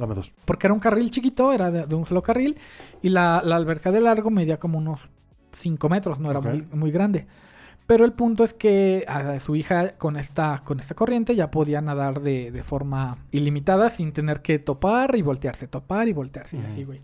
Dame 0.00 0.14
dos. 0.14 0.32
Porque 0.46 0.66
era 0.66 0.74
un 0.74 0.80
carril 0.80 1.10
chiquito, 1.10 1.52
era 1.52 1.70
de, 1.70 1.86
de 1.86 1.94
un 1.94 2.06
solo 2.06 2.22
carril 2.22 2.56
y 3.02 3.10
la, 3.10 3.42
la 3.44 3.56
alberca 3.56 3.92
de 3.92 4.00
largo 4.00 4.30
medía 4.30 4.58
como 4.58 4.78
unos 4.78 5.10
5 5.52 5.88
metros, 5.90 6.18
no 6.18 6.30
era 6.30 6.40
muy, 6.40 6.66
muy 6.72 6.90
grande. 6.90 7.26
Pero 7.86 8.04
el 8.04 8.12
punto 8.12 8.42
es 8.42 8.54
que 8.54 9.04
a 9.06 9.38
su 9.40 9.56
hija 9.56 9.98
con 9.98 10.16
esta, 10.16 10.62
con 10.64 10.80
esta 10.80 10.94
corriente 10.94 11.36
ya 11.36 11.50
podía 11.50 11.80
nadar 11.80 12.20
de, 12.20 12.50
de 12.50 12.62
forma 12.62 13.18
ilimitada 13.30 13.90
sin 13.90 14.12
tener 14.12 14.40
que 14.42 14.58
topar 14.58 15.16
y 15.16 15.22
voltearse, 15.22 15.66
topar 15.66 16.08
y 16.08 16.12
voltearse 16.12 16.56
y 16.56 16.60
así, 16.60 16.84
güey. 16.84 17.00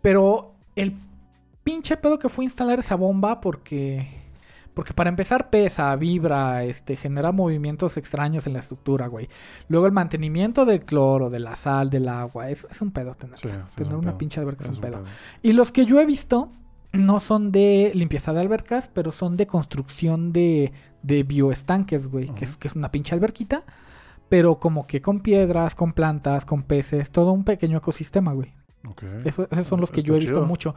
Pero 0.00 0.54
el 0.76 0.94
pinche 1.62 1.96
pedo 1.96 2.18
que 2.18 2.28
fue 2.28 2.44
instalar 2.44 2.78
esa 2.78 2.94
bomba 2.94 3.40
porque... 3.40 4.23
Porque 4.74 4.92
para 4.92 5.08
empezar 5.08 5.50
pesa, 5.50 5.94
vibra, 5.96 6.64
este, 6.64 6.96
genera 6.96 7.30
movimientos 7.30 7.96
extraños 7.96 8.46
en 8.48 8.54
la 8.54 8.58
estructura, 8.58 9.06
güey. 9.06 9.28
Luego 9.68 9.86
el 9.86 9.92
mantenimiento 9.92 10.64
del 10.64 10.84
cloro, 10.84 11.30
de 11.30 11.38
la 11.38 11.54
sal, 11.54 11.90
del 11.90 12.08
agua. 12.08 12.50
Es, 12.50 12.66
es 12.70 12.82
un 12.82 12.90
pedo 12.90 13.14
tener, 13.14 13.38
Sí, 13.38 13.48
tener 13.76 13.92
un 13.92 14.00
una 14.00 14.10
pedo. 14.10 14.18
pinche 14.18 14.40
alberca. 14.40 14.62
Es, 14.64 14.70
Es 14.70 14.74
un 14.76 14.80
pedo. 14.82 14.92
pedo. 14.98 15.04
Y 15.42 15.52
los 15.52 15.70
que 15.70 15.86
yo 15.86 16.00
he 16.00 16.06
visto 16.06 16.50
no 16.92 17.20
son 17.20 17.52
de 17.52 17.92
limpieza 17.94 18.32
de 18.32 18.40
albercas, 18.40 18.88
pero 18.92 19.12
son 19.12 19.36
de 19.36 19.46
construcción 19.46 20.32
de, 20.32 20.72
de 21.02 21.22
bioestanques, 21.22 22.08
güey. 22.08 22.28
que, 22.30 22.44
es, 22.44 22.56
que 22.56 22.66
es 22.68 22.74
una 22.74 22.90
pinche 22.90 23.14
alberquita. 23.14 23.62
Pero 24.28 24.58
como 24.58 24.86
que 24.88 25.00
con 25.02 25.20
piedras, 25.20 25.74
con 25.76 25.92
plantas, 25.92 26.44
con 26.46 26.62
peces, 26.64 27.10
todo 27.12 27.30
un 27.32 27.44
pequeño 27.44 27.78
ecosistema, 27.78 28.32
güey. 28.32 28.52
Ok. 28.88 29.02
Eso- 29.24 29.48
esos 29.50 29.66
son 29.66 29.80
los 29.80 29.90
que 29.90 30.00
Está 30.00 30.08
yo 30.08 30.14
he 30.16 30.18
visto 30.20 30.34
chido. 30.34 30.46
mucho. 30.46 30.74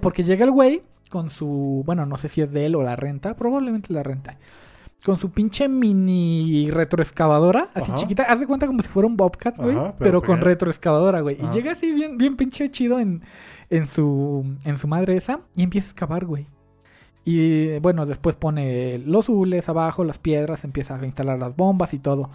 Porque 0.00 0.24
llega 0.24 0.44
el 0.44 0.50
güey 0.50 0.82
con 1.10 1.30
su. 1.30 1.82
Bueno, 1.86 2.06
no 2.06 2.16
sé 2.18 2.28
si 2.28 2.40
es 2.40 2.52
de 2.52 2.66
él 2.66 2.74
o 2.74 2.82
la 2.82 2.96
renta. 2.96 3.34
Probablemente 3.36 3.92
la 3.92 4.02
renta. 4.02 4.38
Con 5.04 5.18
su 5.18 5.30
pinche 5.32 5.68
mini 5.68 6.70
retroexcavadora, 6.70 7.68
así 7.74 7.90
Ajá. 7.90 7.94
chiquita. 8.00 8.22
Haz 8.22 8.40
de 8.40 8.46
cuenta 8.46 8.66
como 8.66 8.80
si 8.82 8.88
fuera 8.88 9.06
un 9.06 9.16
Bobcat, 9.18 9.58
güey. 9.58 9.76
Ajá, 9.76 9.94
pero 9.98 10.20
pero 10.20 10.22
con 10.22 10.40
retroexcavadora, 10.40 11.20
güey. 11.20 11.36
Y 11.38 11.44
Ajá. 11.44 11.52
llega 11.52 11.72
así 11.72 11.92
bien, 11.92 12.16
bien 12.16 12.36
pinche 12.36 12.70
chido 12.70 12.98
en, 12.98 13.22
en, 13.68 13.86
su, 13.86 14.56
en 14.64 14.78
su 14.78 14.88
madre 14.88 15.16
esa. 15.16 15.40
Y 15.56 15.62
empieza 15.62 15.88
a 15.88 15.90
excavar, 15.90 16.24
güey. 16.24 16.46
Y 17.26 17.78
bueno, 17.80 18.06
después 18.06 18.36
pone 18.36 18.98
los 18.98 19.28
hules 19.28 19.68
abajo, 19.68 20.04
las 20.04 20.18
piedras, 20.18 20.64
empieza 20.64 20.96
a 20.96 21.04
instalar 21.04 21.38
las 21.38 21.54
bombas 21.54 21.92
y 21.94 21.98
todo. 21.98 22.30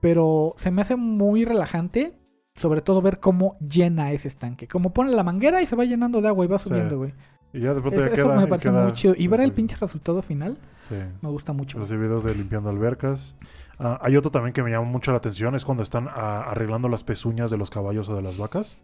Pero 0.00 0.54
se 0.56 0.70
me 0.72 0.82
hace 0.82 0.96
muy 0.96 1.44
relajante, 1.44 2.14
sobre 2.54 2.82
todo 2.82 3.00
ver 3.02 3.18
cómo 3.20 3.56
llena 3.60 4.12
ese 4.12 4.28
estanque. 4.28 4.68
Como 4.68 4.92
pone 4.92 5.10
la 5.12 5.22
manguera 5.22 5.62
y 5.62 5.66
se 5.66 5.76
va 5.76 5.84
llenando 5.84 6.20
de 6.20 6.28
agua 6.28 6.44
y 6.44 6.48
va 6.48 6.58
subiendo, 6.58 6.98
güey. 6.98 7.14
Y 7.52 7.60
ya 7.60 7.74
de 7.74 7.80
pronto 7.80 8.00
Eso, 8.00 8.08
ya 8.08 8.14
eso 8.14 8.26
queda. 8.28 8.36
me 8.36 8.46
parece 8.46 8.68
queda- 8.70 8.84
muy 8.84 8.92
chido. 8.92 9.14
Y 9.16 9.28
ver 9.28 9.40
el 9.40 9.52
pinche 9.52 9.76
resultado 9.76 10.22
final 10.22 10.58
sí. 10.88 10.94
me 11.20 11.28
gusta 11.28 11.52
mucho. 11.52 11.78
Los 11.78 11.90
videos 11.90 12.24
de 12.24 12.34
limpiando 12.34 12.70
albercas. 12.70 13.34
Ah, 13.78 13.98
hay 14.02 14.16
otro 14.16 14.30
también 14.30 14.52
que 14.52 14.62
me 14.62 14.70
llama 14.70 14.86
mucho 14.86 15.10
la 15.10 15.18
atención. 15.18 15.54
Es 15.54 15.64
cuando 15.64 15.82
están 15.82 16.08
ah, 16.08 16.44
arreglando 16.46 16.88
las 16.88 17.04
pezuñas 17.04 17.50
de 17.50 17.56
los 17.58 17.70
caballos 17.70 18.08
o 18.08 18.16
de 18.16 18.22
las 18.22 18.38
vacas. 18.38 18.78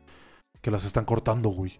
Que 0.60 0.70
las 0.70 0.84
están 0.84 1.04
cortando, 1.04 1.50
güey. 1.50 1.78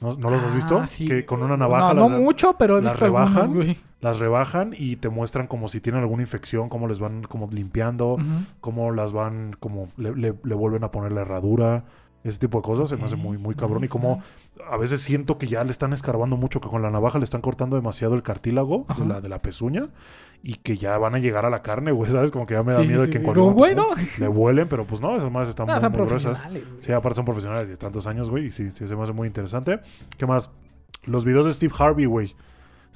¿No, 0.00 0.16
¿no 0.16 0.28
los 0.30 0.42
has 0.42 0.54
visto? 0.54 0.78
Ah, 0.80 0.86
sí. 0.86 1.06
Que 1.06 1.24
con 1.24 1.42
una 1.42 1.56
navaja 1.56 1.94
No, 1.94 2.02
las, 2.02 2.10
no 2.10 2.18
mucho, 2.20 2.54
pero 2.58 2.78
he 2.78 2.82
las 2.82 2.92
visto 2.94 3.04
algunos, 3.06 3.30
rebajan. 3.34 3.54
güey. 3.54 3.78
las 4.00 4.18
rebajan 4.18 4.74
y 4.76 4.96
te 4.96 5.08
muestran 5.08 5.46
como 5.46 5.68
si 5.68 5.80
tienen 5.80 6.02
alguna 6.02 6.22
infección, 6.22 6.68
cómo 6.68 6.88
les 6.88 7.00
van 7.00 7.22
como 7.22 7.48
limpiando, 7.50 8.18
cómo 8.60 8.90
las 8.92 9.12
van, 9.12 9.56
como 9.60 9.88
le, 9.96 10.14
le- 10.14 10.34
le 10.42 10.54
vuelven 10.54 10.84
a 10.84 10.90
poner 10.90 11.12
la 11.12 11.22
herradura. 11.22 11.84
Ese 12.24 12.38
tipo 12.38 12.58
de 12.58 12.62
cosas 12.62 12.88
se 12.88 12.96
me 12.96 13.04
hace 13.04 13.16
muy, 13.16 13.36
muy 13.38 13.54
cabrón. 13.54 13.84
Y 13.84 13.88
como 13.88 14.22
a 14.70 14.76
veces 14.78 15.00
siento 15.00 15.36
que 15.38 15.46
ya 15.46 15.62
le 15.62 15.70
están 15.70 15.92
escarbando 15.92 16.36
mucho, 16.38 16.58
que 16.60 16.68
con 16.68 16.80
la 16.82 16.90
navaja 16.90 17.18
le 17.18 17.24
están 17.24 17.42
cortando 17.42 17.76
demasiado 17.76 18.14
el 18.14 18.22
cartílago 18.22 18.86
Ajá. 18.88 19.02
de 19.02 19.08
la, 19.08 19.20
de 19.20 19.28
la 19.28 19.42
pezuña 19.42 19.88
y 20.42 20.54
que 20.56 20.76
ya 20.76 20.96
van 20.98 21.14
a 21.14 21.18
llegar 21.18 21.44
a 21.44 21.50
la 21.50 21.60
carne, 21.62 21.92
güey, 21.92 22.10
¿sabes? 22.10 22.30
Como 22.30 22.46
que 22.46 22.54
ya 22.54 22.62
me 22.62 22.72
da 22.72 22.78
Sí, 22.78 22.84
sí, 22.84 22.88
miedo 22.88 23.00
de 23.02 23.06
sí, 23.08 23.12
que 23.12 23.18
en 23.18 23.22
sí. 23.22 23.24
cualquier 23.26 23.44
Como, 23.46 23.56
momento 23.58 23.84
güey, 23.94 24.06
le 24.18 24.28
vuelen, 24.28 24.68
pero 24.68 24.86
pues 24.86 25.00
no, 25.02 25.14
esas 25.16 25.30
más 25.30 25.48
están 25.48 25.66
No, 25.68 25.78
muy, 25.80 25.98
muy 25.98 26.06
gruesas. 26.08 26.42
güey. 26.48 26.64
Sí, 26.80 26.92
aparte 26.92 27.16
son 27.16 27.24
profesionales 27.26 27.68
de 27.68 27.76
tantos 27.76 28.06
años, 28.06 28.30
güey, 28.30 28.46
y 28.46 28.52
sí, 28.52 28.70
sí, 28.70 28.88
se 28.88 28.96
me 28.96 29.02
hace 29.02 29.12
muy 29.12 29.26
interesante. 29.28 29.80
¿Qué 30.16 30.26
más? 30.26 30.50
Los 31.04 31.24
videos 31.26 31.44
de 31.44 31.52
Steve 31.52 31.74
Harvey, 31.78 32.06
güey. 32.06 32.34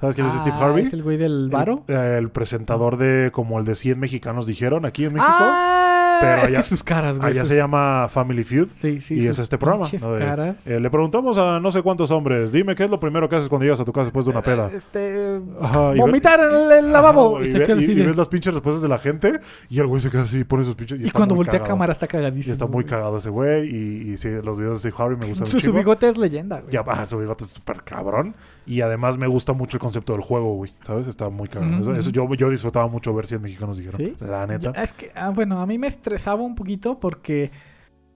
¿Sabes 0.01 0.15
quién 0.15 0.27
es 0.29 0.33
Steve 0.35 0.57
Ah, 0.59 0.65
Harvey? 0.67 0.85
¿Es 0.87 0.93
el 0.93 1.03
güey 1.03 1.17
del 1.17 1.51
varo? 1.51 1.85
El, 1.89 1.97
el 1.97 2.31
presentador 2.31 2.97
de 2.99 3.31
como 3.33 3.59
el 3.59 3.65
de 3.65 3.75
100 3.75 3.99
mexicanos 3.99 4.47
dijeron 4.47 4.87
aquí 4.87 5.05
en 5.05 5.15
México. 5.15 5.33
Ah, 5.37 5.88
pero 6.21 6.39
es 6.43 6.45
allá- 6.49 6.57
que 6.59 6.63
sus 6.63 6.83
caras, 6.85 7.19
güey. 7.19 7.31
Allá 7.31 7.41
sus- 7.41 7.49
se 7.49 7.57
llama 7.57 8.07
Family 8.09 8.45
Feud. 8.45 8.69
Sí, 8.75 9.01
sí. 9.01 9.15
y 9.15 9.27
es 9.27 9.39
este 9.39 9.59
programa, 9.59 9.85
pinches 9.85 10.03
¿no? 10.03 10.15
De- 10.15 10.25
caras. 10.25 10.57
Eh, 10.67 10.81
le 10.81 10.91
preguntamos 10.91 11.39
a 11.39 11.61
no 11.61 11.71
sé 11.71 11.83
cuántos 11.83 12.11
hombres, 12.11 12.53
dime 12.53 12.75
qué 12.75 12.85
es 12.85 12.91
lo 12.91 13.01
primero 13.01 13.29
que 13.29 13.37
haces 13.37 13.49
cuando 13.49 13.65
llegas 13.65 13.81
a 13.81 13.85
tu 13.85 13.93
casa 13.93 14.05
después 14.07 14.25
de 14.27 14.31
una 14.33 14.43
peda. 14.43 14.71
Este. 14.75 15.41
Ajá, 15.61 15.93
Vomitar 15.95 16.41
en 16.41 16.55
el, 16.55 16.73
el 16.73 16.93
lavabo. 16.93 17.37
Ajá, 17.37 17.45
y 17.45 17.49
y, 17.49 17.53
se 17.53 17.59
ve- 17.59 17.67
queda 17.67 17.77
y- 17.81 17.85
así 17.85 17.93
y 17.93 17.95
de- 17.95 18.07
ves 18.07 18.17
las 18.17 18.29
pinches 18.29 18.53
respuestas 18.55 18.83
de 18.83 18.89
la 18.89 18.99
gente 18.99 19.41
y 19.69 19.79
el 19.81 19.87
güey 19.87 20.01
se 20.01 20.11
queda 20.11 20.23
así, 20.23 20.45
pone 20.45 20.65
sus 20.65 20.75
pinches. 20.75 21.01
Y, 21.01 21.07
está 21.07 21.17
cuando 21.19 21.35
voltea 21.35 21.61
a 21.61 21.65
cámara 21.65 21.93
está 21.93 22.07
cagadísimo. 22.07 22.51
Y 22.51 22.53
está 22.53 22.67
muy 22.67 22.85
cagado 22.85 23.19
ese 23.19 23.31
güey. 23.31 23.69
Y, 23.69 24.17
sí, 24.17 24.29
los 24.43 24.59
videos 24.59 24.83
de 24.83 24.91
Steve 24.91 24.95
Harvey 25.05 25.17
me 25.19 25.27
gustan 25.27 25.47
Su, 25.47 25.57
un 25.57 25.63
su 25.63 25.73
bigote 25.73 26.09
es 26.09 26.17
leyenda, 26.19 26.61
güey. 26.61 26.73
Ya 26.73 26.83
baja, 26.83 27.07
su 27.07 27.19
bigote 27.19 27.45
es 27.45 27.51
súper 27.51 27.83
cabrón. 27.83 28.35
Y 28.69 28.83
además 28.83 29.17
me 29.19 29.27
gusta 29.27 29.53
mucho 29.55 29.79
el 29.79 29.81
concepto 29.81 30.13
del 30.13 30.23
juego, 30.23 30.55
güey. 30.55 30.75
¿Sabes? 30.83 31.09
Está 31.09 31.31
muy. 31.31 31.49
Ujú, 31.49 31.93
Eso, 31.93 32.11
yo, 32.11 32.33
yo 32.35 32.51
disfrutaba 32.51 32.87
mucho 32.87 33.15
ver 33.15 33.27
si 33.27 33.35
en 33.35 33.43
mexicanos 33.43 33.79
dijeron. 33.79 33.99
¿Sí? 33.99 34.15
La 34.25 34.47
neta. 34.47 34.71
Es 34.81 34.93
que, 34.93 35.11
ah, 35.15 35.31
bueno, 35.31 35.61
a 35.61 35.67
mí 35.67 35.79
me 35.79 35.87
estresaba 35.87 36.43
un 36.43 36.55
poquito 36.55 37.01
porque 37.01 37.51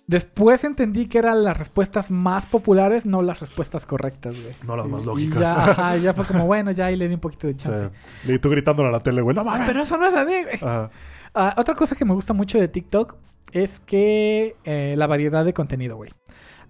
después 0.06 0.62
entendí 0.64 1.06
que 1.06 1.18
eran 1.18 1.42
las 1.42 1.58
respuestas 1.58 2.10
más 2.10 2.44
populares, 2.44 3.06
no 3.06 3.22
las 3.22 3.40
respuestas 3.40 3.86
correctas, 3.86 4.36
güey. 4.40 4.52
No 4.66 4.76
las 4.76 4.86
más 4.86 5.06
lógicas. 5.06 5.40
ya, 5.40 5.64
ajá, 5.70 5.96
ya 5.98 6.12
fue 6.12 6.26
como, 6.26 6.44
bueno, 6.46 6.70
ya 6.72 6.86
ahí 6.86 6.96
le 6.96 7.08
di 7.08 7.14
un 7.14 7.20
poquito 7.20 7.46
de 7.46 7.56
chance. 7.56 7.88
sea, 8.24 8.34
y 8.34 8.38
tú 8.38 8.50
gritándole 8.50 8.90
a 8.90 8.92
la 8.92 9.00
tele, 9.00 9.22
güey. 9.22 9.34
¡No 9.34 9.40
Ah, 9.40 9.44
mames! 9.44 9.66
pero 9.68 9.82
eso 9.82 9.96
no 9.96 10.06
es 10.06 10.14
así, 10.14 10.42
güey. 10.42 10.56
Ajá. 10.56 10.90
Ah, 11.34 11.54
otra 11.56 11.74
cosa 11.74 11.96
que 11.96 12.04
me 12.04 12.12
gusta 12.12 12.34
mucho 12.34 12.58
de 12.58 12.68
TikTok 12.68 13.16
es 13.52 13.80
que 13.80 14.54
eh, 14.64 14.94
la 14.98 15.06
variedad 15.06 15.44
de 15.46 15.54
contenido, 15.54 15.96
güey. 15.96 16.10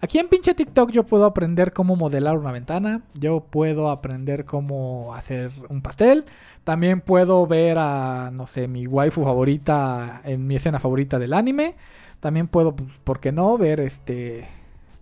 Aquí 0.05 0.19
en 0.19 0.29
pinche 0.29 0.53
TikTok 0.53 0.91
yo 0.91 1.05
puedo 1.05 1.25
aprender 1.25 1.73
cómo 1.73 1.95
modelar 1.95 2.37
una 2.37 2.51
ventana, 2.51 3.03
yo 3.15 3.39
puedo 3.49 3.89
aprender 3.89 4.45
cómo 4.45 5.15
hacer 5.15 5.53
un 5.69 5.81
pastel, 5.81 6.25
también 6.65 7.01
puedo 7.01 7.47
ver 7.47 7.79
a, 7.79 8.31
no 8.33 8.49
sé, 8.49 8.67
mi 8.67 8.89
waifu 8.89 9.23
favorita 9.23 10.21
en 10.25 10.49
mi 10.49 10.57
escena 10.57 10.81
favorita 10.81 11.21
del 11.21 11.33
anime, 11.33 11.77
también 12.19 12.49
puedo, 12.49 12.75
pues, 12.75 12.99
¿por 12.99 13.21
qué 13.21 13.31
no? 13.31 13.57
Ver, 13.57 13.79
este, 13.79 14.49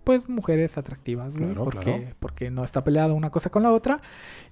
pues, 0.03 0.29
mujeres 0.29 0.77
atractivas, 0.77 1.31
Claro, 1.33 1.63
porque, 1.63 1.79
claro. 1.79 2.15
porque 2.19 2.51
no 2.51 2.63
está 2.63 2.83
peleada 2.83 3.13
una 3.15 3.31
cosa 3.31 3.49
con 3.49 3.63
la 3.63 3.71
otra. 3.71 4.01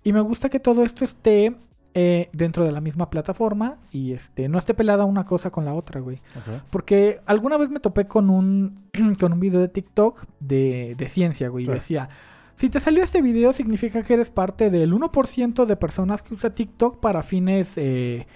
Y 0.03 0.13
me 0.13 0.21
gusta 0.21 0.49
que 0.49 0.59
todo 0.59 0.83
esto 0.83 1.05
esté 1.05 1.55
eh, 2.01 2.29
dentro 2.31 2.63
de 2.63 2.71
la 2.71 2.79
misma 2.79 3.09
plataforma 3.09 3.75
y 3.91 4.13
este 4.13 4.47
no 4.47 4.57
esté 4.57 4.73
pelada 4.73 5.03
una 5.03 5.25
cosa 5.25 5.49
con 5.49 5.65
la 5.65 5.73
otra, 5.73 5.99
güey. 5.99 6.17
Ok. 6.35 6.63
Porque 6.69 7.19
alguna 7.25 7.57
vez 7.57 7.69
me 7.69 7.81
topé 7.81 8.07
con 8.07 8.29
un, 8.29 8.87
con 9.19 9.33
un 9.33 9.39
video 9.39 9.59
de 9.59 9.67
TikTok 9.67 10.25
de, 10.39 10.95
de 10.97 11.09
ciencia, 11.09 11.49
güey. 11.49 11.65
Y 11.65 11.67
decía, 11.67 12.07
si 12.55 12.69
te 12.69 12.79
salió 12.79 13.03
este 13.03 13.21
video 13.21 13.51
significa 13.51 14.03
que 14.03 14.13
eres 14.13 14.29
parte 14.29 14.69
del 14.69 14.93
1% 14.93 15.65
de 15.65 15.75
personas 15.75 16.23
que 16.23 16.33
usa 16.33 16.51
TikTok 16.51 16.99
para 16.99 17.21
fines... 17.21 17.77
eh, 17.77 18.27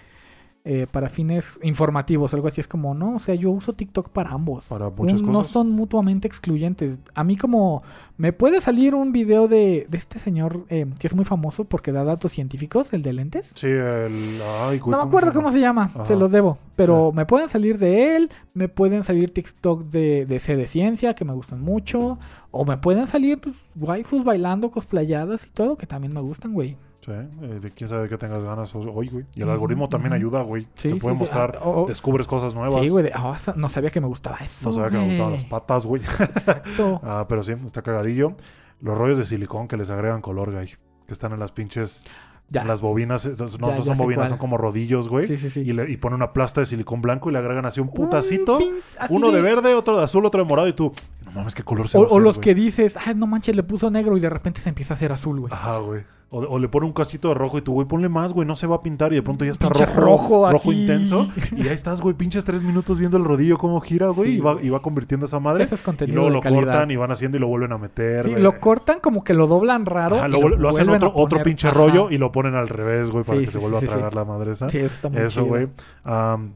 eh, 0.65 0.87
para 0.89 1.09
fines 1.09 1.59
informativos 1.61 2.33
algo 2.33 2.47
así. 2.47 2.61
Es 2.61 2.67
como, 2.69 2.93
no, 2.93 3.15
o 3.15 3.19
sea, 3.19 3.35
yo 3.35 3.51
uso 3.51 3.73
TikTok 3.73 4.09
para 4.09 4.31
ambos. 4.31 4.67
Para 4.69 4.89
muchas 4.89 5.21
Un- 5.21 5.27
No 5.27 5.39
cosas. 5.39 5.51
son 5.51 5.71
mutuamente 5.71 6.27
excluyentes. 6.27 6.99
A 7.15 7.23
mí 7.25 7.35
como 7.35 7.83
me 8.17 8.31
puede 8.31 8.61
salir 8.61 8.95
un 8.95 9.11
video 9.11 9.47
de, 9.49 9.85
de 9.89 9.97
este 9.97 10.19
señor 10.19 10.65
eh, 10.69 10.85
que 10.99 11.07
es 11.07 11.15
muy 11.15 11.25
famoso 11.25 11.65
porque 11.65 11.91
da 11.91 12.03
datos 12.05 12.31
científicos, 12.31 12.93
el 12.93 13.01
de 13.03 13.11
lentes. 13.13 13.51
Sí, 13.55 13.67
el. 13.67 14.39
Ay, 14.61 14.79
güey, 14.79 14.91
No 14.91 14.97
me 15.03 15.03
acuerdo 15.09 15.33
cómo 15.33 15.51
se 15.51 15.59
llama, 15.59 15.91
Ajá. 15.93 16.05
se 16.05 16.15
los 16.15 16.31
debo. 16.31 16.57
Pero 16.77 17.11
me 17.11 17.25
pueden 17.25 17.49
salir 17.49 17.77
de 17.77 18.15
él, 18.15 18.29
me 18.53 18.69
pueden 18.69 19.03
salir 19.03 19.33
TikTok 19.33 19.83
de, 19.85 20.25
de 20.25 20.39
C 20.39 20.55
de 20.55 20.67
Ciencia, 20.69 21.13
que 21.13 21.25
me 21.25 21.33
gustan 21.33 21.61
mucho. 21.61 22.19
O 22.51 22.63
me 22.65 22.77
pueden 22.77 23.07
salir, 23.07 23.41
pues, 23.41 23.65
waifus 23.75 24.23
bailando, 24.23 24.71
cosplayadas 24.71 25.45
y 25.45 25.49
todo, 25.49 25.75
que 25.75 25.87
también 25.87 26.13
me 26.13 26.21
gustan, 26.21 26.53
güey. 26.53 26.77
Sí, 27.05 27.11
eh, 27.11 27.59
de 27.61 27.71
quién 27.71 27.89
sabe 27.89 28.03
de 28.03 28.09
qué 28.09 28.17
tengas 28.17 28.43
ganas 28.43 28.73
ho- 28.73 28.79
hoy, 28.93 29.09
güey. 29.09 29.25
Y 29.35 29.41
el 29.41 29.49
algoritmo 29.49 29.89
también 29.89 30.13
ayuda, 30.13 30.41
güey. 30.41 30.67
Sí, 30.75 30.89
Te 30.89 30.95
puede 30.95 31.15
sí. 31.15 31.19
mostrar, 31.19 31.57
Ah, 31.61 31.65
o- 31.65 31.83
o- 31.83 31.87
descubres 31.87 32.27
cosas 32.27 32.55
nuevas. 32.55 32.81
Sí, 32.81 32.89
güey. 32.89 33.09
ah, 33.13 33.35
no 33.55 33.67
sabía 33.69 33.89
que 33.89 33.99
me 33.99 34.07
gustaba 34.07 34.37
eso. 34.37 34.69
No 34.69 34.71
sabía 34.71 34.89
que 34.91 34.97
me 34.97 35.07
gustaban 35.09 35.33
las 35.33 35.45
patas, 35.45 35.85
güey. 35.85 36.01
Exacto. 36.19 37.01
ah, 37.03 37.25
pero 37.27 37.43
sí, 37.43 37.53
está 37.65 37.81
cagadillo. 37.81 38.35
Los 38.81 38.97
rollos 38.97 39.17
de 39.17 39.25
silicón 39.25 39.67
que 39.67 39.77
les 39.77 39.89
agregan 39.89 40.21
color, 40.21 40.51
güey. 40.51 40.67
Que 41.07 41.13
están 41.13 41.33
en 41.33 41.39
las 41.39 41.51
pinches. 41.51 42.03
Ya. 42.49 42.63
las 42.65 42.81
bobinas. 42.81 43.25
eh, 43.25 43.35
No, 43.39 43.47
Ya, 43.47 43.81
son 43.81 43.97
bobinas, 43.97 44.15
cuál. 44.17 44.27
son 44.29 44.37
como 44.37 44.57
rodillos, 44.57 45.09
güey. 45.09 45.25
Sí, 45.25 45.37
sí, 45.37 45.49
sí. 45.49 45.61
Y, 45.61 45.73
le, 45.73 45.89
y 45.89 45.97
pone 45.97 46.15
una 46.15 46.33
plasta 46.33 46.59
de 46.61 46.67
silicón 46.67 47.01
blanco 47.01 47.29
y 47.29 47.33
le 47.33 47.39
agregan 47.39 47.65
así 47.65 47.79
un 47.79 47.87
Un 47.87 47.93
putacito. 47.93 48.59
pin- 48.59 48.75
así 48.99 49.13
Uno 49.13 49.31
de 49.31 49.41
verde, 49.41 49.73
otro 49.73 49.97
de 49.97 50.03
azul, 50.03 50.23
otro 50.25 50.43
de 50.43 50.47
morado. 50.47 50.67
Y 50.67 50.73
tú, 50.73 50.91
mames, 51.33 51.55
qué 51.55 51.63
color 51.63 51.87
se 51.89 51.97
O, 51.97 52.01
va 52.01 52.05
a 52.05 52.09
o 52.09 52.11
hacer, 52.13 52.21
los 52.23 52.35
güey? 52.37 52.43
que 52.43 52.55
dices, 52.55 52.97
ay, 53.05 53.15
no 53.15 53.27
manches, 53.27 53.55
le 53.55 53.63
puso 53.63 53.89
negro 53.91 54.15
y 54.17 54.19
de 54.19 54.29
repente 54.29 54.61
se 54.61 54.69
empieza 54.69 54.93
a 54.93 54.95
hacer 54.95 55.11
azul, 55.11 55.39
güey. 55.41 55.53
Ajá, 55.53 55.77
güey. 55.79 56.01
O, 56.35 56.39
o 56.39 56.57
le 56.57 56.67
pone 56.67 56.87
un 56.87 56.93
casito 56.93 57.27
de 57.27 57.35
rojo 57.35 57.59
y 57.59 57.61
tú, 57.61 57.73
güey, 57.73 57.87
ponle 57.87 58.09
más, 58.09 58.33
güey, 58.33 58.47
no 58.47 58.55
se 58.55 58.65
va 58.65 58.77
a 58.77 58.81
pintar 58.81 59.11
y 59.13 59.17
de 59.17 59.21
pronto 59.21 59.45
ya 59.45 59.51
está 59.51 59.69
Pinche 59.69 59.85
rojo, 59.85 60.49
rojo, 60.49 60.69
así. 60.71 60.81
intenso. 60.81 61.27
Y 61.55 61.61
ahí 61.67 61.75
estás, 61.75 62.01
güey, 62.01 62.15
pinches 62.15 62.43
tres 62.43 62.63
minutos 62.63 62.97
viendo 62.97 63.17
el 63.17 63.23
rodillo 63.23 63.59
cómo 63.59 63.79
gira, 63.81 64.07
güey, 64.07 64.31
Sí, 64.31 64.37
y, 64.37 64.39
va, 64.39 64.57
y 64.59 64.69
va 64.69 64.81
convirtiendo 64.81 65.27
esa 65.27 65.39
madre. 65.39 65.63
Eso 65.63 65.75
es 65.75 65.81
Y 65.81 65.83
contenido 65.83 66.15
luego 66.15 66.29
de 66.29 66.35
lo 66.37 66.41
calidad. 66.41 66.63
cortan 66.63 66.89
y 66.89 66.95
van 66.95 67.11
haciendo 67.11 67.37
y 67.37 67.39
lo 67.39 67.47
vuelven 67.47 67.71
a 67.73 67.77
meter. 67.77 68.23
Sí, 68.23 68.31
güey. 68.31 68.41
lo 68.41 68.59
cortan 68.59 68.99
como 68.99 69.23
que 69.23 69.35
lo 69.35 69.45
doblan 69.45 69.85
raro. 69.85 70.15
Ajá, 70.15 70.27
y 70.27 70.31
lo, 70.31 70.69
hacen 70.69 70.87
vuelven 70.87 71.03
a 71.03 71.07
otro, 71.07 71.09
otro 71.13 71.29
poner. 71.37 71.43
pinche 71.43 71.67
Ajá. 71.67 71.77
rollo 71.77 72.09
y 72.09 72.17
lo 72.17 72.31
ponen 72.31 72.55
al 72.55 72.67
revés, 72.67 73.11
güey, 73.11 73.23
para 73.23 73.37
Sí, 73.37 73.45
que 73.45 73.51
sí, 73.51 73.57
se 73.59 73.59
vuelva 73.59 73.79
sí, 73.79 73.85
a 73.85 73.89
sí, 73.89 73.93
tragar 73.93 74.15
la 74.15 74.25
madre 74.25 74.53
esa. 74.53 74.69
Sí, 74.71 74.79
eso 74.79 74.87
está 74.87 75.09
muy 75.09 75.19
Eso, 75.21 75.41
chido. 75.41 75.45
güey. 75.45 75.67
Am, 76.03 76.53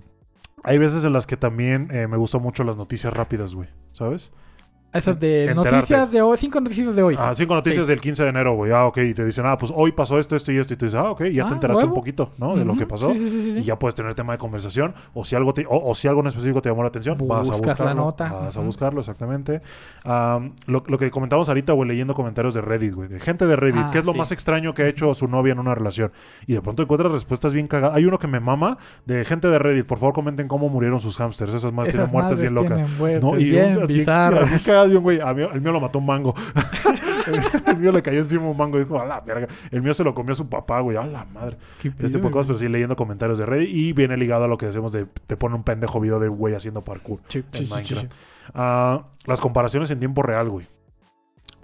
hay 0.64 0.80
veces 0.80 1.06
en 1.06 1.14
las 1.14 1.28
que 1.28 1.38
también 1.38 1.90
eh, 1.92 2.08
me 2.08 2.18
gustan 2.18 2.42
mucho 2.42 2.64
las 2.64 2.78
noticias 2.78 3.14
rápidas, 3.14 3.54
güey, 3.54 3.70
¿sabes? 3.94 4.32
Esas 4.94 5.20
de 5.20 5.42
Enterarte. 5.50 5.72
noticias 5.76 6.12
de 6.12 6.22
hoy, 6.22 6.38
cinco 6.38 6.60
noticias 6.62 6.96
de 6.96 7.04
hoy. 7.04 7.16
Ah, 7.20 7.34
cinco 7.36 7.54
noticias 7.54 7.86
Sí. 7.86 7.92
del 7.92 8.02
15 8.02 8.24
de 8.24 8.30
enero, 8.30 8.56
güey. 8.56 8.72
Ah, 8.72 8.86
ok. 8.88 8.98
Y 9.00 9.14
te 9.14 9.24
dicen, 9.26 9.46
ah, 9.46 9.58
pues 9.58 9.72
hoy 9.76 9.92
pasó 9.92 10.18
esto, 10.18 10.36
esto 10.36 10.52
y 10.52 10.58
esto. 10.58 10.74
Y 10.74 10.78
tú 10.78 10.86
dices, 10.86 11.00
ah, 11.00 11.12
ok. 11.12 11.26
Ya 11.26 11.44
Ah, 11.46 11.48
te 11.50 11.54
enteraste 11.56 11.86
un 11.86 11.94
poquito, 11.94 12.32
¿no? 12.40 12.56
De 12.56 12.66
lo 12.66 12.76
que 12.76 12.88
pasó. 12.88 13.12
Sí, 13.12 13.20
sí, 13.20 13.30
sí. 13.54 13.60
Y 13.60 13.64
ya 13.64 13.78
puedes 13.78 13.94
tener 13.96 14.16
tema 14.16 14.34
de 14.34 14.40
conversación. 14.40 14.96
O 15.14 15.24
si 15.26 15.36
algo, 15.36 15.54
te- 15.54 15.66
o, 15.68 15.90
o 15.90 15.94
si 15.94 16.08
algo 16.08 16.22
en 16.22 16.28
específico 16.28 16.62
te 16.62 16.70
llamó 16.70 16.82
la 16.84 16.88
atención, 16.90 17.16
vas 17.28 17.50
a 17.50 17.54
Buscas 17.54 17.60
la 17.62 17.68
buscarlo. 17.74 17.94
nota. 17.96 18.32
Vas 18.32 18.58
a 18.58 18.62
buscarlo, 18.62 19.00
exactamente. 19.02 19.62
Am, 20.04 20.54
lo, 20.66 20.82
lo 20.88 20.98
que 20.98 21.12
comentamos 21.12 21.48
ahorita, 21.50 21.74
güey, 21.74 21.90
leyendo 21.90 22.14
comentarios 22.16 22.54
de 22.54 22.62
Reddit, 22.62 22.94
güey. 22.96 23.08
De 23.10 23.20
gente 23.20 23.46
de 23.46 23.56
Reddit. 23.56 23.82
Ah, 23.86 23.90
¿Qué 23.92 24.00
es 24.00 24.06
lo 24.06 24.14
más 24.14 24.32
extraño 24.32 24.74
que 24.74 24.84
ha 24.84 24.88
hecho 24.88 25.14
su 25.14 25.28
novia 25.28 25.52
en 25.52 25.60
una 25.60 25.76
relación? 25.76 26.12
Y 26.48 26.54
de 26.54 26.62
pronto 26.62 26.82
encuentras 26.84 27.12
respuestas 27.12 27.54
bien 27.54 27.68
cagadas. 27.68 27.96
Hay 27.98 28.06
uno 28.06 28.18
que 28.18 28.28
me 28.28 28.40
mama 28.40 28.78
de 29.06 29.26
gente 29.26 29.48
de 29.50 29.60
Reddit. 29.60 29.86
Por 29.86 30.00
favor, 30.00 30.14
comenten 30.16 30.48
cómo 30.48 30.70
murieron 30.70 31.00
sus 31.02 31.18
hamsters. 31.18 31.54
Esas 31.54 31.74
más 31.74 31.90
tienen 31.90 32.10
muertes 32.10 32.40
bien 32.40 32.56
locas. 32.56 32.90
muertes 32.98 33.22
No, 33.24 33.38
y 33.38 33.50
bien 33.50 33.78
un- 33.80 33.88
bien 33.88 34.06
cagado 34.78 34.90
de 34.90 34.98
un 34.98 35.04
güey. 35.04 35.20
A 35.20 35.34
mí, 35.34 35.44
el 35.44 35.62
mío 35.62 35.72
lo 35.72 35.80
mató 35.82 36.00
un 36.00 36.06
mango. 36.06 36.34
el, 37.28 37.42
el 37.68 37.78
mío 37.78 37.92
le 37.92 38.02
cayó 38.02 38.20
encima 38.20 38.44
un 38.50 38.58
mango 38.58 38.78
y 38.78 38.84
dijo, 38.84 39.00
a 39.00 39.06
la 39.06 39.20
verga. 39.22 39.48
El 39.72 39.82
mío 39.82 39.94
se 39.94 40.04
lo 40.04 40.14
comió 40.14 40.36
su 40.36 40.48
papá, 40.50 40.80
güey. 40.82 40.98
A 40.98 41.06
la 41.06 41.26
madre. 41.26 41.58
Qué 41.82 41.90
Este 42.00 42.20
cosas, 42.22 42.46
pero 42.46 42.58
sí 42.58 42.68
leyendo 42.68 42.96
comentarios 42.96 43.38
de 43.38 43.46
Reddit. 43.46 43.70
Y 43.70 43.94
viene 43.94 44.18
ligado 44.18 44.46
a 44.46 44.48
lo 44.48 44.58
que 44.58 44.66
decimos 44.68 44.92
de 44.92 45.06
te 45.28 45.38
pone 45.38 45.56
un 45.56 45.64
pendejo 45.64 46.00
video 46.00 46.20
de 46.20 46.28
güey 46.28 46.54
haciendo 46.56 46.84
parkour 46.84 47.20
Sí, 47.28 47.40
en 47.40 47.46
sí, 47.66 47.68
Minecraft. 47.70 48.12
sí. 48.12 48.18
Ah, 48.54 49.08
las 49.26 49.42
comparaciones 49.42 49.92
en 49.92 50.00
tiempo 50.00 50.22
real, 50.24 50.50
güey. 50.50 50.68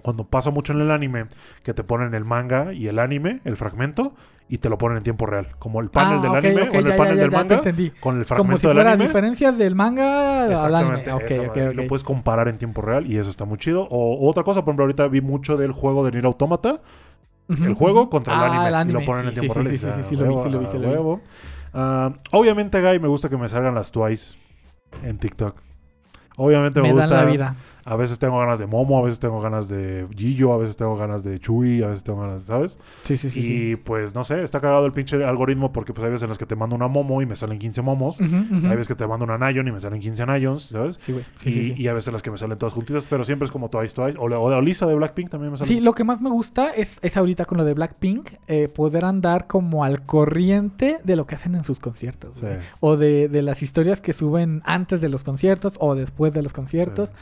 Cuando 0.02 0.24
pasa 0.24 0.50
mucho 0.50 0.74
en 0.74 0.82
el 0.82 0.90
anime, 0.90 1.26
que 1.62 1.72
te 1.72 1.82
ponen 1.82 2.12
el 2.14 2.24
manga 2.26 2.74
y 2.74 2.88
el 2.88 2.98
anime, 2.98 3.40
el 3.44 3.56
fragmento, 3.56 4.14
y 4.48 4.58
te 4.58 4.68
lo 4.68 4.76
ponen 4.78 4.98
en 4.98 5.02
tiempo 5.02 5.26
real. 5.26 5.48
Como 5.58 5.80
el 5.80 5.88
panel 5.90 6.18
Ah, 6.18 6.22
del 6.22 6.34
anime 6.36 6.62
ok, 6.68 6.74
o 6.74 6.78
el 6.78 6.84
ya, 6.86 6.96
panel 6.96 7.16
ya, 7.16 7.22
del 7.22 7.30
ya 7.30 7.36
manga 7.38 7.54
entendí. 7.56 7.90
con 7.90 8.18
el 8.18 8.24
Como 8.24 8.26
fragmento 8.26 8.58
si 8.58 8.66
del 8.66 8.76
fuera 8.76 8.90
anime. 8.92 9.06
diferencias 9.06 9.58
del 9.58 9.74
manga 9.74 10.44
al 10.44 10.74
anime. 10.74 11.72
Lo 11.74 11.86
puedes 11.86 12.04
comparar 12.04 12.48
en 12.48 12.58
tiempo 12.58 12.82
real 12.82 13.10
y 13.10 13.16
eso 13.18 13.30
está 13.30 13.44
muy 13.44 13.58
chido. 13.58 13.86
O 13.90 14.28
otra 14.28 14.42
cosa, 14.44 14.60
por 14.62 14.70
ejemplo, 14.70 14.84
ahorita 14.84 15.08
vi 15.08 15.20
mucho 15.20 15.56
del 15.56 15.72
juego 15.72 16.04
de 16.04 16.12
Nier 16.12 16.26
Automata, 16.26 16.80
el 17.48 17.74
juego 17.74 18.08
contra 18.10 18.34
el 18.34 18.40
Ah, 18.40 18.46
anime, 18.78 18.90
y 18.90 18.92
lo 18.94 19.04
ponen 19.04 19.26
en 19.26 19.32
tiempo 19.32 19.54
sí, 19.54 19.60
real. 19.60 19.76
Sí, 19.76 19.78
sí, 19.78 19.92
sí, 19.92 20.02
sí, 20.02 20.14
"Ah, 20.14 20.18
lo 20.20 20.24
vi, 20.24 20.30
huevo, 20.34 20.44
sí, 20.44 20.50
lo 20.50 20.58
vi, 20.58 20.64
ah, 20.66 20.68
sí, 20.70 20.78
lo 20.78 20.82
vi. 20.82 20.94
huevo". 20.94 21.20
Obviamente, 22.32 22.80
Guy, 22.80 22.98
me 22.98 23.08
gusta 23.08 23.28
que 23.28 23.36
me 23.36 23.48
salgan 23.48 23.74
las 23.74 23.90
Twice 23.92 24.36
en 25.02 25.18
TikTok. 25.18 25.56
Obviamente 26.36 26.80
me, 26.80 26.88
Me 26.88 26.94
gusta. 26.94 27.14
la 27.14 27.24
vida. 27.24 27.54
A 27.86 27.96
veces 27.96 28.18
tengo 28.18 28.38
ganas 28.38 28.58
de 28.58 28.66
Momo, 28.66 28.98
a 28.98 29.02
veces 29.02 29.20
tengo 29.20 29.40
ganas 29.40 29.68
de 29.68 30.06
Gillo, 30.16 30.52
a 30.52 30.56
veces 30.56 30.76
tengo 30.76 30.96
ganas 30.96 31.22
de 31.24 31.38
Chuy, 31.38 31.82
a 31.82 31.88
veces 31.88 32.02
tengo 32.04 32.20
ganas, 32.22 32.42
¿sabes? 32.44 32.78
Sí, 33.02 33.16
sí, 33.16 33.28
sí. 33.30 33.40
y 33.40 33.42
sí. 33.42 33.76
pues 33.76 34.14
no 34.14 34.24
sé, 34.24 34.42
está 34.42 34.60
cagado 34.60 34.86
el 34.86 34.92
pinche 34.92 35.22
algoritmo 35.24 35.70
porque 35.72 35.92
pues 35.92 36.04
hay 36.04 36.10
veces 36.10 36.22
en 36.22 36.30
las 36.30 36.38
que 36.38 36.46
te 36.46 36.56
mando 36.56 36.76
una 36.76 36.88
Momo 36.88 37.20
y 37.20 37.26
me 37.26 37.36
salen 37.36 37.58
15 37.58 37.82
Momos. 37.82 38.20
Hay 38.20 38.28
veces 38.76 38.88
que 38.88 38.94
te 38.94 39.06
mando 39.06 39.24
una 39.24 39.36
Nayon 39.38 39.68
y 39.68 39.72
me 39.72 39.80
salen 39.80 40.00
15 40.00 40.24
Nayons, 40.26 40.62
¿sabes? 40.62 40.96
Sí, 41.00 41.12
güey. 41.12 41.24
Sí, 41.36 41.50
y, 41.50 41.52
sí, 41.52 41.74
y 41.76 41.88
a 41.88 41.94
veces 41.94 42.12
las 42.12 42.22
que 42.22 42.30
me 42.30 42.38
salen 42.38 42.56
todas 42.58 42.72
juntitas, 42.72 43.06
pero 43.08 43.22
siempre 43.24 43.46
es 43.46 43.52
como 43.52 43.68
Twice 43.68 43.94
Twice. 43.94 44.18
O, 44.18 44.28
la- 44.28 44.38
o 44.38 44.48
de 44.50 44.62
Lisa 44.62 44.86
de 44.86 44.94
Blackpink 44.94 45.28
también 45.30 45.52
me 45.52 45.58
salen. 45.58 45.74
Sí, 45.76 45.80
lo 45.80 45.92
que 45.94 46.04
más 46.04 46.20
me 46.20 46.30
gusta 46.30 46.70
es, 46.70 46.98
es 47.02 47.16
ahorita 47.16 47.44
con 47.44 47.58
lo 47.58 47.64
de 47.64 47.74
Blackpink, 47.74 48.30
eh, 48.46 48.68
poder 48.68 49.04
andar 49.04 49.46
como 49.46 49.84
al 49.84 50.06
corriente 50.06 50.98
de 51.04 51.16
lo 51.16 51.26
que 51.26 51.34
hacen 51.34 51.54
en 51.54 51.64
sus 51.64 51.80
conciertos. 51.80 52.42
O 52.80 52.96
de, 52.96 53.28
de 53.28 53.42
las 53.42 53.62
historias 53.62 54.00
que 54.00 54.12
suben 54.12 54.62
antes 54.64 55.00
de 55.00 55.08
los 55.08 55.22
conciertos 55.22 55.74
o 55.78 55.94
después 55.94 56.32
de 56.32 56.42
los 56.42 56.52
conciertos. 56.52 57.12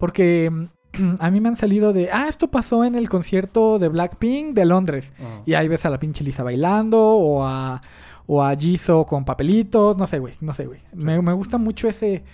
Porque 0.00 0.50
mm, 0.50 1.14
a 1.20 1.30
mí 1.30 1.40
me 1.40 1.48
han 1.48 1.56
salido 1.56 1.92
de, 1.92 2.10
ah, 2.10 2.26
esto 2.28 2.50
pasó 2.50 2.84
en 2.84 2.96
el 2.96 3.08
concierto 3.08 3.78
de 3.78 3.88
Blackpink 3.88 4.54
de 4.54 4.64
Londres. 4.64 5.12
Ah. 5.20 5.42
Y 5.46 5.54
ahí 5.54 5.68
ves 5.68 5.86
a 5.86 5.90
la 5.90 6.00
pinche 6.00 6.24
Lisa 6.24 6.42
bailando 6.42 6.98
o 7.00 7.46
a, 7.46 7.80
o 8.26 8.42
a 8.42 8.56
Jisoo 8.56 9.06
con 9.06 9.24
papelitos. 9.24 9.96
No 9.96 10.08
sé, 10.08 10.18
güey. 10.18 10.34
No 10.40 10.54
sé, 10.54 10.66
güey. 10.66 10.80
Me, 10.92 11.22
me 11.22 11.32
gusta 11.34 11.58
mucho 11.58 11.88
ese, 11.88 12.24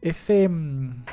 ese 0.00 0.48
mm, 0.48 1.04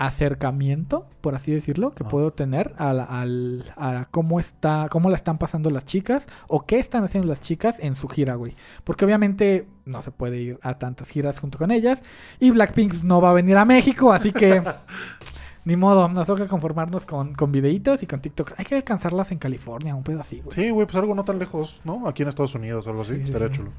acercamiento, 0.00 1.06
por 1.20 1.34
así 1.34 1.52
decirlo, 1.52 1.92
que 1.92 2.04
Ah. 2.04 2.08
puedo 2.08 2.32
tener 2.32 2.74
a, 2.78 2.92
la- 2.92 3.04
al- 3.04 3.72
a 3.76 4.06
cómo 4.10 4.40
está, 4.40 4.88
cómo 4.90 5.10
la 5.10 5.16
están 5.16 5.38
pasando 5.38 5.70
las 5.70 5.84
chicas 5.84 6.26
o 6.48 6.64
qué 6.66 6.78
están 6.78 7.04
haciendo 7.04 7.28
las 7.28 7.40
chicas 7.40 7.78
en 7.80 7.94
su 7.94 8.08
gira, 8.08 8.34
güey. 8.34 8.56
Porque 8.84 9.04
obviamente 9.04 9.66
no 9.84 10.02
se 10.02 10.10
puede 10.10 10.38
ir 10.40 10.58
a 10.62 10.78
tantas 10.78 11.08
giras 11.08 11.38
junto 11.38 11.58
con 11.58 11.70
ellas 11.70 12.02
y 12.38 12.50
Blackpink 12.50 13.02
no 13.04 13.20
va 13.20 13.30
a 13.30 13.34
venir 13.34 13.56
a 13.56 13.64
México, 13.64 14.12
así 14.12 14.32
que 14.32 14.62
ni 15.64 15.76
modo, 15.76 16.08
nos 16.08 16.26
toca 16.26 16.46
conformarnos 16.46 17.04
con, 17.06 17.34
con 17.34 17.52
videitos 17.52 18.02
y 18.02 18.06
con 18.06 18.20
TikToks. 18.20 18.54
Hay 18.56 18.64
que 18.64 18.76
alcanzarlas 18.76 19.30
en 19.32 19.38
California, 19.38 19.94
un 19.94 20.02
pedo 20.02 20.20
así, 20.20 20.40
güey. 20.40 20.54
Sí, 20.56 20.70
güey, 20.70 20.86
pues 20.86 20.96
algo 20.96 21.14
no 21.14 21.24
tan 21.24 21.38
lejos, 21.38 21.82
¿no? 21.84 22.08
Aquí 22.08 22.22
en 22.22 22.28
Estados 22.30 22.54
Unidos 22.54 22.86
o 22.86 22.90
algo 22.90 23.02
así. 23.02 23.12
Sí, 23.16 23.18
sí, 23.18 23.24
Estaría 23.26 23.48
sí. 23.48 23.54
chulo. 23.54 23.70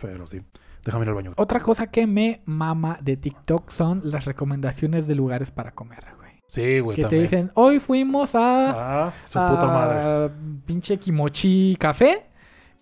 Pero 0.00 0.26
sí. 0.26 0.40
Déjame 0.84 1.04
ir 1.04 1.08
al 1.10 1.14
baño. 1.14 1.32
Otra 1.36 1.60
cosa 1.60 1.86
que 1.88 2.06
me 2.06 2.42
mama 2.44 2.98
de 3.00 3.16
TikTok 3.16 3.70
son 3.70 4.02
las 4.04 4.24
recomendaciones 4.24 5.06
de 5.06 5.14
lugares 5.14 5.50
para 5.50 5.72
comer, 5.72 6.04
güey. 6.18 6.32
Sí, 6.46 6.80
güey, 6.80 6.96
Que 6.96 7.02
te 7.02 7.06
también. 7.08 7.22
dicen, 7.22 7.50
hoy 7.54 7.78
fuimos 7.78 8.34
a... 8.34 9.06
Ah, 9.06 9.12
su 9.24 9.38
puta 9.38 9.62
a 9.62 9.66
madre. 9.68 10.34
Pinche 10.66 10.98
Kimochi 10.98 11.76
Café. 11.78 12.26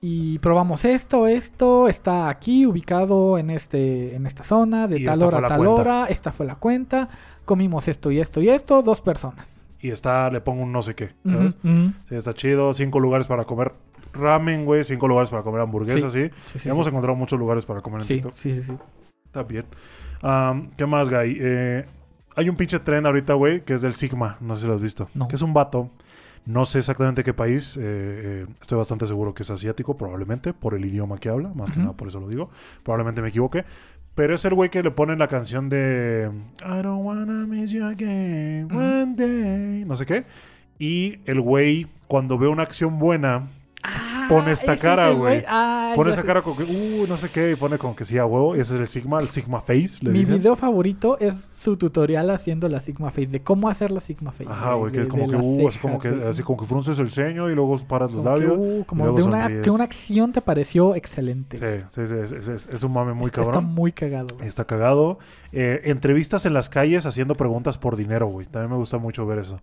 Y 0.03 0.39
probamos 0.39 0.87
esto, 0.87 1.27
esto, 1.27 1.87
está 1.87 2.31
aquí 2.31 2.65
ubicado 2.65 3.37
en 3.37 3.51
este, 3.51 4.15
en 4.17 4.25
esta 4.27 4.45
zona, 4.45 4.87
de 4.87 4.99
Y 5.01 5.05
tal 5.05 5.23
hora 5.23 5.39
a 5.39 5.49
tal 5.49 5.59
cuenta. 5.59 5.75
hora, 5.83 6.07
esta 6.07 6.33
fue 6.33 6.47
la 6.47 6.55
cuenta, 6.57 7.11
comimos 7.45 7.87
esto 7.87 8.11
y 8.11 8.19
esto 8.19 8.41
y 8.41 8.49
esto, 8.49 8.81
dos 8.81 9.03
personas. 9.03 9.63
Y 9.79 9.91
está, 9.91 10.31
le 10.31 10.41
pongo 10.41 10.63
un 10.63 10.73
no 10.73 10.81
sé 10.81 10.95
qué. 10.95 11.11
Sí, 12.09 12.15
está 12.15 12.33
chido. 12.33 12.73
Cinco 12.73 12.99
lugares 12.99 13.27
para 13.27 13.45
comer 13.45 13.75
ramen, 14.13 14.65
güey. 14.65 14.85
Cinco 14.85 15.09
lugares 15.09 15.31
para 15.31 15.43
comer 15.43 15.61
hamburguesas, 15.61 16.13
sí. 16.13 16.31
Sí, 16.43 16.59
sí, 16.59 16.69
Hemos 16.69 16.87
encontrado 16.87 17.17
muchos 17.17 17.39
lugares 17.39 17.65
para 17.67 17.81
comer 17.81 18.01
en 18.03 18.07
Sí, 18.07 18.15
TikTok. 18.15 18.33
sí, 18.33 18.55
sí, 18.57 18.63
sí. 18.63 18.73
Está 19.27 19.43
bien. 19.45 19.65
¿Qué 20.77 20.87
más, 20.87 21.09
Guy? 21.11 21.39
Eh, 21.41 21.85
hay 22.37 22.49
un 22.49 22.57
pinche 22.57 22.79
tren 22.81 23.07
ahorita, 23.07 23.35
güey, 23.35 23.65
que 23.65 23.75
es 23.75 23.81
del 23.83 23.95
Sigma. 23.95 24.37
No 24.41 24.55
sé 24.57 24.63
si 24.63 24.67
lo 24.69 24.75
has 24.75 24.81
visto. 24.81 25.09
No. 25.15 25.29
Que 25.29 25.37
es 25.37 25.43
un 25.43 25.53
vato. 25.55 25.91
No 26.47 26.65
sé 26.65 26.79
exactamente 26.79 27.23
qué 27.23 27.35
país. 27.35 27.77
eh, 27.77 27.81
eh, 27.83 28.47
estoy 28.61 28.79
bastante 28.79 29.07
seguro 29.07 29.35
que 29.35 29.43
es 29.43 29.51
asiático, 29.51 29.97
probablemente, 29.97 30.53
por 30.53 30.75
el 30.75 30.85
idioma 30.85 31.19
que 31.19 31.29
habla. 31.29 31.51
Más 31.55 31.71
que 31.71 31.79
nada 31.79 31.93
por 31.93 32.09
eso 32.09 32.19
lo 32.21 32.29
digo. 32.29 32.51
Probablemente 32.83 33.23
me 33.23 33.29
equivoque. 33.29 33.65
Pero 34.15 34.35
es 34.35 34.45
el 34.45 34.55
güey 34.55 34.71
que 34.71 34.83
le 34.83 34.91
ponen 34.91 35.19
la 35.21 35.29
canción 35.29 35.69
de 35.69 36.31
I 36.63 36.83
don't 36.83 37.05
wanna 37.07 37.47
miss 37.47 37.71
you 37.71 37.85
again 37.85 38.69
one 38.73 39.15
day. 39.17 39.85
No 39.85 39.95
sé 39.97 40.05
qué. 40.05 40.25
Y 40.79 41.21
el 41.27 41.41
güey, 41.41 41.87
cuando 42.09 42.37
ve 42.37 42.49
una 42.49 42.63
acción 42.65 42.99
buena, 42.99 43.49
Ah, 43.83 44.27
pone 44.29 44.53
esta 44.53 44.77
cara, 44.77 45.11
güey. 45.11 45.43
Ah, 45.49 45.93
Pone 45.97 46.11
esa 46.11 46.23
cara 46.23 46.43
como 46.43 46.57
que, 46.57 46.65
uh, 46.65 47.07
no 47.09 47.17
sé 47.17 47.29
qué, 47.31 47.53
y 47.53 47.57
pone 47.57 47.79
como 47.79 47.97
que 47.97 48.05
sí 48.05 48.19
a 48.19 48.27
huevo. 48.27 48.55
Y 48.55 48.61
ese 48.61 48.75
es 48.75 48.81
el 48.81 48.87
Sigma, 48.89 49.19
el 49.21 49.29
Sigma 49.31 49.61
Face, 49.61 49.99
le 50.03 50.11
Mi 50.11 50.21
dicen. 50.21 50.37
video 50.39 50.55
favorito 50.55 51.19
es 51.19 51.35
su 51.57 51.77
tutorial 51.77 52.31
haciendo 52.31 52.69
la 52.69 52.81
Sigma 52.81 53.11
Face, 53.11 53.27
de 53.29 53.41
cómo 53.43 53.69
hacer 53.69 53.91
la 53.91 54.01
Sigma 54.01 54.33
Face. 54.33 54.51
Ajá, 54.51 54.75
güey, 54.75 54.93
que 54.93 55.03
es 55.03 55.09
como 55.09 55.29
que, 55.29 55.37
uh, 55.37 55.69
así 55.69 55.79
como 55.79 56.01
cejas, 56.01 56.19
que, 56.21 56.29
así 56.29 56.43
como 56.43 56.59
que 56.61 56.67
frunces 56.67 56.99
el 56.99 57.11
ceño 57.11 57.51
y 57.51 57.55
luego 57.55 57.77
paras 57.89 58.13
los 58.13 58.23
Como 58.23 58.37
que, 58.37 58.41
labios. 58.47 58.59
uh, 58.59 58.85
como 58.85 59.03
y 59.03 59.07
luego 59.07 59.19
de 59.19 59.25
una, 59.25 59.63
que 59.63 59.71
una 59.71 59.85
acción 59.85 60.33
te 60.33 60.41
pareció 60.43 60.95
excelente. 60.95 61.59
Sí, 61.59 61.85
sí, 61.89 62.07
sí, 62.07 62.15
es, 62.23 62.33
es- 62.33 62.49
es- 62.49 62.69
es 62.69 62.83
un 62.83 62.93
mame 62.93 63.15
muy 63.15 63.27
Está- 63.27 63.43
cabrón. 63.43 63.55
Está 63.65 63.75
muy 63.75 63.93
cagado. 63.93 64.37
güey. 64.37 64.47
Está 64.49 64.65
cagado. 64.67 65.19
Eh, 65.53 65.81
entrevistas 65.85 66.45
en 66.47 66.55
las 66.55 66.71
calles 66.71 67.07
haciendo 67.07 67.35
preguntas 67.35 67.79
por 67.79 67.97
dinero, 67.97 68.27
güey. 68.29 68.47
También 68.47 68.71
me 68.71 68.77
gusta 68.77 68.99
mucho 68.99 69.27
ver 69.27 69.39
eso. 69.41 69.61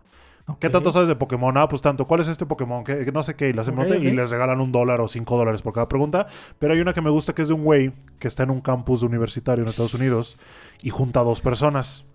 ¿Qué 0.60 0.70
tanto 0.70 0.92
sabes 0.92 1.10
de 1.10 1.16
Pokémon? 1.16 1.56
Ah, 1.58 1.68
pues 1.68 1.82
tanto. 1.82 2.08
¿Cuál 2.08 2.22
es 2.22 2.30
este 2.30 2.46
Pokémon? 2.46 2.84
¿Qué, 2.84 3.04
qué 3.04 3.12
no 3.12 3.22
sé 3.22 3.36
qué. 3.36 3.50
Y, 3.50 3.54
le 3.54 3.62
hacen 3.62 3.78
Ok, 3.78 3.86
pregunta 3.86 4.10
y 4.10 4.14
les 4.14 4.30
regalan 4.30 4.62
un 4.62 4.72
dólar 4.72 5.02
o 5.02 5.08
cinco 5.08 5.38
dólares 5.38 5.62
por 5.62 5.74
cada 5.74 5.90
pregunta. 5.90 6.28
Pero 6.58 6.74
hay 6.74 6.80
una 6.80 6.94
que 6.94 7.02
me 7.02 7.10
gusta 7.10 7.36
que 7.36 7.42
es 7.42 7.50
de 7.50 7.54
un 7.54 7.64
güey 7.64 7.92
que 8.20 8.28
está 8.28 8.44
en 8.44 8.52
un 8.52 8.62
campus 8.62 9.04
universitario 9.04 9.64
en 9.64 9.70
Estados 9.70 9.94
Unidos 9.94 10.38
y 10.82 10.90
junta 10.90 11.20
a 11.20 11.24
dos 11.24 11.42
personas. 11.42 12.06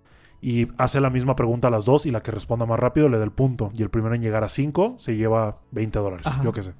Y 0.40 0.68
hace 0.78 1.00
la 1.00 1.10
misma 1.10 1.36
pregunta 1.36 1.68
a 1.68 1.70
las 1.70 1.84
dos 1.84 2.06
y 2.06 2.10
la 2.10 2.22
que 2.22 2.30
responda 2.30 2.66
más 2.66 2.80
rápido 2.80 3.08
le 3.08 3.18
da 3.18 3.24
el 3.24 3.32
punto. 3.32 3.70
Y 3.74 3.82
el 3.82 3.90
primero 3.90 4.14
en 4.14 4.22
llegar 4.22 4.44
a 4.44 4.48
cinco 4.48 4.96
se 4.98 5.14
lleva 5.16 5.58
20 5.70 5.98
dólares. 5.98 6.26
Yo 6.42 6.52
qué 6.52 6.62
sé. 6.62 6.72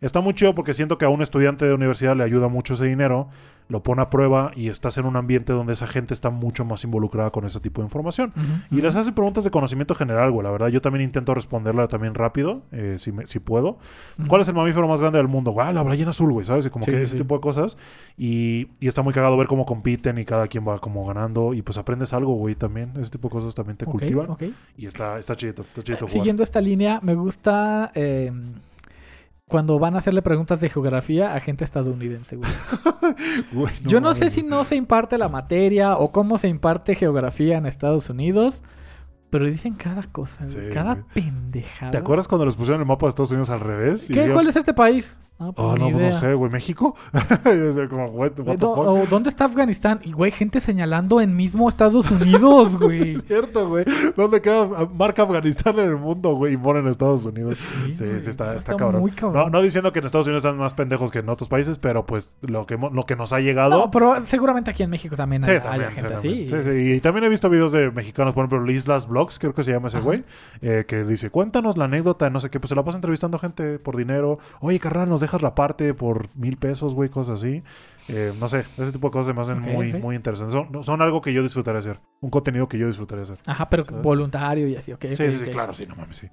Está 0.00 0.20
muy 0.20 0.34
chido 0.34 0.54
porque 0.54 0.74
siento 0.74 0.96
que 0.96 1.06
a 1.06 1.08
un 1.08 1.22
estudiante 1.22 1.64
de 1.66 1.74
universidad 1.74 2.16
le 2.16 2.24
ayuda 2.24 2.48
mucho 2.48 2.74
ese 2.74 2.86
dinero, 2.86 3.28
lo 3.70 3.82
pone 3.82 4.02
a 4.02 4.10
prueba 4.10 4.50
y 4.54 4.68
estás 4.68 4.98
en 4.98 5.06
un 5.06 5.16
ambiente 5.16 5.52
donde 5.54 5.72
esa 5.72 5.86
gente 5.86 6.12
está 6.12 6.28
mucho 6.28 6.64
más 6.66 6.84
involucrada 6.84 7.30
con 7.30 7.46
ese 7.46 7.60
tipo 7.60 7.80
de 7.80 7.86
información. 7.86 8.32
Y 8.70 8.82
les 8.82 8.96
hace 8.96 9.12
preguntas 9.12 9.44
de 9.44 9.50
conocimiento 9.50 9.94
general, 9.94 10.30
güey. 10.32 10.44
La 10.44 10.50
verdad, 10.50 10.68
yo 10.68 10.80
también 10.82 11.04
intento 11.04 11.32
responderla 11.34 11.88
también 11.88 12.14
rápido, 12.14 12.62
eh, 12.72 12.96
si, 12.98 13.12
me- 13.12 13.26
si 13.26 13.38
puedo. 13.38 13.78
¿Cuál 14.28 14.42
es 14.42 14.48
el 14.48 14.54
mamífero 14.54 14.86
más 14.88 15.00
grande 15.00 15.18
del 15.18 15.28
mundo? 15.28 15.54
Ah, 15.58 15.72
la 15.72 15.82
ballena 15.82 16.10
azul, 16.10 16.32
güey, 16.32 16.44
¿sabes? 16.44 16.66
Y 16.66 16.70
como 16.70 16.84
Sí, 16.84 16.90
que 16.90 16.96
sí, 16.98 17.02
ese 17.04 17.12
sí. 17.12 17.18
tipo 17.22 17.34
de 17.36 17.40
cosas. 17.40 17.78
Y, 18.18 18.68
y 18.80 18.88
está 18.88 19.02
muy 19.02 19.14
cagado 19.14 19.36
ver 19.36 19.46
cómo 19.46 19.64
compiten 19.64 20.18
y 20.18 20.24
cada 20.24 20.48
quien 20.48 20.66
va 20.66 20.78
como 20.78 21.06
ganando. 21.06 21.54
Y 21.54 21.62
pues 21.62 21.78
aprendes 21.78 22.12
algo, 22.12 22.34
güey, 22.34 22.56
también. 22.56 22.92
Ese 23.00 23.12
tipo 23.12 23.28
de 23.28 23.32
cosas 23.32 23.54
también 23.54 23.76
te 23.76 23.86
cultivan. 23.86 24.36
Y 24.76 24.86
está, 24.86 25.18
está 25.18 25.36
chido, 25.36 25.62
está 25.62 25.82
chido 25.82 25.98
jugar. 25.98 26.10
Siguiendo 26.10 26.42
esta 26.42 26.60
línea, 26.60 26.98
me 27.02 27.14
gusta 27.14 27.92
eh, 27.94 28.32
cuando 29.50 29.78
van 29.78 29.94
a 29.96 29.98
hacerle 29.98 30.22
preguntas 30.22 30.60
de 30.60 30.70
geografía 30.70 31.34
a 31.34 31.40
gente 31.40 31.64
estadounidense, 31.64 32.36
güey. 32.36 32.50
Yo 33.84 34.00
no 34.00 34.14
sé 34.14 34.30
si 34.30 34.42
no 34.42 34.64
se 34.64 34.76
imparte 34.76 35.18
la 35.18 35.28
materia 35.28 35.96
o 35.96 36.12
cómo 36.12 36.38
se 36.38 36.48
imparte 36.48 36.94
geografía 36.94 37.58
en 37.58 37.66
Estados 37.66 38.08
Unidos, 38.10 38.62
pero 39.28 39.44
dicen 39.44 39.74
cada 39.74 40.04
cosa, 40.04 40.48
Sí, 40.48 40.58
cada 40.72 40.94
güey. 40.94 41.04
pendejada. 41.14 41.90
¿Te 41.90 41.98
acuerdas 41.98 42.28
cuando 42.28 42.46
les 42.46 42.56
pusieron 42.56 42.80
el 42.80 42.86
mapa 42.86 43.06
de 43.06 43.10
Estados 43.10 43.30
Unidos 43.32 43.50
al 43.50 43.60
revés? 43.60 44.04
Y 44.04 44.14
¿Qué? 44.14 44.20
dijeron, 44.20 44.34
¿Cuál 44.36 44.46
es 44.48 44.56
este 44.56 44.72
país? 44.74 45.16
Ah, 45.40 45.52
pues 45.52 45.66
Oh, 45.66 45.74
no, 45.76 45.90
no 45.90 45.96
idea. 45.98 46.12
sé, 46.12 46.34
güey. 46.34 46.50
¿México? 46.52 46.94
como, 47.90 48.06
what, 48.08 48.32
what 48.40 48.56
the 48.56 48.66
fuck? 48.66 49.08
¿Dónde 49.08 49.30
está 49.30 49.46
Afganistán? 49.46 50.00
Y, 50.04 50.12
güey, 50.12 50.30
gente 50.30 50.60
señalando 50.60 51.20
en 51.20 51.34
mismo 51.34 51.68
Estados 51.68 52.10
Unidos, 52.10 52.76
güey. 52.80 53.14
Es 53.16 53.24
cierto, 53.24 53.68
güey. 53.68 53.84
¿Dónde 54.16 54.40
queda? 54.42 54.66
Marca 54.94 55.22
Afganistán 55.22 55.78
en 55.78 55.86
el 55.88 55.96
mundo, 55.96 56.34
güey, 56.34 56.54
y 56.54 56.56
ponen 56.56 56.86
Estados 56.88 57.24
Unidos. 57.24 57.58
Sí, 57.58 57.94
Sí, 57.96 58.04
güey, 58.04 58.20
sí, 58.20 58.30
está, 58.30 58.48
está 58.54 58.56
está 58.56 58.76
cabrón. 58.76 59.00
muy 59.00 59.12
cabrón. 59.12 59.44
No, 59.44 59.50
no 59.50 59.62
diciendo 59.62 59.92
que 59.92 60.00
en 60.00 60.06
Estados 60.06 60.26
Unidos 60.26 60.44
están 60.44 60.58
más 60.58 60.74
pendejos 60.74 61.10
que 61.10 61.20
en 61.20 61.28
otros 61.28 61.48
países, 61.48 61.78
pero 61.78 62.04
pues 62.06 62.36
lo 62.42 62.66
que, 62.66 62.76
lo 62.76 63.04
que 63.04 63.16
nos 63.16 63.32
ha 63.32 63.40
llegado. 63.40 63.78
No, 63.78 63.90
pero 63.90 64.20
seguramente 64.26 64.70
aquí 64.70 64.82
en 64.82 64.90
México 64.90 65.16
también 65.16 65.44
Sí, 65.44 65.52
hay, 65.52 65.60
también, 65.60 65.84
hay 65.88 65.94
sí, 65.94 66.00
gente 66.02 66.14
también. 66.14 66.54
así. 66.54 66.70
Sí, 66.70 66.72
sí, 66.82 66.92
Y 66.96 67.00
también 67.00 67.24
he 67.24 67.28
visto 67.30 67.48
videos 67.48 67.72
de 67.72 67.90
mexicanos, 67.90 68.34
por 68.34 68.44
ejemplo, 68.44 68.70
Islas 68.70 69.06
Vlogs, 69.08 69.38
creo 69.38 69.54
que 69.54 69.62
se 69.64 69.72
llama 69.72 69.88
ese 69.88 69.98
Ajá. 69.98 70.04
güey, 70.06 70.24
eh, 70.60 70.84
que 70.86 71.04
dice, 71.04 71.30
cuéntanos 71.30 71.76
la 71.78 71.86
anécdota, 71.86 72.28
no 72.30 72.40
sé 72.40 72.50
qué, 72.50 72.60
pues 72.60 72.68
se 72.68 72.74
la 72.74 72.84
pasa 72.84 72.98
entrevistando 72.98 73.38
gente 73.38 73.78
por 73.78 73.96
dinero. 73.96 74.38
Oye, 74.60 74.78
carnal, 74.78 75.08
nos 75.08 75.20
dejas 75.30 75.42
la 75.42 75.54
parte 75.54 75.94
por 75.94 76.28
mil 76.36 76.56
pesos, 76.56 76.94
güey, 76.94 77.08
cosas 77.08 77.40
así. 77.40 77.62
Eh, 78.08 78.32
no 78.40 78.48
sé, 78.48 78.64
ese 78.76 78.90
tipo 78.90 79.06
de 79.08 79.12
cosas 79.12 79.34
me 79.34 79.40
hacen 79.40 79.60
muy, 79.60 79.92
ok. 79.92 80.00
muy 80.00 80.16
interesantes. 80.16 80.52
Son, 80.52 80.82
son 80.82 81.00
algo 81.00 81.20
que 81.20 81.32
yo 81.32 81.42
disfrutaría 81.44 81.78
hacer. 81.78 82.00
Un 82.20 82.30
contenido 82.30 82.68
que 82.68 82.76
yo 82.76 82.88
disfrutaría 82.88 83.22
hacer. 83.22 83.38
Ajá, 83.46 83.68
pero 83.70 83.84
¿Sabes? 83.84 84.02
voluntario 84.02 84.66
y 84.66 84.74
así, 84.74 84.92
ok. 84.92 85.04
Sí, 85.10 85.16
sí, 85.16 85.30
sí, 85.32 85.46
claro, 85.46 85.72
sí, 85.74 85.86
no 85.86 85.94
mames, 85.94 86.16
sí. 86.16 86.26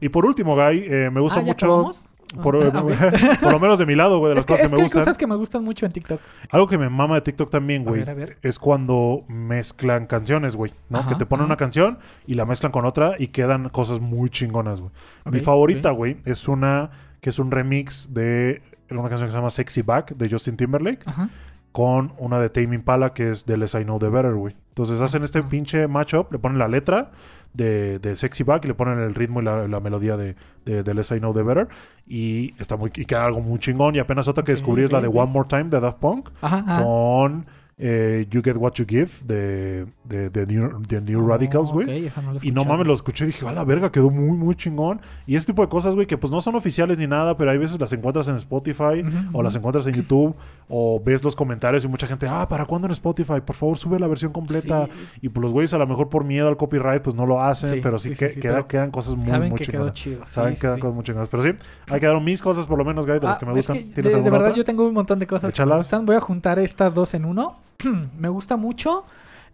Y 0.00 0.08
por 0.08 0.24
último, 0.24 0.54
Guy, 0.54 0.84
eh, 0.88 1.10
me 1.12 1.20
gusta 1.20 1.40
Ah, 1.40 1.42
¿ya 1.42 1.46
mucho, 1.48 1.66
acabamos? 1.66 2.04
por, 2.42 2.56
Ah, 2.56 2.68
ok. 2.82 3.40
por 3.42 3.52
lo 3.52 3.60
menos 3.60 3.78
de 3.78 3.84
mi 3.84 3.94
lado, 3.94 4.18
güey, 4.18 4.30
de 4.30 4.36
las 4.36 4.42
es 4.44 4.46
que, 4.46 4.52
cosas 4.54 4.64
es 4.64 4.70
que 4.70 4.70
que 4.70 4.76
me 4.76 4.80
hay 4.80 4.84
gustan. 4.84 5.00
cosas 5.02 5.18
que 5.18 5.26
me 5.26 5.34
gustan 5.34 5.64
mucho 5.64 5.84
en 5.84 5.92
TikTok. 5.92 6.20
Algo 6.50 6.66
que 6.68 6.78
me 6.78 6.88
mama 6.88 7.16
de 7.16 7.20
TikTok 7.20 7.50
también, 7.50 7.84
güey, 7.84 8.02
es 8.40 8.58
cuando 8.58 9.24
mezclan 9.28 10.06
canciones, 10.06 10.56
güey, 10.56 10.72
¿no? 10.88 11.00
Ajá, 11.00 11.10
que 11.10 11.14
te 11.16 11.26
ponen 11.26 11.42
ajá. 11.42 11.48
una 11.48 11.56
canción 11.58 11.98
y 12.26 12.32
la 12.32 12.46
mezclan 12.46 12.72
con 12.72 12.86
otra 12.86 13.16
y 13.18 13.26
quedan 13.28 13.68
cosas 13.68 14.00
muy 14.00 14.30
chingonas, 14.30 14.80
güey. 14.80 14.92
Mi 15.30 15.40
favorita, 15.40 15.90
güey, 15.90 16.16
es 16.24 16.48
una 16.48 16.90
que 17.22 17.30
es 17.30 17.38
un 17.38 17.50
remix 17.50 18.12
de 18.12 18.60
una 18.90 19.08
canción 19.08 19.22
que 19.28 19.30
se 19.32 19.38
llama 19.38 19.48
Sexy 19.48 19.80
Back 19.80 20.16
de 20.16 20.28
Justin 20.28 20.56
Timberlake 20.58 21.00
Ajá. 21.06 21.30
con 21.70 22.12
una 22.18 22.38
de 22.38 22.50
Tame 22.50 22.74
Impala 22.74 23.14
que 23.14 23.30
es 23.30 23.46
de 23.46 23.56
Less 23.56 23.72
I 23.74 23.84
Know 23.84 23.98
The 23.98 24.10
Better, 24.10 24.34
güey. 24.34 24.54
Entonces 24.68 25.00
hacen 25.00 25.22
este 25.22 25.42
pinche 25.42 25.86
matchup, 25.88 26.32
le 26.32 26.38
ponen 26.38 26.58
la 26.58 26.66
letra 26.68 27.10
de, 27.54 27.98
de 28.00 28.16
Sexy 28.16 28.42
Back 28.42 28.64
y 28.64 28.68
le 28.68 28.74
ponen 28.74 28.98
el 28.98 29.14
ritmo 29.14 29.40
y 29.40 29.44
la, 29.44 29.68
la 29.68 29.80
melodía 29.80 30.16
de, 30.16 30.34
de, 30.64 30.82
de 30.82 30.94
Less 30.94 31.12
I 31.12 31.20
Know 31.20 31.32
The 31.32 31.42
Better 31.42 31.68
y 32.06 32.54
está 32.58 32.76
muy 32.76 32.90
y 32.96 33.04
queda 33.06 33.24
algo 33.24 33.40
muy 33.40 33.58
chingón 33.58 33.94
y 33.94 33.98
apenas 34.00 34.26
otra 34.28 34.42
que 34.44 34.52
descubrí 34.52 34.82
es 34.84 34.92
la 34.92 35.00
de. 35.00 35.06
One 35.08 35.30
More 35.30 35.48
Time 35.48 35.64
de 35.64 35.80
Daft 35.80 35.98
Punk 36.00 36.28
Ajá, 36.42 36.64
ajá. 36.66 36.84
con 36.84 37.46
eh, 37.84 38.26
You 38.30 38.42
Get 38.44 38.56
What 38.56 38.74
You 38.74 38.84
Give 38.88 39.10
de, 39.24 39.86
de, 40.04 40.30
de 40.30 40.46
New, 40.46 40.80
de 40.86 41.00
New 41.00 41.24
Oh, 41.24 41.28
Radicals, 41.28 41.72
güey. 41.72 42.08
no 42.22 42.38
Y 42.40 42.52
no 42.52 42.64
mames, 42.64 42.86
lo 42.86 42.92
escuché 42.92 43.24
y 43.24 43.26
dije, 43.28 43.44
a 43.48 43.50
la 43.50 43.64
verga, 43.64 43.90
quedó 43.90 44.08
muy, 44.08 44.36
muy 44.36 44.54
chingón. 44.54 45.00
Y 45.26 45.34
ese 45.34 45.46
tipo 45.46 45.62
de 45.62 45.68
cosas, 45.68 45.96
güey, 45.96 46.06
que 46.06 46.16
pues 46.16 46.30
no 46.30 46.40
son 46.40 46.54
oficiales 46.54 46.98
ni 46.98 47.08
nada, 47.08 47.36
pero 47.36 47.50
hay 47.50 47.58
veces 47.58 47.80
las 47.80 47.92
encuentras 47.92 48.28
en 48.28 48.36
Spotify 48.36 49.04
o 49.32 49.42
las 49.42 49.56
encuentras 49.56 49.84
en 49.88 49.94
YouTube 49.94 50.36
o 50.68 51.02
ves 51.04 51.24
los 51.24 51.34
comentarios 51.34 51.84
y 51.84 51.88
mucha 51.88 52.06
gente, 52.06 52.26
ah, 52.30 52.48
¿para 52.48 52.66
cuándo 52.66 52.86
en 52.86 52.92
Spotify? 52.92 53.40
Por 53.44 53.56
favor, 53.56 53.76
sube 53.76 53.98
la 53.98 54.06
versión 54.06 54.32
completa. 54.32 54.86
Sí, 54.86 55.18
Y 55.22 55.28
pues 55.30 55.42
los 55.42 55.52
güeyes 55.52 55.74
a 55.74 55.78
lo 55.78 55.86
mejor 55.88 56.08
por 56.08 56.22
miedo 56.24 56.46
al 56.46 56.56
copyright 56.56 57.02
pues 57.02 57.16
no 57.16 57.26
lo 57.26 57.42
hacen, 57.42 57.70
Sí, 57.74 57.80
pero 57.82 57.98
sí, 57.98 58.10
sí, 58.10 58.14
que 58.14 58.28
queda- 58.38 58.52
pero 58.54 58.68
quedan 58.68 58.90
cosas 58.92 59.16
muy, 59.16 59.26
Saben 59.26 59.48
muy 59.50 59.58
que 59.58 59.64
quedó 59.64 59.72
chingonas. 59.90 59.94
chido. 59.94 60.22
sí, 60.26 60.32
Saben 60.34 60.54
que 60.54 60.60
quedan 60.60 60.78
cosas 60.78 60.94
muy 60.94 61.04
chingonas. 61.04 61.28
Pero 61.28 61.42
sí, 61.42 61.50
ahí 61.88 61.98
quedaron 62.00 62.24
mis 62.24 62.40
cosas 62.40 62.64
por 62.66 62.78
lo 62.78 62.84
menos, 62.84 63.06
güey, 63.06 63.18
de 63.18 63.26
las 63.26 63.36
Ah, 63.36 63.40
que 63.40 63.46
me 63.46 63.52
gustan. 63.54 63.76
que 63.78 63.82
de, 63.84 63.90
¿Tienes 63.94 64.12
de 64.12 64.16
alguna 64.18 64.30
verdad 64.30 64.48
otra? 64.50 64.56
yo 64.58 64.64
tengo 64.64 64.86
un 64.86 64.94
montón 64.94 65.18
de 65.18 65.26
cosas 65.26 65.52
que 65.52 65.64
me 65.66 65.76
gustan. 65.76 66.06
Voy 66.06 66.14
a 66.16 66.20
juntar 66.20 66.58
estas 66.60 66.94
dos 66.94 67.14
en 67.14 67.24
uno. 67.24 67.56
me 68.18 68.28
gusta 68.28 68.56
mucho 68.56 69.04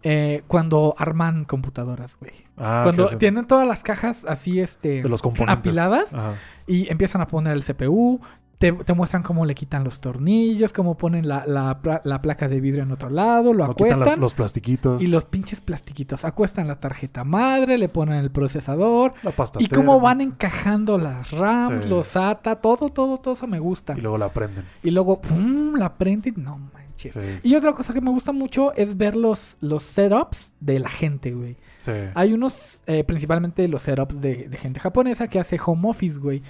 eh, 0.03 0.43
cuando 0.47 0.95
arman 0.97 1.43
computadoras, 1.45 2.17
güey. 2.19 2.31
Ah, 2.57 2.81
cuando 2.83 3.07
tienen 3.17 3.45
todas 3.47 3.67
las 3.67 3.83
cajas 3.83 4.25
así, 4.27 4.59
este... 4.59 5.01
de 5.03 5.09
los 5.09 5.21
componentes. 5.21 5.59
apiladas. 5.71 6.13
Ajá. 6.13 6.33
Y 6.67 6.89
empiezan 6.91 7.21
a 7.21 7.27
poner 7.27 7.53
el 7.53 7.63
CPU. 7.63 8.19
Te, 8.59 8.73
te 8.73 8.91
muestran 8.93 9.23
cómo 9.23 9.45
le 9.45 9.55
quitan 9.55 9.85
los 9.85 10.01
tornillos, 10.01 10.73
cómo 10.73 10.97
ponen 10.97 11.29
la, 11.29 11.45
la 11.47 11.79
pla- 11.81 12.01
la 12.03 12.21
placa 12.21 12.49
de 12.49 12.59
vidrio 12.59 12.83
en 12.83 12.91
otro 12.91 13.09
lado, 13.09 13.53
lo 13.53 13.65
No 13.67 13.73
quitan 13.73 13.93
acuestan. 13.93 14.09
las- 14.09 14.17
los 14.19 14.33
plastiquitos. 14.33 15.01
Y 15.01 15.07
los 15.07 15.23
pinches 15.23 15.61
plastiquitos. 15.61 16.25
Acuestan 16.25 16.67
la 16.67 16.77
tarjeta 16.77 17.23
madre, 17.23 17.77
le 17.77 17.87
ponen 17.87 18.15
el 18.17 18.31
procesador. 18.31 19.13
la 19.23 19.31
pasta 19.31 19.59
Y 19.61 19.69
cómo 19.69 20.01
van 20.01 20.19
encajando 20.19 20.97
las 20.97 21.31
RAMs, 21.31 21.85
Sí. 21.85 21.89
los 21.89 22.07
SATA, 22.07 22.57
todo, 22.57 22.89
todo, 22.89 23.17
todo 23.19 23.33
eso 23.35 23.47
me 23.47 23.59
gusta. 23.59 23.93
Y 23.97 24.01
luego 24.01 24.17
la 24.17 24.27
prenden. 24.27 24.65
Y 24.83 24.91
luego, 24.91 25.21
¡pum! 25.21 25.75
la 25.75 25.93
prenden. 25.93 26.33
No 26.43 26.57
Sí, 26.99 27.19
Y 27.43 27.55
otra 27.55 27.73
cosa 27.73 27.93
que 27.93 28.01
me 28.01 28.11
gusta 28.11 28.31
mucho 28.33 28.73
es 28.73 28.97
ver 28.97 29.15
los, 29.15 29.57
los 29.61 29.83
setups 29.83 30.53
de 30.59 30.79
la 30.79 30.89
gente, 30.89 31.31
güey. 31.31 31.55
sí. 31.79 31.91
Hay 32.13 32.33
unos, 32.33 32.81
eh, 32.85 33.03
principalmente 33.05 33.67
los 33.67 33.83
setups 33.83 34.19
de, 34.21 34.49
de 34.49 34.57
gente 34.57 34.79
japonesa 34.79 35.27
que 35.27 35.39
hace 35.39 35.57
home 35.65 35.89
office, 35.89 36.19
güey. 36.19 36.41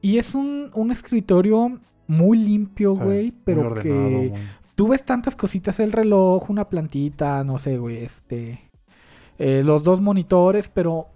Y 0.00 0.18
es 0.18 0.34
un, 0.34 0.70
un 0.74 0.90
escritorio 0.90 1.78
muy 2.06 2.36
limpio, 2.38 2.94
Sí, 2.94 3.00
güey, 3.02 3.22
muy 3.30 3.40
pero 3.44 3.60
ordenado, 3.68 3.82
que 3.82 3.88
muy- 4.30 4.32
tú 4.74 4.88
ves 4.88 5.04
tantas 5.04 5.36
cositas, 5.36 5.78
el 5.80 5.92
reloj, 5.92 6.50
una 6.50 6.68
plantita, 6.68 7.42
no 7.44 7.58
sé, 7.58 7.78
güey, 7.78 7.98
este... 8.04 8.70
eh, 9.38 9.62
los 9.64 9.82
dos 9.84 10.00
monitores, 10.00 10.68
pero 10.68 11.06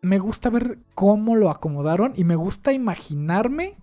me 0.00 0.18
gusta 0.18 0.48
ver 0.50 0.78
cómo 0.94 1.36
lo 1.36 1.50
acomodaron 1.50 2.12
y 2.16 2.24
me 2.24 2.36
gusta 2.36 2.72
imaginarme 2.72 3.76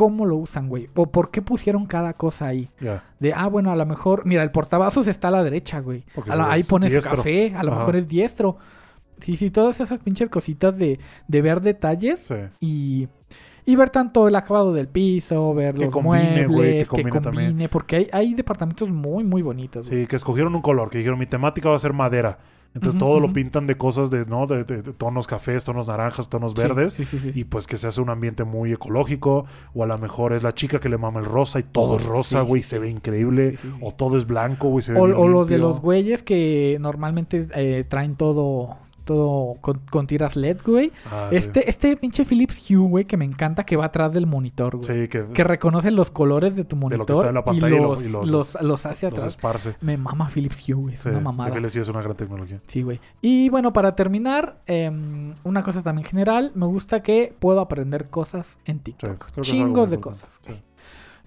cómo 0.00 0.24
lo 0.24 0.36
usan, 0.36 0.66
güey. 0.70 0.88
O 0.94 1.10
por 1.12 1.30
qué 1.30 1.42
pusieron 1.42 1.84
cada 1.84 2.14
cosa 2.14 2.46
ahí. 2.46 2.70
De, 3.18 3.34
ah, 3.34 3.48
bueno, 3.48 3.70
a 3.70 3.76
lo 3.76 3.84
mejor, 3.84 4.22
mira, 4.24 4.42
el 4.42 4.50
portavasos 4.50 5.06
está 5.08 5.28
a 5.28 5.30
la 5.30 5.44
derecha, 5.44 5.80
güey. 5.80 6.04
La- 6.24 6.50
ahí 6.50 6.62
pone 6.62 6.86
su 6.86 6.92
diestro. 6.92 7.16
café, 7.18 7.54
a 7.54 7.62
lo 7.62 7.72
Ajá. 7.72 7.80
mejor 7.80 7.96
es 7.96 8.08
diestro. 8.08 8.56
Sí, 9.20 9.36
sí, 9.36 9.50
todas 9.50 9.78
esas 9.78 9.98
pinches 10.00 10.30
cositas 10.30 10.78
de, 10.78 10.98
de 11.28 11.42
ver 11.42 11.60
detalles 11.60 12.20
Sí. 12.20 12.34
y, 12.60 13.08
y 13.66 13.76
ver 13.76 13.90
tanto 13.90 14.26
el 14.26 14.36
acabado 14.36 14.72
del 14.72 14.88
piso, 14.88 15.52
ver 15.52 15.74
Que 15.74 15.84
los 15.84 15.92
combine, 15.92 16.48
muebles, 16.48 16.88
que 16.88 17.04
que 17.04 17.10
combine 17.10 17.68
porque 17.68 17.96
hay, 17.96 18.08
hay 18.10 18.32
departamentos 18.34 18.88
muy, 18.88 19.22
muy 19.22 19.42
bonitos. 19.42 19.86
Sí, 19.86 20.06
que 20.06 20.16
escogieron 20.16 20.54
un 20.54 20.62
color, 20.62 20.88
que 20.88 20.96
dijeron 20.96 21.18
mi 21.18 21.26
temática 21.26 21.68
va 21.68 21.76
a 21.76 21.78
ser 21.78 21.92
madera. 21.92 22.38
Entonces 22.72 22.98
todo 23.00 23.18
lo 23.18 23.32
pintan 23.32 23.66
de 23.66 23.76
cosas 23.76 24.10
de, 24.10 24.26
¿no? 24.26 24.46
De, 24.46 24.62
de- 24.62 24.82
de 24.82 24.92
tonos 24.92 25.26
cafés, 25.26 25.64
tonos 25.64 25.88
naranjas, 25.88 26.28
tonos 26.28 26.52
Sí, 26.52 26.58
verdes. 26.62 26.92
Sí, 26.92 27.04
sí, 27.04 27.18
sí. 27.18 27.32
Y 27.34 27.42
pues 27.44 27.66
que 27.66 27.76
se 27.76 27.88
hace 27.88 28.00
un 28.00 28.10
ambiente 28.10 28.44
muy 28.44 28.72
ecológico. 28.72 29.46
O 29.74 29.82
a 29.82 29.86
lo 29.88 29.98
mejor 29.98 30.32
es 30.34 30.42
la 30.44 30.54
chica 30.54 30.78
que 30.78 30.88
le 30.88 30.96
mama 30.96 31.18
el 31.20 31.26
rosa 31.26 31.58
y 31.58 31.64
todo 31.64 31.96
es 31.98 32.04
rosa, 32.04 32.42
güey. 32.42 32.62
se 32.62 32.78
ve 32.78 32.88
increíble. 32.88 33.56
O 33.80 33.92
todo 33.92 34.16
es 34.16 34.26
blanco, 34.26 34.68
güey. 34.68 34.82
Se 34.84 34.92
ve 34.92 35.00
O, 35.00 35.02
o 35.02 35.26
los 35.28 35.48
de 35.48 35.58
los 35.58 35.80
güeyes 35.80 36.22
que 36.22 36.76
normalmente 36.80 37.48
eh, 37.56 37.84
traen 37.88 38.14
todo, 38.14 38.78
todo 39.14 39.54
con, 39.60 39.80
con 39.90 40.06
tiras 40.06 40.36
LED, 40.36 40.58
güey. 40.64 40.92
Ah, 41.10 41.26
sí. 41.30 41.36
Este, 41.36 41.68
este 41.68 41.96
pinche 41.96 42.24
Philips 42.24 42.70
Hue, 42.70 42.76
güey, 42.88 43.04
que 43.04 43.16
me 43.16 43.24
encanta 43.24 43.64
que 43.64 43.76
va 43.76 43.86
atrás 43.86 44.12
del 44.12 44.26
monitor, 44.26 44.76
güey. 44.76 45.02
Sí, 45.02 45.08
que, 45.08 45.24
Que 45.34 45.42
reconoce 45.44 45.90
los 45.90 46.10
colores 46.10 46.54
de 46.56 46.64
tu 46.64 46.76
De 46.76 46.80
monitor 46.80 46.98
lo 47.00 47.06
que 47.06 47.12
está 47.12 47.28
en 47.28 47.34
la 47.34 47.44
pantalla 47.44 47.74
y 47.74 47.78
y 47.78 47.82
lo- 47.82 47.88
los, 47.88 48.04
y 48.04 48.08
los- 48.10 48.28
los, 48.28 48.62
los 48.62 48.86
hace 48.86 49.06
los 49.10 49.18
atrás. 49.18 49.32
esparce. 49.34 49.76
Me 49.80 49.96
mama 49.96 50.30
Philips 50.32 50.68
Hue, 50.68 50.74
güey. 50.74 50.94
Es 50.94 51.00
Sí, 51.00 51.08
una 51.08 51.20
mamada. 51.20 51.52
Philips 51.52 51.72
sí 51.72 51.80
es 51.80 51.88
una 51.88 52.02
gran 52.02 52.16
tecnología. 52.16 52.60
Sí, 52.66 52.82
güey. 52.82 53.00
Y 53.20 53.48
bueno, 53.48 53.72
para 53.72 53.94
terminar, 53.96 54.60
em, 54.66 55.32
una 55.44 55.62
cosa 55.62 55.82
también 55.82 56.06
general, 56.06 56.52
me 56.54 56.66
gusta 56.66 57.02
que 57.02 57.34
puedo 57.38 57.60
aprender 57.60 58.08
cosas 58.08 58.60
en 58.64 58.78
TikTok. 58.80 59.40
Chingos 59.40 59.90
de 59.90 59.98
cosas. 59.98 60.38
Sí. 60.42 60.52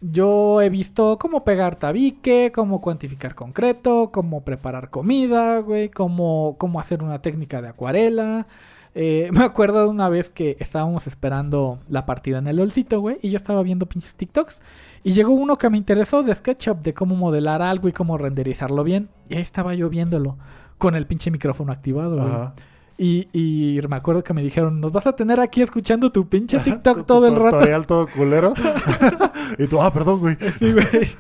Yo 0.06 0.62
he 0.62 0.70
visto 0.70 1.18
cómo 1.18 1.46
pegar 1.46 1.78
tabique, 1.78 2.52
cómo 2.54 2.82
cuantificar 2.82 3.36
concreto, 3.36 4.10
cómo 4.12 4.44
preparar 4.44 4.90
comida, 4.90 5.60
güey, 5.60 5.88
cómo, 5.88 6.58
cómo 6.58 6.82
hacer 6.82 7.02
una 7.02 7.22
técnica 7.22 7.62
de 7.62 7.70
acuarela. 7.70 8.46
Eh, 8.96 9.30
me 9.32 9.46
acuerdo 9.46 9.84
de 9.84 9.88
una 9.88 10.10
vez 10.10 10.30
que 10.30 10.58
estábamos 10.60 11.08
esperando 11.08 11.80
la 11.88 12.06
partida 12.06 12.40
en 12.40 12.48
el 12.48 12.58
LOLcito, 12.58 13.00
güey, 13.00 13.18
y 13.22 13.30
yo 13.30 13.38
estaba 13.38 13.64
viendo 13.64 13.86
pinches 13.86 14.16
TikToks. 14.16 14.62
Y 15.04 15.14
llegó 15.14 15.32
uno 15.32 15.58
que 15.58 15.70
me 15.70 15.78
interesó 15.78 16.22
de 16.22 16.36
SketchUp, 16.36 16.82
de 16.82 16.94
cómo 16.94 17.16
modelar 17.16 17.62
algo 17.62 17.88
y 17.88 17.94
cómo 17.94 18.18
renderizarlo 18.18 18.84
bien. 18.84 19.08
Y 19.30 19.36
ahí 19.36 19.42
estaba 19.42 19.74
yo 19.74 19.90
viéndolo, 19.90 20.36
con 20.80 20.96
el 20.96 21.08
pinche 21.08 21.32
micrófono 21.32 21.72
activado, 21.72 22.18
güey. 22.18 22.73
Y, 22.98 23.28
y 23.34 23.80
me 23.88 23.96
acuerdo 23.96 24.24
que 24.24 24.34
me 24.34 24.44
dijeron, 24.44 24.80
nos 24.80 24.92
vas 24.92 25.08
a 25.08 25.16
tener 25.16 25.40
aquí 25.40 25.62
escuchando 25.62 26.12
tu 26.12 26.28
pinche 26.28 26.60
TikTok 26.60 27.06
todo 27.06 27.28
el 27.28 27.36
rato. 27.36 27.86
Todo 27.88 28.08
culero. 28.08 28.54
y 29.58 29.68
tú, 29.68 29.82
ah, 29.82 29.92
perdón, 29.92 30.20
güey. 30.20 30.38
Sí, 30.60 30.72
güey. 30.72 31.16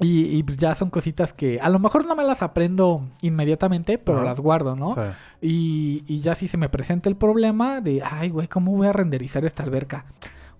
Y, 0.00 0.36
y 0.36 0.42
pues 0.42 0.58
ya 0.58 0.74
son 0.74 0.90
cositas 0.90 1.32
que 1.32 1.60
a 1.60 1.68
lo 1.68 1.78
mejor 1.78 2.06
no 2.06 2.16
me 2.16 2.24
las 2.24 2.42
aprendo 2.42 3.02
inmediatamente, 3.22 3.98
pero 3.98 4.22
las 4.22 4.40
guardo, 4.40 4.74
¿no? 4.74 4.96
Y, 5.40 6.02
y 6.08 6.20
ya 6.20 6.34
si 6.34 6.48
se 6.48 6.56
me 6.56 6.68
presenta 6.68 7.08
el 7.08 7.16
problema 7.16 7.80
de, 7.80 8.02
ay, 8.02 8.30
güey, 8.30 8.48
¿cómo 8.48 8.72
voy 8.72 8.88
a 8.88 8.92
renderizar 8.92 9.44
esta 9.44 9.62
alberca? 9.62 10.06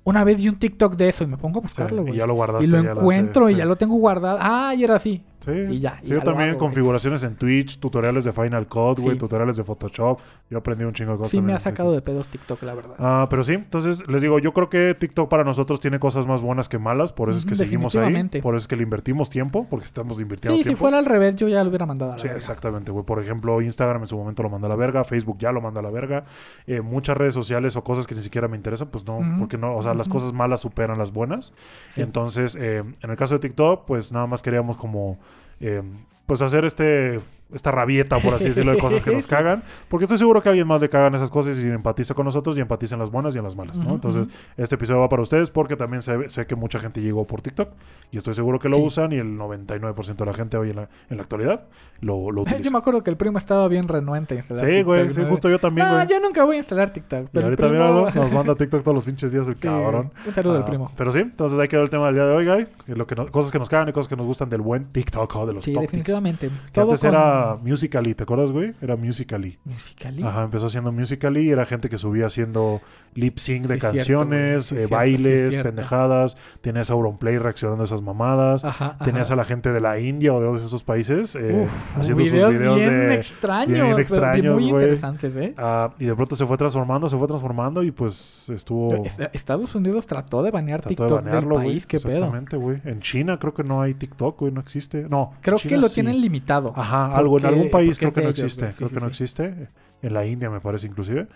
Una 0.05 0.23
vez 0.25 0.37
vi 0.37 0.49
un 0.49 0.57
TikTok 0.57 0.97
de 0.97 1.09
eso 1.09 1.25
y 1.25 1.27
me 1.27 1.39
pongo 1.39 1.59
a 1.59 1.63
buscarlo, 1.63 2.03
y 2.03 2.07
güey. 2.07 2.17
ya 2.17 2.27
lo 2.27 2.35
guardaste. 2.35 2.65
Y 2.65 2.69
lo 2.69 2.79
encuentro 2.79 3.47
sé, 3.47 3.53
y 3.53 3.55
sí. 3.55 3.59
ya 3.59 3.65
lo 3.65 3.77
tengo 3.77 3.97
guardado. 3.97 4.39
Ah, 4.41 4.75
y 4.77 4.85
era 4.85 4.97
así. 4.97 5.23
Sí. 5.45 5.51
Y 5.51 5.81
ya, 5.81 5.99
Sí, 6.03 6.11
yo 6.11 6.19
también 6.23 6.51
hago, 6.51 6.59
güey. 6.59 6.69
configuraciones 6.69 7.23
en 7.25 7.35
Twitch, 7.37 7.79
tutoriales 7.79 8.25
de 8.25 8.33
Final 8.33 8.67
Cut, 8.69 8.99
güey, 9.01 9.13
Sí. 9.15 9.19
tutoriales 9.19 9.57
de 9.57 9.65
Photoshop. 9.65 10.21
Yo 10.51 10.59
aprendí 10.59 10.85
un 10.85 10.93
chingo 10.93 11.13
de 11.13 11.19
cosas. 11.19 11.31
Sí 11.31 11.41
me 11.41 11.53
ha 11.53 11.59
sacado 11.59 11.93
de 11.93 12.01
pedos 12.03 12.29
TikTok, 12.29 12.63
la 12.63 12.75
verdad. 12.75 12.95
Ah, 12.99 13.27
pero 13.31 13.43
sí, 13.43 13.55
entonces 13.55 14.07
les 14.09 14.23
digo, 14.23 14.39
yo 14.39 14.53
creo 14.53 14.69
que 14.71 14.95
TikTok 14.95 15.29
para 15.29 15.45
nosotros 15.45 15.81
tiene 15.81 15.99
cosas 15.99 16.27
más 16.27 16.43
buenas 16.43 16.69
que 16.69 16.79
malas, 16.79 17.13
por 17.13 17.29
eso 17.31 17.39
es 17.39 17.45
que 17.47 17.55
seguimos 17.55 17.97
ahí, 17.97 18.29
por 18.43 18.55
eso 18.55 18.63
es 18.63 18.69
que 18.69 18.77
le 18.77 18.83
invertimos 18.83 19.31
tiempo, 19.31 19.67
porque 19.69 19.87
estamos 19.87 20.21
invirtiendo 20.21 20.57
Sí, 20.59 20.63
tiempo. 20.63 20.77
si 20.77 20.81
fuera 20.81 20.99
al 20.99 21.07
revés, 21.07 21.37
yo 21.37 21.49
ya 21.49 21.63
lo 21.65 21.71
hubiera 21.71 21.87
mandado 21.87 22.13
a 22.13 22.15
la 22.15 22.19
Sí, 22.21 22.29
verga. 22.29 22.37
exactamente, 22.39 22.93
güey. 22.93 23.05
Por 23.05 23.21
ejemplo, 23.21 23.61
Instagram 23.63 24.03
en 24.03 24.09
su 24.09 24.17
momento 24.17 24.43
lo 24.43 24.51
manda 24.51 24.67
a 24.67 24.71
la 24.71 24.77
verga, 24.77 25.03
Facebook 25.05 25.39
ya 25.39 25.51
lo 25.53 25.61
manda 25.61 25.81
a 25.81 25.83
la 25.83 25.91
verga. 25.91 26.25
Eh, 26.67 26.81
muchas 26.83 27.17
redes 27.17 27.35
sociales 27.35 27.75
o 27.77 27.83
cosas 27.83 28.07
que 28.07 28.15
ni 28.15 28.23
siquiera 28.23 28.47
me 28.47 28.57
interesan, 28.57 28.89
pues 28.89 29.05
no, 29.07 29.19
porque 29.39 29.59
no, 29.59 29.75
o 29.77 29.83
sea, 29.83 29.95
las 29.95 30.09
cosas 30.09 30.33
malas 30.33 30.61
superan 30.61 30.99
las 30.99 31.13
buenas. 31.13 31.53
Entonces, 31.97 32.57
eh, 32.57 32.83
en 33.01 33.11
el 33.11 33.17
caso 33.17 33.35
de 33.35 33.41
TikTok, 33.41 33.85
pues 33.87 34.13
nada 34.13 34.27
más 34.27 34.43
queríamos 34.43 34.77
como, 34.77 35.19
eh, 35.63 35.83
pues 36.27 36.43
hacer 36.43 36.65
este, 36.65 37.21
esta 37.55 37.71
rabieta, 37.71 38.19
por 38.19 38.35
así 38.35 38.49
decirlo, 38.49 38.73
de 38.73 38.79
cosas 38.79 39.03
que 39.05 39.13
nos 39.13 39.27
cagan. 39.29 39.63
Porque 39.89 40.05
estoy 40.05 40.19
seguro 40.19 40.43
que 40.43 40.49
a 40.49 40.51
alguien 40.53 40.67
más 40.67 40.81
le 40.81 40.89
cagan 40.89 41.15
esas 41.15 41.31
cosas 41.31 41.63
y 41.63 41.69
empatiza 41.69 42.15
con 42.15 42.25
nosotros 42.25 42.57
y 42.59 42.61
empatiza 42.61 42.95
en 42.95 43.01
las 43.01 43.11
buenas 43.11 43.35
y 43.35 43.39
en 43.39 43.45
las 43.45 43.57
malas, 43.57 43.79
¿no? 43.79 43.93
Entonces, 43.95 44.29
este 44.57 44.75
episodio 44.77 45.01
va 45.01 45.09
para 45.09 45.23
ustedes 45.23 45.51
porque 45.51 45.77
también 45.77 46.03
sé, 46.03 46.29
sé 46.29 46.47
que 46.47 46.55
mucha 46.57 46.79
gente 46.79 47.01
llegó 47.01 47.27
por 47.27 47.43
TikTok 47.43 47.69
y 48.11 48.19
estoy 48.19 48.35
seguro 48.35 48.59
que 48.59 48.69
lo 48.69 48.77
Sí. 48.77 48.83
usan 48.85 49.13
y 49.13 49.17
el 49.17 49.37
99% 49.39 50.17
de 50.17 50.27
la 50.27 50.35
gente 50.35 50.57
hoy 50.57 50.71
en 50.71 50.77
la, 50.77 50.89
en 51.11 51.17
la 51.17 51.23
actualidad 51.23 51.65
lo, 52.01 52.31
lo 52.31 52.41
utiliza. 52.43 52.63
Yo 52.63 52.71
me 52.71 52.79
acuerdo 52.79 53.03
que 53.03 53.11
el 53.11 53.17
primo 53.17 53.39
estaba 53.39 53.69
bien 53.69 53.89
renuente 53.89 54.35
a 54.35 54.37
instalar 54.39 54.65
Sí, 54.67 54.83
güey, 54.83 55.01
TikTok, 55.03 55.17
sí, 55.17 55.23
¿no? 55.23 55.31
justo 55.31 55.49
yo 55.51 55.59
también, 55.59 55.87
No, 55.87 55.95
güey. 55.95 56.07
yo 56.09 56.21
nunca 56.21 56.45
voy 56.45 56.57
a 56.57 56.59
instalar 56.59 56.93
TikTok. 56.93 57.21
Y 57.25 57.29
Pero 57.33 57.41
el 57.41 57.45
ahorita 57.45 57.69
primo... 57.69 57.73
míralo, 57.85 58.11
nos 58.15 58.33
manda 58.33 58.55
TikTok 58.55 58.83
todos 58.83 58.95
los 58.95 59.05
pinches 59.05 59.33
días 59.33 59.47
el 59.47 59.55
Sí, 59.55 59.61
cabrón. 59.61 60.11
Un 60.27 60.35
saludo 60.35 60.57
al 60.57 60.63
Ah, 60.63 60.67
primo. 60.67 60.91
Pero 60.97 61.13
sí, 61.13 61.19
entonces 61.21 61.59
ahí 61.59 61.69
quedó 61.69 61.83
el 61.83 61.91
tema 61.91 62.07
del 62.07 62.15
día 62.17 62.27
de 62.27 62.35
hoy, 62.35 62.67
Lo 62.87 63.07
que 63.07 63.15
no- 63.15 63.27
cosas 63.31 63.53
que 63.53 63.59
nos 63.59 63.69
cagan 63.69 63.89
y 63.89 63.93
cosas 63.93 64.09
que 64.09 64.17
nos 64.17 64.27
gustan 64.27 64.49
del 64.51 64.61
buen 64.61 64.87
TikTok 64.87 65.37
o 65.37 65.47
de 65.47 65.53
los 65.55 65.65
Sí, 65.65 65.73
definitivamente. 65.73 66.51
Que 66.73 66.81
antes 66.81 67.01
con- 67.01 67.09
era 67.11 67.42
Musical.ly, 67.63 68.15
¿te 68.15 68.23
acuerdas, 68.25 68.51
güey? 68.51 68.75
Era 68.81 68.97
Musical.ly. 68.97 69.59
Musical.ly. 69.65 70.23
Ajá, 70.23 70.43
empezó 70.45 70.69
siendo 70.69 70.93
Musical.ly 70.93 71.41
y 71.43 71.51
era 71.51 71.67
gente 71.67 71.89
que 71.89 71.99
subía 71.99 72.27
haciendo 72.27 72.81
lip 73.15 73.39
sync 73.39 73.67
de 73.67 73.75
Sí, 73.75 73.81
canciones, 73.81 74.71
güey. 74.73 74.83
Eh, 74.85 74.87
cierto, 74.87 74.95
bailes, 74.97 75.55
sí, 75.55 75.61
pendejadas. 75.63 76.37
Tenías 76.61 76.91
a 76.91 76.95
Auronplay 76.95 77.39
reaccionando 77.39 77.83
a 77.83 77.87
esas 77.87 78.03
mamadas. 78.03 78.65
Ajá, 78.65 78.95
ajá. 78.97 79.05
Tenías 79.05 79.31
a 79.31 79.37
la 79.37 79.45
gente 79.45 79.73
de 79.73 79.81
la 79.81 79.99
India 79.99 80.33
o 80.33 80.41
de 80.41 80.47
todos 80.47 80.63
esos 80.65 80.83
países 80.85 81.35
eh, 81.37 81.63
Uf, 81.65 81.99
haciendo 81.99 82.23
sus 82.25 82.33
videos 82.33 82.51
bien 82.77 82.91
de... 83.09 83.15
extraños, 83.15 83.69
bien 83.87 83.99
extraños, 83.99 84.55
muy 84.55 84.71
güey. 84.71 84.83
interesantes, 84.85 85.37
¿eh? 85.37 85.55
ah, 85.59 85.93
y 85.99 86.07
de 86.07 86.15
pronto 86.15 86.37
se 86.37 86.47
fue 86.47 86.57
transformando, 86.57 87.09
se 87.09 87.17
fue 87.17 87.27
transformando 87.27 87.83
y 87.83 87.91
pues 87.91 88.49
estuvo... 88.51 88.95
Est- 89.05 89.21
Estados 89.33 89.75
Unidos 89.75 90.07
trató 90.07 90.43
de 90.43 90.51
banear 90.51 90.81
Trató 90.81 90.89
TikTok 90.89 91.09
de 91.09 91.15
del 91.17 91.25
banearlo, 91.25 91.55
güey. 91.57 91.67
país, 91.69 91.87
qué 91.87 91.99
pedo. 91.99 92.17
Exactamente, 92.17 92.57
güey. 92.57 92.81
En 92.85 93.01
China 93.01 93.39
creo 93.39 93.53
que 93.55 93.63
no 93.65 93.83
hay 93.83 93.95
TikTok, 93.95 94.39
güey, 94.41 94.53
no 94.53 94.61
existe. 94.61 95.07
No. 95.09 95.33
Creo 95.43 95.59
que 95.59 95.77
lo 95.77 95.89
sí. 95.89 95.95
tienen 95.95 96.21
limitado. 96.21 96.73
Ajá, 96.77 97.15
algo 97.17 97.32
en 97.39 97.43
Porque- 97.43 97.55
algún 97.55 97.71
país 97.71 97.99
creo 97.99 98.13
que 98.13 98.23
no 98.23 98.29
existe. 98.31 98.71
creo 98.77 98.89
que 98.91 99.01
no 99.01 99.07
existe. 99.07 99.69
En 100.03 100.13
la 100.15 100.27
India 100.27 100.51
me 100.51 100.61
parece 100.61 100.87
inclusive. 100.87 101.29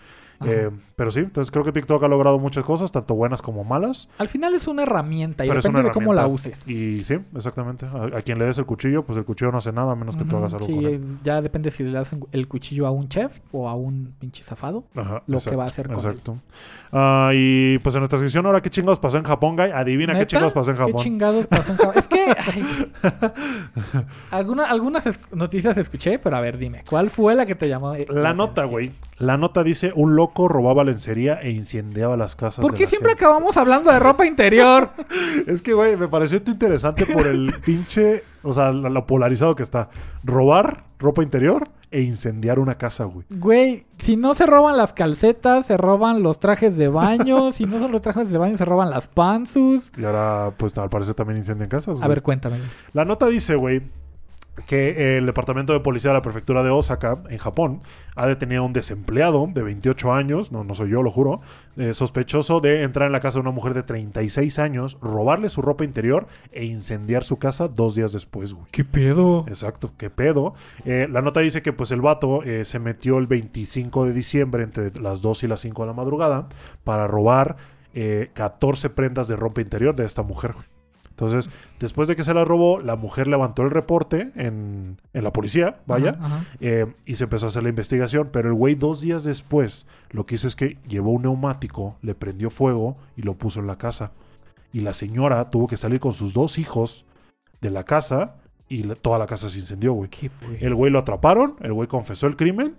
Eh, 0.45 0.69
pero 0.95 1.11
sí, 1.11 1.21
entonces 1.21 1.49
creo 1.51 1.63
que 1.65 1.71
TikTok 1.71 2.03
ha 2.03 2.07
logrado 2.07 2.37
muchas 2.37 2.63
cosas, 2.63 2.91
tanto 2.91 3.15
buenas 3.15 3.41
como 3.41 3.63
malas. 3.63 4.07
Al 4.19 4.29
final 4.29 4.53
es 4.53 4.67
una 4.67 4.83
herramienta 4.83 5.43
y 5.45 5.47
pero 5.47 5.61
depende 5.61 5.83
de 5.83 5.91
cómo 5.91 6.13
la 6.13 6.27
uses. 6.27 6.67
Y 6.67 7.03
sí, 7.03 7.15
exactamente. 7.35 7.85
A, 7.87 8.17
a 8.17 8.21
quien 8.21 8.37
le 8.37 8.45
des 8.45 8.57
el 8.59 8.65
cuchillo, 8.65 9.03
pues 9.03 9.17
el 9.17 9.25
cuchillo 9.25 9.51
no 9.51 9.57
hace 9.57 9.71
nada 9.71 9.93
a 9.93 9.95
menos 9.95 10.15
que 10.15 10.23
tú 10.25 10.29
Ujú, 10.35 10.37
hagas 10.37 10.53
algo 10.53 10.65
sí, 10.67 10.73
con 10.75 10.85
él. 10.85 11.01
ya 11.23 11.41
depende 11.41 11.71
si 11.71 11.83
le 11.83 11.91
das 11.91 12.15
el 12.31 12.47
cuchillo 12.47 12.85
a 12.85 12.91
un 12.91 13.09
chef 13.09 13.39
o 13.51 13.67
a 13.67 13.73
un 13.75 14.13
pinche 14.19 14.43
zafado. 14.43 14.85
Ajá, 14.95 15.23
lo 15.25 15.39
que 15.39 15.55
va 15.55 15.63
a 15.63 15.67
hacer 15.67 15.87
con 15.87 15.95
él. 15.99 16.05
Exacto. 16.05 16.37
Ah, 16.91 17.31
y 17.33 17.79
pues 17.79 17.95
en 17.95 18.01
nuestra 18.01 18.19
sección 18.19 18.45
ahora, 18.45 18.61
¿qué 18.61 18.69
chingados 18.69 18.99
pasó 18.99 19.17
en 19.17 19.23
Japón, 19.23 19.55
guy? 19.55 19.71
Adivina 19.73 20.13
qué 20.13 20.19
¿Neta? 20.19 20.27
chingados 20.27 20.53
pasó 20.53 20.71
en 20.71 20.77
¿Qué 20.77 20.83
Japón. 20.83 21.03
chingados 21.03 21.47
pasó 21.47 21.71
en 21.71 21.77
Japón? 21.77 21.93
Es 21.97 22.07
que... 22.07 22.25
ay, 22.45 24.05
alguna- 24.31 24.65
algunas 24.65 25.19
noticias 25.31 25.77
escuché, 25.77 26.19
pero 26.19 26.35
a 26.37 26.41
ver, 26.41 26.57
dime. 26.57 26.83
¿Cuál 26.89 27.09
fue 27.09 27.35
la 27.35 27.45
que 27.45 27.55
te 27.55 27.67
llamó? 27.67 27.95
eh, 27.95 28.05
La 28.09 28.33
nota, 28.33 28.65
güey. 28.65 28.91
La 29.17 29.37
nota 29.37 29.63
dice, 29.63 29.91
un 29.95 30.15
loco 30.15 30.26
robaba 30.35 30.83
lencería 30.83 31.35
e 31.41 31.51
incendiaba 31.51 32.17
las 32.17 32.35
casas. 32.35 32.61
¿Por 32.63 32.71
de 32.71 32.77
qué 32.77 32.83
la 32.83 32.89
siempre 32.89 33.09
gente". 33.11 33.25
acabamos 33.25 33.57
hablando 33.57 33.91
de 33.91 33.99
ropa 33.99 34.25
interior? 34.25 34.91
Es 35.47 35.61
que, 35.61 35.73
güey, 35.73 35.95
me 35.97 36.07
pareció 36.07 36.37
esto 36.37 36.51
interesante 36.51 37.05
por 37.05 37.27
el 37.27 37.53
pinche, 37.65 38.23
o 38.43 38.53
sea, 38.53 38.71
lo, 38.71 38.89
lo 38.89 39.05
polarizado 39.05 39.55
que 39.55 39.63
está. 39.63 39.89
Robar 40.23 40.85
ropa 40.99 41.23
interior 41.23 41.63
e 41.89 42.01
incendiar 42.01 42.59
una 42.59 42.77
casa, 42.77 43.05
güey. 43.05 43.25
Güey, 43.29 43.85
si 43.97 44.17
no 44.17 44.33
se 44.33 44.45
roban 44.45 44.75
las 44.75 44.93
calcetas, 44.93 45.65
se 45.67 45.77
roban 45.77 46.21
los 46.21 46.39
trajes 46.39 46.75
de 46.75 46.89
baño. 46.89 47.51
si 47.53 47.65
no 47.65 47.79
son 47.79 47.91
los 47.91 48.01
trajes 48.01 48.29
de 48.29 48.37
baño, 48.37 48.57
se 48.57 48.65
roban 48.65 48.89
las 48.89 49.07
panzus. 49.07 49.91
Y 49.97 50.03
ahora, 50.03 50.51
pues 50.57 50.77
al 50.77 50.89
parecer 50.89 51.13
también 51.15 51.37
incendian 51.37 51.69
casas, 51.69 51.99
A 52.01 52.07
ver, 52.07 52.21
cuéntame. 52.21 52.57
La 52.93 53.05
nota 53.05 53.27
dice, 53.27 53.55
güey, 53.55 53.81
que 54.65 55.17
el 55.17 55.25
departamento 55.25 55.73
de 55.73 55.79
policía 55.79 56.11
de 56.11 56.17
la 56.17 56.21
prefectura 56.21 56.63
de 56.63 56.69
Osaka, 56.69 57.21
en 57.29 57.37
Japón, 57.37 57.81
ha 58.15 58.25
detenido 58.25 58.63
a 58.63 58.65
un 58.65 58.73
desempleado 58.73 59.47
de 59.53 59.61
28 59.61 60.13
años, 60.13 60.51
no, 60.51 60.63
no 60.63 60.73
soy 60.73 60.89
yo, 60.89 61.03
lo 61.03 61.11
juro, 61.11 61.41
eh, 61.77 61.93
sospechoso 61.93 62.59
de 62.59 62.81
entrar 62.81 63.05
en 63.07 63.11
la 63.11 63.19
casa 63.19 63.35
de 63.35 63.41
una 63.41 63.51
mujer 63.51 63.73
de 63.73 63.83
36 63.83 64.59
años, 64.59 64.97
robarle 65.01 65.49
su 65.49 65.61
ropa 65.61 65.83
interior 65.83 66.27
e 66.51 66.65
incendiar 66.65 67.23
su 67.23 67.37
casa 67.37 67.67
dos 67.67 67.95
días 67.95 68.11
después, 68.11 68.53
güey. 68.53 68.65
¿Qué 68.71 68.83
pedo? 68.83 69.45
Exacto, 69.47 69.91
qué 69.97 70.09
pedo. 70.09 70.55
Eh, 70.85 71.07
la 71.09 71.21
nota 71.21 71.39
dice 71.41 71.61
que 71.61 71.73
pues 71.73 71.91
el 71.91 72.01
vato 72.01 72.43
eh, 72.43 72.65
se 72.65 72.79
metió 72.79 73.19
el 73.19 73.27
25 73.27 74.05
de 74.05 74.13
diciembre 74.13 74.63
entre 74.63 74.91
las 74.99 75.21
2 75.21 75.43
y 75.43 75.47
las 75.47 75.61
5 75.61 75.83
de 75.83 75.87
la 75.87 75.93
madrugada 75.93 76.47
para 76.83 77.07
robar 77.07 77.57
eh, 77.93 78.31
14 78.33 78.89
prendas 78.89 79.27
de 79.27 79.35
ropa 79.35 79.61
interior 79.61 79.95
de 79.95 80.05
esta 80.05 80.23
mujer. 80.23 80.53
güey. 80.53 80.76
Entonces, 81.19 81.49
después 81.79 82.07
de 82.07 82.15
que 82.15 82.23
se 82.23 82.35
la 82.35 82.45
robó, 82.45 82.79
la 82.79 82.95
mujer 82.95 83.27
levantó 83.27 83.63
el 83.63 83.71
reporte 83.71 84.31
en, 84.35 85.01
en 85.13 85.23
la 85.23 85.33
policía, 85.33 85.79
vaya, 85.87 86.11
Ajá, 86.11 86.25
ajá. 86.25 86.45
eh, 86.61 86.85
y 87.07 87.15
se 87.15 87.23
empezó 87.23 87.47
a 87.47 87.49
hacer 87.49 87.63
la 87.63 87.69
investigación. 87.69 88.29
Pero 88.31 88.49
el 88.49 88.53
güey 88.53 88.75
dos 88.75 89.01
días 89.01 89.23
después 89.23 89.87
lo 90.11 90.27
que 90.27 90.35
hizo 90.35 90.45
es 90.47 90.55
que 90.55 90.77
llevó 90.87 91.09
un 91.11 91.23
neumático, 91.23 91.97
le 92.03 92.13
prendió 92.13 92.51
fuego 92.51 92.97
y 93.15 93.23
lo 93.23 93.33
puso 93.33 93.59
en 93.59 93.65
la 93.65 93.79
casa. 93.79 94.11
Y 94.71 94.81
la 94.81 94.93
señora 94.93 95.49
tuvo 95.49 95.65
que 95.65 95.75
salir 95.75 95.99
con 95.99 96.13
sus 96.13 96.35
dos 96.35 96.59
hijos 96.59 97.05
de 97.61 97.71
la 97.71 97.83
casa 97.83 98.35
y 98.69 98.83
la- 98.83 98.93
toda 98.93 99.17
la 99.17 99.25
casa 99.25 99.49
se 99.49 99.57
incendió, 99.59 99.93
güey. 99.93 100.11
¿Qué, 100.11 100.29
güey? 100.45 100.63
El 100.63 100.75
güey 100.75 100.91
lo 100.91 100.99
atraparon, 100.99 101.55
el 101.61 101.73
güey 101.73 101.87
confesó 101.87 102.27
el 102.27 102.35
crimen 102.35 102.75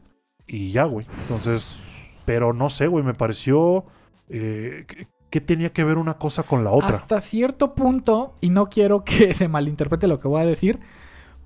y 0.47 0.71
ya, 0.71 0.85
güey. 0.85 1.07
Entonces, 1.23 1.77
pero 2.25 2.53
no 2.53 2.71
sé, 2.71 2.87
güey, 2.87 3.05
me 3.05 3.15
pareció... 3.15 3.85
eh, 4.29 4.87
¿qué- 5.31 5.39
¿Qué 5.41 5.41
tenía 5.41 5.71
que 5.73 5.85
ver 5.85 5.99
una 5.99 6.15
cosa 6.19 6.43
con 6.43 6.65
la 6.65 6.71
otra? 6.73 6.97
Hasta 6.97 7.21
cierto 7.21 7.75
punto, 7.75 8.35
y 8.41 8.51
no 8.51 8.69
quiero 8.69 9.05
que 9.05 9.33
se 9.35 9.49
malinterprete 9.49 10.07
lo 10.07 10.19
que 10.21 10.29
voy 10.29 10.43
a 10.43 10.47
decir, 10.47 10.79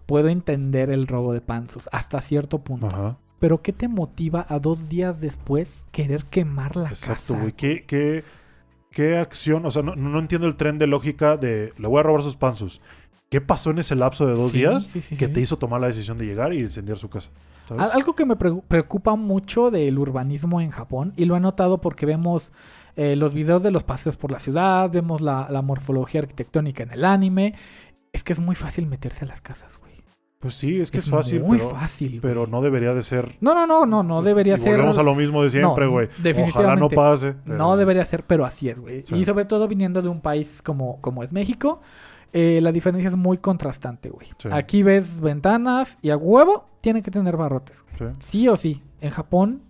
puedo 0.07 0.29
entender 0.29 0.91
el 0.91 1.07
robo 1.07 1.33
de 1.33 1.41
panzos. 1.41 1.89
Hasta 1.93 2.21
cierto 2.21 2.59
punto. 2.61 2.87
Ajá, 2.87 3.17
Pero 3.39 3.63
¿qué 3.63 3.73
te 3.73 3.89
motiva 3.89 4.47
a 4.49 4.59
dos 4.59 4.89
días 4.89 5.21
después 5.21 5.85
querer 5.93 6.25
quemar 6.27 6.77
la 6.77 6.89
exacto, 6.89 7.35
casa? 7.35 7.39
güey. 7.41 7.53
¿Qué, 7.53 7.85
qué, 7.87 8.25
qué 8.91 9.17
acción? 9.19 9.67
O 9.67 9.71
sea, 9.71 9.83
no, 9.83 9.97
no 9.97 10.19
entiendo 10.19 10.47
el 10.47 10.57
tren 10.57 10.79
de 10.79 10.87
lógica 10.87 11.37
de 11.37 11.73
le 11.77 11.89
voy 11.89 12.01
a 12.01 12.03
robar 12.05 12.23
sus 12.23 12.37
panzos. 12.37 12.81
¿Qué 13.31 13.41
pasó 13.41 13.71
en 13.71 13.79
ese 13.79 13.95
lapso 13.97 14.27
de 14.27 14.35
dos 14.35 14.53
Sí, 14.53 14.59
días 14.59 14.85
sí, 14.85 15.01
sí, 15.01 15.17
que 15.17 15.27
te 15.27 15.41
hizo 15.41 15.57
tomar 15.57 15.81
la 15.81 15.87
decisión 15.87 16.19
de 16.19 16.27
llegar 16.27 16.53
y 16.53 16.61
incendiar 16.61 16.99
su 16.99 17.09
casa? 17.09 17.31
Algo 17.79 18.15
que 18.15 18.27
me 18.27 18.37
pre- 18.37 18.61
preocupa 18.69 19.17
mucho 19.17 19.71
del 19.71 19.99
urbanismo 19.99 20.61
en 20.61 20.71
Japón, 20.71 21.15
y 21.17 21.25
lo 21.25 21.35
he 21.37 21.41
notado 21.41 21.81
porque 21.81 22.05
vemos 22.05 22.53
eh, 22.97 23.17
los 23.17 23.35
videos 23.35 23.63
de 23.63 23.71
los 23.71 23.85
paseos 23.85 24.17
por 24.17 24.31
la 24.33 24.39
ciudad, 24.39 24.91
vemos 24.91 25.21
la, 25.21 25.49
la 25.51 25.63
morfología 25.63 26.21
arquitectónica 26.21 26.83
en 26.83 26.93
el 26.93 27.05
anime, 27.05 27.55
es 28.13 28.23
que 28.25 28.33
es 28.33 28.39
muy 28.41 28.55
fácil 28.55 28.87
meterse 28.87 29.25
a 29.25 29.29
las 29.29 29.41
casas, 29.41 29.79
güey. 29.79 29.93
Pues 30.39 30.55
sí, 30.57 30.81
es 30.81 30.91
que 30.91 30.99
es, 30.99 31.09
fácil, 31.09 31.41
muy 31.41 31.59
pero, 31.59 31.71
fácil. 31.71 32.09
güey. 32.09 32.21
pero 32.21 32.49
no 32.49 32.63
debería 32.63 32.95
de 32.95 33.05
ser. 33.05 33.37
No, 33.41 33.55
no, 33.55 33.65
no, 33.65 33.87
no, 33.87 34.03
no 34.03 34.23
debería 34.23 34.57
Y 34.57 34.59
ser. 34.59 34.73
Volvemos 34.73 34.99
a 34.99 35.05
lo 35.05 35.15
mismo 35.15 35.41
de 35.45 35.51
siempre, 35.51 35.85
No, 35.85 35.93
güey. 35.93 36.09
Ojalá 36.49 36.75
no 36.75 36.89
pase. 36.89 37.37
pero- 37.45 37.57
No 37.57 37.77
debería 37.77 38.05
ser, 38.05 38.25
pero 38.25 38.45
así 38.45 38.69
es, 38.69 38.81
güey. 38.81 39.05
Sí. 39.07 39.15
Y 39.15 39.25
sobre 39.25 39.45
todo 39.45 39.69
viniendo 39.69 40.03
de 40.03 40.09
un 40.09 40.21
país 40.21 40.61
como, 40.61 41.01
como 41.01 41.23
es 41.23 41.33
México, 41.33 41.81
eh, 42.33 42.59
la 42.61 42.73
diferencia 42.73 43.07
es 43.07 43.15
muy 43.15 43.39
contrastante, 43.39 44.11
güey. 44.11 44.27
Sí. 44.39 44.49
Aquí 44.51 44.83
ves 44.83 45.21
ventanas 45.21 45.97
y 46.03 46.11
a 46.11 46.17
huevo 46.17 46.67
tienen 46.81 47.05
que 47.05 47.13
tener 47.13 47.37
barrotes. 47.37 47.85
Sí. 47.97 48.05
Sí 48.19 48.49
o 48.49 48.57
sí. 48.57 48.83
En 49.01 49.11
Japón, 49.11 49.63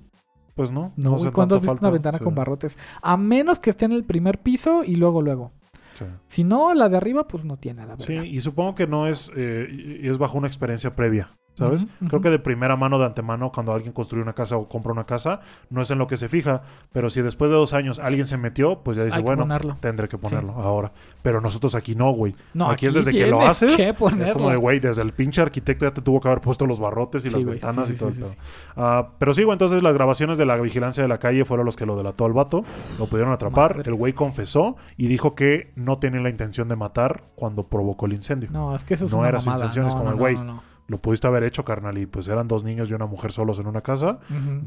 Pues 0.55 0.71
no. 0.71 0.93
no. 0.97 1.17
¿Cuándo 1.33 1.57
has 1.57 1.63
visto 1.63 1.79
una 1.81 1.91
ventana 1.91 2.19
Sí, 2.19 2.25
con 2.25 2.35
barrotes? 2.35 2.77
A 3.01 3.17
menos 3.17 3.59
que 3.61 3.71
esté 3.71 3.85
en 3.87 3.93
el 3.93 4.05
primer 4.05 4.41
piso 4.41 4.85
y 4.85 4.97
luego, 4.97 5.23
luego. 5.23 5.53
sí. 5.99 6.05
Si 6.27 6.45
no, 6.45 6.75
la 6.75 6.89
de 6.89 6.97
arriba, 6.97 7.27
pues 7.29 7.45
no 7.45 7.57
tiene, 7.57 7.83
la 7.83 7.97
verdad. 7.97 8.05
Sí, 8.07 8.15
y 8.15 8.41
supongo 8.41 8.75
que 8.75 8.87
no 8.87 9.07
es, 9.07 9.31
eh, 9.37 10.01
es 10.03 10.19
bajo 10.19 10.37
una 10.39 10.47
experiencia 10.49 10.95
previa, 10.95 11.37
¿sabes? 11.55 11.87
Creo 12.09 12.21
que 12.21 12.31
de 12.31 12.39
primera 12.39 12.77
mano, 12.77 12.99
de 12.99 13.07
antemano, 13.07 13.53
cuando 13.53 13.73
alguien 13.73 13.93
construye 13.93 14.23
una 14.23 14.33
casa 14.33 14.57
o 14.57 14.69
compra 14.69 14.93
una 14.93 15.05
casa, 15.05 15.41
no 15.71 15.83
es 15.83 15.91
en 15.91 15.99
lo 15.99 16.07
que 16.07 16.17
se 16.17 16.29
fija, 16.29 16.63
pero 16.93 17.11
si 17.11 17.23
después 17.23 17.51
de 17.51 17.57
dos 17.57 17.73
años 17.73 17.99
alguien 17.99 18.27
se 18.27 18.37
metió, 18.37 18.81
pues 18.83 18.97
ya 18.97 19.05
dice, 19.05 19.21
bueno, 19.21 19.43
ponerlo. 19.45 19.77
tendré 19.81 20.09
que 20.09 20.19
ponerlo 20.19 20.53
ahora. 20.55 20.93
Pero 21.23 21.41
nosotros 21.41 21.75
aquí 21.75 21.95
no, 21.95 22.11
güey. 22.13 22.35
No, 22.55 22.71
aquí, 22.71 22.87
es 22.87 22.95
desde 22.95 23.13
que 23.13 23.27
lo 23.27 23.43
haces, 23.43 23.77
que 23.77 23.95
es 24.23 24.33
como 24.33 24.51
de, 24.51 24.57
güey, 24.57 24.81
desde 24.81 25.03
el 25.03 25.13
pinche 25.13 25.41
arquitecto 25.41 25.85
ya 25.85 25.95
te 25.95 26.03
tuvo 26.03 26.21
que 26.21 26.29
haber 26.29 26.41
puesto 26.41 26.67
los 26.67 26.81
barrotes 26.81 27.25
y 27.25 27.29
Sí, 27.29 27.35
las 27.35 27.45
güey, 27.45 27.59
ventanas 27.59 27.89
sí, 27.89 27.95
y 27.95 27.97
todo 27.97 28.09
el 28.09 28.15
pedo. 28.17 28.35
Ah, 28.77 29.09
pero 29.19 29.33
sí, 29.35 29.43
güey, 29.43 29.55
entonces 29.55 29.83
las 29.83 29.95
grabaciones 29.95 30.39
de 30.39 30.47
la 30.47 30.57
vigilancia 30.57 31.03
de 31.03 31.09
la 31.09 31.19
calle 31.19 31.45
fueron 31.45 31.67
los 31.67 31.77
que 31.77 31.87
lo 31.87 31.97
delató 31.97 32.25
al 32.25 32.33
vato. 32.33 32.65
Lo 32.99 33.07
pudieron 33.07 33.33
atrapar. 33.33 33.83
El 33.85 33.95
güey 33.95 34.13
confesó 34.13 34.77
y 34.97 35.09
dijo 35.09 35.35
que 35.35 35.73
no 35.77 35.99
tenía 35.99 36.21
la 36.21 36.31
intención 36.31 36.69
de 36.69 36.77
matar 36.77 37.25
cuando 37.35 37.65
provocó 37.69 38.07
el 38.07 38.15
incendio. 38.15 38.51
No, 38.53 38.75
es 38.75 38.85
que 38.85 38.95
eso 38.95 39.07
es 39.07 39.13
No 39.13 39.19
una 39.19 39.29
era 39.29 39.41
su 39.41 39.51
intención, 39.51 39.87
es 39.87 39.95
como, 39.95 40.11
no, 40.11 40.17
güey, 40.17 40.35
no, 40.37 40.45
no. 40.45 40.63
Lo 40.89 40.99
pudiste 40.99 41.27
haber 41.27 41.45
hecho, 41.45 41.65
carnal, 41.65 41.97
y 41.99 42.07
pues 42.07 42.29
eran 42.29 42.49
dos 42.49 42.65
niños 42.65 42.91
y 42.91 42.95
una 42.95 43.07
mujer 43.07 43.33
solos 43.33 43.59
en 43.59 43.67
una 43.67 43.81
casa. 43.81 44.19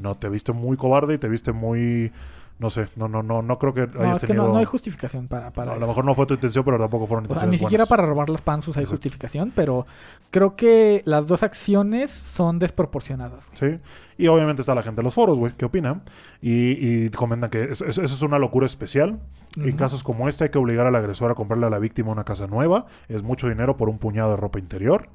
No, 0.01 0.15
te 0.15 0.29
viste 0.29 0.53
muy 0.53 0.77
cobarde 0.77 1.15
y 1.15 1.17
te 1.17 1.27
viste 1.29 1.51
muy... 1.51 2.11
No 2.57 2.69
sé, 2.69 2.87
no, 2.95 3.09
no, 3.09 3.21
no, 3.21 3.41
no 3.41 3.59
creo 3.59 3.73
que 3.73 3.85
No, 3.85 3.99
hayas 3.99 4.13
es 4.15 4.21
que 4.21 4.27
tenido... 4.27 4.45
no, 4.47 4.53
no 4.53 4.59
hay 4.59 4.63
justificación 4.65 5.27
para, 5.27 5.51
para 5.51 5.71
No, 5.71 5.73
a 5.73 5.79
lo 5.79 5.87
mejor 5.87 6.05
no 6.05 6.15
fue 6.15 6.25
tu 6.25 6.35
intención, 6.35 6.63
pero 6.63 6.79
tampoco 6.79 7.05
fueron 7.05 7.25
O 7.25 7.27
sea, 7.27 7.33
intenciones 7.35 7.51
ni 7.51 7.57
siquiera 7.65 7.81
buenas. 7.83 7.89
para 7.89 8.05
robar 8.05 8.29
las 8.29 8.41
panzas 8.41 8.77
hay 8.77 8.83
Exacto. 8.83 8.91
justificación, 8.91 9.51
pero 9.53 9.85
creo 10.31 10.55
que 10.55 11.01
las 11.03 11.27
dos 11.27 11.43
acciones 11.43 12.11
son 12.11 12.57
desproporcionadas. 12.59 13.51
Sí, 13.55 13.77
y 14.17 14.27
obviamente 14.27 14.61
está 14.61 14.73
la 14.73 14.83
gente 14.83 15.01
de 15.01 15.03
los 15.03 15.13
foros, 15.13 15.37
güey, 15.37 15.51
¿qué 15.57 15.65
opina? 15.65 15.99
Y, 16.41 16.77
y 17.05 17.09
comentan 17.09 17.49
que 17.49 17.61
eso, 17.63 17.85
es 17.87 18.21
una 18.21 18.39
locura 18.39 18.65
especial. 18.65 19.19
En 19.57 19.75
casos 19.75 20.01
como 20.03 20.29
este 20.29 20.45
hay 20.45 20.49
que 20.49 20.57
obligar 20.57 20.87
al 20.87 20.95
agresor 20.95 21.31
a 21.31 21.35
comprarle 21.35 21.65
a 21.65 21.69
la 21.69 21.79
víctima 21.79 22.11
una 22.13 22.23
casa 22.23 22.47
nueva. 22.47 22.85
Es 23.09 23.21
mucho 23.21 23.49
dinero 23.49 23.75
por 23.75 23.89
un 23.89 23.97
puñado 23.99 24.29
de 24.31 24.37
ropa 24.37 24.59
interior. 24.59 25.09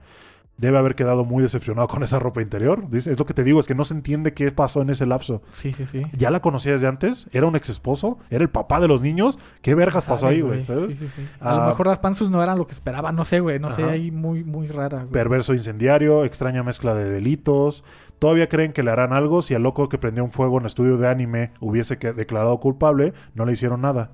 Debe 0.56 0.76
haber 0.76 0.94
quedado 0.94 1.24
muy 1.24 1.42
decepcionado 1.42 1.88
con 1.88 2.02
esa 2.02 2.18
ropa 2.18 2.42
interior. 2.42 2.84
Es 2.92 3.18
lo 3.18 3.24
que 3.24 3.32
te 3.32 3.44
digo, 3.44 3.60
es 3.60 3.66
que 3.66 3.74
no 3.74 3.84
se 3.86 3.94
entiende 3.94 4.34
qué 4.34 4.52
pasó 4.52 4.82
en 4.82 4.90
ese 4.90 5.06
lapso. 5.06 5.40
Sí, 5.52 5.72
sí, 5.72 5.86
sí. 5.86 6.02
Ya 6.12 6.30
la 6.30 6.40
conocía 6.40 6.72
desde 6.72 6.86
antes, 6.86 7.28
era 7.32 7.46
un 7.46 7.56
ex 7.56 7.70
esposo, 7.70 8.18
era 8.28 8.42
el 8.42 8.50
papá 8.50 8.78
de 8.78 8.86
los 8.86 9.00
niños. 9.00 9.38
¿Qué 9.62 9.74
vergas 9.74 10.04
pasó 10.04 10.26
ahí, 10.26 10.42
güey? 10.42 10.62
¿Sabes? 10.62 10.92
Sí, 10.92 10.98
sí, 10.98 11.08
sí. 11.08 11.26
A 11.40 11.54
lo 11.54 11.62
Ah, 11.62 11.66
mejor 11.68 11.86
las 11.86 11.98
panzus 12.00 12.30
no 12.30 12.42
eran 12.42 12.58
lo 12.58 12.66
que 12.66 12.74
esperaba, 12.74 13.10
no 13.10 13.24
sé, 13.24 13.40
güey, 13.40 13.58
no 13.58 13.70
sé, 13.70 13.84
ahí 13.84 14.10
muy, 14.10 14.44
muy 14.44 14.68
rara. 14.68 14.98
güey. 14.98 15.12
Perverso 15.12 15.54
incendiario, 15.54 16.26
extraña 16.26 16.62
mezcla 16.62 16.94
de 16.94 17.08
delitos. 17.08 17.82
Todavía 18.18 18.50
creen 18.50 18.74
que 18.74 18.82
le 18.82 18.90
harán 18.90 19.14
algo 19.14 19.40
si 19.40 19.54
al 19.54 19.62
loco 19.62 19.88
que 19.88 19.96
prendió 19.96 20.22
un 20.24 20.30
fuego 20.30 20.60
en 20.60 20.66
estudio 20.66 20.98
de 20.98 21.08
anime 21.08 21.52
hubiese 21.60 21.96
declarado 21.96 22.60
culpable, 22.60 23.14
no 23.34 23.46
le 23.46 23.52
hicieron 23.52 23.80
nada. 23.80 24.10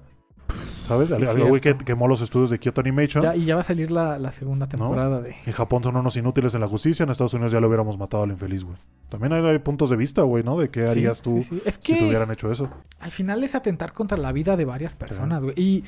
¿Sabes? 0.82 1.08
Sí, 1.08 1.14
Al- 1.16 1.26
al 1.26 1.44
güey 1.48 1.60
que 1.60 1.76
quemó 1.76 2.06
los 2.06 2.20
estudios 2.22 2.50
de 2.50 2.58
Kyoto 2.60 2.80
Animation. 2.80 3.22
Ya, 3.22 3.34
y 3.34 3.44
ya 3.44 3.56
va 3.56 3.62
a 3.62 3.64
salir 3.64 3.90
la, 3.90 4.18
la 4.18 4.30
segunda 4.30 4.68
temporada 4.68 5.20
de... 5.20 5.34
En 5.44 5.52
Japón 5.52 5.82
son 5.82 5.96
unos 5.96 6.16
inútiles 6.16 6.54
en 6.54 6.60
la 6.60 6.68
justicia, 6.68 7.02
en 7.02 7.10
Estados 7.10 7.34
Unidos 7.34 7.50
ya 7.52 7.60
lo 7.60 7.66
hubiéramos 7.66 7.98
matado 7.98 8.22
al 8.22 8.30
infeliz, 8.30 8.62
güey. 8.64 8.76
También 9.08 9.32
hay, 9.32 9.44
hay 9.44 9.58
puntos 9.58 9.90
de 9.90 9.96
vista, 9.96 10.22
güey, 10.22 10.44
¿no? 10.44 10.56
De 10.58 10.70
qué 10.70 10.86
harías 10.86 11.16
Sí, 11.18 11.22
tú 11.24 11.42
sí, 11.42 11.48
sí. 11.50 11.62
Es 11.64 11.78
si 11.82 11.94
te 11.98 12.04
hubieran 12.06 12.30
hecho 12.30 12.50
eso. 12.52 12.68
al 13.00 13.10
final 13.10 13.42
es 13.42 13.54
atentar 13.56 13.92
contra 13.92 14.16
la 14.16 14.30
vida 14.32 14.56
de 14.56 14.64
varias 14.64 14.94
personas, 14.94 15.42
güey. 15.42 15.54
Y, 15.56 15.84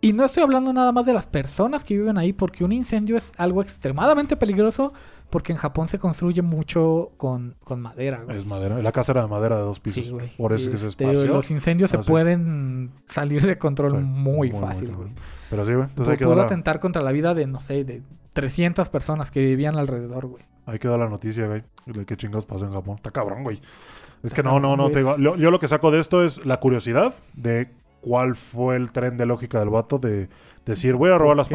y 0.00 0.12
no 0.12 0.24
estoy 0.24 0.42
hablando 0.42 0.72
nada 0.72 0.92
más 0.92 1.06
de 1.06 1.12
las 1.12 1.26
personas 1.26 1.84
que 1.84 1.94
viven 1.96 2.16
ahí, 2.18 2.32
porque 2.32 2.64
un 2.64 2.72
incendio 2.72 3.16
es 3.16 3.32
algo 3.36 3.62
extremadamente 3.62 4.36
peligroso, 4.36 4.92
porque 5.34 5.50
en 5.50 5.58
Japón 5.58 5.88
se 5.88 5.98
construye 5.98 6.42
mucho 6.42 7.10
con, 7.16 7.56
con 7.64 7.80
madera, 7.80 8.22
güey. 8.22 8.38
Es 8.38 8.46
madera. 8.46 8.80
La 8.80 8.92
casa 8.92 9.10
era 9.10 9.22
de 9.22 9.26
madera 9.26 9.56
de 9.56 9.62
dos 9.62 9.80
pisos. 9.80 10.04
Sí, 10.04 10.10
güey. 10.12 10.28
Por 10.36 10.52
eso 10.52 10.66
es 10.66 10.70
que 10.70 10.78
se 10.78 10.86
Este, 10.86 11.02
esparció. 11.06 11.32
Los 11.32 11.50
incendios 11.50 11.92
Ah, 11.92 11.96
se 11.96 12.02
sí. 12.04 12.08
pueden 12.12 12.92
salir 13.06 13.42
de 13.42 13.58
control 13.58 13.90
Sí, 13.90 13.98
muy, 13.98 14.52
muy, 14.52 14.60
fácil, 14.60 14.92
muy 14.92 14.96
güey. 14.96 15.10
Pero 15.50 15.64
sí, 15.64 15.72
güey. 15.74 15.88
Entonces 15.88 16.12
hay 16.12 16.18
que, 16.18 16.24
Pudo 16.24 16.36
la, 16.36 16.44
atentar 16.44 16.78
contra 16.78 17.02
la 17.02 17.10
vida 17.10 17.34
de, 17.34 17.48
no 17.48 17.60
sé, 17.60 17.82
de 17.82 18.02
300 18.32 18.88
personas 18.90 19.32
que 19.32 19.40
vivían 19.40 19.74
alrededor, 19.76 20.26
güey. 20.26 20.44
hay 20.66 20.78
que 20.78 20.86
dar 20.86 21.00
la 21.00 21.08
noticia, 21.08 21.48
güey. 21.48 21.64
Qué 22.06 22.16
chingados 22.16 22.46
pasó 22.46 22.66
en 22.66 22.72
Japón. 22.72 22.94
Está 22.94 23.10
cabrón, 23.10 23.42
güey. 23.42 23.56
Es 23.56 23.64
Está 24.22 24.36
que 24.36 24.42
no, 24.44 24.60
no, 24.60 24.76
no. 24.76 24.88
Te 24.92 25.00
digo, 25.00 25.18
yo, 25.18 25.34
yo 25.34 25.50
lo 25.50 25.58
que 25.58 25.66
saco 25.66 25.90
de 25.90 25.98
esto 25.98 26.22
es 26.24 26.46
la 26.46 26.60
curiosidad 26.60 27.12
de 27.32 27.70
cuál 28.02 28.36
fue 28.36 28.76
el 28.76 28.92
tren 28.92 29.16
de 29.16 29.26
lógica 29.26 29.58
del 29.58 29.70
vato 29.70 29.98
de 29.98 30.28
decir, 30.64 30.94
voy 30.94 31.10
a 31.10 31.18
robar 31.18 31.36
las 31.36 31.48
qué? 31.48 31.54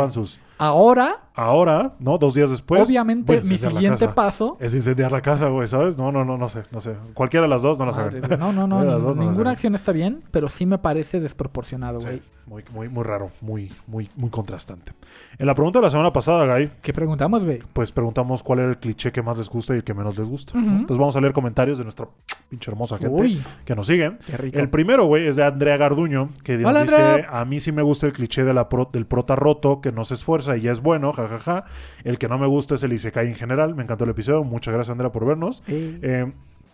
Ahora, 0.59 1.29
Ahora, 1.39 1.93
¿no? 1.99 2.17
Dos 2.17 2.33
días 2.33 2.49
después. 2.49 2.85
obviamente, 2.85 3.41
mi 3.43 3.57
la 3.57 3.69
siguiente 3.69 4.09
paso... 4.09 4.57
Es 4.59 4.75
incendiar 4.75 5.09
la 5.09 5.21
casa, 5.21 5.47
güey, 5.47 5.69
¿sabes? 5.69 5.97
No, 5.97 6.11
no, 6.11 6.25
no, 6.25 6.37
no 6.37 6.49
sé, 6.49 6.63
no 6.71 6.81
sé. 6.81 6.95
Cualquiera 7.13 7.43
de 7.43 7.47
las 7.47 7.61
dos 7.61 7.79
no. 7.79 7.85
Madres, 7.85 8.21
güey. 8.27 8.37
No, 8.37 8.51
no, 8.51 8.67
no. 8.67 8.83
No 8.99 9.13
ninguna 9.13 9.51
acción 9.51 9.73
está 9.73 9.93
bien, 9.93 10.21
pero 10.31 10.49
sí 10.49 10.65
me 10.65 10.77
parece 10.77 11.21
desproporcionado, 11.21 11.99
güey. 11.99 12.21
Muy, 12.45 12.63
muy, 12.73 12.89
muy 12.89 13.03
raro, 13.03 13.29
muy, 13.41 13.71
muy, 13.87 14.09
muy 14.15 14.29
contrastante. 14.31 14.91
En 15.37 15.45
la 15.45 15.53
pregunta 15.53 15.79
de 15.79 15.83
la 15.83 15.89
semana 15.91 16.11
pasada, 16.11 16.57
Guy, 16.57 16.71
¿Qué 16.81 16.91
preguntamos, 16.91 17.45
güey? 17.45 17.61
pues 17.73 17.91
preguntamos 17.91 18.41
cuál 18.41 18.59
era 18.59 18.69
el 18.69 18.77
cliché 18.79 19.11
que 19.11 19.21
más 19.21 19.37
les 19.37 19.47
gusta 19.47 19.75
y 19.75 19.77
el 19.77 19.83
que 19.83 19.93
menos 19.93 20.17
les 20.17 20.27
gusta. 20.27 20.57
Entonces 20.57 20.97
vamos 20.97 21.15
a 21.15 21.21
leer 21.21 21.31
comentarios 21.31 21.77
de 21.77 21.85
nuestra 21.85 22.07
pinche 22.49 22.71
hermosa 22.71 22.97
gente 22.97 23.37
que 23.63 23.75
nos 23.75 23.87
sigue. 23.87 24.17
qué 24.25 24.35
rico. 24.35 24.57
El 24.57 24.69
primero, 24.69 25.05
güey, 25.05 25.27
es 25.27 25.35
de 25.35 25.43
Andrea 25.43 25.77
Garduño, 25.77 26.29
que 26.43 26.57
dice, 26.57 27.25
a 27.29 27.45
mí 27.45 27.59
sí 27.59 27.71
me 27.71 27.83
gusta 27.83 28.07
el 28.07 28.13
cliché 28.13 28.43
de 28.43 28.53
la 28.53 28.67
del 28.91 29.05
prota 29.05 29.35
roto, 29.35 29.79
que 29.79 29.91
no 29.91 30.03
se 30.03 30.15
esfuerza 30.15 30.48
y 30.57 30.61
ya 30.61 30.71
es 30.71 30.81
bueno, 30.81 31.11
jajaja. 31.11 31.65
El 32.03 32.17
que 32.17 32.27
no 32.27 32.37
me 32.37 32.47
gusta 32.47 32.75
es 32.75 32.83
el 32.83 32.93
Isekai 32.93 33.27
en 33.27 33.35
general. 33.35 33.75
Me 33.75 33.83
encantó 33.83 34.03
el 34.05 34.11
episodio. 34.11 34.43
Muchas 34.43 34.73
gracias, 34.73 34.91
Andrea, 34.91 35.11
por 35.11 35.25
vernos. 35.25 35.63
Eh, 35.67 35.99
Eh, 36.01 36.31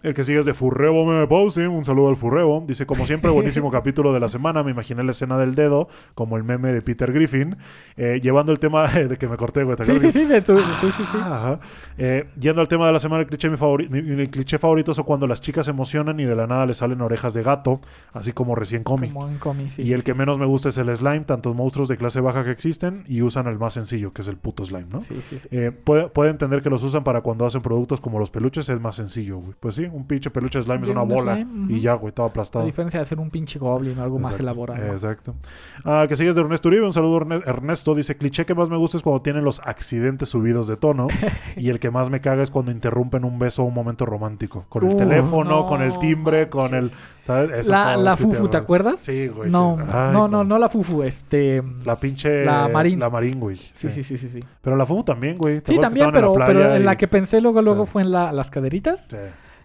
el 0.08 0.14
que 0.14 0.24
sigue 0.24 0.40
es 0.40 0.46
de 0.46 0.54
Furrebo 0.54 1.06
Meme 1.06 1.28
Posting. 1.28 1.68
Un 1.68 1.86
saludo 1.86 2.10
al 2.10 2.16
Furrebo. 2.16 2.64
Dice, 2.68 2.86
como 2.86 3.06
siempre, 3.06 3.32
buenísimo 3.32 3.72
capítulo 3.72 4.14
de 4.14 4.20
la 4.20 4.30
semana. 4.30 4.64
Me 4.64 4.72
imaginé 4.72 5.04
la 5.04 5.12
escena 5.12 5.38
del 5.38 5.56
dedo, 5.56 5.88
como 6.14 6.38
el 6.38 6.44
meme 6.44 6.72
de 6.74 6.82
Peter 6.82 7.12
Griffin. 7.12 7.58
Eh, 7.98 8.20
llevando 8.22 8.52
el 8.52 8.60
tema 8.60 8.88
de 8.92 9.18
que 9.18 9.28
me 9.28 9.38
corté, 9.38 9.64
güey. 9.64 9.76
¿te 9.78 9.86
sí, 9.86 10.00
sí, 10.00 10.12
sí, 10.12 10.26
de 10.26 10.42
tu- 10.42 10.58
sí, 10.58 10.64
sí, 10.82 11.04
sí. 11.12 11.18
Ajá. 11.22 11.60
Eh, 11.98 12.26
yendo 12.40 12.62
al 12.62 12.68
tema 12.68 12.86
de 12.88 12.94
la 12.94 13.00
semana, 13.00 13.22
el 13.22 13.28
cliché, 13.28 13.50
mi 13.50 13.58
favori- 13.58 13.90
mi- 13.90 14.02
mi 14.02 14.28
cliché 14.28 14.58
favorito 14.58 14.92
es 14.92 15.00
cuando 15.06 15.28
las 15.28 15.42
chicas 15.42 15.66
se 15.66 15.72
emocionan 15.72 16.20
y 16.20 16.26
de 16.26 16.36
la 16.36 16.48
nada 16.48 16.66
les 16.66 16.78
salen 16.78 17.02
orejas 17.02 17.34
de 17.34 17.44
gato, 17.44 17.80
así 18.14 18.32
como 18.32 18.56
recién 18.56 18.84
comi. 18.84 19.10
Como 19.10 19.28
en 19.28 19.38
comi, 19.38 19.70
sí. 19.70 19.82
y 19.84 19.94
el 19.94 20.04
que 20.04 20.14
menos 20.14 20.38
me 20.40 20.46
gusta 20.46 20.70
es 20.70 20.78
el 20.78 20.96
slime, 20.96 21.22
tantos 21.22 21.56
monstruos 21.56 21.88
de 21.90 21.98
clase 21.98 22.22
baja 22.22 22.44
que 22.44 22.52
existen 22.52 23.04
y 23.08 23.22
usan 23.22 23.48
el 23.48 23.58
más 23.60 23.74
sencillo, 23.74 24.14
que 24.14 24.22
es 24.22 24.28
el 24.28 24.38
puto 24.38 24.66
slime, 24.66 24.88
¿no? 24.92 25.00
Sí, 25.00 25.16
sí, 25.30 25.40
sí. 25.42 25.48
Eh, 25.52 25.72
puede, 25.72 26.08
puede 26.10 26.30
entender 26.32 26.62
que 26.62 26.70
los 26.70 26.84
usan 26.84 27.04
para 27.04 27.22
cuando 27.22 27.46
hacen 27.46 27.62
productos 27.62 28.02
como 28.02 28.20
los 28.20 28.30
peluches, 28.32 28.68
es 28.70 28.80
más 28.82 28.96
sencillo, 28.96 29.38
güy. 29.38 29.54
Pues 29.60 29.76
sí, 29.76 29.88
un 29.96 30.06
pinche 30.08 30.30
peluche 30.30 30.60
de 30.60 30.64
slime 30.64 30.84
es 30.84 30.90
una 30.90 31.04
un 31.04 31.10
bola 31.10 31.36
slime, 31.36 31.74
y 31.74 31.82
ya, 31.82 31.94
güey, 31.94 32.10
estaba 32.10 32.28
A 32.28 32.30
aplastado. 32.30 32.66
diferencia 32.66 33.00
de 33.00 33.04
hacer 33.04 33.20
un 33.20 33.30
pinche 33.30 33.58
goblin 33.60 33.98
o 34.00 34.04
algo 34.04 34.20
más 34.20 34.40
elaborado. 34.40 34.84
Exacto. 34.92 35.36
Ah, 35.84 36.06
que 36.08 36.16
sigue 36.16 36.30
es 36.30 36.36
de 36.36 36.42
Ernesto 36.42 36.68
Uribe. 36.68 36.86
Un 36.86 36.94
saludo, 36.94 37.22
Erne- 37.22 37.44
Ernesto. 37.46 37.96
Dice: 37.96 38.18
cliché 38.18 38.46
que 38.46 38.54
más 38.56 38.70
me 38.70 38.78
gusta 38.78 38.98
es 38.98 39.04
cuando 39.04 39.22
tienen 39.22 39.44
los 39.44 39.60
accidentes 39.62 40.30
subidos 40.30 40.68
de 40.68 40.78
tono. 40.78 41.08
y 41.58 41.70
el 41.70 41.80
que 41.80 41.90
más 41.92 42.10
me 42.10 42.22
caga 42.22 42.44
es 42.44 42.52
cuando 42.52 42.72
interrumpen 42.72 43.24
un 43.26 43.40
beso 43.40 43.64
o 43.64 43.66
un 43.66 43.74
momento 43.74 44.06
romántico. 44.06 44.66
Con 44.70 44.86
el 44.88 44.94
Uh, 44.96 44.98
teléfono, 44.98 45.50
no 45.50 45.66
con 45.68 45.82
el 45.82 45.98
timbre, 46.00 46.50
con 46.50 46.74
el. 46.76 46.92
¿Sabes? 47.24 47.50
Eso 47.62 47.72
La, 47.72 47.98
la 47.98 48.16
fufu, 48.16 48.50
¿te 48.50 48.58
acuerdas? 48.58 49.00
Sí, 49.00 49.28
güey. 49.30 49.50
no, 49.50 49.78
Ay, 49.92 50.12
no, 50.14 50.28
no, 50.28 50.44
no 50.44 50.60
la 50.60 50.70
fufu, 50.70 51.02
este... 51.02 51.64
La 51.84 51.96
pinche. 51.96 52.46
La 52.46 52.68
marín. 52.68 53.00
La 53.00 53.10
marín, 53.10 53.40
güey. 53.40 53.56
Sí, 53.58 53.90
sí, 53.90 54.04
sí, 54.04 54.16
sí, 54.16 54.30
sí. 54.30 54.44
Pero 54.62 54.76
la 54.76 54.86
fufu 54.86 55.04
también, 55.04 55.36
güey. 55.40 55.60
¿Te 55.62 55.74
Sí, 55.74 55.80
también, 55.80 56.12
pero, 56.14 56.34
en 56.34 56.40
la 56.40 56.46
pero 56.46 56.76
en 56.76 56.86
la 56.86 56.96
que 56.98 57.08
pensé 57.08 57.42
luego, 57.42 57.64
luego 57.64 57.86
Sí. 57.86 57.92
fue 57.94 58.02
en 58.04 58.12
la, 58.12 58.32
las 58.32 58.52
caderitas 58.52 59.06
Sí. 59.10 59.18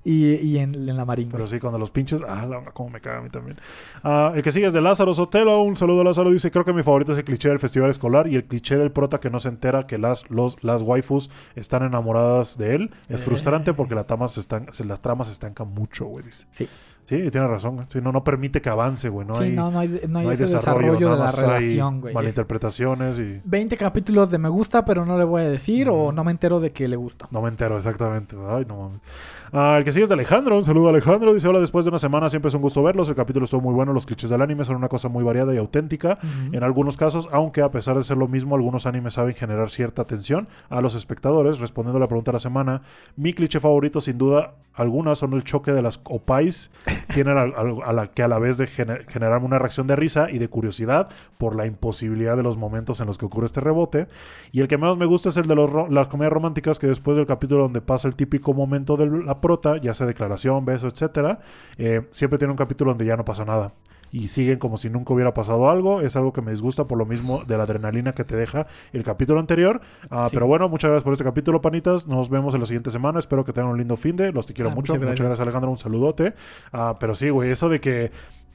Y, 0.05 0.35
y 0.37 0.59
en, 0.59 0.75
en 0.89 0.97
la 0.97 1.05
marín. 1.05 1.29
Pero 1.31 1.47
sí, 1.47 1.59
cuando 1.59 1.79
los 1.79 1.91
pinches. 1.91 2.23
Ah, 2.27 2.47
la, 2.47 2.65
cómo 2.73 2.91
me 2.91 3.01
caga 3.01 3.19
a 3.19 3.23
mí 3.23 3.31
también. 3.31 3.59
Ah, 4.03 4.33
el 4.35 4.43
que 4.43 4.53
sigue 4.53 4.67
es 4.67 4.73
de 4.73 4.81
Lázaro 4.81 5.13
Sotelo. 5.15 5.61
Un 5.63 5.77
saludo 5.77 6.01
a 6.01 6.05
Lázaro. 6.05 6.31
Dice: 6.31 6.51
Creo 6.51 6.65
que 6.65 6.73
mi 6.73 6.83
favorito 6.83 7.13
es 7.13 7.19
el 7.19 7.25
cliché 7.25 7.49
del 7.49 7.59
festival 7.59 7.91
escolar 7.91 8.27
y 8.27 8.35
el 8.37 8.45
cliché 8.45 8.77
del 8.77 8.93
prota 8.93 9.21
que 9.21 9.31
no 9.31 9.41
se 9.41 9.49
entera 9.49 9.87
que 9.87 9.99
las, 9.99 10.29
los, 10.31 10.63
las 10.65 10.83
waifus 10.83 11.31
están 11.55 11.83
enamoradas 11.83 12.57
de 12.59 12.75
él. 12.77 12.91
Es 13.09 13.23
Eh. 13.23 13.25
frustrante 13.25 13.75
porque 13.75 13.95
la 13.95 14.05
trama 14.05 14.29
se 14.29 14.41
están, 14.41 14.67
se, 14.73 14.85
las 14.85 15.01
tramas 15.01 15.27
se 15.29 15.35
estancan 15.35 15.69
mucho, 15.69 16.07
güey. 16.07 16.25
Dice. 16.25 16.47
Sí. 16.51 16.69
Sí, 17.11 17.29
tiene 17.29 17.49
razón. 17.49 17.87
Sí, 17.89 17.99
no, 18.01 18.13
no 18.13 18.23
permite 18.23 18.63
que 18.63 18.69
avance, 18.69 19.09
güey. 19.09 19.27
No 19.27 19.35
sí, 19.35 19.43
hay, 19.43 19.51
no, 19.51 19.69
no 19.69 19.81
hay, 19.81 19.89
no 19.89 19.97
hay 19.97 20.09
no 20.09 20.31
hay 20.31 20.35
ese 20.35 20.45
desarrollo, 20.45 21.11
de 21.11 21.19
la 21.19 21.33
relación, 21.33 22.01
güey. 22.01 22.13
Es 22.13 22.15
malinterpretaciones 22.15 23.19
y 23.19 23.41
20 23.43 23.77
capítulos 23.77 24.31
de 24.31 24.39
me 24.39 24.49
gusta, 24.49 24.85
pero 24.85 25.05
no 25.05 25.19
le 25.19 25.25
voy 25.25 25.43
a 25.43 25.49
decir, 25.49 25.89
o 25.89 26.13
no 26.13 26.23
me 26.23 26.31
entero 26.31 26.61
de 26.61 26.71
que 26.71 26.87
le 26.87 26.95
gusta. 26.95 27.27
no 27.33 27.43
me 27.43 27.49
entero 27.49 27.77
exactamente. 27.77 28.37
Ay, 28.49 28.65
no 28.65 28.77
mames. 28.77 29.01
Ah, 29.53 29.75
el 29.79 29.83
que 29.83 29.91
sigue 29.91 30.05
es 30.05 30.09
de 30.09 30.15
Alejandro. 30.15 30.57
Un 30.57 30.63
saludo 30.63 30.87
a 30.87 30.91
Alejandro. 30.91 31.35
Dice: 31.35 31.49
Hola, 31.49 31.59
después 31.59 31.85
de 31.85 31.89
una 31.89 31.99
semana 31.99 32.29
siempre 32.29 32.49
es 32.49 32.55
un 32.55 32.63
gusto 32.63 32.81
verlos. 32.81 33.09
El 33.09 33.17
capítulo 33.17 33.43
estuvo 33.43 33.61
muy 33.61 33.75
bueno. 33.75 33.93
Los 33.93 34.07
clichés 34.07 34.31
del 34.31 34.41
anime 34.41 34.65
son 34.65 34.77
una 34.77 34.89
cosa 34.89 35.09
muy 35.09 35.25
variada 35.25 35.53
y 35.53 35.57
auténtica. 35.57 36.17
En 36.53 36.63
algunos 36.63 36.97
casos, 36.97 37.29
aunque 37.33 37.61
a 37.61 37.73
pesar 37.73 37.97
de 37.97 38.05
ser 38.05 38.19
lo 38.19 38.29
mismo, 38.29 38.55
algunos 38.55 38.87
animes 38.87 39.15
saben 39.15 39.35
generar 39.35 39.69
cierta 39.71 40.03
atención 40.03 40.47
a 40.69 40.81
los 40.81 40.95
espectadores. 40.95 41.59
Respondiendo 41.59 41.97
a 41.97 42.01
la 42.01 42.07
pregunta 42.07 42.31
de 42.31 42.37
la 42.37 42.41
semana, 42.41 42.83
mi 43.17 43.33
cliché 43.33 43.59
favorito, 43.59 44.01
sin 44.01 44.17
duda 44.17 44.55
alguna, 44.75 45.15
son 45.15 45.33
el 45.35 45.45
choque 45.45 45.73
de 45.73 45.83
las 45.83 46.01
opais, 46.05 46.71
tienen 47.13 47.37
a, 47.39 47.43
a- 47.43 47.93
la 47.93 48.07
que 48.09 48.23
a 48.23 48.29
la 48.29 48.39
vez 48.39 48.59
de 48.59 48.67
gener- 48.67 49.07
generar 49.09 49.43
una 49.43 49.59
reacción 49.59 49.87
de 49.87 49.97
risa 49.97 50.31
y 50.31 50.39
de 50.39 50.49
curiosidad 50.49 51.09
por 51.39 51.57
la 51.57 51.67
imposibilidad 51.67 52.37
de 52.37 52.43
los 52.43 52.57
momentos 52.57 53.01
en 53.01 53.07
los 53.07 53.19
que 53.19 53.27
ocurre 53.27 53.47
este 53.47 53.61
rebote. 53.61 54.09
Y 54.53 54.61
el 54.61 54.69
que 54.69 54.79
menos 54.79 54.97
me 54.99 55.07
gusta 55.07 55.29
es 55.31 55.37
el 55.37 55.47
de 55.47 55.55
los 55.55 55.91
las 55.91 56.09
comedias 56.09 56.33
románticas, 56.33 56.79
que 56.79 56.87
después 56.87 57.17
del 57.17 57.27
capítulo 57.27 57.63
donde 57.63 57.81
pasa 57.81 58.09
el 58.09 58.15
típico 58.17 58.53
momento 58.55 58.97
de 58.97 59.07
la 59.07 59.41
prota, 59.41 59.77
ya 59.79 59.95
sea 59.95 60.07
declaración, 60.07 60.65
beso, 60.65 60.87
etcétera, 60.89 61.41
eh, 61.79 62.03
siempre 62.11 62.39
tiene 62.39 62.53
un 62.53 62.59
capítulo 62.59 62.91
donde 62.91 63.05
ya 63.07 63.17
no 63.17 63.25
pasa 63.25 63.45
nada 63.45 63.73
y 64.13 64.29
siguen 64.29 64.59
como 64.59 64.77
si 64.79 64.91
nunca 64.91 65.13
hubiera 65.15 65.33
pasado 65.35 65.71
algo. 65.71 66.01
Es 66.01 66.17
algo 66.17 66.33
que 66.33 66.43
me 66.43 66.51
disgusta 66.51 66.85
por 66.85 66.99
lo 66.99 67.07
mismo 67.07 67.45
de 67.45 67.57
la 67.57 67.63
adrenalina 67.65 68.13
que 68.13 68.25
te 68.25 68.37
deja 68.37 68.67
el 68.93 69.03
capítulo 69.05 69.39
anterior. 69.41 69.81
Ah, 70.11 70.25
Sí. 70.25 70.31
Pero 70.35 70.47
bueno, 70.47 70.69
muchas 70.69 70.89
gracias 70.91 71.05
por 71.05 71.13
este 71.13 71.25
capítulo, 71.25 71.61
panitas. 71.61 72.07
Nos 72.07 72.29
vemos 72.31 72.55
en 72.55 72.61
la 72.61 72.67
siguiente 72.67 72.91
semana. 72.91 73.19
Espero 73.19 73.45
que 73.45 73.53
tengan 73.53 73.71
un 73.73 73.79
lindo 73.79 73.97
fin 73.97 74.17
de. 74.17 74.33
Los 74.33 74.47
te 74.47 74.55
quiero 74.55 74.71
Ah, 74.71 74.75
mucho. 74.75 74.93
muchas 74.95 75.09
Muchas 75.09 75.21
gracias. 75.27 75.41
Alejandro. 75.41 75.71
Un 75.71 75.79
saludote. 75.79 76.35
Ah, 76.73 76.97
pero 76.99 77.15
sí, 77.15 77.31
güey, 77.31 77.51
eso 77.51 77.69
de 77.69 77.81
que 77.81 78.11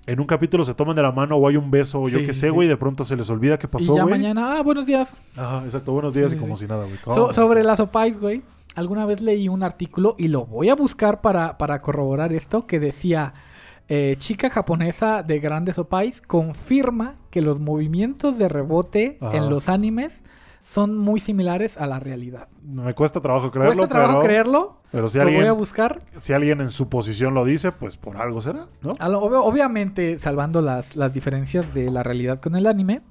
en 0.08 0.20
un 0.20 0.28
capítulo 0.28 0.64
se 0.64 0.74
toman 0.76 0.96
de 0.96 1.02
la 1.02 1.12
mano 1.12 1.36
o 1.38 1.48
hay 1.48 1.58
un 1.58 1.72
beso 1.72 2.02
o 2.02 2.10
yo 2.10 2.20
Sí, 2.20 2.26
qué 2.28 2.34
sí, 2.34 2.42
sé, 2.42 2.48
sí. 2.48 2.54
güey, 2.54 2.68
de 2.68 2.78
pronto 2.78 3.04
se 3.06 3.16
les 3.16 3.30
olvida 3.30 3.58
qué 3.58 3.66
y 3.66 3.70
pasó, 3.70 3.96
ya 3.96 4.04
güey. 4.04 4.14
mañana, 4.16 4.58
ah, 4.58 4.62
buenos 4.62 4.86
días. 4.86 5.16
Ajá, 5.36 5.62
exacto. 5.64 5.94
Buenos 5.94 6.14
días 6.14 6.32
Sí, 6.32 6.38
y 6.38 6.40
como 6.40 6.56
sí. 6.58 6.66
si 6.66 6.70
nada, 6.70 6.86
güey. 6.86 7.34
Sobre 7.34 7.64
las 7.64 7.80
opais, 7.80 8.20
güey. 8.20 8.44
Alguna 8.76 9.06
vez 9.06 9.22
leí 9.22 9.48
un 9.48 9.64
artículo 9.64 10.16
y 10.18 10.28
lo 10.28 10.46
voy 10.46 10.70
a 10.70 10.76
buscar 10.76 11.22
para, 11.22 11.58
para 11.58 11.82
corroborar 11.82 12.34
esto 12.34 12.68
que 12.68 12.80
decía 12.80 13.34
eh, 13.88 14.16
chica 14.18 14.50
japonesa 14.50 15.22
de 15.24 15.40
grandes 15.40 15.78
opais 15.78 16.22
confirma 16.22 17.16
que 17.30 17.42
los 17.42 17.60
movimientos 17.60 18.38
de 18.38 18.50
rebote 18.50 19.18
Ajá. 19.22 19.38
en 19.38 19.50
los 19.50 19.70
animes 19.70 20.24
son 20.64 20.98
muy 20.98 21.20
similares 21.20 21.78
a 21.78 21.86
la 21.86 22.00
realidad. 22.00 22.48
Me 22.64 22.96
cuesta 22.96 23.22
trabajo 23.22 23.52
creerlo, 23.52 23.76
Cuesta 23.76 23.88
trabajo 23.88 24.14
pero, 24.14 24.26
creerlo. 24.26 24.78
pero 24.92 25.08
si 25.08 25.20
lo 25.20 25.26
voy 25.26 25.34
a 25.36 25.38
alguien, 25.38 25.58
buscar. 25.58 26.02
si 26.18 26.34
alguien 26.34 26.60
en 26.60 26.72
su 26.72 26.90
posición 26.90 27.36
lo 27.36 27.46
dice, 27.46 27.72
pues 27.72 27.98
por 27.98 28.18
algo 28.18 28.42
será, 28.42 28.68
obviamente, 29.08 30.18
salvando 30.18 30.62
las, 30.64 30.96
las 30.96 31.14
diferencias 31.14 31.76
de 31.76 31.92
la 31.92 32.02
realidad 32.02 32.40
con 32.40 32.56
el 32.56 32.66
anime, 32.66 33.04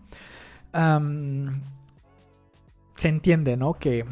se 2.97 3.09
entiende, 3.09 3.57
¿no? 3.57 3.75
Que, 3.75 4.05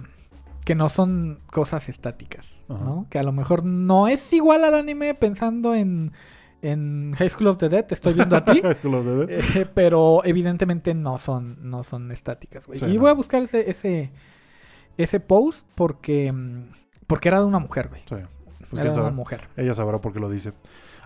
que 0.64 0.76
no 0.76 0.88
son 0.88 1.40
cosas 1.50 1.88
estáticas, 1.88 2.60
Ajá. 2.68 2.84
¿no? 2.84 3.06
Que 3.10 3.18
a 3.18 3.22
lo 3.24 3.32
mejor 3.32 3.64
no 3.64 4.06
es 4.06 4.32
igual 4.32 4.64
al 4.64 4.74
anime 4.74 5.14
pensando 5.14 5.74
en, 5.74 6.12
en 6.62 7.12
High 7.18 7.28
School 7.28 7.48
of 7.48 7.58
the 7.58 7.68
Dead, 7.68 7.84
te 7.84 7.94
estoy 7.94 8.14
viendo 8.14 8.36
a 8.36 8.44
ti. 8.44 8.62
Eh, 9.28 9.66
pero 9.74 10.22
evidentemente 10.24 10.94
no 10.94 11.18
son, 11.18 11.58
no 11.60 11.84
son 11.84 12.10
estáticas, 12.12 12.66
güey. 12.66 12.78
Sí, 12.78 12.84
y 12.86 12.94
no. 12.94 13.00
voy 13.00 13.10
a 13.10 13.14
buscar 13.14 13.42
ese, 13.42 13.68
ese, 13.68 14.12
ese 14.96 15.20
post 15.20 15.68
porque, 15.74 16.32
mm, 16.32 16.70
porque 17.06 17.28
era 17.28 17.40
de 17.40 17.46
una 17.46 17.58
mujer, 17.58 17.88
güey. 17.88 18.02
Sí, 18.08 18.16
pues 18.70 18.72
era 18.72 18.84
de 18.84 18.88
una 18.90 18.94
sabe. 18.94 19.10
mujer. 19.10 19.48
Ella 19.56 19.74
sabrá 19.74 20.00
por 20.00 20.12
qué 20.12 20.20
lo 20.20 20.30
dice. 20.30 20.52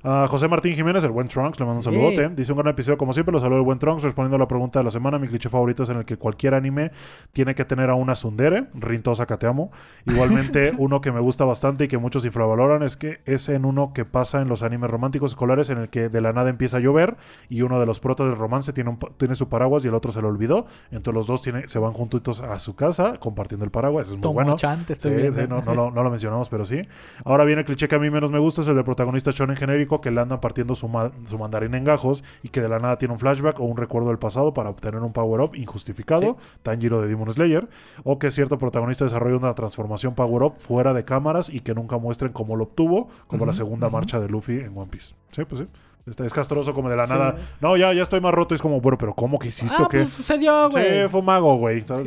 A 0.03 0.29
José 0.29 0.47
Martín 0.47 0.75
Jiménez, 0.75 1.03
el 1.05 1.11
buen 1.11 1.27
Trunks, 1.27 1.59
le 1.59 1.67
mando 1.67 1.79
un 1.81 1.83
Sí. 1.85 1.91
saludote. 1.91 2.29
Dice 2.37 2.53
un 2.53 2.59
gran 2.59 2.71
episodio, 2.71 2.97
como 2.97 3.13
siempre, 3.13 3.33
lo 3.33 3.41
saludo 3.41 3.59
el 3.59 3.65
buen 3.65 3.79
Trunks. 3.79 4.03
Respondiendo 4.05 4.37
a 4.37 4.39
la 4.39 4.47
pregunta 4.47 4.79
de 4.79 4.85
la 4.85 4.91
semana, 4.91 5.19
mi 5.19 5.27
cliché 5.27 5.49
favorito 5.49 5.83
es 5.83 5.91
en 5.91 5.97
el 5.97 6.05
que 6.05 6.17
cualquier 6.17 6.55
anime 6.55 6.93
tiene 7.33 7.55
que 7.55 7.65
tener 7.65 7.91
a 7.91 7.95
una 7.95 8.15
Sundere. 8.15 8.67
Rintosa 8.75 9.27
que 9.27 9.37
te 9.37 9.47
amo. 9.47 9.71
Igualmente, 10.05 10.73
uno 10.79 11.01
que 11.01 11.11
me 11.11 11.21
gusta 11.21 11.45
bastante 11.45 11.85
y 11.85 11.89
que 11.89 11.99
muchos 11.99 12.25
infravaloran 12.25 12.83
es 12.85 12.97
que 12.97 13.21
es 13.25 13.49
en 13.49 13.65
uno 13.65 13.93
que 13.95 14.05
pasa 14.05 14.41
en 14.43 14.49
los 14.49 14.63
animes 14.63 14.91
románticos 14.91 15.33
escolares 15.33 15.71
en 15.71 15.79
el 15.79 15.89
que 15.89 16.09
de 16.09 16.21
la 16.21 16.33
nada 16.33 16.51
empieza 16.51 16.77
a 16.77 16.81
llover 16.81 17.17
y 17.49 17.63
uno 17.63 17.81
de 17.81 17.87
los 17.87 17.99
protas 17.99 18.27
del 18.27 18.37
romance 18.37 18.73
tiene, 18.73 18.91
un 18.91 18.99
tiene 19.17 19.35
su 19.35 19.49
paraguas 19.49 19.85
y 19.85 19.89
el 19.89 19.95
otro 19.95 20.13
se 20.13 20.21
lo 20.23 20.29
olvidó. 20.29 20.67
Entonces 20.91 21.15
los 21.15 21.27
dos 21.27 21.43
tiene, 21.43 21.67
se 21.69 21.79
van 21.81 21.93
juntitos 21.95 22.43
a 22.43 22.59
su 22.61 22.77
casa 22.77 23.19
compartiendo 23.19 23.65
el 23.65 23.71
paraguas. 23.73 24.05
Eso 24.07 24.13
es 24.15 24.19
muy 24.19 24.23
Tomo 24.23 24.35
bueno. 24.35 24.57
Chan, 24.57 24.85
te 24.85 24.93
estoy 24.93 25.17
Sí, 25.17 25.33
sí, 25.33 25.41
no, 25.49 25.63
no 25.63 25.75
lo, 25.75 25.91
no 25.91 26.03
lo 26.05 26.11
mencionamos, 26.11 26.49
pero 26.49 26.65
sí. 26.65 26.87
Ahora 27.25 27.45
viene 27.45 27.61
el 27.63 27.67
cliché 27.67 27.89
que 27.89 27.95
a 27.97 27.99
mí 27.99 28.11
menos 28.11 28.31
me 28.31 28.39
gusta, 28.39 28.61
es 28.61 28.69
el 28.69 28.75
del 28.77 28.85
protagonista 28.85 29.31
shonen 29.33 29.57
genérico 29.57 29.86
que 30.01 30.11
le 30.11 30.21
andan 30.21 30.41
partiendo 30.41 30.75
su, 30.75 30.89
ma- 30.89 31.13
su 31.27 31.39
mandarín 31.39 31.75
en 31.75 31.85
gajos 31.85 32.23
y 32.43 32.49
que 32.51 32.61
de 32.61 32.69
la 32.69 32.79
nada 32.79 32.99
tiene 32.99 33.15
un 33.15 33.21
flashback 33.21 33.59
o 33.61 33.65
un 33.65 33.77
recuerdo 33.77 34.09
del 34.09 34.19
pasado 34.19 34.53
para 34.53 34.71
obtener 34.71 35.01
un 35.01 35.13
power-up 35.13 35.55
injustificado, 35.55 36.37
Tanjiro 36.63 37.01
de 37.01 37.09
Demon 37.09 37.31
Slayer, 37.33 37.69
o 38.05 38.19
que 38.19 38.31
cierto 38.31 38.59
protagonista 38.59 39.05
desarrolla 39.05 39.37
una 39.37 39.55
transformación 39.55 40.15
power-up 40.15 40.55
fuera 40.59 40.93
de 40.95 41.05
cámaras 41.05 41.49
y 41.49 41.61
que 41.61 41.75
nunca 41.75 41.99
muestren 41.99 42.33
cómo 42.33 42.57
lo 42.57 42.65
obtuvo, 42.65 43.09
como 43.27 43.47
la 43.47 43.53
segunda 43.53 43.89
marcha 43.89 44.21
de 44.21 44.29
Luffy 44.29 44.59
en 44.61 44.77
One 44.77 44.89
Piece. 44.91 45.15
Sí, 45.31 45.45
pues 45.45 45.63
sí. 45.63 45.69
Está- 46.07 46.25
Es 46.25 46.33
castroso 46.33 46.73
como 46.73 46.89
de 46.89 46.97
la 46.97 47.05
Sí. 47.07 47.13
nada. 47.13 47.35
No, 47.61 47.77
ya, 47.77 47.93
ya 47.93 48.05
estoy 48.05 48.21
más 48.21 48.33
roto. 48.33 48.55
Y 48.55 48.57
es 48.57 48.63
como, 48.63 48.81
bueno, 48.81 48.97
pero 48.97 49.13
¿cómo 49.13 49.39
que 49.41 49.49
hiciste 49.49 49.77
Ah, 49.79 49.85
o 49.85 49.89
qué? 49.89 50.03
pues 50.03 50.13
sucedió, 50.13 50.71
güey. 50.71 51.03
Sí, 51.03 51.09
fue 51.09 51.21
mago, 51.23 51.57
güey. 51.57 51.85
Ah, 51.91 52.01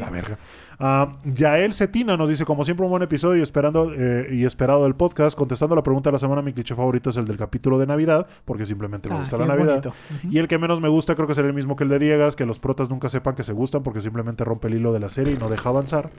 la 0.00 0.10
verga. 0.10 0.38
Ah, 0.80 1.12
Yael 1.24 1.72
Cetina 1.72 2.16
nos 2.16 2.28
dice, 2.28 2.44
como 2.44 2.64
siempre, 2.64 2.84
un 2.84 2.90
buen 2.90 3.02
episodio 3.04 3.38
y 3.38 3.42
esperando 3.42 3.92
eh, 3.96 4.26
y 4.32 4.44
esperado 4.44 4.82
del 4.82 4.96
podcast. 4.96 5.38
Contestando 5.38 5.76
la 5.76 5.84
pregunta 5.84 6.08
de 6.10 6.12
la 6.14 6.18
semana, 6.18 6.42
mi 6.42 6.52
cliché 6.52 6.74
favorito 6.74 7.10
es 7.10 7.16
el 7.16 7.26
del 7.26 7.36
capítulo 7.36 7.78
de 7.78 7.86
Navidad, 7.86 8.26
porque 8.44 8.66
simplemente 8.66 9.08
me 9.08 9.14
Ah, 9.14 9.20
gusta 9.20 9.36
sí, 9.36 9.42
la 9.42 9.48
Navidad. 9.54 9.84
Y 10.28 10.38
el 10.38 10.48
que 10.48 10.58
menos 10.58 10.80
me 10.80 10.88
gusta 10.88 11.14
creo 11.14 11.28
que 11.28 11.34
será 11.34 11.46
el 11.46 11.54
mismo 11.54 11.76
que 11.76 11.84
el 11.84 11.90
de 11.90 12.00
Diegas, 12.00 12.34
que 12.34 12.46
los 12.46 12.58
protas 12.58 12.90
nunca 12.90 13.08
sepan 13.08 13.36
que 13.36 13.44
se 13.44 13.52
gustan 13.52 13.84
porque 13.84 14.00
simplemente 14.00 14.42
rompe 14.44 14.66
el 14.66 14.74
hilo 14.74 14.92
de 14.92 14.98
la 14.98 15.08
serie 15.08 15.34
y 15.34 15.36
no 15.36 15.48
deja 15.48 15.68
avanzar. 15.68 16.10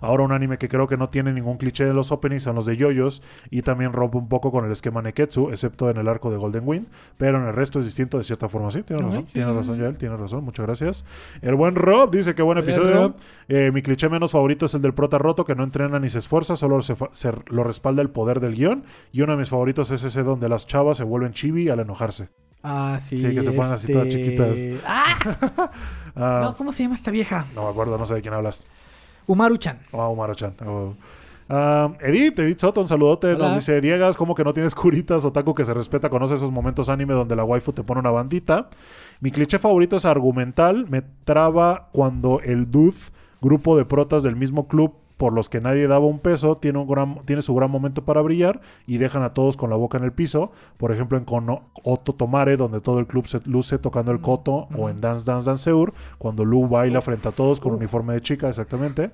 Ahora 0.00 0.24
un 0.24 0.32
anime 0.32 0.58
que 0.58 0.68
creo 0.68 0.86
que 0.86 0.96
no 0.96 1.08
tiene 1.10 1.32
ningún 1.32 1.56
cliché 1.56 1.84
de 1.84 1.92
los 1.94 2.10
openings 2.12 2.42
son 2.42 2.56
los 2.56 2.66
de 2.66 2.76
yoyos 2.76 3.22
y 3.50 3.62
también 3.62 3.92
rompe 3.92 4.16
un 4.18 4.28
poco 4.28 4.50
con 4.50 4.64
el 4.64 4.72
esquema 4.72 5.02
Neketsu, 5.02 5.50
excepto 5.50 5.90
en 5.90 5.96
el 5.98 6.08
arco 6.08 6.30
de 6.30 6.36
Golden 6.38 6.62
Wind, 6.66 6.86
pero 7.16 7.38
en 7.38 7.46
el 7.48 7.54
resto 7.54 7.78
es 7.78 7.84
distinto 7.84 8.18
de 8.18 8.24
cierta 8.24 8.48
forma. 8.48 8.70
Sí, 8.70 8.82
tiene 8.82 9.02
Ok, 9.02 9.08
razón, 9.08 9.26
sí, 9.26 9.32
tiene 9.32 9.50
sí, 9.50 9.56
razón. 9.56 9.78
Yael, 9.78 9.98
tiene 9.98 10.16
razón, 10.16 10.44
muchas 10.44 10.66
gracias. 10.66 11.04
El 11.42 11.54
buen 11.54 11.74
Rob 11.74 12.10
dice 12.10 12.34
que 12.34 12.42
buen 12.42 12.58
episodio. 12.58 13.14
Eh, 13.48 13.70
mi 13.72 13.82
cliché 13.82 14.08
menos 14.08 14.32
favorito 14.32 14.66
es 14.66 14.74
el 14.74 14.82
del 14.82 14.94
prota 14.94 15.18
roto 15.18 15.44
que 15.44 15.54
no 15.54 15.64
entrena 15.64 15.98
ni 15.98 16.08
se 16.08 16.18
esfuerza, 16.18 16.56
solo 16.56 16.80
se, 16.82 16.94
se- 17.12 17.32
lo 17.48 17.64
respalda 17.64 18.02
el 18.02 18.10
poder 18.10 18.40
del 18.40 18.54
guion. 18.54 18.84
Y 19.12 19.22
uno 19.22 19.32
de 19.32 19.38
mis 19.38 19.48
favoritos 19.50 19.90
es 19.90 20.04
ese 20.04 20.22
donde 20.22 20.48
las 20.48 20.66
chavas 20.66 20.96
se 20.96 21.04
vuelven 21.04 21.32
chibi 21.32 21.68
al 21.68 21.80
enojarse. 21.80 22.28
Ah, 22.62 22.98
sí. 23.00 23.18
Sí, 23.18 23.34
que 23.34 23.42
se 23.42 23.52
ponen 23.52 23.72
así 23.72 23.92
todas 23.92 24.08
este- 24.08 24.22
chiquitas. 24.24 24.58
¡Ah! 24.86 25.70
Ah, 26.16 26.40
No, 26.42 26.56
¿cómo 26.56 26.72
se 26.72 26.82
llama 26.82 26.96
esta 26.96 27.10
vieja? 27.12 27.46
no 27.54 27.62
me 27.64 27.70
acuerdo, 27.70 27.96
no 27.96 28.04
sé 28.04 28.14
de 28.14 28.20
quién 28.22 28.34
hablas. 28.34 28.66
Umaru-chan. 29.30 29.78
Oh, 29.92 30.08
Umaro-chan. 30.08 30.54
Oh. 30.66 30.94
Edith, 32.00 32.38
Edith 32.40 32.58
Soto, 32.58 32.80
un 32.80 32.88
saludote. 32.88 33.34
Hola. 33.34 33.48
Nos 33.48 33.54
dice, 33.58 33.80
Diegas, 33.80 34.16
como 34.16 34.34
que 34.34 34.42
no 34.42 34.52
tienes 34.52 34.74
curitas, 34.74 35.24
otaku 35.24 35.54
que 35.54 35.64
se 35.64 35.72
respeta, 35.72 36.10
conoce 36.10 36.34
esos 36.34 36.50
momentos 36.50 36.88
anime 36.88 37.14
donde 37.14 37.36
la 37.36 37.44
waifu 37.44 37.72
te 37.72 37.84
pone 37.84 38.00
una 38.00 38.10
bandita. 38.10 38.68
Mi 39.20 39.30
cliché 39.30 39.58
favorito 39.58 39.96
es 39.96 40.04
argumental. 40.04 40.86
Me 40.88 41.02
traba 41.24 41.88
cuando 41.92 42.40
el 42.40 42.70
dude, 42.70 42.96
grupo 43.40 43.76
de 43.76 43.84
protas 43.84 44.24
del 44.24 44.34
mismo 44.34 44.66
club 44.66 44.94
por 45.20 45.34
los 45.34 45.50
que 45.50 45.60
nadie 45.60 45.86
daba 45.86 46.06
un 46.06 46.18
peso, 46.18 46.56
tiene, 46.56 46.78
un 46.78 46.88
gran, 46.88 47.20
tiene 47.26 47.42
su 47.42 47.54
gran 47.54 47.70
momento 47.70 48.06
para 48.06 48.22
brillar 48.22 48.62
y 48.86 48.96
dejan 48.96 49.22
a 49.22 49.34
todos 49.34 49.58
con 49.58 49.68
la 49.68 49.76
boca 49.76 49.98
en 49.98 50.04
el 50.04 50.12
piso. 50.12 50.50
Por 50.78 50.92
ejemplo, 50.92 51.18
en 51.18 51.26
Kono, 51.26 51.64
Otto 51.84 52.14
Tomare, 52.14 52.56
donde 52.56 52.80
todo 52.80 53.00
el 53.00 53.06
club 53.06 53.26
se 53.26 53.38
luce 53.44 53.78
tocando 53.78 54.12
el 54.12 54.22
koto, 54.22 54.66
o 54.74 54.88
en 54.88 55.02
Dance 55.02 55.26
Dance 55.26 55.44
Danceur, 55.44 55.92
cuando 56.16 56.46
Lu 56.46 56.66
baila 56.68 57.02
frente 57.02 57.28
a 57.28 57.32
todos 57.32 57.60
con 57.60 57.74
uniforme 57.74 58.14
de 58.14 58.22
chica, 58.22 58.48
exactamente. 58.48 59.10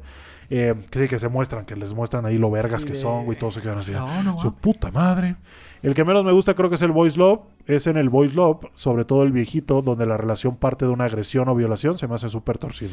Eh, 0.49 0.75
que 0.93 0.99
sí, 1.01 1.09
que 1.09 1.19
se 1.19 1.29
muestran, 1.29 1.67
que 1.67 1.75
les 1.75 1.93
muestran 1.93 2.25
ahí 2.25 2.39
lo 2.39 2.53
vergas 2.53 2.83
Sí, 2.83 2.87
que 2.87 2.93
de- 2.93 3.01
son, 3.01 3.25
güey, 3.25 3.37
todos 3.37 3.55
se 3.55 3.61
quedan 3.63 3.79
así. 3.79 3.91
No, 3.91 4.23
no, 4.23 4.39
Su 4.39 4.47
no. 4.47 4.55
puta 4.55 4.93
madre. 4.93 5.35
El 5.83 5.93
que 5.95 6.05
menos 6.05 6.25
me 6.25 6.31
gusta 6.31 6.55
creo 6.55 6.69
que 6.69 6.77
es 6.77 6.83
el 6.83 6.93
Voice 6.93 7.19
Love. 7.19 7.41
Es 7.67 7.89
en 7.89 7.97
el 7.97 8.11
Voice 8.11 8.37
Love, 8.37 8.61
sobre 8.75 9.05
todo 9.05 9.25
el 9.25 9.33
viejito, 9.33 9.83
donde 9.83 10.07
la 10.07 10.17
relación 10.17 10.55
parte 10.55 10.85
de 10.85 10.93
una 10.93 11.07
agresión 11.07 11.49
o 11.49 11.55
violación, 11.57 11.99
se 11.99 12.07
me 12.07 12.15
hace 12.15 12.29
súper 12.29 12.59
torcido. 12.59 12.93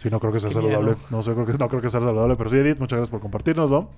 Sí, 0.00 0.08
no 0.08 0.18
creo 0.18 0.32
que 0.32 0.38
sea 0.38 0.48
Qué 0.48 0.54
saludable. 0.54 0.92
miedo. 0.92 0.96
No 1.10 1.22
sé, 1.22 1.34
creo 1.34 1.44
que, 1.44 1.52
no 1.52 1.68
creo 1.68 1.82
que 1.82 1.90
sea 1.90 2.00
saludable. 2.00 2.34
Pero 2.34 2.48
sí, 2.48 2.56
Edith, 2.56 2.78
muchas 2.78 2.96
gracias 2.96 3.10
por 3.10 3.20
compartirnos, 3.20 3.70
¿no? 3.70 3.90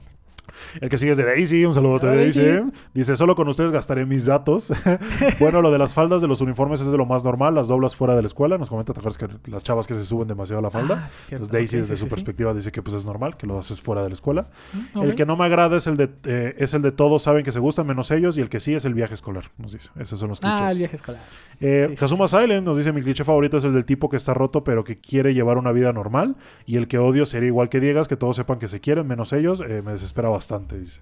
El 0.80 0.88
que 0.88 0.98
sigue 0.98 1.12
es 1.12 1.18
de 1.18 1.24
Daisy, 1.24 1.64
un 1.64 1.74
saludo 1.74 1.98
de 1.98 2.16
Daisy. 2.16 2.72
Dice, 2.94 3.16
solo 3.16 3.36
con 3.36 3.48
ustedes 3.48 3.72
gastaré 3.72 4.06
mis 4.06 4.26
datos. 4.26 4.72
bueno, 5.40 5.62
lo 5.62 5.70
de 5.70 5.78
las 5.78 5.94
faldas 5.94 6.22
de 6.22 6.28
los 6.28 6.40
uniformes 6.40 6.80
es 6.80 6.90
de 6.90 6.96
lo 6.96 7.06
más 7.06 7.24
normal, 7.24 7.54
las 7.54 7.68
doblas 7.68 7.96
fuera 7.96 8.14
de 8.14 8.22
la 8.22 8.26
escuela. 8.26 8.58
Nos 8.58 8.68
comenta, 8.68 8.92
¿te 8.92 9.00
acuerdas 9.00 9.18
que 9.18 9.50
las 9.50 9.64
chavas 9.64 9.86
que 9.86 9.94
se 9.94 10.04
suben 10.04 10.28
demasiado 10.28 10.60
a 10.60 10.62
la 10.62 10.70
falda? 10.70 11.04
Ah, 11.04 11.08
sí, 11.08 11.16
cierto. 11.28 11.44
Entonces 11.44 11.52
Daisy 11.52 11.76
desde 11.78 11.96
sí, 11.96 12.00
su 12.00 12.06
sí, 12.06 12.10
perspectiva 12.10 12.54
dice 12.54 12.72
que 12.72 12.82
pues 12.82 12.96
es 12.96 13.04
normal, 13.04 13.36
que 13.36 13.46
lo 13.46 13.58
haces 13.58 13.80
fuera 13.80 14.02
de 14.02 14.08
la 14.08 14.14
escuela. 14.14 14.48
Mm, 14.94 15.02
El 15.02 15.14
que 15.14 15.26
no 15.26 15.36
me 15.36 15.44
agrada 15.44 15.76
es 15.76 15.86
el 15.86 15.96
de 15.96 16.10
eh, 16.24 16.54
es 16.58 16.74
el 16.74 16.82
de 16.82 16.92
todos 16.92 17.22
saben 17.22 17.44
que 17.44 17.52
se 17.52 17.60
gustan 17.60 17.86
menos 17.86 18.10
ellos 18.10 18.36
y 18.38 18.40
el 18.40 18.48
que 18.48 18.60
sí 18.60 18.74
es 18.74 18.84
el 18.84 18.94
viaje 18.94 19.14
escolar, 19.14 19.44
nos 19.58 19.72
dice. 19.72 19.90
Esos 19.98 20.18
son 20.18 20.28
los 20.28 20.40
clichés. 20.40 20.60
Ah, 20.60 20.70
el 20.70 20.78
viaje 20.78 20.96
escolar. 20.96 21.22
Eh, 21.60 21.94
Kazuma 21.98 22.28
Silent 22.28 22.66
nos 22.66 22.76
dice 22.76 22.92
mi 22.92 23.02
cliché 23.02 23.24
favorito 23.24 23.56
es 23.56 23.64
el 23.64 23.72
del 23.72 23.84
tipo 23.84 24.08
que 24.08 24.16
está 24.16 24.34
roto 24.34 24.64
pero 24.64 24.84
que 24.84 24.98
quiere 24.98 25.34
llevar 25.34 25.58
una 25.58 25.72
vida 25.72 25.92
normal 25.92 26.36
y 26.66 26.76
el 26.76 26.88
que 26.88 26.98
odio 26.98 27.26
sería 27.26 27.48
igual 27.48 27.68
que 27.68 27.80
Diegas, 27.80 28.08
que 28.08 28.16
todos 28.16 28.36
sepan 28.36 28.58
que 28.58 28.68
se 28.68 28.80
quieren 28.80 29.06
menos 29.06 29.32
ellos, 29.32 29.60
eh, 29.60 29.82
me 29.82 29.92
desespera 29.92 30.28
bastante. 30.28 30.51
Bastante, 30.52 30.78
dice. 30.78 31.00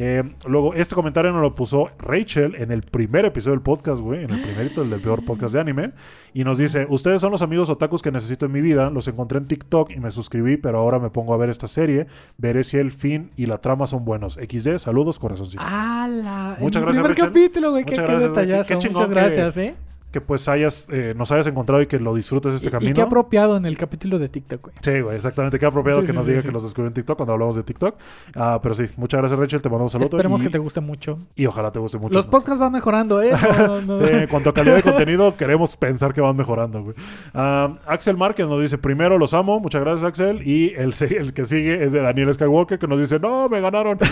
Eh, 0.00 0.22
luego, 0.46 0.74
este 0.74 0.94
comentario 0.94 1.32
nos 1.32 1.42
lo 1.42 1.54
puso 1.56 1.88
Rachel 1.98 2.54
en 2.56 2.70
el 2.70 2.82
primer 2.82 3.24
episodio 3.24 3.54
del 3.56 3.62
podcast, 3.62 4.00
güey, 4.00 4.22
en 4.22 4.30
el 4.30 4.40
primerito 4.42 4.84
del 4.84 5.00
peor 5.00 5.24
podcast 5.24 5.54
de 5.54 5.60
anime. 5.60 5.90
Y 6.34 6.44
nos 6.44 6.58
dice, 6.58 6.86
ustedes 6.88 7.20
son 7.20 7.32
los 7.32 7.42
amigos 7.42 7.68
otakus 7.68 8.00
que 8.00 8.12
necesito 8.12 8.46
en 8.46 8.52
mi 8.52 8.60
vida, 8.60 8.90
los 8.90 9.08
encontré 9.08 9.38
en 9.38 9.46
TikTok 9.48 9.90
y 9.90 9.98
me 9.98 10.12
suscribí, 10.12 10.56
pero 10.56 10.78
ahora 10.78 11.00
me 11.00 11.10
pongo 11.10 11.34
a 11.34 11.36
ver 11.36 11.50
esta 11.50 11.66
serie, 11.66 12.06
veré 12.36 12.62
si 12.62 12.76
el 12.76 12.92
fin 12.92 13.30
y 13.36 13.46
la 13.46 13.58
trama 13.58 13.88
son 13.88 14.04
buenos. 14.04 14.34
XD, 14.34 14.76
saludos, 14.78 15.18
corazoncitos. 15.18 15.66
¡Hala! 15.68 16.56
Muchas 16.60 16.80
En 16.82 16.86
gracias, 16.86 16.86
el 16.86 16.90
primer 16.92 17.10
Rachel. 17.10 17.26
capítulo, 17.26 17.70
güey. 17.72 17.84
Qué, 17.84 17.94
qué 17.96 18.02
detallazo. 18.02 18.74
Muchas 18.74 18.92
que- 19.08 19.14
gracias, 19.14 19.56
¿eh? 19.56 19.74
Que 20.10 20.22
pues 20.22 20.48
hayas, 20.48 20.88
eh, 20.90 21.12
nos 21.14 21.30
hayas 21.32 21.46
encontrado 21.48 21.82
y 21.82 21.86
que 21.86 21.98
lo 22.00 22.14
disfrutes 22.14 22.54
este 22.54 22.68
Y- 22.68 22.70
camino. 22.70 22.90
Y 22.90 22.94
qué 22.94 23.02
apropiado 23.02 23.58
en 23.58 23.66
el 23.66 23.76
capítulo 23.76 24.18
de 24.18 24.28
TikTok, 24.30 24.62
güey. 24.62 24.74
Sí, 24.80 25.00
güey, 25.00 25.16
exactamente. 25.16 25.58
Qué 25.58 25.66
apropiado 25.66 26.00
Sí, 26.00 26.06
que 26.06 26.12
sí, 26.12 26.16
nos 26.16 26.24
sí, 26.24 26.30
diga 26.32 26.42
que 26.42 26.50
los 26.50 26.62
descubrió 26.62 26.88
en 26.88 26.94
TikTok 26.94 27.16
cuando 27.18 27.34
hablamos 27.34 27.56
de 27.56 27.62
TikTok. 27.62 27.94
Ah, 28.34 28.58
pero 28.62 28.74
sí, 28.74 28.86
muchas 28.96 29.20
gracias, 29.20 29.38
Rachel. 29.38 29.60
Te 29.60 29.68
mando 29.68 29.84
un 29.84 29.90
saludo. 29.90 30.06
Esperemos 30.06 30.40
y, 30.40 30.44
que 30.44 30.50
te 30.50 30.58
guste 30.58 30.80
mucho. 30.80 31.18
y 31.36 31.44
ojalá 31.44 31.70
te 31.72 31.78
guste 31.78 31.98
mucho. 31.98 32.14
Los 32.14 32.26
podcasts 32.26 32.58
van 32.58 32.72
mejorando, 32.72 33.20
¿eh? 33.22 33.32
No, 33.58 33.80
no, 33.82 33.98
no. 33.98 34.06
Sí, 34.06 34.12
en 34.14 34.26
cuanto 34.28 34.50
a 34.50 34.54
calidad 34.54 34.76
de 34.76 34.82
contenido, 34.82 35.36
queremos 35.36 35.76
pensar 35.76 36.14
que 36.14 36.20
van 36.22 36.36
mejorando, 36.36 36.82
güey. 36.82 36.94
Ah, 37.34 37.74
Axel 37.86 38.16
Márquez 38.16 38.46
nos 38.48 38.60
dice, 38.62 38.78
primero 38.78 39.18
los 39.18 39.34
amo, 39.34 39.60
muchas 39.60 39.82
gracias 39.82 40.04
Axel. 40.08 40.46
Y 40.48 40.72
el, 40.74 40.94
el 41.10 41.34
que 41.34 41.44
sigue 41.44 41.84
es 41.84 41.92
de 41.92 42.00
Daniel 42.00 42.32
Skywalker, 42.32 42.78
que 42.78 42.86
nos 42.86 42.98
dice, 42.98 43.18
no, 43.18 43.48
me 43.50 43.60
ganaron. 43.60 43.98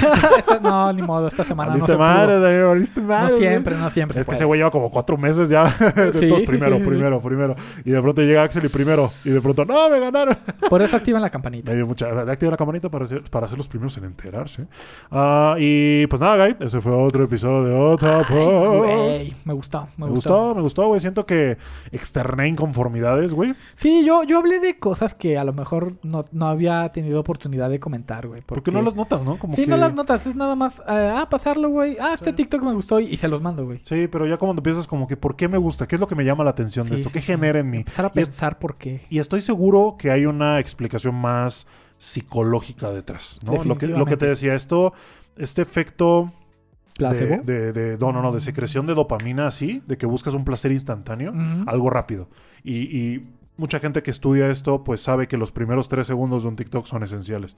No, 0.62 0.92
ni 0.92 1.02
modo, 1.02 1.28
esta 1.28 1.44
semana 1.44 1.76
no 1.76 1.86
se 1.86 1.96
madre, 1.96 2.34
pudo. 2.34 2.40
Daniel, 2.42 2.64
valiste 2.64 3.00
madre. 3.00 3.30
No 3.32 3.36
siempre, 3.38 3.76
no 3.76 3.90
siempre. 3.90 4.20
Es 4.20 4.26
que 4.26 4.34
ese 4.34 4.44
güey 4.44 4.58
lleva 4.58 4.70
como 4.70 4.90
cuatro 4.90 5.16
meses 5.16 5.48
ya. 5.48 5.72
de 6.12 6.12
Sí, 6.12 6.28
todos, 6.28 6.40
sí, 6.40 6.46
primero, 6.46 6.76
sí, 6.76 6.82
sí. 6.82 6.88
primero, 6.88 7.20
primero. 7.20 7.56
Y 7.84 7.90
de 7.90 8.00
pronto 8.02 8.22
llega 8.22 8.42
Axel 8.42 8.64
y 8.64 8.68
primero. 8.68 9.10
Y 9.24 9.30
de 9.30 9.40
pronto, 9.40 9.64
no, 9.64 9.88
me 9.90 10.00
ganaron. 10.00 10.36
Por 10.70 10.82
eso 10.82 10.96
activan 10.96 11.22
la 11.22 11.30
campanita. 11.30 11.70
Me 11.70 11.76
dio 11.76 11.86
mucha. 11.86 12.08
Activa 12.30 12.50
la 12.52 12.56
campanita 12.56 12.88
para 12.90 13.06
ser, 13.06 13.22
para 13.30 13.48
ser 13.48 13.58
los 13.58 13.68
primeros 13.68 13.96
en 13.98 14.04
enterarse. 14.04 14.66
Ah, 15.10 15.56
y 15.58 16.06
pues 16.06 16.20
nada, 16.20 16.46
Guy. 16.46 16.56
Ese 16.60 16.80
fue 16.80 16.92
otro 16.92 17.24
episodio 17.24 17.64
de 17.64 17.74
Otra 17.74 18.24
me 19.44 19.52
gustó, 19.52 19.88
me, 19.96 20.06
Me 20.06 20.10
gustó. 20.12 20.30
gustó, 20.34 20.54
me 20.54 20.60
gustó, 20.62 20.86
güey. 20.88 21.00
Siento 21.00 21.26
que 21.26 21.58
externé 21.92 22.48
inconformidades, 22.48 23.32
güey. 23.32 23.54
Sí, 23.74 24.04
yo, 24.04 24.22
yo 24.24 24.38
hablé 24.38 24.60
de 24.60 24.78
cosas 24.78 25.14
que 25.14 25.38
a 25.38 25.44
lo 25.44 25.52
mejor 25.52 25.94
no, 26.02 26.24
no 26.32 26.48
había 26.48 26.88
tenido 26.92 27.20
oportunidad 27.20 27.70
de 27.70 27.80
comentar, 27.80 28.26
güey. 28.26 28.42
Porque 28.44 28.70
no 28.70 28.82
las 28.82 28.96
notas, 28.96 29.24
¿no? 29.24 29.38
Como 29.38 29.54
Sí, 29.54 29.64
que- 29.64 29.70
no 29.70 29.76
las 29.76 29.94
notas, 29.94 30.26
es 30.26 30.34
nada 30.36 30.54
más, 30.54 30.80
eh, 30.80 31.12
ah, 31.14 31.26
pasarlo, 31.30 31.68
güey. 31.68 31.96
Ah, 32.00 32.12
este 32.14 32.30
Sí. 32.30 32.36
TikTok 32.36 32.62
me 32.62 32.72
gustó 32.74 33.00
y, 33.00 33.06
y 33.06 33.16
se 33.16 33.28
los 33.28 33.40
mando, 33.40 33.64
güey. 33.64 33.80
Sí, 33.82 34.08
pero 34.10 34.26
ya 34.26 34.36
cuando 34.36 34.60
empiezas 34.60 34.86
como 34.86 35.06
que, 35.06 35.16
¿por 35.16 35.36
qué 35.36 35.48
me 35.48 35.58
gusta? 35.76 35.86
¿Qué 35.86 35.96
es 35.96 36.00
lo 36.00 36.06
que 36.06 36.14
me 36.14 36.24
llama 36.24 36.42
la 36.44 36.50
atención 36.50 36.88
de 36.88 36.96
esto? 36.96 37.08
sí, 37.08 37.12
¿Qué 37.12 37.20
sí. 37.20 37.26
genera 37.26 37.58
en 37.60 37.70
mí? 37.70 37.78
Empezar 37.78 38.04
a 38.06 38.08
es- 38.08 38.14
pensar 38.14 38.58
por 38.58 38.76
qué. 38.76 39.02
Y 39.10 39.18
estoy 39.18 39.40
seguro 39.40 39.96
que 39.98 40.10
hay 40.10 40.26
una 40.26 40.58
explicación 40.58 41.14
más 41.14 41.66
psicológica 41.98 42.90
detrás, 42.90 43.38
¿no? 43.44 43.52
Lo 43.52 43.58
que, 43.58 43.64
lo 43.64 43.76
que 43.76 43.76
Definitivamente. 43.86 44.16
te 44.16 44.26
decía, 44.26 44.54
esto, 44.54 44.92
este 45.36 45.62
efecto 45.62 46.32
de, 46.98 47.38
de, 47.44 47.72
de- 47.72 47.98
no, 47.98 48.12
no, 48.12 48.22
no, 48.22 48.32
de 48.32 48.40
secreción 48.40 48.86
de 48.86 48.94
dopamina 48.94 49.46
así, 49.46 49.82
de 49.86 49.96
que 49.98 50.06
buscas 50.06 50.34
un 50.34 50.44
placer 50.44 50.72
instantáneo, 50.72 51.32
algo 51.66 51.90
rápido. 51.90 52.28
Y, 52.64 52.74
y 52.98 53.26
mucha 53.56 53.78
gente 53.80 54.02
que 54.02 54.10
estudia 54.10 54.48
esto, 54.50 54.84
pues 54.84 55.00
sabe 55.00 55.28
que 55.28 55.36
los 55.36 55.50
primeros 55.52 55.88
tres 55.88 56.06
segundos 56.06 56.42
de 56.42 56.48
un 56.50 56.56
TikTok 56.56 56.84
son 56.86 57.02
esenciales. 57.02 57.56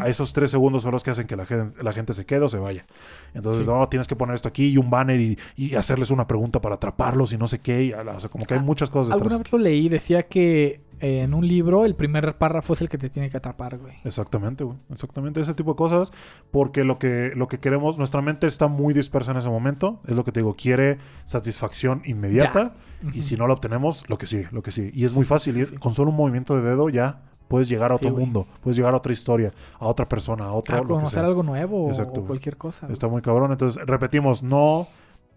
A 0.00 0.08
esos 0.08 0.32
tres 0.32 0.50
segundos 0.50 0.82
son 0.82 0.92
los 0.92 1.02
que 1.04 1.10
hacen 1.10 1.26
que 1.26 1.36
la 1.36 1.44
gente, 1.46 1.82
la 1.82 1.92
gente 1.92 2.12
se 2.12 2.24
quede 2.26 2.40
o 2.40 2.48
se 2.48 2.58
vaya. 2.58 2.86
Entonces, 3.34 3.64
Sí. 3.64 3.70
no, 3.70 3.88
tienes 3.88 4.06
que 4.08 4.16
poner 4.16 4.34
esto 4.34 4.48
aquí 4.48 4.68
y 4.68 4.78
un 4.78 4.88
banner 4.90 5.20
y, 5.20 5.38
y 5.56 5.74
hacerles 5.74 6.10
una 6.10 6.26
pregunta 6.26 6.60
para 6.60 6.76
atraparlos 6.76 7.32
y 7.32 7.38
no 7.38 7.46
sé 7.46 7.58
qué. 7.60 7.84
y, 7.84 7.92
o 7.92 8.20
sea, 8.20 8.30
como 8.30 8.44
que 8.46 8.54
hay 8.54 8.60
Ah, 8.60 8.62
muchas 8.62 8.88
cosas 8.90 9.12
Alguna 9.12 9.36
detrás. 9.36 9.44
vez 9.44 9.52
lo 9.52 9.58
leí, 9.58 9.88
decía 9.88 10.22
que 10.24 10.80
eh, 11.00 11.22
en 11.22 11.34
un 11.34 11.46
libro 11.46 11.84
el 11.84 11.94
primer 11.94 12.36
párrafo 12.38 12.72
es 12.74 12.80
el 12.80 12.88
que 12.88 12.98
te 12.98 13.10
tiene 13.10 13.30
que 13.30 13.36
atrapar, 13.36 13.78
güey. 13.78 13.94
Exactamente, 14.04 14.64
güey. 14.64 14.76
Exactamente. 14.90 15.40
Ese 15.40 15.54
tipo 15.54 15.72
de 15.72 15.76
cosas. 15.76 16.12
Porque 16.50 16.84
lo 16.84 16.98
que, 16.98 17.32
lo 17.34 17.48
que 17.48 17.58
queremos, 17.58 17.98
nuestra 17.98 18.22
mente 18.22 18.46
está 18.46 18.66
muy 18.68 18.94
dispersa 18.94 19.32
en 19.32 19.38
ese 19.38 19.48
momento. 19.48 20.00
Es 20.06 20.14
lo 20.16 20.24
que 20.24 20.32
te 20.32 20.40
digo, 20.40 20.54
quiere 20.54 20.98
satisfacción 21.24 22.02
inmediata. 22.04 22.74
Y 23.12 23.22
si 23.22 23.36
no 23.36 23.46
la 23.46 23.54
obtenemos, 23.54 24.08
lo 24.08 24.16
que 24.18 24.26
sigue, 24.26 24.48
lo 24.52 24.62
que 24.62 24.70
sigue. 24.70 24.90
Y 24.94 25.04
es 25.04 25.14
muy 25.14 25.24
fácil. 25.24 25.54
sí, 25.54 25.66
sí. 25.66 25.76
Con 25.76 25.92
solo 25.94 26.10
un 26.10 26.16
movimiento 26.16 26.56
de 26.56 26.62
dedo 26.62 26.88
ya 26.88 27.22
puedes 27.48 27.68
llegar 27.68 27.92
a 27.92 27.96
Sí, 27.98 28.04
otro 28.06 28.14
güey. 28.14 28.24
mundo. 28.24 28.46
Puedes 28.62 28.76
llegar 28.76 28.94
a 28.94 28.96
otra 28.96 29.12
historia, 29.12 29.52
a 29.78 29.86
otra 29.86 30.08
persona, 30.08 30.46
a 30.46 30.52
otro. 30.52 30.74
a 30.74 30.78
lo 30.78 30.84
que 30.84 30.88
conocer 30.94 31.10
sea. 31.20 31.24
algo 31.26 31.42
nuevo 31.42 31.88
Exacto, 31.88 32.22
o 32.22 32.24
cualquier 32.26 32.56
cosa. 32.56 32.86
güey. 32.86 32.92
Está 32.94 33.06
muy 33.08 33.22
cabrón. 33.22 33.52
Entonces, 33.52 33.80
repetimos, 33.86 34.42
no. 34.42 34.88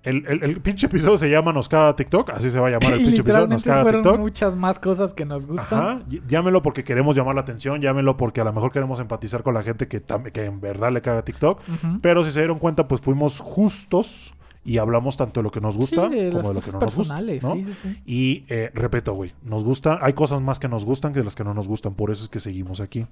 El, 0.03 0.26
el, 0.27 0.43
el 0.43 0.61
pinche 0.61 0.88
episodio 0.88 1.17
se 1.17 1.30
llama 1.30 1.51
Nos 1.51 1.67
caga 1.67 1.95
TikTok. 1.95 2.30
Así 2.30 2.49
se 2.49 2.59
va 2.59 2.67
a 2.67 2.71
llamar 2.71 2.93
el 2.93 3.01
y 3.01 3.05
pinche 3.07 3.21
episodio. 3.21 3.47
Nos 3.47 3.63
caga 3.63 3.84
fueron 3.84 4.01
TikTok. 4.01 4.19
muchas 4.19 4.55
más 4.55 4.80
cosas 4.80 5.13
que 5.13 5.26
nos 5.26 5.45
gustan. 5.45 5.80
Ajá, 5.80 6.01
llámelo 6.27 6.61
porque 6.61 6.84
queremos 6.84 7.15
llamar 7.15 7.35
la 7.35 7.41
atención, 7.41 7.81
llámelo 7.81 8.15
porque 8.17 8.41
a 8.41 8.43
lo 8.45 8.53
mejor 8.53 8.71
queremos 8.71 8.99
empatizar 8.99 9.43
con 9.43 9.53
la 9.53 9.63
gente 9.63 9.88
que, 9.88 10.01
que 10.34 10.45
en 10.45 10.61
verdad 10.61 10.91
le 10.91 11.01
caga 11.01 11.23
TikTok. 11.23 11.61
Pero 12.01 12.23
si 12.23 12.31
se 12.31 12.39
dieron 12.39 12.59
cuenta, 12.59 12.88
pues 12.88 13.01
fuimos 13.01 13.39
justos 13.39 14.34
y 14.63 14.77
hablamos 14.77 15.17
tanto 15.17 15.39
de 15.39 15.43
lo 15.45 15.51
que 15.51 15.61
nos 15.61 15.77
gusta 15.77 16.09
Sí, 16.09 16.15
de 16.15 16.31
las 16.31 16.35
como 16.35 16.49
de 16.49 16.53
lo 16.55 16.61
que 16.61 16.71
no 16.71 16.80
nos 16.80 16.95
gusta. 16.95 17.15
¿no? 17.15 17.53
sí, 17.53 17.65
sí, 17.65 17.73
sí. 17.73 18.01
Y 18.05 18.45
eh, 18.49 18.71
repito, 18.73 19.13
güey, 19.13 19.31
nos 19.43 19.63
gusta, 19.63 19.99
hay 20.01 20.13
cosas 20.13 20.41
más 20.41 20.59
que 20.59 20.67
nos 20.67 20.85
gustan 20.85 21.13
que 21.13 21.23
las 21.23 21.35
que 21.35 21.43
no 21.43 21.53
nos 21.53 21.67
gustan, 21.67 21.93
por 21.93 22.11
eso 22.11 22.23
es 22.23 22.30
que 22.30 22.39
seguimos 22.39 22.80
aquí. 22.81 23.07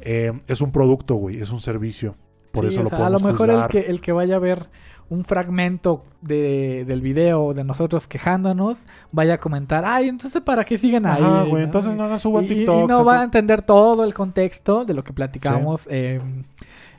Eh, 0.00 0.32
es 0.46 0.60
un 0.60 0.72
producto, 0.72 1.16
güey, 1.16 1.40
es 1.40 1.50
un 1.50 1.60
servicio, 1.60 2.16
por 2.52 2.66
eso 2.66 2.80
o 2.80 2.84
lo 2.84 2.90
podemos 2.90 3.08
A 3.08 3.10
lo 3.10 3.32
mejor 3.32 3.50
el 3.50 3.66
que, 3.66 3.80
el 3.90 4.00
que 4.00 4.12
vaya 4.12 4.36
a 4.36 4.38
ver 4.38 4.68
un 5.08 5.24
fragmento 5.24 6.04
de, 6.20 6.84
del 6.86 7.00
video 7.00 7.54
de 7.54 7.62
nosotros 7.62 8.08
quejándonos, 8.08 8.86
vaya 9.12 9.34
a 9.34 9.38
comentar, 9.38 9.84
ay, 9.84 10.08
entonces 10.08 10.42
¿para 10.42 10.64
qué 10.64 10.76
siguen 10.78 11.06
ahí? 11.06 11.22
Ajá, 11.22 11.42
güey, 11.42 11.52
¿no? 11.54 11.58
entonces 11.60 11.94
no 11.94 12.04
hagan 12.04 12.18
suban 12.18 12.44
Y- 12.44 12.48
y- 12.48 12.50
y 12.52 12.56
TikTok. 12.56 12.88
no 12.88 13.04
va 13.04 13.20
a 13.20 13.24
entender 13.24 13.62
todo 13.62 14.02
el 14.04 14.12
contexto 14.14 14.84
de 14.84 14.94
lo 14.94 15.04
que 15.04 15.12
platicamos 15.12 15.86
eh, 15.90 16.20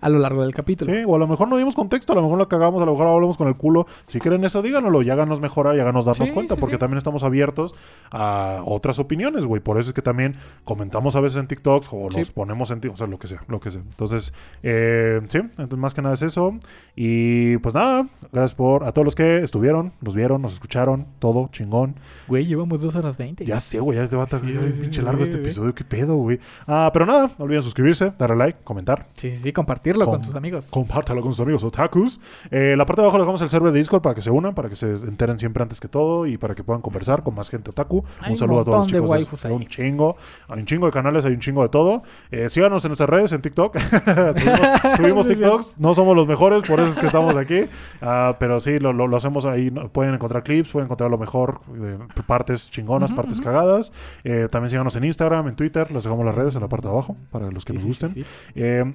a 0.02 0.10
lo 0.10 0.20
largo 0.20 0.42
del 0.42 0.54
capítulo. 0.54 0.94
Sí, 0.94 1.04
o 1.06 1.16
a 1.16 1.20
lo 1.20 1.28
mejor 1.28 1.48
no 1.48 1.58
dimos 1.58 1.76
contexto, 1.76 2.14
a 2.14 2.16
lo 2.16 2.22
mejor 2.22 2.38
lo 2.38 2.48
cagamos, 2.48 2.82
a 2.82 2.86
lo 2.86 2.92
mejor 2.94 3.08
hablamos 3.08 3.38
con 3.38 3.48
el 3.48 3.56
culo. 3.56 3.86
Si 4.08 4.20
quieren 4.20 4.44
eso, 4.44 4.62
díganoslo 4.62 5.02
y 5.02 5.10
háganos 5.10 5.42
mejorar 5.42 5.76
y 5.76 5.80
háganos 5.80 6.06
darnos 6.06 6.28
Sí, 6.30 6.34
cuenta, 6.34 6.56
sí, 6.56 6.60
porque 6.60 6.76
sí. 6.76 6.80
también 6.80 6.98
estamos 6.98 7.24
abiertos 7.24 7.76
a 8.12 8.62
otras 8.66 9.00
opiniones, 9.00 9.46
güey. 9.46 9.62
Por 9.62 9.80
eso 9.80 9.90
es 9.90 9.94
que 9.94 10.02
también 10.02 10.36
comentamos 10.64 11.16
a 11.16 11.20
veces 11.22 11.38
en 11.40 11.48
TikToks 11.48 11.90
o 11.92 12.10
nos 12.10 12.32
ponemos 12.32 12.72
en 12.72 12.82
TikTok, 12.82 12.96
o 12.96 12.98
sea, 12.98 13.08
lo 13.08 13.20
que 13.20 13.28
sea, 13.28 13.44
lo 13.48 13.60
que 13.60 13.72
sea. 13.72 13.82
Entonces, 13.82 14.34
eh, 14.64 15.22
sí, 15.30 15.38
entonces 15.40 15.78
más 15.78 15.94
que 15.94 16.02
nada 16.02 16.16
es 16.16 16.22
eso. 16.22 16.56
Y 16.96 17.58
pues 17.58 17.76
nada, 17.76 18.08
gracias 18.32 18.54
por 18.56 18.84
a 18.84 18.92
todos 18.92 19.06
los 19.06 19.16
que 19.16 19.38
estuvieron, 19.38 19.94
nos 20.02 20.16
vieron, 20.16 20.42
nos 20.42 20.54
escucharon, 20.54 21.06
todo 21.20 21.50
chingón. 21.52 21.96
Güey, 22.28 22.46
llevamos 22.46 22.82
dos 22.82 22.96
horas 22.96 23.18
veinte. 23.18 23.46
Ya 23.46 23.60
sé, 23.60 23.80
güey, 23.80 23.98
ya 23.98 24.04
es 24.04 24.12
de 24.12 24.18
bata, 24.18 24.40
Sí, 24.40 24.54
ya 24.54 24.60
güey, 24.60 24.74
es 24.74 24.80
pinche 24.80 25.02
largo 25.02 25.24
este 25.24 25.38
episodio, 25.38 25.74
qué 25.76 25.84
pedo, 25.84 26.16
güey. 26.16 26.40
Ah, 26.68 26.90
pero 26.94 27.06
nada, 27.06 27.32
no 27.38 27.46
olviden 27.46 27.62
suscribirse, 27.62 28.14
darle 28.18 28.36
like, 28.38 28.60
comentar. 28.64 29.08
Sí, 29.14 29.36
sí, 29.38 29.52
compartirlo 29.96 30.06
con, 30.06 30.14
Con- 30.16 30.22
tus 30.28 30.36
amigos. 30.36 30.68
Compártalo 30.70 31.22
con 31.22 31.34
sus 31.34 31.40
amigos 31.42 31.64
otakus. 31.64 32.20
Eh, 32.52 32.76
la 32.78 32.86
parte 32.86 33.02
de 33.02 33.06
abajo 33.06 33.18
le 33.18 33.24
dejamos 33.24 33.42
el 33.42 33.50
server 33.50 33.72
de 33.72 33.80
Discord 33.80 34.02
para 34.02 34.16
que 34.16 34.22
se 34.22 34.32
unan, 34.32 34.54
para 34.54 34.70
que 34.70 34.76
se 34.76 34.90
enteren 34.92 35.40
siempre 35.40 35.64
antes 35.64 35.80
que 35.80 35.88
todo 35.88 36.26
y 36.26 36.38
para 36.38 36.56
que 36.56 36.64
puedan 36.64 36.82
conversar 36.82 37.24
con 37.24 37.36
más 37.36 37.50
gente 37.50 37.70
otaku. 37.72 38.04
Hay 38.22 38.28
un 38.28 38.32
un 38.34 38.38
saludo 38.38 38.60
a 38.62 38.64
todos 38.64 38.78
los 38.80 38.88
chicos. 38.88 39.42
de- 39.42 39.48
hay 39.50 39.54
un 39.56 39.66
chingo. 39.68 40.16
Hay 40.48 40.60
un 40.60 40.66
chingo 40.66 40.86
de 40.86 40.92
canales, 40.92 41.26
hay 41.26 41.34
un 41.34 41.40
chingo 41.40 41.64
de 41.64 41.70
todo. 41.70 42.04
Eh, 42.32 42.50
síganos 42.50 42.84
en 42.86 42.90
nuestras 42.90 43.10
redes, 43.10 43.32
en 43.32 43.42
TikTok. 43.42 43.78
subimos 43.78 44.98
subimos. 44.98 45.28
TikToks. 45.28 45.74
No 45.78 45.94
somos 45.94 46.16
los 46.16 46.28
mejores, 46.28 46.64
por 46.64 46.80
eso 46.80 46.92
es 46.92 46.98
que 46.98 47.06
estamos 47.08 47.36
aquí. 47.38 47.66
Ah, 48.02 48.36
pero 48.40 48.60
sí, 48.60 48.80
lo, 48.80 48.94
lo- 48.94 49.08
lo 49.08 49.18
hacemos 49.18 49.46
ahí. 49.46 49.70
Pueden 49.72 50.14
encontrar 50.14 50.44
clips, 50.44 50.72
pueden 50.72 50.86
encontrar 50.86 51.10
lo 51.10 51.18
mejor. 51.18 51.62
eh, 51.82 51.98
partes 52.26 52.70
chingonas, 52.70 53.12
partes 53.12 53.42
cagadas. 53.42 53.92
Eh, 54.24 54.48
también 54.52 54.70
síganos 54.70 54.96
en 54.96 55.04
Instagram, 55.06 55.48
en 55.48 55.56
Twitter. 55.56 55.92
Les 55.92 56.04
dejamos 56.04 56.26
las 56.26 56.36
redes 56.36 56.56
en 56.56 56.62
la 56.62 56.68
parte 56.68 56.88
de 56.88 56.94
abajo 56.94 57.16
para 57.32 57.50
los 57.52 57.66
que 57.66 57.74
Sí, 57.74 57.76
nos 57.76 57.82
sí, 57.84 57.88
gusten. 57.90 58.10
sí, 58.10 58.24
sí. 58.24 58.30
Eh, 58.56 58.94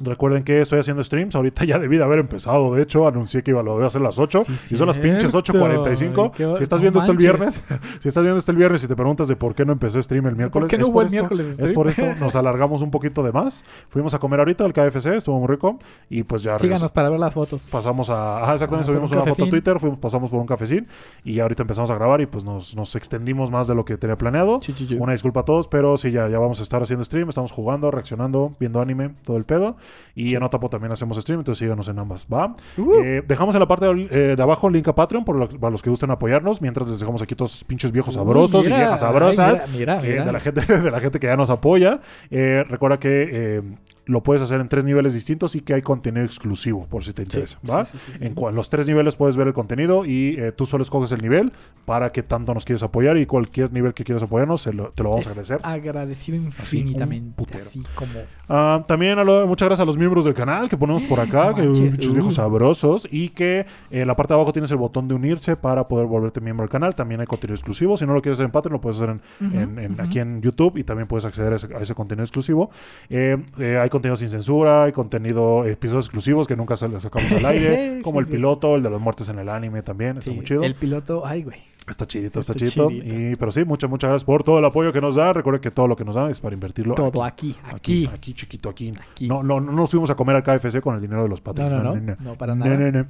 recuerden 0.00 0.44
que 0.44 0.60
estoy 0.60 0.78
haciendo 0.78 1.02
streams. 1.02 1.34
Ahorita 1.34 1.64
ya 1.64 1.78
debí 1.78 1.96
de 1.96 2.04
haber 2.04 2.18
empezado. 2.18 2.74
De 2.74 2.82
hecho, 2.82 3.06
anuncié 3.06 3.42
que 3.42 3.50
iba 3.52 3.62
lo 3.62 3.74
voy 3.74 3.84
a 3.84 3.86
hacer 3.86 4.00
a 4.02 4.04
las 4.04 4.18
8. 4.18 4.44
Sí, 4.56 4.74
y 4.74 4.78
son 4.78 4.86
las 4.86 4.98
pinches 4.98 5.30
cierto. 5.30 5.52
8.45. 5.52 6.24
Ay, 6.24 6.30
qué- 6.36 6.54
Si 6.56 6.62
estás 6.62 6.78
no 6.78 6.82
viendo 6.82 6.98
esto 7.00 7.12
el 7.12 7.18
viernes, 7.18 7.60
si 8.00 8.08
estás 8.08 8.22
viendo 8.22 8.38
esto 8.38 8.52
el 8.52 8.58
viernes 8.58 8.84
y 8.84 8.88
te 8.88 8.96
preguntas 8.96 9.28
de 9.28 9.36
por 9.36 9.54
qué 9.54 9.64
no 9.64 9.72
empecé 9.72 10.02
stream 10.02 10.26
el 10.26 10.36
miércoles, 10.36 10.64
¿Por 10.64 10.70
qué 10.70 10.78
no 10.78 10.82
es, 10.82 10.88
hubo 10.88 10.94
por 10.94 11.02
el 11.02 11.06
esto, 11.06 11.16
miércoles 11.16 11.58
es 11.58 11.72
por 11.72 11.88
esto. 11.88 12.14
Nos 12.20 12.36
alargamos 12.36 12.82
un 12.82 12.90
poquito 12.90 13.22
de 13.22 13.32
más. 13.32 13.64
Fuimos 13.88 14.14
a 14.14 14.18
comer 14.18 14.40
ahorita 14.40 14.64
al 14.64 14.72
KFC, 14.72 15.16
estuvo 15.16 15.38
muy 15.38 15.48
rico. 15.48 15.78
Y 16.10 16.22
pues 16.22 16.42
ya. 16.42 16.58
Síganos 16.58 16.90
para 16.92 17.08
ver 17.10 17.20
las 17.20 17.34
fotos. 17.34 17.68
Pasamos 17.70 18.10
a. 18.10 18.42
Ajá, 18.42 18.54
exactamente. 18.54 18.84
Ah, 18.84 18.92
subimos 18.92 19.10
un 19.12 19.18
una 19.18 19.26
foto 19.26 19.44
a. 19.44 19.48
Twitter, 19.50 19.80
fuimos, 19.80 19.98
pasamos 19.98 20.30
por 20.30 20.40
un 20.40 20.46
cafecín. 20.46 20.86
Y 21.24 21.40
ahorita 21.40 21.62
empezamos 21.62 21.90
a 21.90 21.94
grabar 21.94 22.20
y 22.20 22.26
pues 22.26 22.44
nos, 22.44 22.76
nos 22.76 22.94
extendimos 22.96 23.50
más 23.50 23.66
de 23.68 23.74
lo 23.74 23.84
que 23.84 23.96
tenía 23.96 24.16
planeado. 24.16 24.60
Una 24.98 25.12
disculpa 25.12 25.40
a 25.40 25.44
todos, 25.44 25.68
pero 25.68 25.96
sí, 25.96 26.10
ya, 26.10 26.28
ya 26.28 26.38
vamos 26.38 26.60
a 26.60 26.62
estar 26.62 26.82
haciendo 26.82 27.04
stream. 27.04 27.28
Estamos 27.28 27.50
jugando, 27.52 27.90
reaccionando, 27.90 28.52
viendo 28.60 28.80
anime, 28.80 29.14
todo 29.24 29.36
el 29.36 29.44
pedo. 29.44 29.76
Y 30.14 30.34
en 30.34 30.42
Otapo 30.42 30.68
también 30.70 30.92
hacemos 30.92 31.16
stream, 31.18 31.40
entonces 31.40 31.58
síganos 31.58 31.88
en 31.88 31.98
ambas, 31.98 32.26
¿va? 32.32 32.54
Uh, 32.78 32.94
Eh, 33.02 33.22
dejamos 33.26 33.54
en 33.54 33.60
la 33.60 33.68
parte 33.68 33.86
de, 33.86 34.08
eh, 34.10 34.36
de 34.36 34.42
abajo 34.42 34.66
el 34.68 34.72
link 34.74 34.88
a 34.88 34.94
Patreon 34.94 35.24
por 35.24 35.58
para 35.58 35.70
los 35.70 35.82
que 35.82 35.90
gusten 35.90 36.10
apoyarnos. 36.10 36.62
Mientras 36.62 36.88
les 36.88 37.00
dejamos 37.00 37.20
aquí 37.22 37.34
todos 37.34 37.52
esos 37.52 37.64
pinches 37.64 37.92
viejos 37.92 38.14
uy, 38.16 38.20
sabrosos 38.22 38.64
mira, 38.64 38.76
y 38.76 38.80
viejas 38.80 39.02
ay, 39.02 39.08
sabrosas. 39.08 39.70
mira, 39.72 39.96
mira, 39.96 39.98
que- 39.98 40.06
mira. 40.08 40.24
de, 40.24 40.32
la 40.32 40.40
gente, 40.40 40.60
de 40.80 40.90
la 40.90 41.00
gente 41.00 41.20
que 41.20 41.26
ya 41.26 41.36
nos 41.36 41.50
apoya. 41.50 42.00
Eh, 42.30 42.64
recuerda 42.68 42.98
que 42.98 43.62
lo 44.06 44.22
puedes 44.22 44.40
hacer 44.42 44.60
en 44.60 44.68
tres 44.68 44.84
niveles 44.84 45.14
distintos 45.14 45.54
y 45.56 45.60
que 45.60 45.74
hay 45.74 45.82
contenido 45.82 46.24
exclusivo, 46.24 46.86
por 46.88 47.04
si 47.04 47.12
te 47.12 47.22
interesa, 47.22 47.58
Sí, 47.62 47.70
¿va? 47.70 47.84
sí, 47.84 47.98
sí. 47.98 48.12
En 48.24 48.34
los 48.54 48.70
tres 48.70 48.86
niveles 48.86 49.16
puedes 49.16 49.36
ver 49.36 49.48
el 49.48 49.52
contenido 49.52 50.04
y 50.04 50.36
eh, 50.38 50.52
tú 50.52 50.64
solo 50.64 50.82
escoges 50.82 51.10
el 51.12 51.20
nivel 51.22 51.52
para 51.84 52.12
que 52.12 52.22
tanto 52.22 52.54
nos 52.54 52.64
quieres 52.64 52.82
apoyar 52.82 53.16
y 53.16 53.26
cualquier 53.26 53.72
nivel 53.72 53.94
que 53.94 54.04
quieras 54.04 54.22
apoyarnos 54.22 54.62
se 54.62 54.72
lo- 54.72 54.90
te 54.90 55.02
lo 55.02 55.10
vamos 55.10 55.26
a 55.26 55.30
agradecer. 55.30 55.58
Agradecido 55.62 56.36
infinitamente. 56.38 57.34
putero. 57.36 57.64
Así 57.64 57.82
como. 57.94 58.12
Ah, 58.48 58.84
también 58.86 59.16
lo- 59.24 59.46
muchas 59.46 59.66
gracias 59.66 59.82
a 59.82 59.86
los 59.86 59.96
miembros 59.98 60.24
del 60.24 60.34
canal 60.34 60.68
que 60.68 60.76
ponemos 60.76 61.04
por 61.04 61.18
acá, 61.20 61.52
que 61.54 61.62
manches, 61.62 61.94
muchos 61.96 62.12
viejos 62.12 62.32
uh. 62.32 62.36
sabrosos 62.36 63.08
y 63.10 63.30
que 63.30 63.60
eh, 63.60 63.66
en 63.90 64.06
la 64.06 64.14
parte 64.14 64.32
de 64.32 64.36
abajo 64.36 64.52
tienes 64.52 64.70
el 64.70 64.76
botón 64.76 65.08
de 65.08 65.14
unirse 65.14 65.56
para 65.56 65.88
poder 65.88 66.06
volverte 66.06 66.40
miembro 66.40 66.62
del 66.64 66.70
canal. 66.70 66.94
También 66.94 67.20
hay 67.20 67.26
contenido 67.26 67.54
exclusivo. 67.54 67.96
Si 67.96 68.06
no 68.06 68.14
lo 68.14 68.22
quieres 68.22 68.36
hacer 68.36 68.46
en 68.46 68.52
Patreon, 68.52 68.74
lo 68.74 68.80
puedes 68.80 69.00
hacer 69.00 69.16
en, 69.40 69.96
aquí 70.00 70.20
en 70.20 70.40
YouTube 70.42 70.76
y 70.78 70.84
también 70.84 71.08
puedes 71.08 71.24
acceder 71.24 71.52
a 71.52 71.56
ese, 71.56 71.74
a 71.74 71.78
ese 71.78 71.94
contenido 71.94 72.22
exclusivo. 72.22 72.70
Eh, 73.10 73.36
eh, 73.58 73.78
hay 73.80 73.88
contenido 73.96 74.16
sin 74.16 74.28
censura, 74.28 74.84
hay 74.84 74.92
contenido, 74.92 75.64
episodios 75.66 76.06
exclusivos 76.06 76.46
que 76.46 76.56
nunca 76.56 76.76
sacamos 76.76 77.32
al 77.32 77.44
aire, 77.46 78.00
como 78.04 78.20
el 78.20 78.26
piloto, 78.26 78.76
el 78.76 78.82
de 78.82 78.90
las 78.90 79.00
muertes 79.00 79.28
en 79.28 79.38
el 79.38 79.48
anime 79.48 79.82
también. 79.82 80.18
Está 80.18 80.30
Sí, 80.30 80.36
muy 80.36 80.44
chido. 80.44 80.62
El 80.62 80.74
piloto, 80.74 81.26
ay, 81.26 81.42
güey. 81.42 81.58
Está 81.88 82.04
chidito, 82.04 82.40
está, 82.40 82.52
Está 82.52 82.64
chidito. 82.64 82.90
Y, 82.90 83.36
pero 83.36 83.52
sí, 83.52 83.64
muchas, 83.64 83.88
muchas 83.88 84.08
gracias 84.10 84.24
por 84.24 84.42
todo 84.42 84.58
el 84.58 84.64
apoyo 84.64 84.92
que 84.92 85.00
nos 85.00 85.14
da. 85.14 85.32
Recuerden 85.32 85.60
que 85.62 85.70
todo 85.70 85.86
lo 85.86 85.94
que 85.94 86.04
nos 86.04 86.16
dan 86.16 86.32
es 86.32 86.40
para 86.40 86.52
invertirlo 86.52 86.96
Todo 86.96 87.22
aquí, 87.22 87.54
Aquí, 87.62 87.74
aquí. 87.76 88.10
aquí, 88.12 88.34
chiquito, 88.34 88.68
aquí. 88.70 88.92
Aquí. 89.12 89.28
No, 89.28 89.44
no, 89.44 89.60
no 89.60 89.70
nos 89.70 89.88
fuimos 89.92 90.10
a 90.10 90.16
comer 90.16 90.34
al 90.34 90.42
KFC 90.42 90.80
con 90.80 90.96
el 90.96 91.00
dinero 91.00 91.22
de 91.22 91.28
los 91.28 91.38
No, 91.38 91.44
patrones. 91.44 91.84
no, 91.84 91.94
no. 91.94 92.16
No, 92.18 92.34
para 92.36 92.56
nada. 92.56 92.74
No, 92.76 92.90
no, 92.90 92.98
no. 93.02 93.06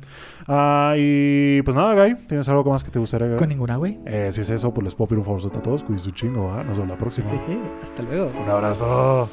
Ah, 0.47 0.93
y 0.99 1.63
pues 1.63 1.75
nada, 1.75 1.95
Guy. 2.05 2.17
¿Tienes 2.29 2.47
algo 2.51 2.71
más 2.71 2.85
que 2.85 2.91
te 2.91 2.99
gustaría? 2.99 3.35
Con 3.37 3.49
ninguna, 3.49 3.77
güey. 3.77 3.99
Eh, 4.05 4.29
si 4.31 4.43
es 4.43 4.51
eso, 4.51 4.75
pues 4.75 4.85
les 4.85 4.95
puedo 4.95 5.09
pedir 5.09 5.21
un 5.21 5.25
favor 5.25 5.41
a 5.57 5.63
todos. 5.63 5.83
Cuídense 5.83 6.11
un 6.11 6.15
chingo, 6.15 6.45
¿va? 6.49 6.63
Nos 6.63 6.77
vemos 6.77 6.91
la 6.91 6.99
próxima. 6.99 7.31
Hasta 7.83 8.03
luego. 8.03 8.27
Un 8.39 8.51
abrazo. 8.51 9.31